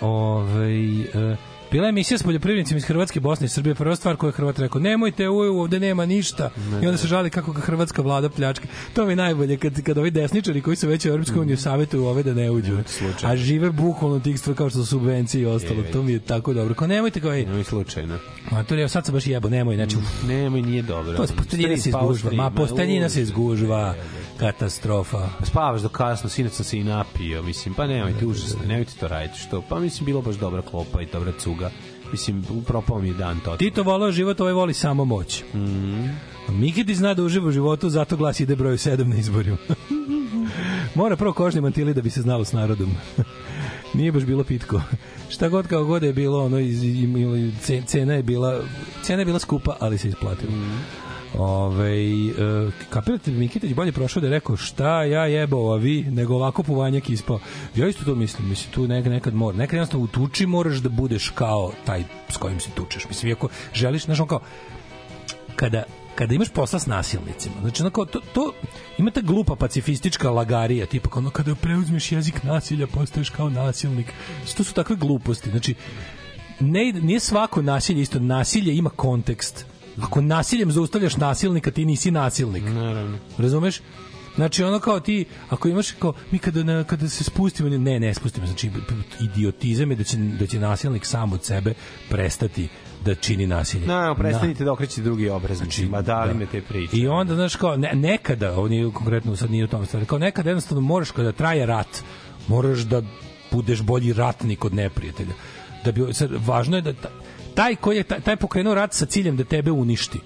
ovaj, 0.02 1.00
uh, 1.32 1.38
bila 1.72 1.86
je 1.86 1.90
emisija 1.90 2.18
s 2.18 2.24
poljoprivrednicima 2.24 2.78
iz 2.78 2.86
Hrvatske, 2.86 3.20
Bosne 3.20 3.46
i 3.46 3.50
Srbije. 3.50 3.76
Prva 3.76 3.96
stvar 3.96 4.16
koju 4.16 4.28
je 4.28 4.32
Hrvat 4.32 4.60
rekao, 4.60 4.82
nemojte 4.82 5.30
uju, 5.30 5.58
ovde 5.60 5.80
nema 5.80 6.06
ništa. 6.06 6.50
I 6.84 6.88
onda 6.88 6.98
se 6.98 7.08
žali 7.08 7.30
kako 7.30 7.52
ga 7.52 7.62
Hrvatska 7.62 8.02
vlada 8.02 8.30
pljačka. 8.30 8.68
To 8.94 9.06
mi 9.06 9.12
je 9.12 9.16
najbolje, 9.16 9.58
kad, 9.58 9.82
kad 9.82 9.98
ovi 9.98 10.12
desničari 10.12 10.62
koji 10.62 10.76
su 10.76 10.88
već 10.88 11.06
u 11.06 11.10
Europskoj 11.10 11.42
uniji 11.42 11.58
savjetuju 11.58 12.06
ove 12.06 12.24
da 12.24 12.34
ne 12.34 12.52
uđu. 12.52 12.78
A 13.24 13.36
žive 13.36 13.70
bukvalno 13.72 14.20
tih 14.20 14.40
stvari 14.40 14.58
kao 14.58 14.70
što 14.70 14.80
su 14.80 14.86
subvencije 14.86 15.42
i 15.42 15.46
ostalo. 15.46 15.84
To 15.92 16.04
mi 16.04 16.12
je 16.12 16.20
tako 16.20 16.54
dobro. 16.54 16.74
Kao 16.74 16.88
nemojte 16.88 17.20
kao, 17.22 17.32
Nemoj 17.32 17.64
slučajno. 17.64 18.18
ma 18.52 18.64
to 18.64 18.76
je, 18.76 18.90
sad 18.90 19.06
se 19.06 19.12
baš 19.12 19.28
jebo, 19.28 19.50
nemoj, 19.50 19.76
znači, 19.76 19.96
Nemoj, 20.28 20.62
nije 20.62 20.82
dobro. 20.82 21.18
to 21.18 21.24
je 21.24 21.28
posteljina 21.38 21.78
se 21.78 21.90
izgužva. 21.90 22.32
Ma, 22.32 22.52
posteljina 22.52 23.10
se 23.10 23.22
izgužva. 23.22 23.96
Katastrofa. 24.40 25.30
Spavaš 25.44 25.82
do 25.82 25.90
kasno, 25.90 26.30
sinoć 26.30 26.54
sam 26.54 26.66
se 26.66 26.80
i 26.80 26.84
napio, 26.84 27.44
mislim, 27.44 27.74
pa 27.74 27.88
nemojte, 27.88 28.26
užasno, 28.26 28.60
nemojte 28.68 28.92
to 29.00 29.08
raditi, 29.08 29.40
što? 29.40 29.62
Pa 29.70 29.80
mislim, 29.80 30.06
bilo 30.06 30.22
baš 30.22 30.36
dobra 30.36 30.62
klopa 30.62 31.02
i 31.02 31.06
dobra 31.14 31.32
cuga. 31.40 31.72
Mislim, 32.12 32.44
upropao 32.50 33.02
mi 33.02 33.08
je 33.08 33.14
dan 33.14 33.40
to. 33.40 33.58
Tito 33.58 33.84
volao 33.84 34.12
život, 34.12 34.40
ovaj 34.40 34.54
voli 34.54 34.74
samo 34.74 35.06
moć. 35.06 35.44
Mhm. 35.54 36.08
Mikiti 36.50 36.96
zna 36.96 37.14
da 37.14 37.24
uživa 37.24 37.48
u 37.48 37.52
životu, 37.52 37.90
zato 37.90 38.18
glas 38.18 38.40
ide 38.40 38.56
broju 38.56 38.78
7 38.78 39.04
na 39.04 39.16
izborima. 39.16 39.58
Mora 40.96 41.16
prvo 41.16 41.34
kožni 41.34 41.62
mantili 41.62 41.94
da 41.94 42.02
bi 42.02 42.10
se 42.10 42.22
znalo 42.22 42.46
s 42.46 42.52
narodom. 42.52 42.96
Nije 43.94 44.12
baš 44.12 44.24
bilo 44.24 44.44
pitko. 44.44 44.82
Šta 45.30 45.50
god 45.50 45.68
kao 45.68 45.84
god 45.84 46.04
je 46.04 46.14
bilo, 46.14 46.46
ono 46.46 46.60
iz, 46.60 46.82
cena 47.86 48.14
je 48.14 48.24
bila 48.24 48.62
cena 49.04 49.22
je 49.22 49.26
bila 49.26 49.40
skupa, 49.40 49.78
ali 49.80 49.98
se 49.98 50.08
isplatilo. 50.08 50.52
Mhm. 50.52 51.09
Ove, 51.38 51.94
e, 51.96 52.32
kapirate 52.90 53.32
Mikitić 53.32 53.74
bolje 53.74 53.92
prošao 53.92 54.22
da 54.22 54.28
je 54.28 54.32
rekao 54.32 54.58
šta 54.58 55.04
ja 55.04 55.26
jebao, 55.26 55.74
a 55.74 55.76
vi, 55.76 56.04
nego 56.04 56.36
ovako 56.36 56.64
puvanjak 56.64 57.10
ispao. 57.10 57.40
Ja 57.76 57.88
isto 57.88 58.06
to 58.06 58.16
mislim, 58.16 58.50
mislim, 58.50 58.74
tu 58.74 58.88
nekad, 58.88 59.12
nekad 59.12 59.34
mora. 59.34 59.58
Nekad 59.58 59.74
jednostavno 59.74 60.04
u 60.04 60.08
tuči 60.08 60.46
moraš 60.46 60.78
da 60.78 60.90
budeš 60.90 61.30
kao 61.30 61.72
taj 61.86 62.04
s 62.30 62.38
kojim 62.38 62.60
se 62.60 62.70
tučeš. 62.76 63.08
Mislim, 63.08 63.32
ako 63.32 63.50
želiš, 63.74 64.06
znaš, 64.06 64.20
on 64.20 64.28
kao, 64.28 64.40
kada 65.56 65.84
kada 66.20 66.36
imaš 66.36 66.50
posla 66.50 66.80
s 66.80 66.86
nasilnicima. 66.86 67.56
Znači, 67.62 67.82
ono 67.84 67.92
kao, 67.92 68.06
to, 68.06 68.20
to 68.34 68.54
ima 68.98 69.12
ta 69.12 69.22
glupa 69.22 69.56
pacifistička 69.56 70.30
lagarija, 70.30 70.86
tipa 70.86 71.10
ono, 71.16 71.30
kada 71.30 71.56
preuzmeš 71.56 72.12
jezik 72.12 72.44
nasilja, 72.44 72.88
postaješ 72.88 73.30
kao 73.30 73.50
nasilnik. 73.50 74.14
Znači, 74.38 74.58
To 74.58 74.64
su 74.64 74.74
takve 74.74 74.96
gluposti. 74.96 75.50
Znači, 75.50 75.76
ne, 76.60 76.92
nije 76.94 77.20
svako 77.20 77.62
nasilje 77.62 78.02
isto. 78.02 78.20
Nasilje 78.20 78.76
ima 78.76 78.90
kontekst. 78.90 79.66
Ako 80.02 80.22
nasiljem 80.22 80.72
zaustavljaš 80.72 81.18
nasilnika, 81.18 81.72
ti 81.72 81.86
nisi 81.86 82.12
nasilnik. 82.12 82.64
Naravno. 82.64 83.18
Razumeš? 83.38 83.82
Znači 84.36 84.64
ono 84.64 84.80
kao 84.80 85.00
ti, 85.00 85.26
ako 85.50 85.68
imaš 85.68 85.92
kao 85.92 86.14
mi 86.32 86.40
kada 86.40 86.64
na, 86.64 86.84
kada 86.84 87.10
se 87.10 87.24
spustimo, 87.24 87.70
ne, 87.70 88.00
ne 88.00 88.14
spustimo, 88.14 88.46
znači 88.46 88.72
idiotizam 89.22 89.92
je 89.92 89.96
da 89.96 90.04
će 90.04 90.18
da 90.18 90.48
će 90.48 90.60
nasilnik 90.60 91.06
sam 91.06 91.34
od 91.34 91.44
sebe 91.44 91.74
prestati 92.10 92.68
da 93.06 93.16
čini 93.16 93.48
nasilje. 93.48 93.88
No, 93.88 94.16
prestanite 94.16 94.64
da 94.64 94.74
okrećete 94.74 95.02
drugi 95.02 95.30
obraz, 95.30 95.58
znači, 95.58 95.86
ma 95.86 96.02
da 96.02 96.24
li 96.24 96.34
me 96.34 96.46
te 96.46 96.62
priče. 96.62 96.98
I 96.98 97.08
onda, 97.08 97.36
znaš, 97.36 97.56
kao, 97.56 97.78
ne, 97.78 97.92
nekada, 97.94 98.52
ovo 98.58 98.68
nije 98.68 98.92
konkretno, 98.92 99.36
sad 99.36 99.52
nije 99.52 99.64
u 99.64 99.68
tom 99.68 99.86
stvari, 99.86 100.06
kao 100.06 100.20
nekada 100.20 100.50
jednostavno 100.50 100.82
moraš, 100.82 101.12
kada 101.12 101.32
traje 101.32 101.66
rat, 101.66 102.04
moraš 102.48 102.80
da 102.80 103.02
budeš 103.52 103.82
bolji 103.82 104.14
ratnik 104.14 104.66
od 104.66 104.74
neprijatelja. 104.74 105.34
Da 105.86 105.92
bi, 105.92 106.14
sad, 106.14 106.30
važno 106.46 106.78
je 106.78 106.82
da 106.82 106.94
taj 107.60 107.76
koji 107.76 107.98
je, 107.98 108.04
taj, 108.04 108.22
taj 108.22 108.36
pokrenuo 108.36 108.76
rat 108.76 108.94
sa 108.94 109.06
ciljem 109.06 109.38
da 109.38 109.44
tebe 109.44 109.72
uništi. 109.72 110.20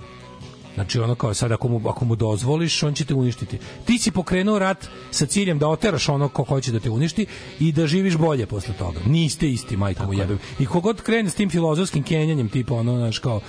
Znači 0.76 1.00
ono 1.00 1.16
kao 1.16 1.34
sad 1.34 1.52
ako 1.52 1.68
mu, 1.68 1.82
ako 1.90 2.06
mu 2.06 2.16
dozvoliš, 2.16 2.84
on 2.84 2.94
će 2.94 3.06
te 3.06 3.14
uništiti. 3.14 3.58
Ti 3.86 3.98
si 3.98 4.12
pokrenuo 4.12 4.60
rat 4.60 4.88
sa 5.12 5.26
ciljem 5.26 5.60
da 5.60 5.68
oteraš 5.68 6.10
ono 6.10 6.30
ko 6.30 6.44
hoće 6.44 6.72
da 6.72 6.80
te 6.80 6.90
uništi 6.90 7.26
i 7.60 7.72
da 7.72 7.88
živiš 7.88 8.18
bolje 8.18 8.46
posle 8.46 8.74
toga. 8.74 9.00
Niste 9.06 9.50
isti, 9.50 9.78
majko 9.78 10.06
mu 10.06 10.14
jebem. 10.14 10.40
I 10.60 10.66
kogod 10.66 11.02
krene 11.02 11.30
s 11.30 11.36
tim 11.36 11.50
filozofskim 11.50 12.04
kenjanjem, 12.04 12.50
tipa 12.50 12.76
ono, 12.76 12.98
znaš, 12.98 13.20
kao, 13.20 13.42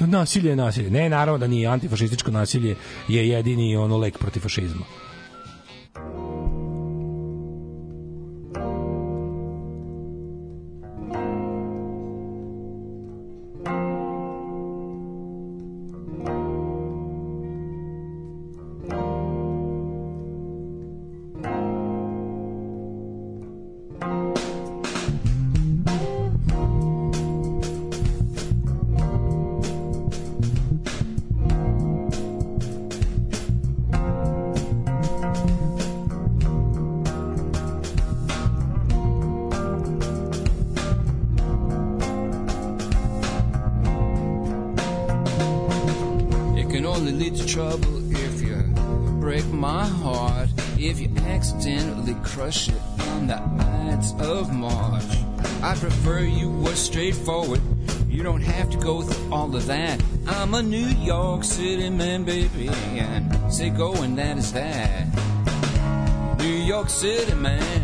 nasilje 0.00 0.50
je 0.50 0.56
nasilje. 0.56 0.90
Ne, 0.90 1.08
naravno 1.08 1.38
da 1.38 1.46
nije 1.46 1.68
antifašističko 1.68 2.30
nasilje 2.30 2.76
je 3.08 3.28
jedini 3.28 3.76
ono 3.76 3.98
lek 3.98 4.18
protiv 4.18 4.40
fašizma. 4.40 4.84
And 64.54 65.12
that 65.12 65.14
is 65.14 66.38
that. 66.38 66.38
New 66.38 66.48
York 66.48 66.88
City 66.88 67.34
man, 67.34 67.81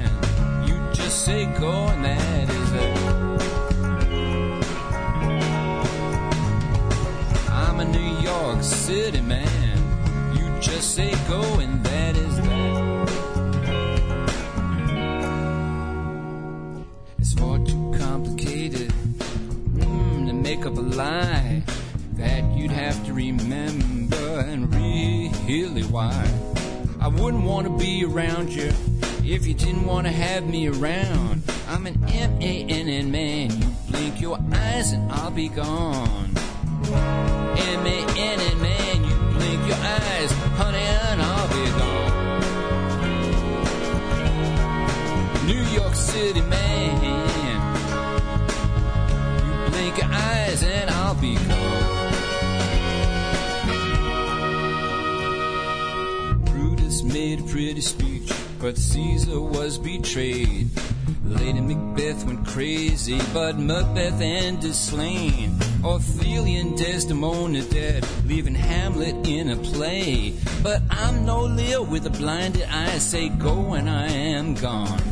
Macbeth 63.68 64.22
ended 64.22 64.74
slain. 64.74 65.54
Ophelia 65.84 66.60
and 66.60 66.74
Desdemona 66.74 67.60
dead, 67.64 68.02
leaving 68.24 68.54
Hamlet 68.54 69.28
in 69.28 69.50
a 69.50 69.56
play. 69.56 70.32
But 70.62 70.80
I'm 70.88 71.26
no 71.26 71.42
Lear 71.42 71.82
with 71.82 72.06
a 72.06 72.10
blinded 72.10 72.62
eye, 72.62 72.96
say 72.96 73.28
go 73.28 73.74
and 73.74 73.90
I 73.90 74.06
am 74.06 74.54
gone. 74.54 75.02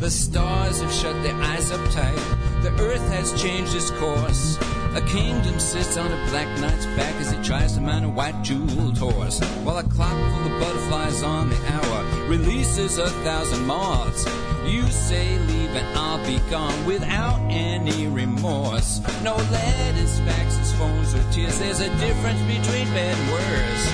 The 0.00 0.10
stars 0.10 0.80
have 0.80 0.90
shut 0.90 1.22
their 1.22 1.34
eyes 1.34 1.70
up 1.70 1.90
tight, 1.90 2.16
the 2.62 2.72
earth 2.80 3.06
has 3.12 3.38
changed 3.38 3.74
its 3.74 3.90
course. 3.90 4.56
A 4.94 5.02
kingdom 5.02 5.60
sits 5.60 5.98
on 5.98 6.10
a 6.10 6.30
black 6.30 6.48
knight's 6.58 6.86
back 6.96 7.14
as 7.16 7.32
he 7.32 7.42
tries 7.44 7.74
to 7.74 7.82
mount 7.82 8.06
a 8.06 8.08
white 8.08 8.40
jeweled 8.42 8.96
horse. 8.96 9.40
While 9.62 9.76
a 9.76 9.82
clock 9.82 10.16
full 10.32 10.54
of 10.54 10.58
butterflies 10.58 11.22
on 11.22 11.50
the 11.50 11.72
hour 11.74 12.28
releases 12.28 12.96
a 12.96 13.10
thousand 13.26 13.66
moths. 13.66 14.24
You 14.66 14.90
say 14.90 15.38
leave 15.38 15.70
and 15.76 15.98
I'll 15.98 16.24
be 16.26 16.38
gone 16.50 16.84
without 16.84 17.40
any 17.48 18.08
remorse. 18.08 19.00
No 19.22 19.36
letters, 19.36 20.20
faxes, 20.20 20.72
phones, 20.76 21.14
or 21.14 21.22
tears. 21.30 21.58
There's 21.58 21.80
a 21.80 21.90
difference 21.98 22.40
between 22.42 22.86
bad 22.92 23.16
worse. 23.32 23.86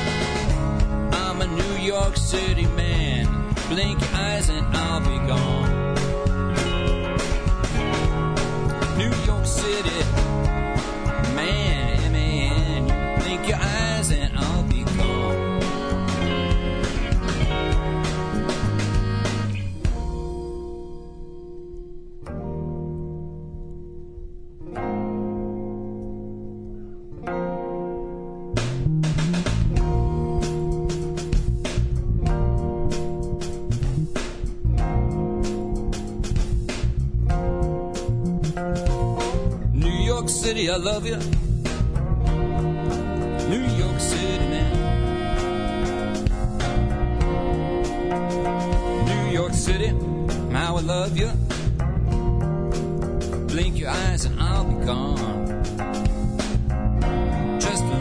I'm 1.20 1.42
a 1.42 1.46
New 1.46 1.76
York 1.84 2.16
City 2.16 2.66
man. 2.68 3.54
Blink 3.68 4.00
eyes 4.14 4.48
and 4.48 4.66
I'll 4.74 5.00
be 5.00 5.18
gone. 5.28 5.94
New 8.96 9.12
York 9.26 9.46
City 9.46 10.11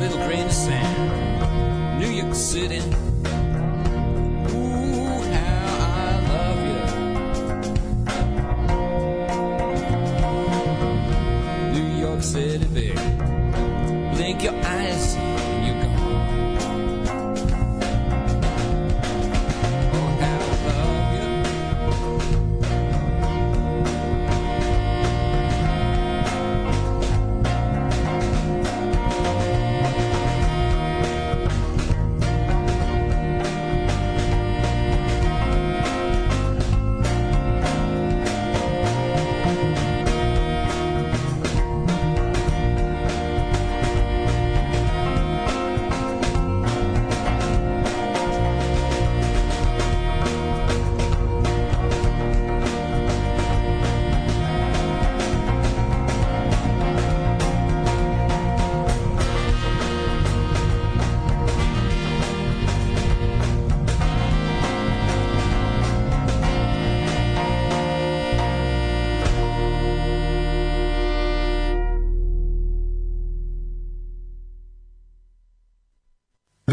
little 0.01 0.17
grain 0.25 0.47
of 0.47 0.51
sand. 0.51 1.99
New 1.99 2.09
York 2.09 2.33
City. 2.33 3.10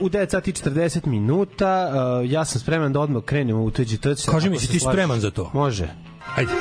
U 0.00 0.08
9 0.08 0.30
sati 0.30 0.50
i 0.50 0.52
40 0.52 1.06
minuta, 1.06 1.92
uh, 2.20 2.30
ja 2.30 2.44
sam 2.44 2.60
spreman 2.60 2.92
da 2.92 3.00
odmah 3.00 3.22
krenemo 3.22 3.62
u 3.62 3.70
tuđi 3.70 3.98
trc. 3.98 4.28
Kaži 4.28 4.50
mi, 4.50 4.58
si 4.58 4.68
ti 4.68 4.80
spreman 4.80 5.20
za 5.20 5.30
to? 5.30 5.50
Može. 5.54 5.88
Ajde. 6.36 6.52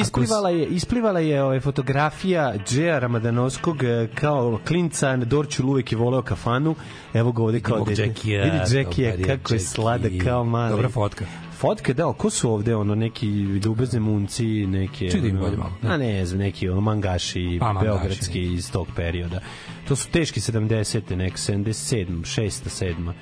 Isplivala 0.00 0.50
je, 0.50 0.66
isplivala 0.66 1.20
je 1.20 1.42
ovaj, 1.42 1.60
fotografija 1.60 2.54
Džeja 2.68 2.98
Ramadanovskog 2.98 3.84
eh, 3.84 4.08
kao 4.14 4.58
klinca 4.66 5.16
na 5.16 5.24
Dorčul 5.24 5.70
uvek 5.70 5.92
je 5.92 5.98
voleo 5.98 6.22
kafanu. 6.22 6.74
Evo 7.14 7.32
ga 7.32 7.42
ovde 7.42 7.60
kao 7.60 7.84
dete. 7.84 8.02
Vidi 8.02 9.02
je 9.02 9.22
kako 9.22 9.54
je 9.54 9.60
sladak 9.60 10.12
kao 10.24 10.44
mali. 10.44 10.70
Dobra 10.70 10.88
fotka. 10.88 11.24
Fotke, 11.58 11.94
da, 11.94 12.12
ko 12.12 12.30
su 12.30 12.50
ovde, 12.50 12.76
ono, 12.76 12.94
neki 12.94 13.28
ljubezne 13.64 14.00
munci, 14.00 14.66
neke... 14.66 15.08
Čekaj 15.08 15.20
da 15.20 15.28
im 15.28 15.38
bolje 15.38 15.56
malo. 15.56 15.72
A 15.82 15.96
ne 15.96 16.26
znam, 16.26 16.38
neki 16.38 16.68
ono, 16.68 16.80
mangaši, 16.80 17.58
Pa, 17.60 17.80
beogradski 17.82 18.52
iz 18.52 18.72
tog 18.72 18.86
perioda. 18.96 19.40
To 19.88 19.96
su 19.96 20.08
teški 20.10 20.40
70. 20.40 21.16
nek 21.16 21.32
77, 21.32 22.06
6. 22.06 22.84
7 22.84 23.12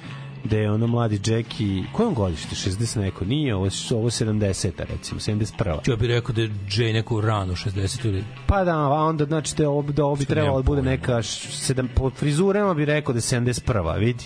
gde 0.44 0.58
je 0.58 0.70
ono 0.70 0.86
mladi 0.86 1.20
Jackie, 1.26 1.84
koje 1.92 2.06
on 2.06 2.14
godište, 2.14 2.54
60 2.54 3.00
neko, 3.00 3.24
nije, 3.24 3.54
ovo, 3.54 3.68
ovo 3.90 4.10
70 4.10 4.70
recimo, 4.78 5.20
71. 5.20 5.90
Ja 5.90 5.96
bih 5.96 6.08
rekao 6.08 6.34
da 6.34 6.40
je 6.40 6.50
Jay 6.68 6.92
neku 6.92 7.20
ranu 7.20 7.52
60 7.52 8.06
ili 8.06 8.24
Pa 8.46 8.64
da, 8.64 8.78
a 8.78 9.04
onda 9.04 9.24
znači 9.24 9.54
da 9.56 9.70
ovo, 9.70 9.82
da 9.82 10.04
ovo 10.04 10.16
bi 10.16 10.24
trebalo 10.24 10.56
da 10.56 10.66
bude 10.66 10.82
neka 10.82 11.22
sedam, 11.22 11.88
po 11.94 12.10
frizurama 12.10 12.74
bi 12.74 12.84
rekao 12.84 13.12
da 13.12 13.18
je 13.18 13.22
71. 13.22 13.98
vidi. 13.98 14.24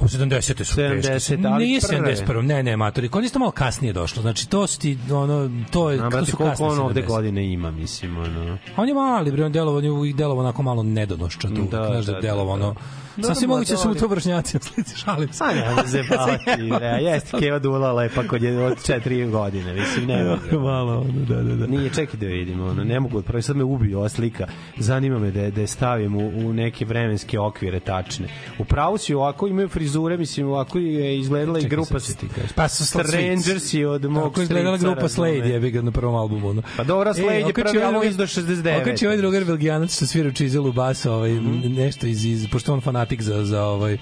U 0.00 0.06
70. 0.06 0.64
su 0.64 0.80
70, 0.80 1.02
teške. 1.02 1.38
ali 1.46 1.64
Nije 1.64 1.80
prve. 1.80 2.16
71. 2.16 2.42
Ne, 2.42 2.62
ne, 2.62 2.76
matori. 2.76 3.08
Kod 3.08 3.24
isto 3.24 3.38
malo 3.38 3.50
kasnije 3.50 3.92
došlo. 3.92 4.22
Znači, 4.22 4.48
to 4.50 4.66
su 4.66 4.80
ti, 4.80 4.98
ono, 5.12 5.50
to 5.70 5.90
je, 5.90 5.98
A 5.98 6.02
to 6.02 6.10
brate, 6.10 6.30
su 6.30 6.36
koliko 6.36 6.64
on 6.64 6.78
ovde 6.78 7.02
70. 7.02 7.06
godine 7.06 7.52
ima, 7.52 7.70
mislim, 7.70 8.16
ono. 8.16 8.58
On 8.76 8.88
je 8.88 8.94
mali, 8.94 9.32
bre, 9.32 9.44
on 9.44 9.52
delovo, 9.52 9.78
on 9.78 10.06
je 10.06 10.12
delovo 10.12 10.40
onako 10.40 10.62
malo 10.62 10.82
nedonoščato. 10.82 11.54
Da, 11.54 11.78
Da, 11.78 11.86
Znaš 11.86 12.04
da, 12.04 12.12
da, 12.12 12.20
delovo, 12.20 12.56
da, 12.56 12.58
da. 12.58 12.66
ono... 12.66 12.74
Sasvim 13.18 13.48
moguće 13.48 13.72
da 13.72 13.76
su 13.76 13.88
mu 13.88 13.94
to 13.94 14.06
vršnjaci, 14.06 14.58
slici, 14.64 14.96
šalim 14.96 15.32
se. 15.32 15.44
A 15.44 15.46
ne, 15.46 15.60
ne 15.76 15.82
zebavati, 15.86 16.44
bre, 16.70 16.86
a 16.86 16.96
jeste 16.96 17.38
Keva 17.38 17.58
Dula 17.58 17.92
lepa 17.92 18.22
kod 18.24 18.42
je 18.42 18.58
od 18.60 18.84
četiri 18.84 19.26
godine, 19.26 19.72
mislim, 19.74 20.06
ne. 20.06 20.24
Malo, 20.52 21.00
ono, 21.00 21.12
da, 21.20 21.34
da, 21.36 21.54
da. 21.56 21.66
Nije, 21.66 21.90
čekaj 21.90 22.20
da 22.20 22.26
vidim, 22.26 22.60
ono, 22.62 22.84
ne 22.84 23.00
mogu, 23.00 23.22
prvo 23.22 23.42
sad 23.42 23.56
me 23.56 23.64
ubio 23.64 23.98
ova 23.98 24.08
slika, 24.08 24.46
zanima 24.78 25.18
me 25.18 25.30
da, 25.30 25.40
je- 25.40 25.50
da 25.50 25.60
je 25.60 25.66
stavim 25.66 26.16
u, 26.16 26.28
u 26.38 26.52
neke 26.52 26.84
vremenske 26.84 27.38
okvire 27.40 27.80
tačne. 27.80 28.28
U 28.58 28.64
pravu 28.64 28.98
si 28.98 29.14
ovako 29.14 29.46
imaju 29.46 29.68
frizure, 29.68 30.16
mislim, 30.16 30.46
ovako 30.48 30.78
je 30.78 31.18
izgledala 31.18 31.58
i 31.58 31.64
grupa. 31.64 31.94
Pa 32.54 32.68
su 32.68 32.86
Strangers 32.86 33.74
i 33.74 33.84
od 33.84 34.04
mog 34.04 34.22
Tako 34.24 34.40
je 34.40 34.44
izgledala 34.44 34.76
grupa 34.78 35.08
Slade, 35.08 35.48
jebi 35.48 35.70
ga 35.70 35.82
na 35.82 35.90
prvom 35.90 36.14
albumu. 36.14 36.48
Ono. 36.48 36.62
Pa 36.76 36.84
dobro, 36.84 37.14
Slade 37.14 37.36
je 37.36 37.52
prvi 37.54 37.78
ovaj 37.78 37.84
album 37.86 38.02
iz 38.04 38.16
do 38.16 38.24
69. 38.24 38.80
Okači 38.82 39.06
ovaj 39.06 39.16
drugar 39.16 39.44
Belgijanac 39.44 39.92
što 39.92 40.06
svira 40.06 40.28
u 40.28 40.32
čizelu 40.32 40.72
basa, 40.72 41.12
ovaj, 41.12 41.32
Mhm. 41.32 41.74
nešto 41.74 42.06
iz, 42.06 42.24
iz, 42.24 42.48
pošto 42.48 42.72
je 42.72 42.74
on 42.74 42.80
fanatik 43.04 43.22
za, 43.22 43.44
za 43.44 43.64
ovaj, 43.64 43.98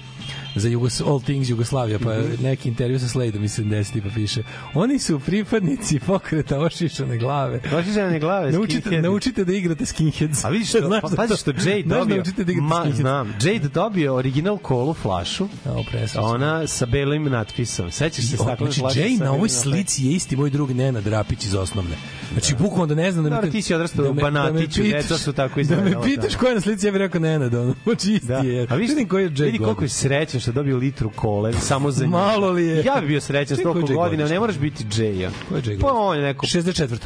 za 0.55 0.69
Jugos, 0.69 1.01
All 1.03 1.21
Things 1.21 1.49
Jugoslavia, 1.49 1.99
pa 1.99 2.13
Mhm. 2.13 2.43
neki 2.43 2.69
intervju 2.69 2.99
sa 2.99 3.09
Sladeom 3.09 3.45
iz 3.45 3.53
70 3.53 4.01
pa 4.01 4.09
piše 4.11 4.43
oni 4.75 4.99
su 4.99 5.21
pripadnici 5.21 6.01
pokreta 6.01 6.61
ošišane 6.61 7.19
glave. 7.19 7.61
Ošišane 7.73 8.21
glave, 8.21 8.53
naučite, 8.53 9.03
naučite 9.03 9.45
da 9.45 9.53
igrate 9.53 9.87
skinheads. 9.87 10.45
A 10.45 10.49
vidiš 10.49 10.69
što, 10.69 10.79
Znaš 10.87 11.01
pa, 11.03 11.09
da 11.09 11.17
pazi 11.17 11.29
to- 11.29 11.37
što 11.37 11.51
Jade 11.51 11.83
da 11.83 11.95
dobio, 11.95 12.17
naučite 12.17 12.45
da 12.45 12.53
igrate 12.53 12.63
ma, 12.65 12.75
skinheads. 12.77 12.97
znam, 12.97 13.35
Jade 13.43 13.69
dobio 13.69 14.15
original 14.15 14.59
kolu 14.59 14.95
flašu, 14.95 15.49
Evo, 15.67 15.85
presrećno. 15.91 16.23
ona 16.23 16.67
sa 16.67 16.87
belim 16.87 17.25
natpisom. 17.25 17.91
Sećaš 17.93 18.25
se 18.25 18.35
O, 18.35 18.37
staklene 18.37 18.59
Znači, 18.63 18.81
flaše 18.81 19.01
Jay 19.01 19.19
sa 19.19 19.25
na 19.25 19.33
ovoj 19.33 19.49
slici 19.51 20.05
je 20.05 20.13
isti 20.13 20.37
moj 20.37 20.51
drug 20.51 20.71
Nenad 20.73 21.07
Rapić 21.07 21.45
iz 21.45 21.55
osnovne. 21.55 21.97
Znači, 22.33 22.55
bukvalno 22.57 22.87
da 22.87 22.95
ne 22.95 23.13
znam 23.13 23.25
da 23.25 23.31
mi... 23.31 23.37
Dobro, 23.37 23.51
ti 23.51 23.63
si 23.63 23.75
odrastao 23.75 24.05
u 24.05 24.15
Banatiću, 24.15 24.83
deca 24.83 25.19
su 25.19 25.33
tako 25.33 25.55
Da 25.55 25.61
izgledala, 25.61 25.91
me 25.91 26.03
pitaš 26.05 26.33
da. 26.33 26.39
ko 26.39 26.47
je 26.47 26.55
na 26.55 26.61
slici, 26.61 26.87
ja 26.87 26.93
bih 26.93 26.99
rekao 26.99 27.21
Nenad, 27.21 27.55
ono. 27.55 27.75
Znači, 27.85 28.13
isti 28.13 28.33
je. 28.33 28.67
A 28.71 28.75
vidiš, 28.77 29.09
koji 29.09 29.23
je 29.23 29.31
Jay 29.31 29.45
vidi 29.45 29.59
koliko 29.59 29.71
je 29.73 29.75
godište. 29.77 29.99
Što 30.43 30.53
dobio 30.53 30.77
litru 30.77 31.11
kole 31.11 31.53
samo 31.53 31.91
za 31.91 32.05
njega. 32.05 32.17
Malo 32.17 32.51
li 32.51 32.67
je? 32.67 32.85
Ja 32.85 32.95
bih 33.01 33.09
bio 33.09 33.21
srećan 33.21 33.57
s 33.57 33.61
Čekaj, 33.61 33.63
toliko 33.65 33.87
koji 33.87 33.95
je 33.95 33.99
Jay 33.99 34.03
godina, 34.03 34.17
godište? 34.17 34.35
ne 34.35 34.41
moraš 34.41 34.59
biti 34.59 34.85
Jay-a. 34.85 35.31
Ko 35.49 35.57
je 35.57 35.63
Jay 35.63 35.81
Pa 35.81 35.93
on 35.93 36.17
je 36.17 36.23
neko... 36.23 36.47
64. 36.47 36.97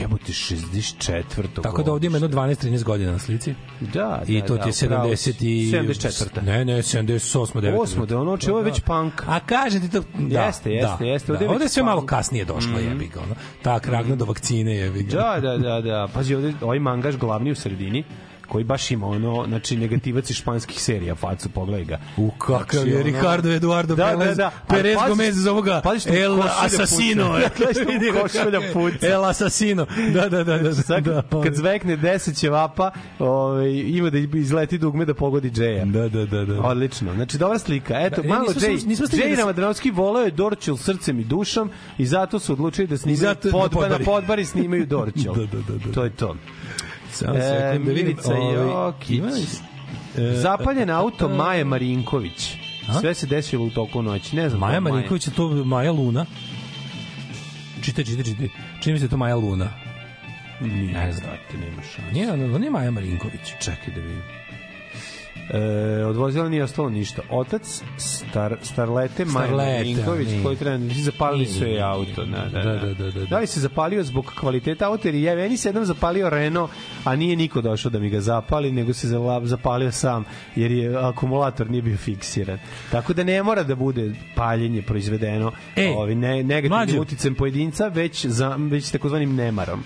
Jebote, 0.00 0.32
64. 0.32 1.62
Tako 1.62 1.82
da 1.82 1.92
ovdje 1.92 2.06
ima 2.06 2.16
jedno 2.16 2.28
12-13 2.30 2.82
godina 2.84 3.12
na 3.12 3.18
slici. 3.18 3.54
Da, 3.80 4.22
I 4.26 4.40
da, 4.40 4.46
to 4.46 4.56
da, 4.56 4.62
ti 4.62 4.68
je 4.68 4.72
si. 4.72 4.88
70 4.88 5.44
i... 5.44 5.72
74.. 5.72 6.42
Ne, 6.42 6.64
ne, 6.64 6.72
78, 6.74 7.18
9. 7.54 7.78
Osmo, 7.78 8.06
da 8.06 8.14
je 8.14 8.18
ono, 8.18 8.36
či 8.36 8.50
ovo 8.50 8.58
je 8.58 8.64
već 8.64 8.80
punk. 8.80 9.22
A 9.26 9.40
kaže 9.40 9.80
ti 9.80 9.90
to... 9.90 10.02
Da, 10.18 10.42
Jeste, 10.42 10.70
jeste, 10.70 10.96
da, 11.00 11.04
jeste, 11.04 11.26
Da, 11.26 11.32
ovde 11.32 11.44
je 11.44 11.48
ovde 11.48 11.62
je 11.62 11.64
već 11.64 11.72
sve 11.72 11.82
malo 11.82 12.06
kasnije 12.06 12.44
došlo, 12.44 12.72
Mhm. 12.72 12.88
jebi 12.88 13.08
ga, 13.08 13.20
ono. 13.20 13.34
Tak, 13.62 13.86
ragno 13.86 14.16
do 14.16 14.24
vakcine, 14.24 14.76
jebi 14.76 15.02
ga. 15.02 15.16
Da, 15.16 15.40
da, 15.40 15.58
da, 15.58 15.80
da. 15.80 16.08
Pazi, 16.14 16.34
ovde, 16.34 16.52
ovaj 16.60 16.78
mangaš 16.78 17.16
glavni 17.16 17.50
u 17.50 17.54
sredini, 17.54 18.04
koji 18.50 18.64
baš 18.64 18.90
ima 18.90 19.06
ono, 19.06 19.44
znači 19.48 19.76
negativac 19.76 20.30
iz 20.30 20.36
španskih 20.36 20.82
serija, 20.82 21.14
facu, 21.14 21.48
pogledaj 21.48 21.84
ga. 21.84 21.98
U 22.16 22.30
kakav 22.30 22.66
Znači, 22.72 22.90
je 22.90 23.02
Ricardo 23.02 23.50
Eduardo 23.50 23.94
Da, 23.94 24.14
Perez, 24.18 24.36
da, 24.36 24.42
da. 24.44 24.50
Perez 24.68 24.96
pazi- 24.96 25.08
Gomez 25.08 25.38
iz 25.38 25.46
ovoga 25.46 25.82
El 26.06 26.36
ga 28.12 28.20
košulja 28.22 28.60
puca. 28.72 29.06
El 29.06 29.24
Assassino. 29.24 29.86
Da, 30.14 30.28
da, 30.28 30.44
da. 30.44 30.58
da, 30.58 30.74
Sad, 30.74 31.04
da, 31.04 31.22
kad 31.42 31.54
zvekne 31.54 31.96
10 31.96 32.38
ćevapa, 32.38 32.90
ovaj, 33.18 33.70
ima 33.70 34.10
da 34.10 34.18
izleti 34.18 34.78
dugme 34.78 35.04
da 35.04 35.14
pogodi 35.14 35.50
Džeja. 35.50 35.84
Da, 35.84 36.08
da, 36.08 36.26
da, 36.26 36.44
da. 36.44 36.60
Odlično. 36.60 37.14
Znači, 37.14 37.38
dobra 37.38 37.58
slika. 37.58 37.94
Eto, 37.96 38.22
Da, 38.22 38.28
malo 38.28 38.52
Džej. 38.54 38.76
Džej 39.10 39.30
da 39.30 39.36
Ramadanovski 39.36 39.90
voleo 39.90 40.24
je 40.24 40.30
Dorčel 40.30 40.76
srcem 40.76 41.20
i 41.20 41.24
dušom 41.24 41.70
i 41.98 42.06
zato 42.06 42.38
su 42.38 42.52
odlučili 42.52 42.86
da 42.86 42.96
snimaju 42.96 43.16
zato 43.18 43.48
na 43.48 43.52
pod, 43.52 43.70
Podbari. 43.70 44.44
snimaju 44.44 44.86
Dorčel. 44.96 45.34
Da, 45.34 45.40
da, 45.42 45.62
da, 45.68 45.86
da. 45.86 45.92
To 45.92 46.04
je 46.04 46.10
to. 46.10 46.36
Samo 47.10 47.34
E, 47.34 47.38
da. 47.72 47.78
Milica 47.84 48.34
ovaj, 48.34 48.54
Jokić. 48.54 49.10
ima 49.10 49.26
li- 49.28 49.46
e, 50.24 50.34
Zapaljen 50.34 50.90
auto 50.90 51.26
e, 51.26 51.28
Maje 51.28 51.64
Marinković. 51.64 52.54
A? 52.88 53.00
Sve 53.00 53.14
se 53.14 53.26
desilo 53.26 53.64
u 53.64 53.70
toku 53.70 54.02
noći. 54.02 54.36
Ne 54.36 54.48
znam. 54.48 54.60
Maja 54.60 54.80
Marinković 54.80 55.26
je 55.26 55.32
to 55.32 55.48
Maja 55.48 55.92
Luna. 55.92 56.26
Čitaj, 57.82 58.04
čitaj, 58.04 58.24
čitaj. 58.24 58.48
Čini 58.80 58.92
mi 58.92 58.98
se 58.98 59.04
da 59.04 59.10
to 59.10 59.16
Maja 59.16 59.36
Luna. 59.36 59.68
Nije, 60.60 60.92
Ne 60.92 61.12
znam. 61.12 61.30
brate, 61.30 61.58
nema 61.60 61.82
šanse. 61.84 62.12
Nije, 62.12 62.32
ona 62.32 62.58
nije 62.58 62.70
Maja 62.70 62.90
Marinković. 62.90 63.40
Čekaj 63.60 63.94
da 63.94 64.00
vidim. 64.00 64.22
E, 65.52 66.04
od 66.04 66.16
vozila 66.16 66.48
nije 66.48 66.64
ostalo 66.64 66.90
ništa. 66.90 67.22
Otac 67.30 67.82
star, 67.96 68.56
Starlete 68.62 69.24
Maja 69.24 69.82
nije. 69.82 70.04
koji 70.42 70.56
treba 70.56 70.76
da 70.76 70.94
zapalili 70.94 71.46
su 71.46 71.64
je 71.64 71.82
auto. 71.82 72.24
Da, 72.24 72.48
da, 72.52 72.62
da. 72.62 72.72
Da, 72.72 72.86
da, 72.86 72.94
da, 72.94 73.10
da. 73.10 73.24
da 73.24 73.38
li 73.38 73.46
se 73.46 73.60
zapalio 73.60 74.04
zbog 74.04 74.32
kvaliteta 74.40 74.86
auta 74.86 75.08
jer 75.08 75.14
je 75.14 75.36
meni 75.36 75.56
se 75.56 75.68
jednom 75.68 75.84
zapalio 75.84 76.30
Renault, 76.30 76.70
a 77.04 77.16
nije 77.16 77.36
niko 77.36 77.60
došao 77.60 77.90
da 77.90 77.98
mi 77.98 78.10
ga 78.10 78.20
zapali, 78.20 78.72
nego 78.72 78.92
se 78.92 79.08
zapalio 79.42 79.92
sam 79.92 80.24
jer 80.56 80.70
je 80.72 80.96
akumulator 80.96 81.70
nije 81.70 81.82
bio 81.82 81.96
fiksiran. 81.96 82.58
Tako 82.90 83.12
da 83.12 83.24
ne 83.24 83.42
mora 83.42 83.62
da 83.62 83.74
bude 83.74 84.12
paljenje 84.34 84.82
proizvedeno 84.82 85.52
Ej, 85.76 85.88
ovaj, 85.88 86.14
ne, 86.14 86.42
negativnim 86.42 87.00
uticajem 87.00 87.34
pojedinca, 87.34 87.88
već, 87.88 88.26
za, 88.26 88.56
već 88.58 88.90
takozvanim 88.90 89.34
nemarom. 89.34 89.82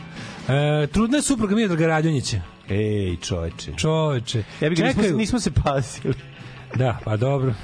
E, 0.49 0.87
trudna 0.87 1.17
je 1.17 1.23
supruga 1.23 1.55
Miodraga 1.55 1.87
Radonjića. 1.87 2.54
Ej, 2.69 3.17
čoveče. 3.21 3.73
Čoveče. 3.77 4.45
Ja 4.61 4.69
bih 4.69 4.79
nismo, 4.85 5.03
nismo 5.17 5.41
se 5.41 5.51
pazili. 5.51 6.15
Da, 6.77 6.99
pa 7.05 7.17
dobro. 7.17 7.55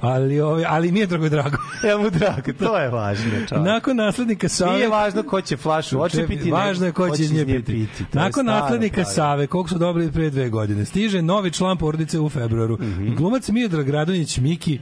ali, 0.00 0.40
ovi, 0.40 0.64
ali 0.68 0.92
mi 0.92 1.00
je 1.00 1.06
drago 1.06 1.28
drago. 1.28 1.56
Ja 1.88 1.98
mu 1.98 2.10
drago, 2.10 2.52
to 2.58 2.78
je 2.78 2.88
važno, 2.88 3.30
čovjek. 3.48 3.66
Nakon 3.66 3.96
naslednika 3.96 4.48
Save... 4.48 4.76
Nije 4.76 4.88
važno 4.88 5.22
ko 5.22 5.40
će 5.40 5.56
flašu 5.56 6.00
očepiti, 6.02 6.50
Važno 6.50 6.86
je 6.86 6.92
ko 6.92 7.16
će 7.16 7.22
iz 7.22 7.32
nje 7.32 7.44
piti. 7.44 7.72
Je 7.78 7.86
Nakon 8.12 8.46
naslednika. 8.46 9.04
Save, 9.04 9.46
kog 9.46 9.68
su 9.68 9.78
dobili 9.78 10.12
pre 10.12 10.30
dve 10.30 10.50
godine, 10.50 10.84
stiže 10.84 11.22
novi 11.22 11.50
član 11.50 11.78
porodice 11.78 12.20
u 12.20 12.28
februaru. 12.28 12.78
Mhm. 12.80 13.14
Glumac 13.14 13.48
Miodrag 13.48 13.88
Radonjić 13.88 14.38
Miki 14.38 14.78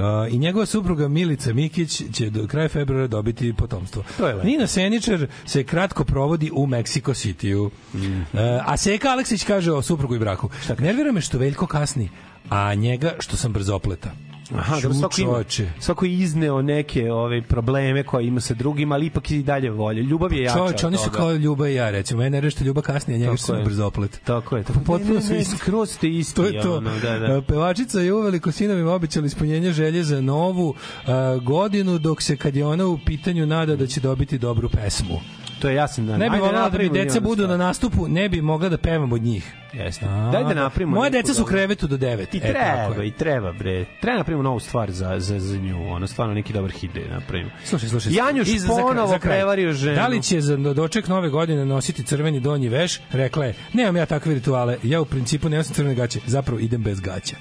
a, 0.00 0.26
i 0.30 0.38
njegova 0.38 0.66
supruga 0.66 1.08
Milica 1.08 1.52
Mikić 1.52 2.02
će 2.12 2.30
do 2.30 2.46
kraja 2.46 2.68
februara 2.68 3.06
dobiti 3.06 3.52
potomstvo. 3.52 4.04
To 4.18 4.28
je 4.28 4.34
lepo. 4.34 4.46
Nina 4.46 4.66
Seničar 4.66 5.26
se 5.46 5.64
kratko 5.64 6.04
provodi 6.04 6.50
u 6.54 6.66
Mexico 6.66 7.10
Cityu. 7.10 7.70
Mhm. 7.94 8.20
E, 8.38 8.60
a 8.66 8.76
Seka 8.76 9.08
Aleksić 9.08 9.44
kaže 9.44 9.72
o 9.72 9.82
suprugu 9.82 10.14
i 10.14 10.18
braku. 10.18 10.48
Nervira 10.78 11.12
me 11.12 11.20
što 11.20 11.38
Veljko 11.38 11.66
kasni, 11.66 12.10
a 12.48 12.74
njega 12.74 13.12
što 13.18 13.36
sam 13.36 13.52
brzopleta. 13.52 14.10
Aha, 14.52 14.80
Ču, 14.80 14.88
dobro, 14.88 14.98
svako, 14.98 15.20
ima, 15.20 15.44
svako 15.80 16.04
je 16.04 16.12
izneo 16.12 16.62
neke 16.62 17.12
ove 17.12 17.42
probleme 17.42 18.02
koje 18.02 18.26
ima 18.26 18.40
sa 18.40 18.54
drugim, 18.54 18.92
ali 18.92 19.06
ipak 19.06 19.30
i 19.30 19.42
dalje 19.42 19.70
volje. 19.70 20.02
Ljubav 20.02 20.32
je 20.32 20.42
jača 20.42 20.58
Čovječ, 20.58 20.84
oni 20.84 20.96
su 20.98 21.10
kao 21.10 21.32
Ljuba 21.32 21.68
i 21.68 21.74
ja, 21.74 21.90
recimo. 21.90 22.18
Mene 22.18 22.30
nervira 22.30 22.50
što 22.50 22.64
Ljuba 22.64 22.82
kasnije, 22.82 23.16
a 23.16 23.18
njega 23.18 23.58
je. 23.58 23.64
brzoplet. 23.64 24.20
Tako 24.24 24.56
je. 24.56 24.62
Tako, 24.64 24.78
Potpuno 24.78 25.14
ne, 25.14 25.22
su 25.22 25.34
isti. 25.34 25.56
Skroz 25.56 25.90
ste 25.90 26.08
isti. 26.08 26.34
To 26.34 26.44
je 26.44 26.62
to. 26.62 26.76
Ono, 26.76 26.90
da, 27.02 27.18
da. 27.18 27.26
E, 27.26 27.42
Pevačica 27.42 28.00
je 28.00 28.12
uveliko 28.12 28.52
sinovima 28.52 28.92
obećala 28.92 29.26
ispunjenje 29.26 29.72
želje 29.72 30.04
za 30.04 30.20
novu 30.20 30.74
e, 30.74 31.10
godinu, 31.42 31.98
dok 31.98 32.22
se 32.22 32.36
kad 32.36 32.56
je 32.56 32.66
ona 32.66 32.86
u 32.86 32.98
pitanju 33.06 33.46
nada 33.46 33.76
da 33.76 33.86
će 33.86 34.00
dobiti 34.00 34.38
dobru 34.38 34.68
pesmu. 34.68 35.20
To 35.60 35.68
je 35.68 35.74
jasan 35.74 36.06
dan. 36.06 36.18
Ne 36.20 36.30
bi 36.30 36.38
volala 36.38 36.68
da 36.68 36.78
mi 36.78 36.88
deca 36.88 37.20
budu 37.20 37.46
na 37.48 37.56
nastupu, 37.56 38.08
ne 38.08 38.28
bi 38.28 38.40
mogla 38.40 38.68
da 38.68 38.78
pevam 38.78 39.12
od 39.12 39.22
njih. 39.22 39.52
Jeste. 39.72 40.06
Daj 40.32 40.44
da 40.44 40.54
napravimo. 40.54 40.96
Moje 40.96 41.10
deca 41.10 41.34
su 41.34 41.42
u 41.42 41.44
dobru- 41.44 41.48
krevetu 41.48 41.86
do 41.86 41.96
9. 41.96 42.26
I 42.32 42.40
treba, 42.40 43.04
i 43.04 43.10
treba, 43.10 43.52
bre. 43.52 43.84
Treba 44.00 44.18
napravimo 44.18 44.42
novu 44.42 44.60
stvar 44.60 44.90
za, 44.92 45.14
za, 45.18 45.38
za 45.38 45.56
nju. 45.58 45.88
Ono, 45.88 46.06
stvarno 46.06 46.34
neki 46.34 46.52
dobar 46.52 46.70
hit 46.70 46.90
da 46.94 47.14
napravimo. 47.14 47.50
Slušaj, 47.64 47.88
slušaj. 47.88 48.12
Janjuš 48.12 48.48
ponovo 48.66 49.18
prevario 49.18 49.72
ženu. 49.72 49.96
Da 49.96 50.06
li 50.06 50.22
će 50.22 50.40
za 50.40 50.56
doček 50.56 51.08
nove 51.08 51.28
godine 51.28 51.64
nositi 51.64 52.02
crveni 52.02 52.40
donji 52.40 52.68
veš? 52.68 53.00
Rekla 53.12 53.44
je, 53.44 53.54
nemam 53.72 53.96
ja 53.96 54.06
takve 54.06 54.34
rituale. 54.34 54.76
Ja 54.82 55.00
u 55.00 55.04
principu 55.04 55.48
ne 55.48 55.56
nosim 55.56 55.74
crvene 55.74 55.94
gaće. 55.94 56.20
Zapravo 56.26 56.60
idem 56.60 56.82
bez 56.82 57.00
gaća. 57.00 57.36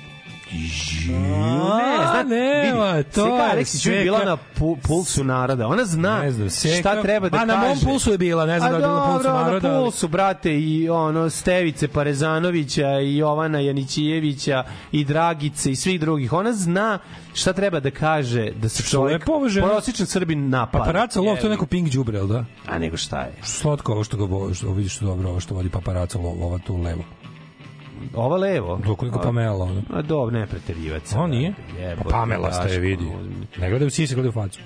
Ne, 0.54 2.08
zna, 2.08 2.24
nema, 2.28 2.92
vidi, 2.92 3.10
to 3.10 3.24
Seka 3.24 3.36
je 3.36 3.52
Aleksić 3.52 3.86
je 3.86 4.04
bila 4.04 4.26
na 4.26 4.38
pu, 4.38 4.78
pulsu 4.78 5.24
naroda. 5.24 5.68
Ona 5.68 5.86
zna 5.86 6.20
Ne 6.20 6.32
znam, 6.32 6.48
Seka- 6.48 6.80
šta 6.80 7.02
treba 7.02 7.30
da 7.30 7.38
A, 7.38 7.40
kaže. 7.40 7.48
na 7.48 7.68
mom 7.68 7.78
pulsu 7.84 8.12
je 8.12 8.18
bila, 8.18 8.46
ne 8.46 8.60
znam 8.60 8.72
da 8.72 8.78
je 8.78 8.82
bila 8.82 9.00
na 9.00 9.14
pulsu 9.14 9.28
naroda, 9.30 9.70
Na 9.70 9.80
pulsu, 9.80 10.08
brate, 10.08 10.60
i 10.60 10.90
ono, 10.90 11.30
Stevice 11.30 11.88
Parezanovića, 11.88 13.00
i 13.00 13.18
Jovana 13.18 13.60
Janićijevića, 13.60 14.64
i 14.92 15.06
Dragice, 15.06 15.72
i 15.72 15.76
svih 15.76 16.00
drugih. 16.00 16.34
Ona 16.34 16.54
zna 16.54 17.00
šta 17.34 17.54
treba 17.54 17.80
da 17.80 17.92
kaže 17.92 18.52
da 18.52 18.70
se 18.70 18.84
čovjek, 18.84 19.26
prosječan 19.62 20.06
Srbin 20.06 20.50
napada. 20.50 20.84
Paparaca 20.84 21.22
lov, 21.22 21.38
to 21.38 21.46
je 21.48 21.52
neko 21.52 21.66
pink 21.66 21.94
jel 21.94 22.28
da? 22.28 22.46
A 22.68 22.80
nego 22.80 22.98
šta 22.98 23.20
je? 23.20 23.34
Slatko 23.44 23.92
ovo 23.92 24.04
što 24.04 24.18
ga 24.18 24.54
što 24.54 24.72
vidiš 24.72 24.96
što 24.96 25.06
dobro, 25.06 25.30
ovo 25.30 25.40
što 25.40 25.56
vodi 25.56 25.70
paparaca 25.70 26.20
lov, 26.20 26.44
ova 26.44 26.58
tu 26.58 26.78
levo. 26.78 27.04
Ova 28.14 28.38
levo. 28.38 28.80
Dokoliko 28.86 29.20
Pamela 29.20 29.66
ona. 29.66 29.82
A 29.94 30.02
dobro, 30.02 30.40
ne 30.40 30.48
preterivac. 30.48 31.14
On 31.16 31.30
nije. 31.30 31.54
Jebo, 31.80 32.04
pa 32.04 32.10
Pamela 32.10 32.52
ste 32.52 32.74
je 32.74 32.80
vidi. 32.80 33.12
Ne 33.58 33.70
gleda 33.70 33.86
u 33.86 33.90
sisi, 33.90 34.16
gleda 34.16 34.32
facu. 34.32 34.60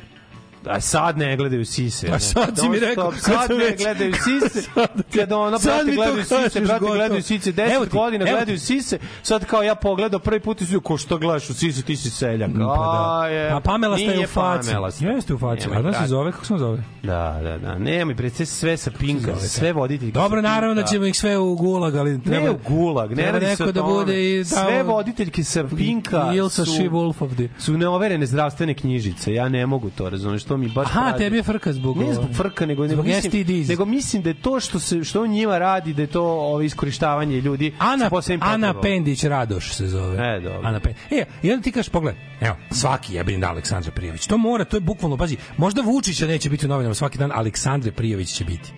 A 0.70 0.82
sad 0.82 1.18
ne 1.18 1.38
gledaju 1.38 1.66
sise. 1.66 2.08
A 2.08 2.12
ne. 2.12 2.20
sad 2.20 2.60
si 2.60 2.70
mi 2.70 2.80
rekao, 2.80 3.12
kad 3.12 3.20
sad 3.20 3.50
ne 3.52 3.76
gledaju 3.78 4.14
sise. 4.16 4.70
Kada 5.16 5.38
ono, 5.38 5.58
brate, 5.60 5.84
gledaju 5.86 6.24
sise, 6.24 6.62
brate, 6.62 6.86
gledaju 6.88 7.24
sise, 7.24 7.50
Evo 7.50 7.86
10 7.86 7.90
ti, 7.90 7.90
godina 7.92 8.26
gledaju 8.26 8.60
sise, 8.60 9.00
sad 9.24 9.46
kao 9.46 9.64
ja 9.64 9.76
pogledao 9.76 10.20
prvi 10.20 10.40
put 10.40 10.62
i 10.62 10.66
su, 10.66 10.82
ko 10.82 10.98
što 10.98 11.18
gledaš 11.18 11.50
u 11.50 11.54
sise, 11.54 11.82
ti 11.82 11.96
si 11.96 12.10
seljak. 12.10 12.52
Pa 12.52 12.58
da. 12.58 13.20
A, 13.22 13.28
je. 13.28 13.52
A 13.52 13.60
Pamela 13.60 13.98
staje 13.98 14.10
Nije 14.10 14.26
u 14.26 14.30
faci. 14.30 14.72
Jeste 15.02 15.34
u 15.34 15.38
faci. 15.38 15.68
A 15.74 15.82
da 15.82 15.94
se 15.94 16.08
zove, 16.08 16.32
kako 16.32 16.46
se 16.46 16.54
on 16.54 16.60
zove? 16.60 16.84
Da, 17.04 17.40
da, 17.44 17.58
da. 17.58 17.78
Nemoj, 17.78 18.14
bre, 18.14 18.30
sve- 18.30 18.78
sa 18.78 18.92
pinka, 18.92 19.26
zove 19.26 19.40
taj? 19.40 19.48
sve 19.48 19.74
voditelji. 19.74 20.12
Dobro, 20.12 20.42
naravno 20.42 20.76
da 20.76 20.84
ćemo 20.84 21.06
ih 21.06 21.18
sve 21.18 21.38
u 21.38 21.56
gulag, 21.56 21.96
ali 21.96 22.24
treba... 22.24 22.40
Ne 22.40 22.52
u 22.52 22.58
gulag, 22.68 23.12
ne 23.12 23.32
radi 23.32 23.56
se 23.56 23.64
o 23.64 23.72
da 23.72 23.82
tome. 23.82 23.94
bude 23.94 24.14
i 24.32 24.44
tamo- 24.46 24.66
Sve 24.66 24.84
voditeljke 24.84 25.44
sa 25.44 25.64
Pinka 25.68 26.32
Ilsa 26.36 26.66
su, 26.66 26.72
Wolf 26.72 27.14
ovde. 27.20 27.50
su 27.60 27.78
neoverene 27.78 28.26
zdravstvene 28.26 28.74
knjižice. 28.74 29.34
Ja 29.34 29.50
ne 29.50 29.66
mogu 29.66 29.90
to, 29.90 30.10
razumiješ, 30.10 30.44
to 30.44 30.57
mi 30.58 30.68
baš 30.68 30.88
Aha, 30.88 31.00
radi. 31.02 31.18
tebi 31.18 31.38
je 31.38 31.44
frka 31.44 31.74
zbog... 31.74 31.98
Ne 31.98 32.14
zbog 32.14 32.27
frka, 32.34 32.66
nego, 32.66 32.84
nego, 32.84 32.94
Zbog 32.94 33.06
mislim, 33.06 33.32
STDs. 33.34 33.69
nego 33.69 33.86
mislim 33.86 34.22
da 34.22 34.30
je 34.30 34.34
to 34.34 34.60
što, 34.60 34.80
se, 34.80 35.03
što 35.03 35.24
on 35.24 35.30
njima 35.30 35.58
radi, 35.58 35.94
da 35.94 36.02
je 36.02 36.08
to 36.08 36.24
ovo 36.24 36.61
iskorištavanje 36.61 37.42
ljudi 37.42 37.74
Ana, 37.80 38.10
Ana. 38.42 38.82
Pendić 38.82 39.24
Radoš 39.24 39.74
se 39.74 39.88
zove. 39.88 40.18
E, 40.27 40.40
dobro. 40.40 40.68
Ana 40.68 40.80
Pendić. 40.80 41.02
E, 41.11 41.26
i 41.44 41.52
onda 41.52 41.64
ti 41.64 41.72
kažeš, 41.72 41.90
pogledaj, 41.90 42.22
evo, 42.42 42.56
svaki 42.72 43.14
jebeni 43.14 43.40
dan 43.40 43.50
Aleksandra 43.50 43.92
Prijović. 43.92 44.27
To 44.27 44.38
mora, 44.38 44.66
to 44.66 44.77
je 44.77 44.82
bukvalno, 44.82 45.18
pazi, 45.18 45.38
možda 45.58 45.82
Vučića 45.82 46.27
neće 46.27 46.50
biti 46.50 46.66
u 46.66 46.69
novinama 46.69 46.95
svaki 46.95 47.18
dan, 47.18 47.32
Aleksandre 47.34 47.92
Prijović 47.92 48.30
će 48.30 48.45
biti. 48.45 48.72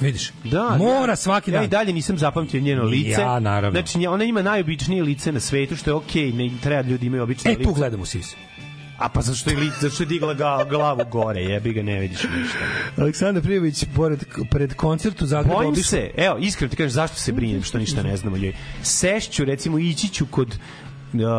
Vidiš? 0.00 0.32
Da, 0.44 0.76
mora 0.78 1.12
ja, 1.12 1.16
svaki 1.16 1.50
Ja 1.50 1.54
dan. 1.54 1.64
i 1.64 1.68
dalje 1.68 1.92
nisam 1.92 2.18
zapamtio 2.18 2.60
njeno 2.60 2.82
lice. 2.82 3.20
Ja, 3.20 3.40
naravno. 3.40 3.80
Znači, 3.80 4.06
ona 4.06 4.24
ima 4.24 4.42
najobičnije 4.42 5.02
lice 5.02 5.32
na 5.32 5.40
svetu, 5.40 5.76
što 5.76 5.90
je 5.90 5.94
okej, 5.94 6.32
ne 6.32 6.50
treba 6.62 6.82
da 6.82 6.88
ljudi 6.88 7.06
imaju 7.06 7.22
obično 7.22 7.50
E, 7.50 7.52
lice. 7.52 7.62
tu 7.62 7.72
gledam 7.72 8.00
u 8.00 8.06
sise. 8.06 8.36
A 8.98 9.08
pa 9.08 9.20
zašto 9.22 9.50
je, 9.50 9.56
lice, 9.56 9.76
zašto 9.80 10.02
je 10.02 10.06
digla 10.06 10.34
ga, 10.34 10.66
glavu 10.68 11.04
gore, 11.10 11.40
jebi 11.40 11.72
ga, 11.72 11.82
ne 11.82 12.00
vidiš 12.00 12.22
ništa. 12.22 12.58
Aleksandar 12.96 13.42
Prijović 13.42 13.84
pored, 13.96 14.24
pred 14.50 14.74
koncertu 14.74 15.26
Zagreba 15.26 15.54
Bojim 15.54 15.70
obišla- 15.72 15.82
se, 15.84 16.10
evo, 16.16 16.36
iskreno 16.38 16.70
ti 16.70 16.76
kažem, 16.76 16.90
zašto 16.90 17.16
se 17.16 17.32
brinem, 17.32 17.62
što 17.62 17.78
ništa 17.78 18.02
ne 18.02 18.16
znamo 18.16 18.38
njoj. 18.38 18.52
Sešću, 18.82 19.44
recimo, 19.44 19.78
ići 19.78 20.08
ću 20.08 20.26
kod 20.30 20.58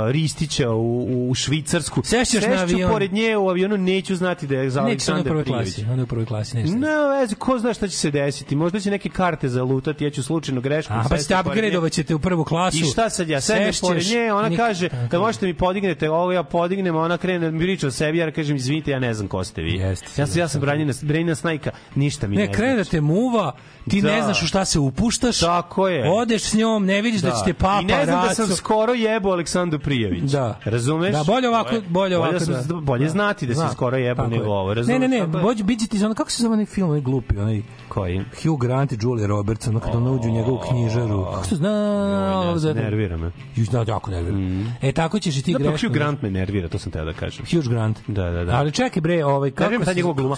Ristića 0.08 0.70
u, 0.70 1.30
u 1.30 1.36
Švicarsku. 1.36 2.02
Sešćeš 2.04 2.44
na 2.46 2.62
avion. 2.62 2.92
pored 2.92 3.14
nje 3.14 3.38
u 3.38 3.50
avionu, 3.50 3.78
neću 3.78 4.16
znati 4.16 4.48
da 4.48 4.56
je 4.56 4.70
za 4.70 4.82
Neće 4.82 4.82
ono 4.82 4.86
u 4.86 4.90
Aleksandar 4.90 5.24
prvoj 5.24 5.44
Prijović. 5.44 5.76
klasi. 5.76 5.92
Ono 5.92 6.04
u 6.04 6.06
prvoj 6.06 6.26
klasi 6.26 6.58
neće. 6.58 6.74
Ne, 6.74 6.88
veze, 7.20 7.36
ko 7.36 7.60
zna 7.60 7.74
šta 7.74 7.88
će 7.88 7.98
se 7.98 8.12
desiti. 8.12 8.56
Možda 8.56 8.80
će 8.80 8.92
neke 8.92 9.10
karte 9.10 9.50
zalutati, 9.50 10.04
ja 10.04 10.10
ću 10.10 10.24
slučajno 10.24 10.62
greškom. 10.62 10.98
A, 10.98 11.04
pa 11.10 11.16
nje. 11.16 11.40
upgradeovat 11.42 11.92
ćete 11.92 12.16
u 12.16 12.20
prvu 12.20 12.44
klasu. 12.44 12.78
I 12.78 12.84
šta 12.84 13.10
sad 13.10 13.30
ja 13.30 13.42
sedem 13.42 13.64
Sešćeš, 13.64 13.82
pored 13.82 14.04
nje, 14.06 14.34
ona 14.34 14.50
nik- 14.50 14.58
kaže, 14.58 14.90
kad 15.10 15.22
možete 15.22 15.46
mi 15.46 15.54
podignete 15.54 16.10
ovo, 16.10 16.32
ja 16.32 16.44
podignem, 16.44 16.96
a 16.96 17.00
ona 17.00 17.18
krene 17.18 17.40
da 17.40 17.52
mi 17.52 17.60
priča 17.60 17.88
o 17.88 17.92
sebi, 17.92 18.18
ja 18.18 18.32
kažem, 18.32 18.56
izvinite, 18.56 18.92
ja 18.92 19.00
ne 19.00 19.14
znam 19.14 19.28
ko 19.28 19.44
ste 19.44 19.62
vi. 19.62 19.74
Jeste, 19.74 20.22
ja 20.22 20.28
sam, 20.28 20.40
ja 20.40 20.48
sam 20.48 20.62
Branjina, 20.62 20.94
Branjina 21.02 21.36
Snajka, 21.36 21.72
ništa 21.96 22.28
mi 22.28 22.36
ne, 22.36 22.46
Ne, 22.48 22.54
krene 22.54 22.76
da 22.76 22.84
te 22.84 23.02
muva, 23.02 23.52
ti 23.90 24.02
Da. 24.02 24.12
ne 24.12 24.22
znaš 24.22 24.44
u 24.44 24.48
šta 24.48 24.66
se 24.66 24.80
upuštaš. 24.80 25.40
Tako 25.40 25.88
je. 25.88 26.10
Odeš 26.12 26.42
s 26.44 26.54
njom, 26.54 26.86
ne 26.86 27.02
vidiš 27.02 27.22
da, 27.22 27.32
će 27.32 27.38
te 27.46 27.54
papa 27.54 27.82
I 27.82 27.86
ne 27.86 28.06
znam 28.06 28.28
da 28.28 28.36
sam 28.36 28.48
skoro 28.48 28.94
jebo 28.94 29.30
Aleksandru 29.60 29.80
Prijević. 29.80 30.32
Da. 30.32 30.60
Razumeš? 30.64 31.12
Da, 31.12 31.24
bolje 31.24 31.50
ovako, 31.50 31.76
bolje 31.90 32.18
ovako. 32.18 32.34
Bolje, 32.34 32.58
da, 32.58 32.74
da, 32.74 32.82
bolje 32.82 33.10
znati 33.10 33.48
da, 33.48 33.54
da 33.54 33.68
se 33.68 33.74
skoro 33.74 33.98
jebo 33.98 34.28
nego 34.28 34.46
ovo, 34.46 34.74
razumeš? 34.74 35.00
Ne, 35.02 35.08
ne, 35.08 35.20
ne, 35.20 35.28
bolje 35.28 35.64
biti 35.64 35.88
ti 35.88 36.06
ono, 36.06 36.16
kako 36.16 36.32
se 36.32 36.44
zove 36.44 36.54
onaj 36.54 36.66
film, 36.66 36.90
onaj 36.90 37.02
glupi, 37.02 37.38
onaj... 37.38 37.62
Koji? 37.90 38.22
Hugh 38.44 38.62
Grant 38.62 38.92
i 38.92 38.98
Julia 39.02 39.28
Roberts, 39.28 39.68
ono 39.68 39.80
kada 39.80 39.98
ono 39.98 40.14
uđu 40.14 40.30
u 40.30 40.32
njegovu 40.32 40.60
knjižaru. 40.70 41.26
Kako 41.26 41.46
se 41.46 41.56
zna... 41.56 42.56
Ne, 42.66 42.74
nervira 42.74 43.18
me. 43.18 43.32
Juš, 43.56 43.68
da, 43.68 43.86
jako 43.88 44.12
nervira. 44.12 44.38
Mm. 44.38 44.76
E, 44.82 44.92
tako 44.92 45.20
ćeš 45.20 45.38
i 45.38 45.42
ti 45.42 45.54
grešno. 45.54 45.88
Hugh 45.88 45.94
Grant 45.94 46.22
me 46.22 46.32
nervira, 46.32 46.68
to 46.68 46.80
sam 46.80 46.92
teo 46.92 47.06
da 47.06 47.14
kažem. 47.14 47.46
Hugh 47.52 47.68
Grant. 47.68 48.00
Da, 48.08 48.30
da, 48.30 48.46
da. 48.46 48.56
Ali 48.56 48.72
čekaj 48.72 49.02
bre, 49.02 49.26
ovaj... 49.26 49.52
Nervira 49.60 49.80
me 49.80 49.86
ta 49.86 49.94
njegova 49.94 50.14
gluma. 50.14 50.36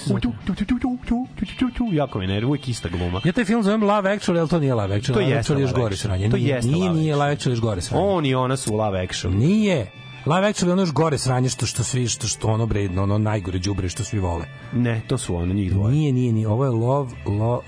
Jako 1.91 2.19
me 2.19 2.27
nervira, 2.27 2.48
uvijek 2.48 2.67
ista 2.67 2.90
gluma. 2.90 3.22
Ja 3.24 3.32
taj 3.32 3.45
film 3.45 3.64
zovem 3.64 3.83
Love 3.83 4.09
Actually, 4.09 4.40
ali 4.40 4.50
to 4.50 4.59
nije 4.59 4.74
Love 4.74 4.95
Actually. 4.95 5.14
To 5.14 5.19
je 5.19 5.25
Love 5.25 5.38
Actually. 5.38 6.32
To 6.32 6.38
jeste 6.38 6.72
Love 6.72 6.88
Actually. 6.88 6.93
Nije 6.93 7.16
Love 7.16 7.35
Actually, 7.35 7.50
još 7.50 7.59
gore 7.59 7.82
sranje. 7.82 8.03
On 8.03 8.25
i 8.25 8.35
ona 8.35 8.58
su 8.58 8.75
Love 8.75 9.08
Action. 9.11 9.38
Nije. 9.38 9.91
Love 10.25 10.48
Actually 10.48 10.67
je 10.67 10.73
ono 10.73 10.81
još 10.81 10.93
gore 10.93 11.17
sranje 11.17 11.49
što, 11.49 11.65
što 11.65 11.83
svi, 11.83 12.07
što, 12.07 12.27
što 12.27 12.48
ono 12.48 12.65
bre, 12.65 12.90
ono 12.98 13.17
najgore 13.17 13.59
đubre 13.59 13.90
što 13.90 14.03
svi 14.03 14.19
vole. 14.19 14.45
Ne, 14.73 15.01
to 15.07 15.17
su 15.17 15.35
one, 15.35 15.53
njih 15.53 15.72
dvoje. 15.72 15.91
Nije, 15.91 16.14
nije, 16.14 16.33
nije. 16.33 16.48
Ovo 16.48 16.65
je 16.65 16.72
Love, 16.72 17.11
Love... 17.25 17.61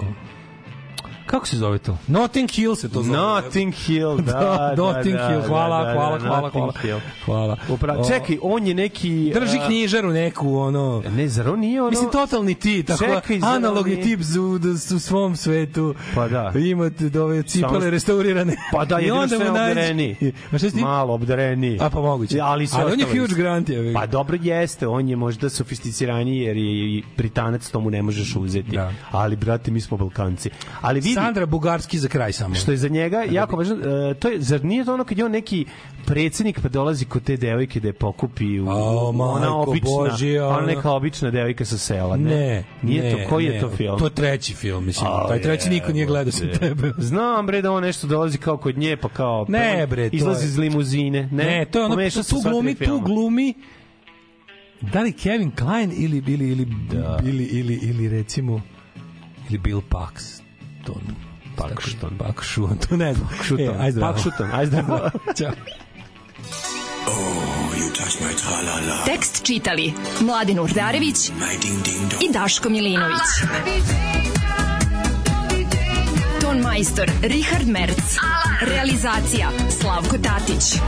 Kako 1.26 1.48
se 1.48 1.58
zove 1.58 1.78
to? 1.78 1.98
Notting 2.08 2.52
Hill 2.52 2.76
se 2.76 2.90
to 2.90 3.04
zove. 3.04 3.18
Notting 3.18 3.74
Hill, 3.74 4.18
da, 4.26 4.32
da, 4.32 4.74
Notting 4.78 5.16
da, 5.16 5.28
Hill, 5.28 5.42
da, 5.42 5.48
hvala, 5.48 5.80
da, 5.80 5.86
da, 5.86 5.94
hvala, 5.94 6.20
hvala, 6.20 6.42
Notting 6.42 6.64
hvala. 6.64 6.74
Hill. 6.82 7.00
Hvala. 7.26 7.58
Upravo, 7.70 8.02
O, 8.02 8.08
čekaj, 8.08 8.38
on 8.42 8.68
je 8.68 8.74
neki... 8.74 9.32
Drži 9.34 9.58
a, 9.58 9.66
knjižaru 9.66 10.10
neku, 10.10 10.58
ono... 10.58 11.04
Ne, 11.16 11.28
zar 11.28 11.50
on 11.50 11.60
nije 11.60 11.82
ono... 11.82 11.90
Mislim, 11.90 12.12
totalni 12.12 12.56
ti, 12.56 12.84
tako 12.84 13.06
Čekaj, 13.06 13.38
on 13.38 13.44
analogni 13.44 14.02
tip 14.04 14.20
u, 14.40 14.96
u 14.96 15.00
svom 15.00 15.36
svetu. 15.36 15.96
Pa 16.16 16.28
da. 16.28 16.52
Imate 16.56 17.10
da 17.10 17.24
ove 17.24 17.44
cipele 17.44 17.74
Samo- 17.74 17.90
restaurirane. 17.90 18.56
Pa 18.72 18.86
da, 18.86 18.98
jedino 19.00 19.28
što 19.28 19.36
je 19.36 19.50
obdareni. 19.50 20.16
A 20.52 20.58
šta? 20.58 20.68
Malo 20.74 21.14
obdareni. 21.14 21.78
A 21.82 21.90
pa 21.90 22.02
moguće. 22.02 22.40
Ali, 22.40 22.68
Ali 22.74 22.92
on 22.92 23.00
je 23.00 23.24
isto. 23.24 23.36
Grant, 23.36 23.70
je. 23.70 23.94
Pa 23.94 24.06
dobro 24.06 24.38
jeste, 24.42 24.88
on 24.88 25.10
je 25.10 25.16
možda 25.16 25.50
sofisticiraniji 25.50 26.40
jer 26.40 26.58
je 26.58 26.98
i 26.98 27.04
Britanac, 27.18 27.70
to 27.70 27.80
mu 27.80 27.90
ne 27.90 28.02
možeš 28.02 28.36
uzeti. 28.36 28.72
Da. 28.72 28.92
Ali, 29.12 29.36
brate, 29.36 29.72
mi 29.72 29.82
smo 29.82 29.98
Balkanci. 29.98 30.50
Ali 30.82 31.00
vidi, 31.00 31.13
Sandra 31.16 31.46
Bugarski 31.46 32.00
za 32.00 32.08
kraj 32.08 32.32
samo. 32.34 32.56
što 32.56 32.72
je 32.72 32.78
za 32.78 32.88
njega 32.90 33.24
jako 33.24 33.56
važno, 33.56 33.76
e, 33.76 34.14
to 34.14 34.28
je, 34.28 34.42
zar 34.42 34.66
nije 34.66 34.86
to 34.86 34.94
ono 34.94 35.04
kad 35.04 35.18
je 35.18 35.26
on 35.26 35.32
neki 35.32 35.66
predsjednik 36.06 36.60
pa 36.60 36.70
dolazi 36.70 37.06
kod 37.06 37.24
te 37.24 37.38
devojke 37.38 37.80
da 37.80 37.88
je 37.88 37.94
pokupi 37.94 38.60
u, 38.60 38.68
ona 38.70 39.12
majko 39.40 39.56
obična, 39.62 39.90
Božja, 39.90 40.48
ona 40.48 40.58
ono. 40.58 40.68
neka 40.68 40.92
obična 40.92 41.32
devojka 41.32 41.66
sa 41.66 41.78
sela, 41.78 42.18
ne? 42.18 42.30
Ne, 42.30 42.64
Nije 42.82 43.04
ne, 43.04 43.12
to, 43.14 43.30
koji 43.30 43.48
ne, 43.48 43.54
je 43.54 43.62
to 43.62 43.70
film? 43.70 44.00
To 44.00 44.06
je 44.06 44.12
treći 44.12 44.54
film, 44.54 44.86
mislim. 44.86 45.08
A, 45.08 45.28
taj 45.28 45.42
treći 45.42 45.70
niko 45.70 45.92
nije 45.92 46.06
gledao 46.06 46.32
jebote. 46.42 46.60
tebe. 46.60 46.92
Znam 47.10 47.48
bre 47.48 47.62
da 47.62 47.72
on 47.72 47.84
nešto 47.84 48.08
dolazi 48.08 48.38
kao 48.38 48.58
kod 48.58 48.78
nje, 48.78 48.98
pa 48.98 49.10
kao 49.10 49.46
Ne, 49.50 49.74
prvo 49.74 49.88
bre, 49.88 50.10
to 50.10 50.16
izlazi 50.16 50.46
je- 50.46 50.48
iz 50.48 50.58
limuzine. 50.58 51.30
Ne, 51.32 51.44
Ne, 51.44 51.66
to 51.66 51.80
je 51.80 51.86
ono, 51.86 51.96
tu, 51.96 52.24
tu 52.24 52.42
glumi, 52.44 52.76
tu 52.76 53.00
glumi 53.00 53.54
da 54.84 55.02
li 55.02 55.12
Kevin 55.14 55.52
Klein 55.52 55.92
ili 55.94 56.18
ili 56.18 56.48
ili 56.48 56.68
ili 57.24 57.44
ili 57.46 57.76
ili 57.76 58.10
recimo 58.10 58.62
ili 59.50 59.58
Bill 59.58 59.82
Paxton 59.82 60.43
Paxton. 61.58 62.18
Paxton, 62.18 62.78
to 62.90 62.98
ne 62.98 63.14
znam. 63.14 63.28
Paxton. 63.38 63.60
E, 63.60 63.70
aj 63.80 63.92
zdravo. 63.92 64.16
Aj 64.54 64.66
zdravo. 64.66 65.10
Ćao. 65.38 65.52
Tekst 69.06 69.44
čitali 69.44 69.94
Mladin 70.22 70.60
Urdarević 70.60 71.30
i 72.22 72.34
Daško 72.34 72.70
Milinović. 72.70 73.22
Ton 76.42 76.58
majstor 76.58 77.12
Richard 77.22 77.68
Merc. 77.68 78.18
Realizacija 78.62 79.50
Slavko 79.82 80.18
Tatić. 80.18 80.80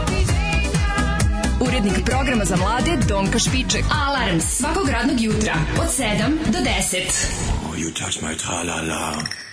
Urednik 1.59 2.06
programa 2.06 2.45
za 2.45 2.56
mlade 2.56 2.98
Donka 3.07 3.40
Špiček. 3.40 3.83
Alarms 4.07 4.43
svakog 4.43 4.90
radnog 4.90 5.22
jutra 5.22 5.53
od 5.80 5.88
7 5.88 6.06
do 6.51 6.59
10. 6.59 6.65
Oh, 7.69 7.77
you 7.77 7.93
touch 7.93 8.22
my 8.22 8.38
tra-la-la. 8.38 9.44